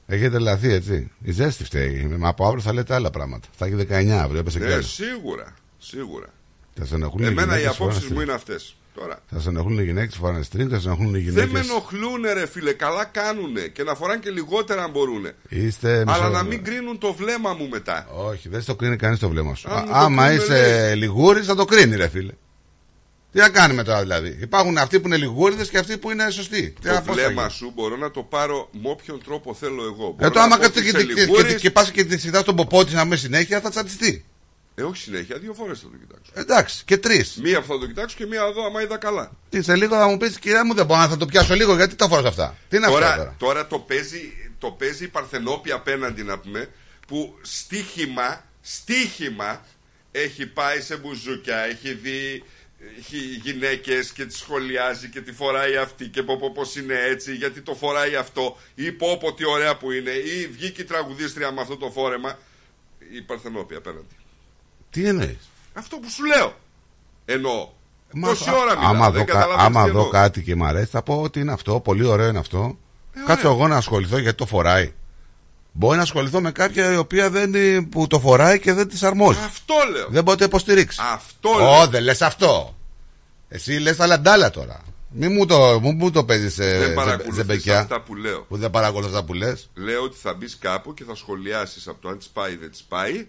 Έχετε 0.06 0.38
λαθεί 0.38 0.72
έτσι. 0.72 1.10
Η 1.22 1.32
ζέστη 1.32 1.64
φταίει. 1.64 2.14
Μα 2.18 2.28
από 2.28 2.46
αύριο 2.46 2.62
θα 2.62 2.72
λέτε 2.72 2.94
άλλα 2.94 3.10
πράγματα. 3.10 3.48
Θα 3.56 3.66
έχει 3.66 3.74
19 3.90 4.08
αύριο, 4.10 4.40
έπεσε 4.40 4.58
ναι, 4.58 4.66
κι 4.66 4.72
άλλο. 4.72 4.82
σίγουρα, 4.82 5.54
σίγουρα. 5.78 6.26
Θα 6.74 6.84
σε 6.84 6.94
ενοχλούν 6.94 7.22
οι 7.24 7.26
Εμένα 7.26 7.54
οι 7.54 7.58
γυναίκες 7.58 7.76
απόψεις 7.80 7.98
φοράνε 8.02 8.14
μου 8.14 8.20
string. 8.20 8.24
είναι 8.24 8.32
αυτές. 8.32 8.76
Τώρα. 8.94 9.18
Θα 9.30 9.40
σε 9.40 9.48
ενοχλούν 9.48 9.78
οι 9.78 9.84
γυναίκες 9.84 10.16
φοράνε 10.16 10.40
string, 10.52 10.66
θα 10.70 10.80
σε 10.80 10.86
ενοχλούν 10.88 11.14
οι 11.14 11.18
Δεν 11.18 11.34
με 11.34 11.40
γυναίκες. 11.48 11.68
ενοχλούνε 11.68 12.32
ρε 12.32 12.46
φίλε, 12.46 12.72
καλά 12.72 13.04
κάνουνε 13.04 13.60
και 13.60 13.82
να 13.82 13.94
φοράνε 13.94 14.20
και 14.20 14.30
λιγότερα 14.30 14.82
αν 14.82 14.90
μπορούνε. 14.90 15.34
Είστε 15.48 15.96
Αλλά 16.06 16.16
μισό- 16.18 16.32
να 16.32 16.42
μην 16.42 16.64
κρίνουν 16.64 16.98
το 16.98 17.12
βλέμμα 17.12 17.52
μου 17.54 17.68
μετά. 17.68 18.06
Όχι, 18.14 18.48
δεν 18.48 18.62
στο 18.62 18.74
κρίνει 18.74 18.96
κανείς 18.96 19.18
το 19.18 19.28
βλέμμα 19.28 19.54
σου. 19.54 19.68
Αν 19.70 19.76
Α, 19.76 19.80
μου 19.80 19.86
το 19.86 19.94
άμα 19.94 20.26
κρίνει, 20.26 20.42
είσαι 20.42 20.86
λέει. 20.86 20.94
λιγούρι, 20.96 21.42
θα 21.42 21.54
το 21.54 21.64
κρίνει, 21.64 21.96
ρε 21.96 22.08
φίλε. 22.08 22.32
Τι 23.32 23.38
να 23.40 23.48
κάνουμε 23.48 23.82
τώρα 23.82 24.00
δηλαδή. 24.00 24.38
Υπάρχουν 24.40 24.78
αυτοί 24.78 25.00
που 25.00 25.06
είναι 25.06 25.16
λιγούριδες 25.16 25.68
και 25.68 25.78
αυτοί 25.78 25.98
που 25.98 26.10
είναι 26.10 26.30
σωστοί. 26.30 26.62
Τι 26.70 26.80
Το 26.80 26.88
να- 26.92 26.94
πώς 27.02 27.06
θα 27.06 27.12
βλέμμα 27.12 27.40
γίνει; 27.42 27.50
σου 27.50 27.72
μπορώ 27.74 27.96
να 27.96 28.10
το 28.10 28.22
πάρω 28.22 28.68
με 28.72 28.88
όποιον 28.90 29.22
τρόπο 29.24 29.54
θέλω 29.54 29.82
εγώ. 29.82 30.06
Ε, 30.06 30.14
Μπορώ 30.16 30.30
το 30.30 30.38
να 30.38 30.44
άμα 30.44 30.56
πω 30.56 30.62
κάτσε 30.62 30.78
ότι 30.80 30.90
και, 30.90 30.96
είσαι 30.98 31.06
και, 31.06 31.14
και, 31.14 31.20
λιγούρης. 31.20 31.54
και 31.54 31.70
πας 31.70 31.90
και 31.90 32.04
τη 32.04 32.12
συζητά 32.12 32.42
τον 32.42 32.56
ποπό 32.56 32.84
της 32.84 32.94
να 32.94 33.04
με 33.04 33.16
συνέχεια, 33.16 33.60
θα 33.60 33.70
τσατιστεί. 33.70 34.24
Ε, 34.74 34.82
όχι 34.82 35.02
συνέχεια, 35.02 35.38
δύο 35.38 35.52
φορές 35.52 35.80
θα 35.80 35.86
το 35.90 35.96
κοιτάξω. 35.96 36.32
Εντάξει, 36.34 36.84
και 36.84 36.98
τρεις. 36.98 37.36
Μία 37.42 37.60
που 37.60 37.66
θα 37.66 37.78
το 37.78 37.86
κοιτάξω 37.86 38.16
και 38.16 38.26
μία 38.26 38.42
εδώ, 38.42 38.64
άμα 38.64 38.82
είδα 38.82 38.96
καλά. 38.96 39.36
Τι 39.48 39.62
σε 39.62 39.76
λίγο 39.76 39.96
θα 39.96 40.08
μου 40.08 40.16
πεις, 40.16 40.38
κυρία 40.38 40.64
μου, 40.64 40.74
δεν 40.74 40.86
μπορώ 40.86 41.00
να 41.00 41.08
θα 41.08 41.16
το 41.16 41.26
πιάσω 41.26 41.54
λίγο, 41.54 41.74
γιατί 41.76 41.96
τα 41.96 42.08
φοράς 42.08 42.24
αυτά. 42.24 42.56
Τι 42.68 42.76
είναι 42.76 42.86
τώρα, 42.86 43.06
αυτό 43.06 43.18
τώρα. 43.18 43.34
τώρα 43.38 43.66
το, 43.66 43.78
παίζει, 43.78 44.50
το 44.58 44.70
παίζει 44.70 45.04
η 45.04 45.08
Παρθενόπη 45.08 45.70
απέναντι 45.70 46.22
να 46.22 46.38
πούμε, 46.38 46.68
που 47.06 47.38
στίχημα, 47.42 48.44
στίχημα 48.60 49.64
έχει 50.10 50.46
πάει 50.46 50.80
σε 50.80 50.96
μπουζούκια, 50.96 51.58
έχει 51.58 51.92
δει 51.94 52.44
έχει 52.98 53.16
γυναίκες 53.16 54.12
και 54.12 54.24
τη 54.24 54.36
σχολιάζει 54.36 55.08
και 55.08 55.20
τη 55.20 55.32
φοράει 55.32 55.76
αυτή 55.76 56.08
και 56.08 56.22
πω 56.22 56.36
πω 56.36 56.52
πως 56.52 56.76
είναι 56.76 56.94
έτσι 56.94 57.34
γιατί 57.34 57.60
το 57.60 57.74
φοράει 57.74 58.16
αυτό 58.16 58.58
ή 58.74 58.92
πω 58.92 59.18
πω 59.20 59.34
τι 59.34 59.46
ωραία 59.46 59.76
που 59.76 59.90
είναι 59.90 60.10
ή 60.10 60.46
βγήκε 60.46 60.82
η 60.82 60.84
τραγουδίστρια 60.84 61.52
με 61.52 61.60
αυτό 61.60 61.76
το 61.76 61.90
φόρεμα 61.90 62.38
η 63.12 63.22
Παρθενόπη 63.22 63.74
απέναντι 63.74 64.14
Τι 64.94 65.06
εννοείς; 65.08 65.48
αυτό 65.72 65.96
που 65.96 66.10
σου 66.10 66.24
λέω 66.24 66.56
εννοώ 67.24 67.68
Μα, 68.12 68.28
τόση 68.28 68.48
α- 68.48 68.52
ώρα 68.52 68.76
μιλάω 68.76 68.90
άμα 68.90 69.10
δεν 69.10 69.18
δω, 69.20 69.24
κα- 69.24 69.32
καταλαβαίνεις 69.32 69.64
άμα 69.66 69.84
τι 69.84 69.90
δω 69.90 69.98
εννοώ. 69.98 70.10
κάτι 70.12 70.42
και 70.42 70.54
μ' 70.56 70.64
αρέσει, 70.64 70.86
θα 70.90 71.02
πω 71.02 71.22
ότι 71.22 71.40
είναι 71.40 71.52
αυτό, 71.52 71.80
πολύ 71.80 72.04
ωραίο 72.04 72.28
είναι 72.28 72.38
αυτό. 72.38 72.76
Κάτσω 73.26 73.48
εγώ 73.48 73.68
να 73.68 73.76
ασχοληθώ 73.76 74.18
γιατί 74.18 74.36
το 74.36 74.46
φοράει. 74.46 74.92
Μπορεί 75.72 75.96
να 75.96 76.02
ασχοληθώ 76.02 76.40
με 76.40 76.52
κάποια 76.52 76.92
η 76.92 76.96
οποία 76.96 77.30
δεν, 77.30 77.54
είναι- 77.54 77.82
που 77.86 78.06
το 78.06 78.20
φοράει 78.20 78.58
και 78.60 78.72
δεν 78.72 78.88
τη 78.88 78.98
αρμόζει. 79.02 79.38
αυτό 79.44 79.74
λέω 79.92 80.02
Δεν 80.08 80.24
μπορεί 80.24 80.30
να 80.30 80.36
το 80.36 80.44
υποστηρίξεις. 80.44 81.00
αυτό 81.12 81.48
Ω, 81.48 81.58
λέω 81.58 81.86
δεν 81.86 82.02
λες 82.02 82.22
αυτό. 82.22 82.74
Εσύ 83.48 83.72
λες 83.72 83.96
τα 83.96 84.06
λαντάλα 84.06 84.50
τώρα. 84.50 84.80
Μη 85.16 85.28
μου 85.28 85.46
το, 85.46 85.80
μου, 85.80 85.92
μου 85.92 86.10
το 86.10 86.24
παίζεις 86.24 86.54
σε 86.54 86.64
δεν 86.64 86.78
ζεμπε- 86.80 86.94
παρακολουθείς 86.94 87.34
ζεμπεκιά. 87.34 87.78
αυτά 87.80 88.00
που 88.00 88.14
λέω 88.14 88.40
Που 88.48 88.56
δεν 88.56 88.70
παρακολουθείς 88.70 89.14
αυτά 89.14 89.24
που 89.26 89.34
λες. 89.34 89.70
Λέω 89.74 90.02
ότι 90.02 90.16
θα 90.22 90.34
μπεις 90.34 90.56
κάπου 90.60 90.94
και 90.94 91.04
θα 91.04 91.14
σχολιάσεις 91.14 91.88
από 91.88 92.02
το 92.02 92.08
αν 92.08 92.18
της 92.18 92.26
πάει 92.26 92.52
ή 92.52 92.56
δεν 92.56 92.70
της 92.70 92.82
πάει. 92.82 93.26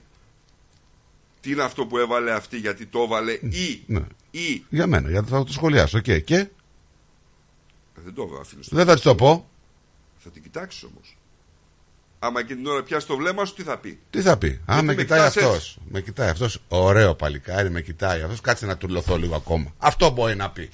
Τι 1.45 1.51
είναι 1.51 1.63
αυτό 1.63 1.85
που 1.85 1.97
έβαλε 1.97 2.31
αυτή, 2.31 2.57
γιατί 2.57 2.85
το 2.85 2.99
έβαλε 2.99 3.31
ή. 3.31 3.83
Ναι. 3.85 4.01
ή. 4.31 4.63
Για 4.69 4.87
μένα, 4.87 5.09
γιατί 5.09 5.29
θα 5.29 5.43
το 5.43 5.51
σχολιάσω. 5.53 5.99
Και, 5.99 6.19
και; 6.19 6.47
Δεν 8.03 8.13
το 8.13 8.37
αφήνεις. 8.41 8.67
δεν 8.71 8.85
θα 8.85 8.93
της 8.93 9.01
το 9.03 9.15
πω. 9.15 9.49
Θα 10.23 10.29
την 10.29 10.43
κοιτάξεις 10.43 10.83
όμως. 10.83 11.17
Άμα 12.19 12.43
και 12.43 12.55
την 12.55 12.65
ώρα 12.67 12.83
πιάσει 12.83 13.07
το 13.07 13.15
βλέμμα 13.17 13.45
σου, 13.45 13.53
τι 13.53 13.63
θα 13.63 13.77
πει; 13.77 13.99
Τι 14.09 14.21
θα 14.21 14.37
πει; 14.37 14.47
Α, 14.47 14.59
Γιατί 14.65 14.85
με 14.85 14.93
με 14.93 15.01
κοιτάει 15.01 15.19
κοιτάς 15.19 15.37
αυτός. 15.37 15.55
έτσι. 15.55 15.77
Με 15.89 16.01
κοιτάει 16.01 16.29
αυτός. 16.29 16.61
Ωραίο 16.67 17.15
παλικάρι, 17.15 17.69
με 17.69 17.81
κοιτάει 17.81 18.21
αυτός. 18.21 18.41
Κάτσε 18.41 18.65
να 18.65 18.77
τουρλωθώ 18.77 19.17
λίγο 19.17 19.35
ακόμα. 19.35 19.73
Αυτό 19.77 20.09
μπορεί 20.09 20.35
να 20.35 20.49
πει. 20.49 20.69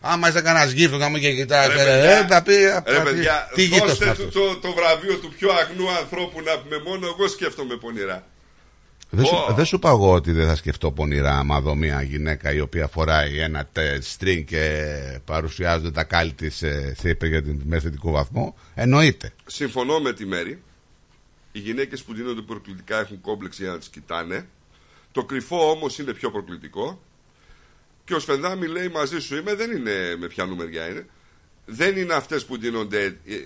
Άμα 0.00 0.28
είσαι 0.28 0.40
κανένας 0.40 0.70
γύφτος 0.70 0.98
να 0.98 1.08
μου 1.08 1.18
και 1.18 1.34
κοιτάει. 1.34 1.68
Ρε, 1.68 1.72
Ε, 1.72 1.76
παιδιά, 1.84 2.18
ε, 2.18 2.26
θα 2.26 2.42
πει. 2.42 2.54
Ρε 2.54 2.70
θα 2.72 2.82
πει, 2.82 3.02
παιδιά, 3.02 3.50
Τι 3.54 3.62
γύτο 3.62 3.86
δώστε 3.86 4.04
είναι 4.04 4.14
του 4.14 4.26
αυτό. 4.26 4.40
το, 4.40 4.56
το 4.56 4.72
βραβείο 4.72 5.16
του 5.18 5.28
πιο 5.38 5.50
αγνού 5.52 5.90
ανθρώπου 5.90 6.40
να 6.42 6.58
πούμε 6.58 6.78
μόνο 6.86 7.06
εγώ 7.06 7.28
σκέφτομαι 7.28 7.76
πονηρά. 7.76 8.26
Δεν 9.10 9.24
σου, 9.24 9.34
Ω. 9.50 9.54
δεν 9.54 9.64
σου 9.64 9.76
είπα 9.76 9.88
εγώ 9.90 10.12
ότι 10.12 10.32
δεν 10.32 10.46
θα 10.46 10.54
σκεφτώ 10.56 10.92
πονηρά 10.92 11.38
άμα 11.38 11.60
δω 11.60 11.74
μια 11.74 12.02
γυναίκα 12.02 12.52
η 12.52 12.60
οποία 12.60 12.86
φοράει 12.88 13.38
ένα 13.38 13.66
τε- 13.72 14.04
string 14.18 14.44
και 14.46 14.84
παρουσιάζονται 15.24 15.90
τα 15.90 16.04
κάλλη 16.04 16.32
της 16.32 16.56
σε, 16.56 16.94
σε 16.94 17.08
υπερ- 17.08 17.46
με 17.64 17.80
θετικό 17.80 18.10
βαθμό. 18.10 18.56
Εννοείται. 18.74 19.32
Συμφωνώ 19.46 20.00
με 20.00 20.12
τη 20.12 20.26
Μέρη. 20.26 20.62
Οι 21.52 21.58
γυναίκες 21.58 22.02
που 22.02 22.14
δίνονται 22.14 22.40
προκλητικά 22.40 22.98
έχουν 23.00 23.20
κόμπλεξ 23.20 23.58
για 23.58 23.70
να 23.70 23.78
τις 23.78 23.88
κοιτάνε. 23.88 24.46
Το 25.12 25.24
κρυφό 25.24 25.70
όμως 25.70 25.98
είναι 25.98 26.12
πιο 26.12 26.30
προκλητικό. 26.30 27.02
Και 28.04 28.14
ο 28.14 28.18
Σφενδάμι 28.18 28.66
λέει 28.66 28.88
μαζί 28.88 29.18
σου 29.20 29.36
είμαι, 29.36 29.54
δεν 29.54 29.70
είναι 29.70 30.16
με 30.18 30.26
ποια 30.26 30.46
μεριά 30.46 30.88
είναι. 30.88 31.06
Δεν 31.66 31.96
είναι 31.96 32.14
αυτές 32.14 32.44
που 32.44 32.58
δίνονται. 32.58 33.04
ε, 33.04 33.36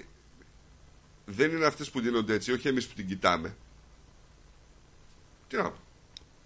Δεν 1.25 1.51
είναι 1.51 1.67
αυτές 1.67 1.91
που 1.91 2.01
δίνονται 2.01 2.35
έτσι, 2.35 2.53
όχι 2.53 2.69
εμείς 2.69 2.87
που 2.87 2.95
την 2.95 3.07
κοιτάμε. 3.07 3.55
Τι 5.53 5.59
να 5.59 5.63
πω. 5.71 5.77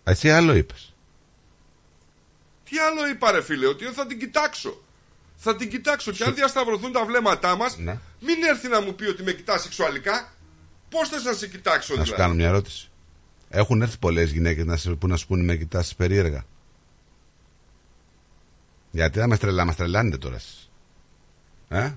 Εσύ 0.04 0.30
άλλο 0.30 0.54
είπες. 0.54 0.94
Τι 2.64 2.78
άλλο 2.78 3.08
είπα, 3.08 3.30
ρε 3.30 3.42
φίλε, 3.42 3.66
ότι 3.66 3.84
θα 3.84 4.06
την 4.06 4.18
κοιτάξω. 4.18 4.82
Θα 5.36 5.56
την 5.56 5.70
κοιτάξω 5.70 6.12
και 6.12 6.24
αν 6.24 6.34
διασταυρωθούν 6.34 6.92
τα 6.92 7.04
βλέμματά 7.04 7.56
μας, 7.56 7.76
Ναι. 7.78 7.98
μην 8.20 8.42
έρθει 8.42 8.68
να 8.68 8.80
μου 8.80 8.94
πει 8.94 9.04
ότι 9.04 9.22
με 9.22 9.32
κοιτά 9.32 9.58
σεξουαλικά. 9.58 10.32
Πώς 10.90 11.08
θες 11.08 11.24
να 11.24 11.32
σε 11.32 11.48
κοιτάξω, 11.48 11.92
Να 11.94 11.98
σου 11.98 12.04
δηλαδή; 12.04 12.22
κάνω 12.22 12.34
μια 12.34 12.46
ερώτηση. 12.46 12.90
Έχουν 13.48 13.82
έρθει 13.82 13.98
πολλές 13.98 14.30
γυναίκες 14.30 14.64
να 14.64 14.76
σε, 14.76 14.90
που 14.94 15.06
να 15.06 15.16
σου 15.16 15.26
πούνε 15.26 15.42
με 15.42 15.56
κοιτάς 15.56 15.94
περίεργα; 15.94 16.44
Γιατί 18.90 19.18
να 19.18 19.26
με 19.26 19.36
τρελά, 19.36 19.64
μας 19.64 19.76
τρελάνετε 19.76 20.18
τώρα 20.18 20.34
εσείς. 20.34 20.70
Ε; 21.68 21.92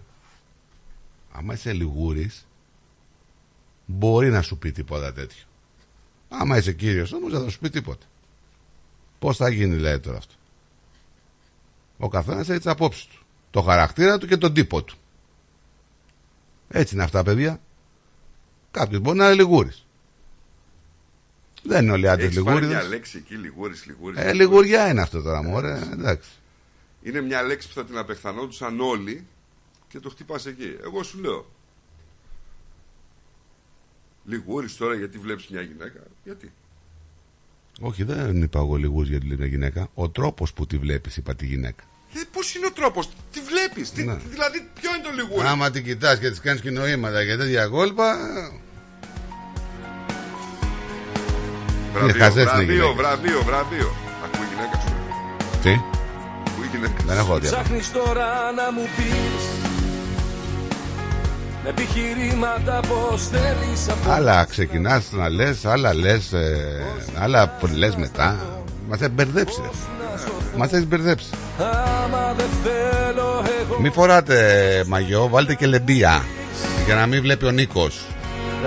Άμα 1.32 1.54
είσαι 1.54 1.74
λιγούρης, 1.74 2.48
μπορεί 3.86 4.30
να 4.30 4.42
σου 4.42 4.58
πει 4.58 4.72
τίποτα 4.72 5.14
τέτοιο. 5.14 5.44
Άμα 6.30 6.58
είσαι 6.58 6.74
κύριος 6.74 7.12
όμως 7.14 7.32
δεν 7.32 7.44
θα 7.44 7.50
σου 7.50 7.60
πει 7.60 7.70
τίποτα. 7.70 8.06
Πώς 9.20 9.38
θα 9.38 9.50
γίνει 9.50 9.78
λέει 9.78 10.00
τώρα 10.00 10.18
αυτό. 10.18 10.34
Ο 11.98 12.08
καθένας 12.10 12.50
έχει 12.50 12.58
τις 12.58 12.68
απόψεις 12.68 13.06
του. 13.06 13.18
Το 13.52 13.62
χαρακτήρα 13.62 14.18
του 14.18 14.28
και 14.28 14.38
τον 14.38 14.54
τύπο 14.54 14.84
του. 14.84 14.98
Έτσι 16.68 16.94
είναι 16.96 17.04
αυτά 17.04 17.24
παιδιά. 17.24 17.62
Κάποιος 18.72 19.02
μπορεί 19.02 19.18
να 19.18 19.26
είναι 19.26 19.34
λιγούρης. 19.34 19.86
Δεν 21.64 21.84
είναι 21.84 21.92
όλοι 21.92 22.04
οι 22.06 22.08
άντρες 22.08 22.26
Έχεις 22.28 22.44
πάρει 22.44 22.60
λιγούριδες. 22.60 22.82
μια 22.84 22.90
λέξη 22.96 23.18
εκεί, 23.18 23.36
λιγούρης, 23.36 23.86
λιγούρης. 23.86 24.20
Ε, 24.20 24.22
λιγούρης. 24.34 24.40
λιγουριά 24.40 24.90
είναι 24.90 25.02
αυτό 25.02 25.22
τώρα, 25.22 25.44
μωρέ. 25.44 25.80
Εντάξει. 25.92 26.30
Είναι 27.02 27.22
μια 27.22 27.44
λέξη 27.44 27.68
που 27.68 27.74
θα 27.74 27.86
την 27.86 27.98
απεχθανόντουσαν 27.98 28.80
όλοι 28.80 29.26
και 29.88 30.00
το 30.00 30.10
χτυπάς 30.10 30.46
εκεί. 30.46 30.76
Εγώ 30.84 31.04
σου 31.04 31.20
λέω. 31.20 31.46
Λιγούρης 34.26 34.76
τώρα 34.78 34.96
γιατί 34.96 35.18
βλέπεις 35.18 35.48
μια 35.48 35.62
γυναίκα. 35.62 36.00
Γιατί; 36.24 36.52
Όχι, 37.82 38.04
δεν 38.04 38.42
είπα 38.42 38.60
εγώ 38.60 38.76
λιγούρι 38.76 39.10
γιατί 39.10 39.28
λέει 39.28 39.38
μια 39.38 39.48
γυναίκα. 39.48 39.88
Ο 39.94 40.10
τρόπος 40.10 40.54
που 40.54 40.66
τη 40.66 40.78
βλέπεις, 40.78 41.18
είπα 41.18 41.36
τη 41.36 41.46
γυναίκα. 41.46 41.84
Ε, 42.16 42.20
πώς 42.32 42.56
είναι 42.56 42.66
ο 42.66 42.72
τρόπος; 42.72 43.10
Τι 43.32 43.40
βλέπεις. 43.42 43.92
Τι, 43.92 44.04
Ναι. 44.04 44.16
δηλαδή 44.30 44.68
ποιο 44.82 44.90
είναι 44.96 45.04
το 45.04 45.12
λιγούρι. 45.14 45.48
Άμα 45.48 45.72
την 45.72 45.84
κοιτάς 45.84 46.20
και 46.20 46.30
της 46.30 46.40
κάνεις 46.40 46.62
κοινοήματα 46.62 47.26
και 47.26 47.36
τέτοια 47.36 47.68
κόλπα. 47.68 48.16
Βραβείο, 51.94 52.14
χαζές 52.24 52.44
είναι 52.44 52.52
βραβείο, 52.52 52.74
γυναίκες. 52.74 52.96
βραβείο, 52.96 53.42
βραβείο. 53.44 53.92
Ακούει 54.26 54.46
η 54.46 54.50
γυναίκα 54.54 54.80
σου. 54.80 54.94
Τι, 55.64 55.70
Ακούει 56.48 56.66
η 56.66 56.70
γυναίκα 56.76 57.04
δεν 57.06 57.18
έχω 57.18 57.40
δει. 57.40 57.46
Ψάχνεις 57.48 57.92
τώρα 57.92 58.52
να 58.52 58.72
μου 58.72 58.82
πεις 58.96 59.44
Με 61.64 61.70
επιχειρήματα 61.70 62.80
πως 62.88 63.28
θέλεις 63.28 63.90
από 63.90 64.12
Άλλα 64.12 64.46
ξεκινάς 64.46 65.12
να 65.12 65.30
λες, 65.30 65.66
άλλα 65.66 65.94
λες, 65.94 66.30
άλλα 67.20 67.58
λες 67.76 67.96
μετά. 67.96 68.36
Μα 68.90 68.96
έχει 69.02 69.10
μπερδέψεις. 69.10 69.62
Μα 70.58 70.66
έχει 70.66 70.86
μπερδέψεις. 70.86 71.30
Άμα 71.60 72.34
δεν 72.38 72.48
θέλω 72.64 73.44
εγώ 73.62 73.80
Μην 73.80 73.92
φοράτε 73.92 74.84
μαγιό, 74.88 75.28
βάλτε 75.30 75.54
και 75.56 75.66
λεμπία. 75.66 76.24
Για 76.86 76.96
να 76.96 77.06
μην 77.06 77.22
βλέπει 77.22 77.46
ο 77.46 77.52
Νίκος. 77.52 78.02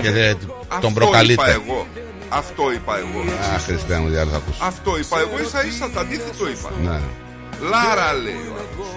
Και 0.00 0.10
δεν 0.10 0.36
τον 0.38 0.50
Αυτό 0.68 0.88
είπα 0.88 1.00
προκαλείτε. 1.00 1.50
εγώ. 1.50 1.86
Αυτό 2.28 2.72
είπα 2.72 2.98
εγώ. 2.98 3.20
Α, 3.54 3.58
Χριστέ 3.58 3.98
μου, 3.98 4.10
τι 4.10 4.16
άλλο 4.16 4.30
θα 4.30 4.36
ακούσω. 4.36 4.58
Αυτό 4.64 4.98
είπα 4.98 5.18
εγώ. 5.20 5.42
Ίσα 5.46 5.64
ίσα 5.66 5.90
το 5.90 6.00
αντίθετο 6.00 6.48
είπα. 6.48 6.70
Ναι. 6.82 7.00
Λάρα 7.68 8.12
λέει 8.22 8.32
ο 8.32 8.54
άλλος. 8.54 8.88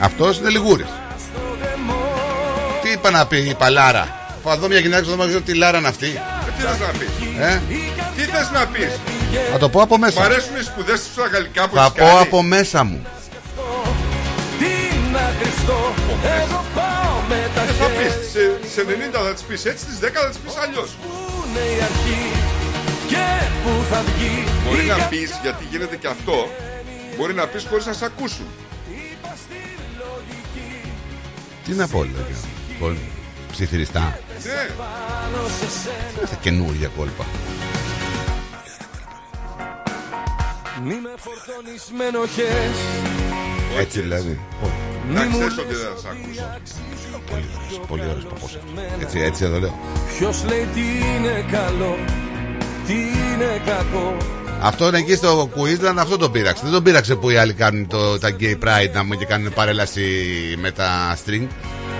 Αυτός 0.00 0.38
είναι 0.38 0.48
λιγούρης. 0.48 0.86
Τι 2.88 2.94
είπα 2.94 3.10
να 3.10 3.26
πει 3.26 3.36
η 3.38 3.54
παλάρα. 3.54 4.16
Θα 4.44 4.56
δω 4.56 4.66
μια 4.68 4.78
γυναίκα 4.78 5.02
στο 5.02 5.10
δώμα 5.10 5.22
και 5.22 5.28
ξέρω 5.28 5.44
τι 5.44 5.54
λάρα 5.54 5.78
είναι 5.78 5.88
αυτή. 5.88 6.06
Ε, 6.06 6.20
Τι 6.56 6.62
θες 6.62 6.78
να 6.80 6.88
πεις; 6.98 7.08
Ε, 7.40 7.60
Τι 8.16 8.22
θες 8.22 8.50
να 8.50 8.66
πεις; 8.66 8.92
θα 9.52 9.58
το 9.58 9.68
πω 9.68 9.80
από 9.82 9.96
Μ' 9.96 10.00
μέσα. 10.00 10.22
αρέσουν 10.24 10.56
οι 10.60 10.62
σπουδές 10.62 10.98
σου 11.00 11.10
στα 11.12 11.26
γαλλικά 11.26 11.68
που 11.68 11.74
Θα 11.76 11.80
έχεις 11.82 11.92
πω 11.98 12.04
κάνει. 12.04 12.18
από 12.20 12.42
μέσα 12.42 12.84
μου. 12.84 13.06
Τι 14.58 14.72
να 15.12 15.24
κρυφτώ 15.40 15.94
Εγώ 16.42 16.64
πάω 16.74 17.12
με 17.28 17.50
τα 17.54 17.62
Ε, 17.62 17.66
θα 17.80 17.86
πεις, 17.96 18.12
χέρια 18.32 18.58
σε, 18.64 18.74
σε 18.74 18.80
90 18.88 19.18
θα 19.26 19.32
τις 19.34 19.42
πεις 19.42 19.64
έτσι, 19.64 19.84
στις 19.84 19.98
10 19.98 20.20
θα 20.24 20.28
τις 20.28 20.38
πεις 20.38 20.54
αλλιώς. 20.64 20.90
Πού 21.02 21.10
είναι 21.46 21.64
η 21.76 21.78
αρχή 21.88 22.22
Και 23.10 23.24
πού 23.62 23.70
θα 23.90 24.00
βγει 24.08 24.34
Μπορεί 24.64 24.84
η 24.84 24.88
να 24.88 24.94
κα- 24.96 25.04
πεις, 25.12 25.30
γιατί 25.42 25.62
γίνεται 25.70 25.96
και 25.96 26.06
αυτό, 26.16 26.36
μπορεί 27.16 27.34
να 27.34 27.46
πεις 27.46 27.66
χωρίς 27.70 27.86
να 27.86 27.92
σε 27.92 28.04
ακούσουν. 28.04 28.46
Τι 31.64 31.72
να 31.72 31.86
πω, 31.88 32.02
λέγε. 32.04 32.36
Λοιπόν, 32.80 32.98
Ψιθυριστά. 33.50 34.00
Ναι, 34.00 34.74
Πάνω 34.78 35.48
σε 35.58 35.68
σένα 35.80 35.96
Τι 36.08 36.14
είναι 36.14 36.22
αυτά 36.24 36.36
καινούργια 36.40 36.88
κόλπα. 36.96 37.24
Μη 40.84 40.94
με 41.02 41.14
φορτώνεις 41.16 41.82
με 41.98 42.04
ενοχές 42.04 42.76
Έτσι 43.78 44.00
δηλαδή. 44.00 44.40
να 45.12 45.20
Μη 45.20 45.28
μου 45.28 45.38
ξέρεις 45.38 45.56
λες 45.56 45.64
ότι 45.64 45.74
δεν 45.74 45.88
θα 45.94 45.98
σε 46.00 46.08
ακούσουν. 46.08 46.44
Πολύ 47.30 47.44
ωραίος, 47.56 47.86
πολύ 47.88 48.02
ωραίος 48.10 48.24
παππούς 48.24 48.54
αυτός. 48.54 49.02
Έτσι, 49.02 49.18
έτσι 49.20 49.44
εδώ 49.44 49.58
λέω. 49.58 49.78
Ποιος 50.18 50.44
λέει 50.48 50.68
τι 50.74 50.80
είναι 50.80 51.44
καλό 51.50 51.98
Τι 52.86 52.94
είναι 52.94 53.62
κακό 53.66 54.16
Αυτό 54.60 54.88
είναι 54.88 54.98
εκεί 54.98 55.14
στο 55.14 55.50
Queensland, 55.56 55.96
αυτό 55.98 56.16
τον 56.16 56.32
πείραξε. 56.32 56.62
Δεν 56.64 56.72
τον 56.72 56.82
πείραξε 56.82 57.14
που 57.14 57.30
οι 57.30 57.36
άλλοι 57.36 57.52
κάνουν 57.52 57.86
το, 57.86 58.18
τα 58.18 58.36
gay 58.40 58.54
pride 58.64 58.92
να 58.92 59.04
μου 59.04 59.14
και 59.14 59.24
κάνουν 59.24 59.52
παρέλαση 59.52 60.04
με 60.58 60.70
τα 60.70 61.16
string. 61.24 61.46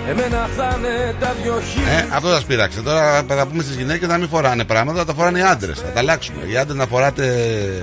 Εμένα 0.09 0.49
θα 0.57 0.75
είναι 0.77 1.15
τα 1.19 1.35
δυο 1.43 1.61
χίλια 1.71 1.91
Ε, 1.91 2.07
αυτό 2.13 2.29
σας 2.29 2.43
πείραξε. 2.43 2.81
Τώρα 2.81 3.23
θα 3.27 3.47
πούμε 3.47 3.63
στις 3.63 3.75
γυναίκες 3.75 4.07
να 4.07 4.17
μην 4.17 4.29
φοράνε 4.29 4.63
πράγματα, 4.63 4.97
θα 4.97 5.05
τα 5.05 5.13
φοράνε 5.13 5.39
οι 5.39 5.41
άντρες. 5.41 5.79
Θα 5.79 5.87
τα 5.93 5.99
αλλάξουμε. 5.99 6.43
Οι 6.45 6.57
άντρες 6.57 6.77
να 6.77 6.85
φοράτε 6.85 7.25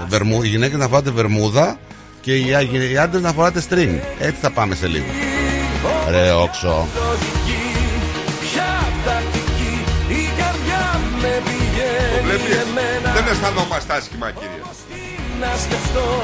βερμού, 0.08 0.42
οι 0.42 0.48
γυναίκες 0.48 0.78
να 0.78 0.88
φοράτε 0.88 1.10
βερμούδα 1.10 1.78
και 2.20 2.34
οι, 2.34 2.46
οι 2.92 2.98
άντρες 2.98 3.22
να 3.22 3.32
φοράτε 3.32 3.62
string. 3.68 3.94
Έτσι 4.18 4.40
θα 4.40 4.50
πάμε 4.50 4.74
σε 4.74 4.86
λίγο. 4.86 5.06
Ρε 6.10 6.32
όξο. 6.32 6.86
λογική 6.94 7.64
Ποια 8.40 8.72
τακτική 9.04 9.74
Η 10.08 10.28
καρδιά 10.38 11.00
με 11.20 11.32
Το 11.36 11.48
πηγαίνει 11.48 12.24
βλέπεις, 12.24 12.56
εμένα 12.64 13.14
δεν 13.14 13.24
αισθανόμαστε 13.32 13.94
άσχημα 13.94 14.30
κύριε. 14.30 14.62
Τι 14.88 15.00
να 15.40 15.50
σκεφτώ 15.64 16.22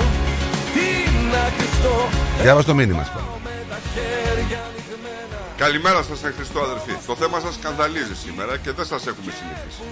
Τι 0.74 1.10
να 1.32 1.42
κρυφτώ 1.56 2.08
Διάβασε 2.42 2.66
το 2.66 2.74
μήνυμα 2.74 3.04
Καλημέρα 5.56 6.02
σας 6.02 6.24
Εν 6.24 6.32
Χριστώ 6.36 6.60
αδερφοί. 6.60 7.06
Το 7.06 7.16
θέμα 7.16 7.40
σας 7.40 7.54
σκανδαλίζει 7.54 8.14
σήμερα 8.24 8.56
και 8.56 8.70
δεν 8.72 8.84
σας 8.86 9.06
έχουμε 9.06 9.32
συνηθίσει. 9.38 9.82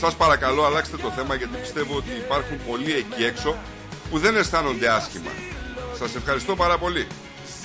Σας 0.00 0.14
παρακαλώ 0.14 0.64
αλλάξτε 0.64 0.96
το 0.96 1.10
θέμα 1.10 1.34
γιατί 1.34 1.56
πιστεύω 1.56 1.96
ότι 1.96 2.10
υπάρχουν 2.24 2.56
πολλοί 2.68 2.92
εκεί 2.92 3.24
έξω 3.24 3.56
που 4.10 4.18
δεν 4.18 4.36
αισθάνονται 4.36 4.88
άσχημα. 4.88 5.30
Σας 5.98 6.14
ευχαριστώ 6.14 6.56
πάρα 6.56 6.78
πολύ. 6.78 7.06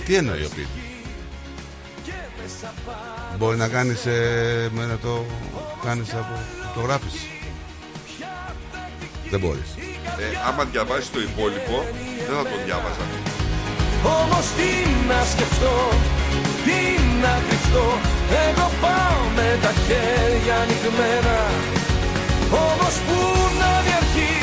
Τι 0.05 0.15
εννοεί 0.15 0.43
ο 0.43 0.49
Πίτη; 0.55 0.79
Μπορεί 3.37 3.57
να 3.57 3.67
κάνεις 3.67 4.05
ε, 4.05 4.69
με 4.73 4.85
να 4.85 4.97
το 4.97 5.25
κάνεις 5.85 6.13
από 6.13 6.39
το 6.75 6.81
γράφεις. 6.81 7.13
Δεν 9.29 9.39
μπορείς. 9.39 9.75
Ε, 10.19 10.47
άμα 10.47 10.63
διαβάσεις 10.63 11.11
το 11.11 11.19
υπόλοιπο 11.19 11.85
δεν 12.27 12.35
θα 12.35 12.43
το 12.43 12.55
διάβαζα. 12.65 13.05
Όμως 14.03 14.45
τι 14.55 15.05
να 15.07 15.25
σκεφτώ 15.25 15.89
Τι 16.65 16.79
να 17.23 17.33
κρυφτώ 17.45 17.87
Εγώ 18.47 18.67
πάω 18.83 19.19
με 19.37 19.49
τα 19.63 19.71
χέρια 19.85 20.55
ανοιγμένα 20.63 21.37
Όμως 22.67 22.95
πού 23.05 23.19
να 23.61 23.71
διαρχεί 23.85 24.35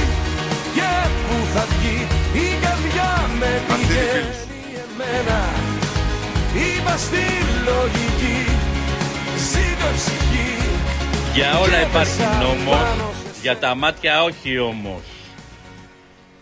Και 0.76 0.90
πού 1.24 1.36
θα 1.54 1.64
βγει 1.70 1.98
Η 2.44 2.46
καρδιά 2.64 3.10
με 3.40 3.50
Αυτή 3.74 3.92
είναι 3.92 4.20
η 4.20 4.34
φίλη 4.42 4.50
πηγαίνει 4.50 4.72
εμένα 4.86 5.40
Είπα 6.64 6.94
στη 6.96 7.24
λογική 7.68 8.38
Ζήτω 9.50 9.88
ψυχή 9.94 10.50
Για 11.34 11.58
όλα 11.58 11.80
υπάρχει 11.88 12.22
νόμος, 12.42 13.14
για 13.42 13.56
τα 13.56 13.74
μάτια 13.74 14.22
όχι 14.22 14.58
όμως. 14.58 15.02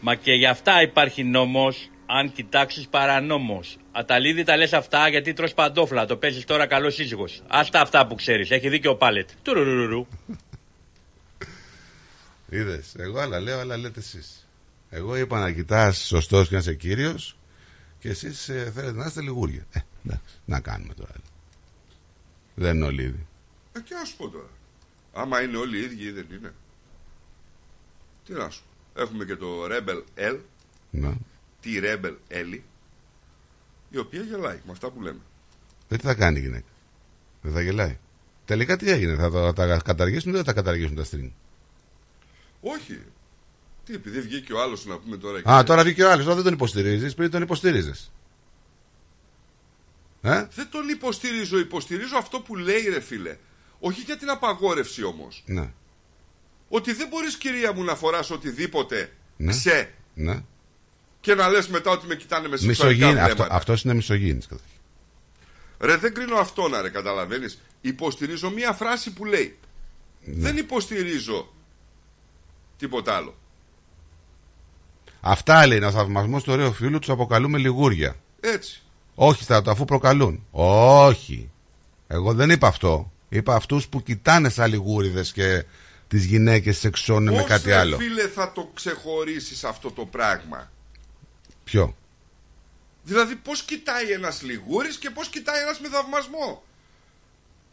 Μα 0.01 0.15
και 0.15 0.33
για 0.33 0.51
αυτά 0.51 0.83
υπάρχει 0.83 1.25
νόμος, 1.25 1.91
αν 2.07 2.33
κοιτάξεις 2.33 2.89
παρανόμος. 2.89 3.77
Αταλίδη 3.93 4.43
τα 4.45 4.57
λες 4.57 4.73
αυτά 4.73 5.09
γιατί 5.09 5.33
τρως 5.33 5.55
παντόφλα, 5.55 6.07
το 6.07 6.17
παίζεις 6.17 6.45
τώρα 6.45 6.67
καλός 6.67 6.95
σύζυγος. 6.95 7.43
Άστα 7.49 7.81
αυτά 7.81 8.07
που 8.07 8.15
ξέρεις, 8.15 8.51
έχει 8.51 8.69
δίκιο 8.69 8.91
ο 8.91 8.97
Πάλετ. 8.97 9.29
Τουρουρουρου. 9.43 10.07
Είδες. 12.51 12.95
Εγώ 12.99 13.19
άλλα 13.19 13.41
λέω, 13.41 13.59
άλλα 13.59 13.77
λέτε 13.77 14.01
εσείς. 14.01 14.47
Εγώ 14.91 15.17
είπα 15.17 15.39
να 15.41 15.53
κοιτάς 15.53 15.99
σωστός 16.07 16.49
και 16.49 16.55
να 16.55 16.61
είσαι 16.61 16.75
κύριος 16.75 17.37
και 17.99 18.09
εσείς 18.09 18.45
θέλετε 18.45 18.93
να 18.93 19.07
είστε 19.07 19.21
λιγούρια. 19.21 19.67
Ε, 19.73 19.79
εντάξει, 20.05 20.35
να 20.45 20.61
κάνουμε 20.61 20.95
τώρα. 20.95 21.13
Δεν 22.55 22.77
είναι 22.77 22.87
όλοι 22.87 23.03
ίδιοι. 23.03 23.27
Ε, 23.73 23.81
και 23.81 23.95
να 23.95 24.05
σου 24.05 24.17
πω 24.17 24.29
τώρα. 24.29 24.49
Άμα 25.13 25.43
είναι 25.43 25.57
όλοι 25.57 25.79
οι 25.79 25.81
ίδιοι, 25.83 26.11
δεν 26.11 26.27
είναι. 26.31 26.55
Τι 28.25 28.33
να 28.33 28.51
σου. 28.51 28.63
πω. 28.95 29.01
Έχουμε 29.01 29.25
και 29.25 29.37
το 29.37 29.47
Rebel 29.65 30.03
L, 30.33 30.39
Να. 30.91 31.17
τη 31.61 31.81
Rebel 31.83 32.15
L, 32.31 32.59
η 33.91 33.99
οποία 33.99 34.23
γελάει 34.23 34.59
με 34.67 34.73
αυτά 34.73 34.91
που 34.91 35.01
λέμε. 35.03 35.19
Δεν 35.89 35.99
τι 35.99 36.05
θα 36.07 36.15
κάνει 36.15 36.39
η 36.39 36.43
γυναίκα; 36.43 36.67
Δεν 37.43 37.53
θα 37.53 37.61
γελάει. 37.63 37.99
Τελικά 38.45 38.77
τι 38.77 38.91
έγινε, 38.91 39.15
θα 39.15 39.31
τα, 39.31 39.53
τα 39.53 39.81
καταργήσουν 39.85 40.29
ή 40.31 40.35
δεν 40.35 40.45
θα 40.45 40.47
τα 40.47 40.53
καταργήσουν 40.63 40.95
τα 40.97 41.05
string. 41.05 41.31
Όχι. 42.61 43.03
Τι, 43.85 43.95
επειδή 43.95 44.21
βγήκε 44.21 44.53
ο 44.53 44.61
άλλος 44.63 44.87
να 44.87 44.99
πούμε 44.99 45.17
τώρα. 45.17 45.39
Α, 45.51 45.59
και- 45.61 45.67
τώρα 45.67 45.83
βγήκε 45.83 46.03
ο 46.05 46.11
άλλος. 46.11 46.35
Δεν 46.35 46.45
τον 46.45 46.53
υποστηρίζεις. 46.53 47.15
Πριν 47.15 47.31
τον 47.31 47.43
υποστήριζε. 47.43 47.95
Ε; 50.23 50.47
Δεν 50.55 50.69
τον 50.71 50.89
υποστηρίζω. 50.89 51.59
Υποστηρίζω 51.59 52.17
αυτό 52.17 52.41
που 52.41 52.57
λέει, 52.57 52.83
ρε 52.89 53.01
φίλε. 53.01 53.37
Όχι 53.81 54.01
για 54.01 54.17
την 54.17 54.31
απαγόρευση 54.31 55.05
όμως. 55.05 55.43
Ναι. 55.47 55.73
Ότι 56.69 56.93
δεν 56.93 57.09
μπορείς, 57.09 57.37
κυρία 57.37 57.73
μου, 57.73 57.85
να 57.85 57.95
φοράς 57.95 58.31
οτιδήποτε 58.31 59.13
Ναι. 59.37 59.51
ξε 59.53 59.93
ναι. 60.15 60.43
Και 61.21 61.35
να 61.35 61.49
λες 61.49 61.69
μετά 61.69 61.91
ότι 61.91 62.07
με 62.07 62.15
κοιτάνε 62.15 62.49
με 62.49 62.57
σεξουαλικά 62.57 63.07
Μισογίνη. 63.07 63.21
Αυτό, 63.21 63.35
βλέμματα. 63.35 63.55
αυτός 63.57 63.83
είναι 63.83 63.95
μισογίνης. 63.95 64.47
καταρχήν. 64.47 64.77
Ρε, 65.81 65.97
δεν 65.97 66.15
κρίνω 66.15 66.37
αυτόν, 66.37 66.73
ρε, 66.83 66.89
καταλαβαίνεις. 66.89 67.61
Υποστηρίζω 67.81 68.51
μία 68.51 68.73
φράση 68.73 69.13
που 69.13 69.25
λέει. 69.25 69.59
Ναι. 70.25 70.35
Δεν 70.43 70.57
υποστηρίζω 70.57 71.53
τίποτα 72.77 73.17
άλλο. 73.17 73.35
Αυτά 75.21 75.67
λέει 75.67 75.77
είναι 75.77 75.87
ο 75.87 75.91
θαυμασμός 75.91 76.43
του 76.43 76.53
ωραίου 76.53 76.73
φίλου, 76.73 76.99
τους 76.99 77.11
αποκαλούμε 77.11 77.59
λιγούρια. 77.59 78.17
Έτσι. 78.41 78.83
Όχι 79.15 79.43
στρατό, 79.43 79.71
αφού 79.71 79.85
προκαλούν. 79.85 80.47
Όχι. 80.51 81.51
Εγώ 82.07 82.35
δεν 82.35 82.51
είπα 82.51 82.67
αυτό. 82.69 83.13
Είπα 83.29 83.55
αυτούς 83.55 83.89
που 83.89 84.03
κοιτάνε 84.03 84.49
σαν 84.49 84.71
λιγούριδες 84.71 85.33
και 85.33 85.65
τις 86.09 86.25
γυναίκες 86.25 86.79
σεξώνουν 86.79 87.35
με 87.35 87.41
Πώς, 87.41 87.49
κάτι 87.49 87.69
ρε, 87.69 87.77
άλλο. 87.77 87.97
φίλε, 87.97 88.29
θα 88.29 88.53
το 88.53 88.71
ξεχωρίσεις 88.75 89.65
αυτό 89.65 89.91
το 89.91 90.05
πράγμα; 90.05 90.71
Ποιο; 91.71 91.97
Δηλαδή, 93.03 93.37
πώς 93.37 93.63
κοιτάει 93.63 94.13
ένας 94.13 94.43
λιγούρης 94.43 94.97
και 94.99 95.11
πώς 95.11 95.29
κοιτάει 95.29 95.63
ένας 95.63 95.81
με 95.81 95.89
θαυμασμό; 95.89 96.63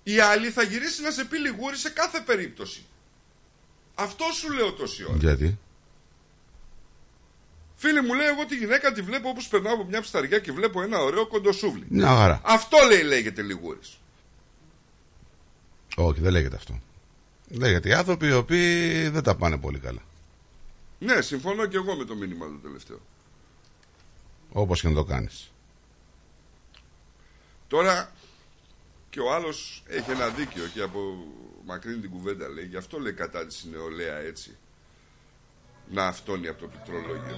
Η 0.04 0.20
άλλη 0.20 0.50
θα 0.50 0.64
γυρίσει 0.64 1.02
να 1.02 1.12
σε 1.12 1.26
πει 1.26 1.38
λιγούρη 1.38 1.78
σε 1.78 1.90
κάθε 1.90 2.20
περίπτωση. 2.20 2.86
Αυτό 3.96 4.26
σου 4.34 4.52
λέω 4.52 4.72
τόση 4.74 5.04
ώρα. 5.04 5.18
Γιατί; 5.18 5.58
Φίλοι 7.76 8.02
μου 8.02 8.14
λέει, 8.14 8.28
εγώ 8.28 8.46
τη 8.46 8.56
γυναίκα 8.56 8.92
τη 8.92 9.02
βλέπω 9.02 9.30
όπως 9.30 9.48
περνάω 9.48 9.74
από 9.74 9.84
μια 9.84 10.02
ψταριά 10.02 10.40
και 10.40 10.52
βλέπω 10.52 10.82
ένα 10.82 11.00
ωραίο 11.00 11.28
κοντοσούβλι. 11.28 11.86
Μια 11.90 12.08
χαρά. 12.08 12.42
Αυτό 12.44 12.78
λέει 12.88 13.04
λέγεται 13.04 13.42
λιγούρης. 13.42 13.98
Όχι, 15.96 16.22
δεν 16.22 16.32
λέγεται 16.32 16.56
αυτό. 16.56 16.82
Λέγεται 17.48 17.90
οι 17.90 17.94
άνθρωποι 17.94 18.28
οι 18.28 18.34
οποίοι 18.34 19.10
δεν 19.10 19.24
τα 19.24 19.36
πάνε 19.36 19.58
πολύ 19.58 19.80
καλά. 19.80 20.02
Ναι, 21.00 21.22
συμφωνώ 21.22 21.66
και 21.66 21.78
εγώ 21.78 21.96
με 21.96 22.06
το 22.06 22.16
μήνυμα 22.16 22.46
του 22.46 22.60
τελευταίο. 22.64 23.00
Όπως 24.52 24.82
και 24.82 24.88
να 24.88 24.94
το 24.94 25.04
κάνεις. 25.04 25.52
Τώρα 27.68 28.12
και 29.10 29.20
ο 29.20 29.34
άλλος 29.34 29.84
έχει 29.88 30.12
ένα 30.12 30.28
δίκιο 30.28 30.64
και 30.74 30.82
από 30.82 31.00
μακρύνει 31.66 32.00
την 32.00 32.10
κουβέντα 32.10 32.48
λέει. 32.48 32.66
Γι' 32.66 32.78
αυτό 32.78 33.00
λέει 33.00 33.14
κατά 33.14 33.46
της 33.46 33.68
νεολαία 33.72 34.18
έτσι. 34.18 34.58
Να 35.90 36.08
αυτόνει 36.08 36.48
από 36.48 36.60
το 36.60 36.68
πληκτρολόγιο. 36.68 37.36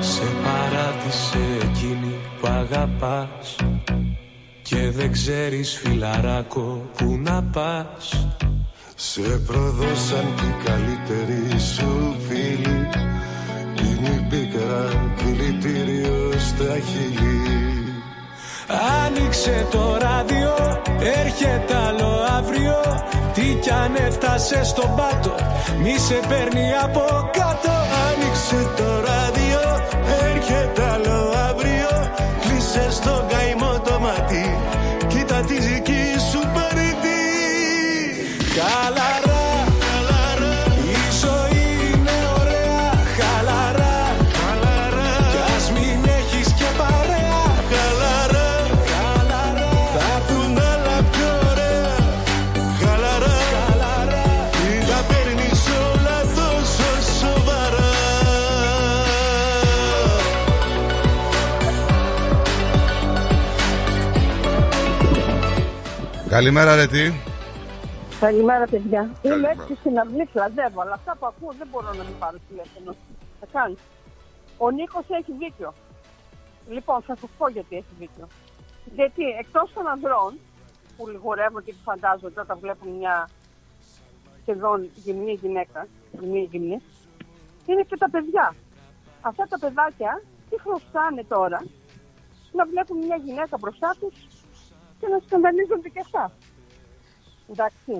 Σε 0.00 0.22
παράτησε 0.44 1.38
εκείνη 1.62 2.14
που 2.40 2.46
αγαπάς 2.46 3.56
Και 4.62 4.90
δεν 4.90 5.12
ξέρεις 5.12 5.78
φιλαράκο 5.78 6.90
που 6.96 7.16
να 7.16 7.42
πας 7.42 8.26
Σε 9.02 9.20
προδώσαν 9.20 10.34
και 10.36 10.44
οι 10.44 10.54
καλύτεροι 10.64 11.60
σου 11.60 12.16
φίλοι. 12.28 12.88
Είναι 13.82 14.08
η 14.08 14.26
πίκρα 14.28 15.10
δηλητήριο 15.16 16.32
στα 16.38 16.74
χείλη. 16.78 17.42
Άνοιξε 19.06 19.66
το 19.70 19.96
ράδιο, 20.00 20.82
έρχεται 21.20 21.74
άλλο 21.88 22.10
αύριο. 22.38 22.76
Τι 23.34 23.58
κι 23.60 23.70
αν 23.70 23.94
έφτασες 23.94 24.68
στον 24.68 24.96
πάτο, 24.96 25.34
μη 25.82 25.98
σε 25.98 26.20
παίρνει 26.28 26.72
από 26.82 27.30
κάτω 27.32 27.39
Καλημέρα, 66.40 66.74
ρε 66.74 66.86
τι; 66.86 67.12
Καλημέρα, 68.20 68.66
παιδιά. 68.66 69.00
Είμαι 69.00 69.14
Καλημέρα. 69.22 69.52
έξω 69.52 69.74
στην 69.74 69.98
αυλή, 69.98 70.26
κλαδεύω, 70.26 70.80
αλλά 70.80 70.92
αυτά 70.92 71.16
που 71.18 71.26
ακούω 71.26 71.52
δεν 71.58 71.68
μπορώ 71.70 71.92
να 71.92 72.04
μην 72.04 72.18
πάρω 72.18 72.36
τηλέφωνο. 72.48 72.94
Θα 73.40 73.46
κάνεις. 73.52 73.78
Ο 74.58 74.70
Νίκος 74.70 75.04
έχει 75.08 75.32
δίκιο. 75.32 75.72
Λοιπόν, 76.68 77.02
θα 77.02 77.16
σα 77.20 77.26
πω 77.26 77.48
γιατί 77.48 77.76
έχει 77.76 77.94
δίκιο. 77.98 78.26
Γιατί 78.94 79.24
εκτός 79.42 79.72
των 79.74 79.88
ανδρών 79.88 80.38
που 80.96 81.08
λιγορεύουν 81.08 81.64
και 81.64 81.72
του 81.72 81.82
φαντάζονται 81.84 82.40
όταν 82.40 82.58
βλέπουν 82.58 82.88
μια 82.98 83.28
σχεδόν 84.40 84.90
γυμνή 84.94 85.32
γυναίκα, 85.32 85.86
γυμνή 86.20 86.48
γυμνή, 86.50 86.78
είναι 87.66 87.82
και 87.88 87.96
τα 87.96 88.10
παιδιά. 88.10 88.54
Αυτά 89.20 89.44
τα 89.48 89.58
παιδάκια 89.58 90.22
τι 90.50 90.60
χρωστάνε 90.60 91.24
τώρα 91.28 91.60
να 92.52 92.64
βλέπουν 92.66 92.96
μια 93.06 93.16
γυναίκα 93.16 93.56
μπροστά 93.60 93.96
τους 94.00 94.14
και 95.00 95.06
να 95.12 95.18
σκανδαλίζονται 95.26 95.88
και 95.88 96.00
αυτά. 96.00 96.32
Εντάξει. 97.50 97.92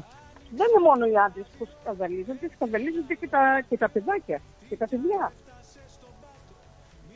Δεν 0.58 0.66
είναι 0.70 0.84
μόνο 0.88 1.04
οι 1.06 1.16
άντρες 1.26 1.46
που 1.58 1.66
σκανδαλίζονται, 1.80 2.48
σκανδαλίζονται 2.54 3.14
και 3.14 3.28
τα, 3.28 3.62
και 3.68 3.76
τα 3.76 3.88
παιδάκια 3.88 4.40
και 4.68 4.76
τα 4.76 4.86
παιδιά. 4.88 5.32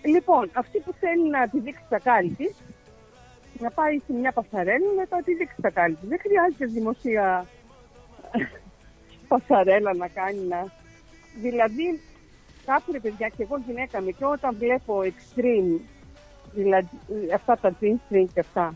Λοιπόν, 0.05 0.51
αυτή 0.53 0.79
που 0.79 0.93
θέλει 1.01 1.31
να 1.31 1.43
επιδείξει 1.43 1.85
τα 1.89 1.99
κάλλη 1.99 2.31
τη, 2.31 2.49
να 3.59 3.71
πάει 3.71 3.99
σε 3.99 4.13
μια 4.13 4.33
πασαρέλα 4.33 4.93
να 4.97 5.07
τα 5.07 5.17
επιδείξει 5.17 5.61
τα 5.61 5.71
κάλλη 5.71 5.95
της. 5.95 6.09
Δεν 6.09 6.19
χρειάζεται 6.21 6.67
δημοσία 6.67 7.47
πασαρέλα 9.29 9.95
να 9.95 10.09
κάνει 10.09 10.41
να. 10.41 10.73
Δηλαδή, 11.41 12.01
κάπου 12.67 12.93
ρε 12.93 13.01
παιδιά, 13.01 13.29
και 13.29 13.43
εγώ 13.43 13.57
γυναίκα 13.67 14.01
με 14.01 14.11
και 14.11 14.25
όταν 14.25 14.57
βλέπω 14.59 15.01
extreme, 15.01 15.81
δηλαδή 16.53 16.89
αυτά 17.35 17.57
τα 17.57 17.77
jean 17.81 17.97
string 18.09 18.27
και 18.35 18.41
αυτά, 18.41 18.75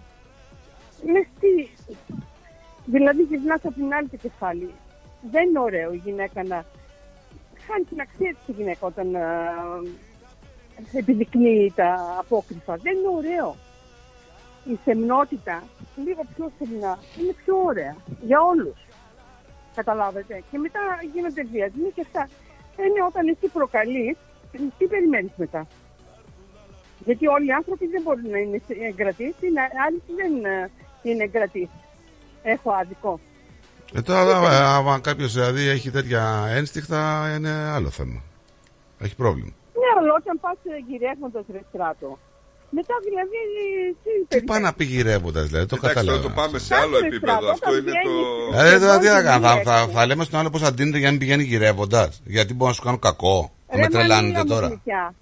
λες 1.05 1.27
τι, 1.41 1.69
Δηλαδή 2.85 3.23
γυρνάς 3.23 3.65
από 3.65 3.75
την 3.75 3.95
άλλη 3.95 4.09
το 4.09 4.17
κεφάλι. 4.17 4.71
Δεν 5.31 5.49
είναι 5.49 5.59
ωραίο 5.59 5.93
η 5.93 6.01
γυναίκα 6.05 6.43
να 6.43 6.65
χάνει 7.67 7.85
την 7.85 8.01
αξία 8.01 8.35
της 8.35 8.49
η 8.49 8.53
γυναίκα 8.53 8.87
όταν 8.87 9.17
α, 9.17 9.23
επιδεικνύει 10.93 11.73
τα 11.75 12.17
απόκριφα. 12.19 12.77
Δεν 12.77 12.97
είναι 12.97 13.09
ωραίο. 13.17 13.57
Η 14.65 14.79
σεμνότητα, 14.85 15.63
λίγο 16.05 16.23
πιο 16.35 16.53
σεμνά, 16.59 16.99
είναι 17.21 17.33
πιο 17.33 17.57
ωραία 17.65 17.97
για 18.21 18.41
όλους. 18.41 18.79
Καταλάβετε. 19.75 20.43
Και 20.51 20.59
μετά 20.59 20.81
γίνονται 21.15 21.43
βιασμοί 21.43 21.91
και 21.95 22.01
αυτά. 22.01 22.29
Είναι 22.79 23.03
όταν 23.09 23.29
εσύ 23.29 23.49
προκαλείς, 23.53 24.17
τι 24.79 24.87
περιμένεις 24.87 25.33
μετά; 25.37 25.67
Γιατί 27.05 27.27
όλοι 27.27 27.47
οι 27.47 27.53
άνθρωποι 27.53 27.87
δεν 27.87 28.03
μπορούν 28.03 28.31
να 28.31 28.39
είναι 28.39 28.61
εγκρατήσει, 28.89 29.47
άλλοι 29.87 30.03
δεν 30.17 30.45
ε, 30.45 30.71
είναι 31.03 31.25
εγκρατήσει. 31.25 31.71
Έχω 32.43 32.71
άδικο. 32.81 33.21
Ε, 33.95 34.03
τώρα, 34.03 34.37
άμα- 34.37 34.75
άμα 34.77 34.99
κάποιος 35.01 35.33
δηλαδή 35.33 35.69
έχει 35.69 35.91
τέτοια 35.91 36.47
ένστιχτα, 36.51 37.33
είναι 37.37 37.51
άλλο 37.51 37.91
θέμα. 37.91 38.23
Έχει 38.99 39.15
πρόβλημα. 39.17 39.49
Ναι, 39.75 40.01
αλλά 40.01 40.15
όταν 40.19 40.41
πας 40.41 40.57
γυρεύοντας 40.89 41.45
ρε 41.53 41.61
στράτο, 41.69 42.19
μετά 42.71 42.95
δηλαδή 43.05 43.37
τι 44.29 44.37
Τι 44.39 44.45
πάει 44.45 44.61
να 44.61 44.73
πει 44.75 44.85
γυρεύοντας, 44.85 45.47
δηλαδή, 45.49 45.67
το 45.67 45.77
Εντάξει, 45.79 45.95
καταλαβαίνω. 45.95 46.23
τώρα 46.23 46.35
το 46.35 46.41
πάμε 46.41 46.59
σε 46.59 46.75
άλλο 46.75 46.93
Κάτσε, 46.93 47.07
επίπεδο. 47.07 47.33
Στράτο, 47.33 47.51
Αυτό 47.51 47.71
όταν 47.71 47.81
είναι 47.83 47.91
το. 47.93 48.11
βγαίνεις- 48.11 48.51
Δηλαδή, 48.51 48.81
τώρα 48.85 48.99
τι 48.99 49.07
θα 49.07 49.19
Εδώ 49.19 49.29
κάνω, 49.29 49.47
θα, 49.47 49.53
είναι 49.55 49.63
θα, 49.63 49.77
έξω. 49.79 49.89
θα 49.91 50.07
λέμε 50.07 50.25
στον 50.25 50.39
άλλο 50.41 50.51
πώ 50.51 50.59
θα 50.59 50.73
ντύνεται 50.73 50.97
για 50.99 51.07
να 51.07 51.13
μην 51.13 51.21
πηγαίνει 51.21 51.43
γυρεύοντας. 51.43 52.21
Γιατί 52.25 52.55
μπορεί 52.55 52.69
να 52.71 52.77
σου 52.77 52.83
κάνω 52.83 52.99
κακό. 52.99 53.53
Θα 53.69 53.77
Ρε 53.77 53.83
με 53.83 53.89
τρελάνετε 53.89 54.15
Μανίλα 54.23 54.39
μου 54.39 54.49
τώρα. 54.55 54.67
γλυκιά, 54.67 55.15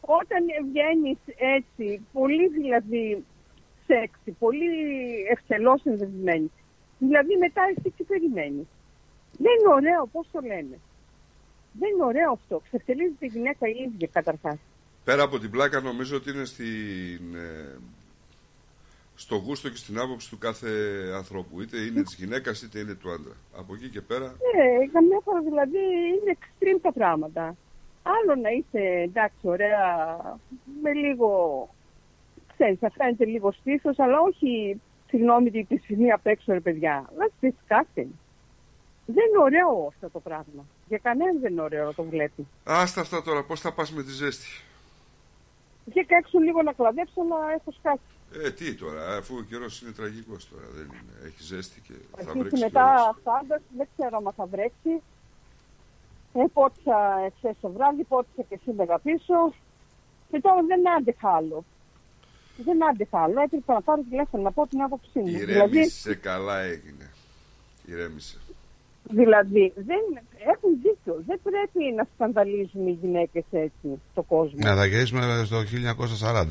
Όταν 0.00 0.42
βγαίνεις 0.70 1.18
έτσι, 1.56 2.00
πολύ 2.12 2.48
δηλαδή 2.48 3.24
σεξι, 3.86 4.30
πολύ 4.38 4.70
ευθελώς 5.30 5.80
συνδεδεμένη, 5.80 6.50
δηλαδή 6.98 7.36
μετά 7.36 7.62
εσύ 7.76 7.94
τι 7.96 8.04
περιμένει. 8.04 8.68
Δεν 9.38 9.52
είναι 9.60 9.74
ωραίο, 9.74 10.08
πώς 10.12 10.26
το 10.32 10.40
λένε; 10.40 10.78
Δεν 11.72 11.90
είναι 11.94 12.04
ωραίο 12.04 12.30
αυτό. 12.32 12.62
Ξεφτελίζει 12.66 13.14
τη 13.18 13.26
γυναίκα 13.26 13.68
η 13.68 13.76
ίδια 13.86 14.08
καταρχάς. 14.12 14.58
Πέρα 15.04 15.22
από 15.22 15.38
την 15.38 15.50
πλάκα, 15.50 15.80
νομίζω 15.80 16.16
ότι 16.16 16.30
είναι 16.30 16.44
στην, 16.44 17.34
ε, 17.34 17.78
στο 19.14 19.36
γούστο 19.36 19.68
και 19.68 19.76
στην 19.76 19.98
άποψη 19.98 20.30
του 20.30 20.38
κάθε 20.38 20.70
ανθρώπου. 21.16 21.60
Είτε 21.60 21.76
είναι 21.78 22.02
της 22.02 22.14
γυναίκας 22.14 22.62
είτε 22.62 22.78
είναι 22.78 22.94
του 22.94 23.10
άντρα. 23.10 23.32
Από 23.56 23.74
εκεί 23.74 23.88
και 23.88 24.00
πέρα. 24.00 24.26
Ναι, 24.26 24.86
καμιά 24.92 25.20
φορά 25.24 25.40
δηλαδή 25.40 25.78
είναι 25.78 26.36
extreme 26.38 26.78
τα 26.82 26.92
πράγματα. 26.92 27.56
Άλλο 28.02 28.40
να 28.42 28.50
είσαι 28.50 28.78
εντάξει, 28.78 29.38
ωραία, 29.42 29.76
με 30.82 30.92
λίγο. 30.92 31.28
Ξέρεις, 32.54 32.80
να 32.80 32.90
φαίνεται 32.90 33.24
λίγο 33.24 33.52
στήθος, 33.52 33.98
αλλά 33.98 34.20
όχι 34.20 34.80
συγγνώμη 35.08 35.50
τη 35.50 35.64
τη 35.64 35.76
στιγμή 35.76 36.10
απ' 36.12 36.26
έξω, 36.26 36.52
ρε 36.52 36.60
παιδιά. 36.60 37.10
Let's 37.18 37.44
discuss 37.46 37.98
it. 37.98 38.06
Δεν 39.06 39.24
είναι 39.28 39.38
ωραίο 39.42 39.86
αυτό 39.88 40.10
το 40.10 40.20
πράγμα. 40.20 40.64
Για 40.88 40.98
κανέναν 40.98 41.40
δεν 41.40 41.52
είναι 41.52 41.60
ωραίο 41.62 41.84
να 41.84 41.94
το 41.94 42.02
βλέπει. 42.02 42.46
Άστα 42.64 43.00
αυτά 43.00 43.22
τώρα, 43.22 43.44
πώς 43.44 43.60
θα 43.60 43.72
πας 43.72 43.92
με 43.92 44.02
τη 44.02 44.10
ζέστη. 44.10 44.46
Βγήκα 45.86 46.16
έξω 46.16 46.38
λίγο 46.38 46.62
να 46.62 46.72
κλαδέψω, 46.72 47.20
αλλά 47.20 47.52
έχω 47.52 47.72
σκάσει. 47.78 48.00
Ε, 48.44 48.50
τι 48.50 48.74
τώρα, 48.74 49.16
αφού 49.16 49.36
ο 49.36 49.42
καιρός 49.42 49.82
είναι 49.82 49.90
τραγικός 49.92 50.48
τώρα. 50.48 50.66
Δεν 50.74 50.84
είναι. 50.84 51.12
Έχει 51.26 51.42
ζέστη 51.42 51.80
και 51.80 51.92
θα 51.92 52.16
Αρχίσει 52.18 52.38
βρέξει. 52.38 52.56
κιόλας. 52.56 52.72
μετά 52.72 53.16
φάντας, 53.24 53.60
δεν 53.76 53.88
ξέρω 53.96 54.16
αν 54.16 54.32
θα 54.36 54.46
βρέξει. 54.46 55.02
Ε, 56.34 56.44
πότισα 56.52 56.98
εχθές 57.26 57.56
το 57.60 57.68
βράδυ, 57.70 58.04
πότισα 58.04 58.42
και 58.48 58.58
σήμερα 58.64 58.98
πίσω. 58.98 59.52
Και 60.30 60.40
τώρα 60.40 60.62
δεν 60.62 60.90
άντεχα 60.96 61.28
άλλο. 61.30 61.64
Δεν 62.56 62.88
άντεχα 62.88 63.18
άλλο. 63.22 63.40
Έπρεπε 63.44 63.72
να 63.72 63.80
πάρω 63.82 64.02
τηλέφωνο 64.10 64.42
να 64.42 64.52
πω 64.52 64.66
την 64.66 64.80
άποψή 64.82 65.18
μου. 65.18 65.26
Δηλαδή, 65.26 65.52
Ηρέμησε, 65.52 66.14
καλά 66.14 66.60
έγινε. 66.60 67.06
Ηρέμησε. 67.86 68.36
δηλαδή 69.10 69.72
δεν, 69.90 70.02
έχουν 70.52 70.70
δίκιο. 70.84 71.14
Δεν 71.28 71.38
πρέπει 71.46 71.80
να 71.98 72.06
σκανδαλίζουν 72.14 72.86
οι 72.86 72.98
γυναίκες 73.02 73.44
έτσι 73.50 73.88
στον 74.12 74.26
κόσμο. 74.26 74.58
Ναι, 74.64 74.74
θα 74.74 74.86
γυρίσουμε 74.86 75.42
στο 75.44 75.58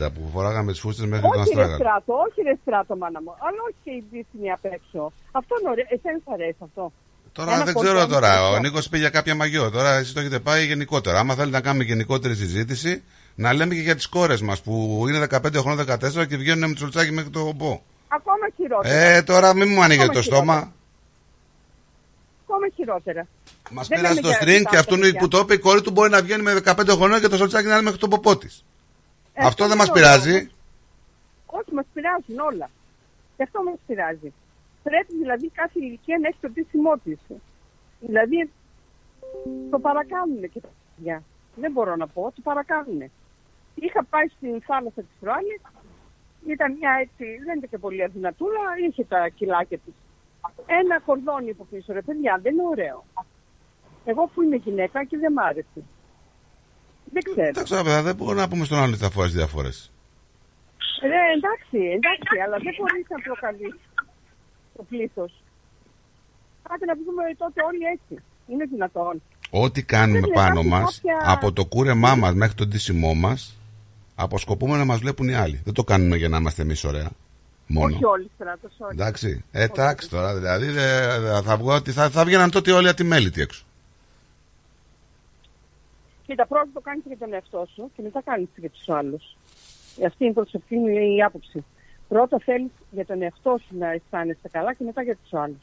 1940 0.07 0.13
που 0.13 0.21
φοράγαμε 0.33 0.71
τις 0.71 0.79
φούστες 0.79 1.05
μέχρι 1.05 1.21
τον 1.21 1.39
όχι 1.39 1.39
ρε 1.55 1.61
Αστράγαλο. 1.61 1.75
στράτο, 1.83 2.13
όχι 2.27 2.41
ρε 2.41 2.55
στράτο 2.61 2.95
μάνα 3.01 3.21
μου. 3.21 3.31
Αλλά 3.45 3.59
όχι 3.67 3.77
και 3.83 3.91
η 3.91 4.03
δύσινη 4.11 4.51
απ' 4.51 4.65
έξω. 4.77 5.11
Αυτό 5.31 5.51
είναι 5.59 5.69
ωραίο. 5.69 5.85
Εσένα 5.95 6.17
σου 6.23 6.31
αρέσει 6.33 6.61
αυτό; 6.69 6.91
Τώρα 7.37 7.53
Ένα 7.53 7.63
δεν 7.63 7.73
κοντό 7.73 7.85
ξέρω 7.87 8.07
τώρα. 8.07 8.31
μικρό. 8.31 8.55
Ο 8.55 8.59
Νίκος 8.59 8.89
πήγε 8.89 9.01
για 9.01 9.11
κάποια 9.17 9.35
μαγειό. 9.35 9.69
Τώρα 9.71 9.91
εσεί 9.97 10.13
το 10.13 10.19
έχετε 10.19 10.39
πάει 10.39 10.65
γενικότερα. 10.65 11.19
Άμα 11.19 11.33
θέλετε 11.35 11.55
να 11.57 11.61
κάνουμε 11.63 11.83
γενικότερη 11.83 12.35
συζήτηση, 12.35 13.03
να 13.35 13.53
λέμε 13.53 13.73
και 13.75 13.81
για 13.81 13.95
τις 13.95 14.07
κόρες 14.07 14.41
μας 14.41 14.61
που 14.61 15.05
είναι 15.09 15.27
15 15.31 15.55
χρόνια 15.55 15.97
14 16.23 16.27
και 16.27 16.37
βγαίνουν 16.37 16.69
με 16.69 16.75
τσολτσάκι 16.75 17.11
μέχρι 17.11 17.29
το 17.29 17.53
πό. 17.57 17.83
Ακόμα 18.07 18.47
χειρότερα. 18.55 18.93
Ε, 18.95 19.21
τώρα 19.21 19.53
μην 19.53 19.67
μου 19.71 19.83
ανοίγετε 19.83 20.03
Ακόμα 20.09 20.19
το 20.19 20.25
στόμα. 20.25 20.73
Ακόμα 22.43 22.67
χειρότερα. 22.75 23.27
Μας 23.71 23.87
Δεν 23.87 23.97
πήρασε 23.97 24.13
λέμε 24.21 24.27
το 24.27 24.37
για 24.37 24.39
string 24.41 24.63
και 24.69 24.73
τα 24.75 24.79
αυτόν 24.79 24.99
παιδιά. 24.99 25.19
που 25.19 25.27
το 25.27 25.37
είπε 25.37 25.53
η 25.53 25.57
κόρη 25.59 25.81
του 25.81 25.91
μπορεί 25.91 26.09
να 26.09 26.21
βγαίνει 26.21 26.41
με 26.43 26.53
15 26.65 26.87
χρονών 26.89 27.19
και 27.21 27.27
το 27.27 27.37
σολτσάκι 27.37 27.67
να 27.67 27.73
είναι 27.73 27.81
μέχρι 27.83 27.99
το 27.99 28.07
ποπό 28.07 28.37
της. 28.37 28.65
Ε, 29.33 29.45
Αυτό 29.45 29.63
δεν 29.67 29.73
είναι 29.73 29.81
μας 29.81 29.89
ωραίο. 29.89 30.03
πειράζει. 30.03 30.49
Όχι, 31.45 31.73
μας 31.73 31.85
πειράζουν 31.93 32.39
όλα. 32.51 32.69
Και 33.37 33.43
αυτό 33.43 33.63
μας 33.63 33.75
πειράζει. 33.87 34.33
Πρέπει 34.83 35.13
δηλαδή 35.21 35.49
κάθε 35.49 35.79
ηλικία 35.79 36.17
να 36.21 36.27
έχει 36.27 36.37
το 36.41 36.49
ντύσιμό 36.49 36.93
της. 37.03 37.17
Δηλαδή 37.99 38.49
το 39.71 39.79
παρακάνουν 39.79 40.41
και 40.53 40.59
τα 40.59 40.69
παιδιά. 40.95 41.23
Δεν 41.55 41.71
μπορώ 41.71 41.95
να 41.95 42.07
πω, 42.07 42.21
το 42.35 42.41
παρακάνουν. 42.43 43.11
Είχα 43.75 44.03
πάει 44.03 44.27
στην 44.35 44.61
θάλασσα 44.61 45.01
της 45.01 45.15
προάλλη, 45.19 45.55
ήταν 46.47 46.71
μια 46.79 46.91
έτσι, 47.01 47.25
δεν 47.45 47.57
ήταν 47.57 47.69
και 47.69 47.77
πολύ 47.77 48.03
αδυνατούλα, 48.03 48.63
είχε 48.87 49.03
τα 49.03 49.29
κιλάκια 49.29 49.77
της. 49.77 49.93
Ένα 50.65 50.99
κορδόνι 50.99 51.49
από 51.49 51.63
πίσω, 51.71 51.93
ρε 51.93 52.01
παιδιά, 52.01 52.39
δεν 52.43 52.53
είναι 52.53 52.67
ωραίο. 52.75 53.05
Εγώ 54.05 54.29
που 54.33 54.41
είμαι 54.41 54.55
γυναίκα 54.55 55.05
και 55.05 55.17
δεν 55.17 55.31
μ' 55.31 55.39
άρεσε. 55.39 55.81
Δεν 57.13 57.21
ξέρω. 57.23 57.47
Εντάξει, 57.47 57.71
τώρα, 57.71 57.83
παιδιά, 57.83 58.01
δεν 58.01 58.15
μπορούμε 58.15 58.41
να 58.41 58.47
πούμε 58.47 58.65
στον 58.65 58.77
άλλο 58.77 58.91
ότι 58.93 59.03
θα 59.03 59.09
φοράσει 59.09 59.35
διαφορέ. 59.35 59.69
Ρε, 61.11 61.23
εντάξει, 61.37 61.77
εντάξει, 61.97 62.35
αλλά 62.45 62.57
δεν 62.65 62.73
μπορείς 62.77 63.05
να 63.09 63.17
προκαλείς 63.27 63.75
το 64.77 64.83
πλήθος. 64.83 65.43
Άντε 66.71 66.85
να 66.85 66.93
πούμε 66.95 67.23
τότε 67.37 67.63
όλοι 67.69 67.83
έτσι. 67.95 68.23
Είναι 68.47 68.65
δυνατόν. 68.65 69.21
Ό,τι 69.49 69.83
κάνουμε 69.83 70.19
Δεν 70.19 70.29
πάνω 70.33 70.59
υπάρχει 70.59 70.67
μας, 70.83 71.01
κάποια- 71.03 71.31
από 71.31 71.51
το 71.53 71.65
κούρεμά 71.65 72.15
μας 72.15 72.33
μέχρι 72.33 72.55
τον 72.55 72.67
ντύσιμό 72.67 73.13
μας, 73.13 73.57
αποσκοπούμε 74.15 74.77
να 74.77 74.85
μας 74.85 74.99
βλέπουν 74.99 75.27
οι 75.29 75.33
άλλοι. 75.35 75.61
Δεν 75.63 75.73
το 75.73 75.83
κάνουμε 75.83 76.15
για 76.15 76.29
να 76.29 76.37
είμαστε 76.37 76.61
εμείς 76.61 76.83
ωραία. 76.83 77.09
Μόνο. 77.67 77.95
Όχι 77.95 78.05
όλοι 78.05 78.29
στράτο, 78.35 78.67
όχι. 78.77 78.91
Εντάξει. 78.91 79.43
Ε, 79.51 79.63
εντάξει 79.63 80.09
τώρα. 80.09 80.35
Δηλαδή 80.35 80.65
δε- 80.65 81.19
δε- 81.19 81.41
θα, 81.41 81.57
βγω, 81.57 81.73
ότι 81.75 81.91
θα, 81.91 82.09
θα 82.09 82.25
βγαίναν 82.25 82.51
τότε 82.51 82.71
όλοι 82.71 82.87
ατιμέλητοι 82.87 83.41
έξω. 83.41 83.63
Κοίτα, 86.25 86.47
πρώτα 86.47 86.67
το 86.73 86.79
κάνεις 86.79 87.03
για 87.07 87.17
τον 87.17 87.33
εαυτό 87.33 87.67
σου 87.73 87.91
και 87.95 88.01
μετά 88.01 88.21
κάνεις 88.25 88.47
και 88.53 88.59
για 88.59 88.69
τους 88.69 88.89
άλλους. 88.89 89.37
Αυτή 90.05 90.23
είναι 90.23 90.31
η 90.31 90.33
προσωπική 90.33 90.75
μου 90.75 90.87
η 90.87 91.23
άποψη. 91.23 91.63
Πρώτα 92.07 92.37
θέλεις 92.43 92.71
για 92.91 93.05
τον 93.05 93.21
εαυτό 93.21 93.59
σου 93.67 93.77
να 93.77 93.91
αισθάνεσαι 93.91 94.49
καλά 94.51 94.73
και 94.73 94.83
μετά 94.83 95.01
για 95.03 95.15
τους 95.23 95.33
άλλους. 95.33 95.61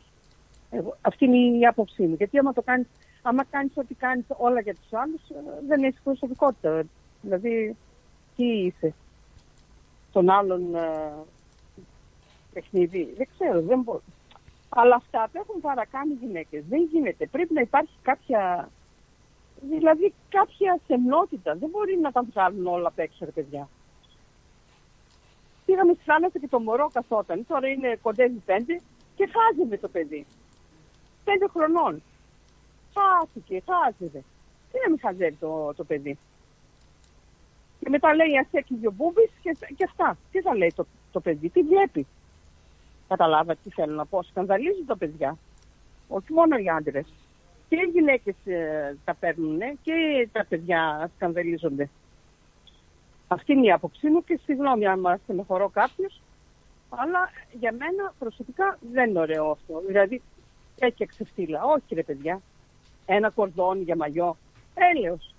Αυτή 1.00 1.24
είναι 1.24 1.58
η 1.58 1.66
άποψή 1.66 2.02
μου. 2.02 2.14
Γιατί 2.14 2.38
άμα 2.38 2.52
το 2.52 2.62
κάνεις, 2.62 2.86
άμα 3.22 3.44
κάνεις 3.44 3.72
ό,τι 3.74 3.94
κάνεις 3.94 4.24
όλα 4.28 4.60
για 4.60 4.74
τους 4.74 4.92
άλλους, 4.92 5.20
ε, 5.30 5.66
δεν 5.68 5.82
έχεις 5.82 6.00
προσωπικότητα. 6.04 6.82
Δηλαδή, 7.20 7.76
τι 8.36 8.44
είσαι. 8.44 8.94
Τον 10.12 10.30
άλλον 10.30 10.74
ε, 10.74 11.12
παιχνίδι. 12.52 13.14
Δεν 13.16 13.28
ξέρω, 13.34 13.62
δεν 13.62 13.80
μπορώ. 13.80 14.02
Αλλά 14.68 14.94
αυτά 14.94 15.28
τα 15.32 15.38
έχουν 15.38 15.60
παρακάνει 15.60 16.12
οι 16.12 16.26
γυναίκες. 16.26 16.64
Δεν 16.68 16.82
γίνεται. 16.82 17.26
Πρέπει 17.26 17.54
να 17.54 17.60
υπάρχει 17.60 17.92
κάποια... 18.02 18.68
Δηλαδή 19.60 20.14
κάποια 20.28 20.78
σεμνότητα. 20.86 21.54
Δεν 21.54 21.68
μπορεί 21.70 21.98
να 21.98 22.12
τα 22.12 22.22
βγάλουν 22.22 22.66
όλα 22.66 22.88
απ' 22.88 22.98
έξω, 22.98 23.24
ρε 23.24 23.30
παιδιά. 23.30 23.68
Πήγαμε 25.66 25.92
στη 25.92 26.02
θάλασσα 26.04 26.38
και 26.38 26.48
το 26.48 26.60
μωρό 26.60 26.90
καθόταν. 26.92 27.46
Τώρα 27.46 27.68
είναι 27.68 27.98
κοντεύει 28.02 28.42
πέντε 28.44 28.80
και 29.16 29.28
χάζευε 29.32 29.76
το 29.76 29.88
παιδί. 29.88 30.26
Πέντε 31.24 31.46
χρονών. 31.48 32.02
Χάθηκε, 32.94 33.62
χάζευε. 33.66 34.24
Τι 34.72 34.78
να 34.84 34.90
μην 34.90 35.00
χαζεύει 35.00 35.36
το, 35.40 35.74
το 35.74 35.84
παιδί. 35.84 36.18
Και 37.80 37.88
μετά 37.88 38.14
λέει 38.14 38.38
ασέκει 38.38 38.74
δύο 38.74 38.92
μπούμπης 38.96 39.30
και, 39.42 39.56
και 39.76 39.84
αυτά. 39.84 40.16
Τι 40.32 40.40
θα 40.40 40.56
λέει 40.56 40.72
το, 40.76 40.86
το 41.12 41.20
παιδί, 41.20 41.48
τι 41.48 41.62
βλέπει. 41.62 42.06
Καταλάβατε 43.08 43.58
τι 43.64 43.70
θέλω 43.70 43.94
να 43.94 44.06
πω. 44.06 44.22
Σκανδαλίζουν 44.22 44.86
τα 44.86 44.96
παιδιά. 44.96 45.36
Όχι 46.08 46.32
μόνο 46.32 46.56
οι 46.56 46.68
άντρες. 46.68 47.06
Και 47.68 47.76
οι 47.76 47.90
γυναίκες 47.92 48.34
τα 49.04 49.14
παίρνουν 49.14 49.58
και 49.82 50.28
τα 50.32 50.46
παιδιά 50.48 51.10
σκανδαλίζονται. 51.16 51.88
Αυτή 53.28 53.52
είναι 53.52 53.66
η 53.66 53.72
άποψή 53.72 54.08
μου 54.08 54.24
και 54.24 54.40
συγγνώμη 54.44 54.86
αν 54.86 55.00
μας 55.00 55.20
στενοχωρώ 55.24 55.68
κάποιος. 55.68 56.22
Αλλά 56.88 57.30
για 57.52 57.72
μένα 57.72 58.14
προσωπικά 58.18 58.78
δεν 58.92 59.10
είναι 59.10 59.18
ωραίο 59.18 59.50
αυτό. 59.50 59.82
Δηλαδή 59.86 60.22
τέτοια 60.78 61.06
ξεφτύλα. 61.06 61.64
Όχι 61.64 61.94
ρε 61.94 62.02
παιδιά. 62.02 62.40
Ένα 63.06 63.30
κορδόνι 63.30 63.82
για 63.82 63.96
μαγιό. 63.96 64.36
Έλεος. 64.74 65.34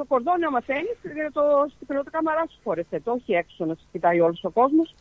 Το 0.00 0.06
κορδόνι 0.06 0.44
άμα 0.44 0.60
θέλεις, 0.60 0.96
για 1.14 1.30
το 1.32 1.42
στην 1.74 1.86
πιλωτοκάμαρά 1.86 2.46
σου 2.50 2.58
φόρεσε 2.62 3.00
το, 3.00 3.10
όχι 3.12 3.32
έξω 3.32 3.64
να 3.64 3.74
σε 3.74 3.80
κοιτάει 3.92 4.20
όλος 4.20 4.44
ο 4.44 4.50
κόσμος. 4.50 4.94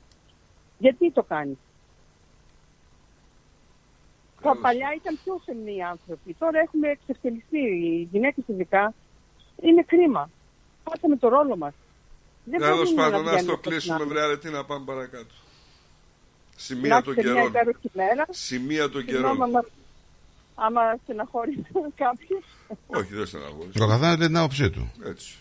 Γιατί 0.78 1.12
το 1.12 1.24
κάνεις; 1.24 1.58
Τα 4.42 4.58
παλιά 4.62 4.90
ήταν 4.96 5.20
πιο 5.24 5.42
σεμνοί 5.46 5.76
οι 5.76 5.82
άνθρωποι. 5.82 6.34
Τώρα 6.40 6.60
έχουμε 6.60 6.88
εξευτελιστεί. 6.90 7.60
Οι 7.60 8.08
γυναίκες 8.12 8.44
ειδικά 8.48 8.94
είναι 9.62 9.84
κρίμα. 9.84 10.30
Πάσαμε 10.84 11.16
το 11.18 11.28
ρόλο 11.28 11.56
μας. 11.58 11.74
Δεν 12.44 12.60
Τέλο 12.60 12.76
μπορούμε 12.76 12.96
πάντων, 12.96 13.12
να 13.24 13.32
βγαίνουμε 13.32 13.48
το 13.48 13.54
από 13.54 13.62
την 13.62 13.72
κλείσουμε, 13.72 13.96
άλλη. 13.96 14.06
βρε 14.10 14.22
αρετή, 14.22 14.50
να 14.50 14.66
πάμε 14.66 14.86
παρακάτω. 14.86 15.34
Να 15.34 16.56
Σημεία 16.56 17.02
των 17.02 17.14
έχετε 17.14 17.28
μια 17.32 17.34
καιρών. 17.34 17.50
υπέροχη 17.50 17.90
μέρα. 17.94 18.26
Σημεία 18.30 18.90
των 18.90 19.02
Συγγνώμη 19.02 19.38
καιρών. 19.38 19.66
Άμα- 20.66 20.82
άμα 20.82 21.00
στεναχωρήσω 21.04 21.80
κάποιους. 22.04 22.46
Όχι, 22.88 23.14
δεν 23.16 23.26
στεναχωρείς. 23.26 23.76
Ο 23.82 23.88
καθένα 23.88 24.18
λέει 24.18 24.28
την 24.28 24.38
άποψή 24.38 24.70
του. 24.70 24.92
Έτσι. 25.06 25.36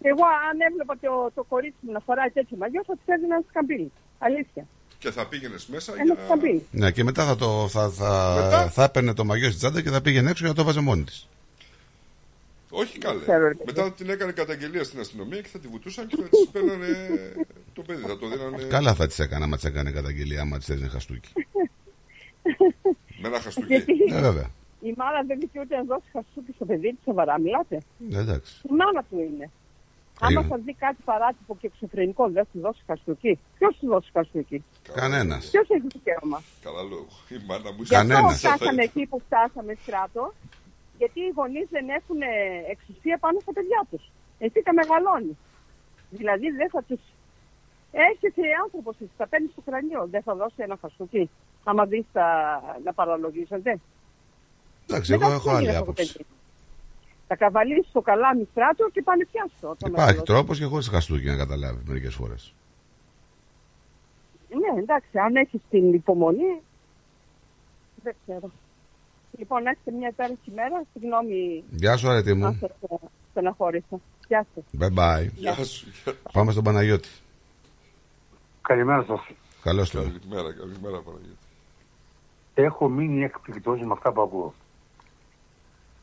Εγώ 0.00 0.24
αν 0.50 0.56
έβλεπα 0.68 0.94
το, 1.00 1.30
το 1.34 1.42
κορίτσι 1.44 1.78
μου 1.80 1.92
να 1.92 2.00
φοράει 2.00 2.30
τέτοιο 2.30 2.56
μαγιό, 2.56 2.82
θα 2.86 2.94
της 2.96 3.06
έδινα 3.14 3.34
ένα 3.34 3.44
σκαμπίλ. 3.48 3.86
Αλήθεια. 4.18 4.66
Και 4.98 5.10
θα 5.10 5.26
πήγαινες 5.26 5.66
μέσα 5.66 5.92
Ένα 5.94 6.04
για... 6.14 6.24
σκαμπίλ. 6.24 6.60
Ναι, 6.70 6.90
και 6.90 7.04
μετά 7.04 7.24
θα, 7.24 7.36
το, 7.36 7.68
θα, 7.68 7.90
θα, 7.90 8.34
Μετά; 8.44 8.68
θα 8.70 8.84
έπαιρνε 8.84 9.14
το 9.14 9.24
μαγιό 9.24 9.48
στη 9.48 9.58
τσάντα 9.58 9.82
και 9.82 9.90
θα 9.90 10.00
πήγαινε 10.00 10.30
έξω 10.30 10.42
και 10.42 10.48
θα 10.48 10.54
το 10.56 10.64
βάζε 10.64 10.80
μόνη 10.80 11.04
της. 11.04 11.28
Όχι 12.70 12.98
καλέ. 12.98 13.20
ξέρω, 13.20 13.48
ρε 13.48 13.54
παιδί. 13.54 13.62
Μετά 13.66 13.92
την 13.92 14.10
έκανε 14.10 14.32
καταγγελία 14.32 14.84
στην 14.84 15.00
αστυνομία 15.00 15.40
και 15.40 15.48
θα 15.48 15.58
τη 15.58 15.68
βουτούσαν 15.68 16.06
και 16.06 16.16
θα 16.16 16.22
της 16.28 16.48
παίρνανε 16.52 16.86
το 17.72 17.82
παιδί. 17.82 18.02
Θα 18.02 18.18
το 18.18 18.28
δίνανε 18.28 18.62
Καλά 18.62 18.94
θα 18.94 19.06
της 19.06 19.18
έκανε 19.18 19.44
άμα 19.44 19.56
της 19.56 19.64
έκανε 19.64 19.90
καταγγελία, 19.90 20.40
άμα 20.40 20.58
της 20.58 20.68
έδινε 20.68 20.88
χαστούκι. 20.88 21.28
με 23.20 23.28
ένα 23.28 23.40
χαστούκι. 23.40 23.66
Γιατί 23.66 23.92
Ε, 24.12 24.20
βέβαια. 24.20 24.48
η 24.80 24.94
μάνα 24.96 25.22
δεν 25.26 25.38
δικαιούται 25.38 25.76
να 25.76 25.82
δώσει 25.82 26.08
χασούκι 26.12 26.52
στο 26.54 26.64
παιδί 26.64 26.88
της, 26.90 26.98
σοβαρά 27.04 27.40
μιλάτε. 27.40 27.76
Ε, 28.12 28.18
εντάξει. 28.18 28.52
Η 28.70 28.72
μάνα 28.74 29.02
του 29.10 29.18
είναι. 29.20 29.50
Άμα 30.20 30.42
θα 30.42 30.56
δει 30.58 30.74
κάτι 30.74 30.96
παράτυπο 31.04 31.56
και 31.60 31.66
εξωφρενικό, 31.66 32.28
δεν 32.30 32.46
του 32.52 32.60
δώσει 32.60 32.82
χαστούκι. 32.86 33.38
Ποιος 33.58 33.76
του 33.80 33.86
δώσει 33.86 34.10
χαστούκι; 34.12 34.64
Κανένας. 34.92 35.50
Ποιος 35.50 35.68
έχει 35.70 35.86
δικαίωμα; 35.92 36.42
Καλά 36.62 36.82
λόγο. 36.82 37.06
Η 37.28 37.36
μάνα 37.48 37.70
μου 37.72 37.82
Γι' 37.82 37.94
αυτό 37.94 38.14
Κανένας. 38.14 38.38
φτάσαμε 38.38 38.82
εκεί 38.82 39.06
που 39.06 39.20
φτάσαμε 39.26 39.72
στράτο, 39.82 40.34
γιατί 40.98 41.20
οι 41.20 41.32
γονείς 41.36 41.66
δεν 41.70 41.88
έχουν 41.88 42.18
εξουσία 42.70 43.16
πάνω 43.18 43.38
στα 43.40 43.52
παιδιά 43.52 43.80
τους. 43.90 44.02
Εσύ 44.38 44.62
τα 44.64 44.72
μεγαλώνεις. 44.72 45.36
Δηλαδή 46.10 46.50
δεν 46.50 46.68
θα 46.70 46.82
του. 46.82 47.00
Έρχεσαι 47.92 48.42
άνθρωπος, 48.64 48.94
εσύ 49.00 49.10
τα 49.16 49.26
παίρνεις 49.26 49.50
στο 49.50 49.60
κρανίο. 49.60 50.06
Δεν 50.10 50.22
θα 50.22 50.34
δώσει 50.34 50.54
ένα 50.56 50.76
χαστούκι; 50.80 51.30
Άμα 51.68 51.84
δεις 51.86 52.04
να 52.84 52.92
παραλογίζονται. 52.92 53.78
Εντάξει, 54.88 55.12
Μετά 55.12 55.24
εγώ 55.24 55.34
έχω 55.34 55.48
τι 55.48 55.54
άλλη 55.54 55.60
γίνεται 55.60 55.78
αυτό 55.78 55.92
το 55.92 56.02
άποψη. 56.02 56.12
παιδί. 56.16 56.28
Θα 57.28 57.36
καβαλήσει 57.36 57.88
το 57.92 58.00
καλάμι 58.00 58.48
στράτο 58.50 58.88
και 58.92 59.02
πάνε 59.02 59.26
πιάστο. 59.32 59.68
όταν 59.68 59.90
Υπάρχει 59.92 60.00
μεγαλώσει. 60.00 60.22
τρόπος 60.24 60.58
και 60.58 60.64
χωρίς 60.64 60.88
χαστούκι 60.88 61.26
να 61.26 61.36
καταλάβει 61.36 61.82
μερικές 61.86 62.14
φορές. 62.14 62.52
Ναι, 64.48 64.80
εντάξει, 64.80 65.18
αν 65.18 65.36
έχεις 65.36 65.60
την 65.70 65.92
υπομονή. 65.94 66.60
Δεν 68.02 68.14
ξέρω. 68.26 68.50
Λοιπόν, 69.38 69.62
να 69.62 69.70
έχετε 69.70 69.90
μια 69.90 70.08
υπέροχη 70.08 70.50
μέρα. 70.54 70.82
Συγγνώμη 70.92 71.64
Γεια 71.70 71.96
σου, 71.96 72.08
αρετή 72.08 72.30
αν 72.30 72.38
μου. 72.38 72.56
σας 72.60 72.70
ε, 72.90 72.94
στεναχώρησα. 73.30 74.00
Γεια 74.28 74.46
σας. 74.54 74.64
Bye 74.80 74.98
bye. 74.98 75.28
Γεια 75.34 75.54
σου. 75.64 75.86
Πάμε 76.32 76.52
στον 76.52 76.64
Παναγιώτη. 76.64 77.08
Καλημέρα 78.62 79.04
σας. 79.08 79.20
Καλώς 79.62 79.90
το. 79.90 79.98
Καλημέρα, 80.02 80.52
καλημέρα 80.54 81.00
Παναγιώτη. 81.02 81.36
Έχω 82.58 82.88
μείνει 82.88 83.22
εκπληκτός 83.22 83.80
με 83.80 83.92
αυτά 83.92 84.12
που 84.12 84.20
ακούω. 84.20 84.54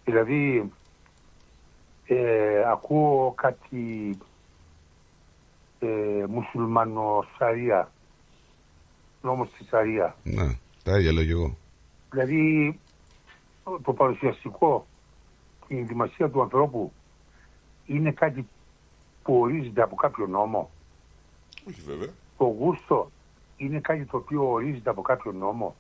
Δηλαδή, 0.05 0.71
ε, 2.05 2.63
ακούω 2.71 3.31
κάτι 3.31 4.17
ε, 5.80 6.25
μουσουλμάνο 6.27 7.25
Σαρία, 7.38 7.91
νόμος 9.21 9.49
της 9.51 9.67
Σαρία. 9.67 10.15
Ναι, 10.23 10.57
τα 10.84 10.97
ίδια 10.97 11.11
λέω 11.11 11.23
και 11.23 11.31
εγώ. 11.31 11.57
Δηλαδή, 12.09 12.80
το 13.84 13.93
παρουσιαστικό, 13.93 14.85
η 15.67 15.77
ενδυμασία 15.77 16.30
του 16.30 16.41
ανθρώπου 16.41 16.91
είναι 17.85 18.11
κάτι 18.11 18.47
που 19.23 19.39
ορίζεται 19.39 19.81
από 19.81 19.95
κάποιο 19.95 20.27
νόμο. 20.27 20.69
Όχι 21.69 21.81
βέβαια. 21.81 22.09
Το 22.38 22.45
γούστο 22.45 23.11
είναι 23.57 23.80
κάτι 23.80 24.05
το 24.05 24.17
οποίο 24.17 24.51
ορίζεται 24.51 24.89
από 24.89 25.01
κάποιο 25.01 25.31
νόμο. 25.31 25.75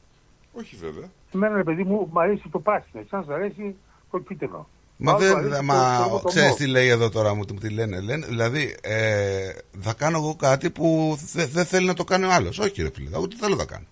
Όχι 0.53 0.75
βέβαια. 0.75 1.09
Εμένα, 1.33 1.55
ρε 1.55 1.63
παιδί 1.63 1.83
μου, 1.83 2.09
μου 2.13 2.19
αρέσει 2.19 2.49
το 2.51 2.59
πράσινο. 2.59 3.01
Εσάς 3.05 3.27
αρέσει 3.27 3.75
το 4.11 4.19
κίτρινο. 4.19 4.67
Μα 4.97 5.11
Άλλο 5.11 5.19
δεν. 5.19 5.35
αρέσει 5.37 5.55
το- 5.57 5.63
Μα 5.63 6.07
το- 6.09 6.19
το 6.19 6.27
ξέρεις 6.27 6.49
μοβ. 6.49 6.57
τι 6.57 6.67
λέει 6.67 6.87
εδώ 6.87 7.09
τώρα, 7.09 7.33
μου 7.33 7.45
τι- 7.45 7.53
μου 7.53 7.59
τι 7.59 7.69
λένε. 7.69 7.99
λένε 7.99 8.25
δηλαδή, 8.25 8.77
ε, 8.81 9.51
θα 9.81 9.93
κάνω 9.93 10.17
εγώ 10.17 10.35
κάτι 10.35 10.69
που 10.69 11.17
δεν 11.33 11.47
δεν 11.51 11.65
θέλει 11.65 11.85
να 11.85 11.93
το 11.93 12.03
κάνει 12.03 12.25
ο 12.25 12.31
άλλος. 12.31 12.59
Όχι, 12.59 12.81
ρε 12.81 12.89
φίλε, 12.93 13.17
ούτε 13.17 13.35
θέλω 13.35 13.55
να 13.55 13.65
κάνω. 13.65 13.85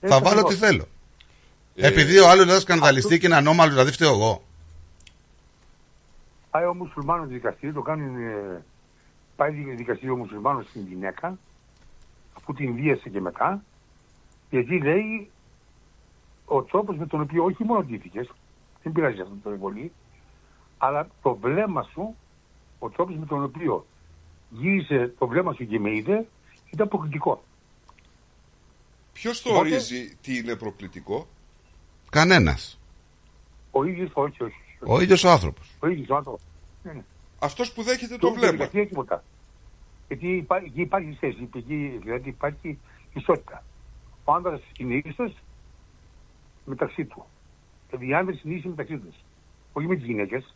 Έτσι 0.00 0.14
θα 0.18 0.22
βάλω 0.24 0.42
τι 0.42 0.54
ακριβώς. 0.54 0.68
θέλω. 0.68 0.84
Ε, 1.74 1.86
Επειδή 1.86 2.18
ο 2.18 2.28
άλλος 2.28 2.46
θα 2.46 2.60
σκανδαλιστεί 2.60 3.18
και 3.18 3.26
είναι 3.26 3.36
ανώμαλος, 3.36 3.72
δηλαδή 3.72 3.92
φταίω 3.92 4.10
εγώ. 4.12 4.42
Πάει 6.50 6.64
ο 6.64 6.74
μουσουλμάνος 6.74 7.28
δικαστήριο, 7.28 7.74
το 7.74 7.82
κάνουν. 7.82 8.16
ε, 8.16 8.62
πάει 9.36 9.50
δικαστήριο 9.50 10.14
ο 10.14 10.16
μουσουλμάνος 10.16 10.66
στην 10.68 10.82
γυναίκα, 10.88 11.38
αφού 12.36 12.52
την 12.52 12.74
βίασε 12.74 13.08
και 13.08 13.20
μετά, 13.20 13.62
γιατί 14.50 14.78
λέει 14.78 15.30
ο 16.44 16.62
τρόπος 16.62 16.96
με 16.96 17.06
τον 17.06 17.20
οποίο 17.20 17.44
όχι 17.44 17.64
μόνο 17.64 17.82
ντύθηκες, 17.82 18.30
δεν 18.82 18.92
πειράζει 18.92 19.20
αυτό 19.20 19.34
το 19.42 19.50
πολύ, 19.50 19.92
αλλά 20.78 21.08
το 21.22 21.34
βλέμμα 21.34 21.82
σου, 21.82 22.14
ο 22.78 22.90
τρόπος 22.90 23.16
με 23.16 23.26
τον 23.26 23.42
οποίο 23.44 23.86
γύρισε 24.50 25.14
το 25.18 25.26
βλέμμα 25.26 25.52
σου 25.52 25.66
και 25.66 25.78
με 25.78 25.94
είδε, 25.94 26.26
ήταν 26.70 26.88
προκλητικό. 26.88 27.42
Ποιος 29.12 29.42
το 29.42 29.50
Οπότε- 29.50 29.66
ορίζει 29.70 30.16
τι 30.22 30.36
είναι 30.36 30.56
προκλητικό; 30.56 31.26
Κανένας. 32.10 32.78
Ο 33.70 33.84
ίδιος, 33.84 34.10
όχι, 34.14 34.42
όχι. 34.42 34.54
Ο 34.86 35.00
ίδιος 35.00 35.24
ο 35.24 35.30
άνθρωπος. 35.30 35.70
Ο 35.80 35.88
ίδιος 35.88 36.08
ο 36.08 36.14
άνθρωπος. 36.16 36.40
Ναι, 36.82 36.92
ναι. 36.92 37.04
Αυτός 37.38 37.72
που 37.72 37.82
δέχεται 37.82 38.16
Το 38.16 38.26
το 38.28 38.32
βλέμμα. 38.34 38.52
δικαστήριο 38.52 38.86
τίποτα. 38.86 39.24
Γιατί 40.08 40.28
υπά- 40.36 40.62
εκεί 40.64 40.80
υπάρχει 40.80 41.16
θέση, 41.20 41.48
εκεί 41.54 41.98
δηλαδή 42.02 42.28
υπάρχει 42.28 42.78
ισότητα. 43.14 43.62
Ο 44.28 44.32
άνδρας 44.32 44.60
είναι 44.78 44.94
ίσος 45.04 45.32
μεταξύ 46.64 47.04
του. 47.04 47.24
Δηλαδή 47.86 48.08
οι 48.08 48.14
άνδρες 48.14 48.42
είναι 48.42 48.54
ίσοι 48.54 48.68
μεταξύ 48.68 48.98
τους. 48.98 49.14
Όχι 49.72 49.86
με 49.86 49.96
τις 49.96 50.04
γυναίκες. 50.04 50.54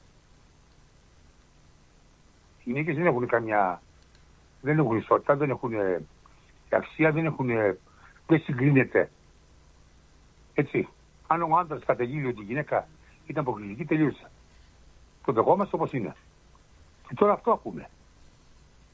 Οι 2.59 2.63
γυναίκες 2.71 2.97
δεν 2.97 3.07
έχουν 3.07 3.27
καμιά... 3.27 3.83
Δεν 4.61 4.79
έχουν 4.79 4.97
ισότητα, 4.97 5.37
δεν 5.37 5.51
έχουν 5.51 5.73
ε, 5.73 6.03
αξία, 6.71 7.13
δεν 7.13 7.25
έχουν... 7.25 7.51
ε, 7.51 7.79
Δεν 8.27 8.41
συγκρίνεται. 8.41 9.11
Έτσι. 10.55 10.89
Αν 11.27 11.43
ο 11.43 11.57
άντρας 11.57 11.85
καταγγείλει 11.85 12.27
ότι 12.27 12.41
η 12.41 12.45
γυναίκα 12.45 12.89
ήταν 13.27 13.43
αποκλειστική, 13.43 13.85
τελείωσε. 13.85 14.31
Το 15.25 15.33
δεχόμαστε 15.33 15.77
όπως 15.77 15.93
είναι. 15.93 16.17
Και 17.09 17.15
τώρα 17.15 17.33
αυτό 17.33 17.53
ακούμε. 17.53 17.91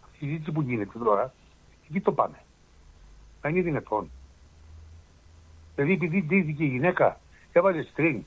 Αυτή 0.05 0.24
η 0.24 0.28
συζήτηση 0.28 0.52
που 0.52 0.60
γίνεται 0.60 0.98
τώρα, 0.98 1.32
εκεί 1.88 2.00
το 2.00 2.12
πάμε. 2.12 2.42
Αν 3.40 3.50
είναι 3.50 3.62
δυνατόν. 3.62 4.10
Δηλαδή 5.78 5.96
επειδή 5.96 6.22
ντύθηκε 6.22 6.64
η 6.64 6.68
γυναίκα, 6.68 7.20
έβαλες 7.52 7.92
string. 7.96 8.20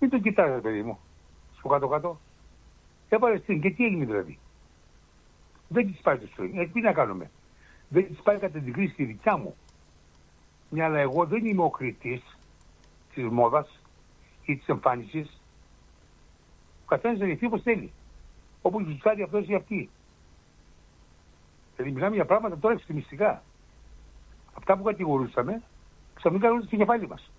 Μην 0.00 0.10
το 0.10 0.18
κοιτάζεις, 0.18 0.62
παιδί 0.62 0.82
μου. 0.82 0.98
Στο 1.58 1.68
κάτω-κάτω. 1.68 2.20
Έβαλες 3.08 3.42
string. 3.46 3.58
Και 3.60 3.70
τι 3.70 3.84
έγινε 3.84 4.04
δηλαδή. 4.04 4.38
Δεν 5.68 5.86
της 5.86 6.00
πάει 6.00 6.18
το 6.18 6.28
string. 6.36 6.50
Ε, 6.54 6.66
τι 6.66 6.80
να 6.80 6.92
κάνουμε. 6.92 7.30
Δεν 7.88 8.06
της 8.06 8.18
πάει 8.22 8.38
κατά 8.38 8.58
την 8.58 8.72
κρίση 8.72 8.94
τη 8.94 9.04
δικιά 9.04 9.36
μου. 9.36 9.54
Μια 10.70 10.84
αλλά 10.84 10.98
εγώ 10.98 11.26
δεν 11.26 11.44
είμαι 11.44 11.62
ο 11.62 11.70
κριτής 11.70 12.38
της 13.14 13.24
μόδας 13.24 13.80
ή 14.44 14.56
της 14.56 14.66
εμφάνισης. 14.66 15.40
Ο 16.82 16.86
καθένας 16.86 17.18
θα 17.18 17.24
ρηχθεί 17.24 17.46
όπως 17.46 17.62
θέλει. 17.62 17.92
Όπως 18.62 18.84
τους 18.84 19.00
κάνει 19.00 19.22
αυτός 19.22 19.48
ή 19.48 19.54
αυτή. 19.54 19.90
Δηλαδή 21.76 21.94
μιλάμε 21.94 22.14
για 22.14 22.24
πράγματα 22.24 22.58
τώρα 22.58 22.74
εξτρεμιστικά. 22.74 23.42
Αυτά 24.54 24.76
που 24.76 24.82
κατηγορούσαμε, 24.82 25.62
ξαφνικά 26.24 26.46
έρχονται 26.46 26.66
στο 26.66 26.76
κεφάλι 26.76 27.08
μας. 27.08 27.30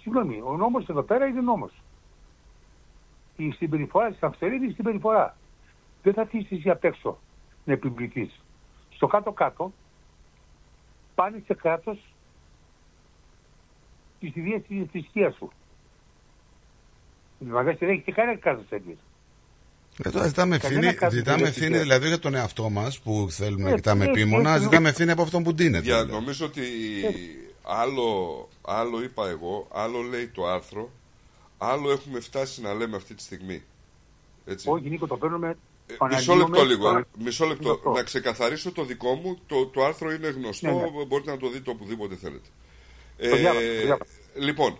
Συγγνώμη, 0.00 0.40
ο 0.44 0.56
νόμος 0.56 0.88
εδώ 0.88 1.02
πέρα 1.02 1.26
είναι 1.26 1.40
νόμος. 1.40 1.72
Η 3.36 3.50
συμπεριφορά 3.50 4.10
της 4.10 4.22
αυστηρής 4.22 4.60
είναι 4.60 4.70
η 4.70 4.74
συμπεριφορά. 4.74 5.36
Δεν 6.02 6.14
θα 6.14 6.22
αφήσεις 6.22 6.50
εσύ 6.50 6.70
απ' 6.70 6.84
έξω 6.84 7.18
να 7.64 7.72
επιβληθείς. 7.72 8.40
Στο 8.90 9.06
κάτω-κάτω 9.06 9.72
πάνε 11.14 11.42
σε 11.46 11.54
κράτος 11.54 12.14
της 14.20 14.36
ιδίας 14.36 14.62
της 14.62 14.90
θρησκείας 14.90 15.34
σου. 15.34 15.50
Δηλαδή 17.38 17.72
δεν 17.72 17.88
έχει 17.88 18.02
και 18.02 18.12
κανένα 18.12 18.38
κράτος 18.38 18.68
τέτοιο. 18.68 18.96
Ε, 20.04 20.10
τώρα 20.10 20.26
ζητάμε 20.26 20.58
Κανένα 20.58 20.78
ευθύνη, 20.78 20.94
κράτος 20.98 21.18
ζητάμε 21.18 21.36
δεν 21.38 21.46
ευθύνη 21.46 21.74
έχει 21.74 21.82
δηλαδή 21.82 22.06
για 22.08 22.18
τον 22.18 22.34
εαυτό 22.34 22.70
μας 22.70 22.98
που 22.98 23.26
θέλουμε 23.30 23.62
να 23.62 23.70
Ε, 23.70 23.74
κοιτάμε 23.74 24.04
ε, 24.04 24.08
επίμονα, 24.08 24.54
ε, 24.54 24.60
ζητάμε 24.60 24.88
ευθύνη 24.88 25.10
από 25.10 25.22
αυτόν 25.22 25.42
που 25.42 25.54
ντύνεται. 25.54 25.84
Για, 25.84 25.94
δηλαδή. 25.94 26.12
νομίζω 26.12 26.46
ότι 26.46 26.62
άλλο, 27.62 28.48
άλλο 28.62 29.02
είπα 29.02 29.28
εγώ, 29.28 29.68
άλλο 29.72 30.00
λέει 30.00 30.26
το 30.28 30.46
άρθρο, 30.46 30.90
άλλο 31.58 31.90
έχουμε 31.90 32.20
φτάσει 32.20 32.60
να 32.60 32.74
λέμε 32.74 32.96
αυτή 32.96 33.14
τη 33.14 33.22
στιγμή. 33.22 33.62
Έτσι. 34.46 34.68
Όχι, 34.70 34.88
Νίκο, 34.88 35.06
το 35.06 35.16
παίρνουμε. 35.16 35.56
Ε, 35.86 35.94
το 35.96 36.04
Μισό 36.06 36.32
αναλύουμε, 36.32 36.56
λεπτό 36.56 36.64
λίγο. 36.64 36.90
το- 36.92 36.98
ε. 36.98 37.04
Μισό 37.24 37.46
λεπτό. 37.46 37.70
αυτό. 37.70 37.90
Να 37.90 38.02
ξεκαθαρίσω 38.02 38.72
το 38.72 38.84
δικό 38.84 39.14
μου. 39.14 39.38
Το, 39.46 39.66
το 39.66 39.84
άρθρο 39.84 40.12
είναι 40.12 40.28
γνωστό. 40.28 40.66
Ναι, 40.66 41.04
Μπορείτε 41.06 41.30
να 41.30 41.36
το 41.36 41.48
δείτε 41.50 41.70
οπουδήποτε 41.70 42.14
θέλετε. 42.16 42.48
Το 43.16 43.36
διάβασα, 43.36 43.66
το 43.66 43.80
διάβασα. 43.82 44.06
λοιπόν, 44.34 44.78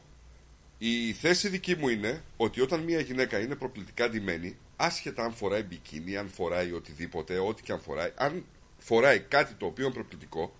η 0.79 1.13
θέση 1.13 1.49
δική 1.49 1.77
μου 1.77 1.89
είναι 1.89 2.23
ότι 2.37 2.61
όταν 2.61 2.81
μια 2.81 3.01
γυναίκα 3.01 3.39
είναι 3.41 3.55
προπληκτικά 3.55 4.09
ντυμένη, 4.09 4.57
άσχετα 4.81 5.25
αν 5.25 5.33
φοράει 5.35 5.63
μπικίνι, 5.63 6.17
αν 6.17 6.29
φοράει 6.29 6.73
οτιδήποτε, 6.73 7.39
ό,τι 7.39 7.63
και 7.63 7.73
αν 7.73 7.81
φοράει, 7.81 8.13
αν 8.17 8.45
φοράει 8.79 9.21
κάτι 9.21 9.55
το 9.55 9.67
οποίο 9.67 9.85
είναι 9.85 9.95
προπληκτικό, 9.95 10.55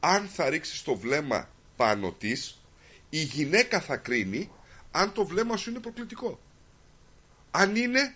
αν 0.00 0.26
θα 0.34 0.48
ρίξει 0.48 0.84
το 0.84 0.94
βλέμμα 0.96 1.48
πάνω 1.76 2.12
της, 2.12 2.58
η 3.10 3.22
γυναίκα 3.22 3.80
θα 3.80 3.96
κρίνει 3.96 4.50
αν 4.90 5.12
το 5.12 5.24
βλέμμα 5.26 5.56
σου 5.56 5.70
είναι 5.70 5.78
προκλητικό. 5.78 6.40
αν 7.50 7.76
είναι 7.76 8.14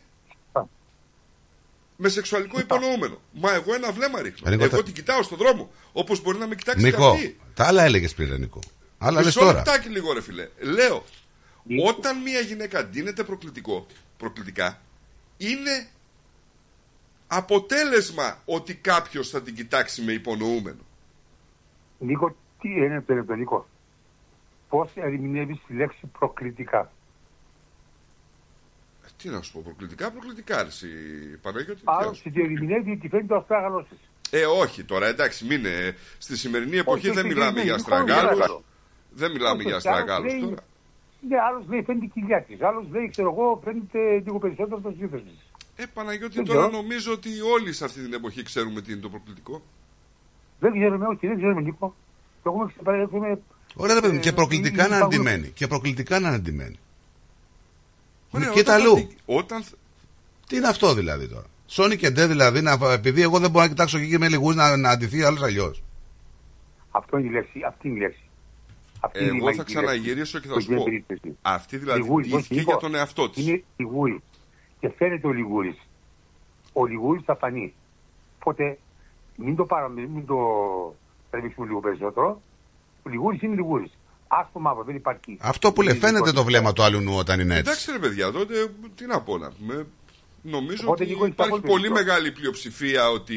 με 1.97 2.09
σεξουαλικό 2.09 2.61
υπονοούμενο. 2.61 3.21
Μα 3.33 3.55
εγώ 3.55 3.75
ένα 3.75 3.93
βλέμμα 3.93 4.23
ρίχνω. 4.23 4.49
Ε, 4.49 4.51
Νίκο, 4.51 4.65
εγώ 4.65 4.77
τα- 4.77 4.83
την 4.83 4.93
κοιτάω 4.95 5.23
στον 5.23 5.39
δρόμο. 5.39 5.71
Όπως 5.93 6.23
μπορεί 6.23 6.39
να 6.39 6.47
με 6.47 6.55
κοιτάξει 6.55 6.85
και 6.85 6.91
Νικό, 6.91 7.09
αυτή. 7.09 7.39
τα 7.55 7.67
άλλα 7.67 7.83
έλεγες 7.83 8.15
πριν, 8.15 8.35
Νικό. 8.41 8.59
Άλλα 8.99 9.17
λες 9.17 9.25
Μισό 9.27 9.41
τώρα. 9.41 9.53
λεπτάκι 9.53 9.89
λίγο, 9.89 10.13
ρε 10.13 10.23
φιλέ. 10.23 10.49
Λέω, 10.59 11.05
όταν 11.87 12.23
μια 12.23 12.41
γυναίκα 12.41 12.85
ντύνεται 12.85 13.25
προκλητικό, 13.25 13.87
προκλητικά, 14.17 14.81
είναι 15.37 15.89
αποτέλεσμα 17.27 18.39
ότι 18.45 18.75
κάποιος 18.75 19.29
θα 19.31 19.43
την 19.43 19.55
κοιτάξει 19.55 20.03
με 20.03 20.13
υπονοούμενο. 20.13 20.83
Νίκο, 21.99 22.37
τι 22.61 22.69
είναι 22.69 23.01
περίπου, 23.01 23.35
Νίκο. 23.35 23.67
Πώς 24.69 24.91
ερμηνεύεις 24.95 25.59
τη 25.67 25.75
λέξη 25.75 26.07
προκλητικά. 26.19 26.93
Ε, 29.05 29.09
Τι 29.23 29.29
να 29.29 29.43
σου 29.43 29.53
πω, 29.53 29.61
προκλητικά, 29.65 30.11
προκλητικά, 30.11 30.63
ρε, 30.63 30.69
εσύ, 30.69 30.87
Παναγιώτη. 31.43 31.79
τι 31.81 31.83
Άρα, 31.85 32.07
να 32.07 32.13
σου 32.13 32.23
τη 32.31 32.41
ερμηνεύει 32.41 32.91
ότι 32.91 33.09
φαίνεται 33.09 33.35
ο 33.35 33.37
αστράγαλος 33.37 33.87
της. 33.89 33.99
πω. 34.31 34.37
Ε, 34.37 34.45
όχι 34.45 34.85
τώρα, 34.85 35.07
εντάξει, 35.07 35.45
μην 35.45 35.59
είναι. 35.59 35.97
Στη 36.19 36.37
σημερινή 36.37 36.77
εποχή 36.77 37.07
Όχι, 37.09 37.17
δεν 37.17 37.25
όχι, 37.25 37.35
μιλάμε 37.35 37.53
δεν 37.55 37.63
για 37.63 37.73
είναι, 37.73 37.83
στραγγάλου. 37.83 38.29
αστραγάλους. 38.29 38.63
Δεν 39.11 39.31
μιλάμε 39.31 39.57
Όχι, 39.59 39.67
για 39.69 39.77
όχι, 39.77 39.89
άλλος 39.89 40.01
στραγγάλου 40.03 40.27
λέει- 40.27 40.41
τώρα. 40.41 40.63
Ναι, 41.29 41.39
άλλος 41.49 41.65
λέει 41.69 41.83
φαίνεται 41.83 42.05
η 42.05 42.09
κοιλιά 42.15 42.43
της. 42.43 42.61
Άλλος 42.63 42.85
λέει, 42.91 43.09
ξέρω 43.11 43.29
εγώ, 43.31 43.61
φαίνεται 43.65 43.99
λίγο 44.25 44.39
περισσότερο 44.39 44.81
το 44.81 44.91
σύνθεσμο 44.99 45.31
της. 45.31 45.47
Ε, 45.77 45.85
Παναγιώτη, 45.95 46.35
Δεν 46.35 46.45
τώρα 46.45 46.61
ξέρω. 46.69 46.83
νομίζω 46.83 47.13
ότι 47.13 47.29
όλοι 47.55 47.73
σε 47.73 47.85
αυτή 47.85 48.01
την 48.03 48.13
εποχή 48.13 48.43
ξέρουμε 48.43 48.81
τι 48.81 48.93
είναι 48.93 49.01
το 49.01 49.09
προκλητικό. 49.09 49.63
Δεν 50.61 50.73
ξέρουμε, 50.73 51.07
όχι, 51.07 51.27
δεν 51.27 51.37
ξέρουμε, 51.37 51.61
Νίκο. 51.61 51.95
Το 52.43 52.51
έχουμε 52.51 52.67
ξεπεράσει. 52.73 53.43
Ωραία, 53.77 53.95
ρε 53.95 54.01
παιδί 54.01 54.13
μου, 54.13 54.19
Ε, 54.19 54.23
και 54.23 54.33
προκλητικά 54.33 54.87
είναι 54.87 54.95
να 54.95 55.01
παγού. 55.01 55.15
αντιμένει. 55.15 55.49
Και 55.49 55.67
προκλητικά 55.67 56.21
να 56.21 56.29
αντιμένει. 56.29 56.79
Ωραία, 58.31 58.49
και 58.51 58.63
τα 58.63 58.75
όταν 58.75 58.81
αλλού. 58.87 58.95
θα 58.95 59.01
δει- 59.07 59.17
Όταν, 59.27 59.63
Τι 60.49 60.57
είναι 60.57 60.69
αυτό 60.69 60.95
δηλαδή 60.95 61.29
τώρα; 61.29 61.45
Σόνι 61.67 61.97
και 61.97 62.11
ντε 62.11 62.27
δηλαδή, 62.27 62.61
να, 62.61 62.79
επειδή 62.93 63.23
εγώ 63.23 63.39
δεν 63.39 63.51
μπορώ 63.51 63.65
να 63.65 63.71
κοιτάξω 63.71 63.99
εκεί 63.99 64.09
και 64.09 64.19
με 64.19 64.29
λιγούς 64.29 64.55
να, 64.55 64.77
να 64.77 64.91
αντιθεί 64.91 65.23
άλλος 65.23 65.43
αλλιώς. 65.43 65.83
Αυτό 66.91 67.19
είναι 67.19 67.29
η 67.29 67.31
λέξη. 67.31 67.61
Αυτή 67.67 67.89
είναι 67.89 67.97
η 67.97 68.01
λέξη. 68.01 68.24
Αυτή 69.05 69.19
είναι 69.25 69.27
η 69.33 69.37
Εγώ 69.37 69.39
θα 69.39 69.45
μαγική 69.45 69.65
ξαναγυρίσω 69.75 70.39
και 70.39 70.49
λέξη 70.49 70.55
θα 70.55 70.61
σου 70.61 70.67
που 70.67 70.75
πω. 70.85 70.91
γίνεται 70.91 71.05
περίπτωση. 71.07 71.37
Αυτή 71.43 71.77
δηλαδή 71.77 72.01
Λιγούρης, 72.01 72.27
όχι, 72.33 72.37
ντύθηκε 72.37 72.55
Νίκο. 72.55 72.71
για 72.71 72.81
τον 72.81 72.95
εαυτό 72.95 73.31
της. 73.31 73.47
Είναι 73.47 73.63
λιγούρι. 73.77 74.23
Και 74.81 74.89
φαίνεται 74.97 75.27
ο 75.27 75.33
λιγούρι. 75.33 75.79
Ο 76.73 76.87
λιγούρι 76.87 77.21
θα 77.25 77.37
φανεί. 77.37 77.75
Οπότε 78.41 78.79
μην 79.37 79.57
το 79.57 79.65
πάρουμε, 79.65 80.01
μην 80.15 80.27
το 80.27 80.37
τραβήξουμε 81.31 81.67
λίγο 81.67 81.81
περισσότερο. 81.81 82.41
Ο 83.03 83.09
λιγούρι 83.11 83.39
είναι 83.43 83.55
λιγούρι. 83.55 83.91
Άσπρο 84.29 84.61
μαύρο, 84.61 84.85
δεν 84.85 84.95
υπάρχει. 84.97 85.39
Αυτό 85.41 85.73
που 85.73 85.83
λέει, 85.83 85.95
φαίνεται 85.99 86.33
το 86.33 86.45
βλέμμα 86.45 86.73
του 86.73 86.83
άλλου 86.83 87.01
νου 87.01 87.15
όταν 87.17 87.41
είναι 87.41 87.55
έτσι. 87.57 87.71
Εντάξει 87.71 87.93
ρε 87.93 87.99
παιδιά, 87.99 88.33
τότε 88.33 88.55
τι 88.95 89.07
να 89.07 89.21
πω 89.21 89.39
να 89.39 89.51
πούμε. 89.51 89.87
Νομίζω 90.43 90.83
Οπότε 90.85 91.03
ότι 91.03 91.13
λίγο 91.13 91.27
υπάρχει 91.27 91.53
έχει 91.53 91.63
πολύ 91.63 91.83
δίκιο. 91.89 91.95
μεγάλη 91.95 92.33
πλειοψηφία 92.33 93.11
ότι 93.11 93.37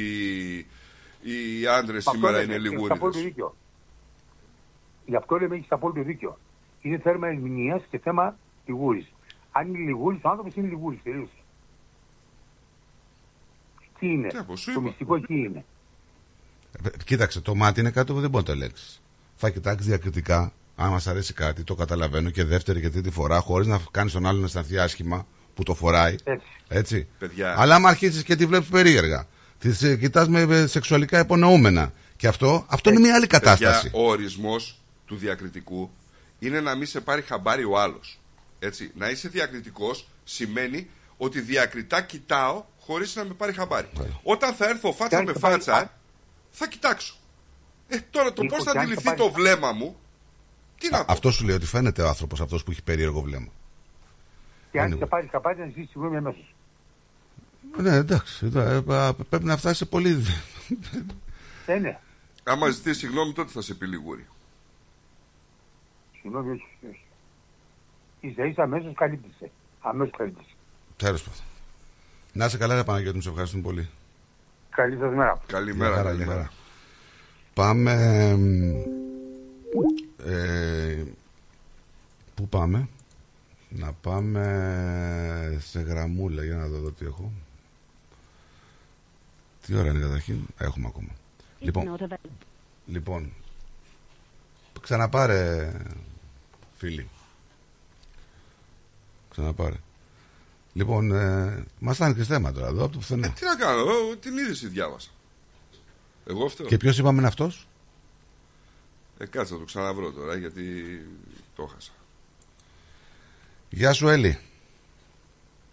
οι 1.21 1.67
άντρες 1.77 2.03
σήμερα 2.11 2.41
είναι 2.41 2.53
Έχεις 2.55 2.67
απόλυτο 2.67 3.07
λιγούριδες. 3.19 3.51
Δίκιο. 5.07 5.15
Γι' 5.15 5.15
αυτό 5.15 5.37
λέμε 5.37 5.55
έχεις 5.55 5.71
απόλυτο 5.71 6.01
δίκιο. 6.03 6.37
Είναι 6.81 6.99
θέμα 6.99 7.27
ερμηνείας 7.27 7.81
και 7.89 7.99
θέμα 7.99 8.35
λιγούρι. 8.65 9.07
Αν 9.51 9.67
είναι 9.67 9.77
λιγούρι, 9.77 10.19
ο 10.21 10.29
άνθρωπος 10.29 10.55
είναι 10.55 10.67
λιγούρι. 10.67 10.99
Τελείωσε. 11.03 11.31
Τι 13.99 14.07
είναι; 14.07 14.27
Τι 14.27 14.35
να 14.35 14.43
πω, 14.43 14.55
σου 14.55 14.65
το 14.65 14.71
είπα. 14.71 14.81
μυστικό 14.81 15.15
εκεί 15.15 15.33
είναι; 15.33 15.65
Ε, 16.83 16.89
Κοίταξε, 17.05 17.41
το 17.41 17.55
μάτι 17.55 17.79
είναι 17.79 17.91
κάτι 17.91 18.13
που 18.13 18.19
δεν 18.19 18.29
μπορεί 18.29 18.45
να 18.47 18.53
το 18.53 18.59
ελέγξεις. 18.59 19.01
Θα 19.35 19.49
κοιτάξει 19.49 19.87
διακριτικά, 19.87 20.51
αν 20.75 20.89
μα 20.89 21.11
αρέσει 21.11 21.33
κάτι, 21.33 21.63
το 21.63 21.75
καταλαβαίνω 21.75 22.29
και 22.29 22.43
δεύτερη 22.43 22.81
και 22.81 22.89
τρίτη 22.89 23.09
φορά, 23.11 23.39
χωρίς 23.39 23.67
να 23.67 23.79
κάνεις 23.91 24.11
τον 24.13 24.25
άλλον 24.25 24.39
να 24.39 24.45
αισθανθεί 24.45 24.77
άσχημα 24.77 25.25
που 25.55 25.63
το 25.63 25.73
φοράει. 25.73 26.15
Έτσι. 26.23 26.47
Έτσι. 26.67 27.07
Παιδιά. 27.19 27.55
Αλλά 27.57 27.75
άμα 27.75 27.89
αρχίσεις 27.89 28.23
και 28.23 28.35
τη 28.35 28.45
βλέπεις 28.45 28.67
περίεργα, 28.69 29.27
τη 29.59 29.97
κοιτάς 29.97 30.27
με 30.27 30.41
ε, 30.41 30.67
σεξουαλικά 30.67 31.19
υπονοούμενα. 31.19 31.93
Και 32.15 32.27
αυτό, 32.27 32.65
αυτό 32.67 32.89
είναι 32.89 32.99
μια 32.99 33.15
άλλη 33.15 33.27
κατάσταση. 33.27 33.89
Παιδιά, 33.89 33.99
ο 33.99 34.09
ορισμός 34.09 34.76
του 35.07 35.15
διακριτικού 35.15 35.91
είναι 36.39 36.61
να 36.61 36.75
μην 36.75 36.87
σε 36.87 37.01
πάρει 37.01 37.21
χαμπάρι 37.21 37.63
ο 37.63 37.79
άλλος. 37.79 38.19
Έτσι. 38.59 38.91
Να 38.95 39.09
είσαι 39.09 39.27
διακριτικός 39.29 40.07
σημαίνει 40.23 40.89
ότι 41.17 41.41
διακριτά 41.41 42.01
κοιτάω 42.01 42.65
χωρίς 42.79 43.15
να 43.15 43.23
με 43.25 43.33
πάρει 43.33 43.53
χαμπάρι. 43.53 43.87
Ναι. 43.97 44.05
Όταν 44.23 44.53
θα 44.53 44.67
έρθω 44.69 44.91
φάτσα 44.93 45.07
Και 45.07 45.15
αν 45.15 45.23
με 45.25 45.33
σε 45.33 45.39
πάρει- 45.39 45.53
φάτσα, 45.61 45.93
θα 46.49 46.67
κοιτάξω. 46.67 47.15
Ε, 47.87 47.97
τώρα 48.09 48.33
το 48.33 48.41
Νίκο, 48.41 48.55
πώς 48.55 48.63
θα 48.65 48.71
και 48.71 48.77
αν 48.77 48.83
αντιληφθεί 48.83 49.07
σε 49.07 49.15
πάρει- 49.15 49.31
το 49.31 49.35
βλέμμα 49.41 49.71
μου, 49.71 49.97
τι 50.77 50.89
να 50.89 51.05
πω. 51.05 51.11
Αυτός 51.11 51.35
σου 51.35 51.45
λέει 51.45 51.55
ότι 51.55 51.65
φαίνεται 51.65 52.01
ο 52.01 52.07
άνθρωπος 52.07 52.41
αυτός 52.41 52.63
που 52.63 52.71
έχει 52.71 52.83
περίεργο 52.83 53.21
βλέμμα. 53.21 53.51
Και 54.71 54.79
αν 54.81 54.93
Anyway. 54.93 54.97
σε 54.97 55.05
πάρει 55.05 55.27
καπάκι, 55.27 55.59
να 55.59 55.65
ζήσει 55.65 55.87
συγγνώμη 55.91 56.17
αμέσως. 56.17 56.55
Ναι, 57.77 57.95
εντάξει. 57.95 58.49
ε, 58.55 58.59
ε, 58.59 58.75
ε, 58.75 59.11
Πρέπει 59.29 59.45
να 59.45 59.57
φτάσει 59.57 59.75
σε 59.77 59.85
πολύ. 59.85 60.25
Ε, 61.65 61.75
ναι. 61.77 61.99
Άμα 62.43 62.69
ζητήσει 62.69 62.99
συγγνώμη, 62.99 63.33
τότε 63.33 63.51
θα 63.51 63.61
σε 63.61 63.73
πει 63.73 63.85
λιγούρι. 63.87 64.27
Συγγνώμη, 66.27 66.51
όχι. 66.51 66.67
όχι. 68.21 68.33
σα 68.35 68.45
ίσα 68.45 68.63
αμέσως 68.63 68.93
καλύπτησε. 68.95 69.51
Αμέσως 69.81 70.17
καλύπτησε. 70.17 70.49
Τέλος 70.97 71.23
πάντων. 71.23 71.39
Να 72.33 72.45
είσαι 72.45 72.57
καλά, 72.57 72.75
ρε 72.75 72.83
Παναγιώτη, 72.83 73.15
μου 73.15 73.21
σε 73.21 73.29
ευχαριστούμε 73.29 73.63
πολύ. 73.63 73.89
Καλή 74.69 74.97
σας 74.97 75.13
μέρα. 75.13 75.41
Καλημέρα, 75.47 75.87
Γεια 75.93 75.97
χαρά, 75.97 76.09
καλημέρα. 76.09 76.33
γεια 76.33 76.43
χαρά. 76.43 76.51
Πάμε. 77.53 77.91
Ε, 80.25 81.03
πού 82.35 82.47
πάμε; 82.47 82.87
Να 83.69 83.93
πάμε 83.93 85.57
σε 85.59 85.79
γραμμούλα 85.79 86.43
για 86.43 86.55
να 86.55 86.67
δω 86.67 86.75
εδώ 86.75 86.91
τι 86.91 87.05
έχω. 87.05 87.31
Τι 89.65 89.75
ώρα 89.75 89.89
είναι 89.89 89.99
καταρχήν; 89.99 90.39
Έχουμε 90.57 90.87
ακόμα. 90.87 91.09
Λοιπόν, 91.59 91.97
λοιπόν, 92.85 93.31
ξαναπάρε 94.81 95.71
φίλοι. 96.77 97.09
Ξαναπάρε. 99.29 99.75
Λοιπόν, 100.73 101.11
ε, 101.11 101.63
μας 101.79 101.95
φτάνει 101.95 102.13
και 102.13 102.23
θέμα 102.23 102.51
τώρα 102.51 102.67
εδώ 102.67 102.83
από 102.83 102.91
το 102.91 102.97
πουθενά. 102.97 103.29
Τι 103.29 103.45
να 103.45 103.55
κάνω, 103.55 103.79
εγώ 103.79 104.15
την 104.19 104.37
είδηση 104.37 104.67
διάβασα. 104.67 105.09
Εγώ 106.27 106.45
αυτό. 106.45 106.63
Και 106.63 106.77
ποιος 106.77 106.97
είπαμε 106.97 107.17
είναι 107.17 107.27
αυτός; 107.27 107.67
Ε, 109.17 109.25
κάτσε 109.25 109.53
να 109.53 109.59
το 109.59 109.65
ξαναβρω 109.65 110.11
τώρα 110.11 110.35
γιατί 110.35 110.63
το 111.55 111.65
χάσα. 111.65 111.91
Γεια 113.69 113.93
σου 113.93 114.07
Έλλη. 114.07 114.39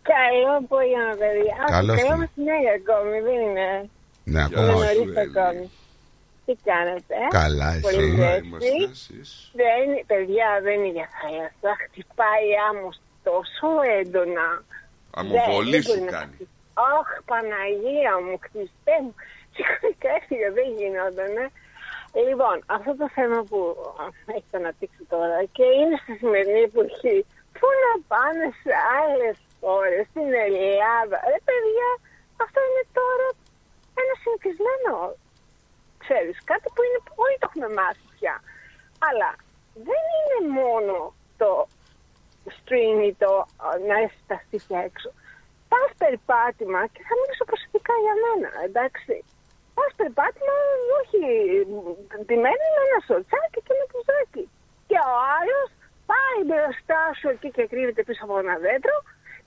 Καλό 0.02 0.56
απόγευμα, 0.64 1.14
παιδιά. 1.18 1.54
Α, 1.62 1.70
Καλώς 1.70 1.96
Καλό 2.00 2.08
την. 2.10 2.18
μεσημέρι 2.18 2.66
ακόμη, 2.80 3.20
δεν 3.20 3.40
είναι. 3.48 3.88
Ναι, 4.24 4.44
Γεια 4.46 4.58
ακόμα 4.58 4.66
Είναι 4.66 4.92
σου, 4.92 5.00
όχι. 5.00 5.04
νωρίς 5.04 5.16
Έλλη. 5.16 5.38
ακόμη. 5.38 5.70
Τι 6.46 6.54
κάνετε, 6.70 7.14
ε; 7.24 7.28
Καλά, 7.40 7.68
εσύ. 7.76 7.80
Πολύ 7.88 8.10
Καλά 8.10 8.30
ζέστη. 8.32 8.46
είμαστε 8.46 8.84
εσείς. 8.90 9.28
Δεν 9.60 9.76
είναι, 9.84 10.00
παιδιά, 10.10 10.48
δεν 10.66 10.74
είναι 10.78 10.92
για 10.98 11.08
θάλασσα. 11.18 11.70
Χτυπάει 11.84 12.48
άμμος 12.68 12.96
τόσο 13.28 13.68
έντονα. 13.98 14.48
Αμοβολή 15.20 15.70
Δεν- 15.70 15.82
σου 15.82 15.90
δεν 15.92 15.98
μπορεί 15.98 16.10
να 16.10 16.18
κάνει. 16.18 16.32
χτυπήσει. 16.34 16.50
Αχ, 16.98 17.08
Παναγία 17.30 18.14
μου, 18.24 18.34
Χριστέ 18.46 18.94
μου. 19.02 19.14
Συγχωρικά 19.54 20.10
έφυγα, 20.18 20.48
δεν 20.58 20.68
γινόταν. 20.78 21.32
Λοιπόν, 22.28 22.56
αυτό 22.76 22.90
το 23.00 23.06
θέμα 23.16 23.38
που 23.48 23.58
α, 24.02 24.04
έχετε 24.36 24.56
αναπτύξει 24.62 25.02
τώρα 25.14 25.38
και 25.56 25.66
είναι 25.78 25.96
στη 26.02 26.12
σημερινή 26.20 26.62
εποχή. 26.70 27.16
Πού 27.58 27.66
να 27.84 27.92
πάνε 28.12 28.46
σε 28.62 28.72
άλλες 29.02 29.36
χώρες, 29.60 30.02
στην 30.10 30.28
Ελλάδα. 30.46 31.16
Ρε 31.32 31.40
παιδιά, 31.48 31.90
αυτό 32.44 32.58
είναι 32.68 32.84
τώρα 33.00 33.26
ένα 34.00 34.14
συνηθισμένο. 34.22 34.94
Ξέρεις, 36.04 36.36
κάτι 36.50 36.68
που 36.74 36.80
είναι, 36.86 37.00
όλοι 37.24 37.36
το 37.38 37.46
έχουμε 37.48 37.68
μάθει 37.78 38.06
πια. 38.16 38.34
Αλλά 39.08 39.30
δεν 39.88 40.02
είναι 40.14 40.38
μόνο 40.60 40.96
το 41.42 41.50
stream 42.56 42.96
ή 43.10 43.12
το 43.22 43.32
α, 43.66 43.68
να 43.88 43.96
αισθανθείς 44.02 44.66
έξω. 44.86 45.10
Πας 45.70 45.90
περπάτημα 46.02 46.80
και 46.94 47.02
θα 47.08 47.14
μιλήσω 47.20 47.44
προσωπικά 47.50 47.94
για 48.04 48.14
μένα, 48.22 48.50
εντάξει. 48.66 49.14
Πας 49.76 49.92
περπάτημα, 50.00 50.54
όχι, 51.00 51.20
ντυμένη 52.24 52.66
με 52.74 52.80
ένα 52.88 52.98
σορτσάκι 53.08 53.60
και 53.64 53.72
ένα 53.76 53.86
πουζάκι. 53.92 54.44
Και 54.88 54.98
ο 55.12 55.16
άλλος 55.38 55.68
πάει 56.10 56.38
μπροστά 56.48 57.02
σου 57.18 57.28
εκεί 57.34 57.48
και 57.56 57.64
κρύβεται 57.72 58.02
πίσω 58.06 58.22
από 58.26 58.34
ένα 58.42 58.56
δέντρο, 58.64 58.96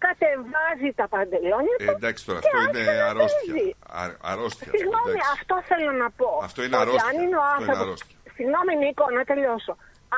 κατεβάζει 0.05 0.89
τα 0.99 1.05
παντελόνια 1.13 1.75
Ε, 1.79 1.85
του 1.85 1.91
εντάξει 1.97 2.21
τώρα, 2.27 2.39
και 2.39 2.47
αυτό 2.47 2.59
είναι 2.59 2.69
άρχισε 2.69 2.93
να 3.01 3.09
αρρώστια. 3.11 3.53
παίζει. 3.53 3.69
Α- 4.01 4.17
αρρώστια. 4.31 4.69
Συγγνώμη, 4.75 5.11
εντάξει. 5.11 5.31
αυτό 5.37 5.55
θέλω 5.69 5.91
να 6.03 6.07
πω. 6.19 6.29
Αυτό 6.47 6.59
είναι 6.65 6.75
Ότι 6.77 6.83
αρρώστια. 6.85 7.07
Αν 7.09 7.15
είναι 7.23 7.37
ο 7.43 7.43
Αυτό 7.43 7.63
είναι 7.63 7.71
άνθρωπος... 7.71 7.83
αρρώστια. 7.85 8.17
Συγγνώμη 8.37 8.73
Νίκο, 8.83 9.05
να 9.17 9.23
τελειώσω. 9.29 9.73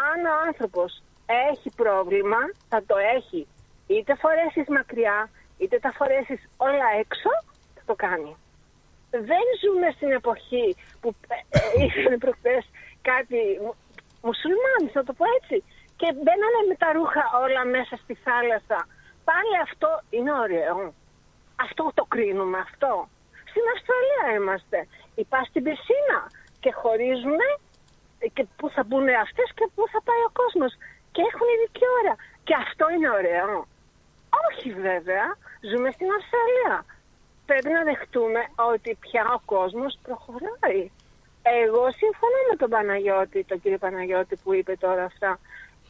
Αν 0.10 0.18
ο 0.32 0.34
άνθρωπος 0.48 0.90
έχει 1.52 1.70
πρόβλημα, 1.82 2.42
θα 2.72 2.80
το 2.90 2.96
έχει. 3.18 3.42
Είτε 3.94 4.12
φορέσεις 4.24 4.68
μακριά, 4.78 5.18
είτε 5.62 5.76
τα 5.86 5.92
φορέσεις 5.98 6.40
όλα 6.68 6.88
έξω, 7.04 7.32
θα 7.76 7.82
το 7.90 7.96
κάνει. 8.06 8.32
Δεν 9.32 9.46
ζούμε 9.62 9.88
στην 9.98 10.12
εποχή 10.20 10.68
που 11.02 11.10
ε, 11.28 11.36
ε, 11.58 11.62
είχαν 11.84 12.14
προχθές 12.24 12.64
κάτι 13.12 13.40
μου- 13.64 13.78
μουσουλμάνοι, 14.28 14.88
θα 14.98 15.04
το 15.08 15.14
πω 15.20 15.26
έτσι, 15.40 15.58
και 16.00 16.08
μπαίνανε 16.24 16.62
με 16.70 16.76
τα 16.84 16.90
ρούχα 16.98 17.24
όλα 17.44 17.62
μέσα 17.76 17.96
στη 18.04 18.14
θάλασσα. 18.26 18.80
Πάλι 19.30 19.56
αυτό 19.68 19.90
είναι 20.16 20.34
ωραίο. 20.46 20.94
Αυτό 21.66 21.84
το 21.94 22.04
κρίνουμε 22.14 22.58
αυτό. 22.68 22.92
Στην 23.50 23.64
Αυστραλία 23.74 24.28
είμαστε. 24.38 24.80
Είπα 25.20 25.40
στην 25.50 25.64
πισίνα 25.64 26.20
και 26.64 26.72
χωρίζουμε 26.82 27.48
και 28.36 28.44
πού 28.58 28.66
θα 28.76 28.84
μπουν 28.84 29.08
αυτές 29.26 29.48
και 29.58 29.66
πού 29.76 29.84
θα 29.94 30.00
πάει 30.08 30.22
ο 30.30 30.32
κόσμος. 30.42 30.72
Και 31.14 31.22
έχουν 31.30 31.48
ειδική 31.54 31.86
ώρα. 32.00 32.14
Και 32.48 32.56
αυτό 32.66 32.84
είναι 32.94 33.10
ωραίο. 33.20 33.68
Όχι 34.48 34.70
βέβαια. 34.90 35.26
Ζούμε 35.70 35.90
στην 35.96 36.08
Αυστραλία. 36.18 36.76
Πρέπει 37.50 37.70
να 37.78 37.84
δεχτούμε 37.90 38.42
ότι 38.72 38.90
πια 39.04 39.24
ο 39.38 39.40
κόσμος 39.54 39.92
προχωράει. 40.06 40.84
Εγώ 41.64 41.84
συμφωνώ 42.02 42.40
με 42.50 42.56
τον 42.62 42.70
Παναγιώτη, 42.70 43.44
τον 43.44 43.62
κύριο 43.62 43.78
Παναγιώτη 43.78 44.36
που 44.44 44.54
είπε 44.54 44.74
τώρα 44.76 45.04
αυτά. 45.04 45.40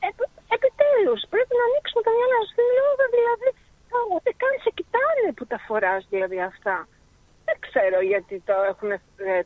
Επ- 0.10 0.39
επιτέλους, 0.58 1.20
πρέπει 1.34 1.54
να 1.60 1.64
ανοίξουμε 1.70 2.02
τα 2.08 2.12
μυαλά 2.18 2.40
στην 2.52 2.64
Ελλάδα, 2.72 3.04
δηλαδή, 3.16 3.48
α, 3.96 3.98
ούτε 4.16 4.30
καν 4.42 4.54
σε 4.64 4.70
κοιτάνε 4.78 5.28
που 5.38 5.46
τα 5.52 5.58
φοράς 5.68 6.02
δηλαδή 6.14 6.38
αυτά. 6.52 6.78
Δεν 7.48 7.58
ξέρω 7.66 7.98
γιατί 8.12 8.36
το 8.50 8.56
έχουν 8.72 8.90
ε, 8.92 9.00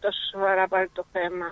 τόσο 0.06 0.22
σοβαρά 0.32 0.64
πάρει 0.74 0.90
το 1.00 1.04
θέμα. 1.16 1.48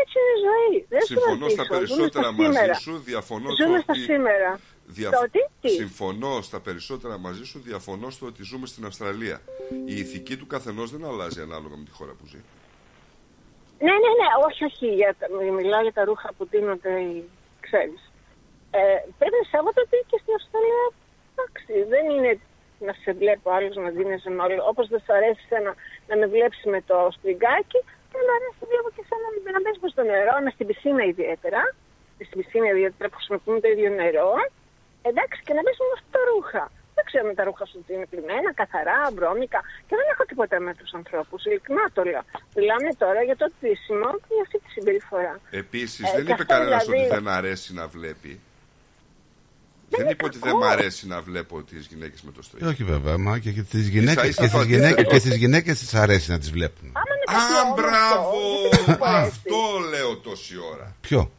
Έτσι 0.00 0.14
είναι 0.20 0.34
η 0.38 0.40
ζωή. 0.48 0.76
Δεν 0.92 1.00
σου 1.00 1.06
Συμφωνώ 1.14 1.44
ρωτήσω. 1.46 1.50
στα 1.56 1.64
Ζούμε 1.64 1.76
περισσότερα 1.76 2.24
στα 2.28 2.32
μαζί 2.42 2.52
σήμερα. 2.58 2.74
σου, 2.84 2.92
διαφωνώ 3.10 3.48
Ζούμε 3.60 3.78
στο 3.78 3.82
στα 3.82 3.92
ότι- 3.92 4.00
σήμερα. 4.10 4.50
Διαφ- 4.88 5.14
Το 5.14 5.24
τι, 5.34 5.38
τι; 5.60 5.68
Συμφωνώ 5.68 6.40
στα 6.48 6.60
περισσότερα 6.60 7.18
μαζί 7.18 7.44
σου, 7.44 7.58
διαφωνώ 7.60 8.10
στο 8.10 8.26
ότι 8.26 8.42
ζούμε 8.42 8.66
στην 8.66 8.84
Αυστραλία. 8.84 9.40
Η 9.84 9.94
ηθική 9.98 10.36
του 10.36 10.46
καθενός 10.46 10.90
δεν 10.90 11.04
αλλάζει 11.04 11.40
ανάλογα 11.40 11.76
με 11.76 11.84
τη 11.84 11.90
χώρα 11.90 12.12
που 12.12 12.26
ζει. 12.26 12.40
Ναι, 13.78 13.90
ναι, 13.92 14.10
ναι, 14.20 14.28
όχι, 14.46 14.64
όχι. 14.64 14.86
Για, 14.94 15.14
τα- 15.18 15.28
μιλάω 15.52 15.82
για 15.82 15.92
τα 15.92 16.04
ρούχα 16.04 16.32
που 16.38 16.46
δίνονται, 16.46 17.00
οι- 17.00 17.28
ξέρεις. 17.60 18.05
Ε, 18.78 18.82
πρέπει 19.20 19.38
Σάββατο 19.52 19.78
ότι 19.86 19.96
και 20.10 20.18
στην 20.22 20.32
Αυστραλία, 20.38 20.84
εντάξει, 21.32 21.72
δεν 21.92 22.04
είναι 22.14 22.32
να 22.86 22.92
σε 23.02 23.10
βλέπω 23.20 23.46
άλλος 23.56 23.74
να 23.84 23.90
δίνεσαι 23.98 24.30
με 24.36 24.40
όλο. 24.46 24.60
Όπως 24.72 24.84
δεν 24.92 25.00
σου 25.04 25.12
αρέσει 25.18 25.42
σένα 25.50 25.70
να 26.08 26.14
με 26.20 26.26
βλέπεις 26.34 26.60
με 26.74 26.80
το 26.90 26.96
στριγκάκι, 27.16 27.80
δεν 28.12 28.20
μου 28.26 28.32
αρέσει 28.38 28.56
να 28.62 28.66
βλέπω 28.72 28.88
και 28.96 29.02
σένα 29.08 29.26
να- 29.34 29.52
να 29.56 29.60
μπες 29.62 29.76
στο 29.94 30.02
νερό, 30.12 30.34
με 30.44 30.50
στην 30.56 30.66
πισίνα 30.68 31.02
ιδιαίτερα. 31.12 31.62
Στην 32.28 32.36
πισίνα 32.40 32.66
ιδιαίτερα 32.74 33.06
που 33.10 33.16
χρησιμοποιούμε 33.20 33.58
το 33.64 33.68
ίδιο 33.74 33.90
νερό. 34.02 34.30
Εντάξει, 35.10 35.38
και 35.46 35.52
να 35.56 35.62
μπες 35.64 35.76
με 35.90 35.94
αυτά 35.98 36.08
τα 36.14 36.20
ρούχα. 36.30 36.64
Δεν 36.96 37.04
ξέρω 37.10 37.24
με 37.30 37.34
τα 37.38 37.44
ρούχα 37.48 37.64
σου 37.70 37.76
ότι 37.82 37.90
είναι 37.96 38.06
πλημμένα, 38.12 38.48
καθαρά, 38.60 38.98
βρώμικα. 39.16 39.60
Και 39.88 39.94
δεν 39.98 40.06
έχω 40.12 40.24
τίποτα 40.30 40.56
με 40.66 40.72
τους 40.78 40.90
ανθρώπους. 41.00 41.40
Ειλικρινά 41.44 41.84
το 41.96 42.02
λέω. 42.10 42.22
Μιλάμε 42.56 42.88
τώρα 43.02 43.20
για 43.28 43.36
το 43.36 43.46
ντύσιμο 43.52 44.10
και 44.24 44.32
για 44.36 44.42
αυτή 44.46 44.58
τη 44.64 44.68
συμπεριφορά. 44.76 45.34
Επίσης, 45.50 46.04
Ε, 46.08 46.12
δεν 46.16 46.24
και 46.26 46.32
είπε 46.32 46.42
αυτό 46.42 46.54
κανένας 46.54 46.84
δηλαδή- 46.84 47.04
ότι 47.06 47.14
δεν 47.14 47.28
αρέσει 47.28 47.74
να 47.80 47.86
βλέπει. 47.96 48.32
Δεν, 49.88 50.08
είπε 50.08 50.24
ότι 50.24 50.38
δεν 50.38 50.56
μ' 50.56 50.62
αρέσει 50.62 51.06
να 51.06 51.20
βλέπω 51.20 51.62
τις 51.62 51.86
γυναίκες 51.86 52.22
με 52.22 52.30
το 52.30 52.38
Ε, 52.42 52.44
στρίγγι. 52.44 52.66
όχι 52.72 52.84
βέβαια, 52.84 53.18
μα 53.18 53.38
και 53.38 53.50
τις 53.52 53.88
γυναίκε 53.88 54.26
ίσα 54.26 54.42
και 54.42 54.48
το 54.50 54.56
στις 54.58 54.64
γυναίκες, 54.68 54.90
αντίθετο. 54.92 55.10
και 55.10 55.18
στις 55.18 55.36
γυναίκες 55.36 55.78
τις 55.78 55.94
αρέσει 55.94 56.30
να 56.30 56.38
τις 56.38 56.50
βλέπουν. 56.50 56.92
Α, 57.26 57.74
μπράβο! 57.76 58.36
Αυτό 59.04 59.56
λέω 59.90 60.16
τόση 60.16 60.54
ώρα. 60.74 60.94
Ποιο; 61.00 61.30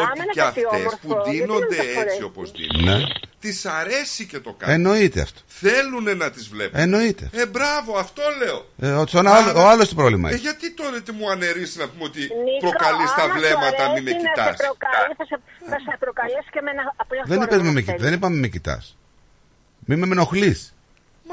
Άμα 0.00 0.10
Ότι 0.10 0.18
είναι 0.22 0.32
και 0.32 0.40
κάτι 0.40 0.60
αυτές 0.64 0.78
όμορφο, 0.80 0.98
που 1.02 1.08
γιατί 1.12 1.28
να 1.28 1.32
δίνονται 1.44 1.76
τα 1.76 1.82
φορέσεις; 1.82 2.02
έτσι 2.12 2.22
όπως 2.22 2.46
δίνονται, 2.52 2.96
Ναι. 2.96 3.04
τις 3.40 3.64
αρέσει 3.66 4.26
και 4.26 4.38
το 4.46 4.52
κάνουν. 4.58 4.74
Εννοείται 4.74 5.20
αυτό. 5.20 5.40
Θέλουν 5.46 6.16
να 6.16 6.30
τις 6.30 6.48
βλέπουν. 6.48 6.80
Εννοείται. 6.80 7.30
Ε, 7.32 7.46
μπράβο, 7.46 7.98
αυτό 7.98 8.22
λέω. 8.42 8.58
Ε, 8.90 8.92
ο, 9.00 9.04
ο, 9.14 9.18
άλλο- 9.36 9.54
ο 9.62 9.68
άλλος 9.68 9.88
τι 9.88 9.94
πρόβλημα 9.94 10.28
Ε, 10.28 10.32
έχει; 10.32 10.40
γιατί 10.42 10.66
τώρα 10.74 11.00
τι 11.00 11.12
μου 11.12 11.30
αναιρίσει 11.30 11.78
να 11.78 11.88
πούμε 11.88 12.04
ότι 12.04 12.20
Νίκο, 12.20 12.58
προκαλείς 12.60 13.10
τα 13.16 13.22
άμα 13.22 13.32
σου 13.32 13.38
βλέμματα, 13.38 13.82
αρέσει 13.84 13.92
μην 13.94 14.02
με 14.02 14.10
να 14.10 14.18
κοιτάς. 14.18 14.56
σε 14.56 14.62
προκαλεί, 14.64 15.12
θα 15.18 15.24
σε, 15.30 15.36
θα 15.70 15.78
σε 15.90 15.96
προκαλέσει 16.04 16.48
και 16.54 16.60
με 16.64 16.70
ένα 16.70 16.82
απλό 16.96 17.18
Δεν, 17.26 17.38
φόρμα 17.38 17.44
είπες 17.44 17.58
με, 17.58 17.62
να 17.66 17.72
με, 17.72 17.80
θέλεις. 17.80 17.86
κοιτά- 17.92 18.02
δεν 18.04 18.12
είπαμε 18.12 18.36
με 18.36 18.48
κοιτάς. 18.48 18.96
Μη 19.86 19.96
με 19.96 20.06
ενοχλείς. 20.16 20.74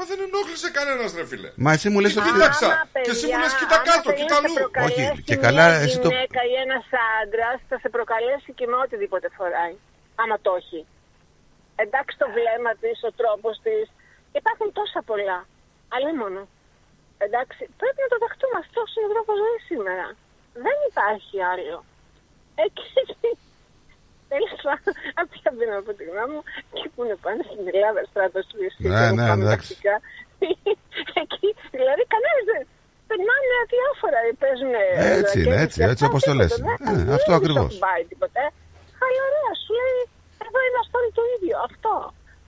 Μα 0.00 0.06
δεν 0.10 0.18
ενόχλησε 0.26 0.68
κανένας, 0.78 1.10
ρε 1.18 1.24
φίλε. 1.30 1.48
Μα 1.64 1.70
εσύ 1.76 1.86
μου 1.92 1.98
λες 2.02 2.12
Και 2.12 2.20
ότι... 2.22 2.28
κοίταξα. 2.30 2.66
Άμα, 2.66 3.00
Και 3.06 3.12
εσύ 3.16 3.26
μου 3.26 3.32
παιδιά, 3.32 3.42
λες 3.42 3.52
κοίτα 3.60 3.76
άμα 3.80 3.86
κάτω, 3.90 4.08
θέλεις 4.08 4.18
κοίτα 4.20 4.34
να 4.34 4.40
σε 4.40 4.46
αλλού. 4.48 4.54
προκαλέσεις 4.60 5.10
Όχι, 5.12 5.22
και 5.28 5.36
μια 5.36 5.44
καλά, 5.46 5.64
εσύ 5.84 5.96
το- 6.04 6.10
γυναίκα 6.12 6.40
ή 6.52 6.54
ένας 6.66 6.84
άντρας 7.20 7.58
θα 7.70 7.76
σε 7.82 7.88
προκαλέσει 7.96 8.50
και 8.58 8.64
με 8.70 8.76
οτιδήποτε 8.84 9.28
φοράει. 9.36 9.74
Άμα 10.22 10.36
το 10.44 10.50
έχει. 10.60 10.80
Εντάξει 11.82 12.14
το 12.22 12.26
βλέμμα 12.36 12.72
της, 12.82 12.96
ο 13.08 13.10
τρόπος 13.20 13.54
της. 13.66 13.84
Υπάρχουν 14.40 14.68
τόσα 14.78 15.00
πολλά. 15.10 15.38
Αλλά 15.94 16.08
μόνο. 16.22 16.40
Εντάξει, 17.26 17.62
πρέπει 17.80 18.00
να 18.04 18.08
το 18.12 18.16
δεχτούμε. 18.24 18.56
Αυτός 18.64 18.88
είναι 18.94 19.06
ο 19.08 19.12
τρόπος 19.14 19.36
ζωής 19.42 19.62
σήμερα. 19.70 20.06
Δεν 20.64 20.76
υπάρχει 20.90 21.36
άλλο. 21.52 21.76
Εκεί. 22.66 22.92
Τέλος 24.32 24.52
πάντων, 24.66 24.92
αυτή 25.20 25.36
δίνω 25.58 25.74
από 25.82 25.92
τη 25.98 26.04
γνώμη 26.10 26.32
μου, 26.34 26.42
εκεί 26.74 26.86
που 26.92 27.00
είναι 27.04 27.16
πάνω 27.24 27.40
στην 27.48 27.64
Ελλάδα, 27.72 28.00
στράτο 28.10 28.40
του 28.48 28.56
Ναι, 28.92 29.04
ναι, 29.16 29.26
εντάξει. 29.36 29.72
Εκεί, 31.24 31.48
δηλαδή, 31.76 32.02
κανένας 32.14 32.44
δεν. 32.50 32.64
Περνάνε 33.08 33.54
αδιάφορα, 33.64 34.18
παίζουν. 34.42 34.74
Έτσι 35.20 35.36
είναι, 35.42 35.56
έτσι, 35.64 35.78
έτσι 35.92 36.04
όπως 36.08 36.22
το 36.28 36.32
λες. 36.38 36.52
Ε, 36.58 37.12
αυτό 37.18 37.30
ακριβώς. 37.38 37.70
Δεν 37.72 37.84
πάει 37.86 38.02
τίποτα. 38.10 38.42
Αλλά 39.04 39.20
ωραία, 39.28 39.52
σου 39.62 39.72
λέει, 39.80 39.98
εδώ 40.44 40.58
είμαστε 40.68 40.92
όλοι 41.00 41.10
το 41.18 41.24
ίδιο. 41.34 41.56
Αυτό. 41.68 41.94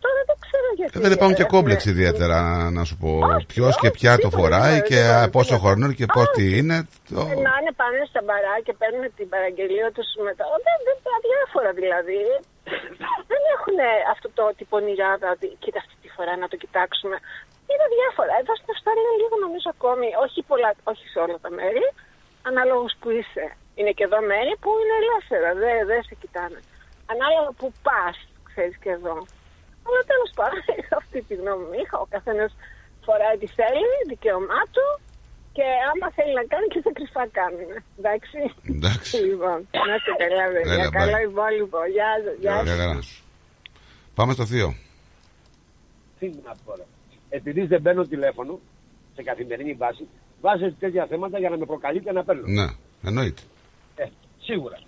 Τώρα 0.04 0.20
δεν 0.28 0.36
ξέρω 0.44 0.68
γιατί. 0.78 0.92
Ε, 0.96 1.00
δεν 1.04 1.12
υπάρχουν 1.16 1.36
και 1.38 1.44
έχουν- 1.46 1.54
κόμπλεξ 1.56 1.80
ιδιαίτερα 1.94 2.38
να 2.76 2.82
σου 2.88 2.96
πω 3.02 3.10
ποιος 3.52 3.74
και 3.80 3.88
όχι, 3.88 3.96
ποια 3.98 4.12
το 4.12 4.18
τίποτα, 4.18 4.36
φοράει 4.38 4.76
τίποτα, 4.78 4.88
και 4.88 5.00
τίποτα, 5.02 5.30
πόσο 5.36 5.54
τίποτα. 5.54 5.62
χρόνο 5.64 5.84
και 5.98 6.06
πώς 6.14 6.26
τι 6.36 6.44
είναι. 6.58 6.76
Το... 7.14 7.20
Περνάνε 7.30 7.70
πάνε 7.80 8.00
στα 8.12 8.20
μπαρά 8.26 8.54
και 8.66 8.72
παίρνουν 8.80 9.04
την 9.18 9.28
παραγγελία 9.34 9.88
τους 9.96 10.08
μετά. 10.28 10.44
Δεν, 10.66 10.76
δεν, 10.86 10.96
αδιάφορα 11.18 11.70
δηλαδή. 11.80 12.20
δεν 13.30 13.42
έχουν 13.54 13.76
αυτό 14.14 14.26
το 14.38 14.44
τύπο 14.58 14.76
νηράδα 14.86 15.28
ότι 15.36 15.46
κοίτα 15.62 15.78
αυτή 15.84 15.96
τη 16.02 16.08
φορά 16.16 16.32
να 16.42 16.46
το 16.52 16.56
κοιτάξουμε. 16.62 17.16
Είναι 17.70 17.86
διάφορα. 17.96 18.32
Εδώ 18.42 18.52
στην 18.60 18.70
Αυστραλία 18.74 19.04
είναι 19.06 19.18
λίγο 19.22 19.36
νομίζω 19.46 19.68
ακόμη, 19.76 20.08
όχι, 20.24 20.38
πολλά, 20.50 20.70
όχι 20.92 21.04
σε 21.12 21.18
όλα 21.24 21.38
τα 21.44 21.50
μέρη, 21.58 21.86
ανάλογα 22.48 22.86
που 23.00 23.08
είσαι. 23.18 23.46
Είναι 23.78 23.92
και 23.96 24.04
εδώ 24.08 24.18
μέρη 24.32 24.52
που 24.62 24.70
είναι 24.80 24.96
ελεύθερα, 25.02 25.48
δεν, 25.62 25.76
δεν 25.90 26.00
σε 26.08 26.14
κοιτάνε. 26.22 26.60
Ανάλογα 27.12 27.50
που 27.58 27.66
πας, 27.86 28.16
ξέρεις 28.48 28.76
και 28.82 28.90
εδώ. 28.98 29.16
Αλλά 29.86 30.00
τέλος 30.10 30.30
πάντων, 30.38 30.62
αυτή 31.00 31.18
τη 31.28 31.34
γνώμη 31.40 31.64
μου 31.68 31.76
είχα. 31.82 31.96
Ο 32.04 32.06
καθένας 32.14 32.50
φοράει 33.06 33.36
τι 33.42 33.48
θέλει, 33.58 33.88
δικαίωμά 34.12 34.60
του 34.74 34.86
και 35.56 35.66
άμα 35.90 36.06
θέλει 36.16 36.32
να 36.40 36.44
κάνει 36.52 36.66
και 36.72 36.80
τα 36.86 36.90
κρυφά 36.98 37.24
κάνουν. 37.38 37.70
Εντάξει. 37.98 38.38
Εντάξει. 38.74 39.16
Λοιπόν, 39.30 39.58
να 39.88 39.94
είστε 39.96 40.12
καλά, 40.22 40.44
παιδιά. 40.54 40.72
Έλα, 40.74 40.90
Καλό 40.98 41.18
bye. 41.22 41.28
υπόλοιπο. 41.30 41.78
Γεια 41.96 42.10
σας, 42.24 42.36
γεια 42.42 42.54
σας. 42.56 42.64
Γεια 42.66 42.76
χαρά. 42.76 42.98
Πάμε 44.18 44.32
στο 44.36 44.44
θείο. 44.50 44.70
Τι 46.18 46.26
να 46.46 46.52
πω 46.56 46.60
τώρα. 46.70 46.84
Επειδή 47.38 47.62
δεν 47.72 47.82
παίρνω 47.82 48.02
τηλέφωνο 48.12 48.52
σε 49.14 49.22
καθημερινή 49.22 49.72
βάση, 49.82 50.04
βάζετε 50.40 50.74
τέτοια 50.82 51.06
θέματα 51.06 51.38
για 51.38 51.50
να 51.50 51.56
με 51.56 51.66
προκαλείτε 51.66 52.12
να 52.12 52.24
παίρνω. 52.24 52.42
Ναι, 52.46 52.66
εννοείται. 53.08 53.42
Ε, 53.96 54.04
σίγουρα. 54.40 54.78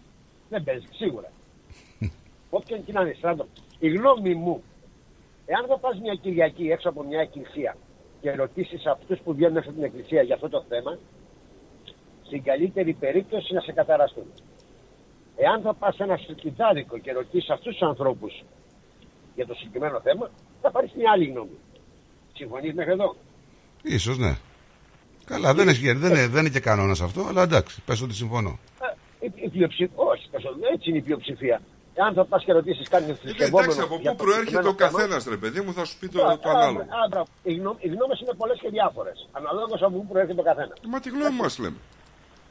Δεν 0.49 0.65
παίζεις, 0.65 0.89
σίγουρα. 0.93 1.31
Όποιον 2.51 2.85
και 2.85 2.93
να 2.93 3.01
είναι 3.01 3.15
στράτο. 3.19 3.47
Η 3.79 3.89
γνώμη 3.89 4.35
μου, 4.35 4.63
εάν 5.47 5.67
θα 5.67 5.79
πας 5.79 5.99
μια 6.01 6.15
Κυριακή 6.15 6.71
έξω 6.71 6.89
από 6.89 7.03
μια 7.03 7.21
εκκλησία 7.21 7.77
και 8.21 8.31
ρωτήσεις 8.31 8.87
αυτούς 8.87 9.19
που 9.25 9.35
βγαίνουν 9.35 9.57
έξω 9.57 9.69
από 9.71 9.79
την 9.79 9.89
εκκλησία 9.89 10.23
για 10.23 10.35
αυτό 10.35 10.49
το 10.49 10.65
θέμα, 10.69 10.99
στην 12.27 12.43
καλύτερη 12.43 12.93
περίπτωση 12.93 13.55
να 13.55 13.61
σε 13.61 13.73
καταραστούν. 13.73 14.27
Εάν 15.37 15.63
θα 15.63 15.75
πας 15.75 15.95
σε 15.95 16.03
ένα 16.03 16.17
σπιτάδικο 16.17 16.99
και 16.99 17.13
ρωτήσεις 17.13 17.51
αυτούς 17.51 17.73
τους 17.77 17.89
ανθρώπους 17.89 18.45
για 19.35 19.47
το 19.47 19.55
συγκεκριμένο 19.55 20.01
θέμα, 20.01 20.31
θα 20.61 20.71
πάρεις 20.71 20.93
μια 20.93 21.11
άλλη 21.13 21.25
γνώμη. 21.25 21.59
Συμφωνείς 22.33 22.75
μέχρι 22.75 22.93
εδώ; 22.93 23.17
Ίσως 23.83 24.19
ναι. 24.19 24.37
Καλά, 25.25 25.55
δεν, 25.55 25.69
έχει, 25.69 25.93
δεν, 25.93 26.11
είναι, 26.11 26.27
δεν 26.27 26.41
είναι 26.41 26.49
και 26.49 26.61
κανόνας 26.61 27.01
αυτό, 27.01 27.25
αλλά 27.29 27.43
εντάξει, 27.43 27.83
πες 27.83 28.03
ότι 28.03 28.15
συμφωνώ. 28.15 28.59
Η, 29.21 29.33
η 29.35 29.49
πλειοψηφία, 29.49 29.91
όχι, 29.95 30.29
τόσο, 30.31 30.49
έτσι 30.73 30.89
είναι 30.89 30.99
η 30.99 31.03
πλειοψηφία. 31.03 31.61
Εάν 31.95 32.15
θα 32.15 32.25
πας 32.25 32.45
και 32.45 32.53
ρωτήσεις 32.53 32.89
κάτι 32.89 33.11
Ε, 33.11 33.45
Εντάξει, 33.45 33.81
από 33.81 33.99
πού 33.99 34.15
προέρχεται 34.17 34.69
ο 34.69 34.75
καθένας, 34.75 35.25
ρε 35.25 35.37
παιδί 35.37 35.61
μου, 35.61 35.73
θα 35.73 35.85
σου 35.85 35.99
πει 35.99 36.09
το, 36.09 36.39
το 36.43 36.49
ανάλογο. 36.49 36.85
Οι, 37.43 37.55
γνω, 37.55 37.77
οι 37.79 37.89
γνώμες 37.89 38.21
είναι 38.21 38.35
πολλές 38.37 38.59
και 38.61 38.69
διάφορες. 38.69 39.29
Αναλόγως 39.33 39.83
από 39.83 39.97
πού 39.99 40.07
προέρχεται 40.07 40.41
ο 40.41 40.45
καθένας. 40.45 40.79
Μα 40.89 41.01
τη 41.01 41.09
γνώμη 41.09 41.37
μας 41.37 41.59
λέμε. 41.59 41.77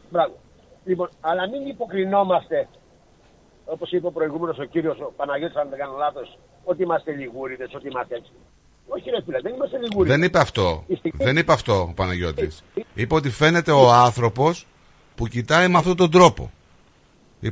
Μπράβο. 0.10 0.34
Λοιπόν, 0.86 1.10
αλλά 1.22 1.50
μην 1.50 1.68
υποκρινόμαστε, 1.68 2.68
όπως 3.66 3.92
είπε 3.92 4.08
ο 4.08 4.12
προηγούμενος 4.12 4.58
ο 4.60 4.64
κύριος 4.64 5.00
ο 5.00 5.14
Παναγιώτης, 5.16 5.56
αν 5.56 5.70
δεν 5.70 5.80
κάνω 5.80 5.98
λάθος, 5.98 6.38
ότι 6.64 6.84
είμαστε 6.84 7.12
λιγούριδες, 7.12 7.74
ότι 7.76 7.88
είμαστε 7.88 8.16
έτσι. 8.16 8.32
Όχι, 8.88 9.10
ρε 9.10 9.22
φίλε, 9.26 9.40
δεν 9.40 9.54
είμαστε 9.54 9.78
λιγούριδες. 9.78 10.16
Δεν 10.16 10.26
είπε 10.26 10.40
αυτό. 10.40 10.84
Δεν 11.14 11.38
είπε 11.38 11.52
αυτό 11.54 11.82
ο 11.82 11.94
Παναγιώτης. 11.96 12.64
Είπε 12.94 13.16
ότι 13.16 13.30
φαίνεται 13.30 13.72
ο 13.72 13.92
άνθρωπος 13.92 14.68
που 15.16 15.28
κοιτάει 15.28 15.68
με 15.68 15.78
αυτόν 15.78 15.96
τον 15.96 16.12
τρόπο. 16.12 16.52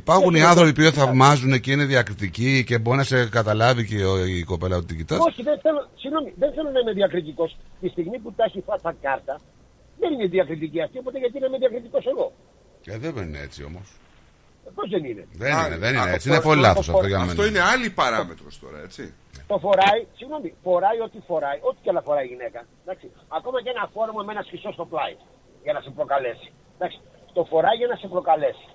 Υπάρχουν 0.00 0.34
οι 0.34 0.42
άνθρωποι 0.42 0.72
που 0.72 0.82
θαυμάζουν 1.00 1.60
και 1.60 1.72
είναι 1.72 1.84
διακριτικοί 1.84 2.64
και 2.68 2.78
μπορεί 2.78 2.96
να 2.96 3.02
σε 3.12 3.28
καταλάβει 3.28 3.82
και 3.86 4.04
ο- 4.04 4.24
η 4.26 4.42
κοπέλα 4.50 4.76
ότι 4.76 4.86
την 4.86 4.96
κοιτάς. 4.96 5.18
Όχι, 5.28 5.42
δεν 5.42 5.56
θέλω, 5.64 5.80
συγγνώμη, 6.00 6.32
δεν 6.42 6.50
θέλω 6.54 6.70
να 6.70 6.78
είμαι 6.82 6.92
διακριτικός. 6.92 7.56
Τη 7.80 7.88
στιγμή 7.88 8.18
που 8.18 8.32
τα 8.32 8.44
έχει 8.48 8.60
φάει 8.66 8.78
τα 8.82 8.92
κάρτα, 9.06 9.34
δεν 10.00 10.12
είναι 10.12 10.26
διακριτική 10.36 10.80
αυτή, 10.82 10.96
οπότε 10.98 11.18
γιατί 11.18 11.36
να 11.42 11.46
είμαι 11.46 11.58
διακριτικός 11.58 12.04
εγώ; 12.12 12.26
Ε, 12.84 12.98
δεν 12.98 13.16
είναι 13.26 13.38
έτσι 13.46 13.60
όμως. 13.70 13.86
Πώς 14.76 14.88
δεν 14.94 15.04
είναι; 15.10 15.24
Δεν 15.42 15.52
είναι, 15.58 15.76
δεν 15.84 15.90
είναι. 15.94 16.02
Α, 16.10 16.12
Έτσι 16.16 16.28
είναι 16.28 16.40
πολύ 16.48 16.60
λάθος 16.60 16.88
αυτό 16.88 17.06
για 17.06 17.18
Αυτό 17.18 17.34
μένα. 17.42 17.48
είναι 17.48 17.60
άλλη 17.72 17.88
παράμετρος 18.00 18.54
τώρα, 18.62 18.78
έτσι. 18.86 19.02
Το 19.46 19.56
φοράει, 19.64 20.00
συγγνώμη, 20.18 20.48
φοράει 20.66 20.98
ό,τι 21.06 21.18
φοράει, 21.30 21.58
ό,τι 21.68 21.78
και 21.84 21.92
να 21.96 22.00
φοράει 22.06 22.24
η 22.28 22.30
γυναίκα. 22.32 22.60
Εντάξει. 22.84 23.06
Ακόμα 23.38 23.58
και 23.62 23.70
ένα 23.76 23.84
φόρμα 23.94 24.20
με 24.26 24.32
ένα 24.36 24.42
σχισό 24.48 24.70
στο 24.76 24.84
πλάι 24.92 25.14
για 25.64 25.72
να 25.76 25.80
σε 25.84 25.90
προκαλέσει. 25.98 26.48
Εντάξει. 26.76 26.98
Το 27.36 27.42
φοράει 27.50 27.76
για 27.80 27.88
να 27.92 27.96
σε 28.02 28.06
προκαλέσει. 28.14 28.66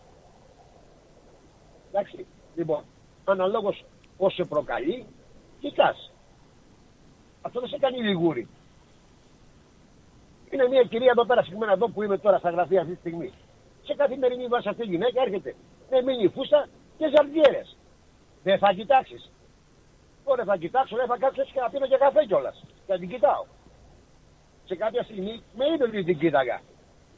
Εντάξει. 1.92 2.26
Λοιπόν, 2.56 2.84
αναλόγως 3.26 3.86
πώς 4.18 4.34
σε 4.34 4.44
προκαλεί, 4.44 5.06
κοιτάς. 5.60 6.12
Αυτό 7.42 7.60
δεν 7.60 7.70
σε 7.70 7.78
κάνει 7.78 7.98
λιγούρι. 7.98 8.48
Είναι 10.50 10.68
μια 10.68 10.84
κυρία 10.84 11.12
εδώ 11.12 11.26
πέρα, 11.26 11.42
συγκεκριμένα 11.42 11.72
εδώ 11.72 11.90
που 11.90 12.04
είμαι 12.04 12.18
τώρα 12.18 12.38
στα 12.38 12.50
γραφεία 12.50 12.82
αυτή 12.82 12.94
τη 12.94 13.00
στιγμή. 13.00 13.34
Σε 13.84 13.94
καθημερινή 13.94 14.48
βάση 14.48 14.70
αυτή 14.70 14.82
η 14.84 14.90
γυναίκα 14.90 15.22
έρχεται 15.22 15.56
με 15.90 16.02
μίνι 16.02 16.28
φούστα 16.28 16.68
και 16.98 17.12
ζαρδιέρε. 17.16 17.62
Δεν 18.44 18.58
θα 18.58 18.74
κοιτάξεις. 18.74 19.32
Ωραία, 20.24 20.46
θα 20.46 20.58
κοιτάξω, 20.58 20.96
δεν 20.96 21.08
θα 21.08 21.18
κάτσω 21.18 21.42
έτσι 21.42 21.54
και 21.54 21.60
να 21.60 21.70
πίνω 21.70 21.88
και 21.88 21.98
καφέ 21.98 22.26
κιόλας. 22.26 22.64
Και 22.86 22.94
να 22.94 23.00
την 23.00 23.10
κοιτάω. 23.10 23.46
Σε 24.66 24.76
κάποια 24.76 25.04
στιγμή 25.04 25.44
με 25.56 25.66
είδε 25.74 25.84
ότι 25.84 26.04
την 26.04 26.18
κοίταγα. 26.20 26.62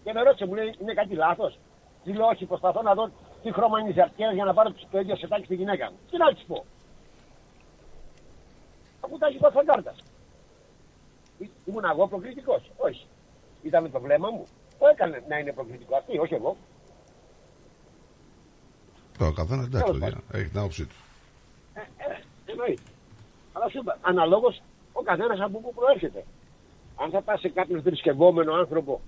Και 0.03 0.13
με 0.13 0.21
ρώτησε, 0.21 0.45
μου 0.45 0.53
λέει, 0.53 0.75
είναι 0.81 0.93
κάτι 0.93 1.13
λάθος; 1.15 1.59
Τη 2.03 2.13
λέω, 2.13 2.27
Όχι, 2.27 2.45
προσπαθώ 2.45 2.81
να 2.81 2.93
δω 2.93 3.09
τι 3.41 3.51
χρώμα 3.53 3.79
είναι 3.79 3.89
οι 3.89 3.93
ζαρτιέρε 3.93 4.33
για 4.33 4.45
να 4.45 4.53
πάρω 4.53 4.73
το 4.91 4.99
ίδιο 4.99 5.15
σετάκι 5.15 5.45
στη 5.45 5.55
γυναίκα 5.55 5.91
μου; 5.91 5.97
Τι 6.11 6.17
να 6.17 6.33
της 6.33 6.43
πω; 6.43 6.65
Αφού 9.01 9.17
τα 9.17 9.27
έχει 9.27 9.37
πάθει 9.37 9.65
κάρτα. 9.65 9.95
Ήμουν 11.65 11.83
εγώ 11.91 12.07
προκλητικό. 12.07 12.61
Όχι. 12.77 13.07
Ήταν 13.61 13.91
το 13.91 13.99
βλέμμα 13.99 14.29
μου. 14.29 14.45
Το 14.79 14.87
έκανε 14.87 15.23
να 15.27 15.37
είναι 15.37 15.53
προκλητικό 15.53 15.95
αυτή, 15.95 16.17
όχι 16.17 16.33
εγώ. 16.33 16.57
Το 19.17 19.31
καθένα 19.31 19.63
εντάξει, 19.63 19.85
Τέλος 19.85 19.99
παιδιά, 19.99 20.21
έχει 20.33 20.49
την 20.49 20.59
άποψή 20.59 20.85
του. 20.85 20.95
Ε, 21.73 21.79
ε, 21.79 22.21
εννοείται. 22.45 22.81
Αλλά 23.53 23.69
σου 23.69 23.77
είπα, 23.77 23.97
αναλόγως 24.01 24.61
ο 24.93 25.01
καθένας 25.01 25.39
από 25.39 25.59
πού 25.59 25.73
προέρχεται. 25.73 26.25
Αν 26.95 27.09
θα 27.09 27.21
πας 27.21 27.39
σε 27.39 27.49
κάποιον 27.49 27.81
θρησκευόμενο 27.81 28.53
άνθρωπο 28.53 29.01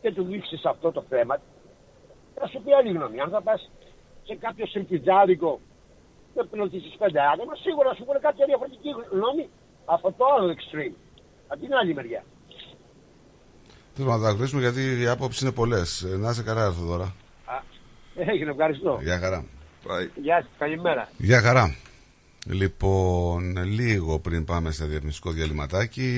και 0.00 0.12
του 0.12 0.24
δείξει 0.24 0.60
αυτό 0.64 0.92
το 0.92 1.02
θέμα, 1.08 1.40
θα 2.34 2.46
σου 2.50 2.58
πει 2.64 2.70
άλλη 2.78 2.90
γνώμη. 2.96 3.20
Αν 3.20 3.30
θα 3.30 3.42
πας 3.42 3.70
σε 4.26 4.34
κάποιο 4.44 4.66
συρτιτζάδικο 4.66 5.60
και 6.34 6.42
πλωτήσει 6.50 6.90
πέντε 6.98 7.20
άτομα, 7.32 7.52
σίγουρα 7.64 7.88
θα 7.90 7.94
σου 7.94 8.04
πούνε 8.06 8.18
κάποια 8.18 8.44
διαφορετική 8.50 8.90
γνώμη 9.12 9.44
από 9.84 10.12
το 10.18 10.24
άλλο 10.34 10.48
extreme. 10.56 10.96
Από 11.46 11.60
την 11.60 11.74
άλλη 11.74 11.94
μεριά. 11.94 12.22
Θέλω 13.94 14.10
να 14.10 14.20
τα 14.20 14.28
ακούσουμε 14.28 14.60
γιατί 14.60 14.82
οι 15.00 15.06
άποψεις 15.06 15.40
είναι 15.42 15.52
πολλές. 15.52 16.06
Να 16.18 16.30
είσαι 16.30 16.42
καλά, 16.42 16.72
Θοδωρά. 16.72 17.08
Α, 17.44 17.56
έγινε, 18.14 18.50
ευχαριστώ. 18.50 18.98
Γεια 19.02 19.18
χαρά. 19.18 19.44
Γεια 20.14 20.36
σας, 20.42 20.50
καλημέρα. 20.58 21.08
Γεια 21.16 21.40
χαρά. 21.40 21.76
Λοιπόν, 22.46 23.64
λίγο 23.64 24.18
πριν 24.18 24.44
πάμε 24.44 24.70
σε 24.70 24.84
διαφημιστικό 24.84 25.30
διαλυματάκι, 25.30 26.08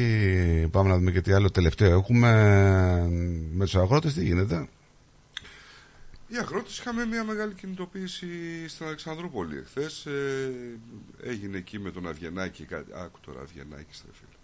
πάμε 0.72 0.88
να 0.88 0.96
δούμε 0.96 1.10
και 1.10 1.20
τι 1.20 1.32
άλλο 1.32 1.50
τελευταίο 1.50 1.98
έχουμε 1.98 2.30
με 3.52 3.64
τους 3.64 3.76
αγρότες. 3.76 4.14
Τι 4.14 4.24
γίνεται; 4.24 4.68
Οι 6.28 6.36
αγρότε 6.38 6.68
είχαμε 6.70 7.06
μια 7.06 7.24
μεγάλη 7.24 7.54
κινητοποίηση 7.54 8.28
στην 8.68 8.86
Αλεξανδρούπολη 8.86 9.58
εχθές. 9.58 10.06
έγινε 11.22 11.56
εκεί 11.58 11.78
με 11.78 11.90
τον 11.90 12.08
Αυγενάκη. 12.08 12.64
Κάτι... 12.64 12.90
Άκου 12.94 13.20
τώρα 13.20 13.40
Αυγενάκη, 13.40 13.94
στα 13.94 14.06
φίλε. 14.12 14.36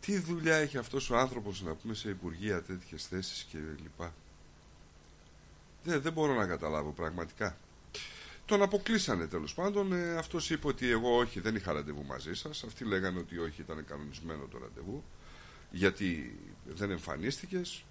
Τι 0.00 0.18
δουλειά 0.18 0.56
έχει 0.56 0.78
αυτός 0.78 1.10
ο 1.10 1.16
άνθρωπος 1.16 1.62
να 1.62 1.74
πούμε 1.74 1.94
σε 1.94 2.08
υπουργεία 2.08 2.62
τέτοιες 2.62 3.06
θέσεις 3.06 3.46
και 3.50 3.58
λοιπά; 3.82 4.14
Δεν, 5.84 6.00
δεν 6.00 6.12
μπορώ 6.12 6.34
να 6.34 6.46
καταλάβω 6.46 6.90
πραγματικά. 6.90 7.56
Τον 8.44 8.62
αποκλείσανε 8.62 9.26
τέλος 9.26 9.54
πάντων. 9.54 9.92
Ε, 9.92 10.16
Αυτός 10.16 10.50
είπε 10.50 10.66
ότι 10.66 10.90
εγώ 10.90 11.16
όχι, 11.16 11.40
δεν 11.40 11.54
είχα 11.56 11.72
ραντεβού 11.72 12.04
μαζί 12.04 12.34
σας. 12.34 12.64
Αυτοί 12.64 12.84
λέγανε 12.84 13.18
ότι 13.18 13.38
όχι, 13.38 13.60
ήταν 13.60 13.84
κανονισμένο 13.84 14.46
το 14.50 14.58
ραντεβού. 14.58 15.04
Γιατί 15.70 16.38
δεν 16.64 16.90
εμφανίστηκες. 16.90 17.84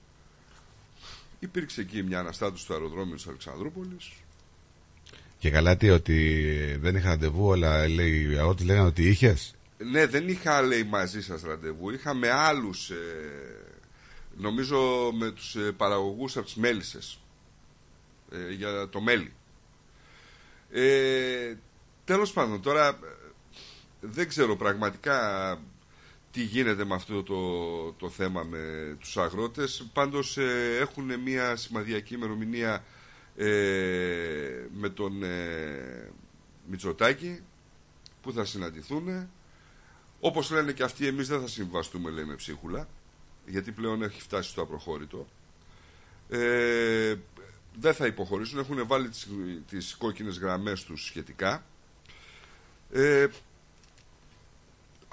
Υπήρξε 1.43 1.81
εκεί 1.81 2.03
μια 2.03 2.19
αναστάτωση 2.19 2.65
του 2.65 2.73
αεροδρόμιου 2.73 3.15
της 3.15 3.27
Αλεξανδρούπολης. 3.27 4.11
Και 5.37 5.49
καλά 5.49 5.77
τι, 5.77 5.89
ότι 5.89 6.45
δεν 6.81 6.95
είχα 6.95 7.09
ραντεβού, 7.09 7.51
αλλά 7.51 7.87
λέει, 7.87 8.31
οι 8.31 8.37
αγρότε 8.37 8.63
λέγανε 8.63 8.87
ότι 8.87 9.07
είχες. 9.09 9.55
Ναι, 9.77 10.05
δεν 10.07 10.27
είχα 10.29 10.61
λέει 10.61 10.83
μαζί 10.83 11.21
σας 11.21 11.41
ραντεβού. 11.41 11.89
Είχα 11.89 12.13
με 12.13 12.29
άλλους. 12.29 12.89
Ε, 12.89 12.95
νομίζω 14.37 15.11
με 15.13 15.31
τους 15.31 15.55
ε, 15.55 15.71
παραγωγούς 15.71 16.37
από 16.37 16.45
τις 16.45 16.55
μέλισσες. 16.55 17.19
Ε, 18.31 18.53
για 18.53 18.89
το 18.89 19.01
μέλι. 19.01 19.33
Ε, 20.71 21.55
τέλος 22.05 22.31
πάντων, 22.31 22.61
τώρα 22.61 22.87
ε, 22.87 22.93
δεν 24.01 24.27
ξέρω 24.27 24.55
πραγματικά 24.55 25.59
τι 26.31 26.41
γίνεται 26.41 26.85
με 26.85 26.95
αυτό 26.95 27.23
το, 27.23 27.91
το 27.91 28.09
θέμα 28.09 28.43
με 28.43 28.95
τους 28.99 29.17
αγρότες. 29.17 29.89
Πάντως 29.93 30.37
ε, 30.37 30.77
έχουν 30.79 31.19
μια 31.19 31.55
σημαδιακή 31.55 32.13
ημερομηνία 32.13 32.83
ε, 33.35 33.47
με 34.73 34.89
τον 34.89 35.23
ε, 35.23 36.11
Μητσοτάκη 36.67 37.41
που 38.21 38.31
θα 38.31 38.45
συναντηθούν. 38.45 39.29
Όπως 40.19 40.51
λένε 40.51 40.71
και 40.71 40.83
αυτοί 40.83 41.07
εμείς 41.07 41.27
δεν 41.27 41.41
θα 41.41 41.47
συμβαστούμε 41.47 42.09
λέει 42.09 42.25
με 42.25 42.35
ψίχουλα 42.35 42.87
γιατί 43.45 43.71
πλέον 43.71 44.03
έχει 44.03 44.21
φτάσει 44.21 44.49
στο 44.49 44.61
απροχώρητο. 44.61 45.27
Ε, 46.29 47.15
δεν 47.79 47.93
θα 47.93 48.05
υποχωρήσουν, 48.05 48.59
έχουν 48.59 48.87
βάλει 48.87 49.09
τις, 49.09 49.27
τις 49.69 49.95
κόκκινες 49.95 50.37
γραμμές 50.37 50.83
τους 50.83 51.05
σχετικά. 51.05 51.65
Ε, 52.91 53.27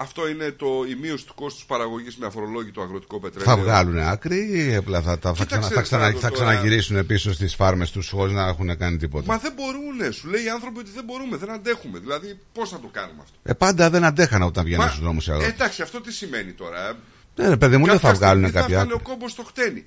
αυτό 0.01 0.27
είναι 0.27 0.51
το, 0.51 0.67
η 0.89 0.95
μείωση 1.01 1.25
του 1.25 1.33
κόστους 1.35 1.65
παραγωγής 1.65 2.17
με 2.17 2.25
αφορολόγητο 2.25 2.81
αγροτικό 2.81 3.19
πετρέλαιο. 3.19 3.55
Θα 3.55 3.61
βγάλουν 3.61 3.97
άκρη 3.99 4.67
ή 4.69 4.75
απλά 4.75 5.01
θα, 5.01 5.17
θα, 5.21 5.33
θα, 5.33 5.43
Κοίταξε, 5.43 5.57
ξανα, 5.59 5.75
θα, 5.75 5.81
ξανα- 5.81 6.03
Στράτο, 6.05 6.19
θα 6.19 6.29
τώρα. 6.31 6.45
ξαναγυρίσουν 6.51 7.05
πίσω 7.05 7.33
στις 7.33 7.55
φάρμες 7.55 7.91
τους 7.91 8.09
χωρίς 8.09 8.33
να 8.33 8.47
έχουν 8.47 8.77
κάνει 8.77 8.97
τίποτα. 8.97 9.25
Μα 9.27 9.37
δεν 9.37 9.53
μπορούν, 9.55 10.13
σου 10.13 10.27
λέει 10.27 10.43
οι 10.43 10.49
άνθρωποι 10.49 10.79
ότι 10.79 10.91
δεν 10.91 11.03
μπορούμε, 11.03 11.37
δεν 11.37 11.49
αντέχουμε. 11.51 11.99
Δηλαδή, 11.99 12.39
πώς 12.53 12.69
θα 12.69 12.79
το 12.79 12.87
κάνουμε 12.91 13.19
αυτό; 13.23 13.37
Ε, 13.43 13.53
πάντα 13.53 13.89
δεν 13.89 14.03
αντέχανε 14.03 14.45
όταν 14.45 14.63
βγαίνουν 14.63 14.83
Μα, 14.83 14.89
στους 14.89 15.01
δρόμους 15.03 15.27
οι 15.27 15.29
ε, 15.29 15.33
αγρότες. 15.33 15.53
εντάξει, 15.53 15.81
αυτό 15.81 16.01
τι 16.01 16.11
σημαίνει 16.13 16.51
τώρα. 16.51 16.87
ε; 16.89 16.93
Ναι, 17.35 17.47
ρε 17.49 17.57
παιδί 17.57 17.77
μου, 17.77 17.85
δεν 17.85 17.99
θα 17.99 18.07
Κάποια 18.07 18.19
βγάλουν 18.19 18.43
στιγμή 18.43 18.59
κάποια 18.61 18.77
Θα 18.77 18.83
βγάλει 18.83 18.97
άκρη. 18.99 19.11
ο 19.11 19.13
κόμπος 19.13 19.31
στο 19.31 19.43
χτένι. 19.43 19.85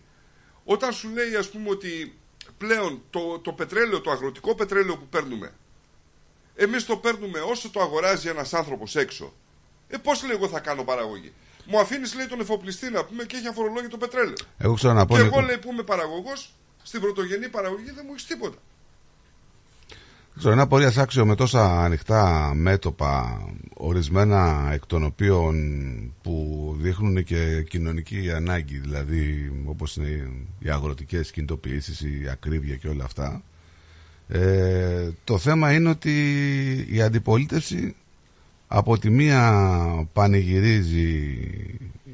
Όταν 0.65 0.93
σου 0.93 1.09
λέει, 1.15 1.35
ας 1.39 1.49
πούμε, 1.51 1.69
ότι 1.71 2.19
πλέον 2.59 3.03
το, 3.11 3.39
το 3.43 3.53
πετρέλαιο, 3.53 4.01
το 4.01 4.11
αγροτικό 4.11 4.55
πετρέλαιο 4.55 4.97
που 4.97 5.07
παίρνουμε, 5.11 5.53
εμείς 6.55 6.87
το 6.87 6.97
παίρνουμε 6.97 7.39
όσο 7.39 7.71
το 7.71 7.81
αγοράζει 7.81 8.29
ένας 8.29 8.55
άνθρωπος 8.55 8.97
έξω. 8.97 9.33
Ε, 9.95 9.97
πώς 9.97 10.23
λέει, 10.23 10.37
εγώ 10.37 10.49
θα 10.49 10.61
κάνω 10.61 10.83
παραγωγή. 10.85 11.33
Μου 11.67 11.79
αφήνεις, 11.79 12.15
λέει, 12.15 12.27
τον 12.27 12.41
εφοπλιστή 12.41 12.91
να 12.91 13.05
πούμε 13.05 13.25
και 13.25 13.37
έχει 13.37 13.47
αφορολόγητο 13.47 13.97
πετρέλαιο. 13.97 14.35
Εγώ 14.59 14.75
ξέρω 14.75 14.93
να 14.93 15.07
πω, 15.07 15.17
και 15.17 15.23
Νίκο. 15.23 15.39
εγώ, 15.39 15.47
λέει, 15.47 15.59
που 15.59 15.73
είμαι 15.73 15.83
παραγωγός, 15.83 16.55
στην 16.83 17.01
πρωτογενή 17.01 17.49
παραγωγή 17.49 17.91
δεν 17.91 18.05
μου 18.07 18.13
έχεις 18.13 18.27
τίποτα. 18.27 18.57
Ξέρω, 20.39 20.53
ένα 20.53 20.67
πορεία 20.67 20.93
άξιο 20.97 21.27
με 21.27 21.35
τόσα 21.35 21.85
ανοιχτά 21.85 22.53
μέτωπα, 22.55 23.43
ορισμένα 23.75 24.69
εκ 24.73 24.87
των 24.87 25.05
οποίων 25.05 25.55
που 26.23 26.37
δείχνουν 26.79 27.25
και 27.25 27.63
κοινωνική 27.63 28.33
ανάγκη, 28.33 28.79
δηλαδή 28.79 29.53
όπως 29.65 29.97
είναι 29.97 30.31
οι 30.59 30.71
αγροτικές 30.71 31.31
κινητοποιήσεις, 31.31 32.01
η 32.01 32.29
ακρίβεια 32.31 32.77
και 32.77 32.89
όλα 32.89 33.05
αυτά. 33.05 33.43
Ε, 34.29 35.11
το 35.25 35.39
θέμα 35.39 35.73
είναι 35.73 35.89
ότι 35.89 36.13
η 36.91 37.03
αντιπολίτευση 37.03 37.95
από 38.75 38.99
τη 38.99 39.11
μία 39.11 40.09
πανηγυρίζει 40.13 41.39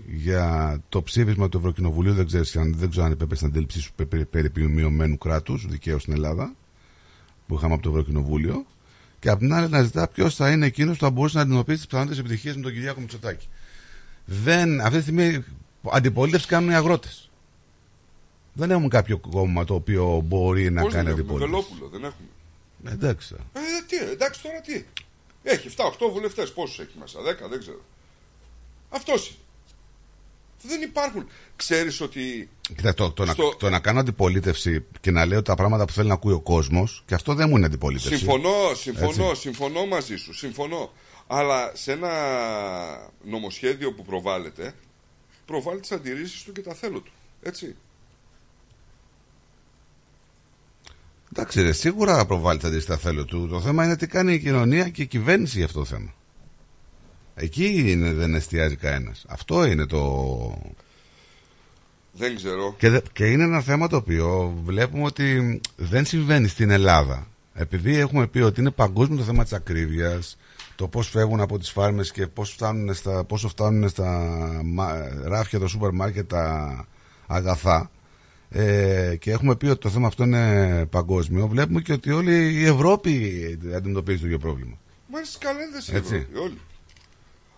για 0.06 0.78
το 0.88 1.02
ψήφισμα 1.02 1.48
του 1.48 1.58
Ευρωκοινοβουλίου, 1.58 2.12
δεν, 2.14 2.26
ξέρεις, 2.26 2.56
αν- 2.56 2.74
δεν 2.76 2.90
ξέρω 2.90 3.04
αν 3.06 3.12
επέπεσε 3.12 3.36
στην 3.36 3.48
αντίληψή 3.48 3.80
σου 3.80 3.92
περί, 4.08 4.24
περί 4.24 4.68
μειωμένου 4.68 5.18
κράτους, 5.18 5.66
δικαίου 5.68 5.98
στην 5.98 6.12
Ελλάδα 6.12 6.54
που 7.46 7.54
είχαμε 7.54 7.74
από 7.74 7.82
το 7.82 7.88
Ευρωκοινοβούλιο 7.90 8.66
και 9.18 9.30
απ' 9.30 9.38
την 9.38 9.52
άλλη 9.52 9.68
να 9.68 9.82
ζητά 9.82 10.08
ποιος 10.08 10.34
θα 10.34 10.50
είναι 10.50 10.66
εκείνος 10.66 10.96
που 10.98 11.04
θα 11.04 11.10
μπορούσε 11.10 11.36
να 11.36 11.42
αντιμετωπίσει 11.42 11.76
τις 11.78 11.86
πιθανότητε 11.86 12.20
επιτυχίες 12.20 12.56
με 12.56 12.62
τον 12.62 12.72
Κυριάκο 12.72 13.00
Μητσοτάκη. 13.00 13.46
Δεν, 14.24 14.80
αυτή 14.80 14.96
τη 14.96 15.02
στιγμή 15.02 15.44
αντιπολίτευση 15.92 16.46
κάνουν 16.46 16.70
οι 16.70 16.74
αγρότες. 16.74 17.30
Δεν 18.52 18.70
έχουν 18.70 18.88
κάποιο 18.88 19.18
κόμμα 19.18 19.64
το 19.64 19.74
οποίο 19.74 20.22
μπορεί 20.26 20.70
να 20.70 20.82
Πώς 20.82 20.92
κάνει 20.92 21.04
δεν 21.10 21.18
έχουμε, 21.18 21.32
αντιπολίτευση. 21.34 21.70
Βελόπουλο, 21.74 21.88
δεν 21.98 22.04
έχουμε. 22.04 22.28
Ε, 22.84 22.92
Εντάξει. 22.92 23.34
Ε, 23.52 23.60
τι, 23.88 24.10
εντάξει 24.12 24.42
τώρα 24.42 24.60
τι. 24.60 24.84
Έχει 25.50 25.68
7-8 25.76 26.10
βουλευτές. 26.12 26.52
Πόσους 26.52 26.78
έχει 26.78 26.92
μέσα, 27.00 27.20
10, 27.20 27.48
δεν 27.48 27.58
ξέρω. 27.58 27.80
Αυτός 28.90 29.28
είναι. 29.28 29.38
Δεν 30.62 30.82
υπάρχουν. 30.82 31.28
Ξέρεις 31.56 32.00
ότι. 32.00 32.48
Κοίτα, 32.76 32.94
το, 32.94 33.12
το, 33.12 33.26
Στο- 33.26 33.42
να, 33.42 33.56
το 33.56 33.70
να 33.70 33.80
κάνω 33.80 34.00
αντιπολίτευση 34.00 34.84
και 35.00 35.10
να 35.10 35.26
λέω 35.26 35.42
τα 35.42 35.54
πράγματα 35.54 35.84
που 35.84 35.92
θέλει 35.92 36.08
να 36.08 36.14
ακούει 36.14 36.32
ο 36.32 36.40
κόσμος, 36.40 37.02
και 37.06 37.14
αυτό 37.14 37.34
δεν 37.34 37.48
μου 37.48 37.56
είναι 37.56 37.66
αντιπολίτευση. 37.66 38.16
Συμφωνώ, 38.16 38.74
συμφωνώ, 38.74 39.28
Έτσι. 39.28 39.40
συμφωνώ 39.40 39.86
μαζί 39.86 40.16
σου. 40.16 40.34
Συμφωνώ. 40.34 40.92
Αλλά 41.26 41.72
σε 41.74 41.92
ένα 41.92 42.10
νομοσχέδιο 43.24 43.92
που 43.94 44.04
προβάλλεται, 44.04 44.74
προβάλλει 45.46 45.80
τις 45.80 45.92
αντιρρήσεις 45.92 46.42
του 46.42 46.52
και 46.52 46.60
τα 46.60 46.74
θέλω 46.74 47.00
του. 47.00 47.12
Έτσι. 47.42 47.76
Εντάξει, 51.32 51.62
ρε, 51.62 51.72
σίγουρα 51.72 52.26
προβάλλει 52.26 52.58
τα 52.60 52.68
αντίστοιχα 52.68 52.96
θέλω 52.96 53.24
του. 53.24 53.48
Το 53.48 53.60
θέμα 53.60 53.84
είναι 53.84 53.96
τι 53.96 54.06
κάνει 54.06 54.32
η 54.34 54.38
κοινωνία 54.38 54.88
και 54.88 55.02
η 55.02 55.06
κυβέρνηση 55.06 55.56
για 55.56 55.66
αυτό 55.66 55.78
το 55.78 55.84
θέμα. 55.84 56.12
Εκεί 57.34 57.90
είναι, 57.90 58.12
δεν 58.12 58.34
εστιάζει 58.34 58.76
κανένας. 58.76 59.24
Αυτό 59.28 59.64
είναι 59.64 59.86
το. 59.86 60.62
Δεν 62.12 62.36
ξέρω. 62.36 62.74
Και, 62.78 62.88
δε- 62.88 63.00
και 63.12 63.24
είναι 63.26 63.42
ένα 63.44 63.60
θέμα 63.60 63.88
το 63.88 63.96
οποίο 63.96 64.54
βλέπουμε 64.64 65.04
ότι 65.04 65.60
δεν 65.76 66.04
συμβαίνει 66.04 66.48
στην 66.48 66.70
Ελλάδα. 66.70 67.26
Επειδή 67.54 67.96
έχουμε 67.96 68.26
πει 68.26 68.38
ότι 68.40 68.60
είναι 68.60 68.70
παγκόσμιο 68.70 69.18
το 69.18 69.24
θέμα 69.24 69.42
της 69.42 69.52
ακρίβειας, 69.52 70.36
το 70.74 70.88
πώς 70.88 71.08
φεύγουν 71.08 71.40
από 71.40 71.58
τις 71.58 71.70
φάρμες 71.70 72.10
και 72.12 72.26
πώς 72.26 72.50
φτάνουν 72.50 72.94
στα, 72.94 73.24
πόσο 73.24 73.48
φτάνουν 73.48 73.88
στα 73.88 74.30
μα- 74.64 75.08
ράφια 75.24 75.58
των 75.58 75.68
σούπερ 75.68 75.90
μάρκετ 75.92 76.28
τα 76.28 76.86
αγαθά, 77.26 77.90
ε, 78.50 79.16
και 79.18 79.30
έχουμε 79.30 79.56
πει 79.56 79.66
ότι 79.66 79.80
το 79.80 79.88
θέμα 79.90 80.06
αυτό 80.06 80.24
είναι 80.24 80.86
παγκόσμιο, 80.90 81.46
βλέπουμε 81.46 81.80
και 81.80 81.92
ότι 81.92 82.10
όλη 82.10 82.52
η 82.54 82.64
Ευρώπη 82.64 83.12
αντιμετωπίζει 83.76 84.18
το 84.20 84.26
ίδιο 84.26 84.38
πρόβλημα. 84.38 84.78
Μα 85.08 85.18
είναι 85.18 85.26
στι 85.26 85.38
καλένδε 85.38 85.78
η 85.92 85.96
Έτσι. 85.96 86.14
Ευρώπη, 86.14 86.38
όλοι. 86.38 86.58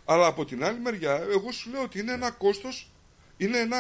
Αλλά 0.04 0.26
από 0.26 0.44
την 0.44 0.64
άλλη 0.64 0.78
μεριά, 0.84 1.12
εγώ 1.32 1.52
σου 1.52 1.70
λέω 1.70 1.82
ότι 1.82 1.98
είναι 1.98 2.12
ένα 2.12 2.30
κόστος, 2.30 2.90
είναι 3.36 3.58
ένα, 3.58 3.76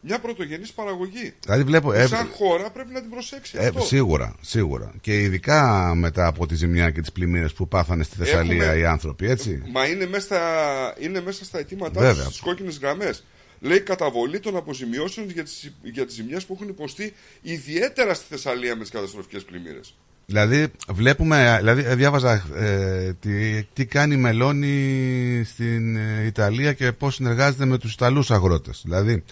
μια 0.00 0.18
πρωτογενής 0.18 0.72
παραγωγή. 0.72 1.34
Δηλαδή 1.44 1.62
βλέπω, 1.62 1.86
Που 1.86 1.92
ε, 1.92 2.06
σαν 2.06 2.28
χώρα 2.36 2.70
πρέπει 2.70 2.92
να 2.92 3.00
την 3.00 3.10
προσέξει 3.10 3.56
Ε, 3.60 3.66
αυτό. 3.66 3.80
σίγουρα, 3.84 4.34
σίγουρα. 4.40 4.92
Και 5.00 5.20
ειδικά 5.20 5.92
μετά 5.94 6.26
από 6.26 6.46
τη 6.46 6.54
ζημιά 6.54 6.90
και 6.90 7.00
τις 7.00 7.12
πλημμύρες 7.12 7.52
που 7.52 7.68
πάθανε 7.68 8.02
στη 8.02 8.16
Θεσσαλία 8.16 8.62
Έχουμε- 8.64 8.78
οι 8.80 8.84
άνθρωποι, 8.86 9.30
έτσι. 9.30 9.62
Μα 9.72 9.86
είναι 9.86 10.06
μέσα 10.06 10.24
στα, 10.24 10.94
είναι 10.98 11.20
μέσα 11.20 11.44
στα 11.44 11.58
αιτήματά 11.58 12.00
Βέβαια. 12.00 12.24
του, 12.24 12.28
στις 12.30 12.40
κόκκινες 12.40 12.78
γραμμές. 12.78 13.24
Λέει 13.66 13.80
καταβολή 13.80 14.40
των 14.40 14.56
αποζημιώσεων 14.56 15.30
για 15.30 15.44
τις, 15.44 15.72
για 15.82 16.06
τις 16.06 16.14
ζημιές 16.14 16.44
που 16.44 16.52
έχουν 16.54 16.68
υποστεί 16.68 17.12
ιδιαίτερα 17.42 18.14
στη 18.14 18.24
Θεσσαλία 18.28 18.76
με 18.76 18.82
τις 18.82 18.90
καταστροφικές 18.90 19.44
πλημμύρες. 19.44 19.94
Δηλαδή, 20.26 20.66
βλέπουμε, 20.88 21.56
δηλαδή 21.58 21.84
ε, 21.84 21.94
διάβαζα 21.94 22.44
ε, 22.54 23.12
τι, 23.20 23.62
τι 23.62 23.86
κάνει 23.86 24.14
η 24.14 24.18
Μελώνη 24.18 25.42
στην 25.44 25.96
ε, 25.96 26.24
Ιταλία 26.24 26.72
και 26.72 26.92
πώς 26.92 27.14
συνεργάζεται 27.14 27.64
με 27.64 27.78
τους 27.78 27.92
Ιταλούς 27.92 28.30
αγρότες. 28.30 28.80
Δηλαδή, 28.84 29.24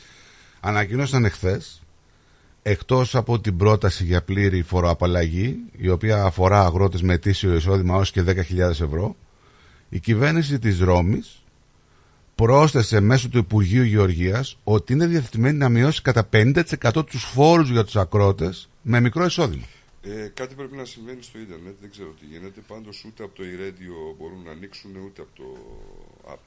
ανακοινώσαν 0.61 1.25
εχθές, 1.25 1.83
εκτός 2.63 3.15
από 3.15 3.41
την 3.41 3.57
πρόταση 3.57 4.05
για 4.05 4.23
πλήρη 4.23 4.63
φοροαπαλλαγή, 4.63 5.57
η 5.77 5.89
οποία 5.89 6.23
αφορά 6.23 6.65
αγρότες 6.65 7.03
με 7.03 7.15
ετήσιο 7.15 7.55
εισόδημα 7.55 7.97
ως 7.97 8.11
και 8.11 8.23
10.000 8.27 8.59
ευρώ, 8.59 9.17
η 9.89 10.01
κυβέρνηση 10.01 10.59
της 10.59 10.81
Ρώμης 10.81 11.43
πρόσθεσε 12.35 13.01
μέσω 13.01 13.29
του 13.29 13.39
Υπουργείου 13.39 13.83
Γεωργίας 13.83 14.59
ότι 14.65 14.93
είναι 14.93 15.07
διαθετημένη 15.07 15.59
να 15.59 15.69
μειώσει 15.69 16.03
κατά 16.03 16.29
50% 16.33 17.07
τους 17.07 17.23
φόρους 17.25 17.71
για 17.71 17.85
τους 17.85 17.97
ακρότες 17.97 18.69
με 18.83 19.01
μικρό 19.01 19.25
εισόδημα. 19.25 19.65
Ε, 20.03 20.29
κάτι 20.35 20.55
πρέπει 20.55 20.77
να 20.77 20.85
συμβαίνει 20.85 21.23
στο 21.23 21.39
ίντερνετ, 21.39 21.75
δεν 21.81 21.91
ξέρω 21.91 22.15
τι 22.21 22.27
γίνεται. 22.27 22.61
Πάντως 22.67 23.05
ούτε 23.07 23.25
από 23.25 23.35
το 23.35 23.43
e-radio 23.43 24.17
μπορούν 24.19 24.43
να 24.45 24.51
ανοίξουν, 24.51 24.91
ούτε 25.07 25.23
από 25.23 25.31
το 25.35 25.45
app. 26.33 26.39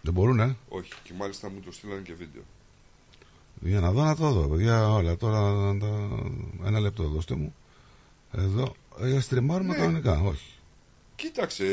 Δεν 0.00 0.12
μπορούν, 0.12 0.40
ε; 0.40 0.56
Όχι, 0.68 0.92
και 1.02 1.12
μάλιστα 1.18 1.50
μου 1.50 1.60
το 1.64 1.72
στείλανε 1.72 2.00
και 2.00 2.14
βίντεο. 2.14 2.42
Για 3.60 3.80
να 3.80 3.92
δω 3.92 4.04
να 4.04 4.16
το 4.16 4.30
δω, 4.32 4.48
παιδιά, 4.48 4.88
όλα. 4.92 5.16
Τώρα 5.16 5.52
να 5.52 5.78
τα- 5.78 6.08
ένα 6.66 6.80
λεπτό 6.80 7.02
δώστε 7.02 7.34
μου. 7.34 7.54
Εδώ. 8.32 8.74
Ε, 9.00 9.20
στριμάρουμε 9.20 9.72
Ναι. 9.72 9.78
κανονικά, 9.78 10.20
όχι. 10.20 10.52
Κοίταξε, 11.16 11.64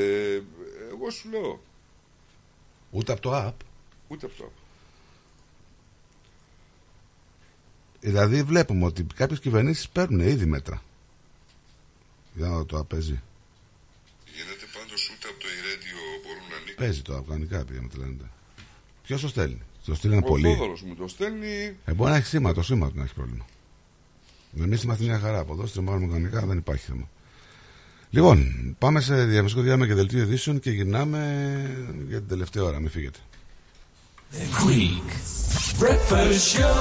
εγώ 0.92 1.10
σου 1.10 1.30
λέω, 1.30 1.62
Ούτε 2.92 3.12
από 3.12 3.22
το 3.22 3.48
app. 3.48 3.54
ούτε 4.08 4.26
από 4.26 4.36
το 4.36 4.44
app. 4.46 4.60
Δηλαδή 8.00 8.44
βλέπουμε 8.44 8.86
ότι 8.86 9.04
κάποιες 9.04 9.40
κυβερνήσεις 9.40 9.90
παίρνουν 9.90 10.20
ήδη 10.20 10.46
μέτρα. 10.46 10.82
Για 12.34 12.48
να 12.48 12.56
δω 12.56 12.66
το 12.66 12.80
app 12.80 12.88
παίζει. 12.88 13.22
Γίνεται 14.26 14.66
πάντως 14.80 15.10
ούτε 15.10 15.28
από 15.28 15.40
το 15.40 15.46
e-radio 15.46 16.26
μπορούν 16.26 16.50
να 16.50 16.56
ανοίξουν. 16.56 16.76
Παίζει 16.76 17.02
το 17.02 17.18
app 17.18 17.24
κανονικά, 17.28 17.66
πήγαμε 17.66 17.88
τι 17.88 17.98
λένε. 17.98 18.16
Ποιος 19.04 19.22
το 19.22 19.28
στέλνει; 19.28 19.62
Το 19.86 19.96
στείλανε 19.96 20.22
Ο 20.26 20.28
πολύ. 20.28 20.54
Θόδωρος 20.54 20.82
μου 20.82 20.96
το 20.96 21.08
στέλνει. 21.08 21.76
Ε, 21.86 21.94
μπορεί 21.94 22.12
να 22.12 22.18
έχει 22.18 22.26
σήμα, 22.26 22.54
το 22.54 22.62
σήμα 22.62 22.90
του 22.90 22.98
να 22.98 23.04
έχει 23.04 23.14
πρόβλημα. 23.14 23.46
Εμεί 24.58 24.78
είμαστε 24.84 25.04
μια 25.04 25.20
χαρά 25.20 25.40
από 25.40 25.54
εδώ, 25.54 25.66
στριμάρουμε 25.66 26.06
κανονικά, 26.08 26.46
δεν 26.46 26.58
υπάρχει 26.58 26.86
θέμα. 26.86 27.10
Λοιπόν, 28.14 28.48
πάμε 28.80 29.02
σε 29.02 29.26
διαμεσικό 29.26 29.62
διάλειμμα 29.62 29.88
και 29.88 29.94
δελτίο 29.94 30.20
ειδήσεων 30.20 30.60
και 30.60 30.72
γυρνάμε 30.72 31.20
για 32.08 32.18
την 32.18 32.28
τελευταία 32.28 32.64
ώρα. 32.64 32.80
Μην 32.80 32.90
φύγετε. 32.90 33.20
Greek 34.32 35.08
Breakfast 35.82 36.56
Show. 36.56 36.76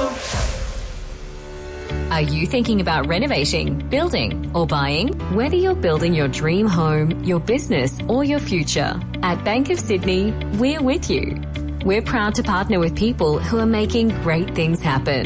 Are 2.15 2.21
you 2.35 2.45
thinking 2.45 2.79
about 2.85 3.07
renovating, 3.07 3.67
building, 3.95 4.29
or 4.57 4.65
buying? 4.65 5.07
Whether 5.39 5.57
you're 5.63 5.81
building 5.89 6.13
your 6.13 6.29
dream 6.41 6.65
home, 6.81 7.09
your 7.31 7.41
business, 7.53 7.91
or 8.13 8.21
your 8.31 8.41
future, 8.51 8.91
at 9.29 9.37
Bank 9.49 9.65
of 9.73 9.79
Sydney, 9.87 10.23
we're 10.61 10.83
with 10.91 11.05
you. 11.13 11.25
We're 11.89 12.05
proud 12.13 12.31
to 12.35 12.43
partner 12.43 12.79
with 12.83 12.93
people 12.95 13.33
who 13.47 13.55
are 13.63 13.71
making 13.81 14.07
great 14.25 14.49
things 14.59 14.79
happen. 14.91 15.25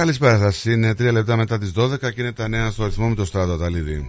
Καλησπέρα 0.00 0.38
σας. 0.38 0.64
Είναι 0.64 0.94
τρία 0.94 1.12
λεπτά 1.12 1.36
μετά 1.36 1.58
τις 1.58 1.72
12 1.76 1.98
και 1.98 2.20
είναι 2.20 2.32
τα 2.32 2.48
νέα 2.48 2.70
στο 2.70 2.82
αριθμό 2.82 3.08
με 3.08 3.14
το 3.14 3.24
Στράτο 3.24 3.52
Αταλίδη. 3.52 4.08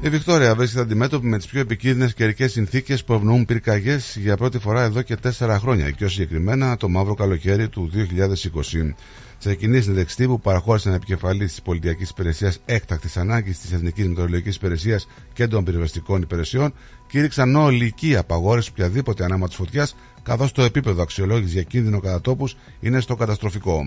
Η 0.00 0.08
Βικτόρια 0.08 0.54
βρίσκεται 0.54 0.82
αντιμέτωπη 0.82 1.26
με 1.26 1.36
τις 1.36 1.46
πιο 1.46 1.60
επικίνδυνες 1.60 2.14
καιρικές 2.14 2.52
συνθήκες 2.52 3.04
που 3.04 3.12
ευνοούν 3.12 3.44
πυρκαγιές 3.44 4.16
για 4.20 4.36
πρώτη 4.36 4.58
φορά 4.58 4.82
εδώ 4.82 5.02
και 5.02 5.16
τέσσερα 5.16 5.58
χρόνια, 5.58 5.84
και 5.86 5.94
πιο 5.96 6.08
συγκεκριμένα 6.08 6.76
το 6.76 6.88
μαύρο 6.88 7.14
καλοκαίρι 7.14 7.68
του 7.68 7.90
2020. 7.92 8.94
Σε 9.38 9.54
κοινή 9.54 9.80
συνδεξτή 9.80 10.26
που 10.26 10.40
παραχώρησαν 10.40 10.92
επικεφαλής 10.92 11.50
της 11.50 11.62
Πολιτιακής 11.62 12.10
Υπηρεσίας 12.10 12.58
Έκτακτης 12.64 13.16
Ανάγκης 13.16 13.58
της 13.58 13.72
Εθνικής 13.72 14.08
Μετεωρολογικής 14.08 14.56
Υπηρεσίας 14.56 15.08
και 15.32 15.46
των 15.46 15.64
Πυροσβεστικών 15.64 16.22
Υπηρεσιών, 16.22 16.74
κήρυξαν 17.06 17.56
ολική 17.56 18.16
απαγόρευση 18.16 18.70
οποιαδήποτε 18.70 19.24
ανάματο 19.24 19.54
φωτιάς, 19.54 19.96
καθώς 20.26 20.52
το 20.52 20.62
επίπεδο 20.62 21.02
αξιολόγησης 21.02 21.52
για 21.52 21.62
κίνδυνο 21.62 22.00
κατά 22.00 22.20
τόπους 22.20 22.56
είναι 22.80 23.00
στο 23.00 23.14
καταστροφικό. 23.16 23.82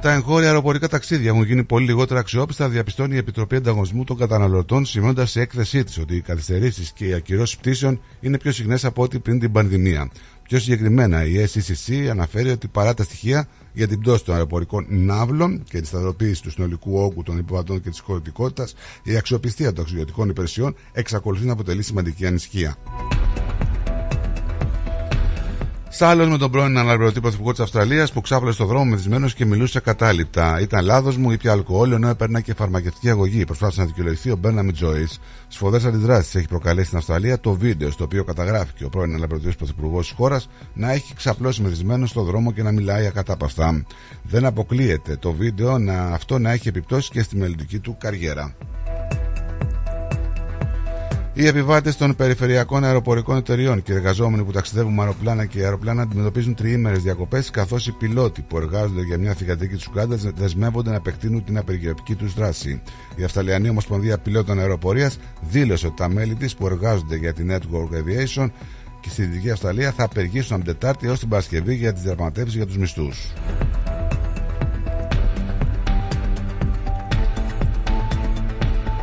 Τα 0.00 0.12
εγχώρια 0.12 0.48
αεροπορικά 0.48 0.88
ταξίδια 0.88 1.30
έχουν 1.30 1.42
γίνει 1.42 1.64
πολύ 1.64 1.86
λιγότερα 1.86 2.20
αξιόπιστα, 2.20 2.68
διαπιστώνει 2.68 3.14
η 3.14 3.18
Επιτροπή 3.18 3.56
Ανταγωνισμού 3.56 4.04
των 4.04 4.16
Καταναλωτών, 4.16 4.84
σημειώνοντας 4.84 5.30
σε 5.30 5.40
έκθεσή 5.40 5.84
της 5.84 5.98
ότι 5.98 6.16
οι 6.16 6.20
καθυστερήσεις 6.20 6.92
και 6.92 7.06
οι 7.06 7.12
ακυρώσεις 7.12 7.56
πτήσεων 7.56 8.00
είναι 8.20 8.38
πιο 8.38 8.52
συχνές 8.52 8.84
από 8.84 9.02
ό,τι 9.02 9.18
πριν 9.18 9.38
την 9.38 9.52
πανδημία. 9.52 10.10
Πιο 10.42 10.58
συγκεκριμένα, 10.58 11.24
η 11.24 11.46
SCCC 11.46 12.06
αναφέρει 12.10 12.50
ότι 12.50 12.68
παρά 12.68 12.94
τα 12.94 13.02
στοιχεία 13.02 13.48
για 13.72 13.88
την 13.88 14.00
πτώση 14.00 14.24
των 14.24 14.34
αεροπορικών 14.34 14.86
ναύλων 14.88 15.62
και 15.70 15.80
τη 15.80 15.86
σταθεροποίηση 15.86 16.42
του 16.42 16.50
συνολικού 16.50 16.98
όγκου 16.98 17.22
των 17.22 17.38
επιβατών 17.38 17.80
και 17.82 17.90
της 17.90 18.00
χωρητικότητας, 18.00 18.74
η 19.02 19.16
αξιοπιστία 19.16 19.66
των 19.66 19.74
ταξιδιωτικών 19.74 20.28
υπηρεσιών 20.28 20.76
εξακολουθεί 20.92 21.44
να 21.46 21.52
αποτελεί 21.52 21.82
σημαντική 21.82 22.26
ανησυχία. 22.26 22.76
Σάλλο 25.92 26.26
με 26.26 26.38
τον 26.38 26.50
πρώην 26.50 26.78
αναπληρωτή 26.78 27.20
πρωθυπουργό 27.20 27.52
τη 27.52 27.62
Αυστραλίας 27.62 28.12
που 28.12 28.20
ξάπλωσε 28.20 28.54
στο 28.54 28.64
δρόμο 28.64 28.84
μεθυσμένος 28.84 29.34
και 29.34 29.44
μιλούσε 29.44 29.80
κατάληπτα. 29.80 30.60
Ήταν 30.60 30.84
λάθος 30.84 31.16
μου, 31.16 31.30
είπε 31.30 31.50
αλκοόλ, 31.50 31.92
ενώ 31.92 32.08
έπαιρνα 32.08 32.40
και 32.40 32.54
φαρμακευτική 32.54 33.10
αγωγή. 33.10 33.44
Προσπάθησε 33.44 33.80
να 33.80 33.86
δικαιολογηθεί 33.86 34.30
ο 34.30 34.36
Μπέρναμι 34.36 34.72
Τζόι. 34.72 35.08
Σφοδρέ 35.48 35.88
αντιδράσεις 35.88 36.34
έχει 36.34 36.48
προκαλέσει 36.48 36.86
στην 36.86 36.98
Αυστραλία 36.98 37.40
το 37.40 37.52
βίντεο 37.52 37.90
στο 37.90 38.04
οποίο 38.04 38.24
καταγράφηκε 38.24 38.84
ο 38.84 38.88
πρώην 38.88 39.14
αναπληρωτή 39.14 39.56
πρωθυπουργός 39.56 40.06
της 40.06 40.16
χώρας 40.16 40.48
να 40.74 40.92
έχει 40.92 41.14
ξαπλώσει 41.14 41.62
μεθυσμένος 41.62 42.10
στο 42.10 42.22
δρόμο 42.22 42.52
και 42.52 42.62
να 42.62 42.72
μιλάει 42.72 43.06
ακατάπαυστα. 43.06 43.84
Δεν 44.22 44.44
αποκλείεται 44.44 45.16
το 45.16 45.32
βίντεο 45.32 45.78
να 45.78 46.02
αυτό 46.02 46.38
να 46.38 46.50
έχει 46.50 46.68
επιπτώσεις 46.68 47.10
και 47.10 47.22
στη 47.22 47.36
μελλοντική 47.36 47.78
του 47.78 47.96
καριέρα. 48.00 48.54
Οι 51.40 51.46
επιβάτες 51.46 51.96
των 51.96 52.16
περιφερειακών 52.16 52.84
αεροπορικών 52.84 53.36
εταιριών 53.36 53.82
και 53.82 53.92
οι 53.92 53.94
εργαζόμενοι 53.94 54.44
που 54.44 54.52
ταξιδεύουν 54.52 54.94
με 54.94 55.00
αεροπλάνα 55.00 55.44
και 55.44 55.62
αεροπλάνα 55.62 56.02
αντιμετωπίζουν 56.02 56.54
τριήμερες 56.54 57.02
διακοπές, 57.02 57.50
καθώς 57.50 57.86
οι 57.86 57.92
πιλότοι 57.92 58.42
που 58.42 58.56
εργάζονται 58.56 59.02
για 59.02 59.18
μια 59.18 59.34
θηγατρική 59.34 59.76
τη 59.76 59.84
Ουγκάντα 59.90 60.16
δεσμεύονται 60.34 60.90
να 60.90 60.96
επεκτείνουν 60.96 61.44
την 61.44 61.58
απεργιοπική 61.58 62.14
τους 62.14 62.34
δράση. 62.34 62.82
Η 63.16 63.24
Αυστραλιανή 63.24 63.68
Ομοσπονδία 63.68 64.18
Πιλότων 64.18 64.58
Αεροπορίας 64.58 65.18
δήλωσε 65.40 65.86
ότι 65.86 65.96
τα 65.96 66.08
μέλη 66.08 66.34
της 66.34 66.54
που 66.54 66.66
εργάζονται 66.66 67.16
για 67.16 67.32
τη 67.32 67.44
Network 67.48 67.94
Aviation 67.94 68.50
και 69.00 69.08
στη 69.08 69.22
Δυτική 69.22 69.50
Αυστραλία 69.50 69.92
θα 69.92 70.04
απεργήσουν 70.04 70.56
από 70.56 70.64
την 70.64 70.72
Τετάρτη 70.72 71.06
έως 71.06 71.18
την 71.18 71.28
Παρασκευή 71.28 71.74
για 71.74 71.92
τις 71.92 72.02
διαπραγματεύσεις 72.02 72.54
για 72.54 72.66
τους 72.66 72.76
μισθούς. 72.76 73.32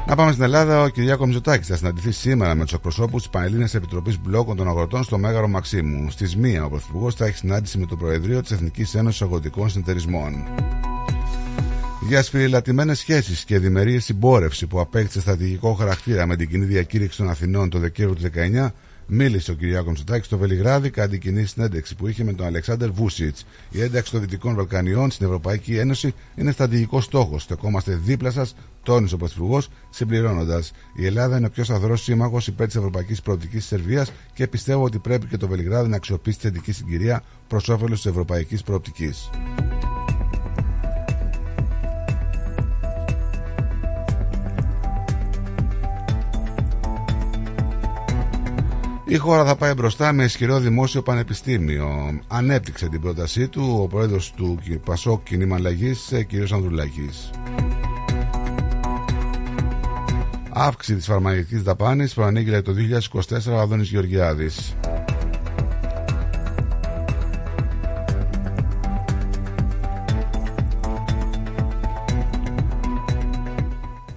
Να 0.08 0.16
πάμε 0.16 0.32
στην 0.32 0.44
Ελλάδα. 0.44 0.82
Ο 0.82 0.90
Κυριάκος 0.90 1.26
Μητσοτάκης 1.26 1.68
θα 1.68 1.76
συναντηθεί 1.76 2.12
σήμερα 2.12 2.56
με 2.56 2.64
τους 2.64 2.74
εκπροσώπους 2.74 3.22
της 3.22 3.32
Πανελλήνιας 3.32 3.74
Επιτροπής 3.74 4.20
Μπλόκων 4.20 4.56
των 4.56 4.68
Αγροτών 4.68 5.04
στο 5.04 5.18
Μέγαρο 5.18 5.48
Μαξίμου. 5.48 6.12
Στις 6.12 6.38
1 6.42 6.64
ο 6.66 6.70
Πρωθυπουργός 6.70 7.16
θα 7.16 7.26
έχει 7.26 7.38
συνάντηση 7.38 7.78
με 7.78 7.86
το 7.86 7.96
Προεδρείο 7.96 8.42
της 8.42 8.52
Εθνικής 8.52 8.96
Ένωσης 8.96 9.22
Αγροτικών 9.22 9.70
Συνεταιρισμών. 9.70 10.34
Για 12.08 12.24
σφυριλατημένες 12.24 13.00
σχέσεις 13.00 13.44
και 13.44 13.60
διμερή 13.60 14.00
συμπόρευση 14.00 14.68
που 14.68 14.80
απέκτησε 14.80 15.22
στρατηγικό 15.22 15.74
χαρακτήρα 15.74 16.26
με 16.26 16.36
την 16.36 16.50
κοινή 16.50 16.66
διακήρυξη 16.66 17.18
των 17.18 17.30
Αθηνών 17.30 17.70
το 17.70 17.80
Δεκέμβριο 17.80 18.16
του 18.16 18.32
19, 18.62 18.72
Μίλησε 19.08 19.52
ο 19.52 19.54
Κυριάκο 19.54 19.90
Μητσοτάκη 19.90 20.26
στο 20.26 20.38
Βελιγράδι 20.38 20.90
κατά 20.90 21.08
την 21.08 21.20
κοινή 21.20 21.46
συνέντευξη 21.46 21.96
που 21.96 22.08
είχε 22.08 22.24
με 22.24 22.34
τον 22.34 22.46
Αλεξάνδρ 22.46 22.90
Βούσιτς. 22.92 23.46
Η 23.70 23.82
ένταξη 23.82 24.12
των 24.12 24.22
Δυτικών 24.22 24.56
Βαλκανιών 24.56 25.12
στην 25.12 25.26
Ευρωπαϊκή 25.26 25.78
Ένωση 25.78 26.14
είναι 26.36 26.52
στρατηγικός 26.52 27.04
στόχος. 27.04 27.44
Στεκόμαστε 27.44 27.96
δίπλα 27.96 28.32
σας, 28.32 28.56
τόνισε 28.84 29.16
ο 29.16 29.18
Πρωθυπουργός, 29.18 29.70
συμπληρώνοντας. 29.90 30.72
Η 30.96 31.06
Ελλάδα 31.06 31.38
είναι 31.38 31.46
ο 31.46 31.50
πιο 31.50 31.64
σταθερός 31.64 32.04
σύμμαχος 32.04 32.48
υπέρ 32.48 32.66
της 32.66 32.76
Ευρωπαϊκής 32.76 33.22
Προοπτικής 33.22 33.58
της 33.60 33.68
Σερβίας 33.68 34.12
και 34.34 34.48
πιστεύω 34.48 34.84
ότι 34.84 35.00
πρέπει 35.00 35.26
και 35.28 35.38
το 35.38 35.48
Βελιγράδι 35.48 35.90
να 35.90 35.96
αξιοποιήσει 35.96 36.38
τη 36.38 36.44
θετική 36.44 36.72
συγκυρία 36.72 37.24
προς 37.48 37.70
όφελος 37.70 38.02
της 38.02 38.12
Ευρωπαϊκής 38.12 38.64
Προοπτικής. 38.64 39.30
Η 49.10 49.18
χώρα 49.18 49.46
θα 49.46 49.56
πάει 49.56 49.74
μπροστά 49.74 50.14
με 50.14 50.24
ισχυρό 50.24 50.60
δημόσιο 50.60 51.02
πανεπιστήμιο. 51.02 52.20
Ανέπτυξε 52.28 52.88
την 52.88 53.02
πρότασή 53.02 53.48
του 53.48 53.80
ο 53.82 53.88
πρόεδρος 53.88 54.32
του 54.32 54.60
Πασόκ 54.86 55.24
Κινήμα 55.24 55.56
Αλλαγής, 55.56 56.12
ε, 56.12 56.24
κ. 56.24 56.52
Ανδρουλάκης. 56.52 57.30
Αύξηση 60.50 60.98
της 60.98 61.06
φαρμακευτικής 61.06 61.64
δαπάνης 61.64 62.14
προανήγγειλε 62.14 62.62
το 62.62 62.74
2024 62.74 63.56
ο 63.56 63.60
Αδόνης 63.60 63.90
Γεωργιάδης. 63.90 64.76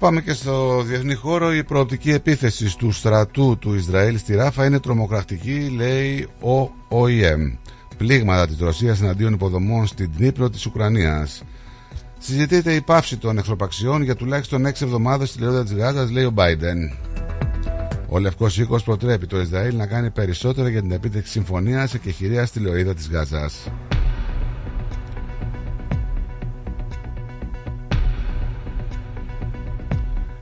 Πάμε 0.01 0.21
και 0.21 0.33
στο 0.33 0.83
διεθνή 0.83 1.15
χώρο. 1.15 1.55
Η 1.55 1.65
προοπτική 1.65 2.11
επίθεση 2.11 2.79
του 2.79 2.93
στρατού 2.93 3.59
του 3.59 3.75
Ισραήλ 3.75 4.19
στη 4.19 4.35
Ράφα 4.35 4.65
είναι 4.65 4.81
τρομοκρατική, 4.81 5.73
λέει 5.77 6.29
ο 6.41 6.71
ΟΗΕ. 6.89 7.59
Πλήγματα 7.97 8.47
της 8.47 8.59
Ρωσίας 8.59 9.01
εναντίον 9.01 9.33
υποδομών 9.33 9.87
στην 9.87 10.11
Νύπρο 10.17 10.51
της 10.51 10.67
Ουκρανίας. 10.67 11.43
Συζητείται 12.19 12.75
η 12.75 12.81
πάυση 12.81 13.17
των 13.17 13.39
εχθροπαξιών 13.39 14.03
για 14.03 14.17
τουλάχιστον 14.17 14.67
6 14.67 14.85
εβδομάδες 14.85 15.29
στη 15.29 15.41
Λεώδα 15.41 15.63
της 15.63 15.73
Γάζας, 15.73 16.11
λέει 16.11 16.25
ο 16.25 16.31
Μπάιντεν. 16.31 16.93
Ο 18.09 18.19
Λευκός 18.19 18.59
Οίκος 18.59 18.83
προτρέπει 18.83 19.27
το 19.27 19.41
Ισραήλ 19.41 19.77
να 19.77 19.87
κάνει 19.87 20.11
περισσότερα 20.11 20.69
για 20.69 20.81
την 20.81 20.93
επίτευξη 20.93 21.31
συμφωνίας 21.31 21.91
σε 21.91 21.99
κεχηρία 21.99 22.47
στη 22.47 22.61
Λεωίδα 22.61 22.95
της 22.95 23.09
Γάζας. 23.09 23.71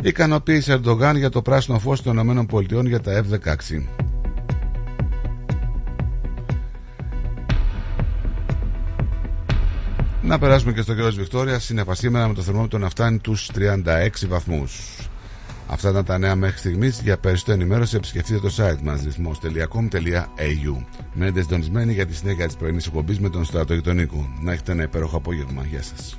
Ικανοποίηση 0.09 0.73
Ερντογάν 0.73 1.17
για 1.17 1.31
το 1.31 1.43
πράσινο 1.43 1.79
φως 1.79 2.03
των 2.03 2.19
ΗΠΑ 2.19 2.83
για 2.83 3.01
τα 3.01 3.25
F-16. 3.25 3.83
Να 10.23 10.39
περάσουμε 10.39 10.73
και 10.73 10.83
στο 10.83 10.95
καιρό 10.95 11.09
της 11.09 11.17
Βικτόρια. 11.17 11.59
Συνεφα 11.59 11.95
σήμερα 11.95 12.29
με 12.29 12.35
το 12.35 12.43
θερμόμετρο 12.43 12.79
να 12.79 12.89
φτάνει 12.89 13.19
τους 13.19 13.51
36 13.55 14.09
βαθμούς. 14.29 14.97
Αυτά 15.67 15.91
ήταν 15.91 16.05
τα 16.05 16.19
νέα 16.19 16.35
μέχρι 16.37 16.59
στιγμής. 16.59 17.01
Για 17.01 17.19
περισσότερη 17.19 17.61
ενημέρωση 17.61 17.97
επισκεφτείτε 17.97 18.39
το 18.39 18.55
site 18.57 18.81
μας 18.83 19.03
ρυθμό.com.au. 19.03 20.85
Μένετε 21.13 21.41
συντονισμένοι 21.41 21.93
για 21.93 22.07
τη 22.07 22.15
συνέχεια 22.15 22.47
της 22.47 22.57
πρωινής 22.57 22.87
εκπομπής 22.87 23.21
με 23.21 23.29
τον 23.29 23.45
Στρατό 23.45 23.75
Γειτονίκου. 23.75 24.27
Να 24.41 24.53
έχετε 24.53 24.73
ένα 24.73 24.83
υπέροχο 24.83 25.17
απόγευμα. 25.17 25.65
Γεια 25.71 25.83
σας. 25.83 26.19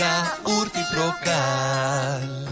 γιαούρτι 0.00 0.78
προκάλ 0.94 2.48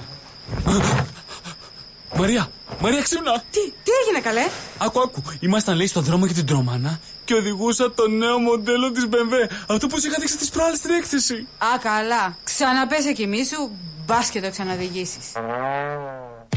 Μαρία, 2.17 2.51
Μαρία 2.81 3.03
ξύπνα! 3.03 3.43
Τι, 3.51 3.61
τι 3.61 3.91
έγινε 4.03 4.21
καλέ; 4.23 4.47
Άκου, 4.79 5.01
άκου. 5.01 5.23
Ήμασταν 5.41 5.77
λέει 5.77 5.87
στον 5.87 6.05
δρόμο 6.05 6.27
για 6.27 6.35
την 6.35 6.47
τρομάνα 6.47 7.01
και 7.25 7.35
οδηγούσα 7.35 7.93
το 7.93 8.09
νέο 8.09 8.39
μοντέλο 8.39 8.93
της 8.93 9.07
BMW. 9.11 9.53
Αυτό 9.67 9.87
που 9.87 10.01
σου 10.01 10.07
είχα 10.07 10.17
δείξει 10.19 10.37
τις 10.37 10.51
προάλλες 10.51 10.79
στην 10.79 10.91
έκθεση. 10.91 11.47
Α, 11.59 11.79
καλά. 11.83 12.37
Ξαναπέσε 12.45 13.13
κι 13.13 13.29
σου, 13.45 13.71
μπας 14.07 14.31
και 14.31 14.41
το 14.41 14.51
ξαναδηγήσει. 14.51 15.19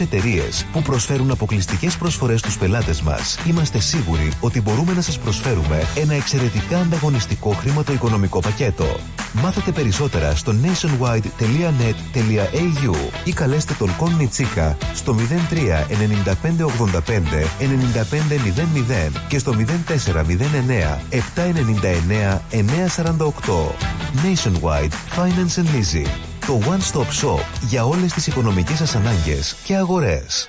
εταιρείες 0.00 0.66
που 0.72 0.82
προσφέρουν 0.82 1.30
αποκλειστικές 1.30 1.96
προσφορές 1.96 2.40
στους 2.40 2.58
πελάτες 2.58 3.00
μας, 3.00 3.38
είμαστε 3.46 3.78
σίγουροι 3.78 4.32
ότι 4.40 4.60
μπορούμε 4.60 4.92
να 4.92 5.00
σας 5.00 5.18
προσφέρουμε 5.18 5.82
ένα 5.94 6.14
εξαιρετικά 6.14 6.78
ανταγωνιστικό 6.78 7.50
χρηματοοικονομικό 7.50 8.40
πακέτο. 8.40 8.96
Μάθετε 9.32 9.72
περισσότερα 9.72 10.34
στο 10.34 10.54
nationwide.net.au 10.62 12.94
ή 13.24 13.32
καλέστε 13.32 13.74
τον 13.78 13.96
Κον 13.96 14.28
Τσίκα 14.28 14.76
στο 14.94 15.14
03 15.14 15.16
95 16.24 16.66
85 16.66 16.68
95 17.60 17.64
00 19.08 19.12
και 19.28 19.38
στο 19.38 19.54
0409 19.86 20.98
799 21.10 22.40
948. 22.50 23.96
Nationwide 24.24 24.94
Finance 25.16 25.58
and 25.58 25.68
Leasing. 25.74 26.35
Το 26.40 26.60
One 26.64 26.94
Stop 26.94 27.24
Shop 27.24 27.44
για 27.68 27.84
όλες 27.84 28.12
τις 28.12 28.26
οικονομικές 28.26 28.76
σας 28.76 28.94
ανάγκες 28.94 29.56
και 29.64 29.76
αγορές. 29.76 30.48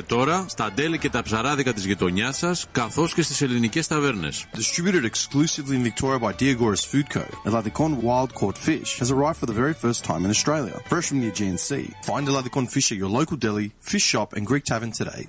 τώρα 0.00 0.44
στα 0.48 0.72
τέλη 0.74 0.98
και 0.98 1.10
τα 1.10 1.22
ψαράδικα 1.22 1.72
της 1.72 1.84
γειτονιάς 1.84 2.36
σας 2.36 2.66
καθώς 2.72 3.14
και 3.14 3.22
στις 3.22 3.42
ελληνικές 3.42 3.86
ταβέρνες. 3.86 4.46
Distributed 4.54 5.04
exclusively 5.04 5.76
in 5.76 5.82
Victoria 5.82 6.18
by 6.18 6.32
Diagoras 6.32 6.84
Food 6.90 7.08
Co. 7.14 7.24
Eladicon 7.50 7.92
wild 8.08 8.34
caught 8.34 8.58
fish 8.68 8.98
has 9.00 9.10
arrived 9.10 9.38
for 9.40 9.46
the 9.46 9.58
very 9.62 9.74
first 9.84 10.00
time 10.04 10.22
in 10.26 10.30
Australia, 10.36 10.76
fresh 10.90 11.06
from 11.08 11.20
the 11.20 11.28
Aegean 11.32 11.58
Sea. 11.66 11.86
Find 12.10 12.24
Eladicon 12.30 12.66
fish 12.74 12.88
at 12.92 12.98
your 13.02 13.12
local 13.18 13.36
deli, 13.44 13.66
fish 13.92 14.06
shop, 14.12 14.28
and 14.36 14.42
Greek 14.50 14.64
tavern 14.70 14.92
today. 15.00 15.22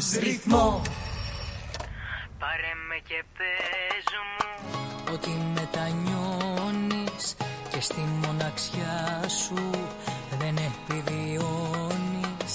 Ακούς 0.00 0.12
ρυθμό. 0.18 0.82
Πάρε 2.38 2.72
με 2.88 2.98
και 3.08 3.24
πες 3.36 4.04
μου 4.24 4.46
Ότι 5.12 5.30
μετανιώνεις 5.54 7.24
Και 7.70 7.80
στη 7.80 8.00
μοναξιά 8.24 9.28
σου 9.28 9.70
Δεν 10.38 10.56
επιβιώνεις. 10.68 12.54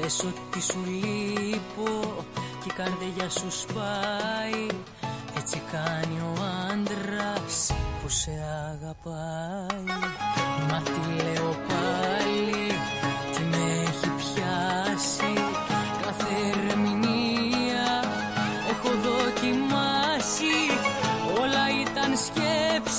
Πες 0.00 0.24
ότι 0.24 0.60
σου 0.62 0.84
λείπω 0.86 1.90
Και 2.60 2.68
η 2.68 2.72
καρδιά 2.72 3.28
σου 3.30 3.50
σπάει. 3.50 4.66
Έτσι 5.36 5.62
κάνει 5.72 6.20
ο 6.20 6.32
άντρας 6.72 7.72
Που 8.02 8.08
σε 8.08 8.30
αγαπάει. 8.72 9.84
Μα 10.68 10.82
τι 10.82 11.22
λέω 11.22 11.50
πάλι 11.68 12.65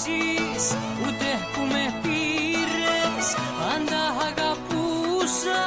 σκέψεις 0.08 0.78
Ούτε 1.02 1.30
που 1.54 1.62
με 1.74 1.86
πήρες. 2.02 3.26
Πάντα 3.60 4.02
αγαπούσα 4.28 5.64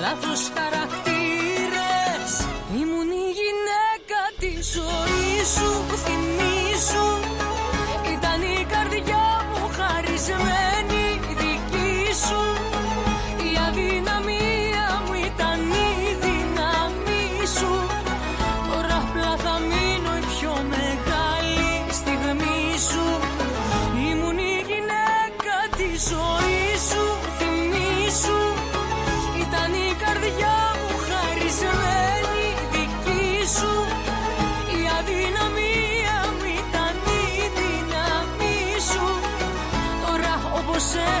Λάθος 0.00 0.42
χαρακτήρες. 0.54 2.30
Ήμουν 2.80 3.10
η 3.24 3.28
γυναίκα 3.38 4.20
της 4.38 4.72
ζωής 4.74 5.48
σου 5.54 5.70
Θυμήσου 6.04 7.06
Ήταν 7.16 7.25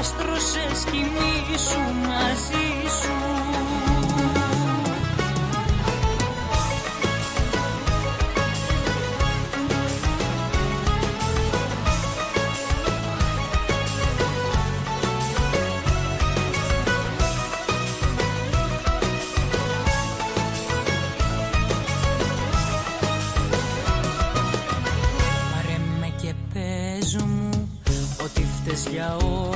έστρωσε 0.06 0.90
και 0.90 0.96
μαζί 2.06 2.66
σου. 3.00 3.26
Για 28.90 29.16
όλα 29.16 29.55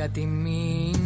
τώρα 0.00 0.99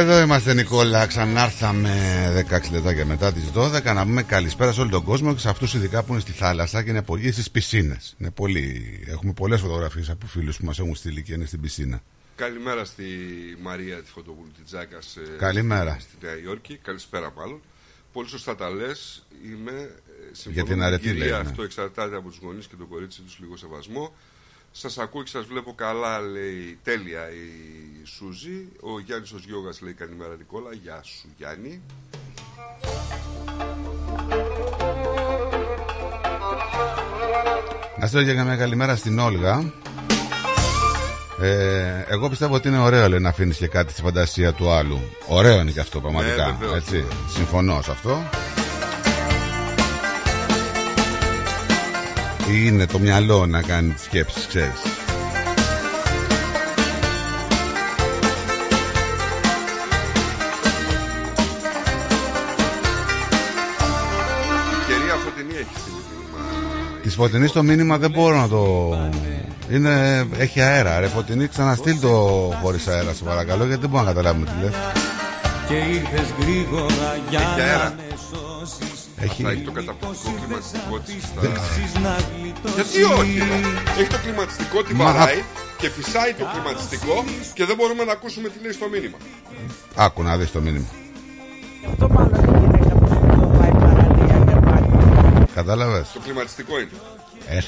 Εδώ 0.00 0.20
είμαστε 0.20 0.54
Νικόλα, 0.54 1.06
ξανάρθαμε 1.06 2.46
16 2.50 2.70
λεπτάκια 2.72 3.06
μετά 3.06 3.32
τις 3.32 3.50
12 3.54 3.82
να 3.84 4.04
πούμε 4.04 4.22
καλησπέρα 4.22 4.72
σε 4.72 4.80
όλο 4.80 4.90
τον 4.90 5.02
κόσμο 5.04 5.32
και 5.32 5.38
σε 5.38 5.48
αυτούς 5.48 5.74
ειδικά 5.74 6.02
που 6.02 6.12
είναι 6.12 6.20
στη 6.20 6.32
θάλασσα 6.32 6.82
και 6.82 6.90
είναι 6.90 7.02
πολύ 7.02 7.26
ή 7.26 7.32
στις 7.32 7.50
πισίνες. 7.50 8.16
Είναι 8.18 8.30
πολύ... 8.30 8.98
Έχουμε 9.06 9.32
πολλές 9.32 9.60
φωτογραφίες 9.60 10.10
από 10.10 10.26
φίλους 10.26 10.56
που 10.56 10.64
μας 10.64 10.78
έχουν 10.78 10.94
στείλει 10.94 11.22
και 11.22 11.32
είναι 11.32 11.44
στην 11.44 11.60
πισίνα. 11.60 12.02
Καλημέρα 12.36 12.84
στη 12.84 13.04
Μαρία 13.62 13.96
τη 14.02 14.10
Φωτοβούλου 14.10 14.50
τη 14.56 14.62
Τζάκα 14.62 14.98
Καλημέρα. 15.38 15.96
στη 16.00 16.16
Νέα 16.22 16.38
Υόρκη. 16.44 16.76
Καλησπέρα 16.82 17.32
μάλλον. 17.36 17.60
Πολύ 18.12 18.28
σωστά 18.28 18.56
τα 18.56 18.70
λες. 18.70 19.26
Είμαι. 19.44 19.70
ε, 19.72 19.88
συμφωνώ 20.32 20.54
Για 20.54 20.64
την 20.64 20.76
με 20.76 20.84
αρετή 20.84 21.02
κυρία, 21.02 21.18
λέει, 21.18 21.30
ναι. 21.30 21.36
Αυτό 21.36 21.62
εξαρτάται 21.62 22.16
από 22.16 22.28
τους 22.28 22.38
γονείς 22.42 22.66
και 22.66 22.74
το 22.78 22.84
κορίτσι 22.84 23.20
τους 23.22 23.38
λίγο 23.40 23.56
σεβασμό. 23.56 24.14
Σας 24.72 24.98
ακούω 24.98 25.22
και 25.22 25.30
σας 25.30 25.46
βλέπω 25.46 25.72
καλά, 25.74 26.20
λέει 26.20 26.78
τέλεια 26.82 27.30
η 27.30 28.04
Σούζη. 28.04 28.68
Ο 28.80 29.00
Γιάννης 29.00 29.32
ο 29.32 29.38
Γιώγα 29.46 29.70
λέει 29.80 29.92
καλημέρα 29.92 30.36
Νικόλα. 30.36 30.72
Γεια 30.82 31.00
σου 31.02 31.28
Γιάννη. 31.36 31.82
Να 37.98 38.06
στείλω 38.06 38.22
και 38.22 38.32
μια 38.32 38.56
καλημέρα 38.56 38.96
στην 38.96 39.18
Όλγα. 39.18 39.72
Ε, 41.40 42.04
εγώ 42.08 42.28
πιστεύω 42.28 42.54
ότι 42.54 42.68
είναι 42.68 42.78
ωραίο 42.78 43.08
λέει, 43.08 43.18
να 43.18 43.28
αφήνεις 43.28 43.56
και 43.56 43.66
κάτι 43.66 43.92
στη 43.92 44.02
φαντασία 44.02 44.52
του 44.52 44.70
άλλου. 44.70 45.00
Ωραίο 45.26 45.60
είναι 45.60 45.70
και 45.70 45.80
αυτό 45.80 46.00
πραγματικά. 46.00 46.46
Ναι, 46.46 46.52
βεβαίως, 46.58 46.76
έτσι. 46.76 46.90
βεβαίως. 46.90 47.14
Συμφωνώ 47.28 47.82
σε 47.82 47.90
αυτό. 47.90 48.28
Είναι 52.54 52.86
το 52.86 52.98
μυαλό 52.98 53.46
να 53.46 53.62
κάνεις 53.62 53.94
τις 53.94 54.04
σκέψεις, 54.04 54.46
ξέρεις. 54.46 54.80
Η 64.72 64.92
κυρία 64.92 65.14
Φωτεινή 65.24 65.54
έχει 65.54 65.74
στείλει 65.80 66.02
μήνυμα. 66.10 67.00
Τη 67.02 67.08
φωτεινή 67.08 67.48
το 67.48 67.62
μήνυμα 67.62 67.98
δεν 67.98 68.10
μπορώ 68.10 68.36
να 68.36 68.48
το. 68.48 68.94
Είναι, 69.70 70.26
έχει 70.38 70.60
αέρα. 70.60 71.00
Ρε 71.00 71.06
φωτεινή, 71.06 71.46
ξαναστείλ 71.46 72.00
το 72.00 72.08
χωρίς 72.62 72.88
αέρα, 72.88 73.12
σε 73.12 73.24
παρακαλώ, 73.24 73.64
γιατί 73.64 73.80
δεν 73.80 73.90
μπορούμε 73.90 74.08
να 74.10 74.16
καταλάβουμε 74.16 74.46
τι 74.46 74.64
λες. 74.64 74.74
Και 75.68 75.74
ήρθες 75.74 76.34
γρήγορα 76.40 77.18
για 77.30 77.40
Έχει 77.40 77.60
αέρα. 77.60 77.84
να 77.84 77.94
με 77.96 78.02
σώσεις 78.02 78.09
Έχει- 79.20 79.42
Θα 79.42 79.50
έχει 79.50 79.60
το 79.60 79.70
καταπληκτικό 79.72 80.34
κλιματιστικό 80.40 80.98
της. 80.98 81.14
Ζεις 81.74 81.94
να 82.02 82.16
γλιτώσεις 82.40 82.74
Γιατί 82.74 83.02
όχι, 83.20 83.38
ρε. 83.38 84.00
Έχει 84.00 84.08
το 84.10 84.18
κλιματιστικό, 84.22 84.82
τη 84.82 84.94
Μα- 84.94 85.04
βαράει 85.04 85.42
και 85.78 85.88
φυσάει 85.90 86.32
το 86.34 86.44
κλιματιστικό 86.52 87.24
και 87.54 87.64
δεν 87.64 87.76
μπορούμε 87.76 88.04
να 88.04 88.12
ακούσουμε 88.12 88.48
τι 88.48 88.58
λέει 88.62 88.72
στο 88.72 88.88
μήνυμα. 88.88 89.16
Άκου 89.94 90.22
να 90.22 90.36
δεις 90.36 90.50
το 90.52 90.60
μήνυμα. 90.60 90.86
Κατάλαβες; 95.54 96.10
Το 96.12 96.20
κλιματιστικό 96.20 96.78
είναι. 96.80 96.90
Ε, 97.48 97.58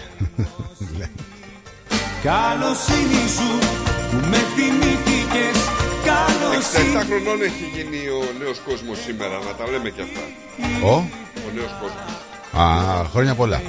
Καλοσύνη 2.22 3.22
σου 3.36 3.58
που 4.10 4.16
με 4.30 4.36
θυμήθηκες 4.54 5.56
67 6.04 7.04
χρονών 7.06 7.42
έχει 7.42 7.64
γίνει 7.74 8.08
ο 8.08 8.22
νέος 8.38 8.58
κόσμος 8.68 8.98
σήμερα, 9.06 9.38
να 9.38 9.52
τα 9.58 9.70
λέμε 9.70 9.90
και 9.90 10.02
αυτά. 10.02 10.20
Ο; 10.86 11.04
Ο 11.46 11.50
νέος 11.54 11.74
κόσμος. 11.80 12.10
Α, 12.52 13.04
χρόνια 13.12 13.34
πολλά. 13.34 13.60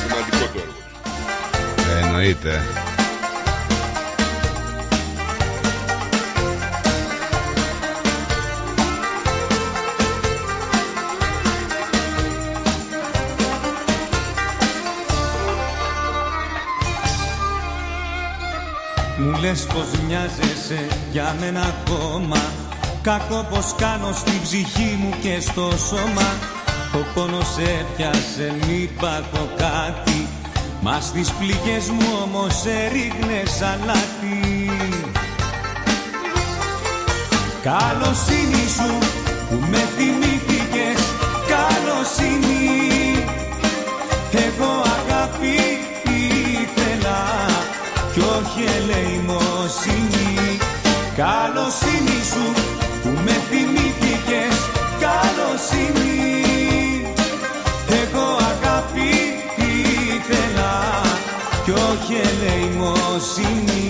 Σημαντικό 0.00 0.44
το 0.52 0.60
έργο. 0.60 2.00
Ε, 2.00 2.06
εννοείται. 2.06 2.60
Μου 19.36 19.42
λες 19.42 19.66
πως 19.66 20.00
μοιάζεσαι 20.06 20.86
για 21.12 21.36
μένα 21.40 21.60
ακόμα. 21.60 22.42
Κακό 23.02 23.46
πως 23.50 23.74
κάνω 23.76 24.12
στην 24.12 24.42
ψυχή 24.42 24.98
μου 25.00 25.14
και 25.22 25.40
στο 25.40 25.70
σώμα. 25.88 26.28
Ο 26.94 26.98
πόνος 27.14 27.56
έπιασε 27.58 28.54
μη 28.66 28.90
πάθω 29.00 29.48
κάτι. 29.56 30.28
Μα 30.80 31.00
στις 31.00 31.30
πληγές 31.30 31.88
μου 31.88 32.06
όμως 32.24 32.54
έριχνες 32.64 33.62
αλάτι 33.62 34.70
Καλοσύνη 37.62 38.66
σου 38.76 38.98
που 39.48 39.56
με 39.70 39.82
θυμήθηκες. 39.96 41.00
Καλοσύνη 41.48 42.84
Εγώ 44.32 44.72
αγάπη 44.96 45.56
ήθελα 45.56 45.82
κι 45.82 45.85
όχι 48.46 48.64
ελεημοσύνη. 48.78 50.58
Καλοσύνη 51.16 52.20
σου 52.32 52.46
που 53.02 53.08
με 53.24 53.34
θυμήθηκες 53.50 54.56
Καλοσύνη. 55.00 56.24
Εγώ 58.02 58.26
αγάπη 58.52 59.10
ήθελα 59.56 60.74
κι 61.64 61.70
όχι 61.70 62.14
ελεημοσύνη 62.28 63.86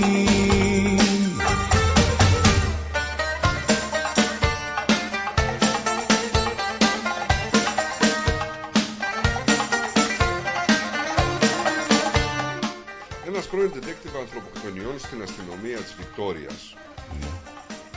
πρώην 13.56 13.72
detective 13.74 14.18
ανθρωποκτονιών 14.20 14.98
στην 14.98 15.22
αστυνομία 15.22 15.78
της 15.78 15.94
Βικτόριας 15.98 16.76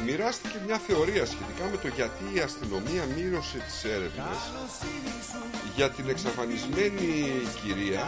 μοιράστηκε 0.06 0.58
μια 0.66 0.78
θεωρία 0.78 1.26
σχετικά 1.26 1.64
με 1.72 1.78
το 1.78 1.88
γιατί 1.88 2.24
η 2.36 2.40
αστυνομία 2.40 3.04
μείωσε 3.16 3.58
τις 3.68 3.84
έρευνες 3.84 4.40
για 5.76 5.90
την 5.90 6.10
εξαφανισμένη 6.10 7.08
κυρία 7.62 8.04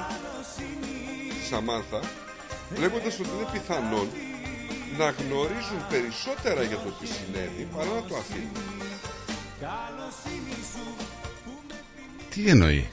Σαμάνθα 1.49 2.01
λέγοντας 2.80 3.19
ότι 3.19 3.30
είναι 3.35 3.49
πιθανόν 3.51 4.07
να 4.97 5.09
γνωρίζουν 5.09 5.81
περισσότερα 5.89 6.63
για 6.63 6.77
το 6.77 6.89
τι 6.99 7.07
συνέβη 7.07 7.67
παρά 7.75 7.93
να 7.99 8.03
το 8.03 8.15
αφήνουν. 8.15 8.61
Τι 12.30 12.49
εννοεί; 12.49 12.89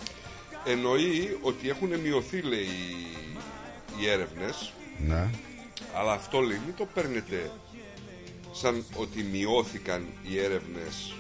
εννοεί 0.65 1.39
ότι 1.43 1.69
έχουν 1.69 2.01
μειωθεί 2.01 2.41
λέει 2.41 3.18
οι 4.01 4.09
έρευνες 4.09 4.73
Ναι. 5.07 5.31
αλλά 5.95 6.13
αυτό 6.13 6.41
λέει 6.41 6.61
μην 6.67 6.75
το 6.75 6.87
παίρνετε 6.95 7.51
σαν 8.53 8.85
ότι 8.97 9.23
μειώθηκαν 9.23 10.07
οι 10.29 10.39
έρευνες 10.39 11.15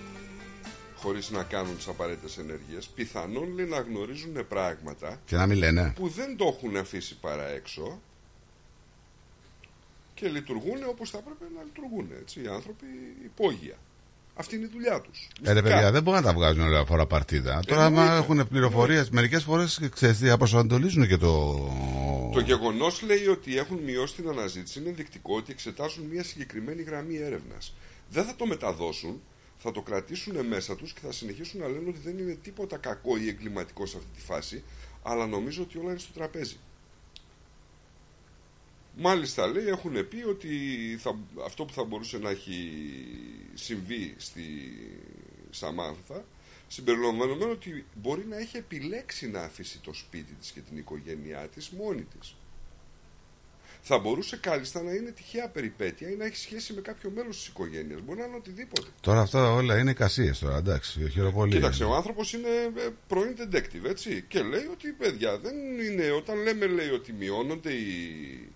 χωρίς 0.97 1.31
να 1.31 1.43
κάνουν 1.43 1.77
τις 1.77 1.89
απαραίτητες 1.89 2.39
ενέργειες 2.39 2.87
πιθανόν 2.87 3.55
λέει 3.55 3.67
να 3.67 3.81
γνωρίζουν 3.81 4.47
πράγματα 4.49 5.21
Και 5.27 5.37
να 5.37 5.47
μην 5.47 5.59
λένε. 5.59 5.93
που 5.97 6.09
δεν 6.09 6.37
το 6.37 6.47
έχουν 6.47 6.77
αφήσει 6.77 7.17
παρά 7.19 7.49
έξω 7.49 8.01
και 10.15 10.29
λειτουργούν 10.29 10.79
όπως 10.89 11.11
θα 11.11 11.19
έπρεπε 11.19 11.45
να 11.57 11.63
λειτουργούν 11.63 12.09
έτσι, 12.21 12.43
οι 12.43 12.47
άνθρωποι 12.47 12.87
υπόγεια. 13.25 13.77
Αυτή 14.41 14.57
είναι 14.57 14.65
η 14.65 14.69
δουλειά 14.73 15.01
τους. 15.01 15.29
Ε, 15.43 15.53
ρε 15.53 15.63
παιδιά, 15.63 15.91
δεν 15.91 16.03
μπορούν 16.03 16.21
να 16.21 16.27
τα 16.27 16.33
βγάζουν 16.33 16.63
όλα 16.63 16.85
φορά 16.85 17.07
παρτίδα. 17.07 17.63
Τώρα, 17.67 17.85
άμα 17.85 18.03
Εννοείται. 18.03 18.23
έχουν 18.25 18.49
πληροφορίες, 18.49 19.11
μερικές 19.11 19.43
φορές 19.43 19.89
ξέρεις 19.93 20.19
τι, 20.19 20.31
αποσανατολίζουν 20.31 21.09
και 21.09 21.17
το. 21.17 21.55
Το 22.33 22.41
γεγονός 22.41 23.03
λέει 23.03 23.27
ότι 23.27 23.59
έχουν 23.59 23.79
μειώσει 23.79 24.15
την 24.15 24.29
αναζήτηση 24.29 24.79
είναι 24.79 24.89
ενδεικτικό 24.89 25.37
ότι 25.37 25.53
εξετάζουν 25.53 26.05
μια 26.05 26.25
συγκεκριμένη 26.25 26.83
γραμμή 26.83 27.17
έρευνας. 27.17 27.75
Δεν 28.11 28.25
θα 28.25 28.37
το 28.37 28.47
μεταδώσουν, 28.47 29.21
θα 29.59 29.73
το 29.73 29.83
κρατήσουν 29.83 30.47
μέσα 30.47 30.77
τους 30.77 30.93
και 30.93 31.01
θα 31.03 31.13
συνεχίσουν 31.13 31.61
να 31.61 31.69
λένε 31.69 31.89
ότι 31.89 32.01
δεν 32.05 32.19
είναι 32.19 32.39
τίποτα 32.43 32.77
κακό 32.77 33.17
ή 33.17 33.29
εγκληματικό 33.29 33.87
σε 33.87 33.97
αυτή 33.97 34.11
τη 34.15 34.21
φάση, 34.21 34.63
αλλά 35.03 35.27
νομίζω 35.27 35.63
ότι 35.63 35.79
όλα 35.79 35.91
είναι 35.91 35.99
στο 35.99 36.13
τραπέζι. 36.13 36.57
Μάλιστα 39.01 39.47
λέει 39.47 39.67
έχουν 39.67 40.09
πει 40.09 40.25
ότι 40.29 40.49
θα, 41.01 41.19
αυτό 41.45 41.65
που 41.65 41.73
θα 41.73 41.85
μπορούσε 41.85 42.19
να 42.19 42.31
έχει 42.31 42.81
συμβεί 43.55 44.15
στη 44.17 44.43
Σαμάνθα 45.51 46.25
συμπεριλαμβανομένου 46.69 47.51
ότι 47.51 47.85
μπορεί 47.95 48.25
να 48.29 48.37
έχει 48.37 48.57
επιλέξει 48.57 49.29
να 49.29 49.41
αφήσει 49.41 49.79
το 49.79 49.93
σπίτι 49.93 50.33
της 50.35 50.51
και 50.51 50.61
την 50.61 50.77
οικογένειά 50.77 51.49
της 51.55 51.71
μόνη 51.71 52.07
της. 52.19 52.37
Θα 53.83 53.99
μπορούσε 53.99 54.37
κάλλιστα 54.37 54.83
να 54.83 54.91
είναι 54.91 55.11
τυχαία 55.11 55.49
περιπέτεια 55.49 56.11
ή 56.11 56.15
να 56.15 56.25
έχει 56.25 56.37
σχέση 56.37 56.73
με 56.73 56.81
κάποιο 56.81 57.11
μέλος 57.11 57.37
της 57.37 57.47
οικογένειας. 57.47 58.01
Μπορεί 58.01 58.19
να 58.19 58.25
είναι 58.25 58.37
οτιδήποτε. 58.37 58.89
Τώρα 59.01 59.21
αυτά 59.21 59.53
όλα 59.53 59.79
είναι 59.79 59.91
εικασίε 59.91 60.33
τώρα, 60.41 60.57
εντάξει. 60.57 61.11
Χειροπολία. 61.11 61.57
Κοίταξε, 61.57 61.85
ο 61.85 61.95
άνθρωπος 61.95 62.33
είναι 62.33 62.49
ε, 62.77 62.89
πρώην 63.07 63.37
detective, 63.39 63.89
έτσι. 63.89 64.25
Και 64.29 64.43
λέει 64.43 64.67
ότι 64.73 64.93
παιδιά 64.93 65.39
δεν 65.39 65.55
είναι. 65.81 66.11
Όταν 66.11 66.43
λέμε 66.43 66.67
λέει 66.67 66.91
ότι 66.91 67.13
μειώνονται 67.13 67.73
οι, 67.73 68.53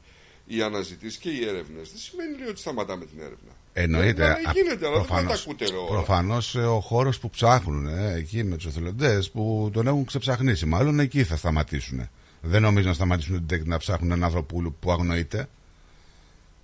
οι 0.57 0.63
αναζητήσεις 0.63 1.19
και 1.19 1.29
οι 1.29 1.47
έρευνες, 1.47 1.89
δεν 1.89 1.99
σημαίνει 1.99 2.39
λέει, 2.39 2.49
ότι 2.49 2.61
σταματάμε 2.61 3.05
την 3.05 3.19
έρευνα. 3.19 3.53
Εννοείται. 3.73 4.27
Ναι, 4.27 4.53
γίνεται, 4.53 4.87
αλλά 4.87 4.97
δεν 4.97 5.07
μπορεί 5.09 5.23
να 5.23 5.29
τα 5.29 5.35
ακούτε 5.35 5.65
όλα. 5.65 5.89
Προφανώς 5.89 6.55
ο 6.55 6.81
χώρος 6.81 7.19
που 7.19 7.31
ψάχνουν 7.31 7.87
ε, 7.87 8.13
εκεί 8.15 8.45
με 8.45 8.57
τους 8.57 8.67
εθελοντές 8.67 9.31
που 9.31 9.71
τον 9.73 9.87
έχουν 9.87 10.05
ξεψαχνίσει, 10.05 10.67
μάλλον 10.67 11.01
εκεί 11.01 11.25
θα 11.25 11.37
σταματήσουν. 11.37 12.09
Δεν 12.41 12.63
νομίζω 12.63 12.89
να 12.89 12.95
σταματήσουν 12.95 13.47
την 13.47 13.63
να 13.67 13.79
ψάχνουν 13.79 14.11
έναν 14.11 14.25
άνθρωπο 14.25 14.55
που, 14.55 14.75
που 14.81 14.93
αγνοείται. 14.93 15.49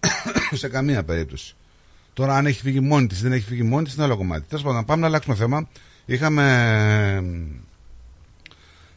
σε 0.53 0.69
καμία 0.69 1.05
περίπτωση. 1.05 1.55
Τώρα, 2.13 2.37
αν 2.37 2.47
έχει 2.47 2.61
φύγει 2.61 2.81
μόνη 2.81 3.07
της 3.07 3.19
ή 3.19 3.23
δεν 3.23 3.33
έχει 3.33 3.45
φύγει 3.45 3.63
μόνη 3.63 3.85
της, 3.85 3.95
είναι 3.95 4.05
άλλο 4.05 4.17
κομμάτι. 4.17 4.49
Τέλος 4.49 4.65
πάντων, 4.65 4.85
πάμε 4.85 5.01
να 5.01 5.07
αλλάξουμε 5.07 5.35
θέμα. 5.37 5.69
Είχαμε 6.07 6.43
ε, 7.17 7.23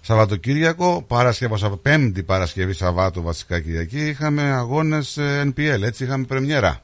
Σαββατοκύριακο, 0.01 1.03
Παρασκευό, 1.07 1.57
Σαββα- 1.57 1.77
Πέμπτη 1.77 2.23
Παρασκευή, 2.23 2.73
Σαββάτο 2.73 3.21
βασικά 3.21 3.59
Κυριακή, 3.59 4.07
είχαμε 4.07 4.41
αγώνες 4.41 5.17
NPL. 5.43 5.81
Έτσι, 5.83 6.03
είχαμε 6.03 6.25
πρεμιέρα 6.25 6.79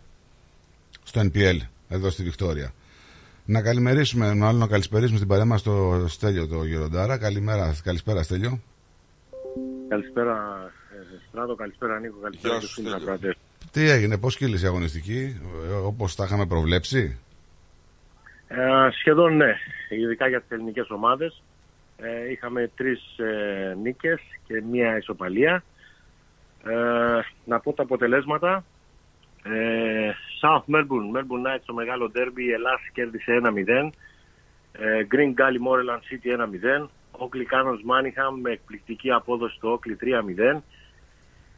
στο 1.03 1.21
NPL 1.21 1.57
εδώ 1.89 2.09
στη 2.09 2.23
Βικτόρια. 2.23 2.71
Να 3.45 3.61
καλημερίσουμε, 3.61 4.33
μάλλον 4.33 4.59
να 4.59 4.67
καλησπερίσουμε 4.67 5.17
στην 5.17 5.29
παρέα 5.29 5.45
μας 5.45 5.61
το 5.63 6.05
Στέλιο 6.07 6.47
το 6.47 6.63
Γεροντάρα. 6.63 7.17
Καλημέρα, 7.17 7.75
καλησπέρα 7.83 8.23
Στέλιο. 8.23 8.59
Καλησπέρα 9.89 10.33
ε, 10.91 11.17
Στράτο, 11.29 11.55
καλησπέρα 11.55 11.99
Νίκο, 11.99 12.15
καλησπέρα 12.21 12.53
Γεια 12.53 12.61
και 12.61 12.65
σου, 12.67 12.71
στους 12.71 12.83
Στέλιο. 12.83 12.97
ακροατές. 13.03 13.35
Τι 13.71 13.89
έγινε, 13.89 14.17
πώς 14.17 14.37
κύλησε 14.37 14.65
η 14.65 14.67
αγωνιστική, 14.67 15.39
ε, 15.69 15.73
όπως 15.73 16.15
τα 16.15 16.23
είχαμε 16.23 16.45
προβλέψει; 16.45 17.17
Ε, 18.47 18.55
σχεδόν 18.99 19.35
ναι, 19.35 19.53
ειδικά 19.89 20.27
για 20.27 20.39
τις 20.41 20.49
ελληνικές 20.51 20.89
ομάδες. 20.89 21.41
Ε, 21.98 22.32
είχαμε 22.32 22.72
τρεις 22.76 23.17
ε, 23.17 23.76
νίκες 23.82 24.22
και 24.48 24.61
μία 24.61 24.98
ισοπαλία. 24.98 25.64
Ε, 26.64 27.19
να 27.45 27.59
πω 27.59 27.74
τα 27.74 27.84
αποτελέσματα. 27.84 28.64
Ε, 29.43 30.11
South 30.42 30.76
Melbourne, 30.76 31.17
Melbourne 31.17 31.45
Knights 31.45 31.61
στο 31.61 31.74
μεγάλο 31.74 32.09
ντέρμπι, 32.09 32.43
η 32.43 32.51
Ελλάς 32.51 32.82
κέρδισε 32.93 33.40
1-0. 33.43 33.92
Ε, 34.72 35.06
Green 35.11 35.34
Gully 35.40 35.59
Moreland 35.67 36.01
City 36.09 36.32
1-0. 36.32 36.88
Oakley 37.11 37.45
Cannons 37.53 37.84
Manningham 37.90 38.40
με 38.42 38.51
εκπληκτική 38.51 39.11
απόδοση 39.11 39.56
στο 39.56 39.80
Oakley 39.80 40.03
3-0. 40.03 40.61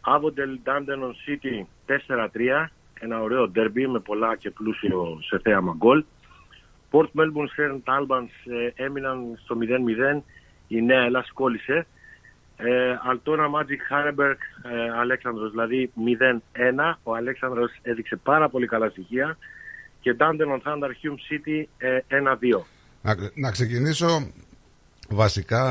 Avondale 0.06 0.58
Dandenong 0.68 1.14
City 1.26 1.66
4-3. 1.86 2.70
Ένα 3.00 3.22
ωραίο 3.22 3.48
ντέρμπι 3.48 3.88
με 3.88 4.00
πολλά 4.00 4.36
και 4.36 4.52
πλούσιο 4.52 5.20
σε 5.22 5.40
θέαμα 5.40 5.74
γκολ. 5.78 6.04
Port 6.92 7.10
Melbourne 7.20 7.52
St. 7.56 7.84
Albans 7.98 8.32
ε, 8.76 8.84
έμειναν 8.84 9.40
στο 9.44 9.58
0-0. 10.18 10.22
Η 10.68 10.82
Νέα 10.82 11.02
Ελλάς 11.02 11.32
κόλλησε. 11.34 11.88
Ε, 12.58 12.98
Αλτόνα 13.10 13.46
Magic 13.56 13.94
Harrenberg 13.94 14.38
ε, 14.72 15.00
Αλέξανδρος 15.00 15.52
δηλαδή 15.52 15.92
0-1. 15.96 16.98
Ο 17.04 17.16
Αλέξανδρος 17.16 17.72
έδειξε 17.82 18.16
πάρα 18.16 18.50
πολύ 18.50 18.68
καλά 18.68 18.90
στοιχεία. 18.90 19.38
Και 20.00 20.16
Dandenong 20.20 20.62
Thunder 20.68 20.90
Hume 20.90 21.20
City 21.30 21.64
ε, 21.78 22.00
1-2. 22.08 22.62
Να, 23.02 23.16
να 23.34 23.52
ξεκινήσω 23.52 24.32
βασικά 25.10 25.64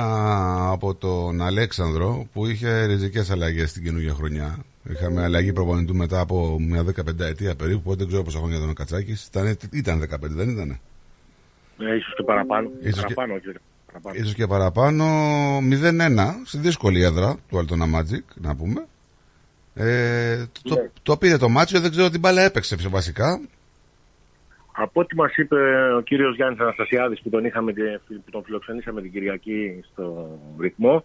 από 0.71 0.95
τον 0.95 1.43
Αλέξανδρο 1.43 2.27
που 2.33 2.47
είχε 2.47 2.85
ριζικές 2.85 3.31
αλλαγές 3.31 3.71
στην 3.71 3.83
καινούργια 3.83 4.15
χρονιά. 4.15 4.65
Είχαμε 4.91 5.23
αλλαγή 5.23 5.53
προπονητού 5.53 5.95
μετά 5.95 6.21
από 6.21 6.57
μια 6.61 6.83
15 6.83 7.21
ετία 7.21 7.55
περίπου, 7.57 7.97
δεν 7.97 8.07
ξέρω 8.07 8.23
πόσα 8.23 8.39
χρόνια 8.39 8.57
ήταν 8.57 8.69
ο 8.71 8.73
Κατσάκης. 8.73 9.27
Ήταν, 9.27 9.57
ήταν 9.73 10.03
15, 10.03 10.07
δεν 10.21 10.49
ήτανε; 10.49 10.81
Ε, 11.79 11.95
ίσως 11.97 12.15
και 12.17 12.23
παραπάνω. 12.23 12.71
Ίσως 12.83 13.05
και- 13.05 13.15
παραπάνω, 13.15 13.35
όχι, 13.35 13.59
παραπάνω. 13.87 14.17
Ίσως 14.19 14.35
και 14.35 14.47
παραπάνω 14.47 15.05
0-1 15.61 16.43
στη 16.45 16.59
δύσκολη 16.59 17.03
έδρα 17.03 17.37
του 17.49 17.59
Αλτόνα 17.59 17.87
Magic, 17.99 18.25
να 18.35 18.57
πούμε. 18.57 18.87
Ε, 19.75 20.45
το, 20.63 20.75
Ναι. 20.75 20.91
το 21.03 21.17
πήρε 21.17 21.37
το 21.37 21.49
μάτσιο, 21.49 21.81
δεν 21.81 21.91
ξέρω 21.91 22.11
τι 22.11 22.19
μπάλα 22.19 22.43
έπαιξε 22.43 22.77
βασικά. 22.89 23.41
Από 24.73 25.01
ό,τι 25.01 25.15
μας 25.17 25.37
είπε 25.37 25.57
ο 25.97 26.01
κύριος 26.01 26.37
Γιάννης 26.37 26.61
Αναστασιάδης 26.61 27.21
που 27.23 27.29
τον, 27.31 27.45
είχαμε, 27.45 27.73
που 28.07 28.31
τον 28.31 28.43
φιλοξενήσαμε 28.45 29.01
την 29.01 29.13
Κυριακή 29.13 29.85
στο 29.93 30.39
ρυθμό, 30.61 31.05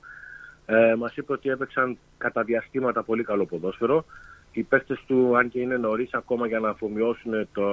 ε, 0.65 0.95
μας 0.97 1.15
είπε 1.15 1.31
ότι 1.33 1.49
έπαιξαν 1.49 1.97
κατά 2.17 2.43
διαστήματα 2.43 3.03
πολύ 3.03 3.23
καλό 3.23 3.45
ποδόσφαιρο. 3.45 4.05
Οι 4.51 4.63
παίκτες 4.63 5.03
του, 5.07 5.37
αν 5.37 5.49
και 5.49 5.59
είναι 5.59 5.77
νωρίς 5.77 6.13
ακόμα 6.13 6.47
για 6.47 6.59
να 6.59 6.69
αφομοιώσουν 6.69 7.47
το, 7.53 7.63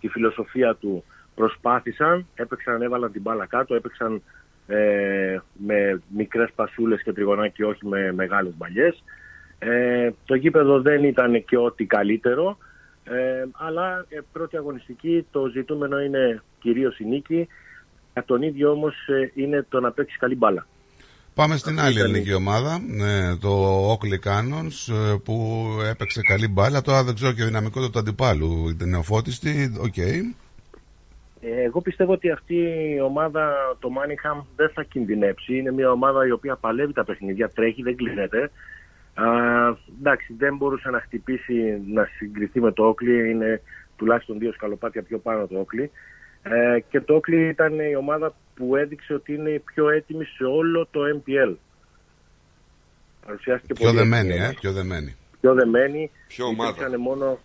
τη 0.00 0.08
φιλοσοφία 0.08 0.74
του, 0.74 1.04
προσπάθησαν, 1.36 2.26
έπαιξαν, 2.34 2.82
έβαλαν 2.82 3.12
την 3.12 3.22
μπάλα 3.22 3.46
κάτω, 3.46 3.74
έπαιξαν 3.74 4.22
ε, 4.66 5.38
με 5.52 6.02
μικρές 6.16 6.50
πασούλες 6.54 7.02
και 7.02 7.12
τριγωνάκι, 7.12 7.62
όχι 7.62 7.86
με 7.86 8.12
μεγάλες 8.12 8.52
μπαλιές. 8.56 9.04
Ε, 9.58 10.10
το 10.24 10.34
γήπεδο 10.34 10.80
δεν 10.80 11.04
ήταν 11.04 11.44
και 11.44 11.56
ό,τι 11.56 11.84
καλύτερο, 11.84 12.58
ε, 13.04 13.44
αλλά 13.52 14.06
ε, 14.08 14.18
πρώτη 14.32 14.56
αγωνιστική 14.56 15.26
το 15.30 15.46
ζητούμενο 15.46 16.00
είναι 16.00 16.42
κυρίως 16.58 16.98
η 16.98 17.04
νίκη. 17.04 17.48
Για 18.12 18.24
τον 18.24 18.42
ίδιο 18.42 18.70
όμως 18.70 18.94
ε, 19.08 19.30
είναι 19.34 19.66
το 19.68 19.80
να 19.80 19.90
παίξεις 19.90 20.18
καλή 20.18 20.36
μπάλα. 20.36 20.66
Πάμε 21.34 21.56
στην 21.56 21.72
Αυτό 21.72 21.86
άλλη 21.86 21.98
ήταν 21.98 22.10
ελληνική 22.10 22.34
ομάδα, 22.34 22.80
ναι, 22.86 23.36
το 23.36 23.82
Oakley 23.92 24.28
Cannons, 24.28 24.94
ε, 24.94 25.16
που 25.24 25.66
έπαιξε 25.90 26.20
καλή 26.20 26.48
μπάλα. 26.48 26.80
Τώρα 26.80 27.04
δεν 27.04 27.14
ξέρω 27.14 27.32
και 27.32 27.44
δυναμικότητα 27.44 27.90
του 27.90 27.98
αντιπάλου. 27.98 28.68
Ήταν 28.68 28.88
νεοφώτιστη, 28.88 29.72
οκ. 29.80 29.96
Ε, 29.96 30.20
Εγώ 31.54 31.80
πιστεύω 31.80 32.12
ότι 32.12 32.30
αυτή 32.30 32.54
η 32.94 33.00
ομάδα, 33.00 33.76
το 33.78 33.88
Manningham, 33.96 34.44
δεν 34.56 34.70
θα 34.74 34.82
κινδυνεύσει. 34.82 35.56
Είναι 35.56 35.72
μια 35.72 35.90
ομάδα 35.90 36.26
η 36.26 36.30
οποία 36.30 36.56
παλεύει 36.56 36.92
τα 36.92 37.04
παιχνίδια, 37.04 37.48
τρέχει, 37.48 37.82
δεν 37.82 37.96
κλείνεται. 37.96 38.50
Α, 39.14 39.24
εντάξει, 39.98 40.34
δεν 40.38 40.56
μπορούσε 40.56 40.90
να 40.90 41.00
χτυπήσει, 41.00 41.82
να 41.86 42.04
συγκριθεί 42.16 42.60
με 42.60 42.72
το 42.72 42.88
Oakley. 42.88 43.30
Είναι 43.30 43.62
τουλάχιστον 43.96 44.38
δύο 44.38 44.52
σκαλοπάτια 44.52 45.02
πιο 45.02 45.18
πάνω 45.18 45.46
το 45.46 45.66
Oakley. 45.66 45.88
Ε, 46.42 46.80
και 46.88 47.00
το 47.00 47.16
Oakley 47.16 47.48
ήταν 47.50 47.78
η 47.80 47.96
ομάδα 47.96 48.34
που 48.54 48.76
έδειξε 48.76 49.14
ότι 49.14 49.34
είναι 49.34 49.50
η 49.50 49.58
πιο 49.58 49.90
έτοιμη 49.90 50.24
σε 50.24 50.44
όλο 50.44 50.88
το 50.90 51.00
MPL. 51.16 51.54
Παρουσιάστηκε 53.26 53.72
Πιο 53.72 53.86
πολύ 53.86 53.98
δεμένη, 53.98 54.28
έτοιμη 54.28 54.42
ε, 54.42 54.46
όμως. 54.46 54.60
πιο 54.60 54.72
δεμένη. 54.72 55.16
Πιο 55.40 55.54
δεμένη. 55.54 56.10
Ποιο 56.28 56.46
ομάδα; 56.46 56.70
Υπήρξαν 56.70 57.00
μόνο, 57.00 57.38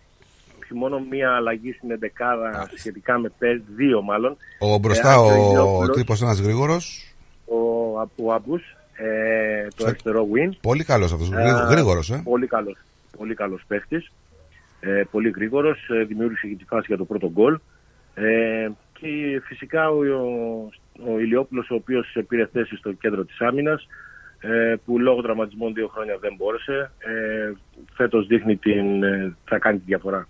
μόνο 0.74 1.04
μία 1.10 1.30
αλλαγή 1.36 1.72
στην 1.72 1.90
εντεκάδα 1.90 2.68
σχετικά 2.76 3.18
με 3.18 3.32
πέρυσι, 3.38 3.64
δύο 3.76 4.02
μάλλον. 4.02 4.36
Ο 4.58 4.78
μπροστά 4.78 5.12
Ε, 5.12 5.16
ο, 5.16 5.26
Αγγελόπουλος, 5.28 5.88
ο 5.88 5.92
τύπος 5.92 6.22
ένας 6.22 6.38
γρήγορος, 6.40 7.14
ο, 7.44 7.56
ο 8.24 8.32
Αμπούς, 8.32 8.62
ε, 8.94 9.66
το 9.76 9.84
αριστερό 9.86 10.26
win. 10.34 10.50
πολύ 10.60 10.84
καλός 10.84 11.12
αυτός, 11.12 11.30
Ε, 11.32 11.34
γρήγο- 11.34 11.58
γρήγορος, 11.70 12.10
ε. 12.10 12.20
Πολύ 12.24 12.46
καλός, 12.46 12.76
πολύ 13.16 13.34
καλός 13.34 13.62
παίχτης. 13.68 14.12
Ε, 14.80 15.02
πολύ 15.10 15.30
γρήγορος, 15.30 15.88
ε, 16.00 16.04
δημιούργησε 16.04 16.46
και 16.46 16.54
τη 16.54 16.64
φάση 16.64 16.84
για 16.88 16.96
το 16.96 17.04
πρώτο 17.04 17.30
γκολ. 17.30 17.58
Ε, 18.14 18.68
και 18.92 19.40
φυσικά 19.44 19.88
ο, 19.90 19.98
ο, 19.98 21.12
ο 21.12 21.18
Ηλιόπουλος 21.18 21.70
ο 21.70 21.74
οποίος 21.74 22.16
πήρε 22.28 22.46
θέση 22.52 22.76
στο 22.76 22.92
κέντρο 22.92 23.24
της 23.24 23.40
άμυνας 23.40 23.86
ε, 24.40 24.74
που 24.84 24.98
λόγω 24.98 25.22
τραυματισμών 25.22 25.74
δύο 25.74 25.88
χρόνια 25.88 26.16
δεν 26.20 26.34
μπόρεσε. 26.36 26.90
Ε, 26.98 27.52
φέτος 27.94 28.26
δείχνει 28.26 28.56
την, 28.56 29.02
ε, 29.02 29.36
θα 29.44 29.58
κάνει 29.58 29.78
τη 29.78 29.84
διαφορά. 29.86 30.28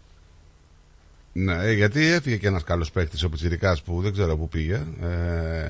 Ναι, 1.32 1.54
ε, 1.54 1.72
γιατί 1.72 2.06
έφυγε 2.06 2.36
και 2.36 2.46
ένας 2.46 2.64
καλός 2.64 2.90
παίκτης 2.90 3.22
ο 3.22 3.28
Πιτσιρικάς 3.28 3.82
που 3.82 4.00
δεν 4.00 4.12
ξέρω 4.12 4.36
πού 4.36 4.48
πήγε. 4.48 4.86
Ε, 5.00 5.66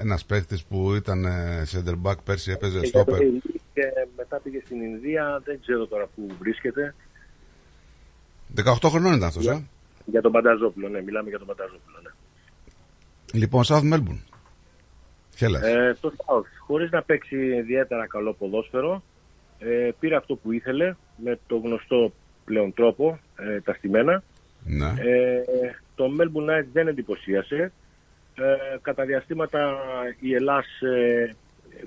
ένας 0.00 0.24
παίκτης 0.24 0.64
που 0.64 0.94
ήταν 0.94 1.24
ε, 1.24 1.62
center 1.70 1.94
back 2.02 2.16
πέρσι 2.24 2.50
έπαιζε 2.50 2.80
Και 2.80 2.86
στόπερ. 2.86 3.18
και 3.72 3.82
μετά 4.16 4.40
πήγε 4.42 4.60
στην 4.64 4.80
Ινδία, 4.80 5.42
δεν 5.44 5.60
ξέρω 5.60 5.86
τώρα 5.86 6.08
πού 6.14 6.26
βρίσκεται. 6.38 6.94
18 8.56 8.88
χρονών 8.88 9.12
ήταν 9.12 9.28
αυτός, 9.28 9.46
ε; 9.46 9.64
Για 10.04 10.20
τον 10.20 10.32
Πανταζόπουλο, 10.32 10.88
ναι, 10.88 11.02
μιλάμε 11.02 11.28
για 11.28 11.38
τον 11.38 11.46
Πανταζόπουλο. 11.46 11.96
Ναι. 12.02 12.10
Λοιπόν, 13.40 13.62
South 13.66 13.92
Melbourne. 13.92 14.22
Χέλας. 15.36 15.62
Ε, 15.62 15.96
το 16.00 16.12
South, 16.16 16.46
χωρίς 16.66 16.90
να 16.90 17.02
παίξει 17.02 17.36
ιδιαίτερα 17.36 18.06
καλό 18.06 18.32
ποδόσφαιρο, 18.32 19.02
ε, 19.58 19.90
πήρε 20.00 20.16
αυτό 20.16 20.34
που 20.34 20.52
ήθελε 20.52 20.94
με 21.16 21.38
το 21.46 21.56
γνωστό 21.56 22.12
πλέον 22.44 22.74
τρόπο, 22.74 23.18
ε, 23.36 23.60
τα 23.60 23.74
στημένα. 23.74 24.22
Ναι. 24.64 24.86
Ε, 24.86 25.42
το 25.94 26.04
Melbourne 26.18 26.50
Knights 26.50 26.66
δεν 26.72 26.88
εντυπωσίασε. 26.88 27.72
Ε, 28.34 28.76
κατά 28.82 29.04
διαστήματα 29.04 29.76
η 30.20 30.34
Ελλάς 30.34 30.66
ε, 30.80 31.34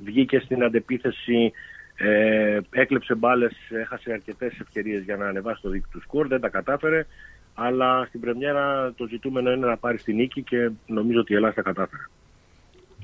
βγήκε 0.03 0.39
στην 0.39 0.63
αντεπίθεση, 0.63 1.51
ε, 1.97 2.59
έκλεψε 2.69 3.15
μπάλες, 3.15 3.53
έχασε 3.69 4.11
αρκετές 4.11 4.59
ευκαιρίες 4.59 5.03
για 5.03 5.15
να 5.15 5.27
ανεβάσει 5.27 5.61
το 5.61 5.69
δίκτυο 5.69 5.99
του 5.99 6.01
σκορ, 6.01 6.27
δεν 6.27 6.41
τα 6.41 6.49
κατάφερε. 6.49 7.05
Αλλά 7.53 8.05
στην 8.05 8.19
πρεμιέρα 8.19 8.93
το 8.93 9.07
ζητούμενο 9.07 9.51
είναι 9.51 9.67
να 9.67 9.77
πάρεις 9.77 9.97
τη 9.97 10.13
νίκη 10.13 10.41
και 10.41 10.69
νομίζω 10.87 11.19
ότι 11.19 11.33
η 11.33 11.35
Ελλάς 11.35 11.53
τα 11.53 11.61
κατάφερε. 11.61 12.03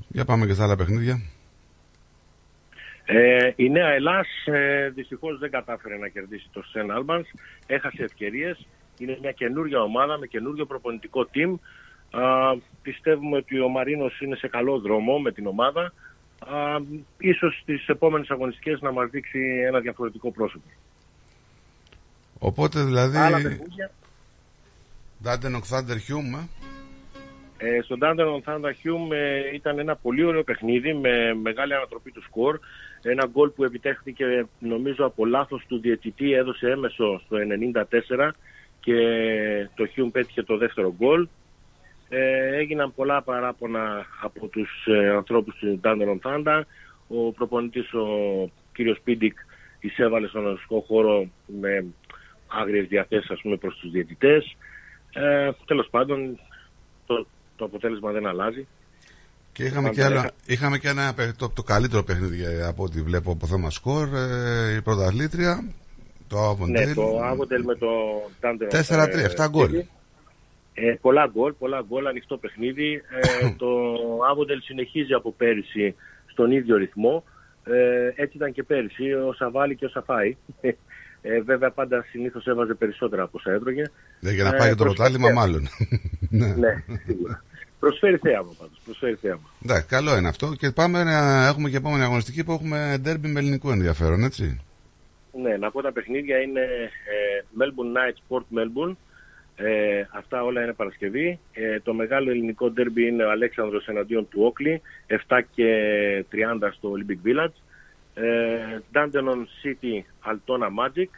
Για 0.08 0.26
πάμε 0.26 0.46
και 0.46 0.54
στα 0.54 0.64
άλλα 0.64 0.76
παιχνίδια. 0.76 1.22
Ε, 3.06 3.52
η 3.56 3.70
Νέα 3.70 3.90
Ελλάς 3.90 4.28
ε, 4.46 4.90
δυστυχώς 4.90 5.40
δεν 5.40 5.52
κατάφερε 5.52 5.98
να 5.98 6.08
κερδίσει 6.08 6.50
το 6.52 6.64
St 6.64 6.92
Albans. 6.92 7.28
Έχασε 7.66 8.04
ευκαιρίες. 8.04 8.68
Είναι 8.98 9.18
μια 9.22 9.32
καινούργια 9.32 9.82
ομάδα 9.82 10.18
με 10.18 10.28
καινούργιο 10.28 10.66
προπονητικό 10.66 11.30
team. 11.34 11.56
Α, 12.12 12.56
πιστεύουμε 12.82 13.38
ότι 13.38 13.60
ο 13.60 13.70
Μαρίνος 13.70 14.22
είναι 14.22 14.36
σε 14.36 14.48
καλό 14.48 14.80
δρόμο 14.80 15.20
με 15.20 15.32
την 15.32 15.48
ομάδα. 15.48 15.94
Α, 16.40 16.80
ίσως 17.18 17.60
στις 17.62 17.88
επόμενες 17.88 18.30
αγωνιστικές 18.30 18.82
να 18.82 18.92
μας 18.92 19.10
δείξει 19.10 19.40
ένα 19.68 19.80
διαφορετικό 19.80 20.32
πρόσωπο. 20.32 20.68
Οπότε 22.40 22.84
δηλαδή. 22.84 23.18
Άλλα 23.18 23.42
παιχνίδια. 23.42 23.92
Dandenong 25.24 25.64
Thunder 25.70 26.00
Hume. 26.08 26.48
ε. 27.58 27.76
Ε, 27.76 27.82
στον 27.82 28.00
Dandenong 28.02 28.44
Thunder 28.46 28.74
Hume 28.84 29.12
ε, 29.12 29.54
ήταν 29.54 29.80
ένα 29.80 29.96
πολύ 29.96 30.24
ωραίο 30.24 30.44
παιχνίδι 30.44 30.94
με 30.94 31.34
μεγάλη 31.34 31.74
ανατροπή 31.74 32.12
του 32.12 32.24
σκορ. 32.24 32.60
Ένα 33.02 33.26
γκολ 33.32 33.50
που 33.50 33.64
επιτέχθηκε 33.64 34.46
νομίζω 34.60 35.06
από 35.06 35.26
λάθος 35.26 35.66
του 35.68 35.80
διαιτητή 35.80 36.34
έδωσε 36.34 36.70
έμεσο 36.70 37.22
στο 37.26 37.38
94 38.18 38.32
και 38.84 38.96
το 39.76 39.88
Hume 39.96 40.10
πέτυχε 40.12 40.44
το 40.44 40.58
δεύτερο 40.58 40.96
γκολ. 40.98 41.28
Ε, 42.10 42.56
έγιναν 42.58 42.94
πολλά 42.96 43.22
παράπονα 43.22 44.06
από 44.22 44.48
τους 44.48 44.70
ε, 44.86 45.10
ανθρώπους 45.10 45.56
του 45.56 45.80
Dandenong 45.84 46.20
Thunder. 46.30 46.62
Ο 47.08 47.32
προπονητής 47.32 47.94
ο 47.94 48.06
κύριος 48.74 49.00
Πίντικ 49.04 49.38
εισέβαλε 49.80 50.28
στον 50.28 50.48
ανοσικό 50.48 50.84
χώρο 50.88 51.28
με 51.62 51.86
άγριες 52.48 52.88
διαθέσεις 52.88 53.30
ας 53.30 53.42
πούμε 53.42 53.58
προς 53.58 53.78
τους 53.78 53.92
διαιτητές. 53.92 54.56
Ε, 55.14 55.50
τέλος 55.66 55.88
πάντων 55.92 56.40
το, 57.06 57.28
το 57.56 57.66
αποτέλεσμα 57.66 58.12
δεν 58.12 58.28
αλλάζει. 58.28 58.68
Και 59.54 59.64
είχαμε 59.64 59.88
Πάντα 59.90 59.94
και, 60.02 60.04
άλλο, 60.04 60.16
είχα- 60.20 60.32
είχαμε 60.46 60.78
και 60.78 60.88
ένα 60.88 61.14
παί- 61.14 61.36
το, 61.38 61.50
το 61.50 61.64
καλύτερο 61.64 62.04
παιχνίδι 62.04 62.44
ε, 62.44 62.64
από 62.66 62.84
ό,τι 62.84 63.02
βλέπω 63.02 63.32
από 63.32 63.48
θέμα 63.48 63.70
σκορ. 63.70 64.08
Ε, 64.16 64.76
η 64.78 64.82
πρωταθλήτρια, 64.82 65.64
το 66.34 66.50
Avondale. 66.52 66.70
Ναι, 66.88 66.94
το 66.94 67.20
Avondale 67.32 67.64
με 67.66 67.76
το 67.76 67.88
Dandenong. 68.42 68.72
4-3, 68.72 69.08
ε, 69.18 69.30
7 69.38 69.48
γκολ. 69.50 69.72
Ε, 70.74 70.96
πολλά 71.02 71.30
γκολ, 71.34 71.54
πολλά 71.54 71.86
γκολ, 71.88 72.08
ανοιχτό 72.08 72.38
παιχνίδι. 72.38 73.02
Ε, 73.42 73.50
το 73.62 73.68
Avondale 74.32 74.62
συνεχίζει 74.64 75.14
από 75.14 75.32
πέρυσι 75.32 75.96
στον 76.32 76.52
ίδιο 76.52 76.78
ρυθμό. 76.78 77.24
Ε, 77.64 78.08
έτσι 78.22 78.38
ήταν 78.38 78.52
και 78.52 78.64
πέρυσι, 78.64 79.14
όσα 79.14 79.50
βάλει 79.52 79.76
και 79.76 79.86
όσα 79.86 80.02
φάει. 80.02 80.38
Ε, 81.26 81.42
βέβαια 81.42 81.72
πάντα 81.72 82.06
συνήθως 82.10 82.46
έβαζε 82.48 82.74
περισσότερα 82.74 83.24
από 83.24 83.38
όσα 83.38 83.52
έτρωγε. 83.52 83.84
Ναι, 84.20 84.32
για 84.32 84.44
να 84.44 84.50
Ε, 84.50 84.58
πάει 84.58 84.68
για 84.68 84.76
το 84.76 84.84
προσφέρει 84.84 85.10
πρωτάθλημα, 85.18 85.28
θέαμα. 85.28 85.42
μάλλον. 85.42 85.68
ναι. 86.40 86.68
Ναι, 86.68 86.84
σίγουρα. 87.06 87.44
Προσφέρει 87.80 88.18
θέαμα 88.18 88.52
πάντως, 88.60 88.80
προσφέρει 88.86 89.18
θέαμα. 89.22 89.42
Εντάξει, 89.66 89.88
καλό 89.88 90.18
είναι 90.18 90.28
αυτό. 90.28 90.54
Και 90.58 90.72
πάμε 90.72 91.04
να 91.04 91.48
έχουμε 91.48 91.70
και 91.70 91.78
επόμενη 91.78 92.04
αγωνιστική 92.04 92.44
που 92.44 92.52
έχουμε 92.52 92.98
ντέρμπι 93.02 93.28
με 93.28 93.40
ελληνικό 93.40 93.72
ενδιαφέρον, 93.72 94.24
έτσι. 94.24 94.62
Ναι, 95.42 95.58
να 95.58 95.72
πω 95.72 95.82
τα 95.82 95.92
παιχνίδια 95.92 96.38
είναι 96.42 96.62
ε, 96.62 97.44
Melbourne 97.60 97.98
Knights, 97.98 98.22
Port 98.30 98.60
Melbourne. 98.60 98.96
Ε, 99.56 100.04
αυτά 100.12 100.44
όλα 100.44 100.64
είναι 100.64 100.74
Παρασκευή. 100.74 101.40
Ε, 101.54 101.80
το 101.80 101.94
μεγάλο 101.94 102.30
ελληνικό 102.30 102.72
ντέρμπι 102.72 103.08
είναι 103.08 103.24
ο 103.24 103.32
Αλέξανδρος 103.32 103.88
εναντίον 103.88 104.28
του 104.30 104.44
Όκλη, 104.44 104.82
7 105.28 105.40
και 105.56 106.26
30 106.32 106.70
στο 106.72 106.94
Olympic 106.94 107.28
Village. 107.28 107.54
Ε, 108.14 108.80
Dandenong 108.94 109.46
City, 109.64 110.02
Altona 110.32 110.68
Magic. 110.68 111.10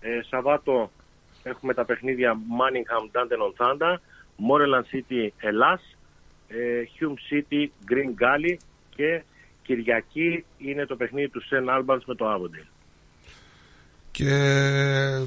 Ε, 0.00 0.20
Σαββάτο 0.22 0.90
έχουμε 1.42 1.74
τα 1.74 1.84
παιχνίδια 1.84 2.34
Manningham, 2.34 3.20
Dandenong 3.20 3.66
Thunder, 3.66 3.94
Moreland 4.48 4.94
City, 4.94 5.28
Ελλάς, 5.40 5.96
ε, 6.48 6.82
Hume 6.98 7.32
City, 7.32 7.66
Green 7.90 8.22
Gully 8.22 8.56
και 8.94 9.22
Κυριακή 9.62 10.44
είναι 10.58 10.86
το 10.86 10.96
παιχνίδι 10.96 11.28
του 11.28 11.42
St. 11.50 11.78
Albans 11.78 12.00
με 12.06 12.14
το 12.14 12.34
Avondale. 12.34 12.75
Και 14.16 14.30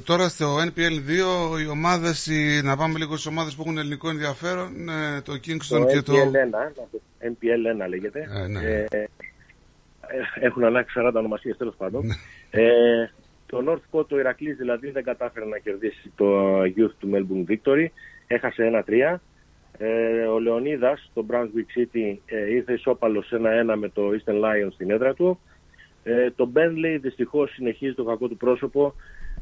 τώρα 0.06 0.28
στο 0.30 0.58
NPL 0.68 0.98
2 1.08 1.60
οι 1.62 1.68
ομάδες, 1.68 2.28
οι- 2.28 2.62
να 2.64 2.78
πάμε 2.78 2.98
λίγο 2.98 3.12
στις 3.14 3.26
ομάδες 3.26 3.56
που 3.56 3.62
έχουν 3.62 3.78
ελληνικό 3.78 4.10
ενδιαφέρον, 4.10 4.76
είναι 4.78 5.22
το 5.24 5.34
Kingston 5.34 5.80
Το 5.80 5.86
και 5.86 6.02
το... 6.02 6.14
NPL 6.14 6.36
1, 6.36 7.28
NPL 7.32 7.84
1 7.86 7.90
λέγεται. 7.90 8.28
Ε, 8.44 8.48
ναι. 8.48 8.60
Ε, 8.60 8.86
ε, 8.92 9.06
έχουν 10.40 10.64
αλλάξει 10.64 10.94
40 11.00 11.12
ονομασίες 11.16 11.58
τέλος 11.58 11.76
πάντων. 11.78 12.04
ε, 12.52 12.64
το 13.46 13.64
North 13.68 13.98
Coast, 14.00 14.08
το 14.08 14.20
Ηρακλής 14.20 14.58
δηλαδή 14.58 14.90
δεν 14.92 15.04
κατάφερε 15.04 15.46
να 15.46 15.58
κερδίσει 15.58 16.12
το 16.16 16.60
Youth 16.62 16.94
του 17.00 17.10
Melbourne 17.14 17.52
Victory. 17.52 17.86
Έχασε 18.28 18.84
1-3. 18.88 19.20
Ε, 19.78 19.88
ο 20.26 20.40
Λεωνίδας, 20.40 21.12
το 21.14 21.26
Brunswick 21.30 21.80
City, 21.80 22.18
ε, 22.26 22.54
ήρθε 22.54 22.74
ισόπαλος 22.74 23.32
1-1 23.34 23.76
με 23.76 23.90
το 23.90 24.02
Eastern 24.10 24.34
Lions 24.44 24.72
στην 24.74 24.92
έδρα 24.92 25.14
του. 25.14 25.40
Ε, 26.12 26.32
το 26.36 26.52
Bentley 26.56 26.98
δυστυχώς 27.02 27.52
συνεχίζει 27.54 27.94
το 27.94 28.04
κακό 28.04 28.28
του 28.28 28.38
πρόσωπο. 28.38 28.94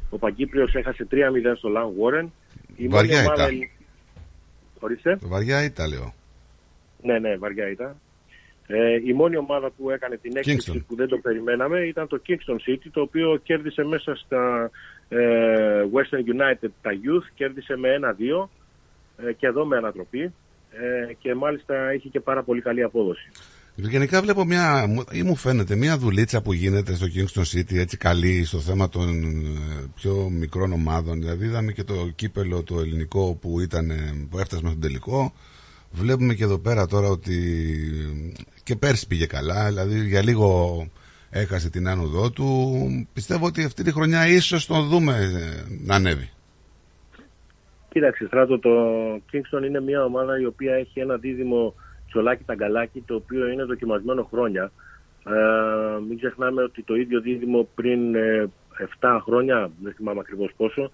Ο 0.09 0.17
Παγκύπριος 0.17 0.75
έχασε 0.75 1.07
3-0 1.11 1.15
στο 1.57 1.69
Lang 1.75 1.87
Warren. 2.03 2.25
Η 2.75 2.87
μόνη 2.87 2.87
Βαριά 2.87 3.19
ομάδα- 3.19 3.51
ήταν. 3.51 3.69
Ορίστε. 4.79 5.17
Βαριά 5.21 5.63
ήταν, 5.63 5.89
λέω. 5.89 6.13
Ναι, 7.01 7.19
ναι, 7.19 7.37
βαριά 7.37 7.69
ήταν. 7.69 7.95
Ε, 8.67 8.93
η 9.05 9.13
μόνη 9.13 9.37
ομάδα 9.37 9.69
που 9.77 9.89
έκανε 9.89 10.17
την 10.17 10.37
έκπληξη 10.37 10.71
Kingston. 10.75 10.83
που 10.87 10.95
δεν 10.95 11.07
το 11.07 11.17
περιμέναμε 11.17 11.79
ήταν 11.79 12.07
το 12.07 12.21
Kingston 12.27 12.69
City, 12.69 12.87
το 12.91 13.01
οποίο 13.01 13.39
κέρδισε 13.43 13.83
μέσα 13.83 14.15
στα 14.15 14.71
ε, 15.09 15.17
Western 15.93 16.33
United 16.35 16.69
τα 16.81 16.91
Youth, 16.91 17.27
κέρδισε 17.35 17.75
με 17.77 17.89
1-2 18.01 18.49
ε, 19.27 19.33
και 19.33 19.47
εδώ 19.47 19.65
με 19.65 19.77
ανατροπή 19.77 20.33
ε, 20.71 21.13
και 21.19 21.35
μάλιστα 21.35 21.93
είχε 21.93 22.09
και 22.09 22.19
πάρα 22.19 22.43
πολύ 22.43 22.61
καλή 22.61 22.83
απόδοση. 22.83 23.29
Γενικά 23.80 24.22
βλέπω 24.22 24.45
μια, 24.45 24.85
μου- 24.88 25.03
ή 25.11 25.23
μου 25.23 25.35
φαίνεται 25.35 25.75
μια 25.75 25.97
δουλίτσα 25.97 26.41
που 26.41 26.53
γίνεται 26.53 26.95
στο 26.95 27.06
Kingston 27.15 27.41
City 27.41 27.75
έτσι 27.75 27.97
καλή 27.97 28.45
στο 28.45 28.57
θέμα 28.59 28.89
των 28.89 29.23
ε, 29.23 29.85
πιο 29.95 30.30
μικρών 30.31 30.72
ομάδων. 30.72 31.19
Δηλαδή 31.19 31.45
είδαμε 31.45 31.72
και 31.72 31.83
το 31.83 31.93
κύπελο 32.15 32.64
το 32.64 32.80
ελληνικό 32.80 33.38
που, 33.41 33.59
ήταν, 33.59 33.89
ε, 33.89 34.27
που 34.30 34.39
έφτασε 34.39 34.61
μέχρι 34.64 34.80
τον 34.80 34.88
τελικό. 34.89 35.33
Βλέπουμε 35.91 36.33
και 36.33 36.43
εδώ 36.43 36.57
πέρα 36.59 36.85
τώρα 36.85 37.07
ότι 37.07 37.35
ε, 38.38 38.41
και 38.64 38.75
πέρσι 38.75 39.07
πήγε 39.07 39.25
καλά, 39.25 39.67
δηλαδή 39.67 40.06
για 40.07 40.23
λίγο 40.23 40.88
έχασε 41.30 41.69
την 41.69 41.88
άνοδό 41.88 42.31
του. 42.31 42.77
Πιστεύω 43.14 43.45
ότι 43.45 43.64
αυτή 43.64 43.83
τη 43.83 43.91
χρονιά 43.91 44.27
ίσως 44.27 44.65
τον 44.65 44.88
δούμε 44.88 45.14
ε, 45.17 45.64
να 45.85 45.95
ανέβει. 45.95 46.30
Κοίταξε, 47.89 48.25
Στράτο, 48.27 48.59
το 48.59 48.69
Kingston 49.31 49.65
είναι 49.67 49.81
μια 49.81 50.03
ομάδα 50.03 50.39
η 50.41 50.45
οποία 50.45 50.73
έχει 50.73 50.99
ένα 50.99 51.17
δίδυμο 51.17 51.73
τσολάκι 52.07 52.43
ταγκαλάκι, 52.43 53.01
το 53.07 53.15
οποίο 53.15 53.47
είναι 53.47 53.63
δοκιμασμένο 53.63 54.23
χρόνια. 54.31 54.71
Ε, 55.25 55.99
μην 56.07 56.17
ξεχνάμε 56.17 56.63
ότι 56.63 56.83
το 56.83 56.95
ίδιο 56.95 57.21
δίδυμο 57.21 57.67
πριν 57.75 58.15
ε, 58.15 58.49
7 58.99 59.19
χρόνια, 59.23 59.71
δεν 59.83 59.93
θυμάμαι 59.93 60.19
ακριβώς 60.19 60.51
πόσο, 60.57 60.91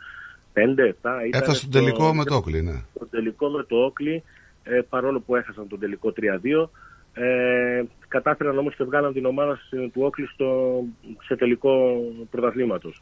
5-7 0.54 0.60
ήταν. 0.88 1.20
Έφτασε 1.32 1.56
στον 1.60 1.72
τελικό 1.72 2.14
με 2.14 2.24
το 2.24 2.36
Όκλι, 2.36 2.62
ναι. 2.62 2.82
Το 3.00 3.06
τελικό 3.06 3.50
με 3.50 3.64
το 3.64 3.76
Όκλι, 3.76 4.24
ε, 4.64 4.80
παρόλο 4.90 5.20
που 5.20 5.36
έχασαν 5.36 5.68
τον 5.68 5.80
τελικό 5.80 6.14
3-2. 6.22 6.70
Ε, 7.16 7.84
κατάφεραν 8.08 8.58
όμως 8.58 8.76
και 8.76 8.84
βγάλαν 8.84 9.14
την 9.14 9.26
ομάδα 9.26 9.56
στη- 9.66 9.90
του 9.94 10.02
Όκλι 10.04 10.26
στο, 10.28 10.80
σε 11.26 11.36
τελικό 11.36 12.02
πρωταθλήματος. 12.32 13.02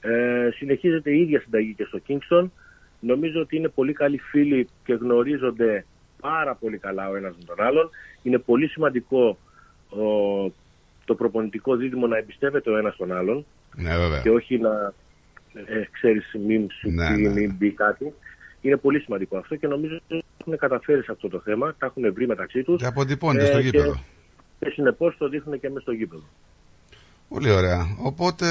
Ε, 0.00 0.48
συνεχίζεται 0.54 1.10
η 1.10 1.20
ίδια 1.20 1.40
συνταγή 1.40 1.74
και 1.74 1.84
στο 1.84 1.98
Kingston. 2.08 2.48
Νομίζω 3.00 3.40
ότι 3.40 3.56
είναι 3.56 3.68
πολύ 3.68 3.92
καλοί 3.92 4.18
φίλοι 4.18 4.68
και 4.84 4.92
γνωρίζονται 4.94 5.84
πάρα 6.20 6.54
πολύ 6.54 6.78
καλά 6.78 7.08
ο 7.08 7.16
ένας 7.16 7.34
με 7.38 7.44
τον 7.44 7.66
άλλον. 7.66 7.90
Είναι 8.22 8.38
πολύ 8.38 8.66
σημαντικό 8.68 9.38
ο, 9.88 10.04
το 11.04 11.14
προπονητικό 11.14 11.76
δίδυμο 11.76 12.06
να 12.06 12.16
εμπιστεύεται 12.16 12.70
ο 12.70 12.76
ένας 12.76 12.96
τον 12.96 13.12
άλλον 13.12 13.44
Ναι, 13.76 13.96
βέβαια. 13.96 14.20
και 14.20 14.30
όχι 14.30 14.58
να 14.58 14.92
ε, 15.54 15.82
ξέρεις 15.90 16.34
μην 16.46 16.70
σου 16.70 16.90
Ναι, 16.90 17.14
πει, 17.14 17.20
ναι. 17.22 17.28
μην 17.32 17.54
μπει 17.58 17.70
κάτι. 17.70 18.12
Είναι 18.60 18.76
πολύ 18.76 19.00
σημαντικό 19.00 19.36
αυτό 19.36 19.56
και 19.56 19.66
νομίζω 19.66 20.00
ότι 20.08 20.24
έχουν 20.40 20.56
καταφέρει 20.56 21.02
σε 21.02 21.12
αυτό 21.12 21.28
το 21.28 21.40
θέμα, 21.40 21.74
τα 21.78 21.86
έχουν 21.86 22.12
βρει 22.12 22.26
μεταξύ 22.26 22.62
τους. 22.62 22.80
Και 22.80 22.86
αποτυπώνεται 22.86 23.46
στο 23.46 23.58
Ε, 23.58 23.60
γήπεδο. 23.60 23.92
Και, 23.92 24.00
και 24.66 24.70
συνεπώς 24.70 25.16
το 25.18 25.28
δείχνουν 25.28 25.60
και 25.60 25.68
μέσα 25.68 25.80
στο 25.80 25.92
γήπεδο. 25.92 26.22
Πολύ 27.30 27.50
ωραία. 27.50 27.96
Οπότε 28.02 28.46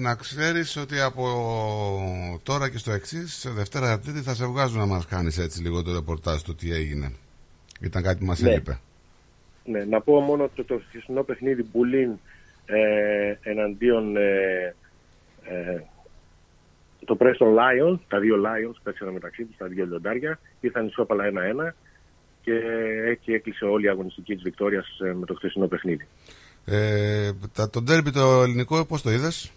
να 0.00 0.14
ξέρεις 0.14 0.76
ότι 0.76 1.00
από 1.00 1.24
τώρα 2.42 2.70
και 2.70 2.78
στο 2.78 2.92
εξής, 2.92 3.34
σε 3.34 3.50
Δευτέρα 3.50 3.98
Τρίτη 3.98 4.20
θα 4.20 4.34
σε 4.34 4.46
βγάζουν 4.46 4.78
να 4.78 4.86
μας 4.86 5.06
κάνεις 5.06 5.38
έτσι 5.38 5.62
λίγο 5.62 5.82
το 5.82 5.92
ρεπορτάζ 5.92 6.40
το 6.42 6.54
τι 6.54 6.72
έγινε. 6.72 7.12
Ήταν 7.80 8.02
κάτι 8.02 8.18
που 8.18 8.24
μας 8.24 8.40
Ναι. 8.40 8.50
έλειπε. 8.50 8.78
Ναι, 9.64 9.84
να 9.84 10.00
πω 10.00 10.20
μόνο 10.20 10.44
ότι 10.44 10.54
το, 10.54 10.64
το 10.64 10.82
χθεσινό 10.88 11.22
παιχνίδι 11.22 11.66
Μπουλίν 11.72 12.10
ε, 12.66 13.34
εναντίον 13.42 14.16
ε, 14.16 14.74
ε, 15.44 15.82
το 17.04 17.16
Preston 17.20 17.54
Lions, 17.58 17.98
τα 18.08 18.18
δύο 18.18 18.36
Lions 18.36 18.76
παίξανε 18.82 19.10
μεταξύ 19.10 19.44
τους, 19.44 19.56
τα 19.56 19.66
δύο 19.66 19.86
λιοντάρια, 19.86 20.38
ήρθαν 20.60 20.86
ισόπαλα 20.86 21.24
1-1 21.68 21.72
και 22.42 22.52
έτσι 23.06 23.32
έκλεισε 23.32 23.64
όλη 23.64 23.84
η 23.84 23.88
αγωνιστική 23.88 24.34
της 24.34 24.42
Βικτόριας 24.42 24.98
ε, 25.04 25.12
με 25.12 25.26
το 25.26 25.34
χθεσινό 25.34 25.66
παιχνίδι. 25.66 26.06
Ε, 26.68 27.32
τα, 27.52 27.70
το 27.70 27.82
ντέρμπι 27.82 28.10
το 28.10 28.42
ελληνικό 28.42 28.84
πώς 28.86 29.02
το 29.02 29.10
είδες; 29.10 29.52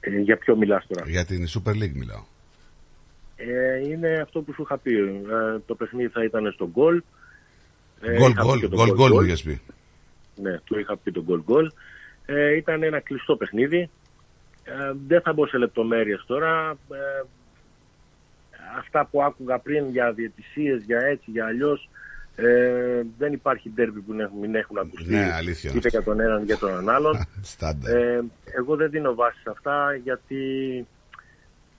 Ε, 0.00 0.18
για 0.20 0.36
ποιο 0.36 0.56
μιλάς 0.56 0.86
τώρα; 0.86 1.08
Για 1.08 1.24
την 1.24 1.46
Super 1.48 1.70
League 1.70 1.92
μιλάω. 1.94 2.24
Ε, 3.36 3.88
είναι 3.88 4.20
αυτό 4.22 4.40
που 4.40 4.52
σου 4.52 4.62
είχα 4.62 4.78
πει. 4.78 4.94
Ε, 4.94 5.58
το 5.66 5.74
παιχνίδι 5.74 6.08
θα 6.08 6.24
ήταν 6.24 6.52
στο 6.52 6.68
γκολ. 6.72 7.02
Ε, 8.00 8.16
Γκολ 8.16 8.30
είχα 8.30 8.40
πει 8.40 8.46
γκολ, 8.46 8.60
και 8.60 8.68
το 8.68 8.76
γκολ 8.76 8.90
goal 8.90 8.94
γκολ 8.96 9.10
μου 9.12 9.18
goal. 9.18 9.24
είχες 9.24 9.42
πει. 9.42 9.60
Ναι, 10.36 10.58
το 10.64 10.78
είχα 10.78 10.96
πει 10.96 11.12
το 11.12 11.22
γκολ 11.22 11.42
γκολ. 11.42 11.72
Ε, 12.26 12.56
ήταν 12.56 12.82
ένα 12.82 13.00
κλειστό 13.00 13.36
παιχνίδι. 13.36 13.90
Ε, 14.64 14.92
δεν 15.06 15.20
θα 15.20 15.32
μπω 15.32 15.46
σε 15.46 15.58
λεπτομέρειες 15.58 16.24
τώρα. 16.26 16.70
Ε, 16.90 17.26
αυτά 18.78 19.06
που 19.10 19.22
άκουγα 19.22 19.58
πριν 19.58 19.90
για 19.90 20.12
διαιτησίες, 20.12 20.82
για 20.86 20.98
έτσι, 20.98 21.30
για 21.30 21.46
αλλιώς, 21.46 21.88
ε, 22.36 23.02
δεν 23.18 23.32
υπάρχει 23.32 23.70
ντέρμπι 23.70 24.00
που 24.00 24.12
να 24.14 24.30
μην 24.40 24.54
έχουν 24.54 24.78
ακουστεί 24.78 25.10
Ναι, 25.10 25.32
αλήθεια 25.34 25.70
είναι 25.70 25.78
είτε 25.78 25.88
για 25.88 26.02
τον 26.02 26.20
έναν 26.20 26.36
είτε 26.36 26.44
για 26.44 26.56
τον 26.56 26.88
άλλον. 26.88 27.26
Στάντερ. 27.42 27.96
ε, 27.96 28.24
εγώ 28.58 28.76
δεν 28.76 28.90
δίνω 28.90 29.14
βάση 29.14 29.40
σε 29.42 29.50
αυτά 29.50 29.94
γιατί 30.02 30.36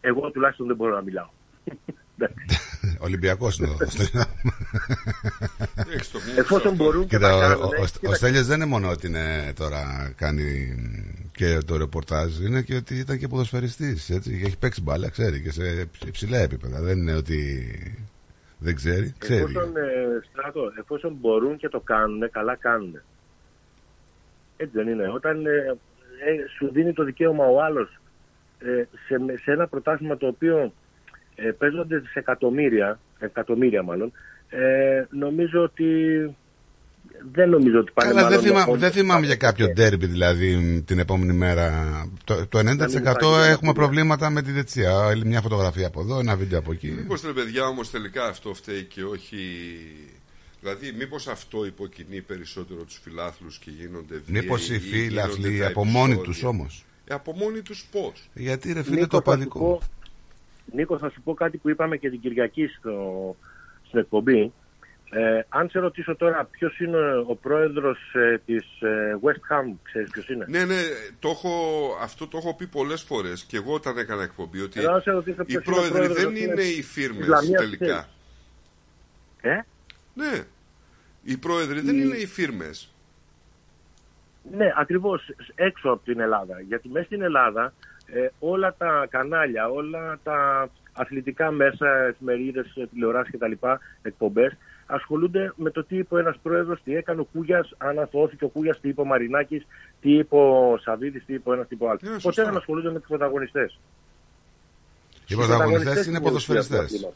εγώ 0.02 0.32
τουλάχιστον 0.32 0.68
δεν 0.68 0.76
μπορώ 0.76 0.96
να 0.96 1.02
μιλάω. 1.02 1.30
Ολυμπιακός 3.00 3.58
είναι 3.58 3.68
εδώ. 4.00 4.26
Εφόσον 6.38 6.76
μπορούν 6.76 7.08
και 7.08 7.16
Κοίτα, 7.16 7.30
τα 7.30 7.36
ο, 7.36 7.40
κάνουν, 7.40 7.64
ο, 7.64 7.70
ε, 7.76 7.82
ο, 7.82 7.86
κοίτα, 7.86 8.10
ο 8.10 8.14
Στέλιος 8.14 8.46
δεν 8.46 8.56
είναι 8.56 8.66
μόνο 8.66 8.90
ότι 8.90 9.08
είναι 9.08 9.54
τώρα 9.56 10.14
κάνει 10.16 10.76
και 11.32 11.58
το 11.66 11.78
ρεπορτάζ, 11.78 12.40
είναι 12.40 12.62
και 12.62 12.76
ότι 12.76 12.96
ήταν 12.96 13.18
και 13.18 13.28
ποδοσφαιριστής, 13.28 14.10
έτσι, 14.10 14.38
και 14.38 14.46
έχει 14.46 14.58
παίξει 14.58 14.82
μπάλα, 14.82 15.10
ξέρει, 15.10 15.42
και 15.42 15.52
σε 15.52 15.90
υψηλά 16.08 16.38
επίπεδα. 16.38 16.82
Δεν 16.82 16.98
είναι 16.98 17.14
ότι 17.16 17.70
δεν 18.58 18.76
ξέρει, 18.76 19.14
ξέρει. 19.18 19.42
Εφόσον, 19.42 19.78
ε, 19.78 20.22
στράτο, 20.30 20.72
εφόσον 20.80 21.18
μπορούν 21.20 21.58
και 21.58 21.70
το 21.70 21.80
κάνουν, 21.80 22.30
καλά 22.32 22.56
κάνουν. 22.56 23.02
Έτσι 24.58 24.78
δεν 24.78 24.88
είναι. 24.88 25.10
Όταν 25.10 25.46
ε, 25.46 25.78
ε, 26.26 26.48
σου 26.58 26.70
δίνει 26.72 26.94
το 26.94 27.04
δικαίωμα 27.04 27.46
ο 27.46 27.62
άλλος 27.62 28.00
ε, 28.60 28.84
σε, 29.08 29.18
σε 29.44 29.52
ένα 29.52 29.68
πρωτάθλημα 29.68 30.18
το 30.18 30.28
οποίο 30.28 30.74
ε, 31.36 31.52
παίζονται 31.52 32.00
σε 32.00 32.20
εκατομμύρια, 32.20 33.00
εκατομμύρια 33.20 33.84
μάλλον, 33.84 34.12
ε, 34.50 35.04
νομίζω 35.10 35.62
ότι 35.64 35.90
δεν 37.32 37.50
νομίζω 37.50 37.80
ότι 37.80 37.92
πάνε 37.94 38.10
Καλά, 38.14 38.28
δεν, 38.30 38.40
μάλλον 38.40 38.46
θυμά, 38.64 38.72
με 38.74 38.78
δεν 38.78 38.92
θυμάμαι 38.92 39.26
για 39.26 39.36
κάποιο 39.36 39.68
ντέρμπι 39.68 40.06
δηλαδή 40.06 40.82
την 40.88 41.00
επόμενη 41.00 41.34
μέρα. 41.34 41.70
Το, 42.24 42.48
το 42.48 42.60
90% 42.60 42.62
υπάρχει 42.62 43.26
έχουμε 43.50 43.74
προβλήματα 43.74 44.30
με 44.30 44.42
τη 44.42 44.52
δεξιά. 44.52 44.94
Μια 45.26 45.42
φωτογραφία 45.42 45.88
από 45.88 46.02
εδώ, 46.02 46.20
ένα 46.20 46.36
βίντεο 46.36 46.60
από 46.60 46.72
εκεί. 46.72 46.92
Μήπως 46.92 47.22
ρε 47.22 47.32
παιδιά 47.32 47.66
όμως 47.66 47.92
τελικά 47.92 48.26
αυτό 48.26 48.54
φταίει 48.54 48.84
και 48.84 49.04
όχι... 49.04 49.38
Δηλαδή 50.62 50.92
μήπως 50.98 51.28
αυτό 51.28 51.66
υποκινεί 51.66 52.22
περισσότερο 52.22 52.84
τους 52.84 53.00
φιλάθλους 53.04 53.58
και 53.58 53.72
γίνονται 53.80 54.22
βίαιοι 54.26 54.42
Μήπως 54.42 54.70
οι 54.70 54.76
ή 54.76 54.80
φίλαθλοι 54.80 55.48
γίνονται 55.48 55.60
τα 55.64 55.68
από 55.68 55.86
μόνοι 55.86 56.14
επεισόδια; 56.14 56.32
τους 56.34 56.44
όμως; 56.44 56.86
Ε, 57.08 57.14
από 57.14 57.34
μόνοι 57.36 57.62
τους 57.62 57.86
πώς; 57.92 58.30
Γιατί 58.34 58.74
ρε 58.74 58.84
φίλε 58.84 58.96
Νίκο, 58.96 59.08
το 59.08 59.16
θα 59.18 59.32
σου 59.32 59.38
παδικό. 59.38 59.60
πω- 59.60 59.82
Νίκο, 60.74 60.98
θα 60.98 61.10
σου 61.10 61.22
πω 61.22 61.34
κάτι 61.34 61.58
που 61.58 61.70
είπαμε 61.70 61.98
και 61.98 62.10
την 62.10 62.20
Κυριακή 62.22 62.68
στο, 62.68 63.36
στην 63.88 64.00
εκπομπή. 64.00 64.52
Ε, 65.18 65.42
αν 65.50 65.70
σε 65.70 65.80
ρωτήσω 65.80 66.16
τώρα 66.16 66.46
ποιος 66.52 66.80
είναι 66.80 67.16
ο 67.28 67.36
πρόεδρος 67.36 67.98
ε, 68.14 68.38
της 68.46 68.66
ε, 68.82 69.18
West 69.24 69.54
Ham, 69.54 69.74
ξέρεις 69.84 70.10
ποιος 70.10 70.30
είναι; 70.30 70.46
Ναι, 70.50 70.66
ναι, 70.66 70.82
το 71.20 71.30
έχω, 71.30 71.52
αυτό 72.02 72.28
το 72.28 72.38
έχω 72.38 72.56
πει 72.56 72.68
πολλές 72.68 73.02
φορές 73.02 73.44
και 73.44 73.58
εγώ 73.58 73.74
όταν 73.74 73.98
έκανα 73.98 74.24
εκπομπή 74.24 74.62
ότι 74.62 74.80
Εδώ 74.80 74.92
να 74.92 75.00
σε 75.00 75.12
ρωτήσω 75.12 75.42
οι 75.42 75.46
ποιος 75.46 75.64
είναι 75.66 75.76
ο 75.76 75.80
πρόεδροι 75.80 75.92
πρόεδρος 75.98 76.24
δεν 76.24 76.34
της 76.34 76.42
είναι 76.44 76.62
οι 76.62 76.76
της 76.76 76.92
φίρμες 76.92 77.28
Λαμίας 77.28 77.62
τελικά. 77.62 78.08
Ε; 79.42 79.60
Ναι, 80.14 80.44
οι 81.24 81.38
πρόεδροι 81.38 81.80
δεν 81.80 81.96
Η- 81.96 82.02
είναι 82.06 82.16
οι 82.16 82.26
φίρμες. 82.26 82.94
Ναι, 84.52 84.74
ακριβώς 84.78 85.30
έξω 85.56 85.90
από 85.90 86.04
την 86.06 86.20
Ελλάδα. 86.20 86.62
Γιατί 86.62 86.90
μέσα 86.90 87.06
στην 87.06 87.22
Ελλάδα 87.22 87.74
ε, 88.06 88.28
όλα 88.40 88.76
τα 88.78 89.08
κανάλια, 89.10 89.68
όλα 89.70 90.20
τα 90.24 90.70
αθλητικά 90.94 91.52
μέσα, 91.52 91.88
εφημερίδες, 92.06 92.74
τηλεοράσεις 92.92 93.34
κτλ. 93.34 93.68
εκπομπές 94.02 94.54
ασχολούνται 94.86 95.54
με 95.56 95.70
το 95.72 95.84
τι 95.84 95.98
είπε 95.98 96.16
ο 96.16 96.18
ένας 96.18 96.38
πρόεδρος, 96.44 96.82
τι 96.84 96.96
έκανε 96.96 97.22
ο 97.22 97.24
Κούγιας, 97.24 97.74
αν 97.78 98.00
αθωώθηκε 98.00 98.44
ο 98.44 98.48
Κούγιας, 98.48 98.80
τι 98.80 98.90
είπε 98.90 99.02
ο 99.02 99.06
Μαρινάκης, 99.06 99.66
τι 100.02 100.12
είπε 100.18 100.36
ο 100.36 100.78
Σαββίδης, 100.84 101.26
τι 101.26 101.34
είπε 101.34 101.50
ο 101.50 101.54
ένας, 101.54 101.68
τι 101.68 101.76
είπε 101.76 101.84
ο 101.84 101.88
άλλος. 101.90 102.02
Ποτέ 102.02 102.20
σωστά. 102.20 102.44
δεν 102.46 102.58
ασχολούνται 102.58 102.92
με 102.92 103.00
τους 103.00 103.08
πρωταγωνιστές. 103.08 103.80
Οι 105.28 105.36
πρωταγωνιστές 105.36 105.86
είναι 105.94 106.02
στην 106.02 106.10
ουσία 106.10 106.18
του 106.20 106.24
ποδοσφαιριστές. 106.24 106.80
αθλήματος. 106.80 107.16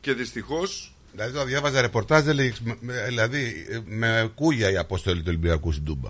Και 0.00 0.12
δυστυχώς 0.12 0.94
Δηλαδή 1.12 1.32
το 1.32 1.44
διάβαζα 1.44 1.80
ρεπορτάζ, 1.80 2.22
δεν 2.24 2.34
λέει, 2.34 2.54
με- 2.64 2.76
με- 2.80 3.04
δηλαδή 3.06 3.66
ε, 3.70 3.78
με 3.84 4.30
κούγια 4.34 4.70
η 4.70 4.76
αποστολή 4.76 5.18
του 5.18 5.24
Ολυμπιακού 5.28 5.72
στην 5.72 5.84
Τούμπα. 5.84 6.08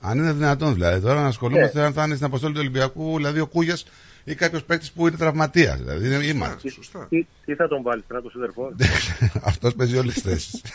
Αν 0.00 0.18
είναι 0.18 0.32
δυνατόν 0.32 0.74
δηλαδή 0.74 1.00
τώρα 1.00 1.20
να 1.20 1.26
ασχολούμαστε 1.26 1.78
Ναι. 1.80 1.84
αν 1.86 1.92
θα 1.92 2.04
είναι 2.04 2.14
στην 2.14 2.26
αποστολή 2.26 2.52
του 2.52 2.60
Ολυμπιακού, 2.60 3.16
δηλαδή 3.16 3.40
ο 3.40 3.46
Κούγιας 3.46 3.84
ή 4.24 4.34
κάποιος 4.34 4.64
παίκτης 4.64 4.92
που 4.92 5.06
είναι 5.08 5.16
τραυματίας. 5.16 5.76
Δηλαδή 5.78 6.06
είναι, 6.06 6.24
είμαστε. 6.24 6.70
Τι, 7.08 7.26
τι 7.44 7.54
θα 7.54 7.68
τον 7.68 7.82
βάλεις, 7.82 8.04
στράτο 8.04 8.30
σύντροφο. 8.30 8.72
Αυτός 9.50 9.74
παίζει 9.74 9.98
όλες 9.98 10.14
τις 10.14 10.22
θέσεις. 10.22 10.62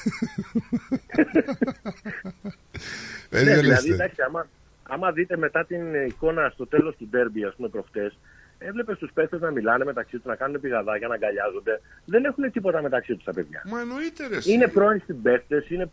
Ναι, 3.29 3.43
παίζει 3.43 3.49
όλε 3.51 3.61
δηλαδή, 3.61 3.75
τι 3.75 3.75
θέσεις. 3.75 3.93
εντάξει, 3.93 4.21
άμα, 4.21 4.47
άμα 4.83 5.11
δείτε 5.11 5.37
μετά 5.37 5.65
την 5.65 5.93
εικόνα 6.07 6.49
στο 6.53 6.67
τέλος 6.67 6.95
του 6.95 7.07
ντέρμπι, 7.09 7.43
ας 7.43 7.55
πούμε, 7.55 7.67
προχτές, 7.69 8.17
έβλεπες 8.57 8.97
τους 8.97 9.11
παίχτε 9.13 9.37
να 9.39 9.51
μιλάνε 9.51 9.85
μεταξύ 9.85 10.15
τους, 10.15 10.25
να 10.25 10.35
κάνουν 10.35 10.61
πηγαδάκια, 10.61 11.07
να 11.07 11.13
αγκαλιάζονται. 11.13 11.81
Δεν 12.05 12.25
έχουν 12.25 12.51
τίποτα 12.51 12.81
μεταξύ 12.81 13.15
τους 13.15 13.23
τα 13.23 13.33
παιδιά. 13.33 13.61
Μα 13.65 13.79
εννοείται 13.79 14.27
ρε. 14.27 14.37
Είναι 14.43 14.67
πρώην 14.67 15.01
συμπαίχτε, 15.05 15.65
είναι 15.69 15.89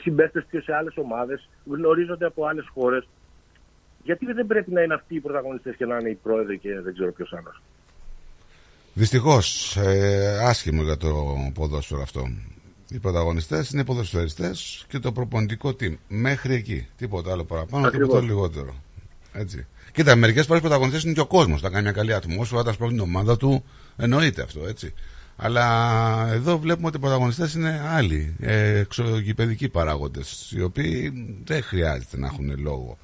συμπαίχτε 0.00 0.44
και 0.50 0.60
σε 0.60 0.74
άλλες 0.74 0.96
ομάδες, 0.96 1.48
γνωρίζονται 1.64 2.26
από 2.26 2.46
άλλες 2.46 2.68
χώρες. 2.72 3.08
Γιατί 4.02 4.32
δεν 4.32 4.46
πρέπει 4.46 4.70
να 4.72 4.82
είναι 4.82 4.94
αυτοί 4.94 5.14
οι 5.14 5.20
πρωταγωνιστές 5.20 5.76
και 5.76 5.84
να 5.84 5.96
είναι 5.96 6.08
οι 6.08 6.18
πρόεδροι 6.22 6.58
και 6.58 6.80
δεν 6.80 6.92
ξέρω 6.92 7.12
ποιος 7.12 7.32
άλλος. 7.32 7.62
Δυστυχώς, 8.94 9.76
ε, 9.76 10.38
άσχημο 10.44 10.82
για 10.82 10.96
το 10.96 11.36
ποδόσφαιρο 11.54 12.02
αυτό. 12.02 12.30
Οι 12.88 12.98
πρωταγωνιστές 12.98 13.70
είναι 13.70 13.80
οι 13.80 13.84
ποδοσφαιριστές 13.84 14.84
και 14.88 14.98
το 14.98 15.12
προπονητικό 15.12 15.68
team. 15.80 15.94
Μέχρι 16.08 16.54
εκεί. 16.54 16.88
Τίποτα 16.96 17.32
άλλο 17.32 17.44
παραπάνω, 17.44 17.86
Ακριβώς. 17.86 18.08
τίποτα 18.08 18.26
λιγότερο. 18.26 18.74
Έτσι. 19.32 19.66
Κοίτα, 19.92 20.16
μερικές 20.16 20.46
φορές 20.46 20.60
πρωταγωνιστές 20.60 21.02
είναι 21.02 21.12
και 21.12 21.20
ο 21.20 21.26
κόσμος. 21.26 21.60
Θα 21.60 21.68
κάνει 21.70 21.82
μια 21.82 21.92
καλή 21.92 22.14
ατμόσφαιρα, 22.14 22.62
θα 22.62 22.72
σπρώχνει 22.72 22.94
την 22.94 23.04
ομάδα 23.04 23.36
του. 23.36 23.64
Εννοείται 23.96 24.42
αυτό, 24.42 24.66
έτσι. 24.66 24.94
Αλλά 25.36 26.28
εδώ 26.32 26.58
βλέπουμε 26.58 26.86
ότι 26.86 26.96
οι 26.96 27.00
πρωταγωνιστές 27.00 27.54
είναι 27.54 27.82
άλλοι, 27.88 28.36
ε, 28.40 28.78
εξωγηπαιδικοί 28.78 29.68
παράγοντες, 29.68 30.52
οι 30.56 30.62
οποίοι 30.62 31.12
δεν 31.44 31.62
χρειάζεται 31.62 32.18
να 32.18 32.26
έχουν 32.26 32.60
λόγο 32.60 32.98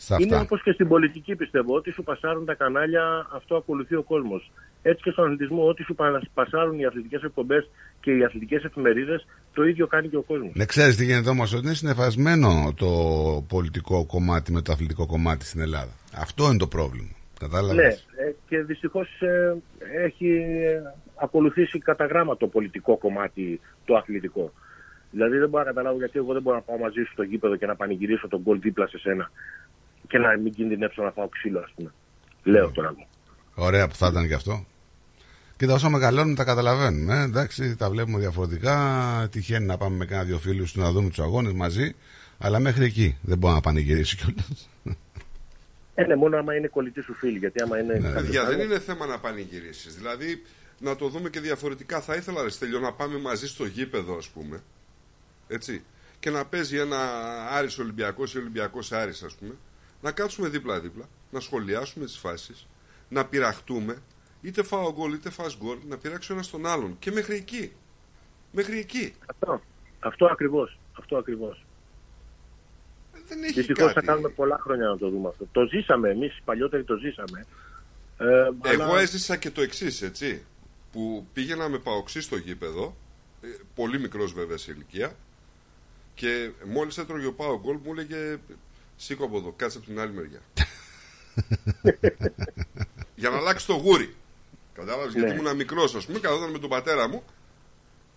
σε 0.00 0.14
Είναι 0.18 0.34
αυτά. 0.34 0.40
όπως 0.46 0.62
και 0.62 0.72
στην 0.72 0.88
πολιτική, 0.88 1.34
πιστεύω. 1.36 1.74
Ό,τι 1.74 1.90
σου 1.90 2.02
πασάρουν 2.02 2.44
τα 2.44 2.54
κανάλια, 2.54 3.26
αυτό 3.32 3.56
ακολουθεί 3.56 3.94
ο 3.94 4.02
κόσμος. 4.02 4.50
Έτσι 4.82 5.02
και 5.02 5.10
στον 5.10 5.24
αθλητισμό, 5.24 5.68
ό,τι 5.68 5.82
σου 5.82 5.94
πα- 5.94 6.22
πασάρουν 6.34 6.78
οι 6.78 6.84
αθλητικές 6.84 7.22
εκπομπές 7.22 7.70
και 8.00 8.10
οι 8.12 8.24
αθλητικές 8.24 8.64
εφημερίδες, 8.64 9.26
το 9.54 9.62
ίδιο 9.64 9.86
κάνει 9.86 10.08
και 10.08 10.16
ο 10.16 10.22
κόσμος. 10.22 10.50
Ναι, 10.54 10.64
ξέρεις 10.64 10.96
τι 10.96 11.04
γίνεται 11.04 11.28
όμως, 11.28 11.52
ότι 11.52 11.64
είναι 11.66 11.74
συνεφασμένο 11.74 12.72
το 12.76 12.88
πολιτικό 13.48 14.06
κομμάτι 14.06 14.52
με 14.52 14.62
το 14.62 14.72
αθλητικό 14.72 15.06
κομμάτι 15.06 15.44
στην 15.44 15.60
Ελλάδα. 15.60 15.92
Αυτό 16.16 16.44
είναι 16.48 16.56
το 16.58 16.66
πρόβλημα. 16.66 17.08
Κατάλαβες; 17.38 17.76
Ναι, 17.76 18.24
ε, 18.24 18.34
και 18.48 18.58
δυστυχώς 18.62 19.08
έχει 20.04 20.28
ε, 20.28 20.80
ακολουθήσει 21.14 21.78
κατά 21.78 22.06
γράμμα 22.06 22.36
το 22.36 22.46
πολιτικό 22.46 22.96
κομμάτι 22.98 23.60
το 23.84 23.94
αθλητικό. 23.96 24.52
Δηλαδή 25.10 25.36
δεν 25.38 25.48
μπορώ 25.48 25.64
να 25.64 25.68
καταλάβω 25.70 25.98
γιατί 25.98 26.18
εγώ 26.18 26.32
δεν 26.32 26.42
μπορώ 26.42 26.56
να 26.56 26.62
πάω 26.62 26.78
μαζί 26.78 27.02
σου 27.02 27.12
στο 27.12 27.22
γήπεδο 27.22 27.56
και 27.56 27.66
να 27.66 27.76
πανηγυρίσω 27.76 28.28
τον 28.28 28.40
γκολ 28.40 28.60
δίπλα 28.60 28.86
σε 28.86 28.98
σένα 28.98 29.30
και 30.08 30.18
να 30.18 30.38
μην 30.38 30.52
κινδυνεύσω 30.54 31.02
να 31.02 31.10
φάω 31.10 31.28
ξύλο, 31.28 31.58
ας 31.60 31.72
πούμε. 31.76 31.92
Λέω 32.42 32.70
τώρα 32.70 32.88
εγώ. 32.88 33.06
Ωραία 33.54 33.88
που 33.88 33.94
θα 33.94 34.06
ήταν 34.06 34.28
και 34.28 34.34
αυτό. 34.34 34.64
Κοίτα, 35.56 35.74
όσο 35.74 35.90
μεγαλώνουμε 35.90 36.34
τα 36.34 36.44
καταλαβαίνουμε. 36.44 37.14
ε. 37.18 37.22
Εντάξει, 37.22 37.76
τα 37.76 37.90
βλέπουμε 37.90 38.18
διαφορετικά. 38.18 39.28
Τυχαίνει 39.30 39.66
να 39.66 39.76
πάμε 39.76 39.96
με 39.96 40.04
κάνα 40.04 40.24
δύο 40.24 40.38
φίλους 40.38 40.72
του 40.72 40.80
να 40.80 40.90
δούμε 40.92 41.08
τους 41.08 41.18
αγώνες 41.18 41.52
μαζί. 41.52 41.94
Αλλά 42.38 42.58
μέχρι 42.58 42.84
εκεί 42.84 43.18
δεν 43.22 43.38
μπορεί 43.38 43.54
να 43.54 43.60
πανηγυρίσει 43.60 44.16
κιόλας. 44.16 44.68
Ε, 45.94 46.04
ναι, 46.04 46.16
μόνο 46.16 46.36
άμα 46.36 46.54
είναι 46.54 46.66
κολλητή 46.68 47.00
σου 47.02 47.14
φίλη. 47.14 47.38
Γιατί 47.38 47.62
άμα 47.62 47.78
είναι. 47.78 47.92
κάποιος 47.92 48.12
Παιδιά, 48.14 48.44
δεν 48.44 48.54
άλλος- 48.54 48.64
είναι 48.66 48.78
θέμα 48.78 49.06
να 49.06 49.18
πανηγυρίσεις. 49.18 49.94
Δηλαδή, 49.96 50.42
να 50.78 50.96
το 50.96 51.08
δούμε 51.08 51.28
και 51.30 51.40
διαφορετικά. 51.40 52.00
Θα 52.00 52.14
ήθελα, 52.14 52.42
ρε 52.42 52.50
Στέλιο, 52.50 52.78
να 52.78 52.92
πάμε 52.92 53.18
μαζί 53.18 53.46
στο 53.46 53.64
γήπεδο, 53.66 54.16
ας 54.16 54.28
πούμε. 54.28 54.62
Έτσι. 55.48 55.82
Και 56.20 56.30
να 56.30 56.44
παίζει 56.44 56.76
ένα 56.76 56.98
Άρης 57.50 57.78
Ολυμπιακός 57.78 58.34
ή 58.34 58.38
Ολυμπιακός 58.38 58.92
Άρης, 58.92 59.22
ας 59.22 59.34
πούμε. 59.34 59.54
Να 60.02 60.12
κάτσουμε 60.12 60.48
δίπλα-δίπλα, 60.48 61.04
να 61.30 61.40
σχολιάσουμε 61.40 62.04
τις 62.04 62.16
φάσεις, 62.18 62.66
να 63.08 63.24
πειραχτούμε, 63.26 64.02
είτε 64.40 64.62
φάω 64.62 64.92
γκολ 64.92 65.12
είτε 65.12 65.30
φας 65.30 65.56
γκολ, 65.56 65.78
να 65.88 65.96
πειράξει 65.96 66.32
ο 66.32 66.34
ένας 66.34 66.50
τον 66.50 66.66
άλλον. 66.66 66.96
Και 66.98 67.10
μέχρι 67.10 67.34
εκεί. 67.34 67.72
Μέχρι 68.52 68.78
εκεί. 68.78 69.14
Αυτό, 69.26 69.60
αυτό 70.00 70.26
ακριβώς. 70.26 70.78
Αυτό 70.98 71.16
ακριβώς. 71.16 71.64
Δεν 73.28 73.42
έχει 73.42 73.52
Δυστυχώς 73.52 73.86
θα 73.86 73.92
κάτι. 73.92 74.06
κάνουμε 74.06 74.28
πολλά 74.28 74.58
χρόνια 74.62 74.86
να 74.88 74.98
το 74.98 75.08
δούμε 75.10 75.28
αυτό. 75.28 75.46
Το 75.52 75.66
ζήσαμε 75.66 76.08
εμείς, 76.10 76.36
οι 76.36 76.42
παλιότεροι 76.44 76.84
το 76.84 76.96
ζήσαμε. 76.96 77.46
Ε, 78.18 78.70
Εγώ 78.72 78.82
αλλά- 78.84 79.00
έζησα 79.00 79.36
και 79.36 79.50
το 79.50 79.60
εξής, 79.60 80.02
έτσι. 80.02 80.44
Που 80.92 81.26
πήγαινα 81.32 81.68
με 81.68 81.78
παοξή 81.78 82.20
στο 82.20 82.36
γήπεδο, 82.36 82.96
ε, 83.42 83.46
πολύ 83.74 84.00
μικρός 84.00 84.32
βέβαια 84.32 84.56
σε 84.56 84.72
ηλικία, 84.72 85.16
και 86.14 86.50
μόλις 86.66 86.98
έτρωγε 86.98 87.26
ο 87.26 87.32
Πάο 87.32 87.60
γκολ 87.60 87.76
μου 87.84 87.90
έλεγε 87.92 88.38
Σήκω 89.00 89.24
από 89.24 89.36
εδώ, 89.36 89.52
κάτσε 89.56 89.78
από 89.78 89.86
την 89.86 90.00
άλλη 90.00 90.12
μεριά. 90.12 90.40
Για 93.14 93.30
να 93.30 93.36
αλλάξει 93.36 93.66
το 93.66 93.74
γούρι. 93.74 94.16
Κατάλαβες, 94.74 95.12
γιατί 95.12 95.28
Ναι. 95.32 95.34
ήμουν 95.40 95.56
μικρός, 95.56 95.94
ας 95.94 96.06
πούμε, 96.06 96.18
καθόταν 96.18 96.50
με 96.50 96.58
τον 96.58 96.70
πατέρα 96.70 97.08
μου 97.08 97.22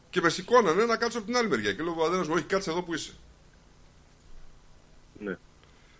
και 0.10 0.22
με 0.22 0.30
σηκώνανε 0.30 0.86
να 0.86 0.98
κάτσω 0.98 1.18
από 1.18 1.28
την 1.28 1.38
άλλη 1.38 1.48
μεριά. 1.48 1.74
Και 1.74 1.84
λέω 1.84 1.92
ο 1.92 1.96
πατέρας 1.96 2.28
μου, 2.28 2.34
Όχι, 2.34 2.44
κάτσε 2.44 2.70
εδώ 2.70 2.82
που 2.84 2.94
είσαι. 2.94 3.14
Ναι. 5.20 5.38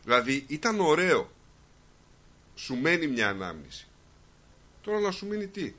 Δηλαδή 0.04 0.46
ήταν 0.48 0.80
ωραίο. 0.80 1.32
Σου 2.56 2.76
μένει 2.76 3.08
μια 3.08 3.30
ανάμνηση. 3.30 3.88
Τώρα 4.82 5.00
να 5.00 5.12
σου 5.12 5.26
μείνει 5.28 5.48
τι; 5.48 5.74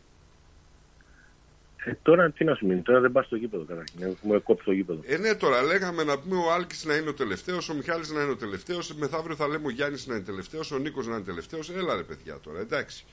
Ε, 1.84 1.92
τώρα 2.02 2.30
τι 2.30 2.44
να 2.44 2.54
σου 2.54 2.66
μείνει, 2.66 2.80
τώρα 2.80 3.00
δεν 3.00 3.12
πας 3.12 3.26
στο 3.26 3.36
γήπεδο 3.36 3.64
καταρχήν. 3.64 4.02
ε, 4.02 4.14
Μου 4.22 4.42
κόψει 4.42 4.64
το 4.64 4.72
γήπεδο. 4.72 5.00
Ε, 5.06 5.16
ναι, 5.16 5.34
τώρα 5.34 5.62
λέγαμε 5.62 6.04
να 6.04 6.18
πούμε 6.18 6.36
ο 6.36 6.52
Άλκης 6.52 6.84
να 6.84 6.94
είναι 6.96 7.08
ο 7.08 7.14
τελευταίος, 7.14 7.68
ο 7.68 7.74
Μιχάλης 7.74 8.10
να 8.10 8.22
είναι 8.22 8.30
ο 8.30 8.36
τελευταίος, 8.36 8.94
μεθαύριο 8.94 9.36
θα 9.36 9.48
λέμε 9.48 9.66
ο 9.66 9.70
Γιάννης 9.70 10.06
να 10.06 10.14
είναι 10.14 10.24
τελευταίος, 10.24 10.70
ο 10.72 10.78
Νίκος 10.78 11.06
να 11.06 11.14
είναι 11.14 11.24
τελευταίος. 11.24 11.70
Έλα 11.70 11.96
ρε 11.96 12.02
παιδιά 12.02 12.38
τώρα, 12.42 12.60
εντάξει. 12.60 13.04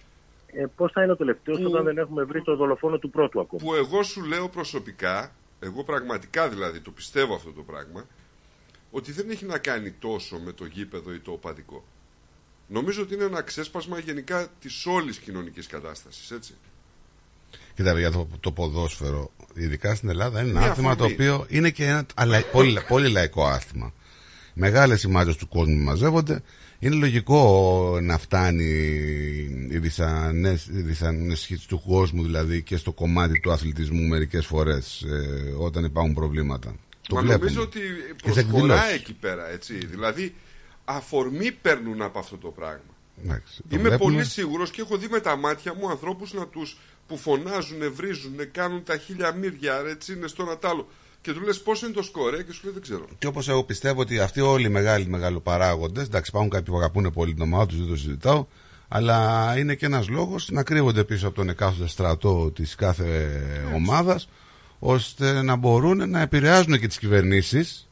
Ε, 0.54 0.66
Πώς 0.76 0.92
θα 0.92 1.04
είναι 1.04 1.12
ο 1.12 1.16
τελευταίος 1.16 1.58
Που- 1.60 1.66
όταν 1.66 1.84
δεν 1.84 1.98
έχουμε 1.98 2.24
βρει 2.24 2.42
το 2.44 2.56
δολοφόνο 2.56 2.98
του 3.00 3.10
πρώτου 3.10 3.40
ακόμα; 3.40 3.64
Που 3.64 3.74
εγώ 3.76 4.04
σου 4.04 4.24
λέω 4.24 4.50
προσωπικά, 4.50 5.32
εγώ 5.60 5.84
πραγματικά 5.84 6.50
δηλαδή 6.50 6.80
το 6.80 6.92
πιστεύω 6.92 7.36
αυτό 7.36 7.52
το 7.52 7.62
πράγμα, 7.62 8.06
ότι 8.92 9.12
δεν 9.12 9.30
έχει 9.30 9.46
να 9.46 9.58
κάνει 9.58 9.92
τόσο 9.92 10.38
με 10.46 10.52
το 10.52 10.66
γήπεδο 10.66 11.14
ή 11.14 11.20
το 11.20 11.32
οπαδικό. 11.32 11.84
Νομίζω 12.68 13.02
ότι 13.02 13.14
είναι 13.14 13.24
ένα 13.24 13.42
ξέσπασμα 13.42 14.00
γενικά 14.00 14.48
της 14.60 14.86
όλης 14.86 15.18
κοινωνικής 15.18 15.68
κατάστασης, 15.68 16.32
έτσι. 16.32 16.54
Κοίτα, 17.80 18.00
για 18.00 18.12
το, 18.12 18.28
το 18.40 18.52
ποδόσφαιρο, 18.52 19.32
ειδικά 19.54 19.96
στην 19.96 20.10
Ελλάδα, 20.10 20.42
είναι 20.42 20.50
ένα 20.50 20.60
Μια 20.60 20.70
άθλημα 20.72 20.96
το 20.96 21.04
αφορμή. 21.06 21.28
οποίο 21.30 21.46
είναι 21.50 21.70
και 21.70 21.86
ένα 21.86 22.06
αλλά, 22.16 22.42
πολύ, 22.52 22.80
πολύ 22.88 23.10
λαϊκό 23.10 23.46
άθλημα. 23.46 23.94
Μεγάλες 24.54 25.04
οι 25.04 25.08
μάζες 25.08 25.36
του 25.36 25.48
κόσμου 25.48 25.76
μαζεύονται. 25.84 26.42
Είναι 26.80 26.96
λογικό 26.96 27.98
να 28.02 28.18
φτάνει 28.18 28.64
η 29.70 29.78
δυσανές- 29.78 30.66
η 30.68 30.82
δυσανέσχυση 30.82 31.68
του 31.68 31.82
κόσμου 31.88 32.24
δηλαδή 32.24 32.62
και 32.64 32.78
στο 32.78 32.92
κομμάτι 32.92 33.40
του 33.40 33.52
αθλητισμού 33.52 34.08
μερικές 34.08 34.46
φορές 34.46 35.02
ε, 35.02 35.54
όταν 35.60 35.84
υπάρχουν 35.84 36.14
προβλήματα. 36.14 36.76
Το 37.08 37.16
Μα 37.16 37.22
βλέπουμε. 37.22 37.46
νομίζω 37.46 37.62
ότι 37.62 37.80
Και 38.22 38.32
σε 38.32 38.44
προσχωρά 38.44 38.74
εκδηλώσεις. 38.74 38.94
εκεί 38.94 39.14
πέρα, 39.14 39.50
έτσι. 39.52 39.74
Δηλαδή, 39.86 40.36
αφορμή 40.86 41.52
παίρνουν 41.52 42.02
από 42.02 42.20
αυτό 42.20 42.38
το 42.38 42.48
πράγμα. 42.48 42.80
Εντάξει, 43.24 43.56
το 43.58 43.64
Είμαι 43.70 43.90
βλέπουμε. 43.90 44.12
πολύ 44.12 44.26
σίγουρος 44.26 44.72
και 44.72 44.82
έχω 44.82 44.98
δει 44.98 45.08
με 45.12 45.20
τα 45.20 45.36
μάτια 45.36 45.74
μου 45.74 45.90
ανθρώπους 45.90 46.34
να 46.34 46.48
τους 46.48 46.78
που 47.10 47.18
φωνάζουν, 47.18 47.94
βρίζουν, 47.94 48.52
κάνουν 48.52 48.84
τα 48.84 48.98
χίλια 48.98 49.32
μύρια, 49.32 49.82
ρε, 49.82 49.92
έτσι 49.92 50.14
είναι 50.14 50.28
στο 50.28 50.44
ένα 50.44 50.58
τ' 50.58 50.66
άλλο. 50.66 50.88
Και 51.22 51.34
του 51.34 51.42
λες 51.42 51.62
πώς 51.62 51.82
είναι 51.82 51.92
το 51.92 52.04
σκορέ 52.04 52.44
και 52.44 52.52
σου 52.52 52.62
λέει 52.64 52.74
δεν 52.74 52.82
ξέρω. 52.82 53.06
Και 53.20 53.28
όπως 53.28 53.50
εγώ 53.50 53.64
πιστεύω 53.64 54.02
ότι 54.02 54.20
αυτοί 54.20 54.42
όλοι 54.42 54.66
οι 54.66 54.70
μεγάλοι 54.70 55.08
μεγαλοπαράγοντες, 55.08 56.06
εντάξει, 56.06 56.30
υπάρχουν 56.30 56.52
κάποιοι 56.52 56.74
που 56.74 56.78
αγαπούν 56.78 57.12
πολύ 57.14 57.34
την 57.34 57.42
ομάδα 57.42 57.66
τους, 57.66 57.78
δεν 57.78 57.88
το 57.88 57.96
συζητάω, 57.96 58.46
αλλά 58.88 59.54
είναι 59.58 59.76
και 59.76 59.86
ένας 59.86 60.10
λόγος 60.10 60.50
να 60.52 60.64
κρύβονται 60.64 61.04
πίσω 61.04 61.28
από 61.28 61.36
τον 61.36 61.50
εκάστοτε 61.50 61.88
στρατό 61.88 62.52
της 62.52 62.76
κάθε 62.76 63.42
ομάδας, 63.76 64.30
ώστε 64.80 65.42
να 65.42 65.56
μπορούν 65.56 66.10
να 66.10 66.22
επηρεάζουν 66.22 66.80
και 66.80 66.88
τις 66.88 66.98
κυβερνήσεις 66.98 67.90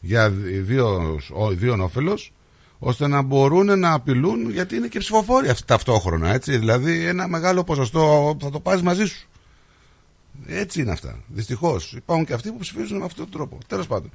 για 0.00 0.30
δύο, 0.30 1.18
δύο 1.50 1.82
όφελος, 1.82 2.32
ώστε 2.84 3.06
να 3.06 3.22
μπορούν 3.22 3.78
να 3.78 3.92
απειλούν, 3.92 4.50
γιατί 4.50 4.76
είναι 4.76 4.88
και 4.88 4.98
ψηφοφόροι 4.98 5.48
αυτοί 5.48 5.66
ταυτόχρονα. 5.66 6.32
Έτσι. 6.32 6.58
Δηλαδή, 6.58 7.06
ένα 7.06 7.28
μεγάλο 7.28 7.64
ποσοστό 7.64 8.36
θα 8.40 8.50
το 8.50 8.60
πάρεις 8.60 8.82
μαζί 8.82 9.04
σου. 9.04 9.28
Έτσι 10.46 10.80
είναι 10.80 10.90
αυτά. 10.90 11.18
Δυστυχώς. 11.26 11.92
Υπάρχουν 11.92 12.26
και 12.26 12.32
αυτοί 12.32 12.50
που 12.50 12.58
ψηφίζουν 12.58 12.98
με 12.98 13.04
αυτόν 13.04 13.24
τον 13.24 13.32
τρόπο. 13.32 13.58
Τέλος 13.66 13.86
πάντων. 13.86 14.10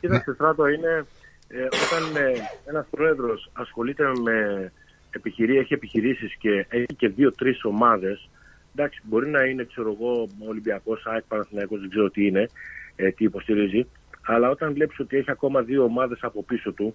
Κοίταξε, 0.00 0.32
Στράτο, 0.32 0.66
είναι 0.66 1.06
ε, 1.48 1.62
όταν 1.62 2.16
ε, 2.16 2.32
ένας 2.64 2.86
πρόεδρος 2.90 3.50
ασχολείται 3.52 4.04
με 4.22 4.72
επιχειρήσει, 5.10 5.58
έχει 5.58 5.74
επιχειρήσεις 5.74 6.34
και 6.38 6.66
έχει 6.68 6.94
και 6.96 7.08
δύο-τρει 7.08 7.58
ομάδες. 7.62 8.28
Εντάξει, 8.74 9.00
μπορεί 9.04 9.28
να 9.28 9.44
είναι, 9.44 9.64
ξέρω 9.64 9.96
εγώ, 10.00 10.28
Ολυμπιακός, 10.48 11.06
ΑΕΚ, 11.06 11.24
Παναθηναϊκός, 11.28 11.80
δεν 11.80 11.90
ξέρω 11.90 12.10
τι 12.10 12.26
είναι, 12.26 12.48
ε, 12.96 13.10
τι 13.10 13.24
υποστηρίζει. 13.24 13.86
Αλλά 14.22 14.50
όταν 14.50 14.72
βλέπεις 14.72 14.98
ότι 14.98 15.16
έχει 15.16 15.30
ακόμα 15.30 15.62
δύο 15.62 15.82
ομάδες 15.82 16.18
από 16.22 16.42
πίσω 16.42 16.72
του, 16.72 16.94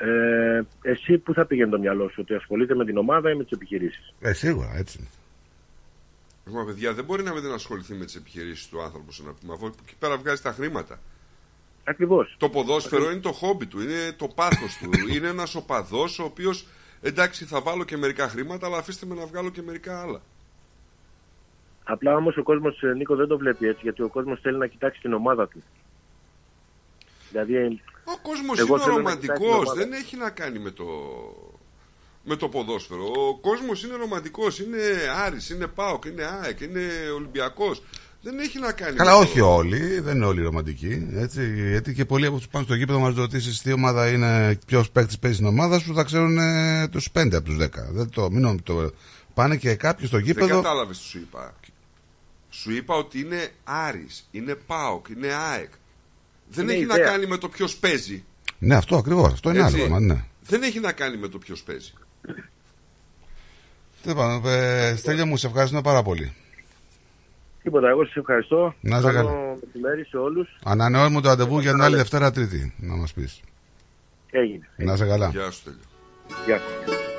ε, 0.00 0.62
εσύ 0.82 1.18
πού 1.18 1.34
θα 1.34 1.46
πήγαινε 1.46 1.70
το 1.70 1.78
μυαλό 1.78 2.08
σου, 2.08 2.18
ότι 2.20 2.34
ασχολείται 2.34 2.74
με 2.74 2.84
την 2.84 2.96
ομάδα 2.96 3.30
ή 3.30 3.34
με 3.34 3.42
τις 3.42 3.52
επιχειρήσεις; 3.52 4.12
Ε, 4.20 4.32
σίγουρα, 4.32 4.72
έτσι 4.76 4.98
είναι. 4.98 5.08
Μα 6.58 6.64
παιδιά, 6.64 6.94
δεν 6.94 7.04
μπορεί 7.04 7.22
να 7.22 7.32
μην 7.32 7.52
ασχοληθεί 7.52 7.94
με 7.94 8.04
τις 8.04 8.14
επιχειρήσεις 8.14 8.68
του 8.68 8.82
άνθρωπου, 8.82 9.12
να 9.24 9.32
πούμε, 9.32 9.52
αφού 9.52 9.66
εκεί 9.66 9.94
πέρα 9.98 10.16
βγάζει 10.16 10.42
τα 10.42 10.52
χρήματα. 10.52 10.98
Ακριβώς. 11.84 12.36
Το 12.38 12.48
ποδόσφαιρο 12.48 13.10
είναι 13.10 13.20
το 13.20 13.32
χόμπι 13.32 13.66
του, 13.66 13.80
είναι 13.80 14.12
το 14.16 14.28
πάθος 14.28 14.76
του. 14.76 14.90
είναι 15.14 15.28
ένας 15.28 15.54
οπαδός 15.54 16.18
ο 16.18 16.24
οποίος 16.24 16.66
εντάξει 17.00 17.44
θα 17.44 17.60
βάλω 17.60 17.84
και 17.84 17.96
μερικά 17.96 18.28
χρήματα, 18.28 18.66
αλλά 18.66 18.76
αφήστε 18.76 19.06
με 19.06 19.14
να 19.14 19.26
βγάλω 19.26 19.50
και 19.50 19.62
μερικά 19.62 20.00
άλλα. 20.00 20.20
Απλά 21.84 22.14
όμως 22.16 22.36
ο 22.36 22.42
κόσμος, 22.42 22.82
Νίκο, 22.96 23.16
δεν 23.16 23.26
το 23.26 23.38
βλέπει 23.38 23.66
έτσι, 23.66 23.80
γιατί 23.82 24.02
ο 24.02 24.08
κόσμος 24.08 24.40
θέλει 24.40 24.58
να 24.58 24.66
κοιτάξει 24.66 25.00
την 25.00 25.12
ομάδα 25.12 25.48
του. 25.48 25.62
Δηλαδή, 27.30 27.80
Ο 28.04 28.18
κόσμος 28.22 28.58
εγώ 28.58 28.74
είναι 28.74 28.84
θέλω 28.84 29.00
να 29.00 29.14
κοιτάξεις 29.16 29.20
την 29.20 29.34
ρομαντικό, 29.34 29.56
ομάδα. 29.56 29.74
δεν 29.74 29.92
έχει 29.92 30.16
να 30.16 30.30
κάνει 30.30 30.58
με 30.58 30.70
το, 30.70 30.84
με 32.24 32.36
το 32.36 32.48
ποδόσφαιρο. 32.48 33.04
Ο 33.04 33.38
κόσμος 33.40 33.84
είναι 33.84 33.94
ρομαντικός, 33.94 34.58
είναι 34.60 34.78
Άρης, 35.24 35.50
είναι 35.50 35.66
ΠΑΟΚ, 35.66 36.04
είναι 36.04 36.24
ΑΕΚ, 36.42 36.60
είναι 36.60 36.80
Ολυμπιακός. 37.14 37.82
Δεν 38.22 38.38
έχει 38.38 38.58
να 38.58 38.72
κάνει 38.72 38.96
Καλά, 38.96 39.10
με 39.12 39.16
όχι 39.24 39.38
το... 39.38 39.54
όλοι, 39.54 40.00
δεν 40.00 40.16
είναι 40.16 40.24
όλοι 40.26 40.42
ρομαντικοί. 40.42 41.08
Έτσι, 41.14 41.68
γιατί 41.70 41.94
και 41.94 42.04
πολλοί 42.04 42.26
από 42.26 42.36
τους 42.36 42.48
πάνε 42.48 42.64
στο 42.64 42.74
γήπεδο, 42.74 42.98
μας 42.98 43.14
ρωτήσεις 43.14 43.62
τι 43.62 43.72
ομάδα 43.72 44.08
είναι, 44.10 44.58
ποιος 44.66 44.90
παίκτης 44.90 45.18
παίζει 45.18 45.36
στην 45.36 45.48
ομάδα 45.48 45.78
σου, 45.78 45.94
θα 45.94 46.02
ξέρουν 46.04 46.38
ε, 46.38 46.88
τους 46.88 47.08
5 47.18 47.34
από 47.34 47.42
τους 47.44 47.56
10. 47.60 47.68
Δεν 47.90 48.10
το, 48.10 48.30
μην 48.30 48.40
νομ- 48.40 48.60
το, 48.62 48.90
πάνε 49.34 49.56
και 49.56 49.74
κάποιοι 49.74 50.06
στο 50.06 50.16
Δεν 50.16 50.24
γήπεδο. 50.26 50.54
κατάλαβες 50.62 50.98
τι 50.98 51.04
σου 51.04 51.18
είπα. 51.18 51.54
Σου 52.50 52.72
είπα 52.72 52.94
ότι 52.94 53.20
είναι 53.20 53.48
Άρης, 53.64 54.28
είναι 54.30 54.54
ΠΑΟΚ, 54.54 55.08
είναι 55.08 55.26
ΑΕΚ. 55.32 55.70
Δεν 56.50 56.64
Είναι 56.64 56.72
έχει 56.72 56.84
να 56.84 56.94
ιδέα. 56.94 57.06
κάνει 57.06 57.26
με 57.26 57.36
το 57.38 57.48
ποιος 57.48 57.76
παίζει. 57.76 58.24
Ναι, 58.58 58.74
αυτό 58.74 58.96
ακριβώς. 58.96 59.32
Αυτό 59.32 59.50
είναι 59.50 59.58
Έτσι. 59.58 59.74
άλλο. 59.74 59.82
θέμα, 59.84 60.00
Ναι. 60.00 60.24
Δεν 60.42 60.62
έχει 60.62 60.80
να 60.80 60.92
κάνει 60.92 61.16
με 61.16 61.28
το 61.28 61.38
ποιος 61.38 61.62
παίζει. 61.62 61.92
Τέλο 64.02 64.14
πάντων, 64.14 64.42
ε, 64.52 64.94
Στέλιο 64.96 65.26
μου, 65.26 65.36
σε 65.36 65.46
ευχαριστώ 65.46 65.80
πάρα 65.80 66.02
πολύ. 66.02 66.34
τίποτα. 67.62 67.88
Εγώ 67.88 68.04
σας 68.04 68.16
ευχαριστώ. 68.16 68.74
Να 68.80 68.98
είσαι 68.98 69.06
Καλό 69.12 69.28
καλά. 69.28 69.56
μεσημέρι 69.64 70.04
σε 70.04 70.16
όλους. 70.16 70.58
Ανανεώνουμε 70.64 71.20
το 71.20 71.28
ραντεβού 71.28 71.60
για 71.60 71.72
την 71.72 71.82
άλλη 71.82 71.96
Δευτέρα 71.96 72.30
Τρίτη, 72.30 72.74
να 72.78 72.94
μας 72.96 73.12
πεις. 73.12 73.40
Έγινε. 74.30 74.68
Να 74.76 74.92
είσαι 74.92 75.06
καλά. 75.06 75.28
Γεια 75.28 75.50
σου, 75.50 75.62
Τέλειο. 75.62 75.80
Γεια 76.46 76.58
σας. 76.86 77.09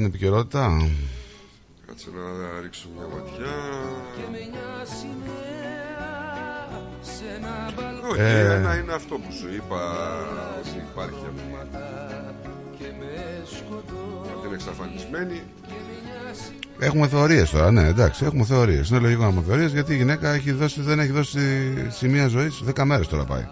Την 0.00 0.08
επικαιρότητα. 0.08 0.88
Κάτσε 1.86 2.08
να 2.14 2.60
ρίξω 2.60 2.88
μια 2.96 3.06
ματιά. 3.14 3.54
Όχι, 8.10 8.20
Ε. 8.20 8.54
ένα 8.54 8.76
είναι 8.78 8.92
αυτό 8.92 9.14
που 9.14 9.32
σου 9.32 9.48
είπα 9.54 9.80
ότι 10.58 10.84
υπάρχει 10.92 11.24
αυτή. 11.30 11.42
Αυτή 14.34 14.46
είναι 14.46 14.54
εξαφανισμένη. 14.54 15.42
Έχουμε 16.78 17.08
θεωρίες 17.08 17.50
τώρα, 17.50 17.70
ναι, 17.70 17.86
εντάξει, 17.86 18.24
έχουμε 18.24 18.44
θεωρίες. 18.44 18.88
Είναι 18.88 18.98
λογικό 18.98 19.22
να 19.22 19.28
έχουμε 19.28 19.44
θεωρίες 19.46 19.72
γιατί 19.72 19.92
η 19.92 19.96
γυναίκα 19.96 20.32
έχει 20.32 20.52
δώσει, 20.52 20.80
δεν 20.80 20.98
έχει 20.98 21.10
δώσει 21.12 21.40
σημεία 21.90 22.26
ζωής 22.28 22.62
10 22.74 22.84
μέρες 22.84 23.08
τώρα 23.08 23.24
πάει. 23.24 23.46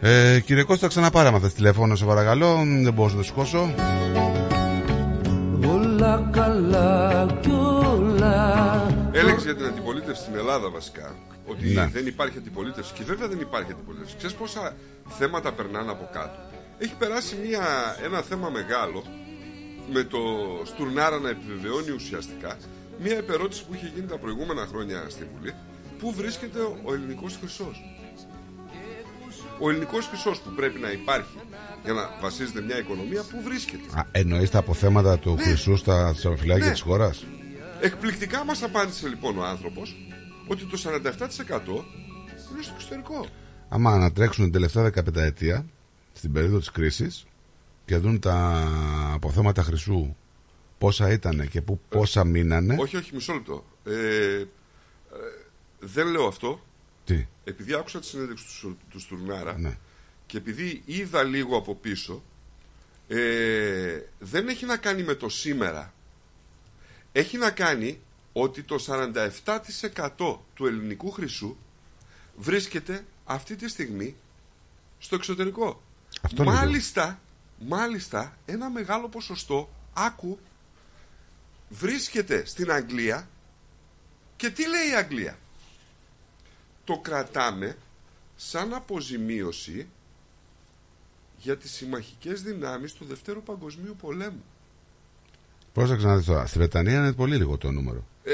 Ε, 0.00 0.40
κύριε 0.40 0.62
Κώστα, 0.62 0.88
ξαναπάρε 0.88 1.30
με 1.30 1.40
τηλέφωνο, 1.48 1.96
σε 1.96 2.04
παρακαλώ. 2.04 2.54
Δεν 2.82 2.92
μπορώ 2.92 3.10
να 3.10 3.16
το 3.16 3.22
σηκώσω. 3.22 3.74
Όλα 6.70 7.26
καλά 7.26 7.38
κι 7.40 7.50
όλα 7.50 9.10
Έλεγες 9.12 9.44
για 9.44 9.56
την 9.56 9.64
αντιπολίτευση 9.64 10.22
στην 10.22 10.34
Ελλάδα 10.34 10.70
βασικά. 10.70 11.14
Ότι 11.46 11.66
Ναι. 11.72 11.86
δεν 11.86 12.06
υπάρχει 12.06 12.38
αντιπολίτευση. 12.38 12.92
Και 12.92 13.02
βέβαια 13.04 13.28
δεν 13.28 13.40
υπάρχει 13.40 13.72
αντιπολίτευση. 13.72 14.16
Ξέρεις 14.16 14.36
πόσα 14.36 14.76
θέματα 15.08 15.52
περνάνε 15.52 15.90
από 15.90 16.08
κάτω. 16.12 16.38
Έχει 16.78 16.94
περάσει 16.98 17.36
μια, 17.46 17.62
ένα 18.04 18.20
θέμα 18.20 18.48
μεγάλο 18.48 19.04
με 19.92 20.02
το 20.04 20.18
Στουρνάρα 20.64 21.18
να 21.18 21.28
επιβεβαιώνει 21.28 21.90
ουσιαστικά 21.90 22.56
μια 22.98 23.16
επερώτηση 23.16 23.64
που 23.66 23.74
είχε 23.74 23.90
γίνει 23.94 24.06
τα 24.06 24.18
προηγούμενα 24.18 24.66
χρόνια 24.66 25.04
στη 25.08 25.26
Βουλή. 25.36 25.54
Πού 25.98 26.12
βρίσκεται 26.12 26.58
ο 26.84 26.94
ελληνικός 26.94 27.36
χρυσός. 27.40 27.99
Ο 29.58 29.70
ελληνικός 29.70 30.06
χρυσός 30.06 30.38
που 30.40 30.50
πρέπει 30.50 30.78
να 30.80 30.90
υπάρχει 30.90 31.38
για 31.84 31.92
να 31.92 32.18
βασίζεται 32.20 32.60
μια 32.60 32.78
οικονομία, 32.78 33.22
πού 33.30 33.42
βρίσκεται. 33.42 33.82
Α, 33.98 34.04
εννοείς 34.12 34.50
τα 34.50 34.58
αποθέματα 34.58 35.18
του 35.18 35.36
χρυσού 35.40 35.76
στα 35.76 36.12
θησαυροφυλάκια 36.14 36.64
Ναι. 36.66 36.70
της 36.72 36.80
χώρας; 36.80 37.26
Εκπληκτικά 37.80 38.44
μας 38.44 38.62
απάντησε 38.62 39.08
λοιπόν 39.08 39.38
ο 39.38 39.44
άνθρωπος 39.44 39.96
ότι 40.46 40.64
το 40.64 40.76
47% 40.76 41.84
είναι 42.52 42.62
στο 42.62 42.72
εξωτερικό. 42.74 43.26
Άμα 43.68 43.90
ανατρέξουν 43.92 44.44
την 44.44 44.52
τελευταία 44.52 44.82
15 44.84 45.16
ετία, 45.16 45.66
στην 46.12 46.32
περίοδο 46.32 46.58
της 46.58 46.70
κρίσης, 46.70 47.26
και 47.84 47.96
δουν 47.96 48.20
τα 48.20 48.66
αποθέματα 49.14 49.62
χρυσού 49.62 50.14
πόσα 50.78 51.12
ήταν 51.12 51.48
και 51.48 51.62
που 51.62 51.80
πόσα 51.88 52.24
μείνανε. 52.24 52.76
Όχι, 52.78 52.96
όχι, 52.96 53.14
μισό 53.14 53.32
λεπτό. 53.32 53.64
Ε, 53.84 53.92
ε, 54.36 54.46
δεν 55.78 56.06
λέω 56.06 56.26
αυτό. 56.26 56.60
Τι; 57.14 57.26
Επειδή 57.44 57.74
άκουσα 57.74 58.00
τη 58.00 58.06
συνέντευξη 58.06 58.44
του, 58.44 58.50
Σου- 58.52 58.78
του 58.90 59.00
Στουρνάρα 59.00 59.58
Ναι. 59.58 59.76
και 60.26 60.36
επειδή 60.36 60.82
είδα 60.86 61.22
λίγο 61.22 61.56
από 61.56 61.74
πίσω, 61.74 62.22
ε, 63.08 63.98
δεν 64.18 64.48
έχει 64.48 64.64
να 64.66 64.76
κάνει 64.76 65.02
με 65.02 65.14
το 65.14 65.28
σήμερα. 65.28 65.94
Έχει 67.12 67.36
να 67.36 67.50
κάνει 67.50 68.00
ότι 68.32 68.62
το 68.62 68.78
47% 68.78 70.38
του 70.54 70.66
ελληνικού 70.66 71.10
χρυσού 71.10 71.56
βρίσκεται 72.36 73.04
αυτή 73.24 73.56
τη 73.56 73.68
στιγμή 73.68 74.14
στο 74.98 75.14
εξωτερικό. 75.14 75.82
Αυτό 76.22 76.44
λέγω. 76.44 76.56
μάλιστα, 76.56 77.20
μάλιστα, 77.58 78.38
ένα 78.46 78.70
μεγάλο 78.70 79.08
ποσοστό, 79.08 79.70
άκου, 79.92 80.38
βρίσκεται 81.68 82.44
στην 82.46 82.70
Αγγλία 82.72 83.28
και 84.36 84.50
τι 84.50 84.68
λέει 84.68 84.88
η 84.90 84.94
Αγγλία; 84.94 85.38
Το 86.84 86.98
κρατάμε 86.98 87.76
σαν 88.36 88.72
αποζημίωση 88.74 89.86
για 91.38 91.56
τις 91.56 91.70
συμμαχικές 91.72 92.42
δυνάμεις 92.42 92.92
του 92.92 93.04
Δευτέρου 93.04 93.42
Παγκοσμίου 93.42 93.96
Πολέμου. 94.00 94.44
Πρόσεξε 95.72 96.06
να 96.06 96.16
δεις 96.16 96.26
τώρα. 96.26 96.46
Στη 96.46 96.58
Βρετανία 96.58 96.98
είναι 96.98 97.12
πολύ 97.12 97.36
λίγο 97.36 97.56
το 97.58 97.70
νούμερο. 97.70 98.04
Ε, 98.24 98.32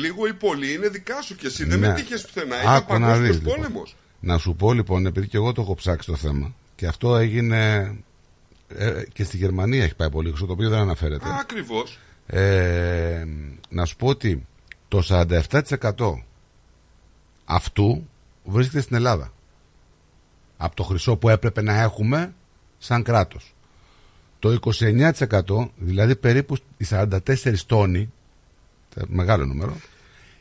λίγο 0.00 0.26
ή 0.26 0.34
πολύ 0.34 0.72
είναι 0.72 0.88
δικά 0.88 1.22
σου 1.22 1.36
και 1.36 1.46
εσύ 1.46 1.64
δεν 1.64 1.78
Ναι. 1.78 1.88
με 1.88 1.94
τύχες 1.94 2.22
πουθενά. 2.26 2.60
Ήταν 2.62 2.74
Άκου 2.74 2.92
να 2.92 2.98
παγκόσμιος 3.00 3.36
δεις, 3.36 3.38
λοιπόν. 3.46 3.54
πόλεμος. 3.56 3.96
Να 4.20 4.38
σου 4.38 4.54
πω 4.56 4.72
λοιπόν, 4.72 5.06
επειδή 5.06 5.26
και 5.28 5.36
εγώ 5.36 5.52
το 5.52 5.62
έχω 5.62 5.74
ψάξει 5.74 6.06
το 6.06 6.16
θέμα, 6.16 6.54
και 6.76 6.86
αυτό 6.86 7.16
έγινε 7.16 7.94
ε, 8.68 9.02
και 9.12 9.24
στη 9.24 9.36
Γερμανία 9.36 9.84
έχει 9.84 9.94
πάει 9.94 10.10
πολύ 10.10 10.28
χρυσό, 10.28 10.46
το 10.46 10.52
οποίο 10.52 10.68
δεν 10.68 10.78
αναφέρεται. 10.78 11.28
Α, 11.28 11.36
ακριβώς. 11.40 11.98
Ε, 12.26 13.24
να 13.68 13.84
σου 13.84 13.96
πω 13.96 14.06
ότι 14.06 14.46
το 14.88 15.02
47% 15.08 16.24
αυτού 17.54 18.08
βρίσκεται 18.44 18.80
στην 18.80 18.96
Ελλάδα. 18.96 19.32
Από 20.56 20.76
το 20.76 20.82
χρυσό 20.82 21.16
που 21.16 21.28
έπρεπε 21.28 21.62
να 21.62 21.80
έχουμε 21.80 22.34
σαν 22.78 23.02
κράτος. 23.02 23.54
Το 24.38 24.58
29% 24.60 25.68
δηλαδή 25.76 26.16
περίπου 26.16 26.56
οι 26.76 26.86
44 26.90 27.18
τόνοι, 27.66 28.12
τε- 28.94 29.06
μεγάλο 29.08 29.44
νούμερο, 29.46 29.76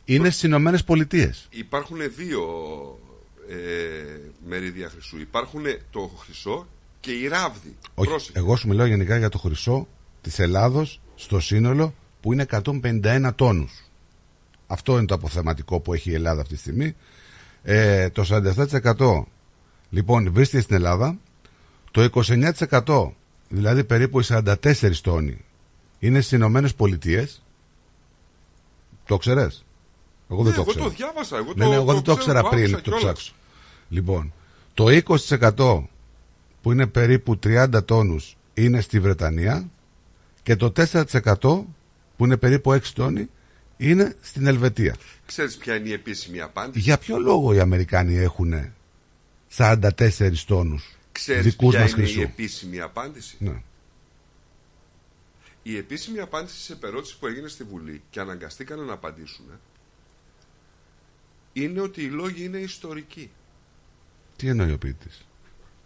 είναι 0.05 0.29
στις 0.29 0.43
Ηνωμένες 0.43 0.83
Πολιτείες. 0.83 1.47
Υπάρχουν 1.51 1.97
δύο 2.15 2.41
ε, 3.49 3.55
μερίδια 4.47 4.89
χρυσού. 4.89 5.19
Υπάρχουν 5.19 5.63
το 5.91 6.11
χρυσό 6.17 6.67
και 6.99 7.11
η 7.11 7.27
ράβδη. 7.27 7.75
Όχι, 7.95 8.09
Πρόσεχε. 8.09 8.39
εγώ 8.39 8.55
σου 8.55 8.67
μιλάω 8.67 8.85
γενικά 8.85 9.17
για 9.17 9.29
το 9.29 9.37
χρυσό 9.37 9.87
της 10.21 10.39
Ελλάδος 10.39 11.01
στο 11.15 11.39
σύνολο 11.39 11.93
που 12.21 12.33
είναι 12.33 12.45
151 12.63 13.29
τόνους. 13.35 13.88
Αυτό 14.71 14.97
είναι 14.97 15.05
το 15.05 15.13
αποθεματικό 15.13 15.79
που 15.79 15.93
έχει 15.93 16.11
η 16.11 16.13
Ελλάδα 16.13 16.41
αυτή 16.41 16.53
τη 16.53 16.59
στιγμή. 16.59 16.95
Ε, 17.63 18.09
το 18.09 18.25
47% 18.97 19.23
λοιπόν 19.89 20.31
βρίσκεται 20.33 20.61
στην 20.61 20.75
Ελλάδα. 20.75 21.17
Το 21.91 22.09
29% 22.83 23.11
δηλαδή 23.49 23.83
περίπου 23.83 24.19
οι 24.19 24.23
44 24.27 24.53
τόνοι 25.01 25.45
είναι 25.99 26.19
στις 26.19 26.31
Ηνωμένες 26.31 26.73
Πολιτείες. 26.75 27.43
Το 29.05 29.17
ξέρες; 29.17 29.65
Εγώ 30.31 30.43
δεν 30.43 30.49
Ναι, 30.51 30.55
το 30.57 30.61
εγώ 30.61 30.69
ξέρω. 30.71 30.85
το 30.85 30.91
διάβασα, 30.91 31.37
εγώ 31.37 31.53
ναι, 31.55 31.63
το- 31.63 31.69
ναι, 31.69 31.75
εγώ 31.75 31.85
το 31.85 31.93
δεν 31.93 32.03
το 32.03 32.15
ξέρω, 32.15 32.37
ήξερα 32.37 32.41
το 32.41 32.49
πριν 32.49 32.63
άκουσα 32.63 32.75
το 32.81 32.81
κιόλας. 32.81 33.03
ψάξω. 33.03 33.33
Λοιπόν, 33.89 34.33
το 34.73 34.85
20% 34.89 35.87
που 36.61 36.71
είναι 36.71 36.87
περίπου 36.87 37.39
30 37.43 37.85
τόνους 37.85 38.37
είναι 38.53 38.81
στη 38.81 38.99
Βρετανία 38.99 39.69
και 40.43 40.55
το 40.55 40.71
4% 40.75 41.65
που 42.17 42.25
είναι 42.25 42.37
περίπου 42.37 42.71
6 42.73 42.93
τόνοι 42.93 43.29
είναι 43.79 44.15
στην 44.21 44.47
Ελβετία. 44.47 44.95
Ξέρεις 45.25 45.57
ποια 45.57 45.75
είναι 45.75 45.89
η 45.89 45.93
επίσημη 45.93 46.41
απάντηση; 46.41 46.79
Για 46.79 46.97
ποιο 46.97 47.19
λόγο 47.19 47.53
οι 47.53 47.59
Αμερικάνοι 47.59 48.17
έχουν 48.17 48.73
44 49.57 49.89
τόνους 50.45 50.97
Ξέρεις 51.11 51.43
δικούς 51.43 51.73
ποια 51.73 51.81
μας 51.81 51.91
είναι 51.91 52.01
χρυσού; 52.01 52.19
η 52.19 52.23
επίσημη 52.23 52.79
απάντηση; 52.79 53.35
Ναι. 53.39 53.61
Η 55.63 55.77
επίσημη 55.77 56.19
απάντηση 56.19 56.59
σε 56.59 56.75
περώτηση 56.75 57.17
που 57.19 57.27
έγινε 57.27 57.47
στη 57.47 57.63
Βουλή 57.63 58.01
και 58.09 58.19
αναγκαστήκανε 58.19 58.83
να 58.83 58.93
απαντήσουν 58.93 59.45
είναι 61.53 61.81
ότι 61.81 62.03
οι 62.03 62.09
λόγοι 62.09 62.43
είναι 62.43 62.57
ιστορικοί. 62.57 63.31
Τι 64.35 64.47
εννοεί 64.47 64.71
ο 64.71 64.77
ποιητής; 64.77 65.25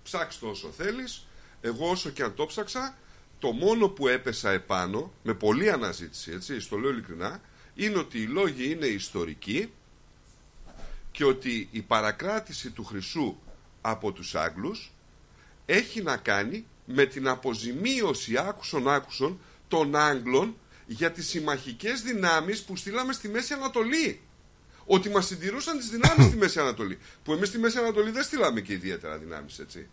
Ψάξ' 0.03 0.39
το 0.39 0.47
όσο 0.47 0.67
θέλεις. 0.77 1.27
Εγώ 1.61 1.89
όσο 1.89 2.09
και 2.09 2.23
αν 2.23 2.33
το 2.33 2.45
ψάξα, 2.45 2.97
το 3.39 3.51
μόνο 3.51 3.87
που 3.87 4.07
έπεσα 4.07 4.51
επάνω, 4.51 5.13
με 5.23 5.33
πολλή 5.33 5.71
αναζήτηση, 5.71 6.31
έτσι, 6.31 6.59
στο 6.59 6.77
λέω 6.77 6.89
ειλικρινά, 6.89 7.41
είναι 7.75 7.97
ότι 7.97 8.21
οι 8.21 8.25
λόγοι 8.25 8.71
είναι 8.71 8.85
ιστορικοί 8.85 9.71
και 11.11 11.25
ότι 11.25 11.67
η 11.71 11.81
παρακράτηση 11.81 12.69
του 12.71 12.83
χρυσού 12.83 13.37
από 13.81 14.11
τους 14.11 14.35
Άγγλους 14.35 14.91
έχει 15.65 16.01
να 16.01 16.17
κάνει 16.17 16.65
με 16.85 17.05
την 17.05 17.27
αποζημίωση 17.27 18.37
άκουσον 18.37 18.89
άκουσον 18.89 19.39
των 19.67 19.95
Άγγλων 19.95 20.55
για 20.87 21.11
τις 21.11 21.27
συμμαχικές 21.27 22.01
δυνάμεις 22.01 22.63
που 22.63 22.75
στείλαμε 22.75 23.13
στη 23.13 23.29
Μέση 23.29 23.53
Ανατολή. 23.53 24.21
Ότι 24.85 25.09
μας 25.09 25.25
συντηρούσαν 25.25 25.77
τις 25.77 25.89
δυνάμεις 25.89 26.25
στη 26.25 26.37
Μέση 26.37 26.59
Ανατολή. 26.59 26.97
Που 27.23 27.33
εμείς 27.33 27.47
στη 27.47 27.57
Μέση 27.57 27.77
Ανατολή 27.77 28.11
δεν 28.11 28.23
στείλαμε 28.23 28.61
και 28.61 28.73
ιδιαίτερα 28.73 29.17
δυνάμεις, 29.17 29.59
έτσι. 29.59 29.87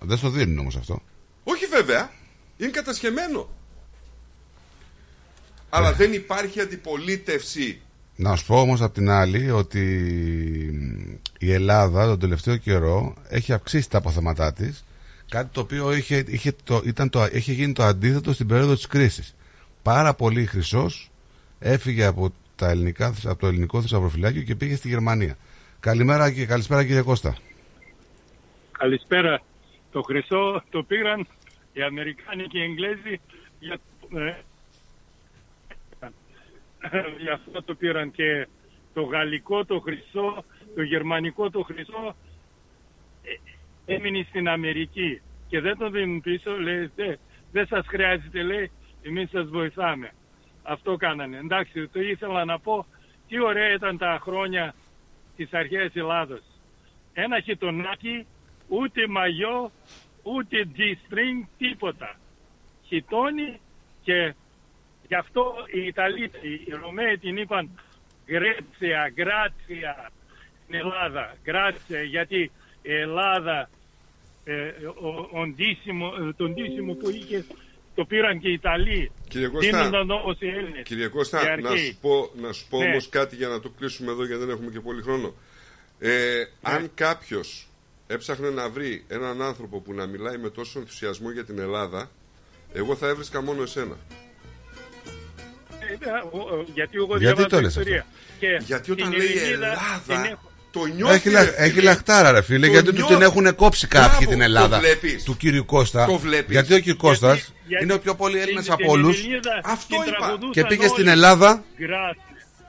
Δεν 0.00 0.16
στο 0.16 0.30
δίνουν 0.30 0.58
όμως 0.58 0.76
αυτό. 0.76 1.02
Όχι 1.44 1.66
βέβαια. 1.66 2.12
Είναι 2.56 2.70
κατασχεμένο. 2.70 3.55
Αλλά 5.76 5.92
δεν 5.92 6.12
υπάρχει 6.12 6.60
αντιπολίτευση. 6.60 7.80
Να 8.16 8.36
σου 8.36 8.46
πω 8.46 8.60
όμως 8.60 8.82
απ' 8.82 8.94
την 8.94 9.10
άλλη 9.10 9.50
ότι 9.50 9.82
η 11.38 11.52
Ελλάδα 11.52 12.06
τον 12.06 12.18
τελευταίο 12.18 12.56
καιρό 12.56 13.14
έχει 13.28 13.52
αυξήσει 13.52 13.90
τα 13.90 13.98
αποθέματά 13.98 14.52
της. 14.52 14.84
Κάτι 15.28 15.48
το 15.52 15.60
οποίο 15.60 15.92
είχε, 15.92 16.24
είχε, 16.26 16.54
το, 16.64 16.82
ήταν 16.84 17.10
το, 17.10 17.26
είχε 17.32 17.52
γίνει 17.52 17.72
το 17.72 17.82
αντίθετο 17.82 18.32
στην 18.32 18.46
περίοδο 18.46 18.74
της 18.74 18.86
κρίσης. 18.86 19.34
Πάρα 19.82 20.14
πολύ 20.14 20.46
χρυσός 20.46 21.10
έφυγε 21.58 22.04
από, 22.04 22.32
τα 22.56 22.70
ελληνικά, 22.70 23.14
από 23.24 23.36
το 23.36 23.46
ελληνικό 23.46 23.82
θησαυροφυλάκιο 23.82 24.42
και 24.42 24.54
πήγε 24.54 24.76
στη 24.76 24.88
Γερμανία. 24.88 25.36
Καλημέρα 25.80 26.30
και 26.30 26.46
καλησπέρα 26.46 26.84
κύριε 26.84 27.02
Κώστα. 27.02 27.36
Καλησπέρα. 28.78 29.42
Το 29.92 30.02
χρυσό 30.02 30.62
το 30.70 30.82
πήραν 30.82 31.26
οι 31.72 31.82
Αμερικάνοι 31.82 32.44
και 32.44 32.58
οι 32.58 32.62
Εγγλέζοι 32.62 33.20
για, 33.58 33.80
ε, 36.90 37.02
για 37.22 37.32
αυτό 37.32 37.62
το 37.62 37.74
πήραν 37.74 38.10
και 38.10 38.48
το 38.94 39.02
γαλλικό 39.02 39.64
το 39.64 39.80
χρυσό, 39.80 40.44
το 40.74 40.82
γερμανικό 40.82 41.50
το 41.50 41.62
χρυσό 41.62 42.16
ε, 43.22 43.94
έμεινε 43.94 44.26
στην 44.28 44.48
Αμερική 44.48 45.20
και 45.48 45.60
δεν 45.60 45.78
το 45.78 45.90
δίνουν 45.90 46.20
πίσω, 46.20 46.60
λέει 46.60 46.90
δεν, 46.96 47.18
δεν 47.52 47.66
σας 47.66 47.86
χρειάζεται 47.86 48.42
λέει, 48.42 48.70
εμείς 49.02 49.30
σας 49.30 49.48
βοηθάμε. 49.48 50.10
Αυτό 50.62 50.96
κάνανε. 50.96 51.36
Εντάξει, 51.36 51.88
το 51.88 52.00
ήθελα 52.00 52.44
να 52.44 52.58
πω, 52.58 52.86
τι 53.28 53.40
ωραία 53.40 53.72
ήταν 53.72 53.98
τα 53.98 54.18
χρόνια 54.22 54.74
της 55.36 55.52
αρχαίας 55.52 55.94
Ελλάδος. 55.94 56.42
Ένα 57.12 57.40
χιτονάκι, 57.40 58.26
ούτε 58.68 59.08
μαγιό, 59.08 59.70
ούτε 60.22 60.68
G-string, 60.76 61.48
τίποτα. 61.58 62.16
Χιτώνει 62.82 63.60
και 64.02 64.34
γι' 65.08 65.14
αυτό 65.14 65.54
οι 65.72 65.86
Ιταλοί, 65.86 66.30
οι 66.66 66.72
Ρωμαίοι 66.82 67.18
την 67.18 67.36
είπαν 67.36 67.70
Γκρέτσια, 68.26 69.10
Γκράτσια 69.14 70.10
στην 70.62 70.74
Ελλάδα. 70.74 71.36
Γκράτσια, 71.44 72.02
γιατί 72.02 72.50
η 72.82 72.92
Ελλάδα 72.94 73.70
ε, 74.44 74.54
ο, 75.00 75.08
ο 75.40 75.46
ντύσιμο, 75.46 76.12
ε, 76.28 76.32
τον 76.32 76.52
ντύσιμο 76.54 76.94
που 76.94 77.08
είχες 77.10 77.44
το 77.94 78.04
πήραν 78.04 78.38
και 78.40 78.48
οι 78.48 78.52
Ιταλοί. 78.52 79.10
Κύριε 79.28 79.48
Κώστα, 79.48 79.76
Δίνονταν 79.84 80.10
όπως 80.10 80.36
οι 80.40 80.48
Έλληνες. 80.48 80.82
Κύριε 80.82 81.04
οι 81.04 81.08
Κώστα, 81.08 81.44
να 81.44 81.50
αρχαίοι. 81.52 81.86
σου 81.86 81.96
πω, 82.00 82.30
να 82.40 82.52
σου 82.52 82.66
πω 82.68 82.78
Ναι. 82.78 82.84
όμως 82.84 83.08
κάτι 83.08 83.36
για 83.36 83.48
να 83.48 83.60
το 83.60 83.68
κλείσουμε 83.78 84.10
εδώ 84.12 84.24
γιατί 84.26 84.40
δεν 84.40 84.50
έχουμε 84.50 84.70
και 84.70 84.80
πολύ 84.80 85.02
χρόνο. 85.02 85.34
Ε, 85.98 86.44
Αν 86.62 86.90
κάποιος 86.94 87.68
έψαχνε 88.06 88.50
να 88.50 88.68
βρει 88.68 89.04
έναν 89.08 89.42
άνθρωπο 89.42 89.80
που 89.80 89.92
να 89.92 90.06
μιλάει 90.06 90.38
με 90.38 90.50
τόσο 90.50 90.78
ενθουσιασμό 90.78 91.30
για 91.30 91.44
την 91.44 91.58
Ελλάδα, 91.58 92.10
εγώ 92.72 92.96
θα 92.96 93.08
έβρισκα 93.08 93.42
μόνο 93.42 93.62
εσένα. 93.62 93.96
Ε, 95.90 95.96
ο- 96.30 96.38
ο- 96.38 96.64
Γιατί 96.74 96.96
εγώ 96.96 97.06
Γιατί 97.06 97.24
διάβασα 97.24 97.46
το 97.48 97.60
λες 97.60 97.68
ιστορία. 97.76 98.06
Και 98.38 98.60
Γιατί 98.64 98.90
όταν 98.90 99.10
την 99.10 99.18
λέει 99.18 99.26
Ειρηνίδα 99.26 99.52
Ελλάδα, 99.66 100.02
την 100.06 100.14
έχω- 100.32 100.50
το 100.70 100.84
νιώθει. 100.84 101.14
Έχει, 101.14 101.28
ρε 101.28 101.34
λα- 101.34 101.40
φίλε. 101.44 101.56
έχει 101.56 101.80
λαχτάρα, 101.80 102.30
ρε 102.30 102.42
φίλε, 102.42 102.66
Το 102.66 102.72
γιατί 102.72 102.86
του 102.88 102.92
νιώθει. 102.94 103.12
την 103.12 103.22
έχουν 103.22 103.54
κόψει 103.54 103.86
κάποιοι 103.86 104.08
Μπράβο, 104.18 104.30
την 104.30 104.40
Ελλάδα. 104.40 104.76
Το 104.76 104.82
βλέπεις. 104.82 105.22
Του 105.24 105.36
κύριου 105.36 105.64
Κώστα. 105.64 106.06
Το 106.06 106.18
βλέπεις. 106.18 106.50
Γιατί 106.52 106.74
ο 106.74 106.78
κύριο 106.78 106.96
Κώστας 106.96 107.52
γιατί 107.66 107.84
είναι 107.84 107.92
ο 107.92 107.98
πιο 107.98 108.14
πολύ 108.14 108.38
Έλληνας 108.40 108.64
την- 108.64 108.72
από 108.72 108.82
την 108.82 108.90
όλους. 108.90 109.18
Ειρηνίδα 109.18 109.60
Αυτό 109.64 109.96
την 110.02 110.08
είπα. 110.12 110.16
τραγουδούσαν 110.16 110.50
Και 110.52 110.64
πήγε 110.64 110.86
στην 110.88 111.02
όλοι. 111.02 111.10
Ελλάδα. 111.10 111.64
Γκράτσια. 111.78 112.22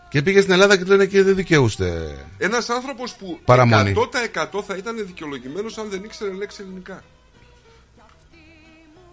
Και 0.09 0.21
πήγε 0.21 0.39
στην 0.41 0.53
Ελλάδα 0.53 0.77
και 0.77 0.83
του 0.83 0.89
λένε 0.91 1.05
και 1.05 1.23
δεν 1.23 1.35
δικαιούστε. 1.35 2.15
Ένας 2.37 2.69
άνθρωπος 2.69 3.13
που 3.15 3.39
Παραμονή. 3.45 3.89
100% 3.91 4.63
θα 4.63 4.75
ήταν 4.75 5.05
δικαιολογημένος 5.05 5.77
αν 5.77 5.89
δεν 5.89 6.03
ήξερε 6.03 6.31
λέξη 6.31 6.57
ελληνικά. 6.61 7.03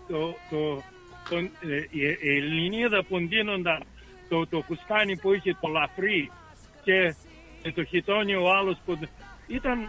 το, 0.08 0.36
το, 0.50 0.82
τον, 1.30 1.44
ε, 1.44 1.76
η, 1.90 2.00
η 2.20 2.36
Ελληνίδα 2.36 3.04
που 3.08 3.18
ντύνονταν 3.20 3.82
το, 4.28 4.46
το 4.46 4.62
φουστάνι 4.66 5.16
που 5.16 5.32
είχε 5.32 5.56
το 5.60 5.68
λαφρύ 5.68 6.30
και, 6.84 7.14
και 7.62 7.72
το 7.72 7.84
χιτόνι 7.84 8.34
ο 8.34 8.50
άλλος 8.58 8.76
που 8.84 8.98
ήταν 9.46 9.88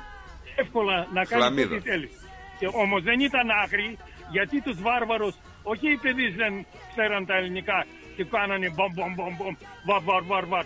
εύκολα 0.56 1.08
να 1.14 1.24
κάνει 1.24 1.42
Φλαμίδα. 1.42 1.76
ό,τι 1.76 1.90
θέλει. 1.90 2.10
Και 2.60 2.68
όμως 2.84 3.04
δεν 3.04 3.20
ήταν 3.20 3.50
άγριοι 3.64 3.98
γιατί 4.32 4.62
τους 4.62 4.82
βάρβαρους 4.82 5.36
όχι 5.64 5.92
οι 5.92 5.98
παιδείς 5.98 6.36
δεν 6.36 6.66
ξέραν 6.92 7.26
τα 7.26 7.36
ελληνικά 7.36 7.86
και 8.16 8.24
κάνανε 8.24 8.70
μπομ 8.76 8.92
μπομ 8.94 9.14
μπομ 9.14 9.36
μπομ 9.36 9.56
βαρ 9.86 10.02
βαρ 10.02 10.24
βαρ 10.24 10.46
βαρ. 10.46 10.66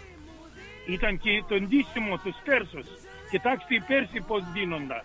Ήταν 0.87 1.19
και 1.19 1.43
το 1.47 1.55
ντύσιμο 1.59 2.17
τους 2.23 2.35
Πέρσος. 2.45 2.87
Κοιτάξτε 3.31 3.75
οι 3.75 3.81
Πέρσοι 3.87 4.21
πώς 4.27 4.43
ντύνονταν. 4.43 5.03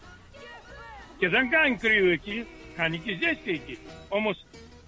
Και 1.19 1.29
δεν 1.29 1.51
κάνει 1.51 1.77
κρύο 1.77 2.11
εκεί, 2.11 2.47
κάνει 2.77 2.99
και 2.99 3.13
ζέστη 3.21 3.51
εκεί. 3.51 3.79
Όμως 4.09 4.47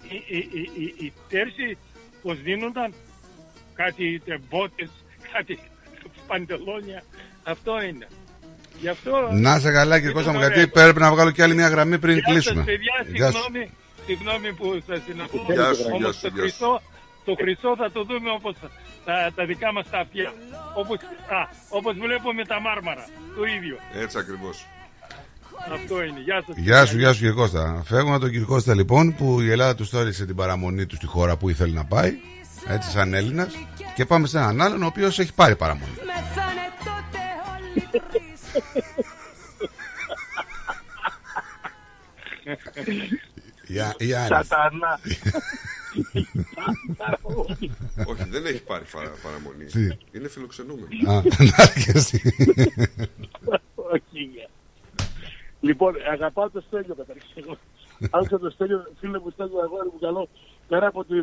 οι, 0.09 0.15
οι, 0.27 0.37
οι, 0.37 0.69
οι, 0.81 1.05
οι 1.05 1.13
Πέρσοι 1.29 1.77
πως 2.21 2.41
δίνονταν 2.41 2.93
κάτι 3.81 4.21
τε, 4.25 4.33
μπότες, 4.49 4.89
κάτι 5.33 5.59
παντελόνια. 6.27 6.99
Αυτό 7.43 7.71
είναι. 7.89 8.07
Γι' 8.81 8.89
αυτό... 8.89 9.11
Να 9.31 9.59
σε 9.59 9.71
καλά 9.71 9.95
κύριε 9.95 10.09
ήταν 10.11 10.13
Κώστα 10.23 10.31
μου, 10.31 10.37
ωραία. 10.43 10.53
γιατί 10.55 10.71
πρέπει 10.71 10.99
να 10.99 11.11
βγάλω 11.11 11.31
και 11.31 11.43
άλλη 11.43 11.55
μια 11.55 11.67
γραμμή 11.67 11.97
πριν 11.99 12.13
Γεια 12.17 12.23
σας, 12.25 12.33
κλείσουμε. 12.33 12.63
παιδιά, 12.63 12.93
Γεια 13.17 13.31
σου. 13.31 13.37
συγγνώμη, 13.41 13.63
συγγνώμη 14.05 14.49
που 14.53 14.67
σας 14.87 14.99
συναντώ. 15.07 15.53
Γεια 15.53 15.73
σου, 15.73 15.81
γεια 15.81 15.93
Όμως 15.93 16.15
σου, 16.15 16.21
το 16.21 16.27
γεια 16.27 16.37
σου. 16.37 16.39
χρυσό, 16.41 16.81
το 17.25 17.33
χρυσό 17.41 17.71
θα 17.81 17.91
το 17.91 18.03
δούμε 18.09 18.29
όπως 18.39 18.53
τα, 19.05 19.31
τα 19.35 19.45
δικά 19.45 19.69
μας 19.73 19.85
τα 19.89 19.97
αυτιά. 19.99 20.29
Όπως, 20.81 20.97
α, 21.37 21.41
όπως 21.69 21.93
βλέπουμε 22.05 22.41
τα 22.45 22.57
μάρμαρα. 22.61 23.05
Το 23.37 23.43
ίδιο. 23.57 23.77
Έτσι 24.03 24.17
ακριβώς. 24.23 24.57
Αυτό 25.73 26.03
είναι. 26.03 26.19
Γεια 26.27 26.43
σας. 26.47 26.55
Γεια 26.57 26.85
σου, 26.85 26.97
γεια 26.97 27.11
σου 27.13 27.19
κύριε 27.19 27.33
Κώστα. 27.33 27.81
Φεύγουμε 27.85 28.19
τον 28.19 28.29
κύριο 28.31 28.45
Κώστα 28.45 28.73
λοιπόν 28.75 29.15
που 29.15 29.41
η 29.41 29.51
Ελλάδα 29.51 29.75
του 29.75 29.85
στόρισε 29.85 30.25
την 30.25 30.35
παραμονή 30.35 30.85
του 30.85 30.95
στη 30.95 31.05
χώρα 31.05 31.37
που 31.37 31.49
ήθελε 31.49 31.73
να 31.73 31.85
πάει. 31.85 32.11
Έτσι 32.69 32.89
σαν 32.89 33.13
Έλληνας. 33.13 33.53
Και 33.95 34.05
πάμε 34.05 34.27
σε 34.27 34.37
έναν 34.37 34.61
άλλον 34.61 34.83
ο 34.83 34.85
οποίος 34.85 35.19
έχει 35.19 35.33
πάρει 35.33 35.55
παραμονή. 35.55 35.91
Μεθάνε 36.05 36.61
τότε 36.83 37.19
όλοι 37.53 37.89
Για, 43.67 43.95
για 43.99 44.25
Σατανά. 44.25 44.99
Όχι, 48.07 48.23
δεν 48.29 48.45
έχει 48.45 48.63
πάρει 48.63 48.83
παρα- 48.91 49.13
παραμονή. 49.23 49.65
Τι; 49.65 49.87
Είναι 50.11 50.27
φιλοξενούμενος. 50.29 50.89
Α, 51.07 51.13
να 51.39 51.65
και 51.83 51.91
εσύ. 51.95 52.21
Όχι, 53.75 54.21
γεια. 54.33 54.49
Λοιπόν, 55.59 55.93
αγαπάω 56.13 56.49
το 56.49 56.61
Στέλιο 56.67 56.95
καταρχήν. 56.95 57.43
Εγώ 57.43 57.57
Άκουσα 58.11 58.39
το 58.39 58.49
Στέλιο, 58.49 58.93
φίλε 58.99 59.19
μου, 59.19 59.29
Στέλιο, 59.29 59.59
αγόρι 59.59 59.89
μου 59.93 59.99
καλό. 59.99 60.29
Πέρα 60.67 60.87
από, 60.87 61.03
τη, 61.05 61.21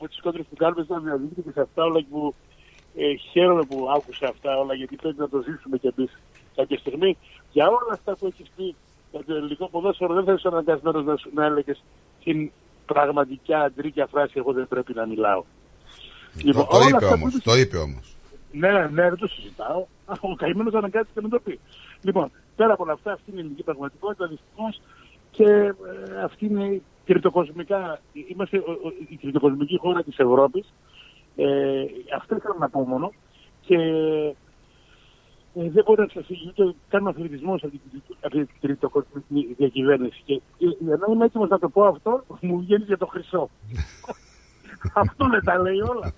από 0.00 0.08
τις 0.08 0.20
κόντρες 0.20 0.46
που 0.50 0.56
κάνουμε 0.56 0.82
στα 0.84 0.98
διαδίκτυα 1.00 1.42
και 1.46 1.50
σε 1.52 1.60
αυτά 1.60 1.84
όλα 1.84 2.04
που 2.10 2.34
ε, 2.96 3.14
χαίρομαι 3.14 3.62
που 3.64 3.88
άκουσα 3.96 4.26
αυτά 4.28 4.58
όλα 4.58 4.74
γιατί 4.74 4.96
πρέπει 4.96 5.18
να 5.18 5.28
το 5.28 5.42
ζήσουμε 5.46 5.76
κι 5.78 5.92
εμείς 5.96 6.18
κάποια 6.56 6.78
στιγμή. 6.78 7.16
Για 7.52 7.66
όλα 7.68 7.92
αυτά 7.92 8.16
που 8.16 8.26
έχεις 8.26 8.50
πει 8.56 8.74
για 9.10 9.24
το 9.26 9.34
ελληνικό 9.34 9.68
ποδόσφαιρο 9.68 10.14
δεν 10.14 10.24
θα 10.24 10.32
είσαι 10.32 10.48
αναγκασμένος 10.48 11.04
να, 11.04 11.16
σου- 11.16 11.30
να 11.34 11.44
έλεγες 11.44 11.82
την 12.24 12.50
πραγματικά 12.86 13.60
αντρίκια 13.60 14.06
φράση 14.06 14.32
εγώ 14.36 14.52
δεν 14.52 14.68
πρέπει 14.68 14.92
να 14.94 15.06
μιλάω. 15.06 15.44
Το, 16.44 16.52
το 16.52 16.66
όλα 16.70 16.86
είπε 16.86 16.96
αυτά 16.96 17.08
που 17.08 17.12
όμως. 17.14 17.30
είπες- 17.32 17.44
Το 17.44 17.54
είπε 17.56 17.76
όμως. 17.76 18.14
ναι, 18.52 18.70
ναι, 18.72 19.08
δεν 19.08 19.16
το 19.16 19.26
συζητάω. 19.26 19.86
Ο 20.30 20.34
καημένος 20.36 20.74
αναγκάστηκε 20.74 21.20
να 21.20 21.28
το 21.28 21.40
πει. 21.40 21.58
Λοιπόν, 22.02 22.30
πέρα 22.56 22.72
από 22.72 22.82
όλα 22.82 22.92
αυτά, 22.92 23.12
αυτή 23.12 23.24
είναι 23.30 23.36
η 23.36 23.40
ελληνική 23.40 23.62
πραγματικότητα 23.62 24.26
δυστυχώς 24.26 24.80
και 25.30 25.44
ε, 25.44 25.74
αυτή 26.24 26.46
είναι 26.46 26.80
η 27.10 27.12
τριτοκοσμικά. 27.12 28.00
Είμαστε 28.28 28.58
ο- 28.58 28.78
ο- 28.84 28.92
η 29.08 29.16
τριτοκοσμική 29.16 29.78
χώρα 29.78 30.02
της 30.02 30.18
Ευρώπης. 30.18 30.72
Ε, 31.36 31.84
αυτό 32.16 32.36
ήθελα 32.36 32.54
να 32.58 32.68
πω 32.68 32.80
μόνο. 32.80 33.12
Και 33.60 33.74
ε, 35.54 35.70
δεν 35.70 35.84
μπορεί 35.84 36.00
να 36.00 36.06
ξεφύγει 36.06 36.48
ούτε 36.48 36.74
καν 36.88 37.06
ο 37.06 37.08
αθλητισμός 37.08 37.62
από 37.62 37.72
την, 37.72 38.02
από 38.20 38.34
την 38.36 38.48
τριτοκοσμική 38.60 39.54
διακυβέρνηση. 39.58 40.22
Και 40.24 40.34
ε, 40.58 40.92
ενώ 40.92 41.06
είμαι 41.12 41.24
έτοιμος 41.24 41.48
να 41.48 41.58
το 41.58 41.68
πω 41.68 41.84
αυτό, 41.86 42.24
μου 42.40 42.58
βγαίνει 42.60 42.84
για 42.84 42.98
το 42.98 43.06
χρυσό. 43.06 43.50
αυτό 45.02 45.28
δεν 45.28 45.44
τα 45.44 45.58
λέει 45.58 45.80
όλα. 45.80 46.12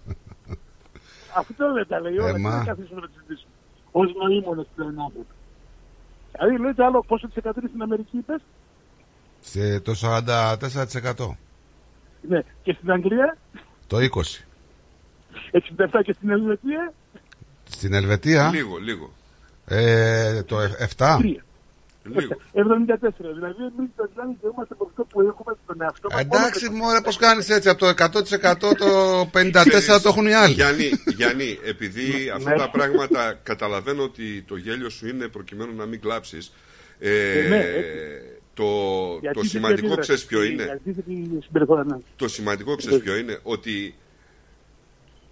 Αυτό 1.36 1.72
δεν 1.72 1.86
τα 1.88 2.00
λέει 2.00 2.18
όλα. 2.18 2.28
Ε, 2.28 2.32
Τι 2.32 2.40
μα. 2.40 2.56
να 2.56 2.64
καθίσουμε 2.64 3.00
να 3.00 3.06
το 3.06 3.12
συζητήσουμε. 3.14 3.52
Ω 3.92 4.04
νοήμονες 4.04 4.66
πλέον 4.74 5.00
άνθρωποι. 5.00 5.34
Δηλαδή, 6.32 6.58
λέτε 6.58 6.84
άλλο 6.84 7.04
πόσο 7.06 7.26
της 7.26 7.36
εκατό 7.36 7.60
είναι 7.60 7.68
στην 7.68 7.82
Αμερική, 7.82 8.16
είπες; 8.16 8.40
Σε 9.44 9.80
το 9.80 9.94
44%. 10.02 11.36
Ναι. 12.28 12.40
Και 12.62 12.72
στην 12.72 12.90
Αγγλία, 12.90 13.36
Το 13.86 13.96
20%. 13.98 14.44
67 15.52 16.02
και 16.04 16.12
στην 16.12 16.30
Ελβετία, 16.30 16.92
Στην 17.70 17.92
Ελβετία 17.94 18.50
Λίγο, 18.52 18.76
λίγο. 18.76 19.12
ε, 19.66 20.42
το 20.42 20.60
7%. 20.60 21.16
Τρία. 21.18 21.44
Λίγο. 22.04 22.36
74. 22.52 23.32
Δηλαδή, 23.34 23.62
εμείς 23.78 23.90
το 23.96 24.06
Ισλάμ 24.10 24.28
είμαστε 24.52 24.74
από 24.74 24.86
αυτό 24.88 25.04
που 25.04 25.20
έχουμε 25.20 25.54
στον 25.64 25.80
εαυτό 25.82 26.08
μας. 26.12 26.20
Εντάξει, 26.20 26.70
μωρέ, 26.70 27.00
πώς 27.00 27.16
κάνεις 27.16 27.48
έτσι. 27.48 27.68
Από 27.68 27.78
το 27.78 27.86
100% 27.88 28.74
το 28.78 29.20
54% 29.34 30.00
το 30.02 30.08
έχουν 30.08 30.26
οι 30.26 30.32
άλλοι. 30.34 30.54
Γιάννη, 30.54 30.90
Γιάννη, 31.16 31.58
επειδή 31.64 32.30
αυτά 32.34 32.50
Ναι. 32.50 32.56
τα 32.56 32.70
πράγματα 32.70 33.38
καταλαβαίνω 33.42 34.02
ότι 34.02 34.42
το 34.42 34.56
γέλιο 34.56 34.88
σου 34.88 35.08
είναι 35.08 35.28
προκειμένου 35.28 35.74
να 35.76 35.86
μην 35.86 36.00
κλάψεις. 36.00 36.52
Ε, 36.98 37.38
Ε, 37.38 37.48
ναι, 37.48 37.56
έτσι. 37.56 38.40
Το, 38.62 39.16
Η 39.16 39.20
το 39.20 39.28
αντίθετη 39.28 39.48
σημαντικό 39.48 39.86
αντίδραση, 39.86 40.00
ξέρεις 40.00 40.24
ποιο 40.24 40.42
η 40.44 40.48
είναι; 40.52 40.62
αντίθετη 40.62 41.38
συμπεριφορά, 41.42 41.84
ναι. 41.84 41.96
Το 42.16 42.28
σημαντικό 42.28 42.76
ξέρεις 42.76 42.98
ποιο 43.02 43.16
είναι; 43.16 43.38
Ότι 43.42 43.94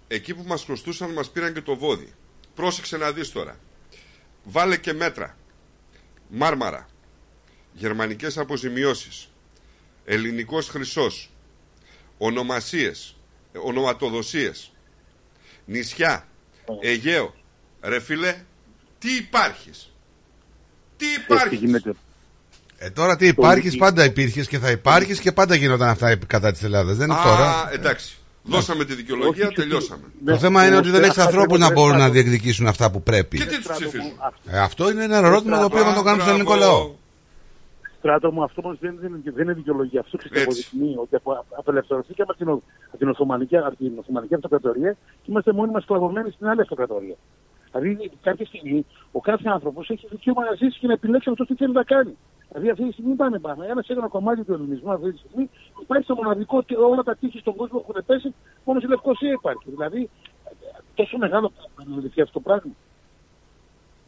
εκεί 0.07 0.33
που 0.35 0.43
μας 0.47 0.63
χρωστούσαν 0.63 1.11
μας 1.13 1.29
πήραν 1.29 1.53
και 1.53 1.61
το 1.61 1.75
βόδι. 1.75 2.13
Πρόσεξε 2.55 2.97
να 2.97 3.11
δεις 3.11 3.31
τώρα. 3.31 3.59
Βάλε 4.43 4.77
και 4.77 4.93
μέτρα. 4.93 5.37
Μάρμαρα. 6.29 6.87
Γερμανικές 7.73 8.37
αποζημιώσεις. 8.37 9.29
Ελληνικός 10.05 10.67
χρυσός. 10.67 11.29
Ονομασίες. 12.17 13.15
ε, 13.51 13.57
Ονοματοδοσίες. 13.57 14.71
Νησιά. 15.65 16.27
Αιγαίο. 16.81 17.35
Ρε 17.81 17.99
φίλε, 17.99 18.43
τι 18.99 19.15
υπάρχεις; 19.15 19.93
Τι 20.97 21.05
υπάρχεις; 21.23 21.81
Ε, 22.83 22.89
τώρα 22.89 23.15
τι 23.15 23.27
υπάρχεις, 23.27 23.77
πάντα 23.77 24.03
υπήρχες 24.03 24.47
και 24.47 24.59
θα 24.59 24.71
υπάρχεις 24.71 25.19
και 25.19 25.31
πάντα 25.31 25.55
γινόταν 25.55 25.89
αυτά 25.89 26.15
κατά 26.27 26.51
της 26.51 26.63
Ελλάδας. 26.63 26.95
Δεν 26.97 27.09
είναι 27.09 27.19
Α, 27.19 27.23
τώρα. 27.23 27.69
εντάξει. 27.73 28.15
Δώσαμε 28.43 28.85
τη 28.85 28.93
δικαιολογία, 28.95 29.51
τελειώσαμε. 29.51 30.03
Το 30.25 30.37
θέμα 30.37 30.67
είναι 30.67 30.75
ότι 30.75 30.89
δεν 30.89 31.03
έχεις 31.03 31.17
ανθρώπους 31.17 31.59
να 31.59 31.71
μπορούν 31.71 31.97
να 31.97 32.09
διεκδικήσουν 32.09 32.67
αυτά 32.67 32.91
που 32.91 33.03
πρέπει. 33.03 33.37
Και 33.37 33.45
τι 33.45 33.55
τους 33.55 33.71
ψηφίζουν. 33.71 34.11
Ε, 34.45 34.59
αυτό 34.59 34.91
είναι 34.91 35.03
ένα 35.03 35.17
ερώτημα 35.17 35.57
το 35.57 35.65
οποίο 35.65 35.83
θα 35.83 35.93
το 35.93 36.01
κάνουμε 36.01 36.21
στον 36.23 36.33
ελληνικό 36.33 36.55
λαό. 36.55 36.91
Στράτο 38.01 38.31
μου, 38.31 38.43
αυτό 38.43 38.61
όμω 38.65 38.75
δεν, 38.79 38.99
είναι- 39.03 39.21
δεν 39.23 39.43
είναι 39.43 39.53
δικαιολογία. 39.53 39.99
Αυτό 39.99 40.17
ξέρει 40.17 40.41
αποδεικνύει 40.41 40.95
ότι 40.97 41.15
απο- 41.15 41.45
απελευθερωθήκαμε 41.57 42.29
από 42.29 42.37
την, 42.43 42.47
ο- 42.49 42.61
από 42.87 42.97
την 42.97 43.09
Οθωμανική, 43.09 43.57
από 43.57 43.75
την 43.75 43.97
Οθωμανική 43.99 44.33
Αυτοκρατορία 44.33 44.91
και 44.91 45.31
είμαστε 45.31 45.51
μόνοι 45.53 45.71
μας 45.71 45.83
σκλαβωμένοι 45.83 46.31
στην 46.31 46.47
άλλη 46.47 46.61
Αυτοκρατορία. 46.61 47.15
Δηλαδή, 47.71 48.11
κάποια 48.21 48.45
στιγμή 48.45 48.85
ο 49.11 49.19
κάθε 49.19 49.49
άνθρωπος 49.49 49.89
έχει 49.89 50.07
δικαίωμα 50.09 50.43
να 50.43 50.53
ζήσει 50.55 50.79
και 50.79 50.87
να 50.87 50.93
επιλέξει 50.93 51.29
αυτό 51.29 51.45
τι 51.45 51.55
θέλει 51.55 51.73
να 51.73 51.83
κάνει. 51.83 52.17
Δηλαδή, 52.49 52.69
αυτή 52.69 52.85
τη 52.87 52.91
στιγμή 52.91 53.13
πάμε 53.15 53.39
πάμε. 53.39 53.65
Ένα 53.65 53.83
ένα 53.87 54.07
κομμάτι 54.07 54.43
του 54.43 54.53
ελληνισμού 54.53 54.91
αυτή 54.91 55.11
τη 55.11 55.17
στιγμή 55.17 55.49
υπάρχει 55.81 56.03
στο 56.03 56.15
μοναδικό 56.15 56.57
ότι 56.57 56.75
όλα 56.75 57.03
τα 57.03 57.15
τείχη 57.15 57.39
στον 57.39 57.55
κόσμο 57.55 57.83
έχουν 57.89 58.03
πέσει, 58.05 58.33
μόνο 58.65 58.79
στη 58.79 58.89
Λευκοσία 58.89 59.31
υπάρχει. 59.31 59.69
Δηλαδή, 59.69 60.09
τόσο 60.95 61.17
μεγάλο 61.17 61.51
πράγμα 61.75 61.95
αυτό 62.21 62.33
το 62.33 62.39
πράγμα. 62.39 62.71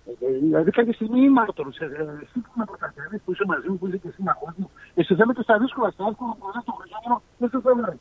Ε, 0.05 0.11
Δηλαδή 0.41 0.71
κάποια 0.71 0.93
στιγμή 0.93 1.19
είμαι 1.25 1.41
άτομος. 1.49 1.77
Ε, 1.77 1.85
ε, 1.85 1.87
Εσύ 2.23 2.37
που 2.43 2.51
με 2.59 2.65
προταθερείς, 2.65 3.21
που 3.25 3.31
είσαι 3.31 3.43
μαζί 3.47 3.67
μου, 3.69 3.77
που 3.79 3.87
είσαι 3.87 3.97
και 3.97 4.09
σύμμαχός 4.15 4.53
μου, 4.57 4.69
εσύ 4.99 5.15
θέλω 5.15 5.33
και 5.33 5.41
στα 5.47 5.55
δύσκολα, 5.59 5.89
στα 5.95 6.03
εύκολα 6.11 6.33
που 6.39 6.45
δεν 6.53 6.63
το 6.67 6.73
χρυσόμενο, 6.79 7.15
δεν 7.37 7.49
σε 7.49 7.57
θέλω 7.63 7.75
να 7.87 7.97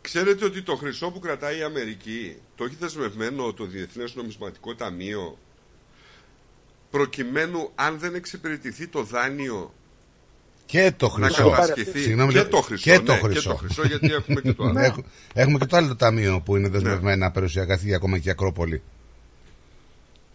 Ξέρετε 0.00 0.44
ότι 0.44 0.62
το 0.62 0.74
χρυσό 0.76 1.10
που 1.10 1.18
κρατάει 1.18 1.58
η 1.58 1.62
Αμερική 1.62 2.36
το 2.56 2.64
έχει 2.64 2.76
δεσμευμένο 2.80 3.52
το 3.52 3.64
Διεθνές 3.64 4.14
Νομισματικό 4.14 4.74
Ταμείο 4.74 5.38
προκειμένου 6.90 7.70
αν 7.74 7.98
δεν 7.98 8.14
εξυπηρετηθεί 8.14 8.86
το 8.88 9.02
δάνειο 9.02 9.72
Και 10.66 10.92
το 10.96 11.06
να 11.18 11.26
χρυσό. 11.26 11.50
κατασχεθεί 11.50 11.98
Συγγνώμη, 12.00 12.32
και 12.32 12.38
λέω- 12.38 12.48
το 12.48 12.60
χρυσό, 12.60 12.90
και 12.90 12.98
το 13.00 13.12
ναι, 13.12 13.18
χρυσό. 13.18 13.40
και 13.40 13.48
το 13.48 13.54
χρυσό 13.56 13.86
γιατί 13.86 14.12
έχουμε 14.12 14.40
και 14.40 14.52
το 14.52 14.64
άλλο. 14.68 14.78
Έχουμε, 14.80 15.04
έχουμε 15.34 15.58
και 15.58 15.66
το 15.66 15.76
άλλο 15.76 15.88
το 15.88 15.96
ταμείο 15.96 16.40
που 16.44 16.56
είναι 16.56 16.68
δεσμευμένα 16.68 17.30
περιουσιακά 17.30 17.76
στοιχεία 17.76 17.96
ακόμα 17.96 18.18
και 18.18 18.28
η 18.28 18.30
Ακρόπολη. 18.30 18.82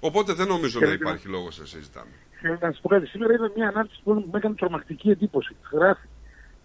Οπότε 0.03 0.33
δεν 0.33 0.47
νομίζω 0.47 0.79
να 0.79 0.91
υπάρχει 0.91 1.27
λόγος 1.27 1.59
να 1.59 1.65
συζητάμε. 1.65 2.11
Και 2.41 2.47
να 2.47 2.57
σας 2.59 2.79
πω 2.81 2.87
κάτι, 2.89 3.05
σήμερα 3.07 3.33
είδα 3.33 3.51
μια 3.55 3.67
ανάρτηση 3.67 4.01
που 4.03 4.13
μου 4.13 4.31
έκανε 4.35 4.55
τρομακτική 4.55 5.09
εντύπωση. 5.09 5.55
Γράφει, 5.71 6.07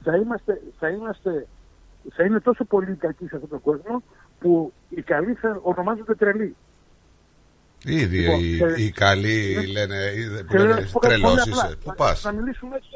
θα 0.05 0.17
είμαστε, 0.17 0.61
θα 0.79 0.89
είμαστε, 0.89 1.47
θα 2.15 2.25
είναι 2.25 2.41
τόσο 2.41 2.65
πολύ 2.65 2.95
κακοί 2.95 3.27
σε 3.27 3.35
αυτόν 3.35 3.49
τον 3.51 3.61
κόσμο 3.61 4.03
που 4.41 4.73
οι 4.89 5.03
καλοί 5.03 5.35
θα 5.35 5.61
ονομάζονται 5.63 6.15
τρελοί. 6.15 6.57
Ήδη 7.85 8.19
Λοιπόν, 8.19 8.41
οι, 8.41 8.57
και- 8.75 8.83
οι 8.83 8.91
καλοί 8.91 9.67
λένε, 9.73 9.97
είδε- 10.17 10.43
που 10.45 10.53
Και 10.53 10.59
λένε 10.59 10.75
να 10.75 10.81
σου 10.81 10.93
πω 10.93 10.99
κάτι 10.99 11.15
τρελός 11.15 11.31
πολύ 11.31 11.51
απλά. 11.51 11.67
είσαι. 11.67 11.77
Πού 11.77 11.89
Να- 11.89 11.95
πας; 11.95 12.23
Να 12.25 12.33
μιλήσουμε 12.33 12.77
έτσι, 12.77 12.89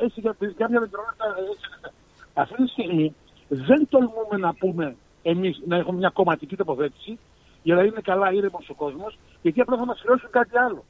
ε, 0.00 0.04
έτσι 0.04 0.20
για 0.20 0.36
για 0.38 0.54
κάποια 0.58 0.80
δευτερόλεπτα. 0.80 1.24
έτσι. 1.50 1.92
Αυτή 2.34 2.56
τη 2.62 2.68
στιγμή 2.68 3.14
δεν 3.48 3.86
τολμούμε 3.88 4.36
να 4.38 4.54
πούμε 4.54 4.96
εμείς 5.22 5.60
να 5.66 5.76
έχουμε 5.76 5.98
μια 5.98 6.08
κομματική 6.10 6.56
τοποθέτηση 6.56 7.18
για 7.66 7.74
να 7.74 7.82
είναι 7.82 8.00
καλά 8.10 8.32
ήρεμος 8.32 8.68
ο 8.68 8.74
κόσμος, 8.74 9.18
γιατί 9.42 9.60
απλά 9.60 9.76
θα 9.76 9.84
μας 9.84 10.00
χρεώσουν 10.02 10.30
κάτι 10.30 10.58
άλλο. 10.58 10.84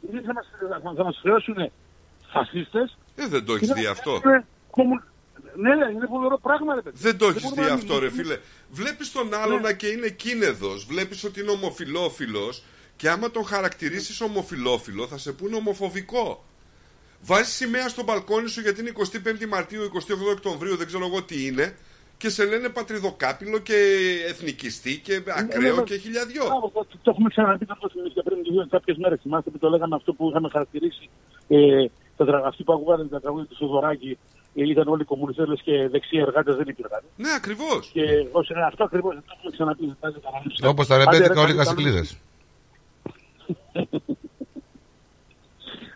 Ή 0.00 0.20
θα 0.26 0.32
μας, 0.32 0.46
θα, 0.82 0.92
θα 0.96 1.04
μας 1.04 1.18
χρεώσουν 1.22 1.56
φασίστες. 2.32 2.98
Ε, 3.16 3.26
δεν 3.26 3.44
το 3.44 3.52
και 3.52 3.56
έχεις 3.56 3.68
θα 3.68 3.74
δει 3.74 3.82
μας 3.86 3.90
αυτό. 3.98 4.20
χρεώσουν 4.20 4.44
κομμου- 4.70 5.02
Ναι, 5.56 5.70
είναι 5.94 6.06
φοβερό 6.08 6.38
πράγμα, 6.38 6.74
ρε 6.74 6.80
παιδί. 6.82 6.96
Δεν 7.00 7.18
το 7.18 7.26
έχεις 7.26 7.42
μπορούμε 7.42 7.62
δει 7.62 7.68
να 7.68 7.74
αυτό, 7.74 7.94
ρε 7.98 8.00
μιλήσουμε. 8.10 8.22
φίλε. 8.22 8.38
Βλέπεις 8.70 9.12
τον 9.12 9.34
άλλον 9.34 9.56
Ναι. 9.56 9.62
να 9.68 9.72
και 9.72 9.86
είναι 9.86 10.08
κίνεδος. 10.08 10.84
Βλέπεις 10.84 11.24
ότι 11.24 11.40
είναι 11.40 11.50
ομοφιλόφιλος. 11.50 12.62
Και 12.96 13.08
άμα 13.10 13.30
τον 13.30 13.44
χαρακτηρίσεις 13.44 14.20
ομοφιλόφιλο, 14.20 15.06
θα 15.06 15.18
σε 15.18 15.32
πούνε 15.32 15.56
ομοφοβικό. 15.56 16.44
Βάζεις 17.22 17.54
σημαία 17.54 17.88
στο 17.88 18.02
μπαλκόνι 18.02 18.48
σου 18.48 18.60
γιατί 18.60 18.80
είναι 18.80 18.90
25η 18.90 19.46
Μαρτίου, 19.46 19.82
28 19.82 20.30
Οκτωβρίου, 20.32 20.76
δεν 20.76 20.86
ξέρω 20.86 21.06
εγώ 21.06 21.22
τι 21.22 21.46
είναι. 21.46 21.76
Και 22.18 22.28
σε 22.28 22.44
λένε 22.44 22.68
πατριδοκάπηλο 22.68 23.58
και 23.58 23.74
εθνικιστή 24.28 24.98
και 25.00 25.22
ακραίο 25.36 25.76
ναι, 25.76 25.82
και 25.82 25.96
χιλιαδιό. 25.96 26.44
Μπράβο, 26.46 26.70
το, 26.74 26.86
το 27.02 27.10
έχουμε 27.10 27.28
ξαναπεί 27.28 27.66
αυτό 27.68 27.88
θυμήθηκα 27.88 28.22
πριν 28.22 28.38
δύο 28.42 28.66
κάποιες 28.70 28.96
μέρες. 28.96 29.18
Θυμάστε 29.22 29.50
που 29.50 29.58
το 29.58 29.68
λέγαμε 29.68 29.94
αυτό 29.94 30.12
που 30.12 30.28
είχαμε 30.28 30.48
χαρακτηρίσει. 30.52 31.10
Ε, 31.48 31.86
τα, 32.16 32.24
τρα- 32.24 32.46
αυτοί 32.46 32.62
που 32.64 32.72
ακούγανε 32.72 33.04
τα 33.04 33.20
τραγούδια 33.20 33.46
του 33.46 33.56
Σοδωράκη 33.56 34.18
ε, 34.54 34.62
ήταν 34.68 34.88
όλοι 34.88 35.04
κομμουνιστές 35.04 35.60
και 35.62 35.88
δεξιοί 35.88 36.18
εργάτες 36.26 36.56
δεν 36.56 36.68
υπήρχαν. 36.68 37.00
Ναι, 37.16 37.28
ακριβώς. 37.36 37.90
Και 37.92 38.02
όσο 38.32 38.54
είναι 38.54 38.64
αυτό 38.64 38.84
ακριβώς 38.84 39.14
το 39.14 39.22
έχουμε 39.36 39.50
ξαναπεί. 39.52 39.84
δεν 39.86 39.96
πάζει 40.00 40.16
κανένα. 40.24 40.68
Όπως 40.68 40.86
τα 40.86 40.94
Άντε, 40.94 41.04
ρεμπέτικα 41.04 41.34
ρε, 41.34 41.40
όλοι 41.40 41.52
οι 41.52 41.54
καλή- 41.54 41.66
κασικλίδε. 41.66 42.04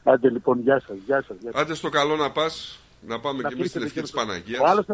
Άντε 0.03 0.31
λοιπόν, 0.31 0.61
γεια 0.61 0.81
σας. 0.87 0.97
Γεια 1.07 1.25
σας, 1.27 1.37
γεια 1.41 1.51
σας. 1.53 1.61
Άντε 1.61 1.75
στο 1.75 1.89
καλό 1.89 2.17
να 2.17 2.31
πας, 2.31 2.79
να 3.09 3.21
πάμε 3.21 3.43
Να 3.43 3.49
και 3.49 3.55
εμείς 3.55 3.69
στην 3.71 3.81
κλείσετε 3.81 3.85
ευχή 3.85 3.95
και 3.95 4.03
τη 4.03 4.11
το- 4.11 4.19
Παναγίας. 4.21 4.61
Ο 4.61 4.67
άλλος 4.71 4.85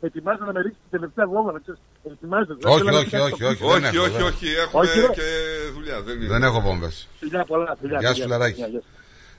ετοιμάζεται 0.00 0.44
να 0.44 0.52
με 0.52 0.60
ρίξει 0.60 0.78
την 0.82 0.90
τελευταία 0.98 1.26
βόμβα. 1.28 1.60
ξέρεις. 1.60 1.80
Ετοιμάζεται. 2.12 2.54
δεν 2.60 2.72
Όχι, 2.72 2.78
θέλω 2.84 2.90
να 2.90 2.98
όχι, 2.98 3.08
πιάσει 3.08 3.24
όχι, 3.32 3.38
το- 3.42 3.46
όχι, 3.48 3.56
δεν 3.64 3.76
Όχι, 3.76 3.96
έχω, 3.96 4.04
όχι, 4.04 4.16
δεν. 4.16 4.26
όχι, 4.32 4.46
έχουμε 4.64 4.82
Όχι, 4.82 5.00
ρε. 5.00 5.06
και 5.18 5.26
δουλειά. 5.74 6.02
Δεν, 6.02 6.16
είναι. 6.16 6.26
Δεν 6.34 6.42
έχω 6.42 6.60
βόμβες. 6.60 7.08
Φιλιά 7.18 7.44
πολλά, 7.44 7.76
φιλιά. 7.80 7.98
Γεια 7.98 8.08
σου, 8.08 8.14
φιλιά, 8.14 8.24
φιλαράκι. 8.26 8.54
φιλιά, 8.54 8.68
γεια 8.68 8.80
σας. 8.80 8.90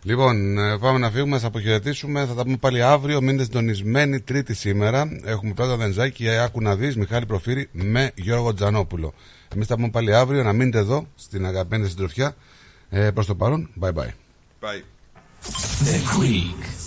Λοιπόν, 0.04 0.58
ε, 0.58 0.78
πάμε 0.78 0.98
να 1.00 1.10
φύγουμε, 1.12 1.32
να 1.32 1.38
σας 1.38 1.48
αποχαιρετήσουμε. 1.48 2.26
Θα 2.26 2.34
τα 2.34 2.44
πούμε 2.44 2.58
πάλι 2.58 2.82
αύριο. 2.84 3.22
Μείνετε 3.22 3.44
συντονισμένοι 3.44 4.22
Τρίτη 4.22 4.54
σήμερα. 4.54 5.10
Έχουμε 5.24 5.54
πρώτα 5.54 5.76
δενζάκι, 5.78 6.30
άκου 6.30 6.62
να 6.62 6.76
δεις, 6.76 6.96
Μιχάλη 6.96 7.26
Προφύρη 7.26 7.70
με 7.72 8.12
Γιώργο 8.16 8.54
Τζανόπουλο. 8.54 9.14
Εμείς 9.56 9.68
θα 9.68 9.76
πούμε 9.76 9.90
πάλι 9.90 10.16
αύριο. 10.16 10.44
Να 10.44 10.54
μείνετε 10.54 10.78
εδώ 10.78 11.08
στην 11.16 11.46
αγαπημένη 11.46 11.88
συντροφιά. 11.90 12.36
Ε, 12.90 13.12
Προς 13.12 13.26
το 13.26 13.36
παρόν, 13.36 13.70
bye 13.82 13.92
bye. 13.94 14.12
Bye. 14.62 14.82
The 15.88 15.98
Greek 16.20 16.87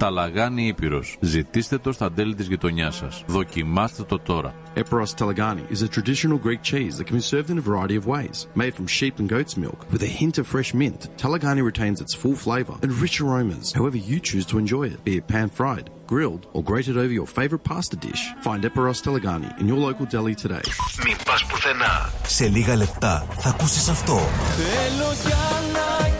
Ταλαγάνι 0.00 0.66
Ήπειρος. 0.66 1.16
Ζητήστε 1.20 1.78
το 1.78 1.92
στα 1.92 2.12
τέλη 2.12 2.34
της 2.34 2.46
γειτονιάς 2.46 2.96
σας. 2.96 3.24
Δοκιμάστε 3.26 4.02
το 4.02 4.18
τώρα. 4.18 4.54
Eperos 4.76 5.12
Telegani 5.18 5.64
is 5.74 5.82
a 5.82 5.88
traditional 5.96 6.38
Greek 6.46 6.62
cheese 6.70 6.94
that 6.96 7.06
can 7.08 7.16
be 7.20 7.26
served 7.32 7.50
in 7.52 7.58
a 7.58 7.66
variety 7.70 7.96
of 8.00 8.04
ways. 8.14 8.36
Made 8.62 8.74
from 8.78 8.86
sheep 8.96 9.14
and 9.20 9.28
goat's 9.34 9.56
milk 9.64 9.80
with 9.92 10.02
a 10.10 10.12
hint 10.20 10.36
of 10.40 10.46
fresh 10.54 10.70
mint, 10.80 11.00
Telegani 11.22 11.62
retains 11.70 11.98
its 12.04 12.14
full 12.20 12.36
flavor 12.46 12.76
and 12.84 12.90
rich 13.04 13.16
aromas 13.24 13.66
however 13.78 13.98
you 14.10 14.18
choose 14.28 14.46
to 14.50 14.56
enjoy 14.62 14.84
it, 14.92 14.98
be 15.08 15.14
it 15.20 15.26
pan-fried, 15.32 15.86
grilled, 16.12 16.44
or 16.54 16.62
grated 16.70 16.96
over 17.02 17.14
your 17.20 17.28
favorite 17.38 17.64
pasta 17.70 17.96
dish. 18.06 18.22
Find 18.46 18.60
Eperos 18.68 19.00
Telegani 19.06 19.50
in 19.60 19.66
your 19.70 19.80
local 19.88 20.06
deli 20.14 20.34
today. 20.44 20.66
Μην 21.04 21.16
πας 21.26 21.44
πουθενά. 21.44 22.10
Σε 22.26 22.48
λίγα 22.48 22.76
λεπτά 22.76 23.26
θα 23.38 23.48
ακούσεις 23.48 23.88
αυτό. 23.88 24.18
Θέλω 24.56 25.10
κι 25.24 25.32
άλλα 25.56 26.08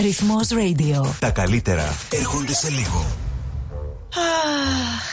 Ρυθμός 0.00 0.48
Radio. 0.52 1.06
Τα 1.18 1.30
καλύτερα 1.30 1.94
έρχονται 2.10 2.54
σε 2.54 2.70
λίγο. 2.70 3.06
Αχ. 4.14 5.04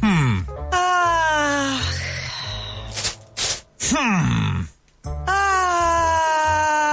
Μμμ. 0.00 0.44
Αχ. 0.70 1.90
Μμμ. 3.92 4.66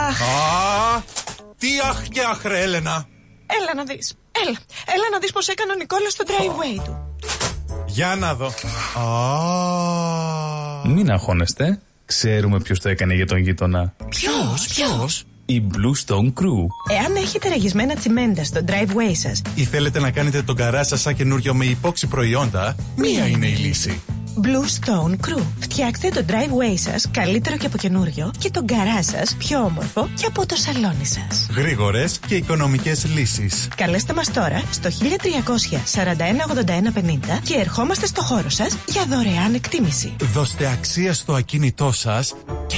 Αχ. 0.09 0.21
Α, 0.21 1.03
Τι 1.57 1.67
αχ 1.89 2.07
και 2.07 2.21
αχ 2.21 2.43
ρε 2.43 2.61
Έλενα. 2.61 3.05
Έλα 3.45 3.73
να 3.75 3.83
δεις. 3.83 4.13
Έλα. 4.31 4.57
Έλα 4.85 5.09
να 5.11 5.19
δεις 5.19 5.31
πως 5.31 5.47
έκανε 5.47 5.71
ο 5.71 5.75
Νικόλας 5.75 6.11
στο 6.11 6.23
driveway 6.27 6.81
του. 6.85 7.15
Για 7.85 8.15
να 8.15 8.33
δω. 8.35 8.51
Α. 8.99 10.87
Μην 10.89 11.11
αγχώνεστε. 11.11 11.81
Ξέρουμε 12.05 12.59
ποιος 12.59 12.79
το 12.79 12.89
έκανε 12.89 13.13
για 13.13 13.25
τον 13.25 13.37
γείτονα. 13.37 13.93
Ποιος, 14.09 14.67
ποιος; 14.67 15.23
Η 15.45 15.63
Blue 15.71 16.05
Stone 16.05 16.27
Crew. 16.27 16.67
Εάν 16.99 17.15
έχετε 17.15 17.49
ραγισμένα 17.49 17.95
τσιμέντα 17.95 18.43
στο 18.43 18.61
driveway 18.67 19.11
σας, 19.13 19.41
Ή 19.55 19.63
θέλετε 19.63 19.99
να 19.99 20.11
κάνετε 20.11 20.41
τον 20.41 20.55
καρά 20.55 20.83
σας 20.83 21.01
σαν 21.01 21.15
καινούριο 21.15 21.53
με 21.53 21.65
υπόξη 21.65 22.07
προϊόντα, 22.07 22.75
μία 22.95 23.27
είναι 23.27 23.47
η 23.47 23.55
λύση. 23.55 24.01
Blue 24.41 24.87
Stone 24.87 25.11
Crew. 25.11 25.43
Φτιάξτε 25.59 26.09
το 26.09 26.25
driveway 26.27 26.73
σας 26.75 27.07
καλύτερο 27.11 27.57
και 27.57 27.65
από 27.65 27.77
καινούριο 27.77 28.31
και 28.39 28.49
τον 28.49 28.65
καρά 28.65 29.03
σας 29.03 29.35
πιο 29.37 29.59
όμορφο 29.59 30.09
και 30.15 30.25
από 30.25 30.45
το 30.45 30.55
σαλόνι 30.55 31.05
σας. 31.05 31.47
Γρήγορες 31.55 32.19
και 32.27 32.35
οικονομικές 32.35 33.05
λύσεις. 33.15 33.67
Καλέστε 33.75 34.13
μας 34.13 34.31
τώρα 34.31 34.61
στο 34.71 34.89
1300 34.89 35.77
41 35.93 36.45
81 36.47 36.91
50 36.93 37.39
και 37.43 37.53
ερχόμαστε 37.53 38.05
στο 38.05 38.21
χώρο 38.21 38.49
σας 38.49 38.77
για 38.87 39.05
δωρεάν 39.09 39.53
εκτίμηση. 39.53 40.15
Δώστε 40.33 40.67
αξία 40.71 41.13
στο 41.13 41.33
ακίνητό 41.33 41.91
σας 41.91 42.35
και 42.67 42.77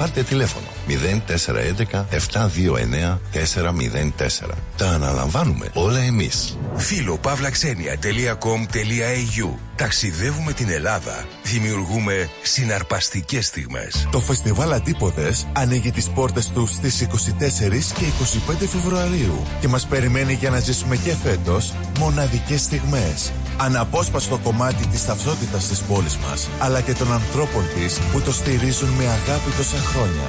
Πάρτε 0.00 0.22
τηλέφωνο 0.22 0.66
0411 0.88 2.04
729 2.10 3.18
404. 3.32 3.38
Τα 4.76 4.88
αναλαμβάνουμε 4.88 5.70
όλα 5.74 5.98
εμείς. 5.98 6.58
Φιλοπαύλαξενια.com.au 6.76 9.48
Ταξιδεύουμε 9.76 10.52
την 10.52 10.68
Ελλάδα. 10.68 11.24
Δημιουργούμε 11.42 12.30
συναρπαστικές 12.42 13.46
στιγμές. 13.46 14.08
Το 14.10 14.20
φεστιβάλ 14.20 14.72
Αντίποδες 14.72 15.46
ανοίγει 15.52 15.90
τις 15.90 16.08
πόρτες 16.08 16.48
του 16.48 16.66
στις 16.66 17.00
24 17.00 17.94
και 17.94 18.04
25 18.50 18.54
Φεβρουαρίου 18.66 19.42
και 19.60 19.68
μας 19.68 19.86
περιμένει 19.86 20.32
για 20.32 20.50
να 20.50 20.58
ζήσουμε 20.58 20.96
και 20.96 21.14
φέτος 21.22 21.74
μοναδικές 21.98 22.60
στιγμές. 22.60 23.32
Αναπόσπαστο 23.64 24.38
κομμάτι 24.38 24.86
της 24.86 25.06
ταυτότητας 25.06 25.66
της 25.66 25.82
πόλης 25.82 26.16
μας, 26.16 26.48
αλλά 26.60 26.80
και 26.80 26.94
των 26.94 27.12
ανθρώπων 27.12 27.64
της 27.74 27.98
που 28.12 28.20
το 28.20 28.32
στηρίζουν 28.32 28.88
με 28.88 29.04
αγάπη 29.04 29.50
τόσα 29.56 29.76
χρόνια. 29.76 30.28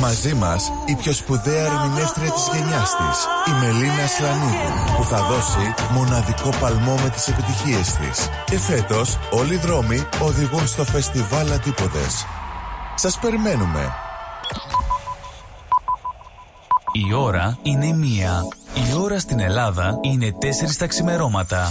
Μαζί 0.00 0.34
μας 0.34 0.72
η 0.86 0.94
πιο 0.94 1.12
σπουδαία 1.12 1.64
ερμηνεύτρια 1.64 2.30
της 2.30 2.48
γενιάς 2.52 2.90
της, 2.96 3.18
η 3.46 3.52
Μελίνα 3.60 4.06
Σλανίδου, 4.06 4.96
που 4.96 5.04
θα 5.04 5.22
δώσει 5.22 5.74
μοναδικό 5.92 6.50
παλμό 6.60 6.94
με 6.94 7.08
τις 7.08 7.28
επιτυχίες 7.28 7.92
της. 7.92 8.28
Και 8.44 8.58
φέτος 8.58 9.18
όλοι 9.30 9.54
οι 9.54 9.58
δρόμοι 9.58 10.06
οδηγούν 10.22 10.66
στο 10.66 10.84
φεστιβάλ 10.84 11.52
Αντίποδες. 11.52 12.26
Σας 12.94 13.18
περιμένουμε. 13.18 13.92
Η 16.92 17.12
ώρα 17.14 17.58
είναι 17.62 17.92
μία. 17.92 18.42
Η 18.74 18.94
ώρα 19.00 19.18
στην 19.18 19.40
Ελλάδα 19.40 19.98
είναι 20.00 20.32
τέσσερις 20.38 20.76
τα 20.76 20.86
ξημερώματα. 20.86 21.70